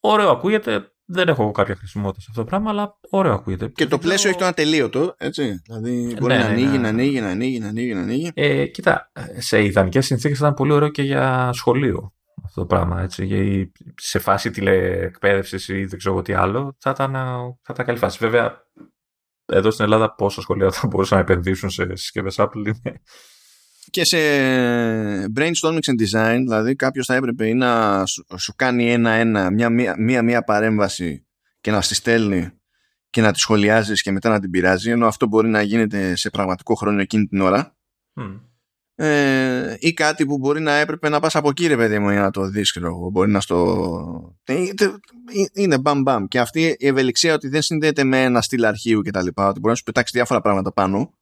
ωραίο 0.00 0.30
ακούγεται, 0.30 0.92
δεν 1.04 1.28
έχω 1.28 1.50
κάποια 1.50 1.74
χρησιμότητα 1.76 2.20
σε 2.20 2.26
αυτό 2.30 2.40
το 2.40 2.48
πράγμα, 2.48 2.70
αλλά 2.70 2.98
ωραίο 3.10 3.32
ακούγεται. 3.32 3.68
Και 3.68 3.86
το 3.86 3.98
πλαίσιο 3.98 4.30
έχει 4.30 4.38
το 4.38 4.44
ατελείωτο, 4.44 5.14
έτσι. 5.18 5.62
Δηλαδή 5.66 6.16
μπορεί 6.20 6.32
ναι, 6.32 6.38
να, 6.38 6.44
ναι, 6.44 6.50
ανοίγει, 6.50 6.68
ναι. 6.68 6.78
να 6.78 6.88
ανοίγει, 6.88 7.20
να 7.20 7.28
ανοίγει, 7.28 7.58
να 7.58 7.68
ανοίγει, 7.68 7.94
να 7.94 8.00
ανοίγει. 8.00 8.30
Ε, 8.34 8.66
κοίτα, 8.66 9.12
σε 9.38 9.64
ιδανικές 9.64 10.06
συνθήκες 10.06 10.38
ήταν 10.38 10.54
πολύ 10.54 10.72
ωραίο 10.72 10.88
και 10.88 11.02
για 11.02 11.50
σχολείο 11.52 12.12
αυτό 12.50 12.60
το 12.60 12.66
πράγμα. 12.66 13.02
Έτσι, 13.02 13.24
γιατί 13.24 13.72
σε 13.96 14.18
φάση 14.18 14.50
τηλεεκπαίδευσης 14.50 15.68
ή 15.68 15.84
δεν 15.84 15.98
ξέρω 15.98 16.22
τι 16.22 16.32
άλλο, 16.32 16.76
θα 16.78 16.90
ήταν, 16.90 17.12
θα 17.62 17.72
ήταν 17.72 17.86
καλή 17.86 17.98
φάση. 17.98 18.18
Βέβαια, 18.20 18.68
εδώ 19.46 19.70
στην 19.70 19.84
Ελλάδα 19.84 20.14
πόσα 20.14 20.40
σχολεία 20.40 20.70
θα 20.70 20.86
μπορούσαν 20.86 21.18
να 21.18 21.24
επενδύσουν 21.24 21.70
σε 21.70 21.96
συσκευές 21.96 22.36
Apple 22.38 22.72
Και 23.90 24.04
σε 24.04 24.16
brainstorming 25.36 25.80
and 25.80 26.00
design, 26.18 26.36
δηλαδή 26.36 26.76
κάποιος 26.76 27.06
θα 27.06 27.14
έπρεπε 27.14 27.46
ή 27.46 27.54
να 27.54 28.02
σου, 28.36 28.54
κάνει 28.56 28.92
ένα-ένα, 28.92 29.50
μία-μία 29.98 30.42
παρέμβαση 30.42 31.26
και 31.60 31.70
να 31.70 31.80
στη 31.80 31.94
στέλνει 31.94 32.50
και 33.10 33.20
να 33.20 33.32
τη 33.32 33.38
σχολιάζεις 33.38 34.02
και 34.02 34.10
μετά 34.10 34.28
να 34.28 34.40
την 34.40 34.50
πειράζει, 34.50 34.90
ενώ 34.90 35.06
αυτό 35.06 35.26
μπορεί 35.26 35.48
να 35.48 35.62
γίνεται 35.62 36.16
σε 36.16 36.30
πραγματικό 36.30 36.74
χρόνο 36.74 37.00
εκείνη 37.00 37.26
την 37.26 37.40
ώρα 37.40 37.76
ε, 39.02 39.76
ή 39.78 39.92
κάτι 39.92 40.26
που 40.26 40.38
μπορεί 40.38 40.60
να 40.60 40.72
έπρεπε 40.72 41.08
να 41.08 41.20
πας 41.20 41.36
από 41.36 41.48
εκεί 41.48 41.66
ρε 41.66 41.76
παιδί 41.76 41.98
μου 41.98 42.10
για 42.10 42.20
να 42.20 42.30
το 42.30 42.48
δεις 42.48 42.78
μπορεί 43.12 43.30
να 43.30 43.40
στο 43.40 44.36
ε, 44.44 44.64
είναι 45.52 45.78
μπαμ 45.78 46.02
μπαμ 46.02 46.26
και 46.26 46.40
αυτή 46.40 46.76
η 46.78 46.86
ευελιξία 46.86 47.34
ότι 47.34 47.48
δεν 47.48 47.62
συνδέεται 47.62 48.04
με 48.04 48.22
ένα 48.22 48.40
στυλ 48.40 48.64
αρχείου 48.64 49.02
και 49.02 49.10
τα 49.10 49.22
λοιπά 49.22 49.48
ότι 49.48 49.58
μπορεί 49.58 49.70
να 49.70 49.74
σου 49.74 49.82
πετάξει 49.82 50.12
διάφορα 50.16 50.40
πράγματα 50.40 50.72
πάνω 50.72 51.14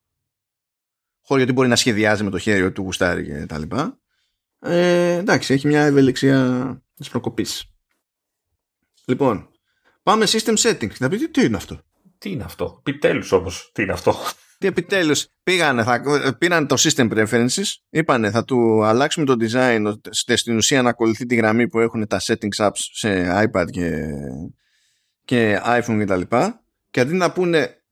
χώρο 1.28 1.40
γιατί 1.40 1.52
μπορεί 1.52 1.68
να 1.68 1.76
σχεδιάζει 1.76 2.24
με 2.24 2.30
το 2.30 2.38
χέρι 2.38 2.72
του 2.72 2.82
γουστάρι 2.82 3.24
και 3.24 3.46
τα 3.46 3.58
λοιπά. 3.58 3.98
Ε, 4.60 5.12
εντάξει, 5.12 5.54
έχει 5.54 5.66
μια 5.66 5.82
ευελιξία 5.82 6.82
της 6.94 7.08
προκοπής. 7.08 7.64
Λοιπόν, 9.04 9.48
πάμε 10.02 10.26
system 10.28 10.56
settings. 10.56 10.98
Να 10.98 11.08
πείτε 11.08 11.26
τι 11.26 11.44
είναι 11.44 11.56
αυτό; 11.56 11.80
Τι 12.18 12.30
είναι 12.30 12.44
αυτό; 12.44 12.82
Επιτέλους 12.84 13.32
όμως, 13.32 13.70
τι 13.74 13.82
είναι 13.82 13.92
αυτό; 13.92 14.14
Τι 14.58 14.66
επιτέλους 14.66 15.26
πήγανε, 15.42 15.82
θα, 15.82 16.02
πήραν 16.38 16.66
το 16.66 16.74
system 16.78 17.10
preferences, 17.12 17.64
είπανε 17.90 18.30
θα 18.30 18.44
του 18.44 18.84
αλλάξουμε 18.84 19.26
το 19.26 19.36
design 19.40 19.94
ώστε 20.10 20.36
στην 20.36 20.56
ουσία 20.56 20.82
να 20.82 20.88
ακολουθεί 20.88 21.26
τη 21.26 21.34
γραμμή 21.34 21.68
που 21.68 21.78
έχουν 21.78 22.06
τα 22.06 22.20
settings 22.20 22.66
apps 22.66 22.80
σε 22.92 23.28
iPad 23.44 23.66
και, 23.70 24.00
και 25.24 25.60
iPhone 25.64 26.04
κτλ. 26.04 26.20
Και, 26.20 26.52
και 26.90 27.00
αντί 27.00 27.14
να, 27.14 27.32
πούνε, 27.32 27.82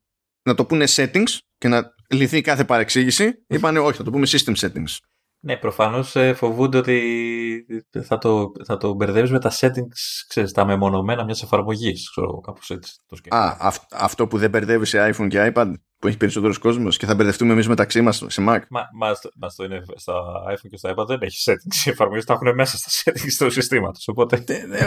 να 0.43 0.55
το 0.55 0.65
πούνε 0.65 0.85
settings 0.89 1.39
και 1.59 1.69
να 1.69 1.95
λυθεί 2.11 2.41
κάθε 2.41 2.65
παρεξήγηση, 2.65 3.45
είπανε 3.47 3.79
όχι, 3.79 3.97
θα 3.97 4.03
το 4.03 4.11
πούμε 4.11 4.27
system 4.31 4.55
settings. 4.55 4.97
Ναι, 5.47 5.57
προφανώς 5.57 6.17
ε, 6.17 6.35
φοβούνται 6.35 6.79
ότι 6.79 7.67
θα 8.05 8.19
το, 8.19 8.53
θα 8.65 8.77
το 8.77 8.93
μπερδεύεις 8.93 9.31
με 9.31 9.39
τα 9.39 9.51
settings, 9.53 10.25
ξέρεις, 10.29 10.53
τα 10.53 10.65
μεμονωμένα 10.65 11.25
μιας 11.25 11.43
εφαρμογής. 11.43 12.11
Κάπως 12.43 12.71
έτσι 12.71 12.95
το 13.07 13.37
Α, 13.37 13.57
αυ, 13.61 13.77
αυτό 13.91 14.27
που 14.27 14.39
δεν 14.39 14.51
μπερδεύει 14.51 14.85
σε 14.85 15.11
iPhone 15.11 15.27
και 15.29 15.53
iPad, 15.55 15.73
που 15.99 16.07
έχει 16.09 16.17
περισσότερος 16.17 16.59
κόσμος 16.59 16.97
και 16.97 17.07
θα 17.07 17.15
μπερδευτούμε 17.15 17.53
εμείς 17.53 17.69
μεταξύ 17.69 18.01
μας 18.01 18.25
σε 18.27 18.45
Mac. 18.49 18.61
Μα, 18.71 18.81
μα, 18.99 19.15
μα 19.37 19.49
το 19.57 19.65
είναι 19.65 19.83
στα 19.95 20.15
iPhone 20.51 20.69
και 20.71 20.77
στα 20.77 20.95
iPad 20.97 21.07
δεν 21.07 21.19
έχει 21.21 21.51
settings. 21.51 21.87
Οι 21.87 21.91
εφαρμογές 21.91 22.25
τα 22.25 22.33
έχουν 22.33 22.55
μέσα 22.55 22.77
στα 22.77 23.13
settings 23.13 23.35
του 23.39 23.51
συστήματος. 23.51 24.09
Οπότε... 24.09 24.45
ναι, 24.47 24.79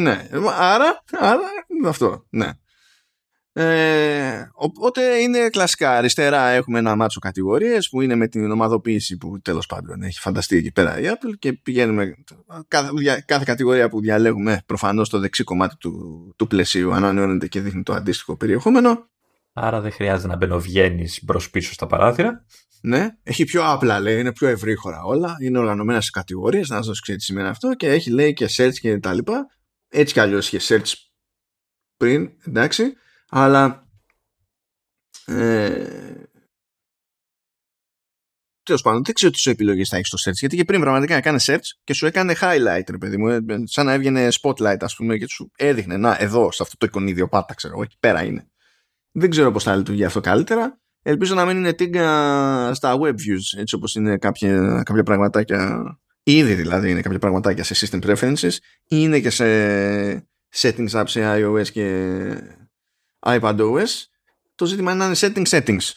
ναι, 0.00 0.02
ναι, 0.02 0.28
άρα, 0.58 1.02
άρα 1.18 1.48
αυτό. 1.86 2.24
Ναι. 2.30 2.50
Ε, 3.60 4.50
οπότε 4.52 5.16
είναι 5.16 5.48
κλασικά 5.48 5.96
αριστερά 5.96 6.48
έχουμε 6.48 6.78
ένα 6.78 6.96
μάτσο 6.96 7.20
κατηγορίες 7.20 7.88
που 7.88 8.00
είναι 8.00 8.14
με 8.14 8.28
την 8.28 8.50
ομαδοποίηση 8.50 9.16
που 9.16 9.40
τέλος 9.42 9.66
πάντων 9.66 10.02
έχει 10.02 10.20
φανταστεί 10.20 10.56
εκεί 10.56 10.72
πέρα 10.72 11.00
η 11.00 11.04
Apple 11.06 11.38
και 11.38 11.52
πηγαίνουμε 11.52 12.14
κάθε, 12.68 12.90
κάθε 13.26 13.44
κατηγορία 13.46 13.88
που 13.88 14.00
διαλέγουμε 14.00 14.62
προφανώς 14.66 15.08
το 15.08 15.18
δεξί 15.18 15.44
κομμάτι 15.44 15.76
του, 15.76 15.92
του 16.36 16.46
πλαισίου 16.46 16.92
ανανεώνεται 16.92 17.46
και 17.48 17.60
δείχνει 17.60 17.82
το 17.82 17.92
αντίστοιχο 17.92 18.36
περιεχόμενο 18.36 19.08
Άρα 19.52 19.80
δεν 19.80 19.92
χρειάζεται 19.92 20.28
να 20.28 20.36
μπαινοβγαίνεις 20.36 21.20
μπρος 21.24 21.50
πίσω 21.50 21.72
στα 21.72 21.86
παράθυρα. 21.86 22.44
Ναι, 22.82 23.08
έχει 23.22 23.44
πιο 23.44 23.62
απλά 23.64 24.00
λέει, 24.00 24.20
είναι 24.20 24.32
πιο 24.32 24.48
ευρύχωρα 24.48 25.02
όλα. 25.02 25.36
Είναι 25.40 25.58
οργανωμένα 25.58 26.00
σε 26.00 26.10
κατηγορίες, 26.10 26.68
να 26.68 26.82
σας 26.82 27.00
ξέρεις 27.00 27.20
τι 27.20 27.26
σημαίνει 27.26 27.48
αυτό 27.48 27.74
και 27.74 27.88
έχει 27.88 28.10
λέει 28.10 28.32
και 28.32 28.48
search 28.56 28.74
και 28.80 28.98
τα 28.98 29.14
λοιπά. 29.14 29.46
Έτσι 29.88 30.12
κι 30.12 30.20
αλλιώς 30.20 30.52
είχε 30.52 30.74
search 30.74 30.92
πριν, 31.96 32.30
εντάξει 32.46 32.92
αλλά 33.28 33.88
ε, 35.26 36.08
τέλος 38.62 38.82
πάντων, 38.82 39.04
δεν 39.04 39.14
ξέρω 39.14 39.32
τι 39.32 39.38
σου 39.38 39.50
επιλογές 39.50 39.88
θα 39.88 39.96
έχεις 39.96 40.08
στο 40.08 40.30
search. 40.30 40.34
Γιατί 40.34 40.56
και 40.56 40.64
πριν 40.64 40.80
πραγματικά 40.80 41.16
έκανε 41.16 41.38
search 41.42 41.66
και 41.84 41.92
σου 41.92 42.06
έκανε 42.06 42.34
highlight, 42.40 42.90
ρε 42.90 42.98
παιδί 42.98 43.16
μου. 43.16 43.28
Ε, 43.28 43.40
σαν 43.64 43.86
να 43.86 43.92
έβγαινε 43.92 44.28
spotlight, 44.40 44.76
ας 44.80 44.94
πούμε, 44.94 45.16
και 45.16 45.26
σου 45.28 45.50
έδειχνε. 45.56 45.96
Να, 45.96 46.16
εδώ, 46.20 46.52
σε 46.52 46.62
αυτό 46.62 46.76
το 46.76 46.86
εικονίδιο 46.86 47.28
πάτα, 47.28 47.54
ξέρω 47.54 47.82
εκεί 47.82 47.96
πέρα 48.00 48.24
είναι. 48.24 48.48
Δεν 49.12 49.30
ξέρω 49.30 49.52
πώς 49.52 49.62
θα 49.62 49.76
λειτουργεί 49.76 50.04
αυτό 50.04 50.20
καλύτερα. 50.20 50.80
Ελπίζω 51.02 51.34
να 51.34 51.44
μην 51.44 51.56
είναι 51.56 51.72
τίγκα 51.72 52.74
στα 52.74 52.98
web 53.00 53.12
views, 53.12 53.58
έτσι 53.58 53.74
όπως 53.74 53.94
είναι 53.94 54.18
κάποια, 54.18 54.82
κάποια 54.84 55.02
πραγματάκια. 55.02 55.82
Ήδη 56.22 56.54
δηλαδή 56.54 56.90
είναι 56.90 57.00
κάποια 57.00 57.18
πραγματάκια 57.18 57.64
σε 57.64 57.86
system 57.86 58.06
preferences 58.06 58.52
ή 58.82 58.86
είναι 58.88 59.20
και 59.20 59.30
σε 59.30 59.44
settings 60.54 60.90
apps 60.90 61.08
σε 61.08 61.20
iOS 61.24 61.68
και 61.68 62.24
iPadOS, 63.26 63.88
το 64.54 64.64
ζήτημα 64.64 64.92
είναι 64.92 65.00
να 65.00 65.06
είναι 65.06 65.16
setting 65.18 65.46
settings. 65.48 65.90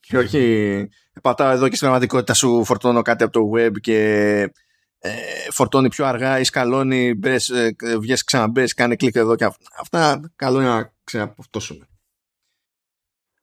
Και 0.00 0.18
όχι 0.18 0.88
πατάω 1.22 1.50
εδώ 1.50 1.68
και 1.68 1.76
στην 1.76 1.88
πραγματικότητα 1.88 2.34
σου 2.34 2.64
φορτώνω 2.64 3.02
κάτι 3.02 3.24
από 3.24 3.32
το 3.32 3.50
web 3.54 3.80
και 3.80 3.98
ε, 4.98 5.10
φορτώνει 5.50 5.88
πιο 5.88 6.06
αργά 6.06 6.38
ή 6.38 6.44
σκαλώνει, 6.44 7.14
μπες, 7.14 7.48
ε, 7.48 7.74
βγες 8.00 8.24
ξαναμπες, 8.24 8.74
κάνει 8.74 8.96
κλικ 8.96 9.14
εδώ 9.14 9.36
και 9.36 9.48
αυτά 9.78 10.32
καλό 10.36 10.60
είναι 10.60 10.68
να 10.68 10.92
ξαναπαυτώσουμε. 11.04 11.88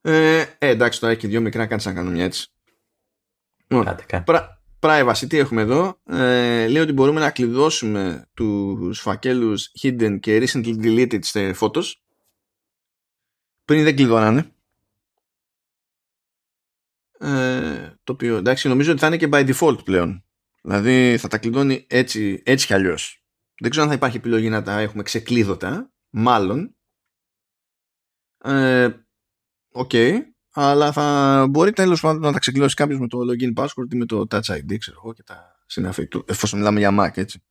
Ε, 0.00 0.40
ε, 0.40 0.68
εντάξει 0.68 1.00
τώρα 1.00 1.12
έχει 1.12 1.26
δύο 1.26 1.40
μικρά 1.40 1.66
κάνεις 1.66 1.84
να 1.84 1.92
κάνω 1.92 2.10
μια 2.10 2.24
έτσι. 2.24 2.48
privacy, 4.80 5.26
τι 5.28 5.38
έχουμε 5.38 5.62
εδώ. 5.62 6.00
Ε, 6.08 6.66
λέει 6.68 6.82
ότι 6.82 6.92
μπορούμε 6.92 7.20
να 7.20 7.30
κλειδώσουμε 7.30 8.28
τους 8.34 9.00
φακέλους 9.00 9.70
hidden 9.82 10.18
και 10.20 10.46
recently 10.46 10.76
deleted 10.82 11.18
σε 11.20 11.54
photos 11.60 11.84
πριν 13.64 13.84
δεν 13.84 13.96
κλειδώνανε. 13.96 14.52
Ε, 17.18 17.92
το 18.04 18.12
οποίο 18.12 18.36
εντάξει 18.36 18.68
νομίζω 18.68 18.90
ότι 18.90 19.00
θα 19.00 19.06
είναι 19.06 19.16
και 19.16 19.28
by 19.32 19.54
default 19.54 19.84
πλέον. 19.84 20.24
Δηλαδή 20.62 21.16
θα 21.18 21.28
τα 21.28 21.38
κλειδώνει 21.38 21.86
έτσι, 21.88 22.42
έτσι 22.44 22.66
κι 22.66 22.74
αλλιώς. 22.74 23.24
Δεν 23.58 23.70
ξέρω 23.70 23.84
αν 23.84 23.90
θα 23.90 23.96
υπάρχει 23.96 24.16
επιλογή 24.16 24.48
να 24.48 24.62
τα 24.62 24.78
έχουμε 24.78 25.02
ξεκλείδωτα. 25.02 25.92
Μάλλον. 26.10 26.76
Ε, 28.38 28.88
OK. 29.72 29.90
okay, 29.92 30.18
αλλά 30.52 30.92
θα 30.92 31.46
μπορεί 31.50 31.72
τέλος 31.72 32.00
πάντων 32.00 32.22
να 32.22 32.32
τα 32.32 32.38
ξεκλειδώσει 32.38 32.74
κάποιος 32.74 32.98
με 32.98 33.08
το 33.08 33.18
login 33.18 33.62
password 33.62 33.92
ή 33.92 33.96
με 33.96 34.06
το 34.06 34.26
touch 34.30 34.40
ID, 34.40 34.78
ξέρω 34.78 35.00
εγώ, 35.02 35.12
και 35.12 35.22
τα 35.22 35.62
συναφή 35.66 36.06
του. 36.06 36.24
Εφόσον 36.28 36.58
μιλάμε 36.58 36.78
για 36.78 36.90
Mac, 37.00 37.16
έτσι. 37.16 37.42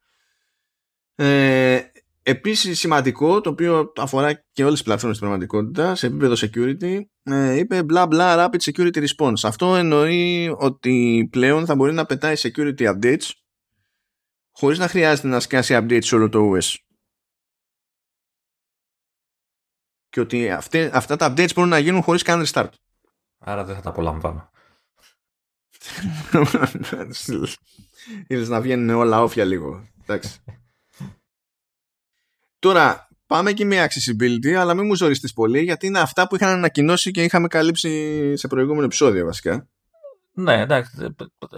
Ε, 1.16 1.82
Επίσης 2.26 2.80
σημαντικό, 2.80 3.42
το 3.42 3.50
οποίο 3.50 3.94
αφορά 3.96 4.34
και 4.34 4.64
όλες 4.64 4.74
τις 4.74 4.84
πλατφόρμες 4.84 5.18
στην 5.18 5.30
πραγματικότητα, 5.30 5.96
σε 5.96 6.08
επίπεδο 6.08 6.34
security, 6.38 7.02
ε, 7.24 7.58
είπε 7.58 7.84
μπλα 7.84 8.08
μπλα 8.08 8.36
rapid 8.38 8.72
security 8.72 9.06
response. 9.08 9.40
Αυτό 9.44 9.76
εννοεί 9.76 10.56
ότι 10.58 11.28
πλέον 11.32 11.66
θα 11.66 11.76
μπορεί 11.76 11.94
να 11.94 12.06
πετάει 12.06 12.36
security 12.38 12.96
updates 12.96 13.30
χωρίς 14.52 14.78
να 14.78 14.88
χρειάζεται 14.88 15.28
να 15.28 15.40
σκάσει 15.40 15.78
updates 15.78 16.04
σε 16.04 16.16
όλο 16.16 16.30
το 16.30 16.52
OS. 16.52 16.76
Και 20.10 20.20
ότι 20.20 20.52
αυτά 20.92 21.16
τα 21.16 21.34
updates 21.34 21.54
μπορούν 21.56 21.70
να 21.70 21.80
γίνουν 21.80 22.02
χωρίς 22.02 22.22
καν 22.22 22.46
restart. 22.46 22.70
Άρα 23.38 23.64
δεν 23.64 23.76
θα 23.76 23.82
τα 23.82 23.90
απολαμβάνω. 23.90 24.50
Ήθελες 28.28 28.50
να 28.50 28.62
βγαίνουν 28.62 28.90
όλα 28.90 29.22
όφια 29.22 29.46
λίγο. 29.46 29.88
Εντάξει. 30.02 30.44
Τώρα, 32.64 33.08
πάμε 33.26 33.52
και 33.52 33.66
με 33.66 33.86
accessibility, 33.86 34.50
αλλά 34.50 34.74
μην 34.74 34.86
μου 34.86 34.96
ζοριστείς 34.96 35.34
πολύ, 35.34 35.62
γιατί 35.62 35.88
είναι 35.88 36.00
αυτά 36.00 36.28
που 36.28 36.36
είχαν 36.36 36.50
ανακοινώσει 36.50 37.12
και 37.12 37.24
είχαμε 37.24 37.48
καλύψει 37.48 38.38
σε 38.38 38.48
προηγούμενο 38.48 38.86
επεισόδιο 38.86 39.26
βασικά. 39.26 39.68
Ναι, 40.34 40.62
εντάξει. 40.62 41.16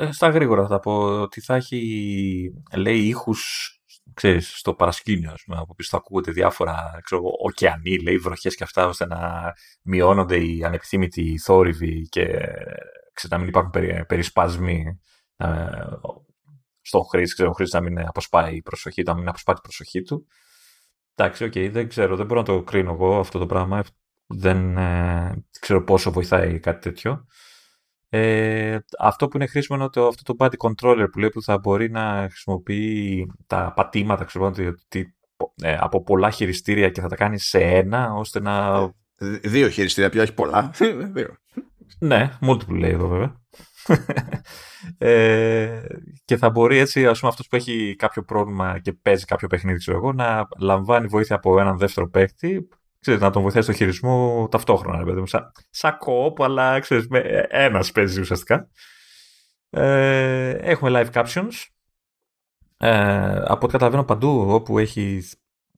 Στα 0.10 0.30
γρήγορα 0.30 0.68
θα 0.68 0.80
πω 0.80 1.22
ότι 1.22 1.42
θα 1.42 1.56
έχει, 1.56 2.54
λέει, 2.76 3.00
ήχους 3.00 3.70
ξέρεις, 4.14 4.58
στο 4.58 4.74
παρασκήνιο, 4.74 5.32
ας 5.32 5.42
πούμε, 5.46 5.58
από 5.58 5.76
πίσω 5.76 5.90
θα 5.92 5.98
ακούγονται 5.98 6.32
διάφορα 6.32 7.00
ξέρω, 7.04 7.22
ωκεανοί, 7.44 8.00
λέει, 8.00 8.18
βροχές 8.18 8.56
και 8.56 8.64
αυτά, 8.64 8.88
ώστε 8.88 9.06
να 9.06 9.54
μειώνονται 9.82 10.38
οι 10.38 10.64
ανεπιθύμητοι 10.64 11.38
θόρυβοι 11.38 12.08
και 12.10 12.26
ξέρεις, 13.14 13.30
να 13.30 13.38
μην 13.38 13.48
υπάρχουν 13.48 13.72
περισπασμοί 14.08 15.00
ε, 15.38 15.48
στον 16.82 17.06
χρήστη, 17.06 17.34
ξέρω, 17.34 17.50
ο 17.50 17.54
χρήστης 17.54 17.80
να 17.80 17.86
μην 17.90 18.00
αποσπάει 18.00 18.56
η 18.56 18.62
προσοχή 18.62 19.04
του, 19.04 19.12
να 19.12 19.18
μην 19.18 19.28
αποσπάει 19.28 19.56
την 19.56 19.64
προσοχή 19.64 20.02
του. 20.02 20.28
Εντάξει, 21.16 21.44
OK, 21.44 21.52
okay, 21.56 21.70
δεν 21.72 21.88
ξέρω, 21.88 22.16
δεν 22.16 22.26
μπορώ 22.26 22.40
να 22.40 22.46
το 22.46 22.64
κρίνω 22.64 22.92
εγώ 22.92 23.20
αυτό 23.20 23.40
το 23.40 23.46
πράγμα. 23.46 23.84
Δεν 24.28 24.78
ε, 24.78 25.46
ξέρω 25.60 25.84
πόσο 25.84 26.12
βοηθάει 26.12 26.60
κάτι 26.60 26.82
τέτοιο. 26.82 27.26
Ε, 28.10 28.78
αυτό 29.00 29.28
που 29.28 29.38
είναι 29.38 29.48
χρήσιμο 29.48 29.80
είναι 29.80 29.90
το, 29.90 30.08
αυτό 30.08 30.34
το 30.34 30.46
buddy 30.46 30.58
controller 30.58 31.08
που 31.12 31.20
λέει 31.20 31.30
που 31.30 31.42
θα 31.42 31.58
μπορεί 31.58 31.90
να 31.90 32.28
χρησιμοποιεί 32.30 33.28
τα 33.48 33.74
πατήματα 33.76 34.24
ξέρω, 34.24 34.46
ότι, 34.46 35.16
ε, 35.62 35.78
από 35.80 36.04
πολλά 36.04 36.30
χειριστήρια 36.30 36.90
και 36.90 37.02
θα 37.02 37.08
τα 37.08 37.16
κάνει 37.16 37.40
σε 37.40 37.60
ένα 37.60 38.14
ώστε 38.14 38.40
να... 38.40 38.84
Ε, 39.16 39.28
δύο 39.28 39.70
χειριστήρια 39.70 40.10
πια, 40.10 40.22
όχι 40.22 40.34
πολλά. 40.34 40.72
Δύο. 41.16 41.38
ναι, 42.00 42.38
multiple 42.42 42.78
λέει 42.78 42.92
εδώ 42.92 43.08
βέβαια. 43.08 43.42
Ε, 44.98 45.82
και 46.26 46.38
θα 46.38 46.50
μπορεί 46.50 46.78
έτσι, 46.78 47.08
ας 47.08 47.20
πούμε, 47.20 47.32
αυτός 47.32 47.48
που 47.48 47.56
έχει 47.56 47.96
κάποιο 47.98 48.24
πρόβλημα 48.24 48.80
και 48.80 48.94
παίζει 48.94 49.26
κάποιο 49.26 49.48
παιχνίδι, 49.48 49.78
ξέρω 49.78 49.98
εγώ, 49.98 50.14
να 50.14 50.48
λαμβάνει 50.60 51.08
βοήθεια 51.08 51.36
από 51.36 51.60
έναν 51.60 51.78
δεύτερο 51.78 52.10
παίκτη, 52.10 52.68
ξέρεις, 53.00 53.22
να 53.22 53.30
τον 53.30 53.42
βοηθάει 53.42 53.62
στο 53.62 53.74
χειρισμό 53.74 54.48
ταυτόχρονα, 54.52 54.98
ρε 54.98 55.04
παιδί 55.04 55.20
μου, 55.20 55.28
σαν, 55.28 55.52
σαν 55.70 55.98
κόπ, 55.98 56.42
αλλά 56.44 56.80
ξέρεις, 56.80 57.08
με, 57.08 57.20
ένας 57.50 57.92
παίζει 57.92 58.20
ουσιαστικά. 58.20 58.70
Ε, 59.70 60.50
έχουμε 60.50 60.92
live 60.94 61.22
captions. 61.22 61.66
Ε, 62.78 63.42
από 63.44 63.66
ό,τι 63.66 63.72
καταλαβαίνω 63.72 64.04
παντού 64.04 64.46
όπου 64.50 64.80
έχει 64.80 65.22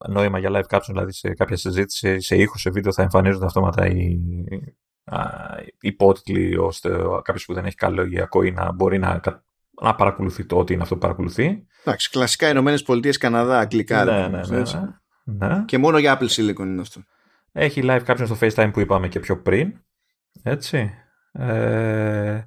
νόημα 0.08 0.38
για 0.38 0.50
live 0.52 0.76
captions, 0.76 0.86
δηλαδή 0.86 1.12
σε 1.12 1.34
κάποια 1.34 1.56
συζήτηση, 1.56 2.20
σε 2.20 2.36
ήχο, 2.36 2.58
σε 2.58 2.70
βίντεο 2.70 2.92
θα 2.92 3.02
εμφανίζονται 3.02 3.44
αυτόματα 3.44 3.86
οι, 3.86 4.18
υπότιτλοι 5.80 6.56
ώστε 6.56 6.90
κάποιος 7.22 7.44
που 7.44 7.54
δεν 7.54 7.64
έχει 7.64 7.76
καλό 7.76 8.04
ή 8.44 8.50
να 8.50 8.72
μπορεί 8.72 8.98
να, 8.98 9.20
να 9.82 9.94
παρακολουθεί 9.94 10.44
το 10.44 10.58
ότι 10.58 10.72
είναι 10.72 10.82
αυτό 10.82 10.94
που 10.94 11.00
παρακολουθεί. 11.00 11.66
Εντάξει, 11.84 12.10
κλασικά 12.10 12.48
Ηνωμένες 12.48 12.82
Πολιτείες, 12.82 13.16
Καναδά, 13.16 13.58
αγγλικά. 13.58 14.04
Ναι, 14.04 14.28
ναι, 14.28 14.40
ναι, 14.46 14.62
ναι, 15.24 15.64
Και 15.64 15.78
μόνο 15.78 15.98
για 15.98 16.18
Apple 16.18 16.28
Silicon 16.28 16.58
είναι 16.66 16.80
αυτό. 16.80 17.00
Έχει 17.52 17.80
live 17.84 18.04
caption 18.04 18.22
στο 18.24 18.36
FaceTime 18.40 18.70
που 18.72 18.80
είπαμε 18.80 19.08
και 19.08 19.20
πιο 19.20 19.42
πριν. 19.42 19.72
Έτσι. 20.42 20.90
Ε, 21.32 22.42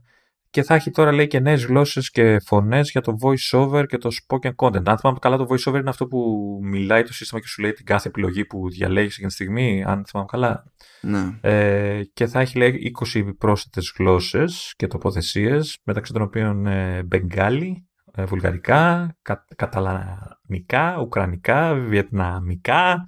και 0.52 0.64
θα 0.64 0.76
έχει 0.76 0.92
τώρα 0.92 1.12
λέει 1.12 1.28
και 1.28 1.40
νέες 1.40 1.66
γλώσσες 1.66 2.12
και 2.12 2.40
φωνές 2.46 2.92
για 2.92 3.02
το 3.02 3.16
voice 3.22 3.60
over 3.60 3.86
και 3.88 3.98
το 3.98 4.10
spoken 4.10 4.52
content. 4.56 4.86
Αν 4.86 4.98
θυμάμαι 4.98 5.20
καλά, 5.22 5.38
το 5.38 5.46
voice 5.50 5.64
over 5.66 5.80
είναι 5.80 5.90
αυτό 5.90 6.08
που 6.08 6.20
μιλάει 6.64 7.04
το 7.04 7.14
σύστημα 7.14 7.42
και 7.42 7.48
σου 7.48 7.62
λέει 7.62 7.72
την 7.72 7.86
κάθε 7.86 8.08
επιλογή 8.08 8.46
που 8.46 8.70
διαλέγεις 8.70 9.14
εκείνη 9.14 9.28
τη 9.28 9.34
στιγμή, 9.34 9.84
αν 9.88 10.06
θυμάμαι 10.06 10.28
καλά. 10.32 10.64
Ναι. 11.02 11.38
Ε, 11.42 12.02
και 12.14 12.26
θα 12.26 12.40
έχει 12.40 12.58
λέει 12.58 12.94
20 13.14 13.24
πρόσθετες 13.38 13.94
γλώσσες 13.98 14.74
και 14.76 14.88
τοποθεσίες, 14.88 15.80
μεταξύ 15.84 16.14
των 16.14 16.22
οποίων 16.22 16.66
ε, 16.66 17.04
Μπεγκάλι, 17.04 17.88
ε, 18.16 18.26
βουλγαρικά, 18.26 19.16
κα, 19.22 19.46
καταλανικά, 19.56 21.00
ουκρανικά, 21.00 21.74
βιετναμικά 21.74 23.08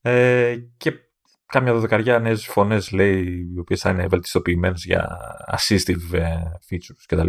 ε, 0.00 0.56
και 0.76 0.92
κάμια 1.46 1.72
δωδεκαριά 1.72 2.18
νέες 2.18 2.46
φωνές, 2.46 2.90
λέει, 2.90 3.50
οι 3.54 3.58
οποίες 3.58 3.80
θα 3.80 3.90
είναι 3.90 4.06
βελτιστοποιημένες 4.06 4.84
για 4.84 5.18
assistive 5.56 6.12
ε, 6.12 6.42
features 6.70 7.04
κτλ. 7.06 7.28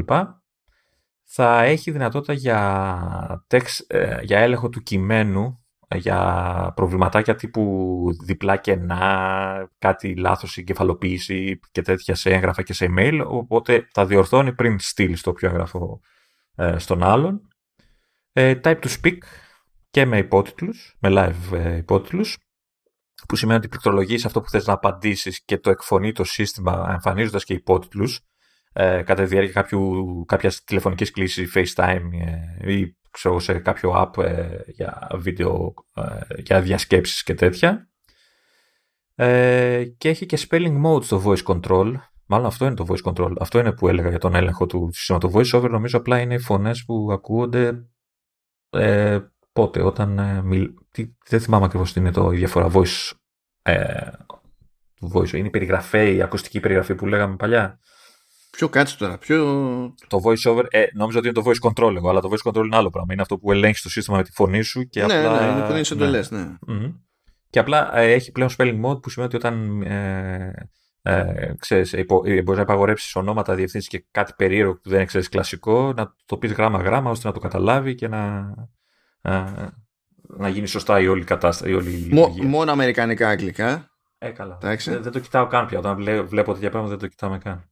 Θα 1.23 1.63
έχει 1.63 1.91
δυνατότητα 1.91 2.33
για, 2.33 3.45
text, 3.49 3.83
ε, 3.87 4.17
για 4.21 4.39
έλεγχο 4.39 4.69
του 4.69 4.81
κειμένου 4.81 5.65
για 5.95 6.71
προβληματάκια 6.75 7.35
τύπου 7.35 8.05
διπλά 8.25 8.57
κενά, 8.57 9.71
κάτι 9.77 10.15
λάθος 10.15 10.57
εγκεφαλοποίηση 10.57 11.59
και 11.71 11.81
τέτοια 11.81 12.15
σε 12.15 12.29
έγγραφα 12.29 12.61
και 12.61 12.73
σε 12.73 12.87
email, 12.89 13.21
οπότε 13.27 13.87
θα 13.91 14.05
διορθώνει 14.05 14.53
πριν 14.53 14.79
στείλει 14.79 15.19
το 15.19 15.33
πιο 15.33 15.49
έγγραφο 15.49 15.99
ε, 16.55 16.77
στον 16.77 17.03
άλλον. 17.03 17.47
Ε, 18.31 18.59
type 18.63 18.79
to 18.79 18.87
speak 19.01 19.17
και 19.89 20.05
με 20.05 20.17
υπότιτλους, 20.17 20.95
με 20.99 21.09
live 21.11 21.57
ε, 21.57 21.75
υπότιτλους, 21.75 22.37
που 23.27 23.35
σημαίνει 23.35 23.57
ότι 23.57 23.67
πληκτρολογείς 23.67 24.25
αυτό 24.25 24.41
που 24.41 24.49
θες 24.49 24.65
να 24.67 24.73
απαντήσεις 24.73 25.43
και 25.45 25.57
το 25.57 25.69
εκφωνεί 25.69 26.11
το 26.11 26.23
σύστημα 26.23 26.89
εμφανίζοντας 26.91 27.43
και 27.43 27.53
υπότιτλους 27.53 28.19
ε, 28.73 29.01
κατά 29.01 29.23
τη 29.23 29.27
διάρκεια 29.27 29.53
κάποιου, 29.53 30.23
κάποιας 30.27 30.63
τηλεφωνικής 30.63 31.11
κλήσης, 31.11 31.51
FaceTime 31.55 32.09
ε, 32.63 32.73
ή 32.73 32.97
ξέρω, 33.11 33.39
σε 33.39 33.59
κάποιο 33.59 33.93
app 33.95 34.23
ε, 34.23 34.57
για 34.67 35.07
βίντεο, 35.13 35.73
ε, 35.93 36.41
για 36.41 36.61
διασκέψεις 36.61 37.23
και 37.23 37.33
τέτοια. 37.33 37.89
Ε, 39.15 39.83
και 39.97 40.09
έχει 40.09 40.25
και 40.25 40.47
spelling 40.49 40.83
mode 40.85 41.03
στο 41.03 41.23
voice 41.25 41.43
control. 41.43 41.93
Μάλλον 42.25 42.45
αυτό 42.45 42.65
είναι 42.65 42.75
το 42.75 42.85
voice 42.89 43.11
control. 43.11 43.33
Αυτό 43.39 43.59
είναι 43.59 43.71
που 43.71 43.87
έλεγα 43.87 44.09
για 44.09 44.19
τον 44.19 44.35
έλεγχο 44.35 44.65
του 44.65 44.89
συστήματος. 44.93 45.31
Το 45.31 45.39
voice 45.39 45.61
over 45.61 45.69
νομίζω 45.69 45.97
απλά 45.97 46.19
είναι 46.19 46.33
οι 46.33 46.39
φωνές 46.39 46.83
που 46.85 47.09
ακούγονται 47.11 47.87
ε, 48.69 49.19
πότε, 49.55 49.81
όταν 49.81 50.19
ε, 50.19 50.41
μιλ... 50.41 50.73
τι, 50.91 51.15
δεν 51.27 51.39
θυμάμαι 51.39 51.65
ακριβώς 51.65 51.93
τι 51.93 51.99
είναι 51.99 52.11
το, 52.11 52.31
η 52.31 52.35
διαφορά 52.35 52.69
voice, 52.73 53.11
ε, 53.61 54.11
του 54.95 55.11
voice. 55.13 55.33
Είναι 55.33 55.47
η 55.47 55.49
περιγραφή, 55.49 56.15
η 56.15 56.21
ακουστική 56.21 56.59
περιγραφή 56.59 56.95
που 56.95 57.05
λέγαμε 57.05 57.35
παλιά. 57.35 57.79
Πιο 58.51 58.69
κάτσε 58.69 58.97
τώρα, 58.97 59.17
πιο... 59.17 59.37
Το 60.07 60.19
voice 60.23 60.51
over, 60.51 60.65
ε, 60.69 60.85
νόμιζα 60.93 61.17
ότι 61.17 61.27
είναι 61.27 61.41
το 61.41 61.43
voice 61.45 61.69
control 61.69 61.95
εγώ, 61.95 62.09
αλλά 62.09 62.19
το 62.19 62.29
voice 62.31 62.51
control 62.51 62.65
είναι 62.65 62.75
άλλο 62.75 62.89
πράγμα. 62.89 63.13
Είναι 63.13 63.21
αυτό 63.21 63.37
που 63.37 63.51
ελέγχεις 63.51 63.81
το 63.81 63.89
σύστημα 63.89 64.17
με 64.17 64.23
τη 64.23 64.31
φωνή 64.31 64.61
σου 64.61 64.83
και 64.83 65.05
ναι, 65.05 65.13
απλά... 65.13 65.45
Ναι, 65.45 65.51
είναι 65.51 65.65
που 65.65 65.71
δίνεις 65.71 65.91
εντολές, 65.91 66.31
ναι. 66.31 66.39
ναι. 66.39 66.55
Mm-hmm. 66.67 66.93
Και 67.49 67.59
απλά 67.59 67.97
ε, 67.97 68.11
έχει 68.11 68.31
πλέον 68.31 68.49
spelling 68.57 68.81
mode 68.85 69.01
που 69.01 69.09
σημαίνει 69.09 69.35
ότι 69.35 69.47
όταν 69.47 69.81
ε, 69.81 70.69
ε, 71.01 71.53
ξέρεις, 71.59 71.93
υπο, 71.93 72.21
ε, 72.25 72.41
μπορείς 72.41 72.57
να 72.57 72.61
υπαγορεύσεις 72.61 73.15
ονόματα, 73.15 73.55
διευθύνσεις 73.55 73.89
και 73.89 74.05
κάτι 74.11 74.33
περίεργο 74.37 74.73
που 74.73 74.89
δεν 74.89 75.05
ξέρεις 75.05 75.29
κλασικό, 75.29 75.93
να 75.93 76.15
το 76.25 76.37
πεις 76.37 76.51
γράμμα-γράμμα 76.51 77.09
ώστε 77.09 77.27
να 77.27 77.33
το 77.33 77.39
καταλάβει 77.39 77.95
και 77.95 78.07
να, 78.07 78.53
ε, 78.57 78.69
να 80.37 80.49
γίνει 80.49 80.67
σωστά 80.67 80.99
η 80.99 81.07
όλη 81.07 81.23
κατάσταση. 81.23 81.71
Η 81.71 81.73
όλη 81.73 82.09
Μο, 82.11 82.27
μόνο 82.27 82.71
αμερικανικά 82.71 83.27
αγγλικά. 83.27 83.89
Ε, 84.17 84.29
καλά. 84.29 84.57
Δεν, 84.61 84.77
δεν, 84.85 85.11
το 85.11 85.19
κοιτάω 85.19 85.47
καν 85.47 85.65
πια. 85.65 85.79
Όταν 85.79 85.95
βλέπω, 85.95 86.27
βλέπω 86.27 86.53
τέτοια 86.53 86.69
πράγματα 86.69 86.91
δεν 86.91 87.01
το 87.01 87.07
κοιτάμε 87.07 87.37
καν. 87.37 87.69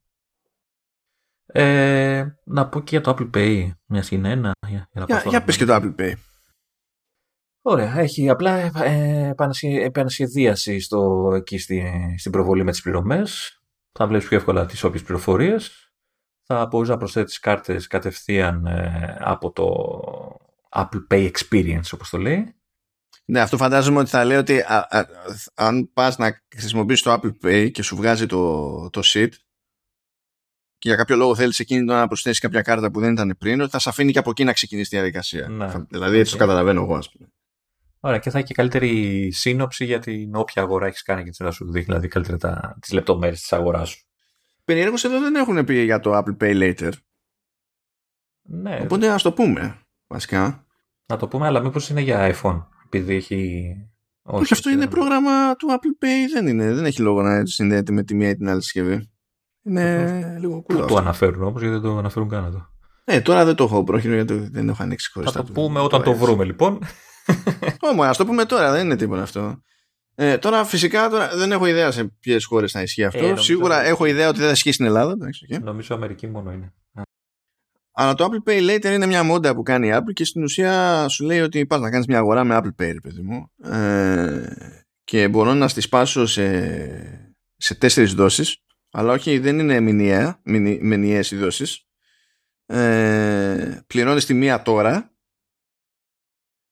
Ε, 1.46 2.26
να 2.44 2.68
πω 2.68 2.80
και 2.80 2.86
για 2.90 3.00
το 3.00 3.16
Apple 3.18 3.30
Pay, 3.36 3.70
μια 3.86 4.04
είναι 4.10 4.30
ένα. 4.30 4.52
Για, 4.68 4.88
για, 4.92 5.04
για, 5.06 5.22
για 5.26 5.44
πες 5.44 5.56
και 5.56 5.64
το 5.64 5.74
Apple 5.74 5.94
Pay. 6.00 6.12
Ωραία, 7.66 7.98
έχει 7.98 8.28
απλά 8.28 8.50
ε, 8.84 9.34
επανασχεδίαση 9.84 10.80
στο, 10.80 11.32
εκεί 11.34 11.58
στη, 11.58 11.92
στην 12.18 12.32
προβολή 12.32 12.64
με 12.64 12.70
τις 12.70 12.82
πληρωμές. 12.82 13.60
Θα 13.92 14.06
βλέπεις 14.06 14.28
πιο 14.28 14.36
εύκολα 14.36 14.66
τις 14.66 14.84
όποιες 14.84 15.02
πληροφορίες. 15.02 15.92
Θα 16.42 16.66
μπορείς 16.66 16.88
να 16.88 16.96
προσθέτεις 16.96 17.38
κάρτες 17.38 17.86
κατευθείαν 17.86 18.66
ε, 18.66 19.16
από 19.20 19.52
το 19.52 19.66
Apple 20.74 21.06
Pay 21.10 21.30
Experience, 21.30 21.88
όπως 21.92 22.10
το 22.10 22.18
λέει. 22.18 22.54
Ναι, 23.24 23.40
αυτό 23.40 23.56
φαντάζομαι 23.56 23.98
ότι 23.98 24.10
θα 24.10 24.24
λέει 24.24 24.36
ότι 24.36 24.60
α, 24.60 24.86
α, 24.90 25.04
αν 25.54 25.92
πας 25.92 26.18
να 26.18 26.42
χρησιμοποιήσεις 26.56 27.02
το 27.02 27.12
Apple 27.12 27.46
Pay 27.46 27.70
και 27.70 27.82
σου 27.82 27.96
βγάζει 27.96 28.26
το, 28.26 28.90
το 28.90 29.00
sheet 29.04 29.28
και 30.78 30.88
για 30.88 30.98
κάποιο 30.98 31.16
λόγο 31.16 31.34
θέλεις 31.34 31.58
εκείνη 31.58 31.82
να 31.82 32.06
προσθέσεις 32.06 32.40
κάποια 32.40 32.62
κάρτα 32.62 32.90
που 32.90 33.00
δεν 33.00 33.12
ήταν 33.12 33.36
πριν, 33.38 33.68
θα 33.68 33.78
σε 33.78 33.88
αφήνει 33.88 34.12
και 34.12 34.18
από 34.18 34.30
εκεί 34.30 34.44
να 34.44 34.52
ξεκινήσεις 34.52 34.88
τη 34.88 34.96
διαδικασία. 34.96 35.48
Ναι. 35.48 35.72
δηλαδή 35.88 36.18
έτσι 36.18 36.32
το 36.32 36.38
καταλαβαίνω 36.38 36.82
εγώ, 36.82 36.96
ας 36.96 37.10
πούμε. 37.10 37.28
Ωραία, 38.00 38.18
και 38.18 38.30
θα 38.30 38.38
έχει 38.38 38.46
και 38.46 38.54
καλύτερη 38.54 39.30
σύνοψη 39.32 39.84
για 39.84 39.98
την 39.98 40.34
όποια 40.34 40.62
αγορά 40.62 40.86
έχεις 40.86 41.02
κάνει 41.02 41.24
και 41.24 41.30
θα 41.32 41.50
σου 41.50 41.64
δείχνει 41.64 41.82
δηλαδή 41.82 42.08
καλύτερα 42.08 42.76
τις 42.80 42.92
λεπτομέρειες 42.92 43.40
της 43.40 43.52
αγοράς 43.52 43.88
σου. 43.88 44.04
Περίεργως 44.64 45.04
εδώ 45.04 45.20
δεν 45.20 45.34
έχουν 45.34 45.64
πει 45.64 45.82
για 45.82 46.00
το 46.00 46.16
Apple 46.16 46.36
Pay 46.40 46.62
Later. 46.62 46.92
Ναι. 48.42 48.78
Οπότε 48.82 49.08
ας 49.08 49.22
το 49.22 49.32
πούμε, 49.32 49.78
βασικά. 50.06 50.63
Να 51.06 51.16
το 51.16 51.28
πούμε, 51.28 51.46
αλλά 51.46 51.60
μήπως 51.60 51.88
είναι 51.88 52.00
για 52.00 52.34
iPhone, 52.34 52.66
επειδή 52.84 53.14
έχει. 53.14 53.64
Όχι, 54.22 54.42
Όχι 54.42 54.52
αυτό 54.52 54.70
είναι 54.70 54.86
πρόγραμμα 54.86 55.56
του 55.56 55.66
Apple 55.70 56.04
Pay, 56.04 56.32
δεν 56.32 56.46
είναι. 56.46 56.72
Δεν 56.72 56.84
έχει 56.84 57.02
λόγο 57.02 57.22
να 57.22 57.46
συνδέεται 57.46 57.92
με 57.92 58.02
τη 58.02 58.14
μία 58.14 58.28
ή 58.28 58.36
την 58.36 58.48
άλλη 58.48 58.62
συσκευή. 58.62 59.10
Είναι 59.62 60.36
λίγο 60.40 60.62
κουλός. 60.62 60.82
Πού 60.82 60.88
το 60.88 60.96
αναφέρουν 60.96 61.42
όμως, 61.42 61.60
γιατί 61.60 61.76
δεν 61.76 61.84
το 61.84 61.98
αναφέρουν 61.98 62.28
καν 62.28 62.44
εδώ. 62.44 62.66
Ναι, 63.04 63.20
τώρα 63.20 63.44
δεν 63.44 63.54
το 63.54 63.64
έχω 63.64 63.84
πρόχειρο 63.84 64.14
γιατί 64.14 64.48
δεν 64.52 64.68
έχω 64.68 64.82
ανοίξει 64.82 65.10
χωριστά. 65.12 65.40
Θα 65.40 65.46
το 65.46 65.52
πούμε 65.52 65.80
όταν 65.80 66.02
το 66.02 66.14
βρούμε 66.14 66.44
λοιπόν. 66.44 66.78
Όχι, 67.80 68.00
ας 68.00 68.16
το 68.16 68.24
πούμε 68.26 68.44
τώρα, 68.44 68.72
δεν 68.72 68.84
είναι 68.84 68.96
τίποτα 68.96 69.22
αυτό. 69.22 69.62
Ε, 70.14 70.38
τώρα 70.38 70.64
φυσικά 70.64 71.08
τώρα, 71.08 71.36
δεν 71.36 71.52
έχω 71.52 71.66
ιδέα 71.66 71.90
σε 71.90 72.04
ποιες 72.20 72.44
χώρες 72.44 72.72
θα 72.72 72.82
ισχύει 72.82 73.04
αυτό. 73.04 73.26
Ε, 73.26 73.36
Σίγουρα 73.36 73.82
έχω 73.82 74.04
ιδέα 74.04 74.28
ότι 74.28 74.38
δεν 74.38 74.46
θα 74.46 74.52
ισχύει 74.52 74.72
στην 74.72 74.86
Ελλάδα. 74.86 75.14
Okay. 75.20 75.60
Νομίζω 75.62 75.94
Αμερική 75.94 76.26
μόνο 76.26 76.52
είναι. 76.52 76.74
Αλλά 77.96 78.14
το 78.14 78.28
Apple 78.30 78.50
Pay 78.50 78.70
Later 78.70 78.92
είναι 78.94 79.06
μια 79.06 79.22
μόντα 79.22 79.54
που 79.54 79.62
κάνει 79.62 79.88
η 79.88 79.90
Apple 79.94 80.12
και 80.12 80.24
στην 80.24 80.42
ουσία 80.42 81.08
σου 81.08 81.24
λέει 81.24 81.40
ότι 81.40 81.66
πας 81.66 81.80
να 81.80 81.90
κάνεις 81.90 82.06
μια 82.06 82.18
αγορά 82.18 82.44
με 82.44 82.56
Apple 82.58 82.82
Pay, 82.82 82.96
παιδί 83.02 83.22
μου. 83.22 83.50
Ε, 83.72 84.46
και 85.04 85.28
μπορώ 85.28 85.54
να 85.54 85.68
στη 85.68 85.80
σπάσω 85.80 86.26
σε, 86.26 87.26
σε 87.56 87.74
τέσσερις 87.74 88.14
δόσεις. 88.14 88.58
Αλλά 88.90 89.12
όχι, 89.12 89.38
δεν 89.38 89.58
είναι 89.58 89.80
μηνιαία, 89.80 90.40
μηνιαίες 90.80 91.30
οι 91.30 91.36
δόσεις. 91.36 91.86
Ε, 92.66 93.80
πληρώνεις 93.86 94.24
τη 94.26 94.34
μία 94.34 94.62
τώρα 94.62 95.12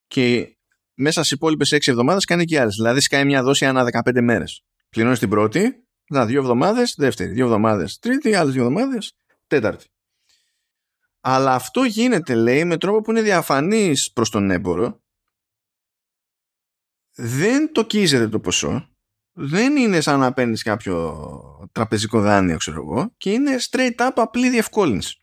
και 0.07 0.57
μέσα 0.95 1.21
στις 1.21 1.33
υπόλοιπες 1.33 1.73
6 1.73 1.91
εβδομάδες 1.91 2.25
κάνει 2.25 2.45
και 2.45 2.61
άλλες. 2.61 2.75
Δηλαδή, 2.75 3.01
σκάει 3.01 3.25
μια 3.25 3.43
δόση 3.43 3.67
ανά 3.67 3.85
15 3.85 4.21
μέρες. 4.21 4.65
Πληρώνεις 4.89 5.19
την 5.19 5.29
πρώτη, 5.29 5.87
να 6.09 6.27
δύο 6.27 6.41
εβδομάδες, 6.41 6.95
δεύτερη, 6.99 7.33
δύο 7.33 7.45
εβδομάδες, 7.45 7.99
τρίτη, 7.99 8.35
άλλες 8.35 8.55
δύο 8.55 8.63
εβδομάδες, 8.63 9.13
τέταρτη. 9.47 9.92
Αλλά 11.25 11.55
αυτό 11.55 11.83
γίνεται, 11.85 12.35
λέει, 12.35 12.65
με 12.65 12.77
τρόπο 12.77 13.01
που 13.01 13.11
είναι 13.11 13.23
διαφανής 13.23 14.13
προς 14.13 14.31
τον 14.31 14.51
έμπορο. 14.51 15.01
Δεν 17.15 17.73
το 17.73 17.85
κίζεται 17.85 18.29
το 18.29 18.41
ποσό. 18.41 18.87
Δεν 19.33 19.77
είναι 19.77 20.01
σαν 20.01 20.19
να 20.19 20.33
παίρνεις 20.33 20.63
κάποιο 20.63 21.69
τραπεζικό 21.73 22.21
δάνειο, 22.21 22.57
ξέρω 22.57 22.83
εγώ, 22.83 23.13
και 23.17 23.31
είναι 23.31 23.57
straight 23.71 23.97
up 23.97 24.11
απλή 24.15 24.51
διευκόλυνση. 24.51 25.23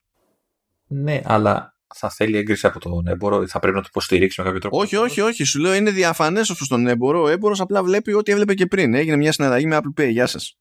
Ναι, 0.87 1.21
αλλά 1.23 1.77
θα 1.95 2.09
θέλει 2.09 2.37
έγκριση 2.37 2.67
από 2.67 2.79
τον 2.79 3.07
έμπορο, 3.07 3.47
θα 3.47 3.59
πρέπει 3.59 3.75
να 3.75 3.81
το 3.81 3.87
υποστηρίξει 3.89 4.41
με 4.41 4.45
κάποιο 4.45 4.59
τρόπο; 4.61 4.79
Όχι, 4.79 4.95
όχι, 4.95 5.21
όχι. 5.21 5.43
Σου 5.43 5.59
λέω 5.59 5.73
είναι 5.73 5.91
διαφανές 5.91 6.49
ως 6.49 6.67
τον 6.67 6.87
έμπορο. 6.87 7.21
Ο 7.21 7.27
έμπορος 7.27 7.59
απλά 7.59 7.83
βλέπει 7.83 8.13
ό,τι 8.13 8.31
έβλεπε 8.31 8.53
και 8.53 8.65
πριν. 8.65 8.93
Έγινε 8.93 9.15
μια 9.15 9.31
συναλλαγή 9.31 9.65
με 9.65 9.79
Apple 9.81 10.01
Pay. 10.01 10.09
Γεια 10.11 10.25
σας. 10.25 10.57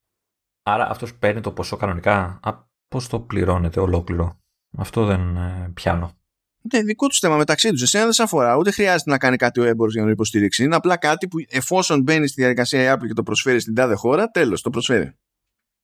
Άρα 0.62 0.90
αυτός 0.90 1.14
παίρνει 1.14 1.40
το 1.40 1.52
ποσό 1.52 1.76
κανονικά; 1.76 2.40
Πώς 2.88 3.08
το 3.08 3.20
πληρώνεται 3.20 3.80
ολόκληρο; 3.80 4.40
Αυτό 4.76 5.04
δεν 5.04 5.36
ε, 5.36 5.70
πιάνω. 5.74 6.12
Ναι, 6.72 6.82
δικό 6.82 7.06
τους 7.06 7.18
θέμα 7.18 7.36
μεταξύ 7.36 7.70
τους. 7.70 7.82
Εσένα 7.82 8.04
δεν 8.04 8.12
σε 8.12 8.22
αφορά. 8.22 8.56
Ούτε 8.56 8.70
χρειάζεται 8.70 9.10
να 9.10 9.18
κάνει 9.18 9.36
κάτι 9.36 9.60
ο 9.60 9.64
έμπορο 9.64 9.90
για 9.90 10.00
να 10.00 10.06
το 10.06 10.12
υποστηρίξει. 10.12 10.64
Είναι 10.64 10.76
απλά 10.76 10.96
κάτι 10.96 11.28
που 11.28 11.36
εφόσον 11.48 12.02
μπαίνει 12.02 12.26
στη 12.26 12.40
διαδικασία 12.40 12.82
η 12.82 12.94
Apple 12.96 13.06
και 13.06 13.12
το 13.12 13.22
προσφέρει 13.22 13.60
στην 13.60 13.74
τάδε 13.74 13.94
χώρα, 13.94 14.30
τέλος, 14.30 14.62
το 14.62 14.70
προσφέρει. 14.70 15.18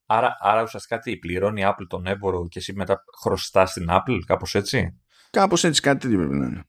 Άρα, 0.07 0.37
άρα 0.41 0.63
ουσιαστικά 0.63 0.99
τι, 0.99 1.17
πληρώνει 1.17 1.61
η 1.61 1.65
Apple 1.67 1.87
τον 1.89 2.07
έμπορο 2.07 2.49
και 2.49 2.59
εσύ 2.59 2.73
μετά 2.73 3.05
χρωστά 3.23 3.67
στην 3.67 3.87
Apple, 3.91 4.19
κάπως 4.27 4.55
έτσι; 4.55 5.01
Κάπως 5.31 5.65
έτσι 5.65 5.81
κάτι 5.81 5.99
τέτοιο 5.99 6.19
πρέπει 6.19 6.35
να 6.35 6.47
είναι. 6.47 6.65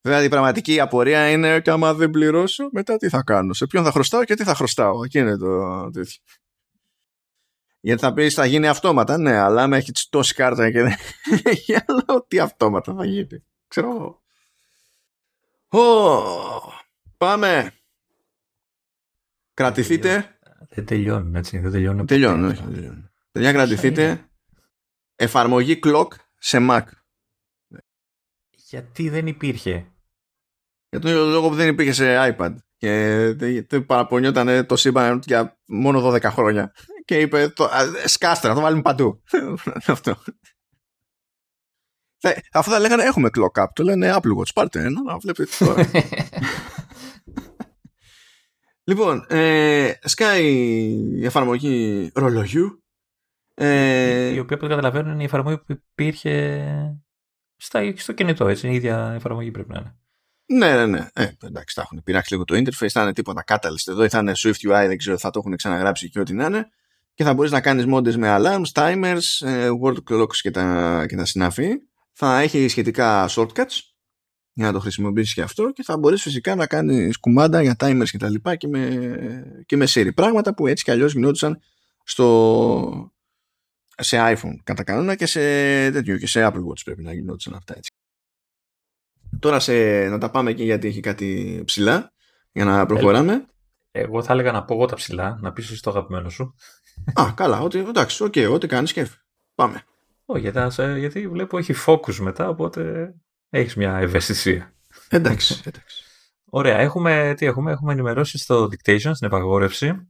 Δηλαδή 0.00 0.26
η 0.26 0.28
πραγματική 0.28 0.80
απορία 0.80 1.30
είναι 1.30 1.60
και 1.60 1.70
άμα 1.70 1.94
δεν 1.94 2.10
πληρώσω, 2.10 2.68
μετά 2.72 2.96
τι 2.96 3.08
θα 3.08 3.22
κάνω; 3.22 3.52
Σε 3.52 3.66
ποιον 3.66 3.84
θα 3.84 3.90
χρωστάω 3.90 4.24
και 4.24 4.34
τι 4.34 4.44
θα 4.44 4.54
χρωστάω; 4.54 5.04
Εκεί 5.04 5.18
είναι 5.18 5.36
το 5.36 5.90
τέτοιο. 5.90 6.20
Γιατί 7.86 8.00
θα 8.00 8.12
πεις 8.12 8.34
θα 8.34 8.46
γίνει 8.46 8.68
αυτόματα, 8.68 9.18
ναι, 9.18 9.36
αλλά 9.36 9.62
άμα 9.62 9.76
έχεις 9.76 10.08
τόση 10.08 10.34
κάρτα 10.34 10.70
και 10.70 10.82
δεν 10.82 10.94
έχει 11.42 11.74
άλλο, 11.86 12.24
τι 12.28 12.38
αυτόματα 12.38 12.94
θα 12.94 13.04
γίνει. 13.04 13.44
Ξέρω 13.68 13.90
εγώ. 13.90 14.22
πάμε. 17.16 17.72
Κρατηθείτε. 19.54 20.38
Δεν 20.68 20.86
τελειώνουν, 20.86 21.34
έτσι. 21.34 21.58
Δεν 21.58 21.70
τελειώνουν. 21.70 22.06
Τελειώνουν, 22.06 22.50
όχι. 22.50 22.62
Τελειώνουν. 22.62 23.10
Παιδιά, 23.32 23.52
κρατηθείτε. 23.52 24.30
εφαρμογή 25.16 25.80
clock 25.82 26.08
σε 26.38 26.58
Mac. 26.60 26.84
Γιατί 28.50 29.08
δεν 29.08 29.26
υπήρχε; 29.26 29.92
Για 30.88 31.00
τον 31.00 31.10
λόγο 31.12 31.48
που 31.48 31.54
δεν 31.54 31.68
υπήρχε 31.68 31.92
σε 31.92 32.34
iPad. 32.36 32.56
Και 33.66 33.80
παραπονιόταν 33.80 34.66
το 34.66 34.76
σύμπαν 34.76 35.20
για 35.24 35.58
μόνο 35.66 36.12
12 36.12 36.22
χρόνια. 36.22 36.72
Και 37.04 37.20
είπε, 37.20 37.48
το, 37.48 37.68
σκάστε 38.04 38.48
να 38.48 38.54
το 38.54 38.60
βάλουμε 38.60 38.82
παντού. 38.82 39.22
Αυτό. 39.86 40.16
Αφού 42.52 42.70
θα 42.70 42.78
λέγανε 42.78 43.02
έχουμε 43.02 43.28
clock 43.38 43.62
up, 43.62 43.66
το 43.72 43.82
λένε 43.82 44.14
Apple 44.14 44.38
Watch. 44.38 44.52
Πάρτε 44.54 44.80
ένα, 44.80 45.02
να 45.02 45.18
βλέπετε 45.18 45.50
τώρα. 45.58 45.84
λοιπόν, 48.88 49.26
ε, 49.28 49.92
Sky 50.16 50.40
η 50.42 51.24
εφαρμογή 51.24 52.10
ρολογιού. 52.14 52.84
Ε, 53.54 54.28
η 54.28 54.38
οποία, 54.38 54.56
που 54.56 54.66
καταλαβαίνω, 54.66 55.12
είναι 55.12 55.22
η 55.22 55.24
εφαρμογή 55.24 55.58
που 55.58 55.80
υπήρχε 55.90 56.66
στα, 57.56 57.96
στο 57.96 58.12
κινητό, 58.12 58.48
έτσι. 58.48 58.68
Η 58.68 58.74
ίδια 58.74 59.12
εφαρμογή 59.14 59.50
πρέπει 59.50 59.72
να 59.72 59.78
είναι. 59.78 59.96
Ναι, 60.46 60.74
ναι, 60.74 60.86
ναι. 60.86 61.06
Ε, 61.12 61.28
εντάξει, 61.44 61.74
θα 61.74 61.82
έχουν 61.82 62.02
πειράξει 62.02 62.32
λίγο 62.32 62.44
το 62.44 62.56
interface, 62.56 62.88
θα 62.88 63.02
είναι 63.02 63.12
τίποτα 63.12 63.44
catalyst 63.46 63.88
εδώ, 63.88 64.08
θα 64.08 64.18
είναι 64.18 64.32
Swift 64.36 64.68
UI, 64.68 64.84
δεν 64.86 64.96
ξέρω, 64.96 65.18
θα 65.18 65.30
το 65.30 65.38
έχουν 65.38 65.56
ξαναγράψει 65.56 66.08
και 66.08 66.20
ό,τι 66.20 66.32
να 66.34 66.46
είναι. 66.46 66.68
Και 67.14 67.24
θα 67.24 67.34
μπορείς 67.34 67.50
να 67.50 67.60
κάνεις 67.60 67.86
μόντες 67.86 68.16
με 68.16 68.36
alarms, 68.38 68.72
timers, 68.72 69.46
ε, 69.46 69.70
word 69.82 69.96
clocks 70.10 70.36
και 70.40 70.50
τα, 70.50 71.04
και 71.08 71.16
τα 71.16 71.24
συνάφη. 71.24 71.68
Θα 72.12 72.40
έχει 72.40 72.68
σχετικά 72.68 73.28
shortcuts 73.30 73.78
για 74.52 74.66
να 74.66 74.72
το 74.72 74.80
χρησιμοποιήσεις 74.80 75.34
και 75.34 75.42
αυτό 75.42 75.70
και 75.70 75.82
θα 75.82 75.98
μπορείς 75.98 76.22
φυσικά 76.22 76.54
να 76.54 76.66
κάνεις 76.66 77.18
κουμάντα 77.18 77.62
για 77.62 77.76
timers 77.78 78.08
και 78.10 78.18
τα 78.18 78.30
λοιπά 78.30 78.56
και 78.56 78.68
με, 78.68 79.62
και 79.66 79.76
με 79.76 79.86
Siri. 79.88 80.14
Πράγματα 80.14 80.54
που 80.54 80.66
έτσι 80.66 80.84
κι 80.84 80.90
αλλιώς 80.90 81.12
γινόντουσαν 81.12 81.60
στο, 82.04 83.12
σε 83.96 84.16
iPhone 84.20 84.56
κατά 84.64 84.84
κανόνα 84.84 85.14
και 85.14 85.26
σε, 85.26 85.40
τέτοιο, 85.90 86.18
και 86.18 86.26
σε 86.26 86.46
Apple 86.46 86.66
Watch 86.66 86.84
πρέπει 86.84 87.02
να 87.02 87.12
γινόντουσαν 87.12 87.54
αυτά 87.54 87.74
έτσι. 87.76 87.90
Τώρα 89.38 89.60
σε, 89.60 90.08
να 90.08 90.18
τα 90.18 90.30
πάμε 90.30 90.52
και 90.52 90.64
γιατί 90.64 90.88
έχει 90.88 91.00
κάτι 91.00 91.62
ψιλά 91.64 92.12
για 92.52 92.64
να 92.64 92.86
προχωράμε. 92.86 93.46
Εγώ 93.90 94.22
θα 94.22 94.32
έλεγα 94.32 94.52
να 94.52 94.64
πω 94.64 94.74
εγώ 94.74 94.86
τα 94.86 94.94
ψιλά, 94.94 95.38
να 95.40 95.52
πεις 95.52 95.80
το 95.80 95.90
αγαπημένο 95.90 96.28
σου. 96.28 96.54
Α, 97.20 97.32
καλά, 97.34 97.60
ότι, 97.60 97.78
εντάξει, 97.78 98.22
OK, 98.22 98.32
okay, 98.36 98.50
ό,τι 98.52 98.66
κάνεις 98.66 98.92
και 98.92 99.08
πάμε. 99.54 99.82
Όχι, 100.24 100.40
γιατί, 100.40 100.98
γιατί 100.98 101.28
βλέπω 101.28 101.58
έχει 101.58 101.74
focus 101.86 102.14
μετά, 102.14 102.48
οπότε 102.48 103.14
έχεις 103.50 103.74
μια 103.74 103.96
ευαισθησία. 103.96 104.74
Εντάξει, 105.08 105.62
εντάξει. 105.66 106.04
Ωραία, 106.44 106.78
έχουμε, 106.78 107.34
τι 107.36 107.46
έχουμε, 107.46 107.72
έχουμε 107.72 107.92
ενημερώσεις 107.92 108.42
στο 108.42 108.64
dictation, 108.64 109.10
στην 109.14 109.26
υπαγόρευση. 109.26 110.08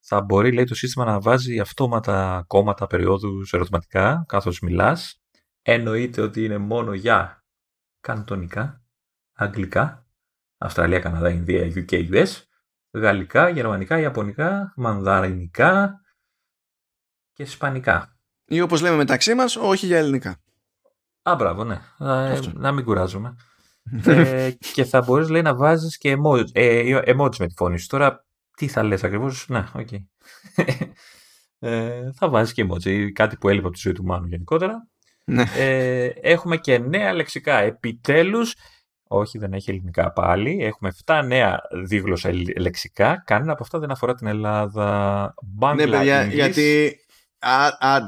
Θα 0.00 0.20
μπορεί, 0.20 0.52
λέει, 0.52 0.64
το 0.64 0.74
σύστημα 0.74 1.04
να 1.04 1.20
βάζει 1.20 1.58
αυτόματα 1.58 2.44
κόμματα, 2.46 2.86
περιόδους, 2.86 3.52
ερωτηματικά, 3.52 4.24
καθώς 4.28 4.60
μιλάς. 4.60 5.20
Εννοείται 5.62 6.20
ότι 6.20 6.44
είναι 6.44 6.58
μόνο 6.58 6.94
για 6.94 7.35
καντονικά, 8.06 8.82
αγγλικά, 9.32 10.06
Αυστραλία, 10.58 11.00
Καναδά, 11.00 11.30
Ινδία, 11.30 11.72
UK, 11.74 12.10
US, 12.10 12.28
γαλλικά, 12.90 13.48
γερμανικά, 13.48 13.98
ιαπωνικά, 13.98 14.72
μανδαρινικά 14.76 16.00
και 17.32 17.42
ισπανικά. 17.42 18.18
Ή 18.44 18.60
όπως 18.60 18.80
λέμε 18.80 18.96
μεταξύ 18.96 19.34
μας, 19.34 19.56
όχι 19.56 19.86
για 19.86 19.98
ελληνικά. 19.98 20.40
Α, 21.22 21.34
μπράβο, 21.34 21.64
ναι. 21.64 21.80
Ε, 21.98 22.40
να 22.52 22.72
μην 22.72 22.84
κουράζουμε. 22.84 23.36
ε, 24.06 24.50
και 24.50 24.84
θα 24.84 25.00
μπορείς 25.00 25.28
λέει 25.28 25.42
να 25.42 25.54
βάζεις 25.54 25.98
και 25.98 26.16
emojis, 26.18 26.48
ε, 26.52 27.00
emojis 27.04 27.36
με 27.36 27.46
τη 27.46 27.54
φωνή 27.56 27.78
σου. 27.78 27.86
Τώρα 27.86 28.26
τι 28.56 28.68
θα 28.68 28.82
λες 28.82 29.04
ακριβώς, 29.04 29.48
ναι, 29.48 29.64
Okay. 29.74 30.04
ε, 31.58 32.12
θα 32.12 32.28
βάζεις 32.28 32.52
και 32.52 32.66
emoji, 32.68 33.10
κάτι 33.12 33.36
που 33.36 33.48
έλειπε 33.48 33.66
από 33.66 33.74
τη 33.74 33.80
ζωή 33.80 33.92
του 33.92 34.04
Μάνου 34.04 34.26
γενικότερα. 34.26 34.88
Ναι. 35.30 35.44
Ε, 35.56 36.10
έχουμε 36.20 36.56
και 36.56 36.78
νέα 36.78 37.12
λεξικά. 37.12 37.58
Επιτέλους, 37.58 38.54
όχι 39.08 39.38
δεν 39.38 39.52
έχει 39.52 39.70
ελληνικά 39.70 40.12
πάλι, 40.12 40.58
έχουμε 40.64 40.92
7 41.04 41.22
νέα 41.26 41.60
δίγλωσσα 41.84 42.30
λεξικά. 42.58 43.22
Κανένα 43.26 43.52
από 43.52 43.62
αυτά 43.62 43.78
δεν 43.78 43.90
αφορά 43.90 44.14
την 44.14 44.26
Ελλάδα. 44.26 45.34
ναι, 45.74 45.86
παιδιά, 45.86 46.24
γιατί... 46.24 47.00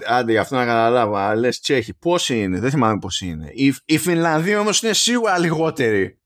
Άντε, 0.05 0.33
για 0.33 0.41
αυτό 0.41 0.57
να 0.57 0.65
καταλάβω. 0.65 1.35
Λες 1.35 1.61
Τσέχοι, 1.61 1.95
πόσοι 1.95 2.43
είναι, 2.43 2.61
δεν 2.61 2.71
θυμάμαι 2.71 2.99
πόσοι 2.99 3.27
είναι. 3.27 3.51
Η, 3.53 3.75
η 3.85 3.99
Φινλανδία 3.99 4.61
όμως 4.61 4.83
είναι 4.83 4.93
σίγουρα 4.93 5.39
λιγότερη. 5.39 6.19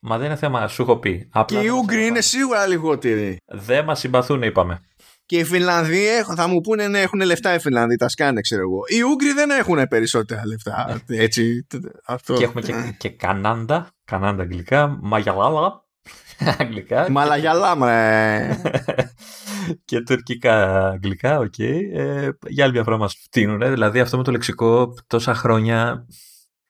Μα 0.00 0.18
δεν 0.18 0.26
είναι 0.26 0.36
θέμα, 0.36 0.68
σου 0.68 0.82
έχω 0.82 0.96
πει. 0.96 1.30
και 1.46 1.58
οι 1.58 1.68
Ούγγροι 1.68 2.06
είναι 2.06 2.20
σίγουρα 2.20 2.66
λιγότεροι. 2.66 3.36
Δεν 3.46 3.84
μας 3.84 3.98
συμπαθούν, 3.98 4.42
είπαμε. 4.42 4.80
Και 5.28 5.38
οι 5.38 5.44
Φινλανδοί 5.44 6.04
θα 6.36 6.48
μου 6.48 6.60
πούνε 6.60 6.88
ναι, 6.88 7.00
έχουν 7.00 7.20
λεφτά 7.20 7.54
οι 7.54 7.58
Φινλανδοί, 7.58 7.96
τα 7.96 8.08
σκάνε, 8.08 8.40
ξέρω 8.40 8.60
εγώ. 8.60 8.80
Οι 8.86 9.02
Ούγγροι 9.02 9.32
δεν 9.32 9.50
έχουν 9.50 9.88
περισσότερα 9.88 10.46
λεφτά. 10.46 11.00
Ναι. 11.06 11.16
Έτσι, 11.16 11.66
αυτό. 12.06 12.34
Και 12.34 12.44
έχουμε 12.44 12.60
και, 12.60 12.72
και 12.98 13.08
Κανάντα, 13.08 13.90
Κανάντα 14.04 14.42
αγγλικά, 14.42 14.98
Μαγιαλάλα, 15.00 15.84
αγγλικά. 16.58 17.10
Μαλαγιαλά, 17.10 17.76
μρε. 17.76 18.60
και 19.84 20.00
τουρκικά 20.00 20.86
αγγλικά, 20.88 21.38
Okay. 21.38 21.80
Ε, 21.94 22.28
για 22.46 22.64
άλλη 22.64 22.72
μια 22.72 22.82
φορά 22.82 22.96
μας 22.96 23.14
φτύνουν. 23.14 23.58
Δηλαδή 23.58 24.00
αυτό 24.00 24.16
με 24.16 24.22
το 24.22 24.30
λεξικό 24.30 24.94
τόσα 25.06 25.34
χρόνια. 25.34 26.06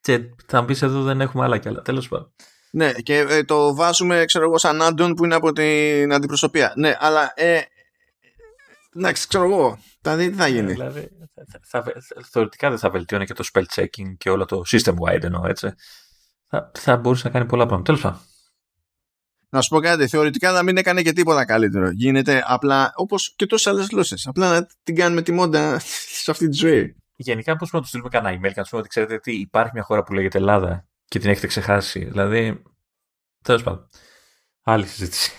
Και 0.00 0.20
θα 0.46 0.64
πεις 0.64 0.82
εδώ 0.82 1.02
δεν 1.02 1.20
έχουμε 1.20 1.44
άλλα 1.44 1.58
κι 1.58 1.68
άλλα. 1.68 1.82
Τέλος 1.82 2.08
πάντων. 2.08 2.32
Ναι, 2.70 2.92
και 2.92 3.26
ε, 3.28 3.44
το 3.44 3.74
βάζουμε, 3.74 4.24
ξέρω 4.24 4.44
εγώ, 4.44 4.58
σαν 4.58 4.82
άντων 4.82 5.14
που 5.14 5.24
είναι 5.24 5.34
από 5.34 5.52
την 5.52 6.12
αντιπροσωπεία. 6.12 6.72
Ναι, 6.76 6.96
αλλά 6.98 7.32
ε, 7.34 7.60
Εντάξει, 8.98 9.28
ξέρω 9.28 9.44
εγώ. 9.44 9.78
Δηλαδή 10.00 10.30
τι 10.30 10.36
θα 10.36 10.48
γίνει; 10.48 10.72
Δηλαδή, 10.72 11.08
θα, 11.62 11.82
θα, 11.82 11.92
θεωρητικά 12.30 12.68
δεν 12.68 12.78
θα 12.78 12.90
βελτιώνει 12.90 13.26
και 13.26 13.34
το 13.34 13.48
spell 13.52 13.64
checking 13.74 14.16
και 14.18 14.30
όλο 14.30 14.44
το 14.44 14.62
system 14.66 14.94
wide 14.94 15.22
εννοώ 15.22 15.46
έτσι. 15.46 15.72
Θα, 16.46 16.70
θα 16.78 16.96
μπορούσε 16.96 17.26
να 17.26 17.32
κάνει 17.32 17.46
πολλά 17.46 17.66
πράγματα. 17.66 17.92
Τέλος 17.92 18.00
πάντων. 18.00 18.20
Να 19.50 19.60
σου 19.60 19.68
πω 19.68 19.80
κάτι, 19.80 20.08
θεωρητικά 20.08 20.52
να 20.52 20.62
μην 20.62 20.76
έκανε 20.76 21.02
και 21.02 21.12
τίποτα 21.12 21.44
καλύτερο. 21.44 21.90
Γίνεται 21.90 22.42
απλά 22.46 22.92
όπως 22.94 23.34
και 23.36 23.46
τόσες 23.46 23.66
άλλες 23.72 23.86
γλώσσες. 23.90 24.26
Απλά 24.26 24.52
να 24.52 24.66
την 24.82 24.94
κάνουμε 24.94 25.22
τη 25.22 25.32
μόντα 25.32 25.78
σε 26.22 26.30
αυτή 26.30 26.48
τη 26.48 26.56
ζωή. 26.56 26.96
Γενικά, 27.16 27.56
πώς 27.56 27.72
να 27.72 27.80
τους 27.80 27.88
στείλουμε 27.88 28.08
κανένα 28.08 28.36
email 28.36 28.52
και 28.52 28.54
να 28.56 28.62
σου 28.64 28.70
πούμε 28.70 28.80
ότι 28.80 28.88
ξέρετε 28.88 29.14
ότι 29.14 29.32
υπάρχει 29.32 29.70
μια 29.74 29.82
χώρα 29.82 30.02
που 30.02 30.12
λέγεται 30.12 30.38
Ελλάδα 30.38 30.88
και 31.04 31.18
την 31.18 31.30
έχετε 31.30 31.46
ξεχάσει. 31.46 32.04
Δηλαδή. 32.04 32.62
Τέλος 33.42 33.62
πάντων. 33.62 33.88
Άλλη 34.62 34.86
συζήτηση. 34.86 35.32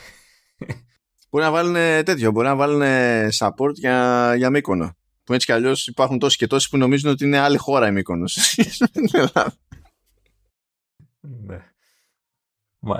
Μπορεί 1.29 1.43
να 1.43 1.51
βάλουν 1.51 1.73
τέτοιο, 2.03 2.31
μπορεί 2.31 2.47
να 2.47 2.55
βάλουν 2.55 2.81
support 3.39 3.73
για, 3.73 4.33
για 4.35 4.49
Μύκονο. 4.49 4.97
Που 5.23 5.33
έτσι 5.33 5.45
κι 5.45 5.51
αλλιώς 5.51 5.87
υπάρχουν 5.87 6.19
τόσοι 6.19 6.37
και 6.37 6.47
τόσοι 6.47 6.69
που 6.69 6.77
νομίζουν 6.77 7.11
ότι 7.11 7.25
είναι 7.25 7.37
άλλη 7.37 7.57
χώρα 7.57 7.87
η 7.87 7.91
Μύκονος. 7.91 8.57
ναι. 11.21 11.63
Μα, 12.79 12.97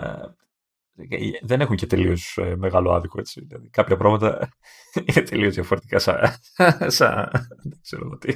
ε, 0.95 1.29
δεν 1.41 1.61
έχουν 1.61 1.75
και 1.75 1.85
τελείως 1.85 2.37
ε, 2.37 2.55
μεγάλο 2.55 2.91
άδικο 2.91 3.19
έτσι. 3.19 3.45
Δηλαδή, 3.45 3.69
κάποια 3.69 3.97
πράγματα 3.97 4.49
είναι 5.05 5.21
τελείως 5.21 5.53
διαφορετικά 5.53 5.99
σαν. 5.99 6.35
Σα, 6.97 7.09
δεν 7.63 7.79
ξέρω 7.81 8.17
τι. 8.17 8.33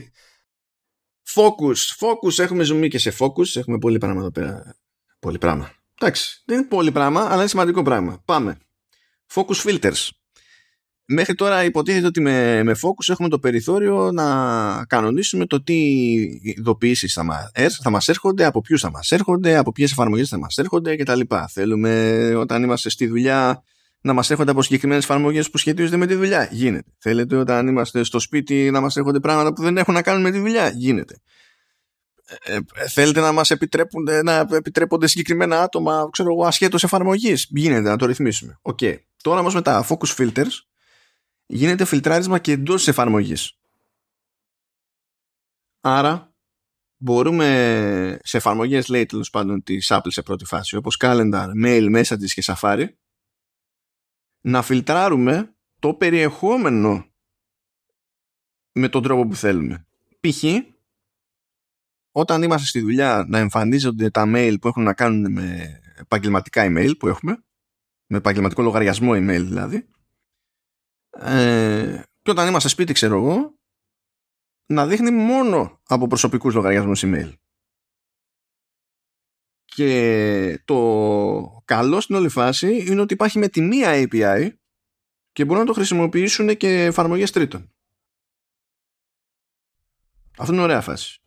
Focus. 1.35 1.75
Focus. 1.99 2.43
Έχουμε 2.43 2.65
zoom 2.67 2.87
και 2.89 2.97
σε 2.97 3.13
focus. 3.19 3.55
Έχουμε 3.55 3.77
πολύ 3.77 3.97
πράγμα 3.97 4.19
εδώ 4.19 4.31
πέρα. 4.31 4.77
Πολύ 5.19 5.37
πράγμα. 5.37 5.71
Εντάξει. 5.99 6.41
Δεν 6.45 6.57
είναι 6.57 6.67
πολύ 6.67 6.91
πράγμα, 6.91 7.21
αλλά 7.21 7.35
είναι 7.35 7.47
σημαντικό 7.47 7.81
πράγμα. 7.81 8.21
Πάμε 8.25 8.57
focus 9.33 9.55
filters. 9.63 10.09
Μέχρι 11.05 11.35
τώρα 11.35 11.63
υποτίθεται 11.63 12.05
ότι 12.05 12.21
με, 12.21 12.63
με 12.63 12.75
focus 12.81 13.09
έχουμε 13.09 13.29
το 13.29 13.39
περιθώριο 13.39 14.11
να 14.11 14.85
κανονίσουμε 14.85 15.45
το 15.45 15.63
τι 15.63 15.73
ειδοποιήσεις 16.41 17.13
θα, 17.13 17.23
μας, 17.23 17.51
θα 17.81 17.89
μας 17.89 18.07
έρχονται, 18.07 18.45
από 18.45 18.61
ποιους 18.61 18.81
θα 18.81 18.91
μας 18.91 19.11
έρχονται, 19.11 19.57
από 19.57 19.71
ποιες 19.71 19.91
εφαρμογές 19.91 20.29
θα 20.29 20.37
μας 20.37 20.57
έρχονται 20.57 20.95
κτλ. 20.95 21.19
Θέλουμε 21.49 22.33
όταν 22.35 22.63
είμαστε 22.63 22.89
στη 22.89 23.07
δουλειά 23.07 23.63
να 24.01 24.13
μας 24.13 24.29
έρχονται 24.29 24.51
από 24.51 24.61
συγκεκριμένες 24.61 25.03
εφαρμογές 25.03 25.49
που 25.49 25.57
σχετίζονται 25.57 25.97
με 25.97 26.07
τη 26.07 26.15
δουλειά. 26.15 26.49
Γίνεται. 26.51 26.91
Θέλετε 26.97 27.35
όταν 27.35 27.67
είμαστε 27.67 28.03
στο 28.03 28.19
σπίτι 28.19 28.71
να 28.71 28.81
μας 28.81 28.97
έρχονται 28.97 29.19
πράγματα 29.19 29.53
που 29.53 29.61
δεν 29.61 29.77
έχουν 29.77 29.93
να 29.93 30.01
κάνουν 30.01 30.21
με 30.21 30.31
τη 30.31 30.39
δουλειά. 30.39 30.69
Γίνεται. 30.69 31.21
Ε, 32.43 32.59
ε, 32.73 32.87
θέλετε 32.87 33.19
να 33.19 33.31
μας 33.31 33.51
επιτρέπονται, 33.51 34.23
να 34.23 34.47
επιτρέπονται 34.51 35.07
συγκεκριμένα 35.07 35.61
άτομα 35.61 36.09
ξέρω 36.11 36.31
εγώ 36.31 36.45
ασχέτως 36.45 36.83
εφαρμογής. 36.83 37.47
Γίνεται 37.49 37.89
να 37.89 37.97
το 37.97 38.05
ρυθμίσουμε. 38.05 38.59
Okay. 38.61 38.97
τώρα 39.21 39.39
όμως 39.39 39.53
με 39.53 39.61
τα 39.61 39.87
focus 39.89 40.15
filters. 40.17 40.51
Γίνεται 41.45 41.85
φιλτράρισμα 41.85 42.39
και 42.39 42.51
εντός 42.51 42.77
της 42.77 42.87
εφαρμογής. 42.87 43.57
Άρα 45.81 46.33
μπορούμε 46.97 48.19
σε 48.23 48.37
εφαρμογές 48.37 48.87
λέει 48.87 49.05
τέλος 49.05 49.29
πάντων 49.29 49.63
της 49.63 49.91
Apple 49.93 50.07
σε 50.07 50.21
πρώτη 50.21 50.45
φάση 50.45 50.75
όπως 50.75 50.97
Calendar, 50.99 51.47
Mail, 51.65 51.95
Messages 51.95 52.29
και 52.33 52.43
Safari 52.45 52.85
να 54.41 54.61
φιλτράρουμε 54.61 55.55
το 55.79 55.93
περιεχόμενο 55.93 57.05
με 58.71 58.89
τον 58.89 59.03
τρόπο 59.03 59.27
που 59.27 59.35
θέλουμε. 59.35 59.87
Π.χ 60.19 60.43
όταν 62.15 62.43
είμαστε 62.43 62.67
στη 62.67 62.79
δουλειά 62.79 63.25
να 63.27 63.37
εμφανίζονται 63.37 64.09
τα 64.09 64.23
mail 64.27 64.55
που 64.61 64.67
έχουν 64.67 64.83
να 64.83 64.93
κάνουν 64.93 65.31
με 65.31 65.79
επαγγελματικά 65.95 66.65
email 66.67 66.91
που 66.99 67.07
έχουμε, 67.07 67.43
με 68.05 68.17
επαγγελματικό 68.17 68.61
λογαριασμό 68.61 69.11
email 69.11 69.43
δηλαδή, 69.43 69.87
ε, 71.19 72.01
και 72.21 72.31
όταν 72.31 72.47
είμαστε 72.47 72.69
σπίτι, 72.69 72.93
ξέρω 72.93 73.15
εγώ, 73.15 73.57
να 74.65 74.87
δείχνει 74.87 75.11
μόνο 75.11 75.81
από 75.87 76.07
προσωπικούς 76.07 76.53
λογαριασμούς 76.53 77.03
email. 77.05 77.33
Και 79.65 80.61
το 80.65 81.63
καλό 81.65 82.01
στην 82.01 82.15
όλη 82.15 82.29
φάση 82.29 82.85
είναι 82.87 83.01
ότι 83.01 83.13
υπάρχει 83.13 83.39
με 83.39 83.47
τη 83.47 83.61
μία 83.61 83.89
API 83.93 84.49
και 85.31 85.45
μπορούν 85.45 85.61
να 85.61 85.67
το 85.67 85.73
χρησιμοποιήσουν 85.73 86.57
και 86.57 86.83
εφαρμογές 86.83 87.31
τρίτων. 87.31 87.73
Αυτό 90.37 90.53
είναι 90.53 90.61
ωραία 90.61 90.81
φάση. 90.81 91.22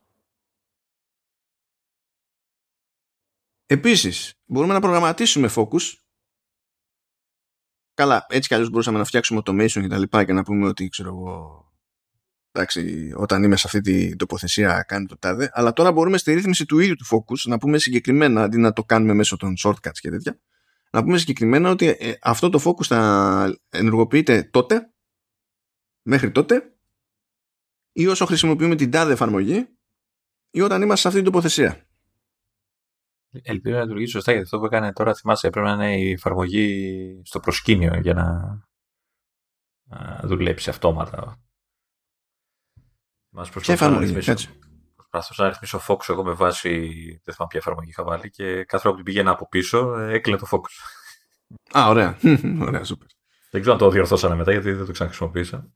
Επίσης, 3.67 4.35
μπορούμε 4.45 4.73
να 4.73 4.81
προγραμματίσουμε 4.81 5.51
focus. 5.55 5.95
Καλά, 7.95 8.27
έτσι 8.29 8.49
κι 8.49 8.55
αλλιώς 8.55 8.71
μπορούσαμε 8.71 8.99
να 8.99 9.05
φτιάξουμε 9.05 9.41
automation 9.45 9.81
και 9.81 9.89
τα 9.89 9.99
λοιπά 9.99 10.25
και 10.25 10.33
να 10.33 10.43
πούμε 10.43 10.67
ότι, 10.67 10.89
ξέρω 10.89 11.09
εγώ, 11.09 11.65
εντάξει, 12.53 13.13
όταν 13.17 13.43
είμαι 13.43 13.57
σε 13.57 13.63
αυτή 13.67 13.81
την 13.81 14.17
τοποθεσία 14.17 14.83
κάνει 14.83 15.07
το 15.07 15.19
τάδε, 15.19 15.51
αλλά 15.53 15.73
τώρα 15.73 15.93
μπορούμε 15.93 16.19
στη 16.19 16.35
ρύθμιση 16.35 16.67
του 16.67 16.79
ίδιου 16.79 16.95
του 16.95 17.07
focus 17.07 17.49
να 17.49 17.59
πούμε 17.59 17.79
συγκεκριμένα, 17.79 18.43
αντί 18.43 18.59
να 18.59 18.73
το 18.73 18.85
κάνουμε 18.85 19.15
μέσω 19.15 19.37
των 19.37 19.55
shortcuts 19.65 19.99
και 20.01 20.11
τέτοια, 20.11 20.41
να 20.91 21.03
πούμε 21.03 21.19
συγκεκριμένα 21.19 21.71
ότι 21.71 21.87
ε, 21.87 22.15
αυτό 22.23 22.49
το 22.49 22.61
focus 22.65 22.85
θα 22.85 23.59
ενεργοποιείται 23.69 24.43
τότε, 24.43 24.91
μέχρι 26.03 26.31
τότε, 26.31 26.77
ή 27.93 28.07
όσο 28.07 28.27
χρησιμοποιούμε 28.27 28.77
την 28.77 28.91
τάδε 28.91 29.13
εφαρμογή, 29.13 29.69
ή 30.51 30.61
όταν 30.61 30.83
είμαστε 30.83 31.01
σε 31.01 31.09
αυτή 31.09 31.23
την 31.23 31.33
τοποθεσία. 31.33 31.86
Ελπίζω 33.43 33.77
να 33.77 33.83
λειτουργήσει 33.83 34.13
σωστά 34.13 34.31
γιατί 34.31 34.47
αυτό 34.47 34.59
που 34.59 34.65
έκανε 34.65 34.93
τώρα 34.93 35.15
θυμάσαι 35.15 35.51
πρέπει 35.51 35.67
να 35.67 35.73
είναι 35.73 35.97
η 35.97 36.11
εφαρμογή 36.11 37.21
στο 37.25 37.41
προσκήνιο 37.41 38.01
για 38.01 38.15
να, 38.15 38.59
να 39.85 40.21
δουλέψει 40.25 40.71
αυτόματα. 40.71 41.41
Μας 43.29 43.51
Ποια 43.51 43.75
εφαρμογή, 43.75 44.13
Προσπαθούσα 44.95 45.43
να 45.43 45.49
ρυθμίσω 45.49 45.81
Focus 45.89 46.09
εγώ 46.09 46.25
με 46.25 46.33
βάση, 46.33 46.71
δεν 47.25 47.35
θυμάμαι 47.35 47.49
ποια 47.49 47.61
εφαρμογή 47.61 47.89
είχα 47.89 48.05
βάλει 48.05 48.31
και 48.31 48.65
κάθε 48.65 48.83
φορά 48.83 48.91
που 48.91 48.97
την 48.97 49.05
πήγαινα 49.05 49.31
από 49.31 49.49
πίσω 49.49 49.99
έκλεινε 49.99 50.39
το 50.39 50.47
Focus. 50.51 51.79
Α, 51.79 51.89
ωραία. 51.89 52.19
ωραία, 52.69 52.83
super. 52.85 53.07
Δεν 53.51 53.61
ξέρω 53.61 53.73
αν 53.73 53.79
το 53.79 53.91
διορθώσανε 53.91 54.35
μετά 54.35 54.53
γιατί 54.53 54.73
δεν 54.73 54.87
το 54.87 54.93
ξαναχρησιμοποίησα. 54.93 55.73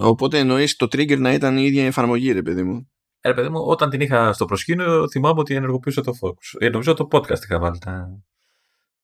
Οπότε 0.00 0.38
εννοείς 0.38 0.76
το 0.76 0.86
trigger 0.86 1.18
να 1.18 1.32
ήταν 1.32 1.56
η 1.56 1.64
ίδια 1.64 1.82
η 1.82 1.86
εφαρμογή, 1.86 2.32
ρε 2.32 2.42
παιδί 2.42 2.62
μου. 2.62 2.90
Ε, 3.26 3.32
παιδί 3.32 3.48
μου, 3.48 3.60
όταν 3.60 3.90
την 3.90 4.00
είχα 4.00 4.32
στο 4.32 4.44
προσκήνιο, 4.44 5.08
θυμάμαι 5.08 5.40
ότι 5.40 5.54
ενεργοποιούσα 5.54 6.02
το 6.02 6.12
Focus. 6.22 6.58
Ε, 6.58 6.68
νομίζω 6.68 6.94
το 6.94 7.08
podcast 7.10 7.42
είχα 7.42 7.58
βάλει. 7.58 7.78
Τα... 7.78 8.08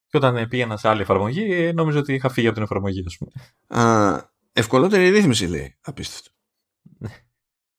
Και 0.07 0.17
όταν 0.17 0.49
πήγαινα 0.49 0.77
σε 0.77 0.89
άλλη 0.89 1.01
εφαρμογή, 1.01 1.53
ε, 1.53 1.73
νομίζω 1.73 1.99
ότι 1.99 2.15
είχα 2.15 2.29
φύγει 2.29 2.47
από 2.47 2.55
την 2.55 2.65
εφαρμογή, 2.65 3.05
ας 3.07 3.19
πούμε. 3.19 3.31
Α, 3.83 4.31
ευκολότερη 4.53 5.09
ρύθμιση, 5.09 5.47
λέει. 5.47 5.77
Απίστευτο. 5.81 6.31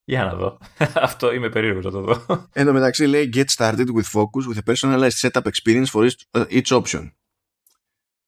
Για 0.05 0.23
να 0.23 0.35
δω. 0.35 0.57
Αυτό 1.07 1.33
είμαι 1.33 1.49
περίεργος 1.49 1.85
να 1.85 1.91
το 1.91 2.01
δω. 2.01 2.25
Εν 2.53 2.65
τω 2.65 2.73
μεταξύ 2.73 3.05
λέει 3.05 3.29
Get 3.33 3.45
started 3.55 3.85
with 3.85 4.19
focus 4.19 4.53
with 4.53 4.57
a 4.65 4.73
personalized 4.73 5.29
setup 5.29 5.43
experience 5.43 5.89
for 5.91 6.09
each 6.49 6.81
option. 6.81 7.11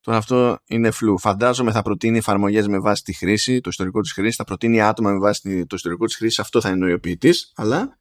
Τώρα 0.01 0.17
αυτό 0.17 0.59
είναι 0.65 0.91
φλου. 0.91 1.19
Φαντάζομαι 1.19 1.71
θα 1.71 1.81
προτείνει 1.81 2.17
εφαρμογές 2.17 2.67
με 2.67 2.79
βάση 2.79 3.03
τη 3.03 3.13
χρήση, 3.13 3.61
το 3.61 3.69
ιστορικό 3.69 4.01
της 4.01 4.11
χρήσης, 4.11 4.35
θα 4.35 4.43
προτείνει 4.43 4.81
άτομα 4.81 5.11
με 5.11 5.19
βάση 5.19 5.65
το 5.65 5.75
ιστορικό 5.75 6.05
της 6.05 6.15
χρήσης. 6.15 6.39
Αυτό 6.39 6.61
θα 6.61 6.69
είναι 6.69 6.85
ο 6.85 6.87
ιοποιητής. 6.87 7.51
Αλλά 7.55 7.97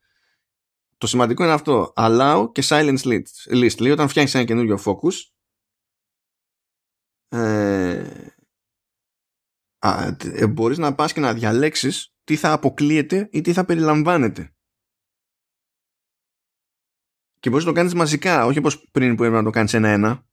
το 1.05 1.11
σημαντικό 1.11 1.43
είναι 1.43 1.53
αυτό. 1.53 1.93
Allow 1.97 2.49
και 2.53 2.63
silence 2.65 3.03
list. 3.03 3.23
list. 3.51 3.81
Λέει 3.81 3.93
όταν 3.93 4.09
φτιάχνεις 4.09 4.35
ένα 4.35 4.45
καινούριο 4.45 4.79
focus, 4.85 5.13
ε, 7.29 8.31
ε, 9.79 10.47
μπορείς 10.47 10.79
να 10.79 10.95
πας 10.95 11.13
και 11.13 11.21
να 11.21 11.35
διαλέξεις 11.35 12.15
τι 12.25 12.37
θα 12.37 12.53
αποκλείεται 12.53 13.29
ή 13.33 13.41
τι 13.41 13.53
θα 13.53 13.65
περιλαμβάνεται. 13.65 14.55
Και 17.41 17.51
μπορείς 17.51 17.65
να 17.65 17.71
το 17.71 17.77
κάνεις 17.77 17.95
μαζικά, 17.95 18.47
όχι 18.47 18.59
όπως 18.59 18.91
πριν 18.91 19.17
που 19.17 19.23
έπρεπε 19.23 19.37
να 19.37 19.45
το 19.45 19.51
κάνεις 19.51 19.75
ένα-ένα. 19.75 20.27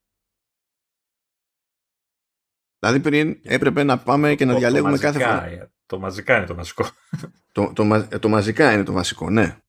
Δηλαδή 2.80 3.00
πριν 3.00 3.40
έπρεπε 3.43 3.83
να 3.83 4.03
πάμε 4.03 4.35
και 4.35 4.45
να 4.45 4.58
διαλέγουμε 4.58 4.98
κάθε 4.98 5.19
φορά. 5.19 5.72
Το 5.85 6.00
μαζικά 6.00 6.38
είναι 6.38 6.45
το 6.45 6.56
βασικό. 6.56 6.90
Το, 7.51 7.74
το, 7.74 8.08
το, 8.19 8.30
μαζικά 8.30 8.74
είναι 8.74 8.83
το 8.83 8.91
βασικό, 8.91 9.30
ναι. 9.30 9.60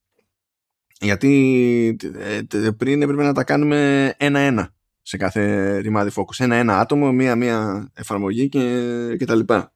Γιατί 1.03 1.97
ε, 2.15 2.41
πριν 2.77 3.01
έπρεπε 3.01 3.23
να 3.23 3.33
τα 3.33 3.43
κάνουμε 3.43 4.13
ένα-ένα 4.17 4.75
σε 5.01 5.17
κάθε 5.17 5.77
ρημάδι 5.77 6.11
focus. 6.15 6.39
Ένα-ένα 6.39 6.79
άτομο, 6.79 7.11
μία-μία 7.11 7.91
εφαρμογή 7.93 8.49
και, 8.49 9.15
και 9.17 9.25
τα 9.25 9.35
λοιπά. 9.35 9.73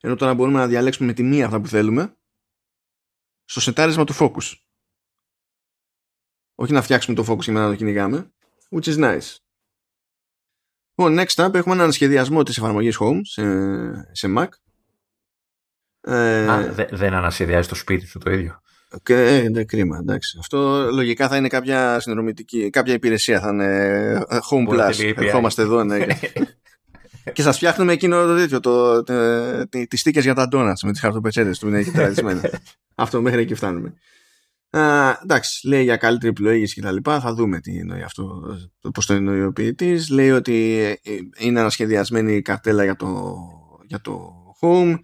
Ενώ 0.00 0.16
τώρα 0.16 0.34
μπορούμε 0.34 0.58
να 0.58 0.66
διαλέξουμε 0.66 1.06
με 1.08 1.14
τη 1.14 1.22
μία 1.22 1.46
αυτά 1.46 1.60
που 1.60 1.68
θέλουμε 1.68 2.16
στο 3.44 3.60
σετάρισμα 3.60 4.04
του 4.04 4.14
focus. 4.18 4.54
Όχι 6.54 6.72
να 6.72 6.82
φτιάξουμε 6.82 7.16
το 7.16 7.32
focus 7.32 7.44
και 7.44 7.52
να 7.52 7.68
το 7.68 7.74
κυνηγάμε. 7.74 8.32
Which 8.70 8.84
is 8.84 8.98
nice. 8.98 9.36
Λοιπόν, 10.94 11.18
next 11.18 11.46
up 11.46 11.54
έχουμε 11.54 11.74
έναν 11.74 11.92
σχεδιασμό 11.92 12.42
της 12.42 12.56
εφαρμογής 12.56 12.98
Home 13.00 13.20
σε, 13.22 13.44
σε 14.14 14.34
Mac. 14.36 14.48
Ε, 16.00 16.72
δεν 16.90 17.14
ανασχεδιάζει 17.14 17.68
το 17.68 17.74
σπίτι 17.74 18.06
σου 18.06 18.18
το 18.18 18.30
ίδιο. 18.30 18.61
Και, 19.02 19.14
ε, 19.14 19.48
ναι, 19.48 19.64
κρίμα, 19.64 19.98
εντάξει. 20.00 20.36
Αυτό 20.40 20.88
λογικά 20.92 21.28
θα 21.28 21.36
είναι 21.36 21.48
κάποια 21.48 22.00
συνδρομητική, 22.00 22.70
κάποια 22.70 22.94
υπηρεσία, 22.94 23.40
θα 23.40 23.48
είναι 23.48 23.66
ε, 24.28 24.38
Home 24.50 24.68
Plus. 24.68 25.12
Ερχόμαστε 25.16 25.62
εδώ, 25.62 25.84
ναι. 25.84 25.98
και 27.32 27.42
σας 27.42 27.56
φτιάχνουμε 27.56 27.92
εκείνο 27.92 28.26
το 28.26 28.36
τέτοιο, 28.36 28.60
το, 28.60 29.02
το, 29.02 29.68
το, 29.68 29.86
τις 29.88 30.00
στίκες 30.00 30.24
για 30.24 30.34
τα 30.34 30.48
donuts 30.52 30.82
με 30.82 30.90
τις 30.90 31.00
χαρτοπετσέτες 31.00 31.58
του 31.58 31.68
είναι 31.68 31.78
εκεί 31.78 31.90
Αυτό 32.94 33.22
μέχρι 33.22 33.40
εκεί 33.40 33.54
φτάνουμε. 33.54 33.94
Α, 34.70 35.10
εντάξει, 35.22 35.68
λέει 35.68 35.82
για 35.82 35.96
καλύτερη 35.96 36.30
επιλογή 36.30 36.72
και 36.72 36.80
τα 36.80 36.92
λοιπά. 36.92 37.20
Θα 37.20 37.34
δούμε 37.34 37.60
τι 37.60 37.78
εννοεί 37.78 38.02
αυτό, 38.02 38.56
πώς 38.94 39.06
το 39.06 39.14
εννοεί 39.14 39.42
ο 39.42 39.52
ποιητής. 39.52 40.08
Λέει 40.08 40.30
ότι 40.30 40.78
ε, 41.02 41.12
είναι 41.38 41.60
ανασχεδιασμένη 41.60 42.42
καρτέλα 42.42 42.84
για 42.84 42.96
το, 42.96 43.36
για 43.86 44.00
το 44.00 44.32
home 44.60 44.98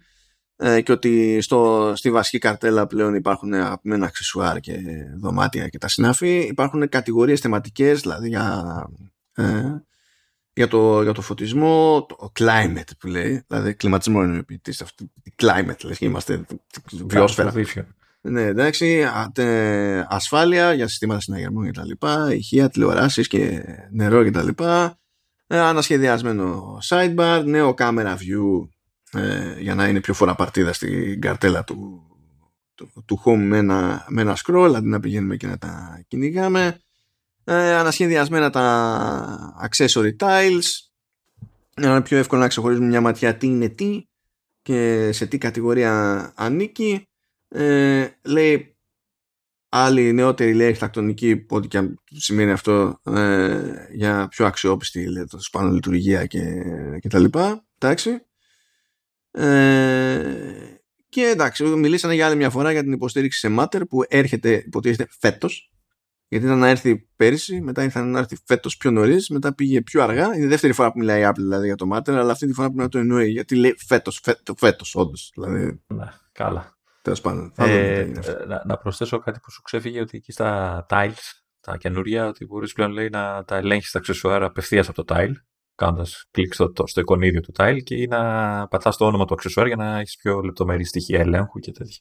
ε, 0.61 0.81
και 0.81 0.91
ότι 0.91 1.41
στο, 1.41 1.91
στη 1.95 2.11
βασική 2.11 2.37
καρτέλα 2.37 2.87
πλέον 2.87 3.13
υπάρχουν 3.13 3.53
αγαπημένα 3.53 4.05
αξισουάρ 4.05 4.59
και 4.59 4.77
δωμάτια 5.19 5.67
και 5.67 5.77
τα 5.77 5.87
συνάφη. 5.87 6.39
Υπάρχουν 6.39 6.89
κατηγορίες 6.89 7.39
θεματικές, 7.39 8.01
δηλαδή 8.01 8.27
για, 8.27 8.63
ε, 9.33 9.63
για, 10.53 10.67
το, 10.67 11.01
για 11.01 11.11
το 11.11 11.21
φωτισμό, 11.21 12.05
το 12.05 12.31
climate 12.39 12.91
που 12.99 13.07
λέει, 13.07 13.43
δηλαδή 13.47 13.73
κλιματισμό 13.73 14.23
είναι 14.23 14.37
ο 14.37 14.43
ποιητής, 14.43 14.83
climate, 15.35 15.83
λέει, 15.83 15.97
είμαστε 15.99 16.45
βιόσφαιρα. 16.91 17.53
Ναι, 18.21 18.41
εντάξει, 18.41 19.05
ασφάλεια 20.07 20.73
για 20.73 20.87
συστήματα 20.87 21.19
συναγερμού 21.19 21.65
και 21.65 21.71
τα 21.71 21.85
λοιπά, 21.85 22.33
ηχεία, 22.33 22.69
τηλεοράσεις 22.69 23.27
και 23.27 23.63
νερό 23.91 24.23
και 24.23 24.31
τα 24.31 24.43
λοιπά, 24.43 24.99
ε, 25.47 25.59
ανασχεδιασμένο 25.59 26.77
sidebar, 26.89 27.43
νέο 27.45 27.73
camera 27.77 28.15
view 28.15 28.67
ε, 29.13 29.55
για 29.59 29.75
να 29.75 29.87
είναι 29.87 29.99
πιο 29.99 30.13
φορά 30.13 30.35
παρτίδα 30.35 30.73
στην 30.73 31.21
καρτέλα 31.21 31.63
του, 31.63 32.03
του, 32.75 32.91
του 33.05 33.21
home 33.25 33.37
με 33.37 33.57
ένα, 33.57 34.05
με 34.09 34.21
ένα 34.21 34.37
scroll 34.45 34.73
αντί 34.75 34.87
να 34.87 34.99
πηγαίνουμε 34.99 35.37
και 35.37 35.47
να 35.47 35.57
τα 35.57 36.03
κυνηγάμε. 36.07 36.81
Ε, 37.43 37.73
ανασχεδιασμένα 37.73 38.49
τα 38.49 39.69
accessory 39.69 40.15
tiles. 40.19 40.67
Να 41.75 41.89
είναι 41.89 42.01
πιο 42.01 42.17
εύκολο 42.17 42.41
να 42.41 42.47
ξεχωρίζουμε 42.47 42.87
μια 42.87 43.01
ματιά 43.01 43.35
τι 43.35 43.47
είναι 43.47 43.69
τι 43.69 44.07
και 44.61 45.09
σε 45.11 45.25
τι 45.25 45.37
κατηγορία 45.37 46.33
ανήκει. 46.35 47.07
Ε, 47.47 48.07
λέει 48.23 48.73
άλλη 49.69 50.13
νεότερη 50.13 50.53
λέει 50.53 50.67
αρχιτεκτονική 50.67 51.45
ό,τι 51.49 51.67
και 51.67 51.77
αν 51.77 51.99
σημαίνει 52.11 52.51
αυτό 52.51 52.99
ε, 53.03 53.71
για 53.91 54.27
πιο 54.27 54.45
αξιόπιστη 54.45 55.05
λέει, 55.05 55.25
το 55.25 55.39
σπάνω 55.39 55.71
λειτουργία 55.71 56.25
και, 56.25 56.41
και 56.99 57.09
τα 57.09 57.19
λοιπά. 57.19 57.65
Εντάξει 57.77 58.23
ε, 59.31 60.79
και 61.09 61.21
εντάξει, 61.21 61.63
μιλήσανε 61.63 62.13
για 62.13 62.25
άλλη 62.25 62.35
μια 62.35 62.49
φορά 62.49 62.71
για 62.71 62.83
την 62.83 62.91
υποστήριξη 62.91 63.39
σε 63.39 63.55
Matter 63.59 63.81
που 63.89 64.03
έρχεται, 64.07 64.63
υποτίθεται, 64.65 65.09
φέτος. 65.19 65.71
Γιατί 66.27 66.45
ήταν 66.45 66.57
να 66.57 66.67
έρθει 66.67 67.07
πέρυσι, 67.15 67.61
μετά 67.61 67.83
ήρθαν 67.83 68.11
να 68.11 68.19
έρθει 68.19 68.37
φέτος 68.45 68.77
πιο 68.77 68.91
νωρίς, 68.91 69.29
μετά 69.29 69.55
πήγε 69.55 69.81
πιο 69.81 70.03
αργά. 70.03 70.35
Είναι 70.35 70.45
η 70.45 70.47
δεύτερη 70.47 70.73
φορά 70.73 70.91
που 70.91 70.99
μιλάει 70.99 71.21
η 71.21 71.25
Apple 71.27 71.33
δηλαδή 71.37 71.65
για 71.65 71.75
το 71.75 71.85
Matter, 71.93 72.11
αλλά 72.11 72.31
αυτή 72.31 72.47
τη 72.47 72.53
φορά 72.53 72.67
πρέπει 72.67 72.83
να 72.83 72.89
το 72.89 72.97
εννοεί. 72.97 73.29
Γιατί 73.29 73.55
λέει 73.55 73.75
φέτος, 73.87 74.19
φέτος, 74.23 74.55
φέτος, 74.59 74.95
όντως. 74.95 75.31
Δηλαδή... 75.33 75.81
Ναι, 75.87 76.05
καλά. 76.31 76.77
Τέλος 77.01 77.21
πάντων. 77.21 77.53
Ε, 77.57 78.11
να, 78.47 78.63
να, 78.65 78.77
προσθέσω 78.77 79.19
κάτι 79.19 79.39
που 79.39 79.51
σου 79.51 79.61
ξέφυγε 79.61 80.01
ότι 80.01 80.17
εκεί 80.17 80.31
στα 80.31 80.85
tiles, 80.89 81.41
τα 81.59 81.77
καινούρια, 81.77 82.27
ότι 82.27 82.45
μπορείς 82.45 82.73
πλέον 82.73 82.91
λέει 82.91 83.09
να 83.09 83.43
τα 83.45 83.55
ελέγχεις 83.55 83.91
τα 83.91 83.99
αξεσουάρα 83.99 84.45
απευθείας 84.45 84.89
από 84.89 85.03
το 85.03 85.15
tile 85.15 85.33
κάνοντας 85.79 86.25
κλικ 86.31 86.53
στο, 86.53 86.73
στο 86.83 87.01
εικονίδιο 87.01 87.41
του 87.41 87.51
tile 87.57 87.79
και 87.83 87.95
ή 87.95 88.07
να 88.07 88.21
πατάς 88.67 88.97
το 88.97 89.05
όνομα 89.05 89.25
του 89.25 89.33
αξεσουάρ 89.33 89.67
για 89.67 89.75
να 89.75 89.99
έχεις 89.99 90.17
πιο 90.17 90.41
λεπτομερή 90.41 90.83
στοιχεία 90.83 91.19
ελέγχου 91.19 91.59
και 91.59 91.71
τέτοια. 91.71 91.99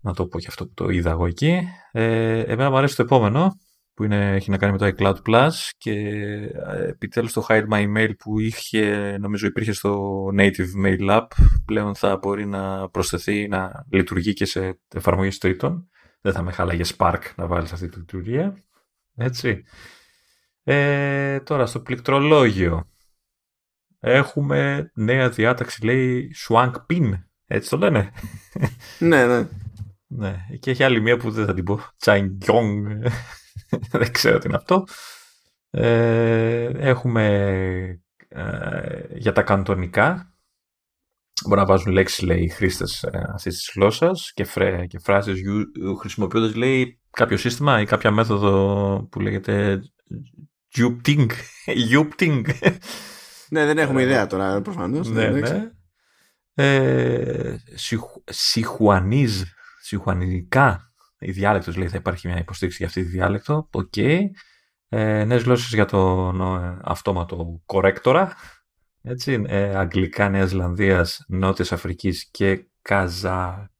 Να 0.00 0.14
το 0.14 0.26
πω 0.26 0.38
και 0.38 0.46
αυτό 0.48 0.66
που 0.66 0.72
το 0.74 0.88
είδα 0.88 1.10
εγώ 1.10 1.26
εκεί. 1.26 1.60
Ε, 1.92 2.40
εμένα 2.40 2.70
μου 2.70 2.76
αρέσει 2.76 2.96
το 2.96 3.02
επόμενο. 3.02 3.52
που 3.94 4.04
είναι, 4.04 4.34
έχει 4.34 4.50
να 4.50 4.56
κάνει 4.56 4.72
με 4.72 4.78
το 4.78 4.94
iCloud 4.96 5.16
Plus 5.28 5.52
και 5.78 5.92
ε, 5.92 6.88
επιτέλους 6.88 7.32
το 7.32 7.46
Hide 7.48 7.68
My 7.72 7.96
Mail 7.96 8.10
που 8.18 8.38
είχε, 8.38 9.16
νομίζω 9.20 9.46
υπήρχε 9.46 9.72
στο 9.72 10.24
Native 10.38 10.84
Mail 10.84 11.10
App 11.10 11.26
πλέον 11.64 11.94
θα 11.94 12.16
μπορεί 12.16 12.46
να 12.46 12.88
προσθεθεί, 12.88 13.48
να 13.48 13.86
λειτουργεί 13.90 14.32
και 14.32 14.44
σε 14.44 14.80
εφαρμογές 14.94 15.38
τρίτων. 15.38 15.88
Δεν 16.20 16.32
θα 16.32 16.42
με 16.42 16.52
χάλαγε 16.52 16.82
Spark 16.96 17.20
να 17.36 17.46
βάλεις 17.46 17.72
αυτή 17.72 17.88
τη 17.88 17.98
λειτουργία. 17.98 18.64
Έτσι. 19.16 19.62
Ε, 20.68 21.40
τώρα 21.40 21.66
στο 21.66 21.80
πληκτρολόγιο 21.80 22.90
έχουμε 23.98 24.90
νέα 24.94 25.28
διάταξη 25.28 25.84
λέει 25.84 26.30
Swank 26.48 26.72
Pin. 26.90 27.12
Έτσι 27.46 27.70
το 27.70 27.76
λένε. 27.76 28.12
ναι, 28.98 29.26
ναι. 29.26 29.48
Ναι, 30.06 30.46
και 30.58 30.70
έχει 30.70 30.82
άλλη 30.82 31.00
μία 31.00 31.16
που 31.16 31.30
δεν 31.30 31.46
θα 31.46 31.54
την 31.54 31.64
πω. 31.64 31.80
Τσάινγκιόγκ. 31.96 32.86
δεν 33.90 34.12
ξέρω 34.12 34.38
τι 34.38 34.46
είναι 34.46 34.56
αυτό. 34.56 34.84
Ε, 35.70 36.64
έχουμε 36.64 37.26
ε, 38.28 39.18
για 39.18 39.32
τα 39.32 39.42
καντονικά. 39.42 40.34
Μπορεί 41.46 41.60
να 41.60 41.66
βάζουν 41.66 41.92
λέξεις, 41.92 42.22
λέει, 42.22 42.42
οι 42.42 42.48
χρήστες 42.48 43.02
ε, 43.02 43.30
αυτής 43.34 43.56
της 43.56 43.70
γλώσσας 43.74 44.32
και, 44.34 44.44
φρέ, 44.44 44.86
και 44.86 44.98
φράσεις 44.98 45.40
χρησιμοποιώντας, 45.98 46.54
λέει, 46.54 47.00
κάποιο 47.10 47.36
σύστημα 47.36 47.80
ή 47.80 47.84
κάποια 47.84 48.10
μέθοδο 48.10 49.08
που 49.10 49.20
λέγεται 49.20 49.82
Jyutping. 50.76 51.26
Jyutping. 51.92 52.42
ναι, 53.48 53.64
δεν 53.64 53.78
έχουμε 53.78 54.02
ιδέα 54.02 54.26
τώρα, 54.26 54.60
προφανώς. 54.60 55.08
Ναι, 55.08 55.28
ναι. 55.28 55.70
Ε, 56.54 57.56
Sichuanese 58.24 59.42
σιχουανιδικά 59.80 60.86
η 61.18 61.30
διάλεκτος, 61.30 61.76
λέει 61.76 61.88
θα 61.88 61.96
υπάρχει 61.96 62.28
μια 62.28 62.38
υποστήριξη 62.38 62.78
για 62.78 62.86
αυτή 62.86 63.02
τη 63.02 63.08
διάλεκτο. 63.08 63.68
Okay. 63.70 64.20
Ε, 64.88 65.24
νέες 65.24 65.42
γλώσσες 65.42 65.72
για 65.72 65.84
τον 65.84 66.40
ε, 66.40 66.78
αυτόματο 66.82 67.62
κορέκτορα. 67.66 68.36
Έτσι, 69.02 69.44
ε, 69.46 69.76
Αγγλικά, 69.76 70.28
Νέας 70.28 70.48
Ζηλανδίας, 70.48 71.24
Νότιας 71.28 71.72
Αφρικής 71.72 72.28
και 72.30 72.66
Καζακστάν. 72.82 73.70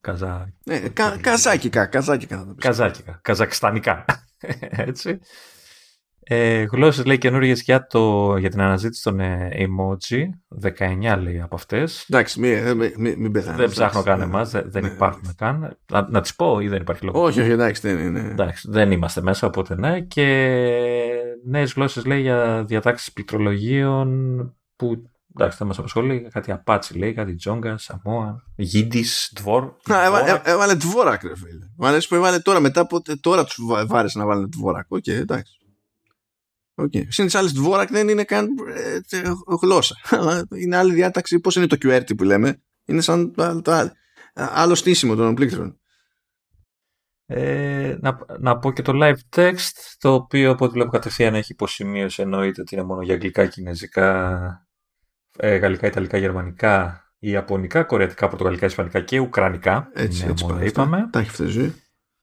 Καζα... 0.00 0.52
Ε, 0.64 0.88
κα, 0.88 1.18
καζάκικα, 1.20 1.86
καζάκικα. 1.86 2.54
Καζάκικα, 2.58 3.20
καζακστανικά. 3.22 4.04
Έτσι. 4.88 5.18
Ε, 6.26 6.62
Γλώσσες 6.62 7.04
λέει 7.04 7.18
καινούργιες 7.18 7.62
για, 7.62 7.86
για 8.38 8.50
την 8.50 8.60
αναζήτηση 8.60 9.02
των 9.02 9.20
ε, 9.20 9.48
emoji. 9.58 10.22
19 11.12 11.18
λέει 11.20 11.40
από 11.40 11.54
αυτές. 11.54 12.06
Εντάξει, 12.08 12.40
μην 12.40 12.76
μη, 12.76 12.92
μη, 12.96 13.16
μη 13.16 13.30
πεθάνεις. 13.30 13.58
Δεν 13.58 13.70
ψάχνω 13.70 14.02
καν 14.02 14.20
εμάς, 14.20 14.50
δεν, 14.50 14.64
δεν 14.66 14.82
ναι, 14.82 14.88
υπάρχουν 14.88 15.22
ναι. 15.26 15.32
καν. 15.36 15.78
Να, 15.92 16.08
να 16.10 16.20
τις 16.20 16.34
πω 16.34 16.60
ή 16.60 16.68
δεν 16.68 16.80
υπάρχει 16.80 17.04
λόγος. 17.04 17.28
Όχι, 17.28 17.40
όχι, 17.40 17.50
εντάξει, 17.50 17.88
δεν 17.88 18.06
είναι. 18.06 18.20
Εντάξει, 18.20 18.68
δεν 18.70 18.90
είμαστε 18.90 19.22
μέσα, 19.22 19.46
οπότε 19.46 19.74
ναι. 19.74 20.00
Και 20.00 20.26
νέες 21.46 21.72
γλώσσες 21.72 22.04
λέει 22.04 22.20
για 22.20 22.64
διατάξεις 22.66 23.12
πληκτρολογίων 23.12 24.08
που 24.76 25.10
εντάξει, 25.36 25.58
θα 25.58 25.64
μας 25.64 25.78
απασχολεί. 25.78 26.28
Κάτι 26.32 26.52
απάτσι 26.52 26.98
λέει, 26.98 27.12
κάτι 27.12 27.34
τζόγκα, 27.34 27.78
σαμόα, 27.78 28.42
Γίντις, 28.56 29.04
Dvor. 29.36 29.72
Έβαλε 30.44 30.74
Dvorak, 30.74 31.22
ρε 31.22 31.36
φίλε. 31.36 31.66
Μου 31.76 31.86
αρέσει 31.86 32.08
που 32.08 32.14
έβαλε 32.14 32.38
τώρα 32.38 32.60
μετά, 32.60 32.86
τώρα 33.20 33.44
τους 33.44 33.58
βάρεσε 33.86 34.18
να 34.18 34.26
βάλουν 34.26 34.50
Dvorak. 34.52 34.86
Okay, 34.88 35.06
εντάξει. 35.06 37.02
Συν 37.08 37.26
τοις 37.26 37.38
άλλοις, 37.38 37.50
Dvorak 37.56 37.86
δεν 37.90 38.08
είναι 38.08 38.24
καν 38.24 38.48
ε, 39.10 39.22
γλώσσα. 39.60 39.96
είναι 40.62 40.76
άλλη 40.76 40.94
διάταξη. 40.94 41.40
Πώς 41.40 41.56
είναι 41.56 41.66
το 41.66 41.76
QWERTY 41.82 42.16
που 42.16 42.24
λέμε. 42.24 42.62
Είναι 42.84 43.00
σαν 43.00 43.32
το, 43.32 43.62
το, 43.62 43.90
άλλο 44.34 44.74
στήσιμο 44.74 45.14
των 45.14 45.34
πλήκτρων. 45.34 45.78
Ε, 47.26 47.96
να, 48.00 48.18
να 48.38 48.58
πω 48.58 48.72
και 48.72 48.82
το 48.82 48.92
live 48.94 49.36
text, 49.36 49.94
το 49.98 50.12
οποίο 50.12 50.50
από 50.50 50.64
ό,τι 50.64 50.72
βλέπω 50.72 50.90
κατευθείαν 50.90 51.34
έχει 51.34 51.52
υποσημείωση, 51.52 52.22
εννοείται 52.22 52.60
ότι 52.60 52.74
είναι 52.74 52.84
μόνο 52.84 53.02
για 53.02 53.14
αγγλικά, 53.14 53.46
κινέζικα, 53.46 54.68
ε, 55.38 55.56
γαλλικά, 55.56 55.86
ιταλικά, 55.86 56.18
γερμανικά, 56.18 57.04
ιαπωνικά, 57.18 57.82
κορεατικά, 57.82 58.28
πορτογαλικά, 58.28 58.66
ισπανικά 58.66 59.00
και 59.00 59.18
ουκρανικά. 59.18 59.90
Έτσι, 59.94 60.26
έτσι 60.28 60.44
μόνο, 60.44 60.64
είπαμε. 60.64 61.08
Τα 61.12 61.18
έχει 61.18 61.30
φτεζεί. 61.30 61.74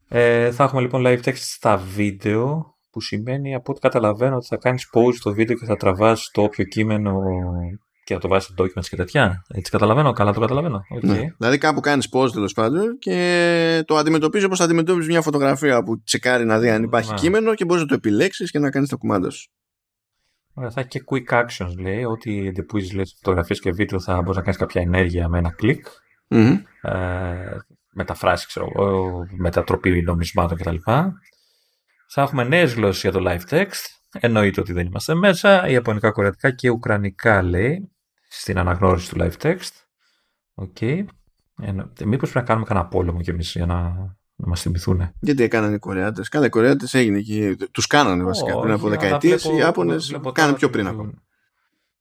Ε, 0.08 0.52
θα 0.52 0.64
έχουμε 0.64 0.82
λοιπόν 0.82 1.04
live 1.06 1.22
text 1.24 1.36
στα 1.36 1.78
βίντεο 1.78 2.78
που 2.92 3.02
σημαίνει 3.02 3.56
από 3.56 3.72
ό,τι 3.72 3.80
καταλαβαίνω 3.80 4.36
ότι 4.36 4.46
θα 4.46 4.58
κάνεις 4.58 4.90
pause 4.94 5.16
το 5.24 5.34
βίντεο 5.34 5.58
και 5.58 5.66
θα 5.66 5.78
τραβάς 5.78 6.30
το 6.34 6.42
όποιο 6.42 6.66
κείμενο 6.66 7.22
και 8.04 8.14
θα 8.14 8.20
το 8.20 8.28
βάζεις 8.28 8.48
στο 8.48 8.64
documents 8.64 8.86
και 8.90 8.96
τέτοια. 8.96 9.46
Έτσι 9.54 9.72
καταλαβαίνω, 9.72 10.12
καλά 10.12 10.34
το 10.34 10.40
καταλαβαίνω. 10.40 10.82
Okay. 10.96 11.04
Ναι. 11.04 11.34
Δηλαδή 11.38 11.58
κάπου 11.58 11.80
κάνεις 11.80 12.10
pause 12.14 12.32
τέλος 12.32 12.54
πάντων 12.54 12.98
και 13.00 13.84
το 13.86 13.96
αντιμετωπίζεις 13.96 14.46
όπως 14.46 14.58
θα 14.58 14.64
αντιμετωπίζεις 14.64 15.10
μια 15.10 15.22
φωτογραφία 15.22 15.84
που 15.84 16.02
τσεκάρει 16.04 16.46
να 16.46 16.60
δει 16.60 16.70
αν 16.70 16.84
υπάρχει 16.84 17.14
κείμενο 17.14 17.54
και 17.54 17.66
μπορείς 17.66 17.82
να 17.82 17.88
το 17.88 17.94
επιλέξεις 17.94 18.52
και 18.52 18.60
να 18.60 18.70
κάνεις 18.70 18.90
τα 18.90 18.96
κουμάντα 18.96 19.30
σου. 19.30 19.52
Ωραία, 20.54 20.72
θα 20.72 20.80
έχει 20.80 20.90
και 20.90 21.04
quick 21.06 21.44
actions 21.44 21.76
λέει, 21.80 22.04
ότι 22.04 22.48
εντοπίζεις 22.48 22.94
λέει, 22.94 23.06
φωτογραφίες 23.16 23.60
και 23.60 23.72
βίντεο 23.72 24.00
θα 24.00 24.22
μπορείς 24.22 24.36
να 24.36 24.42
κάνεις 24.42 24.58
κάποια 24.58 24.82
ενέργεια 24.82 25.28
με 25.28 25.38
ένα 25.38 25.52
κλικ. 25.52 25.86
Mm-hmm. 26.30 26.62
Ε, 26.82 27.58
μεταφράσεις, 27.94 28.48
ξέρω 28.48 28.68
εγώ, 28.76 29.26
μετατροπή 29.38 30.02
νομισμάτων 30.02 30.58
κτλ. 30.58 30.76
Θα 32.14 32.22
έχουμε 32.22 32.44
νέες 32.44 32.74
γλώσσες 32.74 33.02
για 33.02 33.12
το 33.12 33.20
live 33.28 33.54
text. 33.54 33.86
Εννοείται 34.20 34.62
ότι 34.62 34.74
δεν 34.74 34.86
είμαστε 34.86 35.16
μέσα. 35.16 35.68
Ιαπωνικά, 35.68 36.12
κορεατικά 36.12 36.52
και 36.52 36.70
ουκρανικά 36.70 37.42
λέει 37.42 37.92
στην 38.30 38.58
αναγνώριση 38.58 39.10
του 39.10 39.18
live 39.20 39.38
text. 39.42 39.72
Okay. 40.54 41.06
Μήπως 42.06 42.30
πρέπει 42.32 42.34
να 42.34 42.42
κάνουμε 42.42 42.66
κανένα 42.66 42.88
πόλεμο 42.88 43.22
κι 43.22 43.30
εμείς 43.30 43.52
για 43.52 43.66
να, 43.66 43.82
να 44.36 44.48
μας 44.48 44.62
θυμηθούν. 44.62 45.14
Γιατί 45.20 45.44
έκαναν 45.44 45.74
οι 45.74 45.80
Κορεάτες. 45.80 46.30
Καλά, 46.30 46.46
οι 46.46 46.50
Κορεάτες 46.50 46.94
έγινε 46.94 47.20
και 47.20 47.58
τους 47.72 47.88
κάνανε 47.88 48.24
βασικά 48.24 48.60
πριν 48.60 48.74
από 48.74 48.90
δεκαετίες. 48.90 49.44
Οι 49.44 49.56
Ιάπωνες 49.56 50.20
κάνανε 50.32 50.58
πιο 50.58 50.70
πριν 50.70 50.88
ακόμα. 50.88 51.14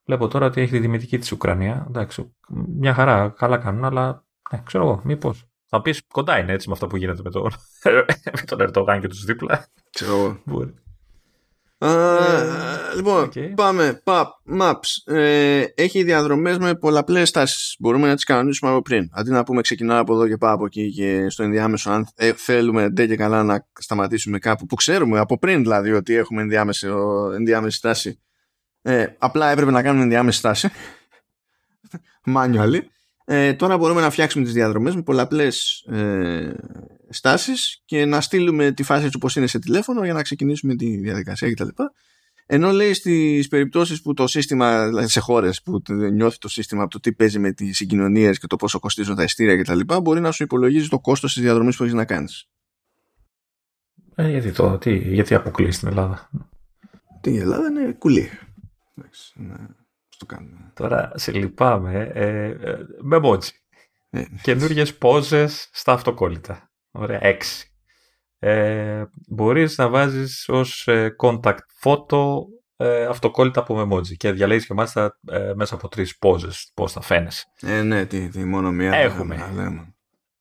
Βλέπω 0.04 0.28
τώρα 0.28 0.46
ότι 0.46 0.60
έχει 0.60 0.70
τη 0.70 0.78
δημητική 0.78 1.18
της 1.18 1.32
Ουκρανία. 1.32 1.84
Εντάξει, 1.88 2.36
μια 2.78 2.94
χαρά, 2.94 3.28
καλά 3.28 3.58
κάνουν, 3.58 3.84
αλλά 3.84 4.24
ναι, 4.52 4.62
ξέρω 4.64 4.84
εγώ, 4.84 5.00
μήπως. 5.04 5.49
Θα 5.70 5.82
πεις 5.82 6.02
κοντά 6.12 6.38
είναι 6.38 6.52
έτσι 6.52 6.68
με 6.68 6.74
αυτό 6.74 6.86
που 6.86 6.96
γίνεται 6.96 7.22
με 7.24 7.30
τον, 7.30 7.50
με 8.38 8.42
τον 8.46 8.60
Ερντογάν 8.60 9.00
και 9.00 9.08
τους 9.08 9.24
δίπλα. 9.24 9.66
Ξέρω 9.90 10.14
εγώ. 10.46 10.72
Uh, 11.82 12.94
λοιπόν, 12.96 13.28
okay. 13.28 13.52
πάμε. 13.54 14.02
Pap, 14.04 14.24
maps. 14.60 15.14
Ε, 15.14 15.64
έχει 15.74 16.02
διαδρομές 16.02 16.58
με 16.58 16.74
πολλαπλές 16.74 17.28
στάσεις. 17.28 17.76
Μπορούμε 17.78 18.08
να 18.08 18.14
τις 18.14 18.24
κανονίσουμε 18.24 18.70
από 18.70 18.82
πριν. 18.82 19.08
Αντί 19.12 19.30
να 19.30 19.44
πούμε 19.44 19.60
ξεκινάω 19.60 20.00
από 20.00 20.14
εδώ 20.14 20.28
και 20.28 20.36
πάω 20.36 20.54
από 20.54 20.64
εκεί 20.64 20.92
και 20.92 21.30
στο 21.30 21.42
ενδιάμεσο 21.42 21.90
αν 21.90 22.08
ε, 22.14 22.32
θέλουμε 22.32 22.88
ντε 22.88 23.06
και 23.06 23.16
καλά 23.16 23.42
να 23.42 23.66
σταματήσουμε 23.72 24.38
κάπου 24.38 24.66
που 24.66 24.74
ξέρουμε 24.74 25.18
από 25.18 25.38
πριν 25.38 25.62
δηλαδή 25.62 25.92
ότι 25.92 26.14
έχουμε 26.14 26.42
ενδιάμεση, 26.42 26.88
ενδιάμεση 27.34 27.76
στάση. 27.76 28.20
Ε, 28.82 29.06
απλά 29.18 29.50
έπρεπε 29.50 29.70
να 29.70 29.82
κάνουμε 29.82 30.02
ενδιάμεση 30.02 30.38
στάση. 30.38 30.70
Manually. 32.36 32.80
Ε, 33.32 33.54
τώρα 33.54 33.78
μπορούμε 33.78 34.00
να 34.00 34.10
φτιάξουμε 34.10 34.44
τις 34.44 34.52
διαδρομές 34.52 34.94
με 34.94 35.02
πολλαπλές 35.02 35.84
ε, 35.90 36.52
στάσεις 37.08 37.82
και 37.84 38.04
να 38.04 38.20
στείλουμε 38.20 38.72
τη 38.72 38.82
φάση 38.82 39.04
του 39.04 39.12
όπως 39.16 39.36
είναι 39.36 39.46
σε 39.46 39.58
τηλέφωνο 39.58 40.04
για 40.04 40.12
να 40.12 40.22
ξεκινήσουμε 40.22 40.74
τη 40.74 40.96
διαδικασία 40.96 41.52
κτλ. 41.52 41.68
Ενώ 42.46 42.70
λέει 42.70 42.94
στις 42.94 43.48
περιπτώσεις 43.48 44.02
που 44.02 44.14
το 44.14 44.26
σύστημα, 44.26 44.86
δηλαδή 44.86 45.08
σε 45.08 45.20
χώρες 45.20 45.62
που 45.62 45.82
νιώθει 46.12 46.38
το 46.38 46.48
σύστημα 46.48 46.82
από 46.82 46.90
το 46.90 47.00
τι 47.00 47.12
παίζει 47.12 47.38
με 47.38 47.52
τις 47.52 47.76
συγκοινωνίες 47.76 48.38
και 48.38 48.46
το 48.46 48.56
πόσο 48.56 48.78
κοστίζουν 48.78 49.16
τα 49.16 49.22
ειστήρια 49.22 49.62
κτλ. 49.62 49.80
μπορεί 50.02 50.20
να 50.20 50.30
σου 50.30 50.42
υπολογίζει 50.42 50.88
το 50.88 50.98
κόστος 50.98 51.32
της 51.32 51.42
διαδρομής 51.42 51.76
που 51.76 51.82
έχεις 51.82 51.94
να 51.94 52.04
κάνεις. 52.04 52.48
Ε, 54.14 54.30
γιατί, 54.30 54.52
το, 54.52 54.78
τι, 54.78 54.96
γιατί 54.96 55.34
αποκλεί 55.34 55.72
στην 55.72 55.88
Ελλάδα; 55.88 56.30
Την 57.20 57.40
Ελλάδα 57.40 57.68
είναι 57.68 57.92
κουλή. 57.98 58.30
Ναι 59.34 59.54
το 60.20 60.26
κάνουμε. 60.26 60.72
Τώρα 60.74 61.12
σε 61.14 61.32
λυπάμαι. 61.32 62.10
Ε, 62.14 62.44
ε, 62.46 62.78
με 63.00 63.18
μότζι. 63.18 63.50
Ε. 64.10 64.24
Καινούριες 64.42 64.96
πόζε 64.96 65.46
στα 65.72 65.92
αυτοκόλλητα. 65.92 66.70
Ωραία, 66.90 67.18
έξι. 67.24 67.70
Ε, 68.38 69.04
μπορείς 69.28 69.78
να 69.78 69.88
βάζεις 69.88 70.48
ως 70.48 70.88
ε, 70.88 71.14
contact 71.22 71.58
photo 71.82 72.24
ε, 72.76 73.04
αυτοκόλλητα 73.04 73.60
από 73.60 73.80
memoji 73.80 74.16
και 74.16 74.32
διαλέγεις 74.32 74.66
και 74.66 74.74
μάλιστα 74.74 75.18
ε, 75.30 75.52
μέσα 75.54 75.74
από 75.74 75.88
τρεις 75.88 76.18
πόζες 76.18 76.70
πώς 76.74 76.92
θα 76.92 77.00
φαίνεσαι. 77.00 77.44
Ε, 77.60 77.82
ναι, 77.82 78.06
τι, 78.06 78.28
τι 78.28 78.44
μόνο 78.44 78.70
μία. 78.70 78.94
Έχουμε. 78.94 79.52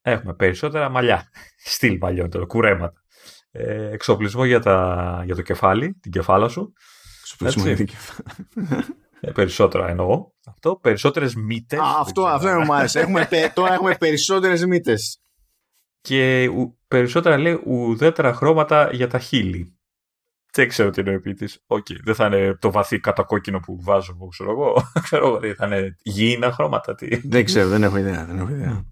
Έχουμε 0.02 0.34
περισσότερα 0.34 0.90
μαλλιά. 0.90 1.30
Στυλ 1.74 1.98
μαλλιότερο, 2.02 2.46
κουρέματα. 2.46 3.04
Ε, 3.52 3.90
εξοπλισμό 3.92 4.46
για, 4.46 4.60
τα, 4.60 5.22
για 5.26 5.36
το 5.36 5.42
κεφάλι, 5.42 5.94
την 6.02 6.12
κεφάλα 6.12 6.48
σου. 6.48 6.74
Εξοπλισμό 7.22 7.66
για 7.66 7.76
την 7.76 7.86
κεφάλα. 7.86 8.86
Ε, 9.20 9.32
περισσότερα 9.32 9.90
εννοώ. 9.90 10.28
Αυτό, 10.46 10.76
περισσότερες 10.76 11.36
μύτες. 11.36 11.80
αυτό, 12.00 12.26
αυτό 12.26 12.50
μου 12.50 12.74
άρεσε. 12.74 13.00
έχουμε, 13.00 13.28
τώρα 13.54 13.74
έχουμε 13.74 13.96
περισσότερες 13.96 14.66
μύτες. 14.66 15.22
Και 16.02 16.48
ου, 16.48 16.78
περισσότερα 16.88 17.38
λέει 17.38 17.62
ουδέτερα 17.66 18.34
χρώματα 18.34 18.90
για 18.92 19.08
τα 19.08 19.20
χείλη. 19.20 19.74
Δεν 20.54 20.68
ξέρω 20.68 20.90
τι 20.90 21.00
εννοεί 21.00 21.20
ο 21.20 21.23
ποιητής. 21.23 21.50
Οκ, 21.68 21.86
δεν 22.04 22.16
θα 22.16 22.26
είναι 22.26 22.54
το 22.60 22.72
βαθύ 22.72 23.00
κατακόκκινο 23.00 23.60
που 23.60 23.82
βάζω 23.82 24.14
εγώ, 24.16 24.28
ξέρω 24.28 24.52
εγώ. 24.52 24.74
ξέρω 25.04 25.28
εγώ, 25.28 25.54
θα 25.56 25.66
είναι 25.66 25.96
γήινα 26.02 26.52
χρώματα. 26.52 26.96
Τι. 26.96 27.28
Δεν 27.28 27.46
ξέρω, 27.46 27.70
δεν 27.70 27.84
έχω 27.84 27.98
ιδέα. 27.98 28.26
Δεν 28.26 28.38
έχω 28.38 28.50
ιδέα. 28.50 28.86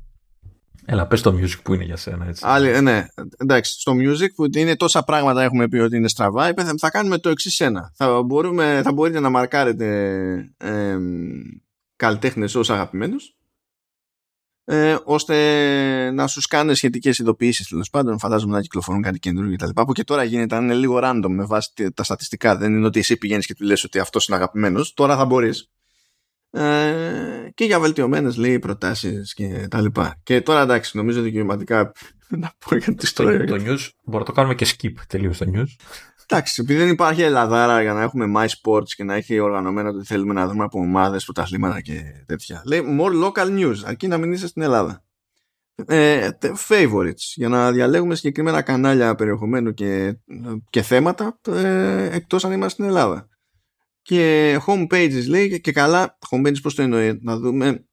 Έλα, 0.89 1.07
πες 1.07 1.21
το 1.21 1.35
music 1.39 1.61
που 1.63 1.73
είναι 1.73 1.83
για 1.83 1.95
σένα, 1.95 2.25
έτσι. 2.27 2.43
Άλλη, 2.45 2.69
ε, 2.69 2.81
ναι, 2.81 3.05
εντάξει, 3.37 3.79
στο 3.79 3.93
music 3.95 4.33
που 4.35 4.45
είναι 4.57 4.75
τόσα 4.75 5.03
πράγματα 5.03 5.43
έχουμε 5.43 5.67
πει 5.67 5.77
ότι 5.77 5.95
είναι 5.95 6.07
στραβά, 6.07 6.49
είπε, 6.49 6.63
θα 6.77 6.89
κάνουμε 6.89 7.17
το 7.17 7.29
εξής 7.29 7.59
ένα. 7.59 7.91
Θα, 7.95 8.23
μπορούμε, 8.23 8.81
θα 8.83 8.93
μπορείτε 8.93 9.19
να 9.19 9.29
μαρκάρετε 9.29 9.85
ε, 10.57 10.97
καλλιτέχνες 11.95 12.55
ως 12.55 12.69
αγαπημένους 12.69 13.37
ε, 14.69 14.97
ώστε 15.03 16.11
να 16.11 16.27
σου 16.27 16.41
κάνει 16.49 16.75
σχετικές 16.75 17.19
ειδοποιήσεις 17.19 17.67
τέλος 17.67 17.89
πάντων. 17.89 18.19
Φαντάζομαι 18.19 18.55
να 18.55 18.61
κυκλοφορούν 18.61 19.01
κάτι 19.01 19.19
καινούργιο 19.19 19.55
κτλ. 19.55 19.81
Που 19.81 19.91
και 19.91 20.03
τώρα 20.03 20.23
γίνεται, 20.23 20.55
αν 20.55 20.63
είναι 20.63 20.73
λίγο 20.73 20.99
random 21.03 21.29
με 21.29 21.45
βάση 21.45 21.91
τα 21.93 22.03
στατιστικά. 22.03 22.57
Δεν 22.57 22.75
είναι 22.75 22.85
ότι 22.85 22.99
εσύ 22.99 23.17
πηγαίνεις 23.17 23.45
και 23.45 23.55
του 23.55 23.63
λες 23.63 23.83
ότι 23.83 23.99
αυτός 23.99 24.27
είναι 24.27 24.37
αγαπημένος. 24.37 24.93
Τώρα 24.93 25.15
θα 25.15 25.25
μπορείς. 25.25 25.71
Ε, 26.57 27.51
και 27.53 27.65
για 27.65 27.79
βελτιωμένες 27.79 28.37
λέει 28.37 28.59
προτάσεις 28.59 29.33
και 29.33 29.67
τα 29.69 29.81
λοιπά. 29.81 30.19
Και 30.23 30.41
τώρα 30.41 30.61
εντάξει, 30.61 30.97
νομίζω 30.97 31.21
δικαιωματικά 31.21 31.91
να 32.41 32.51
πω 32.57 32.75
για 32.75 32.95
τη 32.95 33.05
ιστορία. 33.05 33.45
Το 33.45 33.55
news 33.55 33.89
μπορεί 34.03 34.17
να 34.17 34.23
το 34.23 34.31
κάνουμε 34.31 34.55
και 34.55 34.67
skip 34.77 34.93
τελείως 35.07 35.37
το 35.37 35.45
news. 35.53 35.67
Εντάξει, 36.29 36.61
επειδή 36.61 36.79
δεν 36.79 36.89
υπάρχει 36.89 37.21
Ελλαδάρα 37.21 37.81
για 37.81 37.93
να 37.93 38.01
έχουμε 38.01 38.25
My 38.35 38.47
Sports 38.47 38.89
και 38.95 39.03
να 39.03 39.13
έχει 39.13 39.39
οργανωμένο 39.39 39.89
ότι 39.89 40.05
θέλουμε 40.05 40.33
να 40.33 40.47
δούμε 40.47 40.63
από 40.63 40.79
ομάδες, 40.79 41.23
πρωταθλήματα 41.23 41.81
και 41.81 42.01
τέτοια. 42.25 42.61
Λέει 42.65 42.81
more 42.99 43.25
local 43.25 43.47
news, 43.59 43.75
αρκεί 43.85 44.07
να 44.07 44.17
μην 44.17 44.31
είσαι 44.31 44.47
στην 44.47 44.61
Ελλάδα. 44.61 45.03
Ε, 45.85 46.29
favorites, 46.67 47.33
για 47.35 47.49
να 47.49 47.71
διαλέγουμε 47.71 48.15
συγκεκριμένα 48.15 48.61
κανάλια 48.61 49.15
περιεχομένου 49.15 49.73
και, 49.73 50.17
και 50.69 50.81
θέματα 50.81 51.39
ε, 51.47 52.15
εκτός 52.15 52.45
αν 52.45 52.51
είμαστε 52.51 52.69
στην 52.73 52.85
Ελλάδα. 52.85 53.27
Και 54.07 54.57
homepages 54.67 55.27
λέει 55.27 55.61
και 55.61 55.71
καλά, 55.71 56.17
homepages 56.29 56.61
πώς 56.61 56.75
το 56.75 56.81
εννοεί, 56.81 57.19
να 57.21 57.37
δούμε 57.37 57.85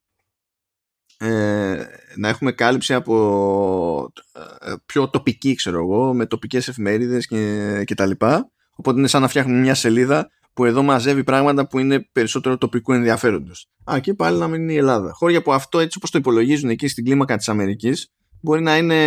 ε, 1.17 1.83
να 2.15 2.29
έχουμε 2.29 2.51
κάλυψη 2.51 2.93
από 2.93 4.13
ε, 4.61 4.73
πιο 4.85 5.09
τοπική 5.09 5.55
ξέρω 5.55 5.77
εγώ 5.77 6.13
με 6.13 6.25
τοπικές 6.25 6.67
εφημερίδες 6.67 7.27
και, 7.27 7.81
και 7.85 7.95
τα 7.95 8.05
λοιπά. 8.05 8.51
Οπότε 8.75 8.97
είναι 8.97 9.07
σαν 9.07 9.21
να 9.21 9.27
φτιάχνουμε 9.27 9.59
μια 9.59 9.75
σελίδα 9.75 10.29
που 10.53 10.65
εδώ 10.65 10.83
μαζεύει 10.83 11.23
πράγματα 11.23 11.67
που 11.67 11.79
είναι 11.79 12.09
περισσότερο 12.11 12.57
τοπικού 12.57 12.93
ενδιαφέροντος. 12.93 13.69
Α 13.91 13.99
και 13.99 14.13
πάλι 14.13 14.37
να 14.37 14.47
μην 14.47 14.61
είναι 14.61 14.73
η 14.73 14.77
Ελλάδα. 14.77 15.11
Χώρια 15.13 15.41
που 15.41 15.53
αυτό 15.53 15.79
έτσι 15.79 15.97
όπως 15.97 16.11
το 16.11 16.17
υπολογίζουν 16.17 16.69
εκεί 16.69 16.87
στην 16.87 17.05
κλίμακα 17.05 17.37
της 17.37 17.49
Αμερικής 17.49 18.11
μπορεί 18.41 18.61
να 18.61 18.77
είναι 18.77 18.99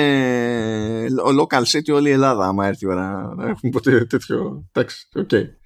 ο 1.24 1.28
local 1.40 1.62
city 1.62 1.94
όλη 1.94 2.08
η 2.08 2.12
Ελλάδα 2.12 2.46
άμα 2.46 2.66
έρθει 2.66 2.84
η 2.84 2.88
ώρα. 2.88 3.34
Να 3.36 3.48
έχουμε 3.48 3.70
ποτέ 3.72 4.04
τέτοιο. 4.04 4.64
Εντάξει, 4.72 5.08
okay. 5.14 5.57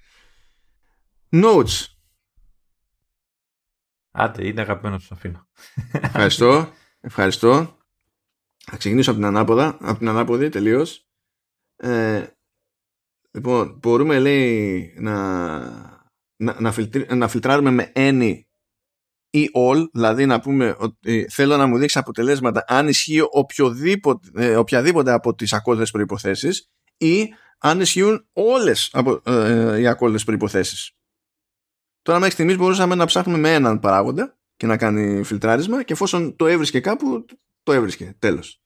Notes 1.33 1.93
Άντε, 4.15 4.47
είναι 4.47 4.61
αγαπημένο 4.61 4.99
του 4.99 5.07
αφήνω. 5.11 5.49
Ευχαριστώ. 5.93 6.73
Ευχαριστώ. 7.01 7.77
Θα 8.65 8.77
ξεκινήσω 8.77 9.11
από 9.11 9.19
την 9.19 9.29
ανάποδα, 9.29 9.77
από 9.81 9.99
την 9.99 10.09
ανάποδη 10.09 10.49
τελείως. 10.49 11.07
Ε, 11.77 12.27
λοιπόν, 13.31 13.79
μπορούμε 13.83 14.19
λέει 14.19 14.95
να, 14.99 15.59
να, 16.37 16.61
να, 16.61 16.75
να 17.15 17.29
φιλτράρουμε 17.29 17.71
με 17.71 17.93
any 17.95 18.41
ή 19.31 19.49
all, 19.55 19.89
δηλαδή 19.93 20.27
να 20.27 20.41
πούμε 20.41 20.77
ότι 20.79 21.27
θέλω 21.31 21.57
να 21.57 21.67
μου 21.67 21.79
δείξει 21.79 21.99
αποτελέσματα 21.99 22.65
αν 22.67 22.89
ισχύει 22.89 23.21
οποιοδήποτε, 23.31 24.31
ε, 24.35 24.57
οποιαδήποτε 24.57 25.13
από 25.13 25.35
τις 25.35 25.53
ακόλουθες 25.53 25.91
προϋποθέσεις 25.91 26.71
ή 26.97 27.29
αν 27.59 27.81
ισχύουν 27.81 28.27
όλες 28.33 28.91
από, 28.93 29.21
ε, 29.25 29.81
οι 29.81 29.87
ακόλουθες 29.87 30.25
προϋποθέσεις. 30.25 30.93
Τώρα 32.03 32.19
μέχρι 32.19 32.35
στιγμής 32.35 32.57
μπορούσαμε 32.57 32.95
να 32.95 33.05
ψάχνουμε 33.05 33.39
με 33.39 33.55
έναν 33.55 33.79
παράγοντα 33.79 34.39
και 34.57 34.67
να 34.67 34.77
κάνει 34.77 35.23
φιλτράρισμα 35.23 35.83
και 35.83 35.93
εφόσον 35.93 36.37
το 36.37 36.47
έβρισκε 36.47 36.81
κάπου, 36.81 37.25
το 37.63 37.73
έβρισκε. 37.73 38.17
Τέλος. 38.19 38.63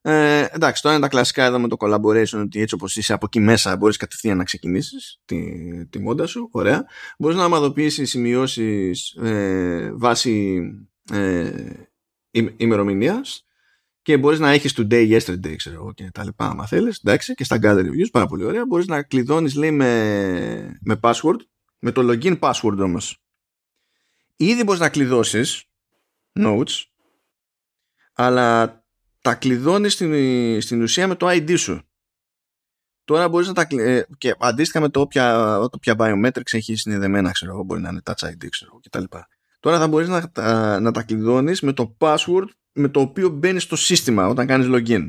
Ε, 0.00 0.46
εντάξει, 0.50 0.82
τώρα 0.82 0.94
είναι 0.94 1.04
τα 1.04 1.10
κλασικά 1.10 1.44
εδώ 1.44 1.58
με 1.58 1.68
το 1.68 1.76
collaboration 1.78 2.40
ότι 2.40 2.60
έτσι 2.60 2.74
όπως 2.74 2.96
είσαι 2.96 3.12
από 3.12 3.26
εκεί 3.26 3.40
μέσα 3.40 3.76
μπορείς 3.76 3.96
κατευθείαν 3.96 4.36
να 4.36 4.44
ξεκινήσεις 4.44 5.20
τη, 5.24 5.40
τη 5.86 5.98
μόντα 5.98 6.26
σου, 6.26 6.48
ωραία. 6.52 6.86
Μπορείς 7.18 7.36
να 7.36 7.44
ομαδοποιήσεις 7.44 8.10
σημειώσεις 8.10 9.10
ε, 9.10 9.92
βάσει 9.94 10.60
ε, 11.12 11.50
ημερομηνίας 12.56 13.46
και 14.02 14.18
μπορείς 14.18 14.38
να 14.38 14.50
έχεις 14.50 14.74
today, 14.76 15.18
yesterday, 15.18 15.54
ξέρω 15.56 15.76
εγώ 15.76 15.92
και 15.92 16.10
τα 16.14 16.24
λοιπά, 16.24 16.46
άμα 16.46 16.66
θέλεις, 16.66 17.00
εντάξει, 17.04 17.34
και 17.34 17.44
στα 17.44 17.58
gather 17.62 17.84
reviews, 17.84 18.10
πάρα 18.12 18.26
πολύ 18.26 18.44
ωραία. 18.44 18.66
Μπορείς 18.66 18.86
να 18.86 19.02
κλειδώνεις, 19.02 19.54
λέει, 19.54 19.70
με, 19.70 20.78
με 20.80 21.00
password, 21.02 21.38
με 21.78 21.92
το 21.92 22.02
login 22.04 22.38
password 22.38 22.78
όμως. 22.78 23.22
Ήδη 24.36 24.64
μπορείς 24.64 24.80
να 24.80 24.88
κλειδώσεις 24.88 25.64
notes, 26.40 26.84
αλλά 28.12 28.78
τα 29.20 29.34
κλειδώνεις 29.34 29.92
στην, 29.92 30.60
στην 30.60 30.82
ουσία 30.82 31.08
με 31.08 31.14
το 31.14 31.26
ID 31.28 31.58
σου. 31.58 31.82
Τώρα 33.04 33.28
μπορείς 33.28 33.46
να 33.46 33.52
τα 33.52 33.66
ε, 33.70 34.06
και 34.18 34.34
αντίστοιχα 34.38 34.80
με 34.80 34.88
το 34.88 35.00
όποια, 35.00 35.58
όποια 35.58 35.94
biometrics 35.98 36.52
έχει 36.52 36.76
συνδεδεμένα, 36.76 37.30
ξέρω 37.30 37.52
εγώ, 37.52 37.62
μπορεί 37.62 37.80
να 37.80 37.88
είναι 37.88 38.00
touch 38.04 38.28
ID, 38.28 38.46
ξέρω 38.48 38.80
κτλ. 38.82 39.04
Τώρα 39.60 39.78
θα 39.78 39.88
μπορείς 39.88 40.08
να, 40.08 40.30
τα, 40.30 40.80
να 40.80 40.90
τα 40.90 41.02
κλειδώνεις 41.02 41.60
με 41.60 41.72
το 41.72 41.96
password 41.98 42.46
με 42.72 42.88
το 42.88 43.00
οποίο 43.00 43.28
μπαίνει 43.28 43.60
στο 43.60 43.76
σύστημα 43.76 44.28
όταν 44.28 44.46
κάνεις 44.46 44.66
login. 44.70 45.08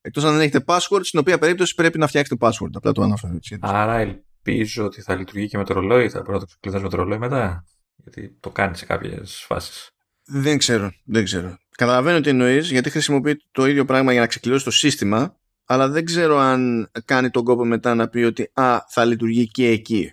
Εκτός 0.00 0.24
αν 0.24 0.32
δεν 0.32 0.40
έχετε 0.40 0.64
password, 0.66 1.00
στην 1.02 1.18
οποία 1.18 1.38
περίπτωση 1.38 1.74
πρέπει 1.74 1.98
να 1.98 2.06
φτιάξετε 2.06 2.46
password. 2.46 2.70
Απλά 2.72 2.92
το 2.92 3.02
αναφέρω. 3.02 3.38
Άρα 3.60 4.22
ελπίζω 4.50 4.84
ότι 4.84 5.02
θα 5.02 5.14
λειτουργεί 5.14 5.48
και 5.48 5.56
με 5.56 5.64
το 5.64 5.74
ρολόι. 5.74 6.08
Θα 6.08 6.22
πρέπει 6.22 6.32
να 6.32 6.38
το 6.38 6.46
κλειδώσει 6.60 6.84
με 6.84 6.90
το 6.90 6.96
ρολόι 6.96 7.18
μετά. 7.18 7.64
Γιατί 7.96 8.36
το 8.40 8.50
κάνει 8.50 8.76
σε 8.76 8.84
κάποιες 8.84 9.44
φάσεις. 9.46 9.90
Δεν 10.24 10.58
ξέρω. 10.58 10.92
Δεν 11.04 11.24
ξέρω. 11.24 11.58
Καταλαβαίνω 11.76 12.20
τι 12.20 12.28
εννοείς, 12.28 12.70
γιατί 12.70 12.90
χρησιμοποιεί 12.90 13.44
το 13.52 13.66
ίδιο 13.66 13.84
πράγμα 13.84 14.12
για 14.12 14.20
να 14.20 14.26
ξεκλειδώσει 14.26 14.64
το 14.64 14.70
σύστημα, 14.70 15.36
αλλά 15.64 15.88
δεν 15.88 16.04
ξέρω 16.04 16.38
αν 16.38 16.90
κάνει 17.04 17.30
τον 17.30 17.44
κόπο 17.44 17.64
μετά 17.64 17.94
να 17.94 18.08
πει 18.08 18.18
ότι 18.18 18.50
Α, 18.52 18.78
θα 18.88 19.04
λειτουργεί 19.04 19.48
και 19.48 19.66
εκεί. 19.68 20.12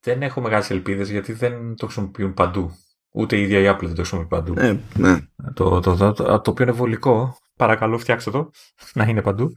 Δεν 0.00 0.22
έχω 0.22 0.40
μεγάλες 0.40 0.70
ελπίδες 0.70 1.10
γιατί 1.10 1.32
δεν 1.32 1.74
το 1.74 1.86
χρησιμοποιούν 1.86 2.34
παντού. 2.34 2.76
Ούτε 3.10 3.36
η 3.36 3.42
ίδια 3.42 3.60
η 3.60 3.74
Apple 3.74 3.80
δεν 3.80 3.94
το 3.94 3.96
χρησιμοποιεί 3.96 4.28
παντού. 4.28 4.54
Ε, 4.56 4.80
ναι. 4.96 5.18
το, 5.54 5.80
το, 5.80 5.96
το, 5.96 6.12
το, 6.12 6.40
το 6.40 6.50
οποίο 6.50 6.64
είναι 6.64 6.72
βολικό. 6.72 7.36
Παρακαλώ, 7.56 7.98
φτιάξτε 7.98 8.30
το 8.30 8.50
να 8.94 9.04
είναι 9.04 9.22
παντού. 9.22 9.54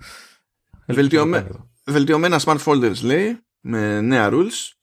Βελτιωμέ... 0.88 1.48
Βελτιωμένα 1.86 2.40
smart 2.44 2.58
folders 2.66 3.02
λέει 3.04 3.40
με 3.68 4.02
νέα 4.02 4.30
rules. 4.32 4.74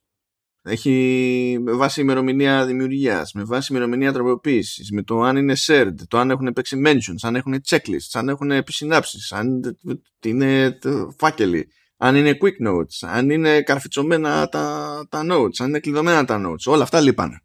Έχει 0.62 1.58
με 1.60 1.72
βάση 1.72 2.00
ημερομηνία 2.00 2.66
δημιουργίας, 2.66 3.32
με 3.32 3.44
βάση 3.44 3.72
ημερομηνία 3.72 4.12
τροποποίησης, 4.12 4.90
με 4.90 5.02
το 5.02 5.20
αν 5.20 5.36
είναι 5.36 5.54
shared, 5.66 5.94
το 6.08 6.18
αν 6.18 6.30
έχουν 6.30 6.52
παίξει 6.52 6.82
mentions, 6.86 7.20
αν 7.22 7.36
έχουν 7.36 7.60
checklists, 7.68 8.12
αν 8.12 8.28
έχουν 8.28 8.50
επισυνάψεις, 8.50 9.32
αν 9.32 9.76
είναι 10.24 10.78
φάκελοι, 11.18 11.68
αν 11.96 12.16
είναι 12.16 12.38
quick 12.40 12.68
notes, 12.68 13.08
αν 13.08 13.30
είναι 13.30 13.62
καρφιτσωμένα 13.62 14.48
τα, 14.48 15.06
τα 15.08 15.22
notes, 15.30 15.56
αν 15.58 15.68
είναι 15.68 15.80
κλειδωμένα 15.80 16.24
τα 16.24 16.40
notes. 16.46 16.64
Όλα 16.72 16.82
αυτά 16.82 17.00
λείπανε. 17.00 17.42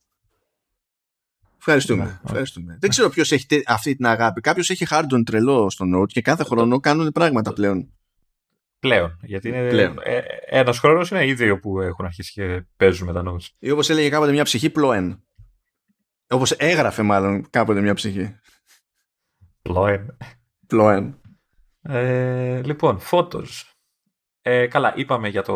Ευχαριστούμε. 1.57 2.03
Ναι, 2.03 2.19
ευχαριστούμε. 2.25 2.77
Δεν 2.79 2.89
ξέρω 2.89 3.09
ποιος 3.09 3.31
έχει 3.31 3.45
αυτή 3.65 3.95
την 3.95 4.05
αγάπη. 4.05 4.41
Κάποιος 4.41 4.69
έχει 4.69 4.85
hard 4.89 5.21
τρελό 5.25 5.69
στο 5.69 5.85
note 5.95 6.07
και 6.07 6.21
κάθε 6.21 6.43
χρόνο 6.43 6.79
κάνουν 6.79 7.11
πράγματα 7.11 7.53
πλέον. 7.53 7.96
Πλέον. 8.79 9.19
Γιατί 9.21 9.47
είναι 9.47 9.69
Πλέον. 9.69 9.99
Ε, 10.03 10.21
ένας 10.45 10.79
χρόνος 10.79 11.09
είναι 11.09 11.25
ήδη 11.25 11.43
δύο 11.43 11.59
που 11.59 11.81
έχουν 11.81 12.05
αρχίσει 12.05 12.31
και 12.31 12.65
παίζουν 12.77 13.07
με 13.07 13.13
τα 13.13 13.23
notes. 13.25 13.47
Ή 13.59 13.71
όπως 13.71 13.89
έλεγε 13.89 14.09
κάποτε 14.09 14.31
μια 14.31 14.43
ψυχή, 14.43 14.69
πλόεν. 14.69 15.23
Όπως 16.29 16.51
έγραφε 16.51 17.01
μάλλον 17.01 17.49
κάποτε 17.49 17.81
μια 17.81 17.93
ψυχή. 17.93 18.35
Πλόεν. 19.61 20.17
Πλόεν. 20.67 21.21
Ε, 21.81 22.61
λοιπόν, 22.63 22.99
photos. 23.11 23.47
Ε, 24.41 24.67
καλά, 24.67 24.93
είπαμε 24.95 25.27
για 25.27 25.41
το 25.41 25.53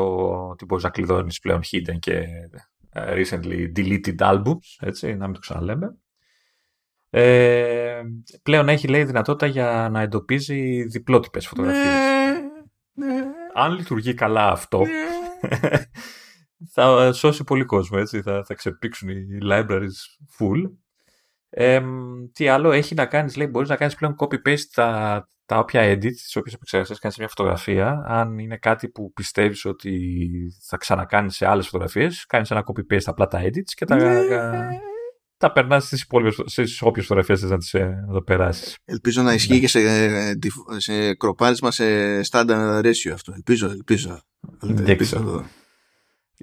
ότι 0.50 0.66
μπορεί 0.66 0.84
να 0.84 0.90
κλειδώνει 0.90 1.34
πλέον 1.42 1.62
hidden 1.72 2.00
και 2.00 2.26
ε, 2.90 3.24
recently 3.24 3.72
deleted 3.76 4.16
albums, 4.18 4.76
έτσι, 4.80 5.16
να 5.16 5.26
μην 5.26 5.34
το 5.34 5.40
ξαναλέμε. 5.40 5.98
Ε, 7.10 8.02
πλέον 8.44 8.70
έχει 8.70 8.88
λέει 8.88 9.04
δυνατότητα 9.04 9.46
για 9.46 9.90
να 9.92 10.02
εντοπίζει 10.02 10.84
διπλότυπες 10.84 11.48
φωτογραφίες. 11.48 11.86
Ναι. 11.86 12.11
Ναι. 12.94 13.26
Αν 13.54 13.74
λειτουργεί 13.74 14.14
καλά 14.14 14.52
αυτό, 14.52 14.80
ναι. 14.80 15.70
θα 16.74 17.14
σώσει 17.14 17.44
πολύ 17.44 17.66
κόσμο, 17.66 17.98
έτσι. 18.02 18.22
Θα, 18.22 18.44
θα 18.46 18.54
ξεπήξουν 18.54 19.10
οι 19.10 19.38
libraries 19.52 20.28
full. 20.40 20.72
Ε, 21.50 21.82
τι 22.34 22.48
άλλο 22.48 22.72
έχει 22.72 22.96
να 22.96 23.06
κάνεις, 23.06 23.36
λέει, 23.36 23.48
μπορείς 23.52 23.70
να 23.70 23.76
κάνεις 23.76 23.96
πλέον 23.96 24.16
copy-paste 24.18 24.66
τα, 24.74 25.28
τα 25.46 25.58
όποια 25.58 25.92
edit, 25.94 26.00
τις 26.00 26.36
όποιες 26.36 26.54
επεξεργασίες 26.54 27.00
κάνεις 27.00 27.16
σε 27.16 27.22
μια 27.22 27.32
φωτογραφία. 27.36 28.04
Αν 28.06 28.38
είναι 28.38 28.58
κάτι 28.58 28.90
που 28.90 29.12
πιστεύεις 29.14 29.66
ότι 29.66 30.30
θα 30.68 30.78
ξανακάνεις 30.78 31.36
σε 31.36 31.46
άλλες 31.46 31.66
φωτογραφίες, 31.66 32.26
κάνεις 32.26 32.52
ένα 32.52 32.64
copy-paste 32.66 33.06
απλά 33.06 33.28
τα 33.28 33.42
edits 33.44 33.72
και 33.76 33.86
τα, 33.86 33.96
ναι 33.96 34.90
τα 35.42 35.52
περνάς 35.52 35.94
στις 36.46 36.82
όποιες 36.82 37.06
φωτογραφίες 37.06 37.40
θες 37.40 37.50
να 37.50 37.58
τις 37.58 37.74
ε, 37.74 38.06
το 38.14 38.22
περάσεις. 38.22 38.78
Ελπίζω 38.86 39.22
να 39.22 39.34
ισχύει 39.34 39.54
ναι. 39.54 39.60
και 39.60 39.68
σε, 39.68 39.80
ε, 39.80 40.34
σε 40.78 41.14
κροπάρισμα 41.14 41.72
σε 41.72 41.84
standard 42.30 42.82
ratio 42.82 43.12
αυτό. 43.14 43.34
Ελπίζω, 43.36 43.70
ελπίζω. 43.70 44.22
ελπίζω 44.86 45.46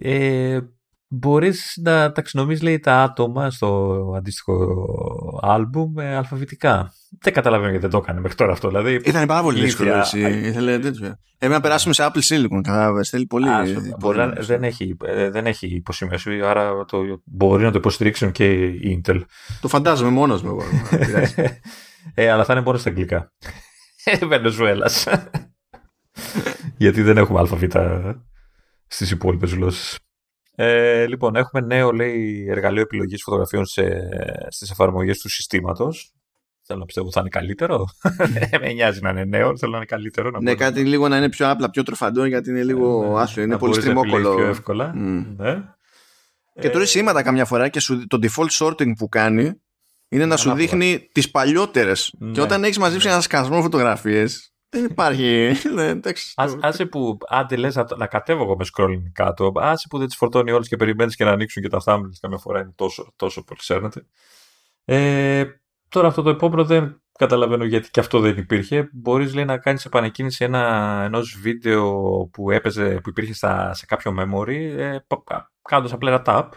ε, 0.01 0.61
μπορείς 1.09 1.79
να 1.83 2.13
ταξινομείς 2.13 2.63
λέει 2.63 2.79
τα 2.79 3.03
άτομα 3.03 3.51
στο 3.51 3.97
αντίστοιχο 4.17 4.77
άλμπουμ 5.49 6.01
αλφαβητικά 6.01 6.93
δεν 7.11 7.33
καταλαβαίνω 7.33 7.71
γιατί 7.71 7.87
δεν 7.87 7.91
το 7.91 7.99
έκανε 8.03 8.21
μέχρι 8.21 8.37
τώρα 8.37 8.53
αυτό. 8.53 8.69
Δηλαδή, 8.69 8.95
Ήταν 8.95 9.27
πάρα 9.27 9.43
πολύ 9.43 9.61
δύσκολο. 9.61 10.05
Ήθελε 10.45 10.79
τέτοιο. 10.79 11.07
Έπρεπε 11.35 11.55
να 11.55 11.61
περάσουμε 11.61 11.95
σε 11.95 12.11
Apple 12.11 12.35
Silicon. 12.35 12.61
Κατάλαβες. 12.63 13.09
Θέλει 13.09 13.27
πολύ. 13.27 13.47
μπορεί 13.99 14.19
να, 14.19 14.27
δεν, 14.27 14.65
έχει, 14.65 14.97
ε, 15.05 15.31
δεν 15.31 15.47
έχει 15.47 15.67
υποσημείωση, 15.67 16.43
άρα 16.43 16.85
το, 16.85 17.23
μπορεί 17.25 17.65
να 17.65 17.71
το 17.71 17.79
υποστηρίξουν 17.79 18.33
και 18.33 18.65
η 18.65 19.03
Intel. 19.05 19.21
Το 19.61 19.69
φαντάζομαι 19.69 20.11
μόνος 20.11 20.43
μου. 20.43 20.57
ε, 22.15 22.31
αλλά 22.31 22.45
θα 22.45 22.53
είναι 22.53 22.63
μόνος 22.63 22.81
στα 22.81 22.91
αγγλικά. 22.91 23.33
Βενεζουέλας. 24.29 25.07
γιατί 26.77 27.03
δεν 27.03 27.17
έχουμε 27.17 27.39
αλφαβήτα 27.39 28.15
στις 28.87 29.11
υπόλοιπες 29.11 29.53
γλώσσες. 29.53 29.99
Ε, 30.61 31.07
λοιπόν, 31.07 31.37
έχουμε 31.37 31.67
νέο 31.67 31.91
λέει, 31.91 32.47
εργαλείο 32.49 32.83
επιλογής 32.83 33.23
φωτογραφιών 33.23 33.65
στις 34.49 34.71
εφαρμογές 34.71 35.19
του 35.19 35.29
συστήματος. 35.29 36.13
Θέλω 36.63 36.79
να 36.79 36.85
πιστεύω 36.85 37.07
ότι 37.07 37.15
θα 37.15 37.21
είναι 37.21 37.29
καλύτερο. 37.29 37.89
Δεν 38.19 38.61
με 38.63 38.73
νοιάζει 38.73 39.01
να 39.03 39.11
είναι 39.11 39.25
νέο, 39.25 39.57
θέλω 39.57 39.71
να 39.71 39.77
είναι 39.77 39.87
καλύτερο. 39.87 40.31
Να 40.31 40.41
ναι, 40.41 40.55
κάτι 40.55 40.85
λίγο 40.85 41.09
να 41.09 41.17
είναι 41.17 41.29
πιο 41.29 41.51
απλά, 41.51 41.71
πιο 41.71 41.83
τροφαντό, 41.83 42.25
γιατί 42.25 42.51
είναι 42.51 42.63
λίγο 42.63 43.05
ε, 43.05 43.09
ναι. 43.09 43.21
άσο, 43.21 43.41
είναι 43.41 43.59
πολύ 43.59 43.75
στριμόκολο. 43.75 44.35
Πιο 44.35 44.47
εύκολα. 44.47 44.93
Mm. 44.97 45.27
Ναι. 45.37 45.63
Και 46.61 46.71
τώρα 46.71 46.87
σήματα 46.87 47.23
καμιά 47.23 47.45
φορά 47.45 47.69
και 47.69 47.81
σου, 47.81 48.07
το 48.07 48.19
default 48.23 48.67
sorting 48.67 48.93
που 48.99 49.09
κάνει 49.09 49.61
είναι 50.09 50.27
να 50.27 50.37
σου 50.37 50.53
δείχνει 50.53 51.09
τις 51.13 51.31
παλιότερες. 51.31 52.15
Ναι. 52.19 52.33
Και 52.33 52.41
όταν 52.41 52.65
έχεις 52.65 52.79
μαζέψει 52.79 53.09
ένα 53.09 53.21
σκασμό 53.21 53.63
φωτογραφίες, 53.63 54.53
δεν 54.69 54.85
υπάρχει. 54.85 55.53
άσε 56.61 56.87
που 56.87 57.19
άντε 57.29 57.57
λες 57.57 57.75
να, 57.75 57.87
να 57.97 58.07
κατέβω 58.07 58.43
εγώ 58.43 58.57
με 58.57 58.65
scrolling 58.73 59.11
κάτω. 59.13 59.53
Άσε 59.57 59.87
που 59.91 59.99
δεν 59.99 60.07
τις 60.07 60.17
φορτώνει 60.17 60.51
όλες 60.51 60.69
και 60.69 60.77
περιμένεις 60.77 61.17
και 61.17 61.25
να 61.25 61.31
ανοίξουν 61.31 61.63
και 61.63 61.69
τα 61.69 61.83
thumbnails 61.85 62.19
καμιά 62.21 62.39
φορά 62.39 62.61
είναι 62.61 62.73
τόσο, 62.75 63.13
τόσο 63.17 63.45
πολύ 63.45 63.61
ξέρετε. 63.61 64.07
Ε, 64.85 65.45
τώρα 65.89 66.09
αυτό 66.09 66.23
το 66.23 66.31
επόμενο 66.31 66.65
δεν 66.65 67.03
καταλαβαίνω 67.19 67.65
γιατί 67.65 67.91
και 67.91 68.01
αυτό 68.01 68.21
δεν 68.21 68.37
υπήρχε. 68.37 68.89
Μπορείς 68.93 69.35
λέει 69.35 69.45
να 69.45 69.59
κάνεις 69.59 69.85
επανεκκίνηση 69.85 70.45
ένα, 70.45 71.03
ενός 71.05 71.39
βίντεο 71.41 71.93
που 72.33 72.51
έπαιζε, 72.51 73.01
που 73.03 73.09
υπήρχε 73.09 73.33
στα, 73.33 73.75
σε 73.75 73.87
κάποιο 73.87 74.15
memory, 74.19 74.55
ε, 74.77 74.99
κάνοντας 75.63 75.93
απλά 75.93 76.11
ένα 76.11 76.23
tap 76.27 76.49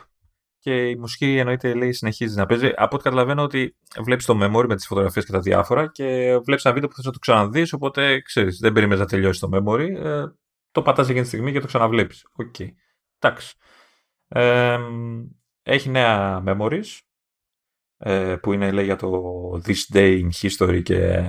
και 0.61 0.89
η 0.89 0.95
μουσική 0.95 1.37
εννοείται 1.37 1.73
λέει 1.73 1.91
συνεχίζει 1.91 2.35
να 2.35 2.45
παίζει. 2.45 2.71
Από 2.75 2.95
ό,τι 2.95 3.03
καταλαβαίνω 3.03 3.43
ότι 3.43 3.75
βλέπεις 4.03 4.25
το 4.25 4.37
memory 4.41 4.65
με 4.67 4.75
τις 4.75 4.87
φωτογραφίες 4.87 5.25
και 5.25 5.31
τα 5.31 5.39
διάφορα 5.39 5.87
και 5.91 6.37
βλέπεις 6.43 6.65
ένα 6.65 6.73
βίντεο 6.73 6.89
που 6.89 6.95
θες 6.95 7.05
να 7.05 7.11
το 7.11 7.19
ξαναδείς. 7.19 7.73
Οπότε 7.73 8.21
ξέρεις, 8.21 8.57
δεν 8.59 8.73
περιμένει 8.73 8.99
να 8.99 9.05
τελειώσει 9.05 9.39
το 9.39 9.49
memory. 9.53 9.89
Ε, 9.89 10.23
το 10.71 10.81
πατάς 10.81 11.05
εκείνη 11.05 11.21
τη 11.21 11.27
στιγμή 11.27 11.51
και 11.51 11.59
το 11.59 11.67
ξαναβλέπεις. 11.67 12.25
Okay. 12.35 12.67
Εντάξει. 13.19 13.55
Ε, 14.27 14.77
έχει 15.63 15.89
νέα 15.89 16.43
memories 16.47 16.99
ε, 17.97 18.35
που 18.35 18.53
είναι 18.53 18.71
λέει 18.71 18.85
για 18.85 18.95
το 18.95 19.11
This 19.65 19.95
Day 19.95 20.21
in 20.21 20.29
History 20.41 20.81
και 20.83 21.23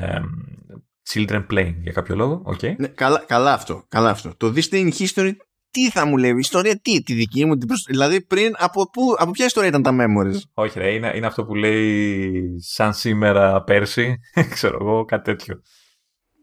Children 1.10 1.46
Playing 1.50 1.74
για 1.80 1.92
κάποιο 1.92 2.16
λόγο. 2.16 2.42
Okay. 2.46 2.74
Ναι, 2.76 2.88
καλά, 2.88 3.24
καλά, 3.26 3.52
αυτό, 3.52 3.84
καλά 3.88 4.10
αυτό. 4.10 4.36
Το 4.36 4.52
This 4.56 4.68
Day 4.70 4.90
in 4.90 4.92
History 4.92 5.32
τι 5.72 5.90
θα 5.90 6.06
μου 6.06 6.16
λέει, 6.16 6.34
ιστορία 6.38 6.80
τι, 6.80 7.02
τη 7.02 7.14
δική 7.14 7.44
μου, 7.44 7.54
δηλαδή 7.86 8.20
πριν 8.22 8.54
από, 8.58 8.90
πού, 8.90 9.14
από 9.18 9.30
ποια 9.30 9.44
ιστορία 9.44 9.68
ήταν 9.68 9.82
τα 9.82 9.90
memories; 9.92 10.40
Όχι 10.54 10.78
ρε, 10.78 10.92
είναι, 10.92 11.12
είναι 11.14 11.26
αυτό 11.26 11.44
που 11.44 11.54
λέει 11.54 12.44
σαν 12.58 12.94
σήμερα 12.94 13.62
πέρσι, 13.62 14.16
ξέρω 14.54 14.78
εγώ, 14.80 15.04
κάτι 15.04 15.24
τέτοιο. 15.24 15.62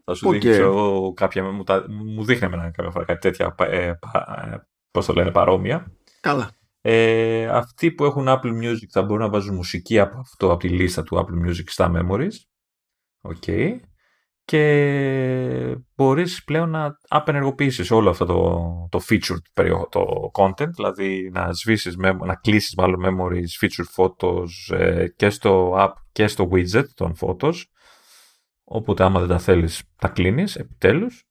Θα 0.04 0.14
σου 0.14 0.28
okay. 0.28 0.32
δείχνει, 0.32 0.50
ξέρω 0.50 0.68
εγώ, 0.68 1.12
κάποια, 1.12 1.44
μου, 1.44 1.62
τα, 1.62 1.84
μου 2.14 2.24
δείχνει 2.24 2.46
εμένα 2.46 2.70
κάποια 2.70 2.90
φορά 2.90 3.04
κάτι 3.04 3.20
τέτοια, 3.20 3.54
ε, 3.58 3.92
πα, 4.00 4.68
πώς 4.90 5.06
το 5.06 5.12
λένε, 5.12 5.30
παρόμοια. 5.30 5.92
Καλά. 6.20 6.50
Ε, 6.80 7.46
αυτοί 7.46 7.92
που 7.92 8.04
έχουν 8.04 8.26
Apple 8.28 8.62
Music 8.62 8.88
θα 8.90 9.02
μπορούν 9.02 9.22
να 9.22 9.30
βάζουν 9.30 9.54
μουσική 9.54 9.98
από 9.98 10.18
αυτό, 10.18 10.46
από 10.46 10.56
τη 10.56 10.68
λίστα 10.68 11.02
του 11.02 11.16
Apple 11.16 11.48
Music 11.48 11.64
στα 11.66 11.92
memories. 11.94 12.34
Okay 13.20 13.78
και 14.44 15.76
μπορείς 15.94 16.44
πλέον 16.44 16.70
να 16.70 16.98
απενεργοποιήσεις 17.08 17.90
όλο 17.90 18.10
αυτό 18.10 18.24
το, 18.24 18.88
το 18.90 19.04
featured 19.08 19.72
το 19.88 20.30
content, 20.34 20.70
δηλαδή 20.70 21.30
να 21.32 21.52
σβήσεις, 21.52 21.96
να 21.96 22.34
κλείσεις 22.34 22.74
μάλλον 22.74 23.00
memories, 23.04 23.64
featured 23.64 23.94
photos 23.96 24.76
ε, 24.78 25.08
και 25.08 25.30
στο 25.30 25.74
app 25.78 25.92
και 26.12 26.26
στο 26.26 26.48
widget 26.52 26.88
των 26.94 27.16
photos. 27.20 27.54
Οπότε 28.64 29.04
άμα 29.04 29.20
δεν 29.20 29.28
τα 29.28 29.38
θέλεις, 29.38 29.82
τα 29.96 30.08
κλείνεις 30.08 30.56
επιτέλους. 30.56 31.24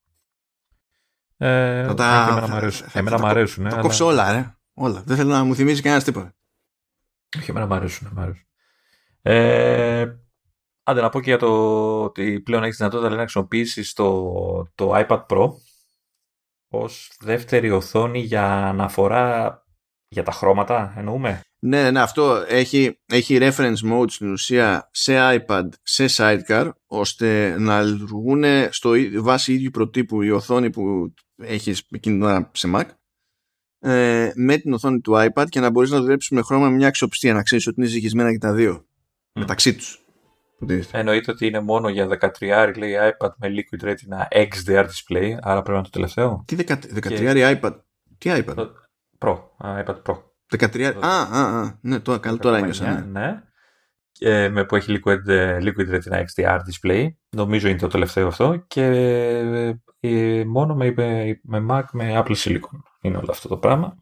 Ε, 1.38 1.84
θα 1.86 1.94
τα... 1.94 2.28
Εμένα 2.30 2.48
μ' 2.48 2.54
αρέσουν. 2.54 2.88
Θα, 2.88 3.00
εμένα 3.00 3.20
μ' 3.20 3.26
αρέσουν. 3.26 3.70
Τα, 3.70 3.80
κόψω 3.80 4.06
όλα, 4.06 4.32
ρε. 4.32 4.56
Όλα. 4.74 5.04
Δεν 5.06 5.18
θέλω 5.18 5.32
να 5.32 5.44
μου 5.44 5.56
θυμίζει 5.56 5.82
κανένας 5.82 6.04
τίποτα. 6.04 6.36
Όχι, 7.38 7.50
εμένα 7.52 7.66
μ' 7.66 7.74
αρέσουν. 7.74 8.10
Μ 8.14 8.20
αρέσουν. 8.20 8.46
Ε, 9.22 10.06
Άντε 10.90 11.02
να 11.02 11.10
πω 11.10 11.20
και 11.20 11.30
για 11.30 11.38
το 11.38 12.04
ότι 12.04 12.42
πλέον 12.42 12.64
έχεις 12.64 12.78
δυνατότητα 12.78 13.10
να 13.10 13.22
χρησιμοποιήσεις 13.22 13.94
το, 13.94 14.34
το 14.76 14.92
iPad 14.96 15.26
Pro 15.26 15.50
ως 16.72 17.12
δεύτερη 17.20 17.72
οθόνη 17.72 18.20
για 18.20 18.68
αναφορά 18.68 19.54
για 20.08 20.24
τα 20.24 20.32
χρώματα, 20.32 20.94
εννοούμε. 20.98 21.42
Ναι, 21.60 21.92
ναι, 21.92 22.02
αυτό 22.02 22.46
έχει, 22.48 23.00
έχει 23.06 23.38
reference 23.42 23.92
mode 23.92 24.10
στην 24.10 24.32
ουσία 24.32 24.90
σε 24.92 25.14
iPad, 25.18 25.70
σε 25.82 26.06
sidecar, 26.10 26.70
ώστε 26.88 27.56
να 27.60 27.82
λειτουργούν 27.82 28.44
στο 28.70 28.92
βάση 29.22 29.54
ίδιου 29.54 29.70
προτύπου 29.70 30.22
η 30.22 30.32
οθόνη 30.32 30.70
που 30.70 31.14
έχεις 31.36 31.84
εκείνη 31.92 32.48
σε 32.52 32.72
Mac 32.76 32.86
ε, 33.80 34.32
με 34.36 34.58
την 34.58 34.74
οθόνη 34.74 35.00
του 35.00 35.14
iPad 35.16 35.46
και 35.50 35.60
να 35.60 35.70
μπορείς 35.70 35.90
να 35.90 36.00
δουλέψεις 36.00 36.32
με 36.32 36.42
χρώμα 36.42 36.70
με 36.70 36.76
μια 36.76 36.88
αξιοπιστία, 36.88 37.34
να 37.34 37.44
ξέρεις 37.44 37.68
ότι 37.68 37.82
είναι 37.82 37.90
ζυγισμένα 37.90 38.32
και 38.32 38.38
τα 38.38 38.54
δύο 38.54 38.86
μεταξύ 39.40 39.76
τους. 39.76 40.04
Εννοείται 40.92 41.32
ότι 41.32 41.46
είναι 41.46 41.60
μόνο 41.60 41.90
για 41.90 42.08
13 42.40 42.74
λέει 42.78 42.94
iPad 42.94 43.30
με 43.38 43.48
Liquid 43.48 43.86
Retina 43.86 44.48
XDR 44.48 44.86
display, 44.86 45.38
άρα 45.42 45.62
πρέπει 45.62 45.78
να 45.78 45.84
το 45.84 45.90
τελευταίο. 45.90 46.44
Τι 46.48 46.56
13 46.60 47.02
και... 47.02 47.60
iPad, 47.62 47.76
τι 48.18 48.30
iPad; 48.34 48.68
Pro, 49.20 49.38
iPad 49.64 50.02
Pro. 50.04 50.16
13, 50.58 50.94
α, 51.00 51.08
α, 51.08 51.62
α, 51.62 51.78
ναι, 51.82 52.00
τώρα, 52.00 52.18
καλά, 52.20 52.38
τώρα 52.38 52.58
ένιωσα. 52.58 52.92
Ναι. 52.92 53.20
ναι. 53.20 53.44
Ε, 54.20 54.50
με 54.50 54.66
που 54.66 54.76
έχει 54.76 55.00
Liquid, 55.00 55.28
ε, 55.28 55.58
Liquid 55.62 55.94
Retina 55.94 56.24
XDR 56.24 56.58
display. 56.58 57.08
Νομίζω 57.30 57.68
είναι 57.68 57.78
το 57.78 57.88
τελευταίο 57.88 58.28
αυτό. 58.28 58.64
Και 58.68 58.84
ε, 60.00 60.44
μόνο 60.46 60.76
με, 60.76 60.94
με 61.42 61.66
Mac 61.70 61.84
με 61.92 62.24
Apple 62.24 62.36
Silicon 62.36 62.80
είναι 63.02 63.18
όλο 63.18 63.28
αυτό 63.30 63.48
το 63.48 63.58
πράγμα. 63.58 63.98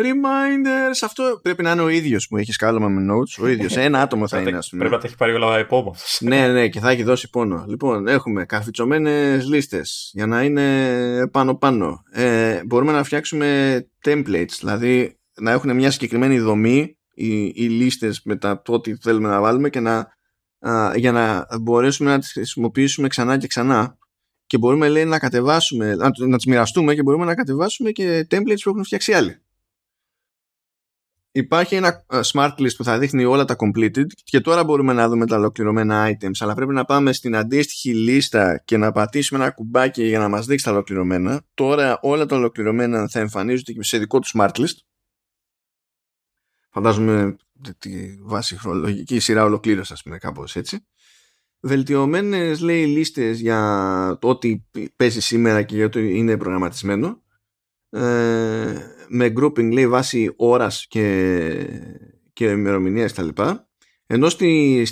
Reminders. 0.00 0.98
Αυτό 1.02 1.38
πρέπει 1.42 1.62
να 1.62 1.70
είναι 1.70 1.80
ο 1.80 1.88
ίδιος 1.88 2.28
που 2.28 2.36
έχει 2.36 2.52
σκάλωμα 2.52 2.88
με 2.88 3.12
notes. 3.12 3.42
Ο 3.42 3.48
ίδιος. 3.48 3.76
Ένα 3.76 4.00
άτομο 4.02 4.28
θα 4.28 4.40
είναι, 4.40 4.56
ας 4.56 4.68
πούμε. 4.68 4.80
Πρέπει 4.80 4.94
να 4.94 5.00
τα 5.00 5.06
έχει 5.06 5.16
πάρει 5.16 5.32
όλα 5.32 5.58
υπόμορφο. 5.58 6.04
ναι, 6.20 6.48
ναι, 6.48 6.68
και 6.68 6.80
θα 6.80 6.90
έχει 6.90 7.02
δώσει 7.02 7.30
πόνο. 7.30 7.64
Λοιπόν, 7.68 8.08
έχουμε 8.08 8.44
καρφιτσωμένε 8.44 9.36
λίστες 9.36 10.10
για 10.14 10.26
να 10.26 10.42
είναι 10.42 11.28
πάνω-πάνω. 11.30 12.02
Ε, 12.10 12.60
μπορούμε 12.66 12.92
να 12.92 13.02
φτιάξουμε 13.02 13.80
templates, 14.04 14.54
δηλαδή 14.58 15.18
να 15.40 15.50
έχουν 15.50 15.74
μια 15.74 15.90
συγκεκριμένη 15.90 16.38
δομή 16.38 16.98
οι, 17.14 17.44
οι 17.44 17.68
λίστες 17.68 18.22
με 18.24 18.36
τα 18.36 18.62
το 18.62 18.72
ότι 18.72 18.98
θέλουμε 19.00 19.28
να 19.28 19.40
βάλουμε 19.40 19.70
και 19.70 19.80
να, 19.80 20.12
α, 20.58 20.92
για 20.96 21.12
να 21.12 21.46
μπορέσουμε 21.60 22.10
να 22.10 22.18
τις 22.18 22.32
χρησιμοποιήσουμε 22.32 23.08
ξανά 23.08 23.38
και 23.38 23.46
ξανά. 23.46 23.98
Και 24.46 24.58
μπορούμε 24.58 24.88
λέει, 24.88 25.04
να 25.04 25.18
κατεβάσουμε, 25.18 25.94
να, 25.94 26.10
να 26.28 26.36
τις 26.36 26.46
μοιραστούμε 26.46 26.94
και 26.94 27.02
μπορούμε 27.02 27.24
να 27.24 27.34
κατεβάσουμε 27.34 27.90
και 27.90 28.26
templates 28.30 28.60
που 28.62 28.70
έχουν 28.70 28.84
φτιάξει 28.84 29.12
άλλοι 29.12 29.40
υπάρχει 31.32 31.74
ένα 31.74 32.04
ε, 32.10 32.20
smart 32.24 32.54
list 32.58 32.74
που 32.76 32.84
θα 32.84 32.98
δείχνει 32.98 33.24
όλα 33.24 33.44
τα 33.44 33.56
completed 33.58 34.06
και 34.24 34.40
τώρα 34.40 34.64
μπορούμε 34.64 34.92
να 34.92 35.08
δούμε 35.08 35.26
τα 35.26 35.36
ολοκληρωμένα 35.36 36.08
items 36.08 36.36
αλλά 36.38 36.54
πρέπει 36.54 36.72
να 36.72 36.84
πάμε 36.84 37.12
στην 37.12 37.36
αντίστοιχη 37.36 37.94
λίστα 37.94 38.62
και 38.64 38.76
να 38.76 38.92
πατήσουμε 38.92 39.42
ένα 39.42 39.52
κουμπάκι 39.52 40.04
για 40.04 40.18
να 40.18 40.28
μας 40.28 40.46
δείξει 40.46 40.64
τα 40.64 40.70
ολοκληρωμένα. 40.70 41.42
Τώρα 41.54 41.98
όλα 42.02 42.26
τα 42.26 42.36
ολοκληρωμένα 42.36 43.08
θα 43.08 43.20
εμφανίζονται 43.20 43.82
σε 43.82 43.98
δικό 43.98 44.18
του 44.18 44.28
smart 44.34 44.52
list. 44.52 44.76
Φαντάζομαι 46.70 47.36
τη 47.78 48.16
βάση 48.20 48.58
χρονολογική 48.58 49.18
σειρά 49.18 49.44
ολοκλήρωση 49.44 49.92
ας 49.92 50.02
πούμε 50.02 50.18
κάπως 50.18 50.56
έτσι. 50.56 50.86
Βελτιωμένες 51.60 52.60
λέει 52.60 52.86
λίστες 52.86 53.40
για 53.40 54.18
το 54.20 54.28
ότι 54.28 54.66
παίζει 54.96 55.20
σήμερα 55.20 55.62
και 55.62 55.76
για 55.76 55.88
το 55.88 55.98
είναι 55.98 56.36
προγραμματισμένο. 56.36 57.22
Ε, 57.90 58.99
με 59.12 59.32
grouping 59.36 59.72
λέει 59.72 59.88
βάση 59.88 60.32
ώρας 60.36 60.86
και, 60.88 61.56
και 62.32 62.44
ημερομηνίας 62.44 63.12
τα 63.12 63.22
λοιπά 63.22 63.68
ενώ 64.06 64.28
στη, 64.28 64.86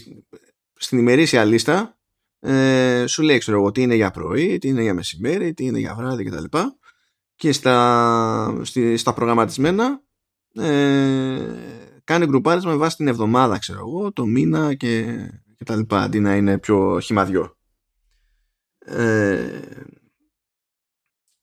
στην 0.74 0.98
ημερήσια 0.98 1.44
λίστα 1.44 1.98
ε, 2.40 3.04
σου 3.06 3.22
λέει 3.22 3.38
ξέρω 3.38 3.58
εγώ 3.58 3.70
τι 3.70 3.82
είναι 3.82 3.94
για 3.94 4.10
πρωί, 4.10 4.58
τι 4.58 4.68
είναι 4.68 4.82
για 4.82 4.94
μεσημέρι, 4.94 5.54
τι 5.54 5.64
είναι 5.64 5.78
για 5.78 5.94
βράδυ 5.94 6.24
κτλ. 6.24 6.44
Και, 6.44 6.58
και 7.34 7.52
στα, 7.52 8.60
στη, 8.62 8.96
στα 8.96 9.12
προγραμματισμένα 9.12 10.02
ε, 10.54 11.40
κάνει 12.04 12.26
γκρουπάρισμα 12.26 12.70
με 12.70 12.76
βάση 12.76 12.96
την 12.96 13.08
εβδομάδα 13.08 13.58
ξέρω 13.58 13.78
εγώ, 13.78 14.12
το 14.12 14.26
μήνα 14.26 14.74
και, 14.74 15.16
και 15.56 15.64
τα 15.64 15.76
λοιπά 15.76 16.00
αντί 16.00 16.20
να 16.20 16.36
είναι 16.36 16.58
πιο 16.58 17.00
χυμαδιό. 17.00 17.56
Ε, 18.78 19.60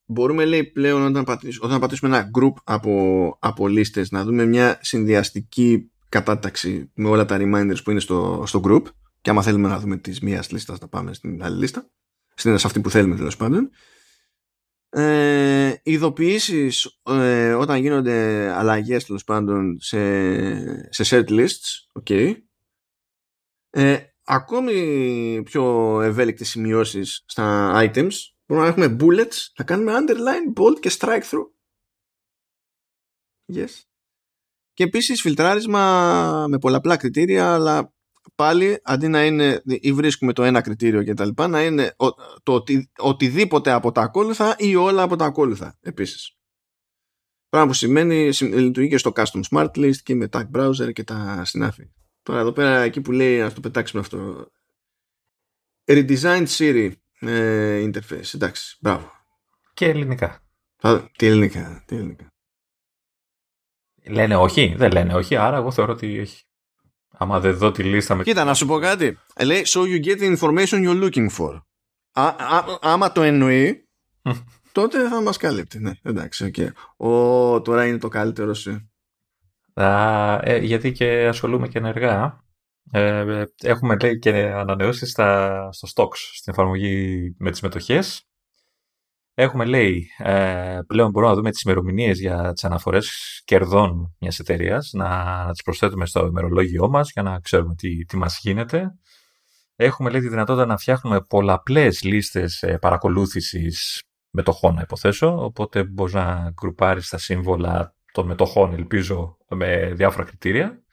μπορούμε 0.06 0.46
λέει 0.46 0.64
πλέον 0.64 1.06
όταν 1.06 1.24
πατήσουμε, 1.24 1.66
όταν 1.66 1.80
πατήσουμε 1.80 2.18
ένα 2.18 2.30
group 2.40 2.54
από, 2.64 3.38
από 3.42 3.68
να 4.10 4.24
δούμε 4.24 4.46
μια 4.46 4.80
συνδυαστική 4.82 5.92
κατάταξη 6.10 6.92
με 6.94 7.10
όλα 7.10 7.26
τα 7.26 7.38
reminders 7.40 7.84
που 7.84 7.92
είναι 7.92 8.00
στο, 8.00 8.44
στο 8.46 8.62
group 8.64 8.84
και 9.22 9.30
άμα 9.30 9.42
θέλουμε 9.42 9.68
να 9.68 9.80
δούμε 9.80 9.98
τις 9.98 10.20
μίας 10.20 10.52
λίστας 10.52 10.80
να 10.80 10.88
πάμε 10.88 11.14
στην 11.14 11.44
άλλη 11.44 11.58
λίστα 11.58 11.90
στην 12.36 12.58
σε 12.58 12.68
αυτή 12.68 12.80
που 12.80 12.90
θέλουμε 12.90 13.16
τέλος 13.16 13.38
πάντων 13.38 13.70
ε, 14.90 15.74
ειδοποιήσεις 15.84 17.00
ε, 17.04 17.54
όταν 17.54 17.80
γίνονται 17.80 18.50
αλλαγές 18.52 19.06
τέλος 19.06 19.24
πάντων 19.24 19.78
σε, 19.80 20.92
σε 20.92 21.04
set 21.26 21.30
lists 21.30 22.02
okay. 22.04 22.36
ε, 23.70 23.98
ακόμη 24.24 25.42
πιο 25.44 26.02
ευέλικτες 26.02 26.50
σημειώσεις 26.50 27.24
στα 27.28 27.74
items 27.76 28.12
μπορούμε 28.46 28.68
να 28.68 28.74
έχουμε 28.74 28.96
bullets 29.00 29.36
να 29.58 29.66
κάνουμε 29.66 29.94
underline, 30.00 30.62
bold 30.62 30.80
και 30.80 30.92
strike 31.00 31.24
through 31.24 31.50
yes. 33.54 33.84
και 34.74 34.84
επίσης 34.84 35.22
φιλτράρισμα 35.22 36.46
με 36.50 36.58
πολλαπλά 36.58 36.98
κριτήρια 36.98 37.54
αλλά 37.54 37.94
πάλι 38.36 38.80
αντί 38.84 39.08
να 39.08 39.26
είναι 39.26 39.62
ή 39.66 39.94
βρίσκουμε 39.94 40.34
το 40.34 40.44
ένα 40.44 40.62
κριτήριο 40.62 41.04
και 41.04 41.14
τα 41.14 41.26
λοιπά 41.26 41.48
να 41.48 41.64
είναι 41.64 41.96
το 42.44 42.54
οτι, 42.54 42.92
οτιδήποτε 42.98 43.72
από 43.72 43.92
τα 43.92 44.02
ακόλουθα 44.02 44.56
ή 44.58 44.76
όλα 44.76 45.02
από 45.02 45.16
τα 45.16 45.26
ακόλουθα 45.26 45.78
επίσης. 45.82 46.36
Πράγμα 47.50 47.68
που 47.68 47.74
σημαίνει 47.74 48.30
λειτουργεί 48.42 48.90
και 48.90 48.98
στο 48.98 49.12
custom 49.16 49.42
smart 49.50 49.72
list 49.76 49.98
και 50.04 50.16
με 50.16 50.30
tag 50.32 50.46
browser 50.56 50.94
και 50.94 51.04
τα 51.04 51.46
συνάφη. 51.46 51.92
Τώρα 52.22 52.40
εδώ 52.40 52.52
πέρα 52.52 52.82
εκεί 52.82 53.02
που 53.02 53.12
λέει 53.12 53.42
ας 53.42 53.54
το 53.54 53.60
πετάξουμε 53.60 54.02
αυτό 54.02 54.48
redesigned 55.86 56.48
Siri 56.48 56.92
ε, 57.28 57.90
interface. 57.90 58.34
Εντάξει, 58.34 58.78
μπράβο. 58.80 59.12
Και 59.74 59.86
ελληνικά. 59.86 60.40
τι 61.18 61.26
ελληνικά, 61.26 61.84
τι 61.86 61.96
ελληνικά. 61.96 62.28
Λένε 64.08 64.36
όχι, 64.36 64.74
δεν 64.78 64.92
λένε 64.92 65.14
όχι, 65.14 65.36
άρα 65.36 65.58
εγώ 65.58 65.72
θεωρώ 65.72 65.94
ότι 65.94 66.18
έχει. 66.18 66.44
Άμα 67.18 67.40
δεν 67.40 67.58
δω 67.58 67.72
τη 67.72 67.84
λίστα 67.84 68.16
με... 68.16 68.24
Κοίτα, 68.24 68.44
να 68.44 68.54
σου 68.54 68.66
πω 68.66 68.80
κάτι. 68.80 69.18
Λέει, 69.44 69.64
so 69.66 69.80
you 69.80 70.06
get 70.06 70.20
the 70.20 70.38
information 70.38 70.84
you're 70.84 71.04
looking 71.04 71.30
for. 71.38 71.62
Α, 72.12 72.28
α, 72.28 72.78
άμα 72.82 73.12
το 73.12 73.22
εννοεί, 73.22 73.88
τότε 74.72 75.08
θα 75.10 75.22
μας 75.22 75.38
καλύπτει. 75.38 75.80
Ναι, 75.80 75.92
εντάξει, 76.02 76.52
okay. 76.56 76.70
Ο, 76.98 77.62
τώρα 77.62 77.86
είναι 77.86 77.98
το 77.98 78.08
καλύτερο 78.08 78.54
σου. 78.54 78.92
Α, 79.74 80.40
ε, 80.42 80.58
γιατί 80.58 80.92
και 80.92 81.28
ασχολούμαι 81.28 81.68
και 81.68 81.78
ενεργά. 81.78 82.45
Ε, 82.92 83.44
έχουμε 83.62 83.96
λέει 84.02 84.20
και 84.20 84.32
ανανεώσεις 84.32 85.10
στα, 85.10 85.70
στο 85.72 85.88
stocks, 85.94 86.18
στην 86.34 86.54
εφαρμογή 86.54 87.36
με 87.38 87.52
τις 87.52 87.62
μετοχές. 87.62 88.28
Έχουμε, 89.38 89.66
λέει, 89.66 90.08
ε, 90.18 90.80
πλέον 90.88 91.10
μπορούμε 91.10 91.32
να 91.32 91.38
δούμε 91.38 91.52
τις 91.52 91.62
ημερομηνίες 91.62 92.20
για 92.20 92.54
τις 92.54 92.64
αναφορές 92.64 93.42
κερδών 93.46 94.16
μιας 94.20 94.40
εταιρείας, 94.40 94.92
να, 94.94 95.24
να 95.46 95.52
τις 95.52 95.62
προσθέτουμε 95.62 96.06
στο 96.06 96.26
ημερολόγιό 96.26 96.90
μας 96.90 97.12
για 97.12 97.22
να 97.22 97.40
ξέρουμε 97.40 97.76
τι, 97.76 98.06
τι 98.06 98.18
μας 98.18 98.40
γίνεται. 98.42 98.92
Έχουμε, 99.76 100.10
λέει, 100.10 100.22
τη 100.22 100.28
δυνατότητα 100.30 100.66
να 100.66 100.78
φτιάχνουμε 100.78 101.22
πολλαπλές 101.22 102.04
λίστες 102.04 102.62
ε, 102.62 102.78
παρακολούθησης 102.78 104.04
μετοχών, 104.30 104.74
να 104.74 104.82
υποθέσω, 104.82 105.44
οπότε 105.44 105.84
μπορείς 105.84 106.14
να 106.14 106.52
γκρουπάρεις 106.54 107.10
τα 107.10 107.18
σύμβολα 107.18 107.96
των 108.12 108.28
μετοχών, 108.28 108.74
ελπίζω, 108.74 109.38
με 109.48 109.92
διάφορα 109.94 110.24
κριτήρια, 110.24 110.85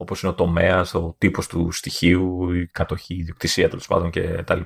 όπως 0.00 0.22
είναι 0.22 0.32
ο 0.32 0.34
τομέας, 0.34 0.94
ο 0.94 1.14
τύπος 1.18 1.46
του 1.46 1.70
στοιχείου, 1.72 2.52
η 2.52 2.66
κατοχή, 2.66 3.14
η 3.14 3.18
ιδιοκτησία 3.18 3.68
τέλος 3.68 3.86
πάντων 3.86 4.10
κτλ. 4.10 4.60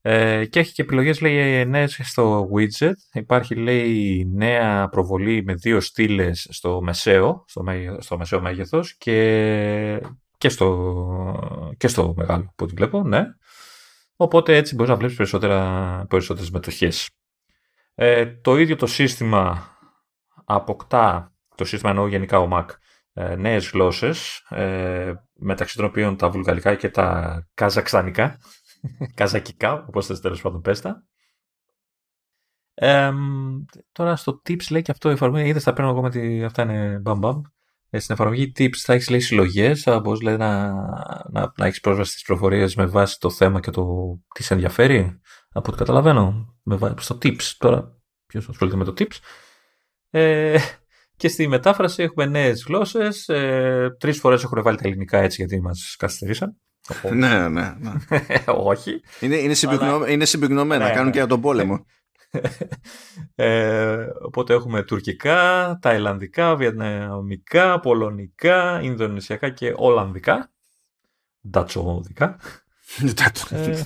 Ε, 0.00 0.44
και 0.44 0.58
έχει 0.58 0.72
και 0.72 0.82
επιλογές 0.82 1.20
λέει 1.20 1.66
νέες 1.66 2.00
στο 2.02 2.48
widget. 2.54 2.92
Υπάρχει 3.12 3.54
λέει 3.54 4.24
νέα 4.32 4.88
προβολή 4.88 5.42
με 5.44 5.54
δύο 5.54 5.80
στήλες 5.80 6.46
στο 6.50 6.80
μεσαίο, 6.82 7.44
στο, 7.46 7.64
στο 7.98 8.18
μεσαίο 8.18 8.40
μέγεθος 8.40 8.96
και, 8.96 10.00
και, 10.38 10.48
στο, 10.48 11.74
και 11.76 11.88
στο 11.88 12.14
μεγάλο 12.16 12.52
που 12.56 12.66
την 12.66 12.76
βλέπω, 12.76 13.02
ναι. 13.02 13.24
Οπότε 14.16 14.56
έτσι 14.56 14.74
μπορείς 14.74 14.90
να 14.90 14.96
βλέπεις 14.96 15.16
περισσότερα, 15.16 16.06
περισσότερες 16.08 16.50
μετοχές. 16.50 17.10
Ε, 17.94 18.26
το 18.26 18.56
ίδιο 18.56 18.76
το 18.76 18.86
σύστημα 18.86 19.68
αποκτά, 20.44 21.32
το 21.54 21.64
σύστημα 21.64 21.90
εννοώ 21.90 22.06
γενικά 22.06 22.38
ο 22.38 22.48
Mac, 22.52 22.66
ε, 22.66 22.74
νέες 23.12 23.70
γλώσσες, 23.70 24.46
ε, 24.48 25.12
μεταξύ 25.32 25.76
των 25.76 25.84
οποίων 25.84 26.16
τα 26.16 26.30
βουλγαρικά 26.30 26.74
και 26.74 26.88
τα 26.90 27.48
καζακστανικά 27.54 28.38
καζακικά, 29.14 29.84
όπως 29.88 30.06
θες 30.06 30.20
τέλος 30.20 30.40
πάντων 30.40 30.60
πέστα. 30.60 31.06
Ε, 32.74 33.12
τώρα 33.92 34.16
στο 34.16 34.42
tips 34.48 34.70
λέει 34.70 34.82
και 34.82 34.90
αυτό 34.90 35.08
η 35.10 35.12
εφαρμογή, 35.12 35.48
είδες 35.48 35.62
θα 35.62 35.72
παίρνω 35.72 35.90
εγώ 35.90 36.02
με 36.02 36.10
τη, 36.10 36.44
αυτά 36.44 36.62
είναι 36.62 36.98
μπαμ 36.98 37.18
μπαμ. 37.18 37.40
Ε, 37.90 37.98
στην 37.98 38.14
εφαρμογή 38.14 38.52
tips 38.56 38.76
θα 38.76 38.92
έχεις 38.92 39.10
λέει 39.10 39.20
συλλογές, 39.20 39.82
θα 39.82 40.00
μπορείς 40.00 40.20
λέει, 40.20 40.36
να, 40.36 40.72
να, 41.30 41.52
να 41.56 41.66
έχεις 41.66 41.80
πρόσβαση 41.80 42.10
στις 42.10 42.22
προφορίες 42.22 42.74
με 42.74 42.86
βάση 42.86 43.18
το 43.20 43.30
θέμα 43.30 43.60
και 43.60 43.70
το 43.70 43.86
τις 44.34 44.46
σε 44.46 44.54
ενδιαφέρει, 44.54 45.20
από 45.52 45.68
ό,τι 45.68 45.78
καταλαβαίνω, 45.78 46.56
με 46.62 46.76
βάση, 46.76 46.94
στο 46.98 47.18
tips. 47.22 47.42
Τώρα 47.58 48.00
ποιος 48.26 48.48
ασχολείται 48.48 48.76
με 48.76 48.84
το 48.84 48.92
tips. 48.98 49.16
Ε, 50.10 50.58
και 51.22 51.28
στη 51.28 51.48
μετάφραση 51.48 52.02
έχουμε 52.02 52.26
νέες 52.26 52.64
γλώσσες, 52.66 53.28
ε, 53.28 53.96
τρεις 53.98 54.18
φορές 54.18 54.42
έχουν 54.42 54.62
βάλει 54.62 54.76
τα 54.76 54.82
ελληνικά 54.88 55.18
έτσι 55.18 55.36
γιατί 55.40 55.60
μας 55.60 55.96
καθυστερήσαν. 55.98 56.56
ναι, 57.12 57.48
ναι, 57.48 57.74
ναι. 57.78 57.92
Όχι. 58.46 59.00
Είναι, 59.20 59.36
είναι, 59.36 59.54
συμπυκνω... 59.54 60.06
είναι 60.06 60.24
συμπυκνωμένα, 60.24 60.84
ναι, 60.84 60.90
κάνουν 60.90 61.04
ναι. 61.04 61.10
και 61.10 61.18
για 61.18 61.26
τον 61.26 61.40
πόλεμο. 61.40 61.86
ε, 63.34 64.06
οπότε 64.22 64.54
έχουμε 64.54 64.82
τουρκικά, 64.82 65.78
ταϊλανδικά, 65.82 66.56
βιετναμικά, 66.56 67.80
πολωνικά, 67.80 68.80
ινδονησιακά 68.82 69.50
και 69.50 69.72
ολλανδικά. 69.76 70.52
Ντατσοδικά. 71.48 72.38
ε, 73.50 73.84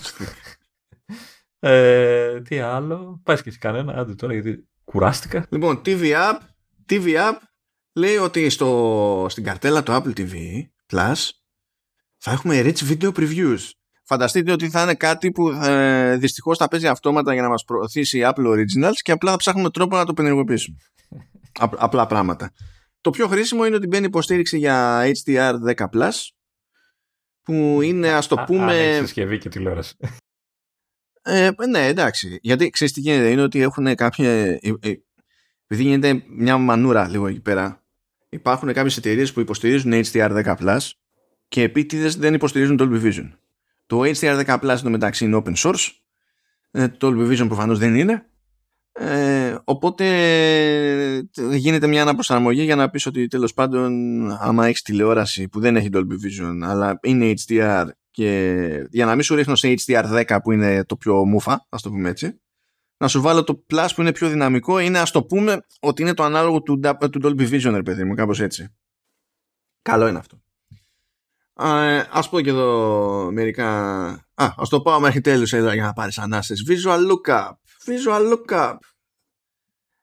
ε, 1.59 2.41
τι 2.41 2.59
άλλο. 2.59 3.21
Πάει 3.25 3.43
και 3.43 3.51
κανένα, 3.61 3.93
άντε 3.93 4.15
τώρα 4.15 4.33
γιατί 4.33 4.69
κουράστηκα. 4.85 5.47
Λοιπόν, 5.49 5.81
TV 5.85 6.03
App, 6.03 6.39
TV 6.89 7.17
App 7.17 7.37
λέει 7.93 8.17
ότι 8.17 8.51
στο, 8.51 9.27
στην 9.29 9.45
καρτέλα 9.45 9.83
του 9.83 9.93
Apple 9.93 10.19
TV 10.19 10.33
Plus 10.93 11.31
θα 12.17 12.31
έχουμε 12.31 12.63
rich 12.65 12.79
video 12.89 13.13
previews. 13.13 13.59
Φανταστείτε 14.05 14.53
ότι 14.53 14.71
θα 14.71 14.83
είναι 14.83 14.95
κάτι 14.95 15.31
που 15.31 15.51
ε, 15.51 16.17
δυστυχώς 16.17 16.59
θα 16.59 16.69
παίζει 16.69 16.87
αυτόματα 16.87 17.33
για 17.33 17.43
να 17.43 17.49
μας 17.49 17.65
προωθήσει 17.65 18.21
Apple 18.25 18.47
Originals 18.47 18.95
και 19.03 19.13
απλά 19.13 19.31
θα 19.31 19.37
ψάχνουμε 19.37 19.71
τρόπο 19.71 19.97
να 19.97 20.05
το 20.05 20.15
πενεργοποιήσουμε. 20.15 20.77
απλά 21.87 22.07
πράγματα. 22.07 22.53
Το 23.01 23.11
πιο 23.11 23.27
χρήσιμο 23.27 23.67
είναι 23.67 23.77
ότι 23.77 23.87
μπαίνει 23.87 24.07
υποστήριξη 24.07 24.59
για 24.59 25.05
HDR10+, 25.25 26.11
που 27.43 27.79
είναι 27.83 28.13
ας 28.13 28.27
το 28.27 28.37
πούμε... 28.47 28.97
Α, 28.97 29.01
συσκευή 29.01 29.39
και 29.39 29.49
τηλεόραση. 29.49 29.97
Ε, 31.23 31.51
ναι, 31.69 31.87
εντάξει. 31.87 32.39
Γιατί 32.43 32.71
ξέρεις 32.71 32.93
τι 32.93 33.01
γίνεται, 33.01 33.31
είναι 33.31 33.43
ότι 33.43 33.61
έχουν 33.61 33.95
κάποια... 33.95 34.59
Ε, 35.69 35.75
ε, 35.75 35.77
επειδή 35.77 35.83
γίνεται 35.83 36.25
μια 36.29 36.59
μανούρα 36.59 37.09
λίγο 37.09 37.27
εκεί 37.27 37.41
πέρα, 37.41 37.85
υπάρχουν 38.29 38.73
κάποιες 38.73 38.97
εταιρείες 38.97 39.33
που 39.33 39.41
υποστηρίζουν 39.41 39.93
HDR10+, 39.93 40.79
και 41.49 41.63
επίτηδες 41.63 42.17
δεν 42.17 42.35
υποστηρίζουν 42.35 42.77
το 42.77 42.89
Dolby 42.91 43.03
Vision. 43.03 43.31
Το 43.87 44.01
HDR10 44.01 44.59
Plus 44.61 44.81
μεταξύ 44.83 45.25
είναι 45.25 45.43
open 45.45 45.55
source. 45.55 45.89
Ε, 46.71 46.89
το 46.89 47.09
Dolby 47.09 47.31
Vision 47.31 47.47
προφανώς 47.47 47.79
δεν 47.79 47.97
είναι. 47.97 48.27
Ε, 48.93 49.57
οπότε 49.65 50.07
γίνεται 51.53 51.87
μια 51.87 52.03
αναπροσαρμογή 52.03 52.63
για 52.63 52.77
να 52.77 52.91
πεις 52.91 53.07
ότι 53.07 53.27
τέλος 53.27 53.55
πάντων 53.55 53.93
άμα 54.41 54.67
έχεις 54.67 54.83
τηλεόραση 54.83 55.49
που 55.49 55.61
δεν 55.61 55.77
έχει 55.77 55.89
Dolby 55.93 55.97
Vision 55.97 56.59
αλλά 56.63 56.99
είναι 57.03 57.35
HDR 57.47 57.87
και 58.11 58.89
για 58.91 59.05
να 59.05 59.15
μην 59.15 59.23
σου 59.23 59.35
ρίχνω 59.35 59.55
σε 59.55 59.75
HDR10 59.87 60.39
που 60.43 60.53
είναι 60.53 60.85
το 60.85 60.97
πιο 60.97 61.25
μούφα 61.25 61.67
ας 61.69 61.83
το 61.83 61.91
πούμε 61.91 62.09
έτσι 62.09 62.41
να 62.97 63.09
σου 63.09 63.21
βάλω 63.21 63.45
το 63.45 63.65
Plus 63.71 63.89
που 63.95 64.01
είναι 64.01 64.13
πιο 64.13 64.29
δυναμικό 64.29 64.79
είναι 64.79 64.99
ας 64.99 65.11
το 65.11 65.25
πούμε 65.25 65.67
ότι 65.81 66.03
είναι 66.03 66.15
το 66.15 66.23
ανάλογο 66.23 66.63
του, 66.63 66.81
του 67.11 67.21
Dolby 67.23 67.51
Vision 67.51 67.73
ρε 67.75 67.83
παιδί 67.83 68.05
μου 68.05 68.15
κάπως 68.15 68.41
έτσι 68.41 68.75
καλό 69.83 70.09
είναι 70.09 70.19
αυτό 70.19 70.41
Α 71.59 72.07
ας 72.11 72.29
πω 72.29 72.41
και 72.41 72.51
εδώ 72.51 73.31
μερικά... 73.33 74.09
Α, 74.35 74.55
ας 74.57 74.69
το 74.69 74.81
πάω 74.81 75.01
μέχρι 75.01 75.21
τέλους 75.21 75.53
εδώ 75.53 75.73
για 75.73 75.83
να 75.83 75.93
πάρεις 75.93 76.19
ανάσες. 76.19 76.65
Visual 76.69 76.99
Lookup. 77.11 77.51
Visual 77.87 78.33
Lookup. 78.33 78.77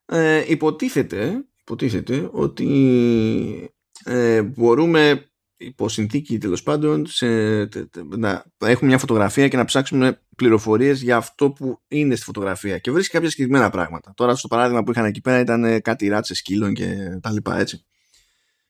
Ε, 0.05 0.43
υποτίθεται, 0.47 1.45
υποτίθεται 1.61 2.29
ότι 2.31 3.73
ε, 4.03 4.41
μπορούμε 4.41 5.31
υπό 5.65 5.89
συνθήκη 5.89 6.37
τέλος 6.37 6.63
πάντων 6.63 7.05
σε, 7.05 7.27
να 8.17 8.45
έχουμε 8.57 8.89
μια 8.89 8.97
φωτογραφία 8.97 9.47
και 9.47 9.57
να 9.57 9.65
ψάξουμε 9.65 10.21
πληροφορίες 10.35 11.01
για 11.01 11.17
αυτό 11.17 11.51
που 11.51 11.81
είναι 11.87 12.15
στη 12.15 12.25
φωτογραφία 12.25 12.77
και 12.77 12.91
βρίσκει 12.91 13.11
κάποια 13.13 13.29
συγκεκριμένα 13.29 13.69
πράγματα. 13.69 14.13
Τώρα 14.15 14.35
στο 14.35 14.47
παράδειγμα 14.47 14.83
που 14.83 14.91
είχαν 14.91 15.05
εκεί 15.05 15.21
πέρα 15.21 15.39
ήταν 15.39 15.81
κάτι 15.81 16.07
ράτσες 16.07 16.37
σκύλων 16.37 16.73
και 16.73 17.19
τα 17.21 17.31
λοιπά 17.31 17.59
έτσι. 17.59 17.85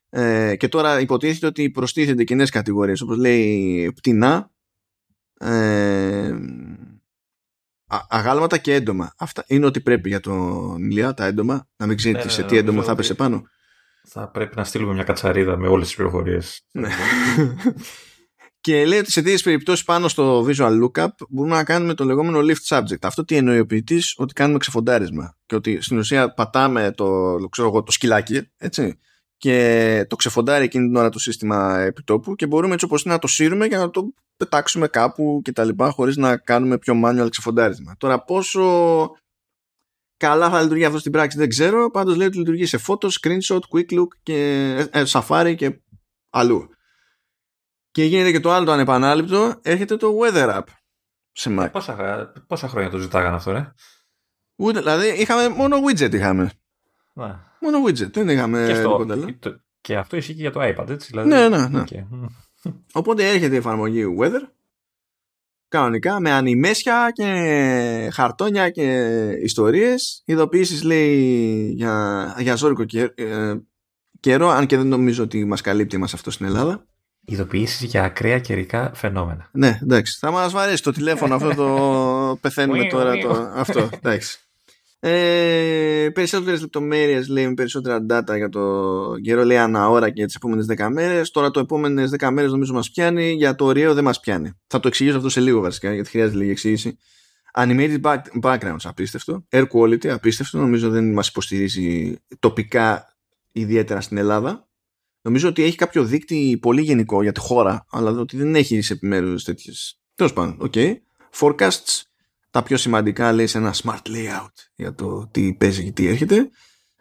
Ε, 0.10 0.56
και 0.56 0.68
τώρα 0.68 1.00
υποτίθεται 1.00 1.46
ότι 1.46 1.70
προστίθενται 1.70 2.24
κοινές 2.24 2.50
κατηγορίες 2.50 3.02
όπως 3.02 3.18
λέει 3.18 3.92
πτηνά 3.96 4.52
ε, 5.40 6.32
αγάλματα 8.08 8.58
και 8.58 8.74
έντομα. 8.74 9.14
Αυτά 9.18 9.44
είναι 9.48 9.66
ότι 9.66 9.82
πρέπει 9.82 10.10
για 10.10 10.20
τον 10.20 10.84
Ηλιά 10.84 11.14
τα 11.14 11.26
έντομα 11.26 11.68
να 11.76 11.86
μην 11.86 11.98
ξέρει 11.98 12.16
ναι, 12.16 12.30
σε 12.30 12.42
ναι, 12.42 12.48
τι 12.48 12.58
έντομο 12.58 12.84
θα 12.84 12.92
έπεσε 12.92 13.14
πάνω. 13.14 13.44
Θα 14.08 14.28
πρέπει 14.28 14.56
να 14.56 14.64
στείλουμε 14.64 14.94
μια 14.94 15.04
κατσαρίδα 15.04 15.58
με 15.58 15.68
όλες 15.68 15.88
τις 15.88 15.96
πληροφορίες. 15.96 16.62
Ναι. 16.72 16.90
Και 18.62 18.86
λέει 18.86 19.00
ότι 19.00 19.12
σε 19.12 19.22
τέτοιε 19.22 19.38
περιπτώσεις 19.44 19.84
πάνω 19.84 20.08
στο 20.08 20.46
visual 20.48 20.84
lookup 20.84 21.08
μπορούμε 21.30 21.56
να 21.56 21.64
κάνουμε 21.64 21.94
το 21.94 22.04
λεγόμενο 22.06 22.40
lift 22.40 22.78
subject. 22.78 23.02
Αυτό 23.02 23.26
τι 23.26 23.36
εννοεί 23.36 23.60
ο 23.60 23.66
ποιητής, 23.66 24.14
ότι 24.18 24.34
κάνουμε 24.34 24.58
ξεφοντάρισμα. 24.58 25.38
Και 25.46 25.56
ότι 25.56 25.82
στην 25.82 25.98
ουσία 25.98 26.34
πατάμε 26.34 26.92
το, 26.92 27.38
ξέρω 27.50 27.68
εγώ, 27.68 27.84
το 27.84 27.92
σκυλάκι, 27.92 28.50
έτσι, 28.58 29.00
και 29.38 30.06
το 30.10 30.16
ξεφοντάρει 30.16 30.64
εκείνη 30.64 30.88
την 30.88 30.96
ώρα 30.96 31.10
το 31.10 31.20
σύστημα 31.20 31.80
επιτόπου 31.80 32.36
και 32.36 32.48
μπορούμε 32.48 32.74
έτσι 32.74 32.86
όπως 32.86 33.04
είναι 33.04 33.14
να 33.14 33.20
το 33.20 33.28
σύρουμε 33.28 33.66
για 33.66 33.78
να 33.78 33.90
το 33.90 34.14
πετάξουμε 34.38 34.88
κάπου 34.88 35.42
και 35.44 35.52
τα 35.52 35.64
λοιπά 35.64 35.90
χωρίς 35.90 36.16
να 36.18 36.38
κάνουμε 36.38 36.78
πιο 36.78 37.02
manual 37.06 37.28
ξεφοντάρισμα. 37.30 37.96
Τώρα 37.98 38.24
πόσο 38.24 38.62
καλά 40.24 40.50
θα 40.50 40.62
λειτουργεί 40.62 40.86
αυτό 40.86 41.00
στην 41.00 41.12
πράξη 41.12 41.38
δεν 41.38 41.50
ξέρω, 41.50 41.92
πάντως 41.92 42.16
λέει 42.16 42.28
ότι 42.28 42.38
λειτουργεί 42.38 42.66
σε 42.66 42.80
photo, 42.88 43.08
screenshot, 43.08 43.60
quick 43.70 44.00
look 44.00 44.08
και 44.24 44.38
ε, 44.92 45.04
safari 45.08 45.54
και 45.58 45.82
αλλού. 46.30 46.70
Και 47.92 48.04
γίνεται 48.04 48.32
και 48.32 48.40
το 48.40 48.52
άλλο 48.52 48.66
το 48.66 48.72
ανεπανάληπτο, 48.72 49.60
έρχεται 49.62 49.98
το 49.98 50.14
weather 50.22 50.58
app 50.58 50.64
σε 51.32 51.56
Mac. 51.60 51.70
Πόσα, 51.72 52.32
πόσα 52.48 52.68
χρόνια 52.68 52.90
το 52.90 52.98
ζητάγανε 52.98 53.36
αυτό, 53.36 53.52
ρε; 53.52 53.74
Ούτε, 54.56 54.80
δηλαδή 54.80 55.08
είχαμε 55.08 55.50
μόνο 55.50 55.78
widget 55.88 56.14
είχαμε. 56.14 56.52
Ναι. 57.14 57.36
Μόνο 57.60 57.84
widget, 57.88 58.14
δεν 58.14 58.30
είχαμε 58.30 58.66
και, 58.68 58.76
στο, 58.76 59.06
και, 59.40 59.56
και, 59.82 59.98
αυτό 59.98 60.18
ισχύει 60.18 60.34
και 60.34 60.42
για 60.42 60.52
το 60.52 60.60
iPad, 60.64 60.90
έτσι. 60.90 61.08
Δηλαδή, 61.10 61.30
ναι, 61.30 61.50
ναι, 61.50 61.68
ναι. 61.68 61.84
Okay. 61.90 62.04
Οπότε 62.94 63.30
έρχεται 63.30 63.54
η 63.54 63.58
εφαρμογή 63.58 64.16
weather 64.20 64.42
κανονικά 65.74 66.20
με 66.20 66.32
ανημέσια 66.32 67.12
και 67.14 68.10
χαρτόνια 68.14 68.70
και 68.70 69.28
ιστορίες 69.44 70.22
ειδοποιήσεις 70.26 70.84
λέει 70.84 71.72
για, 71.76 72.36
για 72.40 72.56
ζώρικο 72.56 72.86
ε, 73.16 73.56
καιρό 74.20 74.50
αν 74.50 74.66
και 74.66 74.78
δεν 74.78 74.88
νομίζω 74.88 75.24
ότι 75.24 75.46
μας 75.46 75.62
καλύπτει 75.62 75.98
μας 75.98 76.14
αυτό 76.14 76.32
στην 76.32 76.46
Ελλάδα 76.46 76.86
Ειδοποιήσεις 77.26 77.84
για 77.84 78.04
ακραία 78.04 78.40
καιρικά 78.40 78.92
φαινόμενα. 78.94 79.50
Ναι, 79.52 79.80
εντάξει. 79.82 80.18
Θα 80.20 80.32
μας 80.32 80.52
βαρέσει 80.52 80.84
το 80.84 80.92
τηλέφωνο 80.92 81.36
αυτό 81.36 81.54
το 81.56 82.38
πεθαίνουμε 82.42 82.86
τώρα. 82.86 83.18
Το... 83.18 83.52
αυτό, 83.54 83.90
εντάξει. 83.92 84.40
Ε, 85.06 86.10
περισσότερες 86.14 86.62
λεπτομέρειες 86.62 87.28
λέει 87.28 87.48
με 87.48 87.54
περισσότερα 87.54 88.06
data 88.10 88.36
για 88.36 88.50
το 88.50 89.16
καιρό 89.22 89.44
λέει 89.44 89.58
ανά 89.58 89.90
ώρα 89.90 90.10
και 90.10 90.26
τις 90.26 90.36
επόμενες 90.36 90.66
10 90.78 90.88
μέρες 90.92 91.32
τώρα 91.32 91.52
το 91.52 91.60
επόμενες 91.60 92.12
10 92.20 92.30
μέρες 92.32 92.52
νομίζω 92.52 92.74
μας 92.74 92.92
πιάνει 92.92 93.32
για 93.32 93.56
το 93.56 93.66
ωραίο 93.66 93.94
δεν 93.94 94.04
μας 94.04 94.20
πιάνει 94.20 94.52
θα 94.68 94.80
το 94.80 94.88
εξηγήσω 94.88 95.18
αυτό 95.18 95.30
σε 95.30 95.40
λίγο 95.40 95.62
βασικά 95.62 95.94
γιατί 95.94 96.10
χρειάζεται 96.10 96.38
λίγη 96.38 96.52
εξήγηση 96.52 96.98
Animated 97.58 98.00
backgrounds 98.42 98.84
απίστευτο 98.84 99.48
Air 99.52 99.66
quality 99.74 100.08
απίστευτο 100.08 100.58
νομίζω 100.58 100.90
δεν 100.90 101.14
μας 101.14 101.28
υποστηρίζει 101.28 102.16
τοπικά 102.40 103.16
ιδιαίτερα 103.52 104.02
στην 104.02 104.18
Ελλάδα 104.18 104.68
Νομίζω 105.22 105.48
ότι 105.48 105.64
έχει 105.64 105.76
κάποιο 105.76 106.04
δίκτυο 106.04 106.58
πολύ 106.60 106.82
γενικό 106.82 107.22
για 107.22 107.32
τη 107.32 107.40
χώρα, 107.40 107.86
αλλά 107.90 108.12
ότι 108.12 108.38
δεν 108.38 108.56
έχει 108.56 108.82
σε 108.82 108.94
επιμέρους 108.94 109.44
τέτοιες. 109.44 110.00
Τέλος 110.16 110.34
πάντων, 110.34 110.58
Okay. 110.60 110.94
Forecasts, 111.40 112.02
τα 112.54 112.64
πιο 112.64 112.78
σημαντικά 112.78 113.32
λέει 113.32 113.48
σε 113.48 113.58
ένα 113.58 113.74
smart 113.84 114.08
layout 114.08 114.54
για 114.76 114.94
το 114.94 115.28
τι 115.32 115.54
παίζει 115.54 115.84
και 115.84 115.92
τι 115.92 116.08
έρχεται. 116.08 116.50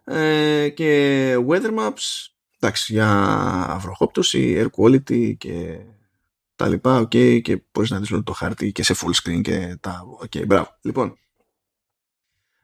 Ε, 0.04 0.68
και 0.68 1.36
weather 1.48 1.78
maps, 1.78 2.26
εντάξει, 2.58 2.92
για 2.92 3.78
βροχόπτωση, 3.80 4.54
air 4.58 4.80
quality 4.80 5.36
και 5.36 5.78
τα 6.56 6.68
λοιπά, 6.68 6.96
okay, 6.96 7.40
και 7.42 7.62
μπορείς 7.72 7.90
να 7.90 7.98
δεις 7.98 8.10
όλο 8.10 8.22
το 8.22 8.32
χάρτη 8.32 8.72
και 8.72 8.82
σε 8.82 8.94
full 8.96 9.10
screen 9.22 9.40
και 9.42 9.76
τα, 9.80 10.04
okay, 10.20 10.46
μπράβο. 10.46 10.78
Λοιπόν, 10.82 11.18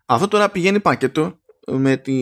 αυτό 0.06 0.28
τώρα 0.28 0.50
πηγαίνει 0.50 0.80
πακέτο 0.80 1.38
με, 1.66 1.96
τη, 1.96 2.16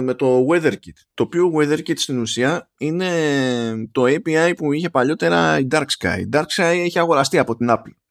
με 0.00 0.14
το 0.14 0.46
WeatherKit. 0.50 0.96
Το 1.14 1.22
οποίο 1.22 1.52
WeatherKit 1.54 1.98
στην 1.98 2.20
ουσία 2.20 2.70
είναι 2.78 3.10
το 3.92 4.02
API 4.02 4.52
που 4.56 4.72
είχε 4.72 4.90
παλιότερα 4.90 5.58
η 5.58 5.66
Dark 5.70 5.86
Sky. 5.98 6.18
Η 6.18 6.28
Dark 6.32 6.46
Sky 6.56 6.80
έχει 6.84 6.98
αγοραστεί 6.98 7.38
από 7.38 7.56
την 7.56 7.66
Apple. 7.70 8.01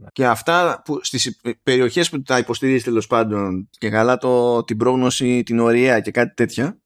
Ναι. 0.00 0.06
Και 0.12 0.26
αυτά 0.26 0.82
που 0.84 0.98
στις 1.02 1.40
περιοχές 1.62 2.10
που 2.10 2.22
τα 2.22 2.38
υποστηρίζει 2.38 2.84
τέλος 2.84 3.06
πάντων 3.06 3.68
και 3.78 3.90
καλά 3.90 4.16
το, 4.16 4.64
την 4.64 4.76
πρόγνωση, 4.76 5.42
την 5.42 5.58
ωραία 5.58 6.00
και 6.00 6.10
κάτι 6.10 6.34
τέτοια 6.34 6.80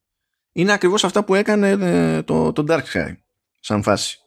είναι 0.52 0.72
ακριβώς 0.72 1.04
αυτά 1.04 1.24
που 1.24 1.34
έκανε 1.34 1.70
ε, 1.70 2.22
το, 2.22 2.52
το 2.52 2.64
Dark 2.68 2.82
Sky 2.92 3.14
σαν 3.60 3.82
φάση. 3.82 4.18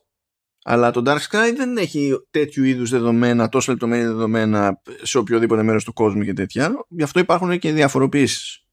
Αλλά 0.64 0.91
το 0.91 1.01
Dark 1.06 1.19
Sky 1.19 1.53
δεν 1.56 1.77
έχει 1.77 2.14
τέτοιου 2.32 2.64
είδους 2.64 2.90
δεδομένα, 2.90 3.49
τόσο 3.49 3.72
λεπτομέρεια 3.72 4.07
δεδομένα 4.07 4.82
σε 5.01 5.17
οποιοδήποτε 5.17 5.64
μέρος 5.64 5.83
του 5.83 5.93
κόσμου 5.93 6.24
και 6.24 6.33
τέτοια. 6.33 6.72
Γι' 6.88 7.03
αυτό 7.03 7.19
υπάρχουν 7.19 7.59
και 7.59 7.72
διαφοροποιήσεις. 7.72 8.66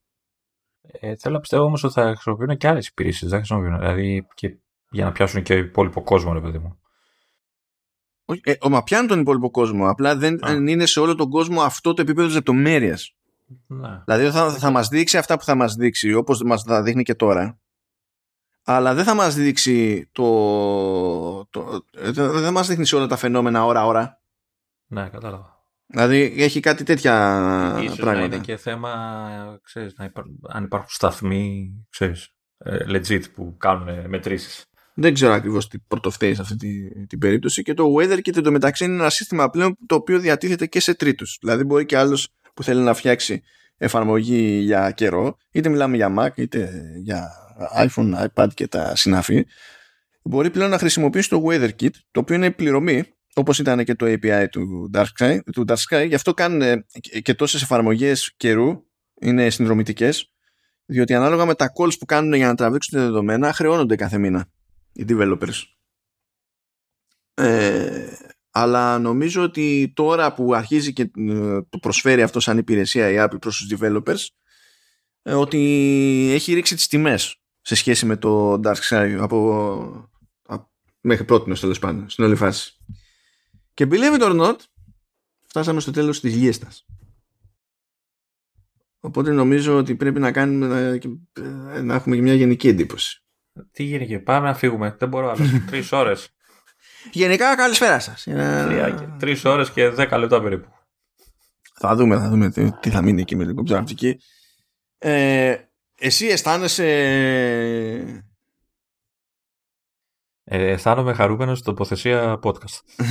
Ε, 0.81 1.17
θέλω 1.17 1.35
να 1.35 1.41
πιστεύω 1.41 1.65
όμως 1.65 1.85
ότι 1.85 1.93
θα 1.93 2.03
χρησιμοποιούν 2.03 2.57
και 2.57 2.69
άλλες 2.69 2.87
υπηρεσίες. 2.87 3.31
Δεν 3.31 3.39
χρησιμοποιούν, 3.39 3.79
δηλαδή 3.79 4.27
και 4.35 4.59
για 4.91 5.05
να 5.05 5.13
πιάσουν 5.13 5.43
και 5.43 5.55
υπόλοιπο 5.55 6.03
κόσμο, 6.03 6.33
ρε 6.33 6.41
παιδί 6.41 6.59
μου. 6.59 6.79
Ε, 8.43 8.55
μα 8.69 8.83
πιάνουν 8.83 9.09
τον 9.09 9.21
υπόλοιπο 9.21 9.51
κόσμο. 9.51 9.89
Απλά 9.89 10.17
δεν 10.17 10.39
είναι 10.67 10.87
σε 10.87 11.01
όλο 11.01 11.15
τον 11.15 11.31
κόσμο 11.31 11.63
αυτό 11.63 11.95
το 11.95 12.03
επίπεδο 12.03 12.27
της 12.27 12.37
λεπτομέρειας. 12.37 13.15
Ναι. 13.67 14.03
Δηλαδή 14.05 14.31
θα, 14.31 14.51
θα 14.51 14.71
μας 14.71 14.89
δείξει 14.89 15.19
αυτά 15.19 15.39
που 15.39 15.45
θα 15.45 15.55
μας 15.55 15.75
δείξει, 15.75 16.15
όπως 16.15 16.43
μας 16.43 16.63
θα 16.63 16.83
δείχνει 16.83 17.03
και 17.03 17.15
τώρα 17.15 17.59
αλλά 18.65 18.95
δεν 18.95 19.05
θα 19.05 19.15
μας 19.15 19.35
δείξει 19.35 20.09
το, 20.13 21.47
το 21.47 21.85
δεν 22.13 22.53
μας 22.53 22.69
δείχνει 22.69 22.87
σε 22.87 22.97
όλα 22.97 23.07
τα 23.07 23.17
φαινόμενα 23.17 23.65
ώρα-ώρα. 23.65 24.21
Ναι, 24.87 25.09
κατάλαβα. 25.09 25.53
Δηλαδή 25.87 26.35
έχει 26.37 26.61
κάτι 26.61 26.85
τέτοια 26.85 27.77
Ίσως 27.83 27.97
πράγματα. 27.97 28.29
να 28.29 28.35
είναι 28.35 28.45
και 28.45 28.57
θέμα, 28.57 29.61
ξέρεις, 29.63 29.95
να 29.97 30.05
υπά... 30.05 30.25
αν 30.49 30.65
υπάρχουν 30.65 30.91
σταθμοί, 30.91 31.75
ξέρεις, 31.91 32.35
ε, 32.59 32.79
legit 32.89 33.33
που 33.35 33.57
κάνουν 33.59 34.09
μετρήσεις. 34.09 34.65
Δεν 34.95 35.15
ξέρω 35.15 35.33
ακριβώς 35.33 35.69
τι 35.69 35.79
πρωτοφθαίει 35.79 36.35
σε 36.35 36.41
αυτή 36.41 36.57
την, 36.57 37.07
την 37.07 37.19
περίπτωση 37.19 37.63
και 37.63 37.75
το 37.75 37.95
weather 37.99 38.23
και 38.23 38.33
το 38.33 38.51
μεταξύ 38.51 38.85
είναι 38.85 38.95
ένα 38.95 39.11
σύστημα 39.11 39.51
πλέον 39.51 39.77
το 39.87 39.95
οποίο 39.95 40.19
διατίθεται 40.19 40.67
και 40.67 40.81
σε 40.81 40.95
τρίτους. 40.95 41.39
Δηλαδή 41.41 41.65
μπορεί 41.65 41.87
και 41.87 41.97
άλλος 41.97 42.29
που 42.55 42.63
θέλει 42.63 42.81
να 42.81 42.95
φτιάξει 42.95 43.43
εφαρμογή 43.77 44.59
για 44.59 44.91
καιρό, 44.91 45.37
είτε 45.51 45.69
μιλάμε 45.69 45.97
για 45.97 46.15
Mac 46.19 46.29
είτε 46.35 46.71
για 47.03 47.31
iPhone, 47.77 48.27
iPad 48.35 48.49
και 48.55 48.67
τα 48.67 48.97
συνάφη, 48.97 49.47
μπορεί 50.23 50.51
πλέον 50.51 50.71
να 50.71 50.79
χρησιμοποιήσει 50.79 51.29
το 51.29 51.43
WeatherKit, 51.47 51.91
το 52.11 52.21
οποίο 52.21 52.35
είναι 52.35 52.51
πληρωμή, 52.51 53.05
όπως 53.35 53.59
ήταν 53.59 53.85
και 53.85 53.95
το 53.95 54.07
API 54.07 54.47
του 54.51 54.91
Dark 54.95 55.39
του 55.53 55.65
Dark 55.69 56.07
γι' 56.07 56.15
αυτό 56.15 56.35
κάνουν 56.35 56.85
και 57.23 57.35
τόσες 57.35 57.63
εφαρμογές 57.63 58.35
καιρού, 58.37 58.83
είναι 59.21 59.51
συνδρομητικές, 59.51 60.33
διότι 60.85 61.15
ανάλογα 61.15 61.45
με 61.45 61.55
τα 61.55 61.73
calls 61.79 61.99
που 61.99 62.05
κάνουν 62.05 62.35
για 62.35 62.47
να 62.47 62.55
τραβήξουν 62.55 62.99
τα 62.99 63.05
δεδομένα, 63.05 63.53
χρεώνονται 63.53 63.97
κάθε 63.97 64.19
μήνα 64.19 64.49
οι 64.95 65.05
developers. 65.09 65.63
Ε, 67.35 68.17
αλλά 68.51 68.99
νομίζω 68.99 69.43
ότι 69.43 69.93
τώρα 69.95 70.35
που 70.35 70.55
αρχίζει 70.55 70.93
και 70.93 71.03
ε, 71.03 71.63
το 71.63 71.79
προσφέρει 71.79 72.23
αυτό 72.23 72.41
σαν 72.41 72.59
υπηρεσία 72.59 73.11
η 73.11 73.15
Apple 73.19 73.41
προς 73.41 73.57
τους 73.57 73.79
developers, 73.81 74.27
ε, 75.23 75.35
ότι 75.35 75.61
έχει 76.33 76.55
ρίξει 76.55 76.75
τις 76.75 76.87
τιμές 76.87 77.43
σε 77.61 77.75
σχέση 77.75 78.07
με 78.07 78.17
το 78.17 78.61
Dark 78.65 78.81
Sky 78.89 79.17
από, 79.21 80.11
από 80.43 80.71
μέχρι 81.01 81.25
πρώτη 81.25 81.61
τέλος 81.61 81.79
πάντων 81.79 82.09
στην 82.09 82.25
όλη 82.25 82.37
φάση. 82.37 82.79
Και 83.75 83.87
believe 83.91 84.21
it 84.21 84.23
or 84.23 84.41
not, 84.41 84.57
φτάσαμε 85.43 85.81
στο 85.81 85.91
τέλος 85.91 86.21
της 86.21 86.35
λίστας. 86.35 86.87
Οπότε 89.01 89.33
νομίζω 89.33 89.77
ότι 89.77 89.95
πρέπει 89.95 90.21
να 90.21 90.33
κάνουμε 90.33 90.99
να, 91.33 91.83
να 91.83 91.95
έχουμε 91.95 92.17
μια 92.17 92.35
γενική 92.35 92.69
εντύπωση. 92.69 93.24
Τι 93.73 93.83
γίνεται, 93.83 94.19
πάμε 94.19 94.47
να 94.47 94.55
φύγουμε. 94.55 94.97
Δεν 94.99 95.09
μπορώ 95.09 95.31
άλλο. 95.31 95.45
Τρεις 95.71 95.93
ώρες. 95.93 96.29
Γενικά, 97.13 97.57
καλησπέρα 97.57 97.99
σας. 97.99 98.27
Τρεις 99.19 99.45
ώρες 99.45 99.71
και 99.71 99.89
δέκα 99.89 100.19
λεπτά 100.19 100.43
περίπου. 100.43 100.69
Θα 101.75 101.95
δούμε, 101.95 102.19
θα 102.19 102.29
δούμε 102.29 102.51
τι, 102.81 102.91
θα 102.91 103.03
μείνει 103.03 103.21
εκεί 103.21 103.37
με 103.37 103.45
την 103.45 103.55
κομπιζαρτική. 103.55 104.21
Ε, 104.99 105.57
εσύ 105.99 106.27
αισθάνεσαι... 106.27 106.85
Ε, 110.45 110.71
αισθάνομαι 110.71 111.15
χαρούμενος 111.15 111.59
στην 111.59 111.71
τοποθεσία 111.73 112.39
podcast. 112.43 112.81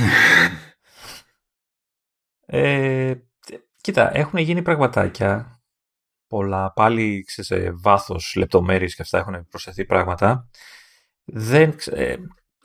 ε, 2.46 3.14
κοίτα, 3.80 4.16
έχουν 4.16 4.38
γίνει 4.38 4.62
πραγματάκια. 4.62 5.53
Πολλά, 6.34 6.72
πάλι 6.72 7.24
σε 7.26 7.70
βάθος, 7.70 8.34
λεπτομέρειες 8.36 8.94
και 8.94 9.02
αυτά 9.02 9.18
έχουν 9.18 9.46
προσθεθεί 9.48 9.84
πράγματα. 9.84 10.48
Δεν, 11.24 11.74
ε, 11.90 12.16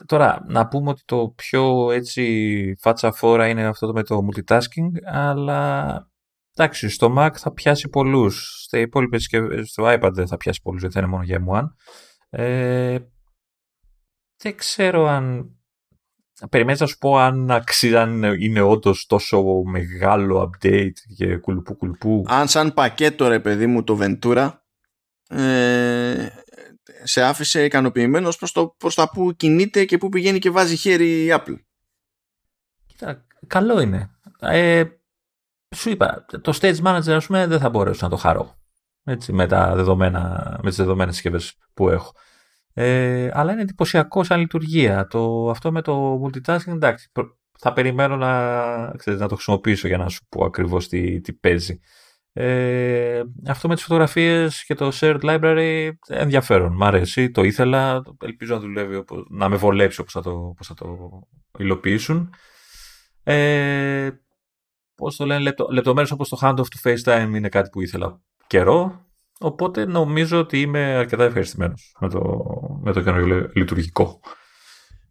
τώρα, 0.06 0.46
να 0.48 0.68
πούμε 0.68 0.90
ότι 0.90 1.02
το 1.06 1.34
πιο 1.36 1.92
έτσι 1.92 2.76
φάτσα 2.80 3.12
φόρα 3.12 3.48
είναι 3.48 3.66
αυτό 3.66 3.94
με 3.94 4.04
το 4.04 4.28
multitasking, 4.28 4.90
αλλά 5.04 5.94
Εντάξει, 6.56 6.90
στο 6.90 7.14
Mac 7.18 7.30
θα 7.36 7.54
πιάσει 7.54 7.90
πολλούς. 7.90 8.64
Στο 8.64 8.78
υπόλοιπε 8.78 9.18
στο 9.64 9.84
iPad 9.86 10.12
δεν 10.14 10.28
θα 10.28 10.38
πιάσει 10.38 10.62
πολλούς, 10.62 10.82
δεν 10.82 10.92
θα 10.92 11.00
είναι 11.00 11.10
μόνο 11.10 11.24
για 11.24 11.44
M1. 11.48 11.64
Ε, 12.30 12.98
δεν 14.38 14.56
ξέρω 14.56 15.08
αν. 15.08 15.54
Περιμένεις 16.50 16.80
να 16.80 16.88
σου 16.88 16.98
πω 16.98 17.18
αν 17.18 17.52
αξίζει, 17.52 17.96
αν 17.96 18.24
είναι 18.24 18.62
όντως 18.62 19.06
τόσο 19.06 19.62
μεγάλο 19.66 20.50
update 20.50 20.94
και 21.16 21.38
κουλουπού 21.38 21.76
κουλουπού. 21.76 22.24
Αν 22.28 22.48
σαν 22.48 22.74
πακέτο 22.74 23.28
ρε 23.28 23.40
παιδί 23.40 23.68
μου 23.68 23.84
το 23.84 23.98
Ventura 24.02 24.52
ε, 25.30 26.28
σε 27.04 27.22
άφησε 27.22 27.64
ικανοποιημένος 27.64 28.38
προς, 28.38 28.52
το, 28.52 28.76
προς 28.78 28.96
τα 28.96 29.10
που 29.10 29.34
κινείται 29.36 29.86
και 29.86 29.98
που 29.98 30.10
πηγαίνει 30.10 30.40
και 30.40 30.50
βάζει 30.50 30.76
χέρι 30.76 31.26
η 31.26 31.28
Apple. 31.32 31.58
Κοίτα, 32.86 33.26
καλό 33.48 33.80
είναι. 33.80 34.10
Ε, 34.40 34.84
σου 35.76 35.90
είπα, 35.90 36.26
το 36.42 36.58
Stage 36.62 36.82
Manager 36.84 37.12
ας 37.12 37.26
πούμε 37.26 37.48
δεν 37.48 37.60
θα 37.60 37.70
μπορέσω 37.70 38.00
να 38.02 38.10
το 38.10 38.18
χαρώ 38.18 38.58
έτσι, 39.04 39.34
με, 39.34 39.48
τα 39.48 39.76
δεδομένα, 39.76 40.56
με 40.62 40.70
τις 40.70 40.78
δεδομένες 40.78 41.14
συσκευές 41.14 41.58
που 41.74 41.90
έχω. 41.90 42.14
Ε, 42.82 43.30
αλλά 43.34 43.52
είναι 43.52 43.62
εντυπωσιακό 43.62 44.24
σαν 44.24 44.40
λειτουργία. 44.40 45.08
Το, 45.08 45.50
αυτό 45.50 45.72
με 45.72 45.82
το 45.82 46.22
multitasking, 46.24 46.68
εντάξει, 46.74 47.12
θα 47.58 47.74
περιμένω 47.74 48.16
να, 48.16 48.92
ξέρεις, 48.98 49.20
να 49.20 49.28
το 49.28 49.36
χρησιμοποιήσω 49.36 49.88
για 49.88 49.98
να 49.98 50.10
σου 50.10 50.26
πω 50.30 50.46
ακριβώς 50.46 50.88
τι, 50.88 51.22
τι 51.22 51.34
παίζει. 51.34 51.80
Ε, 52.34 53.22
αυτό 53.48 53.68
με 53.68 53.76
τις 53.76 53.84
φωτογραφίες 53.84 54.64
και 54.66 54.74
το 54.74 54.92
shared 54.94 55.20
library 55.22 55.90
ενδιαφέρον, 56.08 56.74
μ' 56.74 56.84
αρέσει, 56.84 57.32
το 57.32 57.44
ήθελα, 57.44 58.02
ελπίζω 58.22 58.54
να 58.54 58.60
δουλεύει, 58.60 59.04
να 59.30 59.50
με 59.50 59.56
βολέψει 59.56 60.02
όπως 60.02 60.14
θα 60.14 60.22
το, 60.22 60.54
πώς 60.58 60.68
θα 60.68 60.74
το 60.74 61.10
υλοποιήσουν. 61.58 62.34
Ε, 63.24 64.10
πώς 64.96 65.16
το 65.16 65.26
λένε, 65.26 65.42
λεπτο, 65.42 65.68
λεπτομέρειες 65.72 66.12
όπως 66.12 66.30
το 66.30 66.38
handoff 66.42 66.68
του 66.68 66.80
FaceTime 66.84 67.32
είναι 67.36 67.50
κάτι 67.50 67.70
που 67.70 67.82
ήθελα 67.82 68.22
καιρό, 68.48 69.09
οπότε 69.40 69.86
νομίζω 69.86 70.40
ότι 70.40 70.62
είμαι 70.62 70.80
αρκετά 70.80 71.24
ευχαριστημένος 71.24 71.96
με 72.00 72.10
το, 72.10 72.22
με 72.84 72.94
το 72.94 73.02
καινούργιο 73.02 73.50
λειτουργικό. 73.54 74.20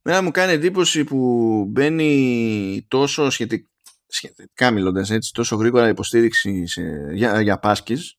Μένα 0.02 0.22
μου 0.22 0.30
κάνει 0.30 0.52
εντύπωση 0.52 1.04
που 1.04 1.64
μπαίνει 1.68 2.84
τόσο 2.88 3.30
σχετικά 3.30 3.68
σχετικά 4.08 4.70
μιλώντας 4.70 5.10
έτσι, 5.10 5.32
τόσο 5.32 5.56
γρήγορα 5.56 5.88
υποστήριξη 5.88 6.66
σε, 6.66 6.82
για, 7.12 7.40
για 7.40 7.58
πάσκης, 7.58 8.18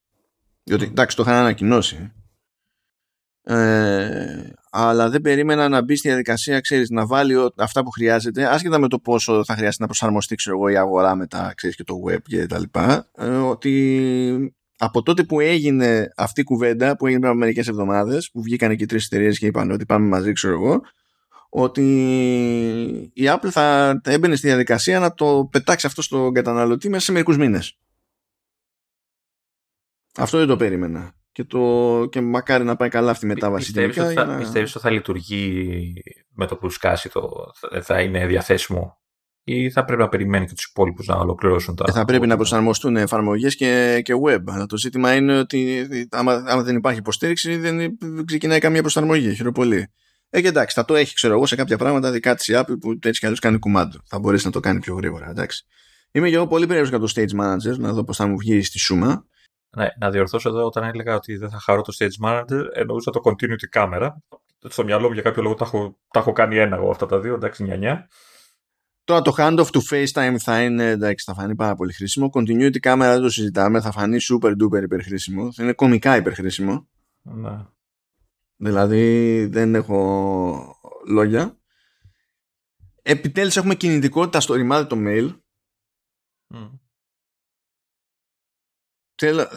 διότι 0.63 0.83
εντάξει 0.83 1.15
το 1.15 1.23
είχαν 1.23 1.35
ανακοινώσει, 1.35 2.11
ε, 3.43 4.53
αλλά 4.71 5.09
δεν 5.09 5.21
περίμενα 5.21 5.69
να 5.69 5.81
μπει 5.81 5.95
στη 5.95 6.07
διαδικασία, 6.07 6.59
ξέρεις, 6.59 6.89
να 6.89 7.05
βάλει 7.05 7.51
αυτά 7.55 7.83
που 7.83 7.89
χρειάζεται, 7.89 8.45
άσχετα 8.45 8.79
με 8.79 8.87
το 8.87 8.99
πόσο 8.99 9.43
θα 9.43 9.55
χρειαστεί 9.55 9.81
να 9.81 9.87
προσαρμοστεί, 9.87 10.35
ξέρω 10.35 10.57
εγώ, 10.57 10.69
η 10.69 10.77
αγορά 10.77 11.15
μετά, 11.15 11.53
ξέρεις, 11.55 11.75
και 11.75 11.83
το 11.83 11.95
web 12.07 12.21
και 12.21 12.45
τα 12.45 12.59
λοιπά, 12.59 13.09
ε, 13.17 13.27
ότι 13.27 14.55
από 14.81 15.01
τότε 15.01 15.23
που 15.23 15.39
έγινε 15.39 16.13
αυτή 16.15 16.41
η 16.41 16.43
κουβέντα, 16.43 16.97
που 16.97 17.05
έγινε 17.05 17.19
πριν 17.19 17.31
από 17.31 17.39
μερικές 17.39 17.67
εβδομάδες, 17.67 18.31
που 18.31 18.41
βγήκαν 18.41 18.75
και 18.75 18.85
τρεις 18.85 19.05
εταιρείες 19.05 19.39
και 19.39 19.45
είπαν 19.45 19.71
ότι 19.71 19.85
πάμε 19.85 20.07
μαζί, 20.07 20.33
ξέρω 20.33 20.53
εγώ, 20.53 20.81
ότι 21.49 21.83
η 23.13 23.23
Apple 23.25 23.49
θα 23.49 23.99
έμπαινε 24.03 24.35
στη 24.35 24.47
διαδικασία 24.47 24.99
να 24.99 25.13
το 25.13 25.47
πετάξει 25.51 25.85
αυτό 25.85 26.01
στον 26.01 26.33
καταναλωτή 26.33 26.89
μέσα 26.89 27.05
σε 27.05 27.11
μερικούς 27.11 27.37
μήνες. 27.37 27.79
Αυτό 30.15 30.37
δεν 30.37 30.47
το 30.47 30.55
περίμενα. 30.55 31.13
Και, 31.31 31.43
το, 31.43 32.05
και 32.11 32.21
μακάρι 32.21 32.63
να 32.63 32.75
πάει 32.75 32.89
καλά 32.89 33.11
αυτή 33.11 33.25
η 33.25 33.27
μετάβαση. 33.27 33.65
Πιστεύεις, 33.65 33.97
ότι 33.97 34.13
θα, 34.13 34.25
να... 34.25 34.37
πιστεύεις 34.37 34.75
ότι 34.75 34.83
θα 34.83 34.91
λειτουργεί 34.91 35.93
με 36.29 36.47
το 36.47 36.55
που 36.55 36.69
σκάσει, 36.69 37.09
το, 37.09 37.51
θα 37.81 38.01
είναι 38.01 38.27
διαθέσιμο 38.27 38.98
ή 39.51 39.71
θα 39.71 39.85
πρέπει 39.85 40.01
να 40.01 40.09
περιμένει 40.09 40.45
και 40.45 40.53
τους 40.53 40.65
υπόλοιπους 40.65 41.07
να 41.07 41.15
ολοκληρώσουν 41.15 41.75
τα... 41.75 41.85
Ε, 41.87 41.91
θα 41.91 42.05
πρέπει 42.05 42.27
να 42.27 42.35
προσαρμοστούν 42.35 42.95
εφαρμογές 42.95 43.55
και, 43.55 44.01
και 44.03 44.13
web. 44.25 44.43
Αλλά 44.47 44.65
το 44.65 44.77
ζήτημα 44.77 45.15
είναι 45.15 45.39
ότι 45.39 45.87
άμα, 46.11 46.43
άμα 46.47 46.63
δεν 46.63 46.75
υπάρχει 46.75 46.99
υποστήριξη 46.99 47.57
δεν 47.57 47.97
ξεκινάει 48.25 48.59
καμία 48.59 48.81
προσαρμογή. 48.81 49.33
Χειροπολί. 49.33 49.87
Ε, 50.29 50.41
και 50.41 50.47
εντάξει, 50.47 50.75
θα 50.75 50.85
το 50.85 50.95
έχει, 50.95 51.13
ξέρω 51.13 51.33
εγώ, 51.33 51.45
σε 51.45 51.55
κάποια 51.55 51.77
πράγματα 51.77 52.11
δικά 52.11 52.35
της 52.35 52.47
η 52.47 52.53
Apple 52.55 52.79
που 52.79 52.91
έτσι 53.01 53.19
κι 53.19 53.25
αλλιώς 53.25 53.39
κάνει 53.39 53.59
κουμάντο. 53.59 53.97
Θα 54.05 54.19
μπορέσει 54.19 54.45
να 54.45 54.51
το 54.51 54.59
κάνει 54.59 54.79
πιο 54.79 54.95
γρήγορα. 54.95 55.29
Εντάξει. 55.29 55.65
Είμαι 56.11 56.29
και 56.29 56.35
εγώ 56.35 56.47
πολύ 56.47 56.65
περίεργος 56.65 56.89
για 56.89 56.99
το 56.99 57.11
Stage 57.15 57.41
Manager, 57.41 57.77
να 57.77 57.93
δω 57.93 58.03
πώς 58.03 58.17
θα 58.17 58.27
μου 58.27 58.37
βγει 58.37 58.61
στη 58.61 58.79
σούμα. 58.79 59.25
Ναι, 59.75 59.87
να 59.99 60.09
διορθώσω 60.09 60.49
εδώ 60.49 60.65
όταν 60.65 60.83
έλεγα 60.83 61.15
ότι 61.15 61.37
δεν 61.37 61.49
θα 61.49 61.59
χαρώ 61.59 61.81
το 61.81 61.93
Stage 61.99 62.27
Manager, 62.27 62.63
εννοούσα 62.73 63.11
το 63.11 63.21
Continuity 63.23 63.81
Camera. 63.81 64.09
Στο 64.69 64.83
μυαλό 64.83 65.07
μου 65.07 65.13
για 65.13 65.21
κάποιο 65.21 65.41
λόγο 65.41 65.53
τα 65.55 65.65
έχω, 65.65 65.99
τα 66.11 66.19
έχω 66.19 66.31
κάνει 66.31 66.57
ένα 66.57 66.75
εγώ 66.75 66.89
αυτά 66.89 67.05
τα 67.05 67.19
δύο, 67.19 67.33
εντάξει, 67.33 67.63
νιά 67.63 68.07
Τώρα 69.09 69.21
το 69.21 69.33
handoff 69.37 69.67
του 69.71 69.81
FaceTime 69.89 70.35
θα 70.39 70.63
είναι, 70.63 70.89
εντάξει, 70.89 71.25
θα 71.25 71.33
φανεί 71.33 71.55
πάρα 71.55 71.75
πολύ 71.75 71.93
χρήσιμο. 71.93 72.29
Continuity 72.33 72.79
camera 72.81 72.97
δεν 72.97 73.21
το 73.21 73.29
συζητάμε, 73.29 73.81
θα 73.81 73.91
φανεί 73.91 74.17
super 74.31 74.51
duper 74.51 74.83
υπερχρήσιμο. 74.83 75.53
Θα 75.53 75.63
είναι 75.63 75.73
κομικά 75.73 76.15
υπερχρήσιμο. 76.15 76.87
Ναι. 77.21 77.65
Δηλαδή 78.55 79.45
δεν 79.45 79.75
έχω 79.75 80.79
λόγια. 81.07 81.57
Επιτέλους 83.01 83.57
έχουμε 83.57 83.75
κινητικότητα 83.75 84.39
στο 84.39 84.53
ρημάδι 84.53 84.87
το 84.87 84.95
mail. 84.99 85.39
Θέλω, 89.19 89.47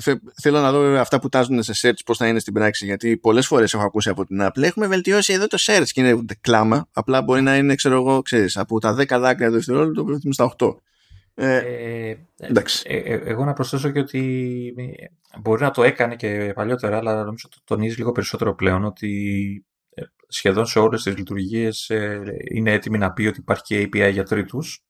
θέλω 0.41 0.61
να 0.61 0.73
δω 0.73 0.99
αυτά 0.99 1.21
που 1.21 1.29
τάζουν 1.29 1.63
σε 1.63 1.73
search 1.89 1.99
πώς 2.05 2.17
θα 2.17 2.27
είναι 2.27 2.39
στην 2.39 2.53
πράξη 2.53 2.85
γιατί 2.85 3.17
πολλές 3.17 3.47
φορές 3.47 3.75
έχω 3.75 3.85
ακούσει 3.85 4.09
από 4.09 4.27
την 4.27 4.39
Apple 4.43 4.63
έχουμε 4.63 4.87
βελτιώσει 4.87 5.33
εδώ 5.33 5.47
το 5.47 5.59
search 5.61 5.87
και 5.93 6.01
είναι 6.01 6.25
κλάμα 6.41 6.89
απλά 6.93 7.23
μπορεί 7.23 7.43
να 7.43 7.57
είναι 7.57 7.75
ξέρω 7.75 7.95
εγώ 7.95 8.23
ξέρεις 8.23 8.57
από 8.57 8.79
τα 8.79 8.97
10 8.99 9.07
δάκρυα 9.09 9.49
το 9.49 9.55
δευτερόλεπτο 9.55 10.05
πέφτουμε 10.05 10.33
στα 10.33 10.55
8 10.59 10.75
ε, 11.35 11.57
ε, 11.57 12.17
εντάξει. 12.37 12.83
Ε, 12.87 12.97
ε, 12.97 13.15
εγώ 13.15 13.45
να 13.45 13.53
προσθέσω 13.53 13.91
και 13.91 13.99
ότι 13.99 14.75
μπορεί 15.41 15.63
να 15.63 15.71
το 15.71 15.83
έκανε 15.83 16.17
και 16.17 16.53
παλιότερα, 16.55 16.97
αλλά 16.97 17.15
νομίζω 17.15 17.45
ότι 17.47 17.57
το 17.57 17.63
τονίζει 17.65 17.97
λίγο 17.97 18.13
περισσότερο 18.13 18.55
πλέον 18.55 18.85
ότι 18.85 19.67
σχεδόν 20.29 20.67
σε 20.67 20.79
όλες 20.79 21.03
τις 21.03 21.17
λειτουργίες 21.17 21.91
είναι 22.55 22.73
έτοιμη 22.73 22.99
να 22.99 23.13
πει 23.13 23.27
ότι 23.27 23.41
υπάρχει 23.41 23.63
και 23.63 23.83
API 23.83 24.13
για 24.13 24.25
τρίτους. 24.25 24.85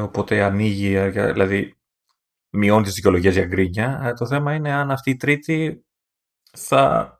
οπότε 0.00 0.42
ανοίγει, 0.42 1.08
δηλαδή 1.08 1.74
μειώνει 2.54 2.84
τις 2.84 2.94
δικαιολογίες 2.94 3.34
για 3.34 3.44
γκρίνια. 3.44 4.14
το 4.18 4.26
θέμα 4.26 4.54
είναι 4.54 4.72
αν 4.72 4.90
αυτή 4.90 5.10
η 5.10 5.16
τρίτη 5.16 5.84
θα 6.56 7.14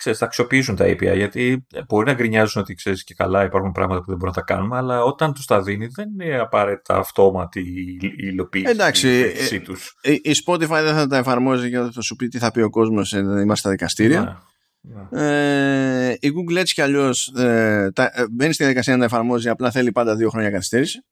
ξέρεις, 0.00 0.18
θα 0.18 0.24
αξιοποιήσουν 0.24 0.76
τα 0.76 0.84
API, 0.84 1.16
γιατί 1.16 1.66
μπορεί 1.88 2.06
να 2.06 2.14
γκρινιάζουν 2.14 2.62
ότι 2.62 2.74
ξέρεις 2.74 3.04
και 3.04 3.14
καλά 3.14 3.44
υπάρχουν 3.44 3.72
πράγματα 3.72 4.00
που 4.00 4.06
δεν 4.06 4.16
μπορούμε 4.16 4.36
να 4.36 4.44
τα 4.46 4.54
κάνουμε, 4.54 4.76
αλλά 4.76 5.02
όταν 5.02 5.32
τους 5.32 5.46
τα 5.46 5.62
δίνει 5.62 5.86
δεν 5.86 6.08
είναι 6.20 6.38
απαραίτητα 6.38 6.96
αυτόματη 6.96 7.60
η 7.60 7.98
υλοποίηση 8.16 8.70
Εντάξει, 8.70 9.08
η, 9.08 9.54
ε, 9.54 9.60
τους. 9.60 9.94
η 10.02 10.32
Spotify 10.46 10.68
δεν 10.68 10.94
θα 10.94 11.06
τα 11.06 11.16
εφαρμόζει 11.16 11.70
και 11.70 11.78
θα 11.78 12.00
σου 12.00 12.16
πει 12.16 12.28
τι 12.28 12.38
θα 12.38 12.50
πει 12.50 12.60
ο 12.60 12.70
κόσμος, 12.70 13.12
ε, 13.12 13.18
είμαστε 13.18 13.54
στα 13.54 13.70
δικαστήρια. 13.70 14.20
Ναι, 14.20 14.36
ναι. 14.80 16.10
Ε, 16.10 16.16
η 16.20 16.32
Google 16.34 16.56
έτσι 16.56 16.74
κι 16.74 16.80
αλλιώς 16.80 17.32
ε, 17.36 17.90
ε, 17.96 18.24
μπαίνει 18.30 18.52
στη 18.52 18.62
διαδικασία 18.62 18.92
να 18.92 18.98
τα 18.98 19.04
εφαρμόζει, 19.04 19.48
απλά 19.48 19.70
θέλει 19.70 19.92
πάντα 19.92 20.16
δύο 20.16 20.30
χρόνια 20.30 20.50
καθυστέρηση. 20.50 21.04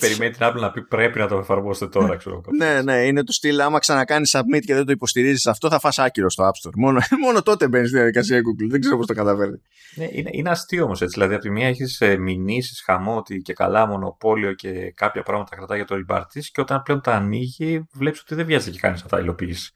Περιμένει 0.00 0.30
την 0.30 0.40
Apple 0.40 0.60
να 0.60 0.70
πει 0.70 0.82
πρέπει 0.82 1.18
να 1.18 1.28
το 1.28 1.36
εφαρμόσετε 1.36 1.98
τώρα, 1.98 2.16
ξέρω 2.16 2.40
Ναι, 2.56 2.82
ναι, 2.82 2.96
είναι 2.96 3.24
το 3.24 3.32
στυλ. 3.32 3.60
Άμα 3.60 3.78
ξανακάνεις 3.78 4.36
submit 4.36 4.60
και 4.64 4.74
δεν 4.74 4.84
το 4.84 4.92
υποστηρίζεις 4.92 5.46
αυτό, 5.46 5.68
θα 5.68 5.78
φας 5.78 5.98
άκυρο 5.98 6.30
στο 6.30 6.44
App 6.44 6.68
Store. 6.68 6.72
Μόνο, 6.76 7.00
μόνο 7.24 7.42
τότε 7.42 7.68
μπαίνεις 7.68 7.88
στη 7.88 7.96
διαδικασία 7.96 8.38
Google. 8.38 8.68
Δεν 8.70 8.80
ξέρω 8.80 8.96
πώς 8.96 9.06
το 9.06 9.14
καταφέρει. 9.14 9.62
Ναι, 9.94 10.08
είναι, 10.10 10.30
είναι 10.32 10.50
αστείο 10.50 10.84
όμως 10.84 11.00
έτσι. 11.02 11.14
Δηλαδή, 11.14 11.34
από 11.34 11.42
τη 11.42 11.50
μία 11.50 11.68
έχεις 11.68 12.00
ε, 12.00 12.16
μηνύσεις 12.16 12.82
χαμό 12.82 13.16
ότι 13.16 13.38
και 13.38 13.52
καλά 13.52 13.86
μονοπόλιο 13.86 14.52
και 14.52 14.90
κάποια 14.90 15.22
πράγματα 15.22 15.56
κρατάει 15.56 15.78
για 15.78 15.86
το 15.86 16.04
rebart 16.08 16.40
και 16.52 16.60
όταν 16.60 16.82
πλέον 16.82 17.00
τα 17.00 17.14
ανοίγει, 17.14 17.86
βλέπεις 17.92 18.20
ότι 18.20 18.34
δεν 18.34 18.46
βιάζεται 18.46 18.70
και 18.70 18.78
κάνει 18.78 18.98
να 19.02 19.08
τα 19.08 19.18
υλοποιήσει, 19.18 19.72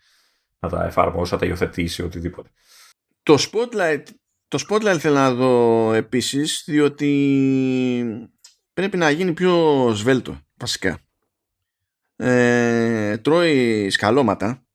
να 0.58 0.68
τα 0.68 0.84
εφαρμόσει, 0.84 1.32
να 1.32 1.38
τα 1.38 1.46
υιοθετήσει, 1.46 2.02
οτιδήποτε. 2.02 2.48
Το 3.22 3.34
Spotlight, 3.38 4.02
το 4.48 4.64
Spotlight 4.68 4.96
θέλω 4.98 5.14
να 5.14 5.32
δω 5.32 5.92
επίσης, 5.92 6.62
διότι 6.66 7.10
πρέπει 8.78 8.96
να 8.96 9.10
γίνει 9.10 9.32
πιο 9.32 9.90
σβέλτο 9.94 10.40
βασικά. 10.56 10.98
Ε, 12.16 13.18
τρώει 13.18 13.90
σκαλώματα 13.90 14.66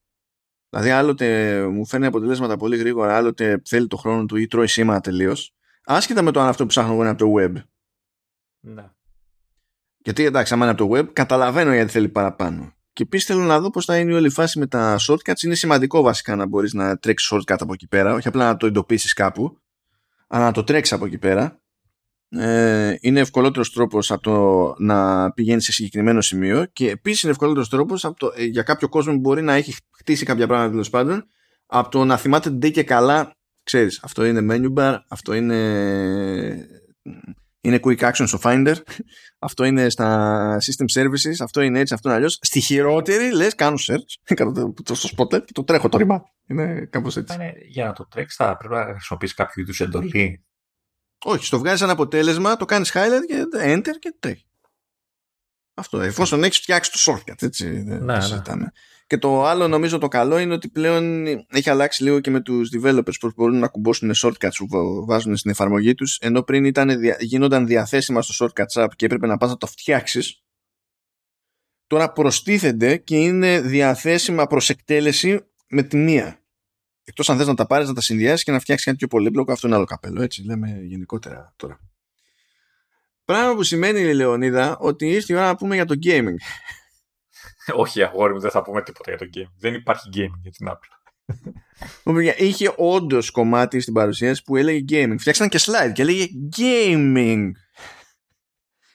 δηλαδή 0.69 0.89
άλλοτε 0.89 1.59
μου 1.67 1.85
φέρνει 1.85 2.05
αποτελέσματα 2.05 2.57
πολύ 2.57 2.77
γρήγορα 2.77 3.15
άλλοτε 3.15 3.61
θέλει 3.65 3.87
το 3.87 3.97
χρόνο 3.97 4.25
του 4.25 4.35
ή 4.35 4.47
τρώει 4.47 4.67
σήματα 4.67 4.99
τελείως. 4.99 5.55
άσχετα 5.83 6.21
με 6.21 6.31
το 6.31 6.39
αν 6.39 6.47
αυτό 6.47 6.63
που 6.63 6.69
ψάχνω 6.69 6.91
εγώ 6.91 7.01
είναι 7.01 7.09
από 7.09 7.25
το 7.25 7.33
web 7.37 7.53
ναι. 8.59 8.89
γιατί 9.97 10.23
εντάξει 10.23 10.53
άμα 10.53 10.63
είναι 10.65 10.73
από 10.73 10.87
το 10.87 10.99
web 10.99 11.13
καταλαβαίνω 11.13 11.73
γιατί 11.73 11.91
θέλει 11.91 12.09
παραπάνω 12.09 12.73
και 12.93 13.03
επίσης 13.03 13.27
θέλω 13.27 13.41
να 13.41 13.59
δω 13.59 13.69
πώς 13.69 13.85
θα 13.85 13.97
είναι 13.97 14.11
η 14.11 14.15
όλη 14.15 14.29
φάση 14.29 14.59
με 14.59 14.67
τα 14.67 14.97
shortcuts. 15.07 15.41
Είναι 15.43 15.55
σημαντικό 15.55 16.01
βασικά 16.01 16.35
να 16.35 16.45
μπορείς 16.45 16.73
να 16.73 16.97
τρέξεις 16.97 17.33
shortcut 17.33 17.55
από 17.59 17.73
εκεί 17.73 17.87
πέρα, 17.87 18.13
όχι 18.13 18.27
απλά 18.27 18.45
να 18.45 18.57
το 18.57 18.65
εντοπίσεις 18.65 19.13
κάπου, 19.13 19.57
αλλά 20.27 20.43
να 20.43 20.51
το 20.51 20.63
τρέξεις 20.63 20.93
από 20.93 21.05
εκεί 21.05 21.17
πέρα 21.17 21.62
ε, 22.37 22.95
είναι 22.99 23.19
ευκολότερος 23.19 23.71
τρόπος 23.71 24.11
από 24.11 24.21
το 24.21 24.73
να 24.77 25.31
πηγαίνεις 25.31 25.63
σε 25.63 25.71
συγκεκριμένο 25.71 26.21
σημείο 26.21 26.65
και 26.65 26.89
επίσης 26.89 27.21
είναι 27.21 27.31
ευκολότερος 27.31 27.69
τρόπος 27.69 28.05
από 28.05 28.19
το, 28.19 28.31
ε, 28.35 28.43
για 28.43 28.63
κάποιο 28.63 28.89
κόσμο 28.89 29.13
που 29.13 29.19
μπορεί 29.19 29.41
να 29.41 29.53
έχει 29.53 29.75
χτίσει 29.97 30.25
κάποια 30.25 30.47
πράγματα 30.47 30.69
τέλος 30.69 30.89
πάντων 30.89 31.25
από 31.65 31.89
το 31.89 32.05
να 32.05 32.17
θυμάται 32.17 32.49
ντε 32.49 32.69
και 32.69 32.83
καλά 32.83 33.35
ξέρεις 33.63 33.99
αυτό 34.03 34.25
είναι 34.25 34.45
menu 34.49 34.73
bar 34.79 34.97
αυτό 35.07 35.33
είναι 35.33 35.57
είναι 37.61 37.79
quick 37.83 37.99
action 37.99 38.23
στο 38.25 38.39
Finder 38.43 38.75
αυτό 39.47 39.63
είναι 39.63 39.89
στα 39.89 40.57
system 40.57 41.01
services 41.01 41.35
αυτό 41.39 41.61
είναι 41.61 41.79
έτσι, 41.79 41.93
αυτό 41.93 42.07
είναι 42.07 42.17
αλλιώς. 42.17 42.39
Στη 42.41 42.59
χειρότερη 42.59 43.33
λες 43.33 43.55
κάνω 43.55 43.75
search 43.87 44.33
κάνω 44.35 44.73
το 44.83 44.95
στο 44.95 45.09
spot 45.17 45.45
και 45.45 45.51
το 45.53 45.63
τρέχω 45.63 45.89
το 45.89 45.97
ρημά. 45.97 46.23
Είναι 46.47 46.87
κάπως 46.89 47.17
έτσι. 47.17 47.35
Είναι, 47.35 47.53
για 47.67 47.85
να 47.85 47.93
το 47.93 48.07
τρέξεις 48.07 48.35
θα 48.35 48.57
πρέπει 48.57 48.73
να 48.73 48.83
χρησιμοποιήσεις 48.83 49.35
κάποιο 49.35 49.61
είδους 49.61 49.81
εντολή 49.81 50.43
όχι, 51.23 51.45
στο 51.45 51.59
βγάζεις 51.59 51.81
ένα 51.81 51.91
αποτέλεσμα, 51.91 52.55
το 52.55 52.65
κάνεις 52.65 52.91
highlight 52.93 53.25
και 53.27 53.45
enter 53.53 53.99
και 53.99 54.15
τρέχει. 54.19 54.45
Αυτό, 55.73 56.01
εφόσον 56.01 56.43
έχεις 56.43 56.59
φτιάξει 56.59 56.91
το 56.91 56.99
shortcut, 57.11 57.41
έτσι. 57.43 57.69
Ναι, 57.83 58.17
ναι. 58.55 58.67
Και 59.07 59.17
το 59.17 59.45
άλλο 59.45 59.67
νομίζω 59.67 59.97
το 59.97 60.07
καλό 60.07 60.37
είναι 60.37 60.53
ότι 60.53 60.69
πλέον 60.69 61.25
έχει 61.49 61.69
αλλάξει 61.69 62.03
λίγο 62.03 62.19
και 62.19 62.29
με 62.29 62.41
τους 62.41 62.69
developers 62.77 63.13
που 63.19 63.31
μπορούν 63.35 63.59
να 63.59 63.67
κουμπώσουν 63.67 64.11
shortcuts 64.15 64.55
που 64.69 65.05
βάζουν 65.05 65.37
στην 65.37 65.51
εφαρμογή 65.51 65.93
τους 65.93 66.17
ενώ 66.21 66.41
πριν 66.43 66.65
ήταν, 66.65 66.99
γίνονταν 67.19 67.67
διαθέσιμα 67.67 68.21
στο 68.21 68.45
shortcuts 68.45 68.83
app 68.83 68.89
και 68.95 69.05
έπρεπε 69.05 69.27
να 69.27 69.37
πας 69.37 69.49
να 69.49 69.57
το 69.57 69.67
φτιάξεις 69.67 70.43
τώρα 71.87 72.11
προστίθενται 72.11 72.97
και 72.97 73.15
είναι 73.15 73.61
διαθέσιμα 73.61 74.47
προς 74.47 74.69
εκτέλεση 74.69 75.45
με 75.67 75.83
τη 75.83 75.97
μία. 75.97 76.42
Εκτός 77.03 77.29
αν 77.29 77.37
θες 77.37 77.47
να 77.47 77.53
τα 77.53 77.65
πάρεις 77.65 77.87
να 77.87 77.93
τα 77.93 78.01
συνδυάσεις 78.01 78.43
και 78.43 78.51
να 78.51 78.59
φτιάξεις 78.59 78.85
κάτι 78.85 78.97
πιο 78.97 79.07
πολύπλοκο 79.07 79.51
αυτό 79.51 79.67
είναι 79.67 79.75
άλλο 79.75 79.85
καπέλο 79.85 80.21
έτσι 80.21 80.43
λέμε 80.45 80.79
γενικότερα 80.81 81.53
τώρα. 81.55 81.79
Πράγμα 83.25 83.55
που 83.55 83.63
σημαίνει, 83.63 84.13
Λεωνίδα, 84.13 84.77
ότι 84.77 85.07
ήρθε 85.09 85.33
η 85.33 85.35
ώρα 85.35 85.45
να 85.45 85.55
πούμε 85.55 85.75
για 85.75 85.85
το 85.85 85.95
gaming. 86.03 86.35
Όχι, 87.83 88.03
αγόρι 88.03 88.33
μου, 88.33 88.39
δεν 88.39 88.51
θα 88.51 88.61
πούμε 88.61 88.81
τίποτα 88.81 89.11
για 89.11 89.19
το 89.19 89.25
gaming. 89.33 89.53
Δεν 89.59 89.73
υπάρχει 89.73 90.09
gaming 90.13 90.39
για 90.41 90.51
την 90.51 90.67
Apple. 90.69 90.93
Είχε 92.37 92.73
όντως 92.77 93.31
κομμάτι 93.31 93.79
στην 93.79 93.93
παρουσίαση 93.93 94.43
που 94.43 94.55
έλεγε 94.55 94.85
gaming. 94.89 95.15
Φτιάξαν 95.19 95.49
και 95.49 95.59
slide 95.61 95.91
και 95.93 96.01
έλεγε 96.01 96.27
gaming. 96.57 97.51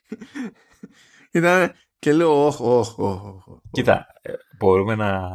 Ήταν 1.32 1.74
και 1.98 2.12
λέω, 2.12 2.46
όχι, 2.46 2.62
όχι, 2.62 2.94
όχι. 3.00 3.60
Κοίτα, 3.70 3.92
ε, 3.94 4.17
μπορούμε 4.58 4.94
να 4.94 5.30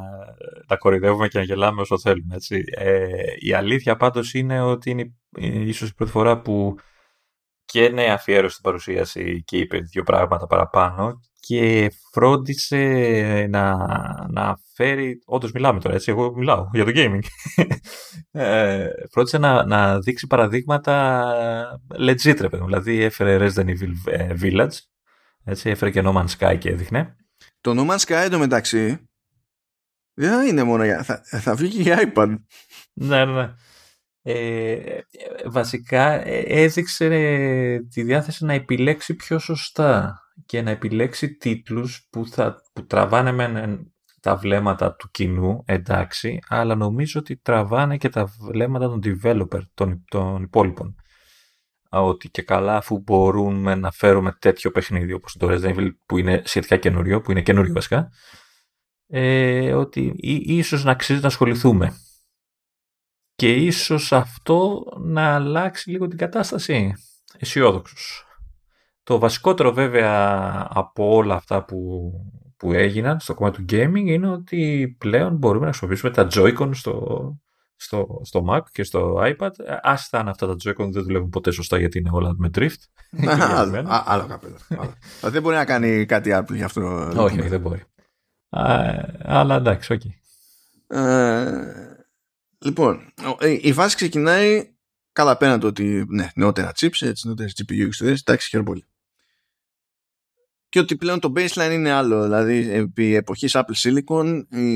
τα 0.68 0.78
κορυδεύουμε 0.78 1.28
και 1.28 1.38
να 1.38 1.44
γελάμε 1.44 1.82
όσο 1.82 2.00
θέλουμε. 2.00 2.36
Έτσι. 2.36 2.64
Ε, 2.78 3.06
η 3.40 3.54
αλήθεια 3.54 3.96
πάντως 3.96 4.34
είναι 4.34 4.62
ότι 4.62 4.90
είναι 4.90 5.14
ίσως 5.40 5.90
η 5.90 5.96
πρώτη 5.96 6.12
φορά 6.12 6.42
που 6.42 6.76
και 7.66 7.90
ναι 7.90 8.12
αφιέρωσε 8.12 8.56
την 8.56 8.64
παρουσίαση 8.64 9.44
και 9.44 9.58
είπε 9.58 9.78
δύο 9.78 10.04
πράγματα 10.04 10.48
παραπάνω 10.48 11.20
και 11.40 11.92
φρόντισε 12.12 13.48
να, 13.50 13.76
να 14.30 14.58
φέρει, 14.76 15.22
όντως 15.26 15.52
μιλάμε 15.52 15.80
τώρα 15.80 15.96
έτσι, 15.96 16.12
εγώ 16.12 16.34
μιλάω 16.36 16.70
για 16.74 16.86
το 16.86 16.92
gaming, 16.96 17.20
ε, 18.32 18.88
φρόντισε 19.12 19.38
να, 19.38 19.66
να 19.66 20.00
δείξει 20.00 20.28
παραδείγματα 20.28 21.24
legit 22.00 22.38
ρε 22.40 22.50
παιδί 22.50 22.64
δηλαδή 22.66 23.02
έφερε 23.02 23.38
Resident 23.40 23.68
Evil 23.68 23.94
ε, 24.06 24.34
Village, 24.42 24.78
έτσι, 25.44 25.70
έφερε 25.70 25.92
και 25.92 26.02
No 26.06 26.14
Man's 26.14 26.38
Sky 26.38 26.58
και 26.60 26.70
έδειχνε. 26.70 27.16
Το 27.62 27.74
No 27.78 27.92
Man's 27.92 28.00
Sky 28.00 28.24
εντωμεταξύ 28.26 29.08
δεν 30.14 30.48
είναι 30.48 30.64
μόνο 30.64 30.84
για, 30.86 31.04
θα, 31.04 31.22
θα 31.24 31.56
βγει 31.56 31.70
και 31.70 31.82
για 31.82 32.12
iPad. 32.14 32.36
ναι, 32.94 33.26
ναι, 33.26 33.32
ναι. 33.32 33.54
Ε, 34.26 35.00
βασικά 35.46 36.28
ε, 36.28 36.44
έδειξε 36.48 37.08
τη 37.90 38.04
διάθεση 38.04 38.46
να 38.46 38.54
επιλέξει 38.54 39.16
πιο 39.16 39.40
σωστά 39.40 40.22
και 40.46 40.62
να 40.62 40.70
επιλέξει 40.70 41.36
τίτλους 41.36 42.08
που, 42.10 42.28
θα, 42.28 42.62
που 42.74 42.86
τραβάνε 42.86 43.32
με 43.32 43.80
τα 44.22 44.36
βλέμματα 44.36 44.96
του 44.96 45.10
κοινού, 45.12 45.64
εντάξει, 45.66 46.40
αλλά 46.48 46.76
νομίζω 46.76 47.20
ότι 47.20 47.38
τραβάνε 47.38 47.98
και 47.98 48.10
τα 48.10 48.26
βλέμματα 48.40 48.90
των 48.90 49.02
developer, 49.04 49.62
των, 49.74 50.04
των 50.08 50.44
υπόλοιπων. 50.44 50.96
Ότι 51.90 52.30
και 52.30 52.42
καλά 52.42 52.78
αφού 52.78 53.00
μπορούμε 53.00 53.76
να 53.76 53.92
φέρουμε 53.92 54.36
τέτοιο 54.40 54.72
παιχνίδι 54.72 55.14
όπως 55.14 55.36
το 55.40 55.48
Resident 55.52 55.76
Evil 55.76 55.90
που 56.06 56.18
είναι 56.18 56.42
σχετικά 56.46 56.78
καινούριο, 56.78 57.22
που 57.22 57.32
είναι 57.32 57.42
καινούριο 57.42 57.74
βασικά, 57.74 58.10
ε, 59.16 59.74
ότι 59.74 60.14
ίσως 60.46 60.84
να 60.84 60.92
αξίζει 60.92 61.22
να 61.22 61.28
ασχοληθούμε 61.28 61.94
και 63.36 63.54
ίσως 63.54 64.12
αυτό 64.14 64.84
να 65.00 65.34
αλλάξει 65.34 65.90
λίγο 65.90 66.08
την 66.08 66.18
κατάσταση. 66.18 66.94
Αισιόδοξος. 67.38 68.26
Το 69.04 69.20
βασικότερο 69.20 69.74
βέβαια 69.74 70.68
από 70.70 71.16
όλα 71.16 71.36
αυτά 71.36 71.64
που, 71.64 72.12
που 72.58 72.74
έγιναν 72.74 73.20
στο 73.20 73.34
κομμάτι 73.34 73.64
του 73.64 73.76
gaming 73.76 74.06
είναι 74.06 74.30
ότι 74.30 74.96
πλέον 75.00 75.36
μπορούμε 75.36 75.66
να 75.66 75.74
χρησιμοποιήσουμε 75.74 76.12
τα 76.12 76.28
Joy-Con 76.32 76.70
στο, 76.74 77.18
στο, 77.76 78.22
στο 78.24 78.46
Mac 78.50 78.62
και 78.72 78.84
στο 78.84 79.22
iPad. 79.24 79.52
Άστα 79.82 80.20
αν 80.20 80.28
αυτά 80.28 80.48
τα 80.48 80.56
Joy-Con 80.64 80.92
δεν 80.92 81.04
δουλεύουν 81.04 81.30
ποτέ 81.30 81.52
σωστά 81.52 81.78
γιατί 81.78 81.98
είναι 81.98 82.10
όλα 82.14 82.34
με 82.38 82.50
drift. 82.56 82.82
Άλλο 84.06 84.26
καπέλο. 84.26 84.58
Δεν 85.34 85.42
μπορεί 85.42 85.56
να 85.56 85.66
κάνει 85.66 86.06
κάτι 86.06 86.30
Apple 86.34 86.56
γι' 86.56 86.64
αυτό. 86.64 87.12
Όχι, 87.16 87.42
δεν 87.42 87.60
μπορεί. 87.60 87.84
Αλλά 89.24 89.56
εντάξει, 89.56 89.94
οκ. 89.94 90.02
Λοιπόν, 92.60 93.14
ε, 93.40 93.58
η 93.62 93.74
βάση 93.74 93.96
ξεκινάει 93.96 94.74
καλά 95.12 95.38
πέραν 95.38 95.60
το 95.60 95.68
ότι 95.68 96.06
ναι, 96.08 96.30
νεότερα 96.36 96.72
chips, 96.80 97.08
έτσι, 97.08 97.28
νεότερες 97.28 97.56
GPU 97.58 97.88
ιστορίες, 97.88 98.22
εντάξει, 98.22 98.50
χαίρομαι 98.50 98.70
πολύ. 98.70 98.86
Και 100.70 100.80
ότι 100.80 100.96
πλέον 100.96 101.20
το 101.20 101.34
baseline 101.36 101.72
είναι 101.72 101.92
άλλο, 101.92 102.24
δηλαδή 102.24 102.72
επί 102.72 103.16
εποχής 103.16 103.56
Apple 103.56 103.76
Silicon 103.84 104.44
η, 104.50 104.68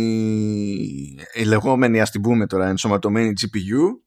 η 1.33 1.43
λεγόμενη, 1.45 2.01
ας 2.01 2.11
την 2.11 2.21
πούμε 2.21 2.47
τώρα, 2.47 2.67
ενσωματωμένη 2.67 3.33
GPU 3.41 3.99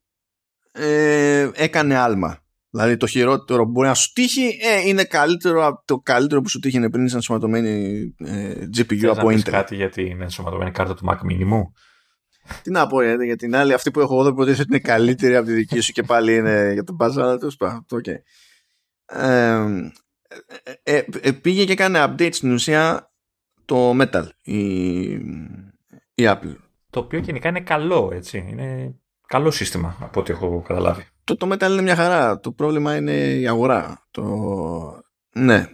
ε, 0.72 1.50
έκανε 1.54 1.94
άλμα. 1.94 2.38
Δηλαδή 2.70 2.96
το 2.96 3.06
χειρότερο 3.06 3.64
που 3.64 3.70
μπορεί 3.70 3.88
να 3.88 3.94
σου 3.94 4.12
τύχει 4.12 4.58
ε, 4.62 4.88
είναι 4.88 5.04
καλύτερο 5.04 5.82
το 5.84 5.98
καλύτερο 5.98 6.40
που 6.40 6.48
σου 6.48 6.58
τύχει 6.58 6.78
πριν 6.78 7.02
είναι 7.02 7.10
ενσωματωμένη 7.12 8.00
ε, 8.18 8.54
GPU 8.76 9.04
από 9.04 9.28
Intel. 9.28 9.40
κάτι 9.42 9.74
γιατί 9.74 10.02
είναι 10.02 10.22
ενσωματωμένη 10.22 10.70
κάρτα 10.70 10.94
του 10.94 11.06
Mac 11.08 11.32
Mini 11.32 11.44
μου; 11.44 11.72
Τι 12.62 12.70
να 12.70 12.86
πω 12.86 13.02
για 13.02 13.36
την 13.36 13.56
άλλη, 13.56 13.72
αυτή 13.72 13.90
που 13.90 14.00
έχω 14.00 14.14
εγώ 14.14 14.22
δεν 14.22 14.32
υποτίθεται 14.32 14.62
ότι 14.62 14.70
είναι 14.70 14.80
καλύτερη 14.80 15.36
από 15.36 15.46
τη 15.46 15.52
δική 15.52 15.80
σου 15.80 15.92
και 15.92 16.02
πάλι 16.02 16.34
είναι 16.34 16.72
για 16.72 16.84
τον 16.84 16.94
μπάζα, 16.94 17.22
αλλά 17.22 17.36
τέλος 17.36 17.56
πάντων. 17.56 17.84
Okay. 17.90 18.16
Ε, 20.82 21.02
ε, 21.20 21.32
πήγε 21.32 21.64
και 21.64 21.72
έκανε 21.72 22.04
update 22.04 22.34
στην 22.34 22.52
ουσία 22.52 23.12
το 23.64 23.90
Metal 24.00 24.26
η, 24.42 24.58
η 26.14 26.24
Apple. 26.24 26.56
Το 26.90 27.00
οποίο 27.00 27.18
γενικά 27.18 27.48
είναι 27.48 27.60
καλό, 27.60 28.10
έτσι. 28.12 28.46
Είναι 28.48 28.94
καλό 29.26 29.50
σύστημα 29.50 29.96
από 30.00 30.20
ό,τι 30.20 30.32
έχω 30.32 30.62
καταλάβει. 30.66 31.06
Το, 31.36 31.46
το 31.46 31.54
Metal 31.54 31.70
είναι 31.70 31.82
μια 31.82 31.96
χαρά. 31.96 32.40
Το 32.40 32.52
πρόβλημα 32.52 32.96
είναι 32.96 33.12
η 33.12 33.48
αγορά. 33.48 34.06
Το... 34.10 34.24
Ναι. 35.34 35.66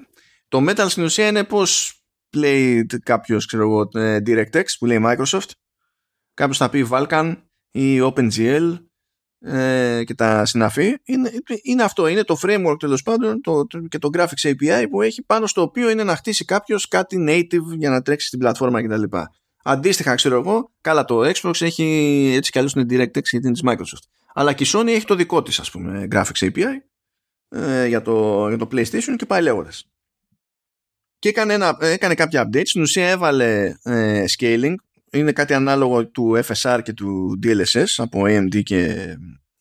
Το 0.48 0.64
Metal 0.68 0.86
στην 0.88 1.04
ουσία 1.04 1.26
είναι 1.26 1.44
πώς 1.44 2.00
λέει 2.32 2.86
κάποιος, 2.86 3.46
ξέρω 3.46 3.62
εγώ, 3.62 3.88
ε, 4.02 4.18
DirectX 4.26 4.64
που 4.78 4.86
λέει 4.86 5.00
Microsoft 5.04 5.50
κάποιος 6.34 6.58
θα 6.58 6.70
πει 6.70 6.88
Vulkan 6.90 7.36
ή 7.70 8.00
OpenGL 8.02 8.78
ε, 9.38 10.02
και 10.04 10.14
τα 10.14 10.44
συναφή 10.44 10.96
είναι, 11.04 11.30
είναι 11.62 11.82
αυτό, 11.82 12.06
είναι 12.06 12.22
το 12.22 12.38
framework 12.42 12.76
τέλος 12.78 13.02
πάντων 13.02 13.40
το, 13.40 13.66
και 13.88 13.98
το 13.98 14.08
graphics 14.12 14.50
API 14.50 14.86
που 14.90 15.02
έχει 15.02 15.22
πάνω 15.22 15.46
στο 15.46 15.62
οποίο 15.62 15.90
είναι 15.90 16.04
να 16.04 16.16
χτίσει 16.16 16.44
κάποιος 16.44 16.88
κάτι 16.88 17.24
native 17.28 17.76
για 17.78 17.90
να 17.90 18.02
τρέξει 18.02 18.26
στην 18.26 18.38
πλατφόρμα 18.38 18.82
κτλ. 18.82 19.16
Αντίστοιχα, 19.62 20.14
ξέρω 20.14 20.38
εγώ, 20.38 20.72
καλά 20.80 21.04
το 21.04 21.20
Xbox 21.20 21.60
έχει 21.60 21.84
έτσι 22.36 22.50
κι 22.50 22.58
αλλιώς 22.58 22.72
είναι 22.72 22.84
DirectX 22.90 23.22
γιατί 23.22 23.46
είναι 23.46 23.52
της 23.52 23.62
Microsoft. 23.64 24.04
Αλλά 24.38 24.52
και 24.52 24.64
η 24.64 24.66
Sony 24.72 24.86
έχει 24.86 25.04
το 25.04 25.14
δικό 25.14 25.42
της, 25.42 25.58
ας 25.60 25.70
πούμε, 25.70 26.08
graphics 26.10 26.38
API 26.38 26.64
ε, 27.48 27.86
για, 27.86 28.02
το, 28.02 28.48
για 28.48 28.56
το 28.56 28.68
PlayStation 28.72 29.14
και 29.16 29.26
πάει 29.26 29.42
λέγοντας. 29.42 29.88
Και 31.18 31.28
έκανε, 31.28 31.54
ένα, 31.54 31.76
έκανε 31.80 32.14
κάποια 32.14 32.48
updates, 32.48 32.66
στην 32.66 32.82
ουσία 32.82 33.08
έβαλε 33.08 33.74
ε, 33.82 34.24
scaling. 34.38 34.74
Είναι 35.10 35.32
κάτι 35.32 35.54
ανάλογο 35.54 36.06
του 36.06 36.40
FSR 36.44 36.80
και 36.84 36.92
του 36.92 37.38
DLSS 37.42 37.86
από 37.96 38.22
AMD 38.26 38.62
και 38.62 38.82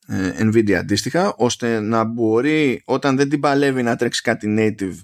ε, 0.07 0.31
Nvidia 0.39 0.71
αντίστοιχα 0.71 1.33
ώστε 1.37 1.79
να 1.79 2.03
μπορεί 2.03 2.81
όταν 2.85 3.15
δεν 3.15 3.29
την 3.29 3.39
παλεύει 3.39 3.83
να 3.83 3.95
τρέξει 3.95 4.21
κάτι 4.21 4.55
native 4.59 4.95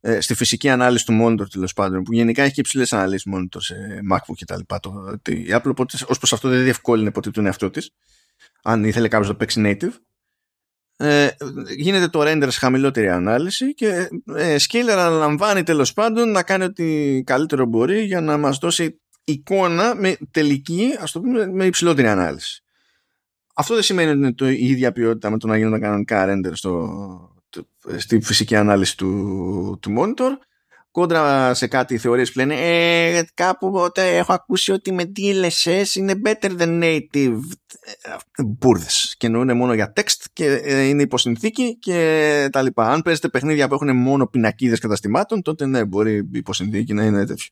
ε, 0.00 0.20
στη 0.20 0.34
φυσική 0.34 0.68
ανάλυση 0.68 1.06
του 1.06 1.18
monitor 1.22 1.48
τέλος 1.50 1.72
πάντων 1.72 2.02
που 2.02 2.12
γενικά 2.12 2.42
έχει 2.42 2.52
και 2.52 2.60
υψηλές 2.60 2.92
αναλύσεις 2.92 3.32
monitor 3.34 3.58
σε 3.58 3.74
MacBook 4.12 4.34
και 4.34 4.44
τα 4.44 4.56
λοιπά. 4.56 4.80
Το, 4.80 5.18
η 5.26 5.46
Apple 5.48 5.70
οπότε 5.70 5.98
ως 6.06 6.18
προς 6.18 6.32
αυτό 6.32 6.48
δεν 6.48 6.62
διευκόλυνε 6.62 7.10
ποτέ 7.10 7.30
τον 7.30 7.46
εαυτό 7.46 7.70
της 7.70 7.90
αν 8.62 8.84
ήθελε 8.84 9.08
κάποιος 9.08 9.28
να 9.28 9.36
παίξει 9.36 9.62
native 9.64 9.92
ε, 11.02 11.28
γίνεται 11.76 12.08
το 12.08 12.20
render 12.22 12.46
σε 12.48 12.58
χαμηλότερη 12.58 13.08
ανάλυση 13.08 13.74
και 13.74 14.08
ε, 14.34 14.56
Scaler 14.68 14.90
αναλαμβάνει 14.90 15.62
τέλος 15.62 15.92
πάντων 15.92 16.30
να 16.30 16.42
κάνει 16.42 16.64
ό,τι 16.64 17.22
καλύτερο 17.22 17.64
μπορεί 17.64 18.02
για 18.02 18.20
να 18.20 18.36
μας 18.36 18.58
δώσει 18.58 19.00
εικόνα 19.24 19.94
με 19.94 20.16
τελική, 20.30 20.96
ας 21.00 21.12
το 21.12 21.20
πούμε, 21.20 21.46
με 21.46 21.64
υψηλότερη 21.64 22.08
ανάλυση. 22.08 22.62
Αυτό 23.54 23.74
δεν 23.74 23.82
σημαίνει 23.82 24.10
ότι 24.10 24.18
είναι 24.18 24.32
το, 24.32 24.48
η 24.48 24.66
ίδια 24.66 24.92
ποιότητα 24.92 25.30
με 25.30 25.38
το 25.38 25.46
να 25.46 25.56
γίνονται 25.56 25.78
κανονικά 25.78 26.26
render 26.28 26.52
στο, 26.52 27.34
στη 27.96 28.20
φυσική 28.20 28.56
ανάλυση 28.56 28.96
του, 28.96 29.78
του 29.82 29.94
monitor. 29.98 30.30
Κόντρα 30.90 31.54
σε 31.54 31.66
κάτι 31.66 31.98
θεωρίες 31.98 32.32
που 32.32 32.38
λένε 32.38 32.54
ε, 32.54 33.24
κάπου 33.34 33.90
έχω 33.94 34.32
ακούσει 34.32 34.72
ότι 34.72 34.92
με 34.92 35.12
DLSS 35.16 35.94
είναι 35.94 36.14
better 36.24 36.58
than 36.58 36.82
native. 36.82 37.38
Μπούρδες. 38.44 39.14
Και 39.18 39.26
εννοούν 39.26 39.56
μόνο 39.56 39.74
για 39.74 39.92
text 39.96 40.24
και 40.32 40.46
ε, 40.46 40.82
είναι 40.82 41.02
υποσυνθήκη 41.02 41.78
και 41.78 42.48
τα 42.52 42.62
λοιπά. 42.62 42.90
Αν 42.90 43.02
παίζετε 43.02 43.28
παιχνίδια 43.28 43.68
που 43.68 43.74
έχουν 43.74 43.96
μόνο 43.96 44.26
πινακίδες 44.26 44.78
καταστημάτων 44.78 45.42
τότε 45.42 45.66
ναι 45.66 45.84
μπορεί 45.84 46.28
υποσυνθήκη 46.32 46.92
να 46.92 47.04
είναι 47.04 47.26
τέτοιο 47.26 47.46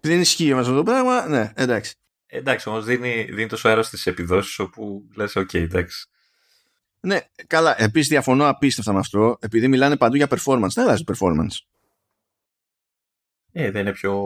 δεν 0.00 0.20
ισχύει 0.20 0.54
με 0.54 0.60
αυτό 0.60 0.74
το 0.74 0.82
πράγμα, 0.82 1.28
ναι, 1.28 1.52
εντάξει. 1.54 1.94
Εντάξει, 2.26 2.68
όμως 2.68 2.84
δίνει, 2.84 3.22
δίνει 3.30 3.48
τόσο 3.48 3.68
αέρα 3.68 3.82
στις 3.82 4.06
επιδόσεις 4.06 4.58
όπου 4.58 5.08
λες: 5.14 5.32
OK, 5.36 5.54
εντάξει. 5.54 6.08
Ναι, 7.00 7.20
καλά. 7.46 7.82
Επίσης 7.82 8.08
διαφωνώ 8.08 8.48
απίστευτα 8.48 8.92
με 8.92 8.98
αυτό, 8.98 9.38
επειδή 9.40 9.68
μιλάνε 9.68 9.96
παντού 9.96 10.16
για 10.16 10.28
performance. 10.30 10.72
Δεν 10.74 10.84
αλλάζει 10.84 11.04
performance. 11.12 11.56
Ε, 13.60 13.70
δεν 13.70 13.80
είναι 13.80 13.92
πιο 13.92 14.22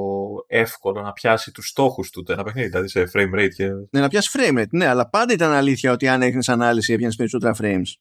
εύκολο 0.47 1.01
να 1.01 1.13
πιάσει 1.13 1.51
τους 1.53 1.69
στόχους 1.69 2.11
του 2.11 2.25
ένα 2.29 2.43
παιχνίδι, 2.43 2.69
δηλαδή 2.69 2.89
σε 2.89 3.11
frame 3.13 3.35
rate 3.35 3.49
και... 3.55 3.67
Ναι, 3.91 4.01
να 4.01 4.09
πιάσει 4.09 4.31
frame 4.33 4.59
rate, 4.59 4.69
ναι, 4.71 4.87
αλλά 4.87 5.09
πάντα 5.09 5.33
ήταν 5.33 5.51
αλήθεια 5.51 5.93
ότι 5.93 6.09
αν 6.09 6.23
έχεις 6.23 6.49
ανάλυση 6.49 6.93
έπιανες 6.93 7.17
περισσότερα 7.17 7.55
frames. 7.61 7.93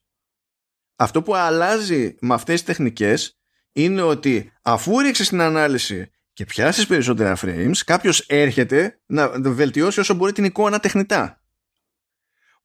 Αυτό 0.96 1.22
που 1.22 1.36
αλλάζει 1.36 2.16
με 2.20 2.34
αυτές 2.34 2.56
τις 2.56 2.64
τεχνικές 2.64 3.40
είναι 3.72 4.02
ότι 4.02 4.52
αφού 4.62 5.00
ρίξεις 5.00 5.30
την 5.30 5.42
ανάλυση 5.42 6.12
και 6.34 6.46
πιάσεις 6.46 6.88
περισσότερα 6.88 7.38
frames, 7.42 7.78
κάποιος 7.86 8.20
έρχεται 8.20 9.02
να 9.06 9.30
βελτιώσει 9.42 10.00
όσο 10.00 10.14
μπορεί 10.14 10.32
την 10.32 10.44
εικόνα 10.44 10.80
τεχνητά. 10.80 11.42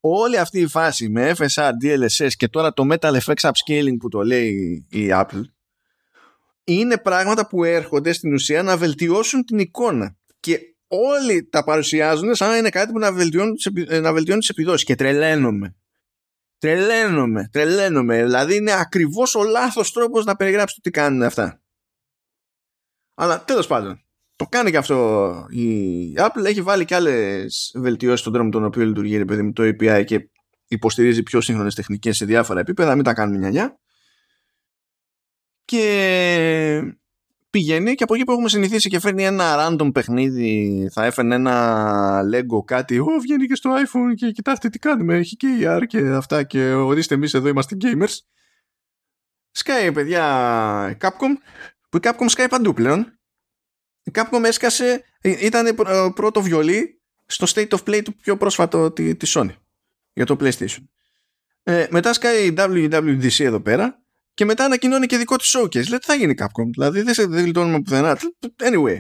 Όλη 0.01 0.39
αυτή 0.39 0.61
η 0.61 0.67
φάση 0.67 1.09
με 1.09 1.35
FSR, 1.37 1.71
DLSS 1.85 2.31
και 2.37 2.49
τώρα 2.49 2.73
το 2.73 2.87
Metal 2.91 3.19
FX 3.19 3.35
Upscaling 3.35 3.97
που 3.99 4.09
το 4.09 4.23
λέει 4.23 4.87
η 4.91 5.09
Apple 5.11 5.43
είναι 6.67 6.99
πράγματα 6.99 7.47
που 7.47 7.65
έρχονται 7.65 8.13
στην 8.13 8.33
ουσία 8.33 8.63
να 8.63 8.77
βελτιώσουν 8.77 9.45
την 9.45 9.59
εικόνα. 9.59 10.17
Και 10.41 10.61
όλοι 10.87 11.49
τα 11.49 11.65
παρουσιάζουν 11.65 12.35
σαν 12.35 12.49
να 12.49 12.57
είναι 12.57 12.69
κάτι 12.69 12.93
που 12.93 12.99
να 12.99 13.13
βελτιώνει 13.13 13.53
τις, 13.53 14.01
να 14.01 14.13
βελτιώνει 14.13 14.41
τις 14.41 14.49
επιδόσεις. 14.49 14.85
Και 14.85 14.95
τρελαίνομαι. 14.95 15.77
Τρελαίνομαι, 16.59 17.49
τρελαίνομαι. 17.53 18.23
Δηλαδή 18.23 18.57
είναι 18.57 18.73
ακριβώς 18.73 19.35
ο 19.35 19.43
λάθος 19.43 19.93
τρόπος 19.93 20.25
να 20.25 20.37
περιγράψει 20.37 20.75
το 20.75 20.81
τι 20.81 20.91
κάνουν 20.91 21.23
αυτά. 21.23 21.61
Αλλά 23.15 23.45
τέλος 23.45 23.67
πάντων 23.67 24.01
το 24.37 24.45
κάνει 24.45 24.71
και 24.71 24.77
αυτό 24.77 25.47
η 25.51 26.13
Apple. 26.17 26.45
Έχει 26.45 26.63
βάλει 26.63 26.85
και 26.85 26.95
άλλες 26.95 27.73
βελτιώσεις 27.75 28.21
στον 28.21 28.33
τρόπο 28.33 28.47
με 28.47 28.53
τον 28.53 28.65
οποίο 28.65 28.85
λειτουργεί 28.85 29.25
παιδί 29.25 29.43
με 29.43 29.53
το 29.53 29.63
API 29.63 30.05
και 30.07 30.31
υποστηρίζει 30.69 31.23
πιο 31.23 31.41
σύγχρονες 31.41 31.75
τεχνικές 31.75 32.17
σε 32.17 32.25
διάφορα 32.25 32.61
επίπεδα. 32.61 32.95
Μην 32.95 33.05
τα 33.05 33.15
κάνουμε 33.15 33.39
νιανιά 33.39 33.79
και 35.67 36.95
πηγαίνει 37.51 37.95
και 37.95 38.03
από 38.03 38.15
εκεί 38.15 38.25
που 38.25 38.33
έχουμε 38.33 38.49
συνηθίσει 38.49 38.89
και 38.89 39.01
φέρνει 39.01 39.25
ένα 39.25 39.57
random 39.59 39.93
παιχνίδι 39.93 40.89
θα 40.93 41.05
έφερνε 41.05 41.35
ένα 41.35 42.21
Lego 42.33 42.65
κάτι 42.65 42.99
Ω 42.99 43.07
βγαίνει 43.21 43.47
και 43.47 43.55
στο 43.55 43.71
iPhone 43.75 44.15
και 44.15 44.31
κοιτάξτε 44.31 44.69
τι 44.69 44.79
κάνουμε 44.79 45.17
έχει 45.17 45.37
και 45.37 45.49
AR 45.61 45.83
και 45.87 45.99
αυτά 45.99 46.43
και 46.43 46.73
ορίστε 46.73 47.15
εμείς 47.15 47.35
εδώ 47.35 47.49
είμαστε 47.49 47.77
gamers 47.81 48.17
Σκάει 49.57 49.93
παιδιά 49.93 50.99
Capcom 51.01 51.33
που 51.89 51.97
η 51.97 52.01
Capcom 52.03 52.25
σκάει 52.27 52.49
παντού 52.49 52.75
πλέον. 52.75 53.19
Η 54.03 54.11
Capcom 54.15 54.43
έσκασε 54.45 55.05
ήταν 55.21 55.75
πρώτο 56.15 56.43
βιολί 56.43 57.01
στο 57.27 57.47
State 57.49 57.69
of 57.69 57.85
Play 57.85 58.03
του 58.05 58.17
πιο 58.17 58.37
πρόσφατο 58.37 58.91
τη, 58.91 59.17
τη 59.17 59.33
Sony 59.35 59.55
για 60.13 60.27
το 60.27 60.37
PlayStation. 60.41 60.85
Ε, 61.63 61.87
μετά 61.91 62.13
σκάει 62.13 62.47
η 62.47 62.55
WWDC 62.59 63.45
εδώ 63.45 63.61
πέρα 63.61 64.06
και 64.37 64.45
μετά 64.45 64.65
ανακοινώνει 64.65 65.07
και 65.07 65.17
δικό 65.17 65.37
του 65.37 65.45
showcase. 65.45 65.89
Λέει 65.89 65.99
τι 65.99 66.07
θα 66.07 66.15
γίνει 66.15 66.35
Capcom; 66.37 66.69
Δηλαδή 66.71 67.03
δεν, 67.03 67.15
σε, 67.15 67.27
δεν 67.27 67.43
γλιτώνουμε 67.43 67.81
πουθενά. 67.81 68.19
Anyway. 68.57 68.99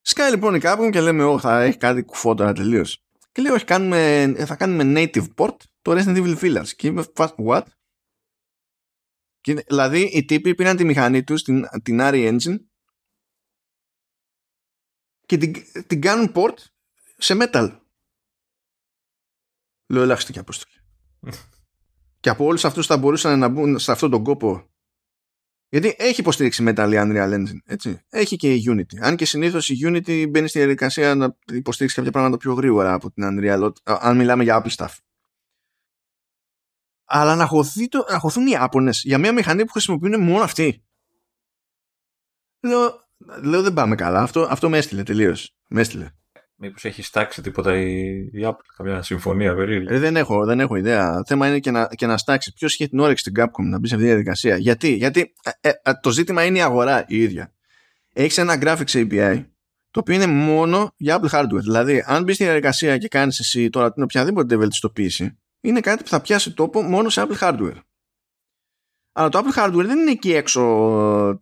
Σκάει 0.00 0.30
λοιπόν 0.30 0.54
η 0.54 0.58
Capcom 0.62 0.88
και 0.92 1.00
λέμε, 1.00 1.24
Ω, 1.24 1.38
θα 1.38 1.62
έχει 1.62 1.76
κάτι 1.76 2.02
κουφό 2.02 2.34
τώρα 2.34 2.52
τελείως. 2.52 3.04
Και 3.32 3.42
λέει, 3.42 3.52
Όχι, 3.52 3.64
κάνουμε, 3.64 4.34
θα 4.46 4.56
κάνουμε 4.56 4.92
native 4.96 5.26
port 5.36 5.56
το 5.82 5.92
Resident 5.92 6.16
Evil 6.16 6.38
Village. 6.38 6.68
Και 6.68 6.86
είμαι 6.86 7.04
fast, 7.14 7.34
what? 7.46 7.62
Και, 9.40 9.54
δηλαδή 9.54 10.00
οι 10.00 10.24
τύποι 10.24 10.54
πήραν 10.54 10.76
τη 10.76 10.84
μηχανή 10.84 11.24
τους, 11.24 11.42
την, 11.42 11.66
την 11.82 11.98
RE 12.00 12.38
Engine 12.38 12.56
και 15.26 15.36
την, 15.36 15.54
την 15.86 16.00
κάνουν 16.00 16.32
port 16.34 16.56
σε 17.16 17.36
metal. 17.40 17.80
Λέω 19.86 20.02
ελάχιστο 20.02 20.32
και 20.32 20.38
αποστολή. 20.38 20.76
και 22.20 22.28
από 22.28 22.44
όλους 22.44 22.64
αυτούς 22.64 22.86
θα 22.86 22.96
μπορούσαν 22.96 23.38
να 23.38 23.48
μπουν 23.48 23.78
σε 23.78 23.92
αυτόν 23.92 24.10
τον 24.10 24.24
κόπο 24.24 24.71
γιατί 25.72 25.94
έχει 25.98 26.20
υποστήριξη 26.20 26.64
Metal 26.66 26.88
η 26.92 26.96
Unreal 26.96 27.32
Engine. 27.32 27.58
Έτσι. 27.64 28.00
Έχει 28.08 28.36
και 28.36 28.54
η 28.54 28.64
Unity. 28.68 28.98
Αν 29.00 29.16
και 29.16 29.24
συνήθως 29.24 29.68
η 29.68 29.78
Unity 29.84 30.26
μπαίνει 30.30 30.48
στη 30.48 30.58
διαδικασία 30.58 31.14
να 31.14 31.36
υποστηρίξει 31.52 31.96
κάποια 31.96 32.10
πράγματα 32.10 32.36
πιο 32.36 32.52
γρήγορα 32.52 32.92
από 32.92 33.10
την 33.10 33.24
Unreal, 33.26 33.72
αν 33.84 34.16
μιλάμε 34.16 34.42
για 34.42 34.62
Apple 34.62 34.74
stuff. 34.76 34.96
Αλλά 37.04 37.34
να, 37.36 37.48
το, 37.88 38.04
να 38.10 38.18
χωθούν 38.18 38.46
οι 38.46 38.56
Άπωνες 38.56 39.02
για 39.04 39.18
μια 39.18 39.32
μηχανή 39.32 39.64
που 39.64 39.72
χρησιμοποιούν 39.72 40.22
μόνο 40.22 40.42
αυτοί. 40.42 40.84
Λέω, 42.60 43.08
λέω 43.42 43.62
δεν 43.62 43.72
πάμε 43.72 43.94
καλά. 43.94 44.22
Αυτό, 44.22 44.46
αυτό 44.50 44.68
με 44.68 44.78
έστειλε 44.78 45.02
τελείως. 45.02 45.54
Με 45.68 45.80
έστειλε. 45.80 46.10
Μήπως 46.64 46.84
έχει 46.84 47.02
στάξει 47.02 47.42
τίποτα 47.42 47.76
η, 47.76 48.14
η 48.16 48.40
Apple, 48.42 48.64
καμιά 48.76 49.02
συμφωνία 49.02 49.54
περίεργη. 49.54 49.86
Ε, 49.90 49.98
δεν, 49.98 50.16
έχω, 50.16 50.44
δεν 50.44 50.60
έχω 50.60 50.76
ιδέα. 50.76 51.22
Θέμα 51.26 51.48
είναι 51.48 51.58
και 51.58 51.70
να, 51.70 51.86
και 51.86 52.06
να 52.06 52.16
στάξει. 52.16 52.52
Ποιος 52.52 52.72
έχει 52.72 52.88
την 52.88 52.98
όρεξη 52.98 53.22
στην 53.22 53.42
Capcom 53.42 53.64
να 53.64 53.78
μπει 53.78 53.88
σε 53.88 53.94
αυτή 53.94 54.06
τη 54.06 54.12
διαδικασία; 54.12 54.56
Γιατί, 54.56 54.92
Γιατί 54.92 55.32
ε, 55.60 55.68
ε, 55.70 55.92
το 56.00 56.10
ζήτημα 56.10 56.44
είναι 56.44 56.58
η 56.58 56.62
αγορά 56.62 57.04
η 57.06 57.16
ίδια. 57.22 57.52
Έχεις 58.12 58.38
ένα 58.38 58.58
graphics 58.62 58.92
API 58.92 59.44
το 59.90 60.00
οποίο 60.00 60.14
είναι 60.14 60.26
μόνο 60.26 60.92
για 60.96 61.20
Apple 61.20 61.38
hardware. 61.38 61.60
Δηλαδή, 61.60 62.04
αν 62.06 62.22
μπεις 62.22 62.34
στη 62.34 62.44
διαδικασία 62.44 62.98
και 62.98 63.08
κάνεις 63.08 63.38
εσύ 63.38 63.70
τώρα 63.70 63.92
την 63.92 64.02
οποιαδήποτε 64.02 64.56
βελτιστοποίηση, 64.56 65.38
είναι 65.60 65.80
κάτι 65.80 66.02
που 66.02 66.08
θα 66.08 66.20
πιάσει 66.20 66.54
τόπο 66.54 66.82
μόνο 66.82 67.08
σε 67.08 67.26
Apple 67.26 67.38
hardware. 67.48 67.80
Αλλά 69.12 69.28
το 69.28 69.42
Apple 69.44 69.64
hardware 69.64 69.84
δεν 69.86 69.98
είναι 69.98 70.10
εκεί 70.10 70.32
έξω 70.32 70.62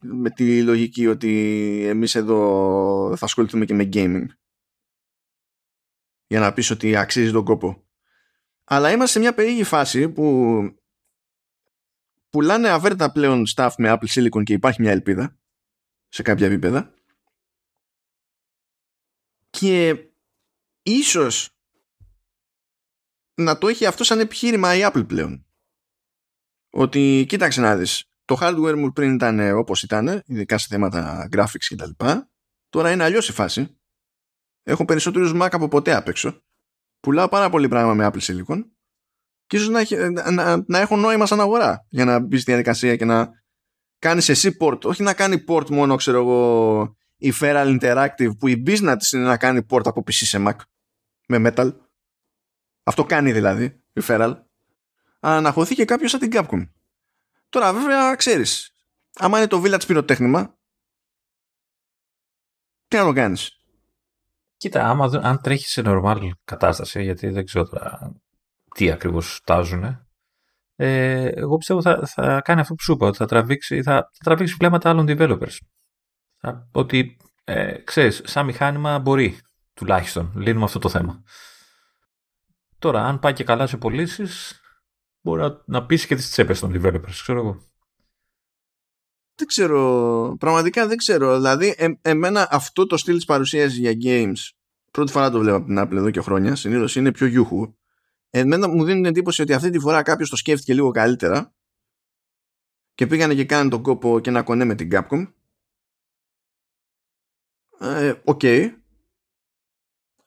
με 0.01 0.31
τη 0.31 0.63
λογική 0.63 1.07
ότι 1.07 1.85
εμείς 1.87 2.15
εδώ 2.15 3.15
θα 3.17 3.25
ασχοληθούμε 3.25 3.65
και 3.65 3.75
με 3.75 3.89
gaming 3.93 4.27
για 6.31 6.41
να 6.41 6.53
πεις 6.53 6.71
ότι 6.71 6.97
αξίζει 6.97 7.33
τον 7.33 7.45
κόπο. 7.45 7.85
Αλλά 8.65 8.91
είμαστε 8.91 9.13
σε 9.13 9.19
μια 9.19 9.35
περίεργη 9.35 9.65
φάση 9.65 10.09
που 10.09 10.61
πουλάνε 12.31 12.69
αβέρτα 12.69 13.13
πλέον 13.13 13.45
staff 13.55 13.71
με 13.79 13.93
Apple 13.93 14.09
Silicon 14.09 14.43
και 14.43 14.53
υπάρχει 14.53 14.81
μια 14.81 14.91
ελπίδα 14.91 15.39
σε 16.09 16.23
κάποια 16.23 16.47
επίπεδα 16.47 16.95
και 19.51 19.97
ίσως 20.83 21.57
να 23.35 23.59
το 23.59 23.69
έχει 23.69 23.87
αυτό 23.87 24.05
σαν 24.05 24.21
επιχείρημα 24.21 24.75
η 24.75 24.81
Apple 24.83 25.07
πλέον. 25.07 25.47
Ότι 26.71 27.25
κοίταξε 27.29 27.61
να 27.61 27.77
δεις, 27.77 28.05
το 28.25 28.39
hardware 28.41 28.75
μου 28.77 28.93
πριν 28.93 29.15
ήταν 29.15 29.57
όπως 29.57 29.83
ήταν, 29.83 30.23
ειδικά 30.27 30.59
σε 30.59 30.67
θέματα 30.71 31.29
graphics 31.33 31.65
και 31.69 31.77
τα 31.77 31.87
λοιπά, 31.87 32.31
τώρα 32.69 32.93
είναι 32.93 33.05
αλλιώς 33.05 33.29
η 33.29 33.33
φάση 33.33 33.80
Έχω 34.71 34.85
περισσότερους 34.85 35.33
Mac 35.35 35.49
από 35.51 35.69
ποτέ 35.69 35.95
απ' 35.95 36.09
έξω. 36.09 36.43
Πουλάω 37.01 37.29
πάρα 37.29 37.51
πολύ 37.51 37.69
πράγμα 37.69 37.95
με 37.95 38.11
Apple 38.13 38.21
Silicon 38.21 38.65
και 39.47 39.57
ίσως 39.57 39.69
να, 39.69 40.31
να, 40.31 40.65
να 40.67 40.79
έχω 40.79 40.97
νόημα 40.97 41.27
σαν 41.27 41.41
αγορά 41.41 41.87
για 41.89 42.05
να 42.05 42.19
μπεις 42.19 42.41
στη 42.41 42.51
διαδικασία 42.51 42.97
και 42.97 43.05
να 43.05 43.31
κάνεις 43.99 44.29
εσύ 44.29 44.57
port. 44.61 44.85
Όχι 44.85 45.03
να 45.03 45.15
κάνει 45.15 45.45
port 45.49 45.71
μόνο, 45.71 45.97
ξέρω 45.97 46.19
εγώ, 46.19 46.97
η 47.17 47.33
Feral 47.41 47.79
Interactive 47.81 48.39
που 48.39 48.49
η 48.49 48.63
business 48.67 48.95
της 48.99 49.13
είναι 49.13 49.25
να 49.25 49.37
κάνει 49.37 49.67
port 49.71 49.87
από 49.87 50.01
PC 50.01 50.13
σε 50.13 50.43
Mac 50.47 50.57
με 51.29 51.53
Metal. 51.57 51.73
Αυτό 52.83 53.05
κάνει 53.05 53.33
δηλαδή 53.33 53.65
η 53.93 54.01
Feral. 54.07 54.35
Αλλά 55.21 55.41
να 55.41 55.53
χωθεί 55.53 55.75
και 55.75 55.85
κάποιος 55.85 56.11
σαν 56.11 56.21
την 56.21 56.31
Capcom. 56.33 56.69
Τώρα 57.49 57.73
βέβαια 57.73 58.15
ξέρεις, 58.15 58.75
άμα 59.15 59.39
είναι 59.39 59.47
το 59.47 59.63
Village 59.65 59.87
πυροτέχνημα, 59.87 60.59
τι 62.89 62.97
να 62.97 63.05
το 63.05 63.13
κάνεις; 63.13 63.60
Κοίτα, 64.61 64.89
άμα, 64.89 65.11
αν 65.23 65.41
τρέχει 65.41 65.67
σε 65.67 65.83
normal 65.85 66.31
κατάσταση, 66.45 67.03
γιατί 67.03 67.29
δεν 67.29 67.45
ξέρω 67.45 67.65
τώρα 67.69 68.13
τι 68.75 68.91
ακριβώς 68.91 69.41
τάζουν, 69.45 70.07
ε, 70.77 71.29
εγώ 71.29 71.57
πιστεύω 71.57 71.83
θα, 71.83 72.07
θα 72.07 72.41
κάνει 72.41 72.61
αυτό 72.61 72.75
που 72.75 72.83
σου 72.83 72.93
είπα, 72.93 73.07
ότι 73.07 73.17
θα 73.17 73.27
τραβήξει, 73.27 73.83
θα, 73.83 73.93
θα 73.95 74.25
τραβήξει 74.25 74.55
βλέμματα 74.59 74.91
άλλων 74.91 75.07
developers. 75.09 75.57
Θα, 76.37 76.69
ότι, 76.73 77.17
ε, 77.45 77.73
ξέρεις, 77.73 78.21
σαν 78.25 78.45
μηχάνημα 78.45 78.99
μπορεί, 78.99 79.39
τουλάχιστον, 79.75 80.33
λύνουμε 80.37 80.65
αυτό 80.65 80.79
το 80.79 80.89
θέμα. 80.89 81.23
Τώρα, 82.79 83.05
αν 83.05 83.19
πάει 83.19 83.33
και 83.33 83.45
καλά 83.45 83.67
σε 83.67 83.77
πωλήσεις, 83.77 84.61
μπορεί 85.21 85.41
να, 85.41 85.63
να 85.67 85.87
πείσει 85.87 86.07
και 86.07 86.15
τις 86.15 86.31
τσέπες 86.31 86.61
των 86.61 86.73
developers, 86.75 87.11
ξέρω 87.11 87.39
εγώ. 87.39 87.70
Δεν 89.41 89.49
ξέρω, 89.49 90.37
πραγματικά 90.39 90.87
δεν 90.87 90.97
ξέρω. 90.97 91.37
Δηλαδή, 91.37 91.75
ε, 91.79 91.89
εμένα 92.03 92.49
αυτό 92.51 92.87
το 92.87 92.97
στυλ 92.97 93.15
της 93.15 93.25
παρουσίαση 93.25 93.81
για 93.81 93.93
games, 94.03 94.39
πρώτη 94.91 95.13
φορά 95.13 95.31
το 95.31 95.39
βλέπω 95.39 95.57
από 95.57 95.67
την 95.67 95.79
Apple 95.79 95.97
εδώ 95.97 96.11
και 96.11 96.21
χρόνια, 96.21 96.55
συνήθως 96.55 96.97
είναι 96.97 97.13
πιο 97.13 97.27
γιούχου. 97.27 97.75
Εμένα 98.31 98.69
μου 98.69 98.85
δίνει 98.85 98.97
την 98.97 99.05
εντύπωση 99.05 99.43
ότι 99.43 99.53
αυτή 99.53 99.71
τη 99.71 99.79
φορά 99.79 100.03
κάποιος 100.03 100.31
το 100.31 100.37
σκέφτηκε 100.37 100.75
λίγο 100.75 100.91
καλύτερα 100.91 101.55
και 102.95 103.07
πήγανε 103.07 103.35
και 103.35 103.45
κάνανε 103.45 103.71
τον 103.71 103.83
κόπο 103.83 104.21
και 104.21 104.31
να 104.31 104.43
κονέ 104.43 104.65
με 104.65 104.75
την 104.75 104.89
Capcom. 104.93 105.33
Ε, 107.79 108.13
okay. 108.25 108.71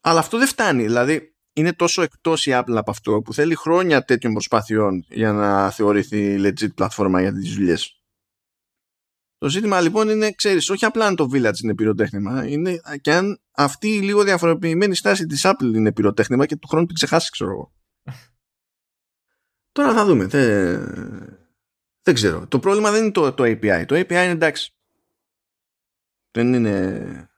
Αλλά 0.01 0.19
αυτό 0.19 0.38
δεν 0.38 0.48
φτάνει. 0.48 0.83
Δηλαδή, 0.83 1.35
είναι 1.53 1.74
τόσο 1.74 2.01
εκτός 2.01 2.45
η 2.45 2.51
Apple 2.53 2.75
από 2.75 2.92
αυτό 2.92 3.22
που 3.22 3.33
θέλει 3.33 3.56
χρόνια 3.56 4.03
τέτοιων 4.03 4.33
προσπαθειών 4.33 5.06
για 5.09 5.33
να 5.33 5.69
θεωρηθεί 5.69 6.38
legit 6.40 6.74
πλατφόρμα 6.75 7.22
για 7.22 7.33
τις 7.33 7.53
δουλειές. 7.53 8.02
Το 9.43 9.49
ζήτημα 9.49 9.81
λοιπόν 9.81 10.09
είναι, 10.09 10.31
ξέρεις, 10.31 10.69
όχι 10.69 10.85
απλά 10.85 11.05
αν 11.05 11.15
το 11.15 11.30
Village 11.33 11.59
είναι 11.63 11.75
πυροτέχνημα, 11.75 12.47
είναι 12.47 12.81
και 13.01 13.13
αν 13.13 13.41
αυτή 13.51 13.88
η 13.88 14.01
λίγο 14.01 14.23
διαφοροποιημένη 14.23 14.95
στάση 14.95 15.25
της 15.25 15.41
Apple 15.45 15.73
είναι 15.73 15.93
πυροτέχνημα 15.93 16.45
και 16.45 16.55
του 16.55 16.67
χρόνου 16.67 16.85
την 16.85 16.95
ξεχάσει, 16.95 17.30
ξέρω 17.31 17.51
εγώ. 17.51 17.73
Τώρα 19.72 19.93
θα 19.93 20.05
δούμε. 20.05 20.25
Δεν, 20.25 20.80
δεν 22.01 22.13
ξέρω. 22.13 22.47
Το 22.47 22.59
πρόβλημα 22.59 22.91
δεν 22.91 23.03
είναι 23.03 23.11
το, 23.11 23.33
το 23.33 23.43
API. 23.43 23.83
Το 23.85 23.95
API 23.95 24.09
είναι 24.09 24.30
εντάξει. 24.30 24.75
Δεν 26.31 26.53
είναι 26.53 27.30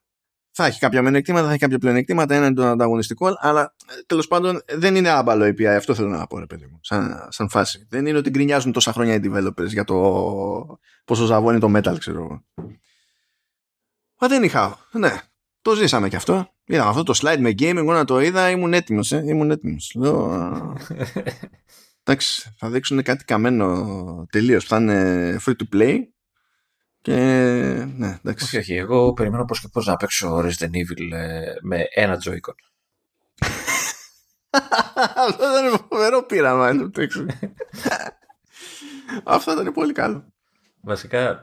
θα 0.57 0.65
έχει 0.65 0.79
κάποια 0.79 1.01
μειονεκτήματα, 1.01 1.45
θα 1.45 1.51
έχει 1.51 1.59
κάποια 1.59 1.77
πλεονεκτήματα 1.79 2.35
έναν 2.35 2.55
τον 2.55 2.65
ανταγωνιστικό, 2.65 3.27
αλλά 3.39 3.75
ε, 3.89 4.01
τέλος 4.05 4.27
πάντων 4.27 4.61
δεν 4.67 4.95
είναι 4.95 5.09
άμπαλο 5.09 5.45
API. 5.45 5.63
Αυτό 5.63 5.95
θέλω 5.95 6.07
να 6.07 6.27
πω, 6.27 6.39
ρε 6.39 6.45
παιδί 6.45 6.65
μου, 6.65 6.79
σαν, 6.81 7.27
σαν 7.29 7.49
φάση. 7.49 7.87
Δεν 7.89 8.05
είναι 8.05 8.17
ότι 8.17 8.29
γκρινιάζουν 8.29 8.71
τόσα 8.71 8.93
χρόνια 8.93 9.13
οι 9.13 9.19
developers 9.23 9.67
για 9.67 9.83
το 9.83 10.79
πόσο 11.05 11.25
ζαβώνει 11.25 11.59
το 11.59 11.71
metal, 11.75 11.95
ξέρω 11.99 12.23
εγώ. 12.23 12.43
Μα 14.19 14.27
δεν 14.27 14.43
είχα. 14.43 14.77
Ναι, 14.91 15.13
το 15.61 15.75
ζήσαμε 15.75 16.09
κι 16.09 16.15
αυτό. 16.15 16.49
Είδαμε 16.65 16.89
αυτό 16.89 17.03
το 17.03 17.13
slide 17.21 17.39
με 17.39 17.49
gaming, 17.49 17.75
εγώ 17.75 17.93
να 17.93 18.05
το 18.05 18.19
είδα, 18.19 18.49
ήμουν 18.49 18.73
έτοιμος. 18.73 19.11
Ε, 19.11 19.23
ήμουν 19.25 19.51
έτοιμος. 19.51 19.91
Λέω. 19.95 20.77
Εντάξει, 22.03 22.53
θα 22.57 22.69
δείξουν 22.69 23.03
κάτι 23.03 23.25
καμένο 23.25 24.27
τελείως. 24.31 24.65
Θα 24.65 24.77
είναι 24.77 25.37
free 25.45 25.53
to 25.53 25.75
play 25.75 25.99
και 27.05 27.15
ναι, 27.97 28.19
εντάξει. 28.23 28.45
Όχι, 28.45 28.57
όχι. 28.57 28.73
Εγώ 28.75 29.13
περιμένω 29.13 29.45
πώς 29.45 29.59
και 29.59 29.67
πώς 29.67 29.85
να 29.85 29.95
παίξω 29.95 30.37
Resident 30.37 30.71
Evil 30.71 31.11
ε, 31.13 31.53
με 31.61 31.85
ένα 31.93 32.17
Joy-Con. 32.25 32.53
Αυτό 35.27 35.43
ήταν 35.43 35.85
φοβερό 35.89 36.25
πείραμα. 36.25 36.67
Αυτό 39.23 39.51
ήταν 39.51 39.73
πολύ 39.73 39.93
καλό. 39.93 40.33
Βασικά, 40.81 41.35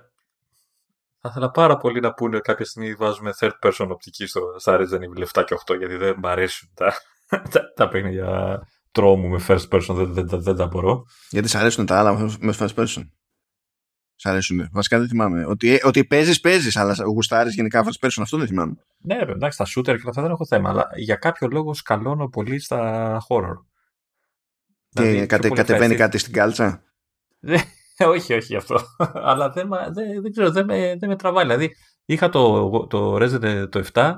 θα 1.20 1.28
ήθελα 1.28 1.50
πάρα 1.50 1.76
πολύ 1.76 2.00
να 2.00 2.12
πούνε 2.14 2.38
κάποια 2.38 2.64
στιγμή 2.64 2.94
βάζουμε 2.94 3.32
third 3.38 3.58
person 3.62 3.88
οπτική 3.90 4.26
στο, 4.26 4.40
στα 4.58 4.78
Resident 4.78 5.18
Evil 5.18 5.40
7 5.40 5.44
και 5.44 5.56
8 5.66 5.78
γιατί 5.78 5.96
δεν 5.96 6.14
μου 6.22 6.28
αρέσουν 6.28 6.70
τα, 6.74 6.92
τα, 7.52 7.72
τα 7.74 7.88
παιχνίδια 7.88 8.60
τρόμου 8.92 9.28
με 9.28 9.44
first 9.48 9.68
person, 9.68 9.94
δεν, 9.94 10.12
δεν, 10.12 10.28
δεν, 10.28 10.42
δεν 10.42 10.56
τα 10.56 10.66
μπορώ. 10.66 11.04
Γιατί 11.30 11.48
σ' 11.48 11.54
αρέσουν 11.54 11.86
τα 11.86 11.98
άλλα 11.98 12.18
με 12.40 12.54
first 12.58 12.74
person. 12.74 13.02
Σ' 14.16 14.26
αρέσουν. 14.26 14.68
Βασικά 14.72 14.98
δεν 14.98 15.08
θυμάμαι. 15.08 15.46
Ότι, 15.46 15.80
ότι 15.84 16.04
παίζεις, 16.04 16.40
παίζεις, 16.40 16.76
αλλά 16.76 16.96
γουστάρεις 17.04 17.54
γενικά 17.54 17.84
first 17.84 18.06
person, 18.06 18.20
αυτό 18.20 18.36
δεν 18.36 18.46
θυμάμαι. 18.46 18.74
Ναι, 18.98 19.16
εντάξει, 19.16 19.58
τα 19.58 19.66
shooter 19.66 19.96
και 20.00 20.08
αυτά 20.08 20.22
δεν 20.22 20.30
έχω 20.30 20.46
θέμα, 20.46 20.68
αλλά 20.70 20.88
για 20.96 21.16
κάποιο 21.16 21.48
λόγο 21.48 21.74
σκαλώνω 21.74 22.28
πολύ 22.28 22.60
στα 22.60 23.16
horror. 23.28 23.56
Και 24.88 25.02
δηλαδή, 25.02 25.26
κατε, 25.26 25.48
κατεβαίνει 25.48 25.94
κάτι 25.94 26.18
στην 26.18 26.32
κάλτσα; 26.32 26.82
όχι, 28.14 28.34
όχι 28.34 28.56
αυτό. 28.56 28.78
αλλά 29.28 29.50
δεν, 29.50 29.68
δεν, 29.68 30.22
δεν 30.22 30.30
ξέρω, 30.30 30.50
δεν 30.50 30.64
με, 30.64 30.96
δεν 30.98 31.08
με 31.08 31.16
τραβάει. 31.16 31.44
Δηλαδή, 31.44 31.70
είχα 32.04 32.28
το, 32.28 32.70
το 32.86 33.14
Resident 33.14 33.66
το 33.70 33.84
7. 33.92 34.12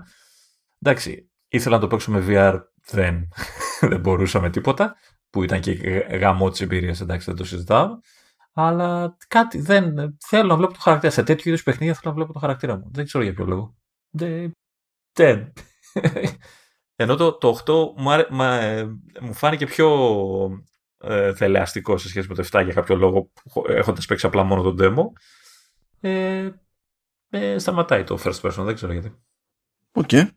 Εντάξει, 0.82 1.30
ήθελα 1.48 1.74
να 1.74 1.80
το 1.80 1.86
παίξω 1.86 2.10
με 2.10 2.24
VR, 2.28 2.60
δεν, 2.90 3.28
δεν 3.90 4.00
μπορούσα 4.00 4.40
με 4.40 4.50
τίποτα. 4.50 4.96
Που 5.30 5.42
ήταν 5.42 5.60
και 5.60 5.72
γαμό 6.20 6.50
της 6.50 6.60
εμπειρίας, 6.60 7.00
εντάξει, 7.00 7.26
δεν 7.26 7.36
το 7.36 7.44
συζητάω. 7.44 7.88
Αλλά 8.56 9.16
κάτι 9.28 9.58
δεν. 9.60 10.16
Θέλω 10.26 10.48
να 10.48 10.56
βλέπω 10.56 10.72
το 10.72 10.78
χαρακτήρα. 10.80 11.12
Σε 11.12 11.22
τέτοιου 11.22 11.48
είδους 11.48 11.62
παιχνίδια 11.62 11.94
θέλω 11.94 12.10
να 12.10 12.16
βλέπω 12.16 12.32
το 12.32 12.38
χαρακτήρα 12.38 12.76
μου. 12.76 12.90
Δεν 12.92 13.04
ξέρω 13.04 13.24
για 13.24 13.34
ποιο 13.34 13.44
λόγο. 13.44 13.74
Δεν. 14.10 14.52
δεν. 15.12 15.52
Ενώ 16.96 17.16
το, 17.16 17.38
το 17.38 17.58
8 17.64 18.00
μου, 18.00 18.10
άρε, 18.10 18.26
μα, 18.30 18.54
ε, 18.54 18.84
μου 19.20 19.34
φάνηκε 19.34 19.66
πιο 19.66 19.88
ε, 20.98 21.34
θελεαστικό 21.34 21.96
σε 21.96 22.08
σχέση 22.08 22.28
με 22.28 22.34
το 22.34 22.48
7 22.52 22.62
για 22.64 22.74
κάποιο 22.74 22.96
λόγο, 22.96 23.30
έχοντας 23.68 24.06
παίξει 24.06 24.26
απλά 24.26 24.42
μόνο 24.42 24.62
τον 24.62 24.76
demo. 24.80 25.04
Ε, 26.00 26.50
ε, 27.28 27.58
σταματάει 27.58 28.04
το 28.04 28.18
first 28.24 28.40
person, 28.40 28.64
δεν 28.64 28.74
ξέρω 28.74 28.92
γιατί. 28.92 29.22
Okay. 29.96 30.28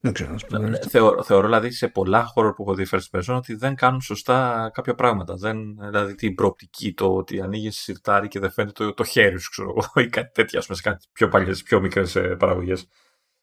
δεν 0.00 0.12
ξέρω 0.12 0.36
να 0.48 0.78
Θεωρώ, 0.88 1.22
θεωρώ 1.22 1.46
δηλαδή 1.46 1.70
σε 1.70 1.88
πολλά 1.88 2.24
horror 2.24 2.52
που 2.52 2.62
έχω 2.62 2.74
δει 2.74 2.86
first 2.90 3.10
person 3.10 3.34
ότι 3.36 3.54
δεν 3.54 3.74
κάνουν 3.74 4.00
σωστά 4.00 4.70
κάποια 4.74 4.94
πράγματα. 4.94 5.34
Δεν, 5.34 5.76
δηλαδή 5.78 6.14
την 6.14 6.34
προοπτική, 6.34 6.94
το 6.94 7.16
ότι 7.16 7.40
ανοίγεις 7.40 7.78
σιρτάρι 7.78 8.28
και 8.28 8.40
δεν 8.40 8.50
φαίνεται 8.50 8.84
το, 8.84 8.94
το 8.94 9.04
χέρι 9.04 9.38
σου, 9.38 9.50
ξέρω 9.50 9.68
εγώ, 9.68 9.90
ή 10.06 10.08
κάτι 10.08 10.32
τέτοια, 10.32 10.60
σε 10.60 10.74
κάτι 10.82 11.06
πιο 11.12 11.28
παλιές, 11.28 11.62
πιο 11.62 11.80
μικρές 11.80 12.12
παραγωγές. 12.38 12.88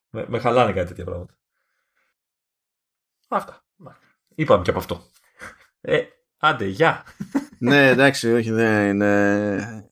Με, 0.09 0.25
με 0.27 0.39
χαλάνε 0.39 0.71
κάτι 0.73 0.87
τέτοια 0.87 1.03
πράγματα. 1.03 1.37
Αυτά. 3.27 3.65
Είπαμε 4.35 4.63
και 4.63 4.69
από 4.69 4.79
αυτό. 4.79 5.01
Ε, 5.81 6.01
άντε, 6.37 6.65
γεια. 6.65 7.03
ναι, 7.59 7.87
εντάξει, 7.87 8.33
όχι, 8.33 8.51
δεν 8.51 8.89
είναι 8.89 9.91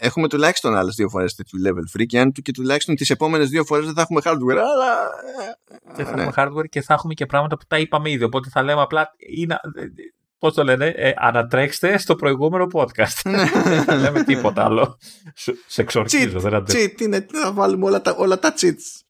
έχουμε 0.00 0.28
τουλάχιστον 0.28 0.76
άλλες 0.76 0.94
δύο 0.94 1.08
φορές 1.08 1.34
τέτοιου 1.34 1.58
level 1.66 2.00
free 2.00 2.06
και 2.06 2.18
αν 2.18 2.32
και 2.32 2.52
τουλάχιστον 2.52 2.94
τις 2.94 3.10
επόμενες 3.10 3.48
δύο 3.48 3.64
φορές 3.64 3.84
δεν 3.84 3.94
θα 3.94 4.00
έχουμε 4.00 4.20
hardware, 4.24 4.56
αλλά. 4.56 5.10
Δεν 5.94 6.06
θα 6.06 6.16
ναι. 6.16 6.22
έχουμε 6.22 6.32
hardware 6.36 6.68
και 6.68 6.82
θα 6.82 6.94
έχουμε 6.94 7.14
και 7.14 7.26
πράγματα 7.26 7.56
που 7.56 7.64
τα 7.68 7.78
είπαμε 7.78 8.10
ήδη. 8.10 8.24
Οπότε 8.24 8.48
θα 8.52 8.62
λέμε 8.62 8.80
απλά. 8.80 9.10
Είναι, 9.36 9.60
Πώς 10.38 10.54
το 10.54 10.64
λένε, 10.64 10.86
ε, 10.86 11.12
ανατρέξτε 11.16 11.98
στο 11.98 12.14
προηγούμενο 12.14 12.66
podcast. 12.72 13.20
Ναι. 13.24 13.44
δεν 13.74 13.84
θα 13.84 13.96
λέμε 13.96 14.24
τίποτα 14.24 14.64
άλλο. 14.64 14.98
Σε 15.66 15.80
εξορκίζω, 15.80 16.40
δεν 16.40 16.54
αντέχω. 16.54 16.78
Cheat, 16.78 17.00
είναι, 17.00 17.26
να 17.32 17.52
βάλουμε 17.52 17.84
όλα 17.84 18.00
τα, 18.00 18.14
όλα 18.18 18.38
τα 18.38 18.54
cheats. 18.60 19.02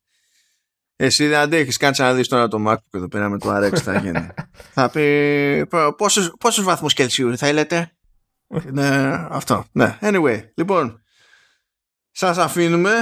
Εσύ 0.96 1.26
δεν 1.26 1.38
αντέχεις, 1.38 1.76
κάτσε 1.76 2.02
να 2.02 2.14
δεις 2.14 2.28
τώρα 2.28 2.48
το 2.48 2.64
MacBook 2.68 2.76
εδώ 2.90 3.08
πέρα 3.08 3.28
με 3.28 3.38
το 3.38 3.56
RX 3.56 3.78
θα 3.78 3.98
γίνει. 3.98 4.28
θα 4.74 4.90
πει 4.90 5.66
πόσους 6.38 6.64
βαθμούς 6.64 6.94
Κελσίου 6.94 7.36
θέλετε 7.36 7.92
ναι, 8.72 8.88
αυτό. 9.30 9.64
Ναι, 9.72 9.98
anyway. 10.00 10.42
Λοιπόν, 10.54 11.02
σας 12.10 12.38
αφήνουμε. 12.38 12.92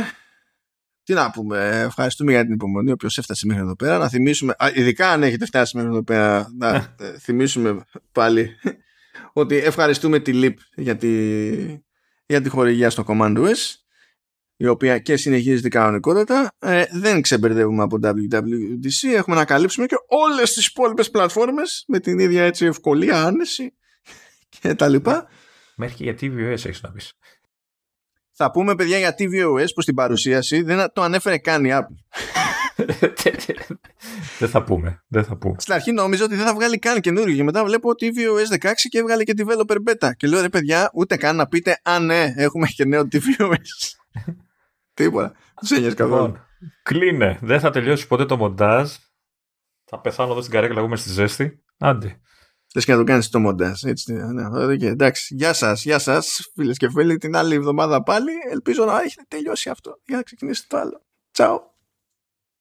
Τι 1.03 1.15
να 1.15 1.31
πούμε, 1.31 1.81
ευχαριστούμε 1.85 2.33
για 2.33 2.45
την 2.45 2.53
υπομονή 2.53 2.91
όποιος 2.91 3.19
έφτασε 3.19 3.47
μέχρι 3.47 3.63
εδώ 3.63 3.77
πέρα. 3.77 3.99
Να 3.99 4.09
θυμίσουμε, 4.09 4.55
ειδικά 4.75 5.11
αν 5.11 5.23
έχετε 5.23 5.47
φτάσει 5.47 5.77
μέχρι 5.77 5.93
εδώ 5.93 6.05
πέρα, 6.05 6.49
να 6.57 6.95
ε, 6.99 7.19
θυμίσουμε 7.19 7.85
πάλι 8.13 8.51
ότι 9.33 9.57
ευχαριστούμε 9.57 10.19
τη 10.19 10.33
LIP 10.35 10.55
για 10.75 10.97
τη, 10.97 11.09
για 12.27 12.41
τη 12.43 12.49
χορηγία 12.49 12.91
στο 12.91 13.05
Command 13.09 13.39
OS 13.39 13.79
η 14.61 14.67
οποία 14.67 14.99
και 14.99 15.17
συνεχίζεται 15.17 15.69
κανονικότατα. 15.69 16.53
Ε, 16.59 16.85
δεν 16.93 17.21
ξεμπερδεύουμε 17.21 17.83
από 17.83 17.99
WWDC. 18.03 19.15
Έχουμε 19.15 19.37
να 19.37 19.45
καλύψουμε 19.45 19.87
και 19.87 19.97
όλες 20.07 20.53
τις 20.53 20.67
υπόλοιπες 20.67 21.11
πλατφόρμες 21.11 21.85
με 21.89 22.01
την 22.01 22.19
ίδια 22.19 22.45
έτσι 22.45 22.67
ευκολία, 22.67 23.25
άνεση 23.25 23.75
και 24.49 24.75
τα 24.75 24.89
λοιπά. 24.89 25.29
Μέχρι 25.81 25.97
και 25.97 26.05
για 26.05 26.15
tvOS 26.15 26.51
έχεις 26.51 26.83
να 26.83 26.91
πεις. 26.91 27.13
Θα 28.33 28.51
πούμε 28.51 28.75
παιδιά 28.75 28.99
για 28.99 29.15
tvOS 29.19 29.67
που 29.75 29.81
στην 29.81 29.95
παρουσίαση 29.95 30.63
δεν 30.63 30.93
το 30.93 31.03
ανέφερε 31.03 31.39
καν 31.39 31.65
η 31.65 31.71
Apple. 31.73 32.21
δεν 34.39 34.49
θα 34.49 34.65
πούμε. 34.65 35.05
Δεν 35.09 35.25
θα 35.25 35.37
πούμε. 35.37 35.55
Στην 35.59 35.73
αρχή 35.73 35.93
νόμιζα 35.93 36.25
ότι 36.25 36.35
δεν 36.35 36.47
θα 36.47 36.55
βγάλει 36.55 36.79
καν 36.79 37.01
καινούριο 37.01 37.35
και 37.37 37.43
μετά 37.43 37.65
βλέπω 37.65 37.91
tvOS 37.91 38.59
16 38.61 38.73
και 38.89 38.99
έβγαλε 38.99 39.25
και 39.25 39.35
developer 39.37 39.77
beta. 39.89 40.11
Και 40.17 40.27
λέω 40.27 40.41
ρε 40.41 40.49
παιδιά, 40.49 40.91
ούτε 40.95 41.17
καν 41.17 41.37
να 41.37 41.47
πείτε 41.47 41.81
αν 41.83 42.05
ναι, 42.05 42.33
έχουμε 42.37 42.67
και 42.67 42.85
νέο 42.85 43.09
tvOS. 43.13 43.57
Τίποτα. 44.95 45.33
Δεν 45.61 45.79
ένιωσε 45.79 45.97
καθόλου. 45.97 46.27
Λοιπόν, 46.27 46.47
κλείνε. 46.83 47.39
Δεν 47.43 47.61
θα 47.61 47.71
τελειώσει 47.71 48.07
ποτέ 48.07 48.25
το 48.25 48.37
μοντάζ. 48.37 48.91
Θα 49.85 50.01
πεθάνω 50.01 50.33
εδώ 50.33 50.41
στην 50.41 50.53
καρέκλα, 50.53 50.81
εγώ 50.81 50.97
στη 50.97 51.09
ζέστη. 51.09 51.63
Άντε. 51.79 52.21
Θες 52.73 52.85
και 52.85 52.93
να 52.93 52.99
το 52.99 53.05
κάνεις 53.05 53.29
το 53.29 53.39
μοντάζ. 53.39 53.85
Έτσι, 53.85 54.13
ναι, 54.13 54.49
okay, 54.53 54.83
εντάξει. 54.83 55.35
Γεια 55.35 55.53
σας, 55.53 55.85
γεια 55.85 55.99
σας 55.99 56.51
φίλες 56.55 56.77
και 56.77 56.91
φίλοι. 56.91 57.17
Την 57.17 57.37
άλλη 57.37 57.55
εβδομάδα 57.55 58.03
πάλι 58.03 58.33
ελπίζω 58.51 58.85
να 58.85 59.01
έχετε 59.01 59.23
τελειώσει 59.29 59.71
αυτό 59.71 60.01
για 60.07 60.17
να 60.17 60.23
ξεκινήσετε 60.23 60.67
το 60.69 60.77
άλλο. 60.77 61.03
Τσάου. 61.31 61.78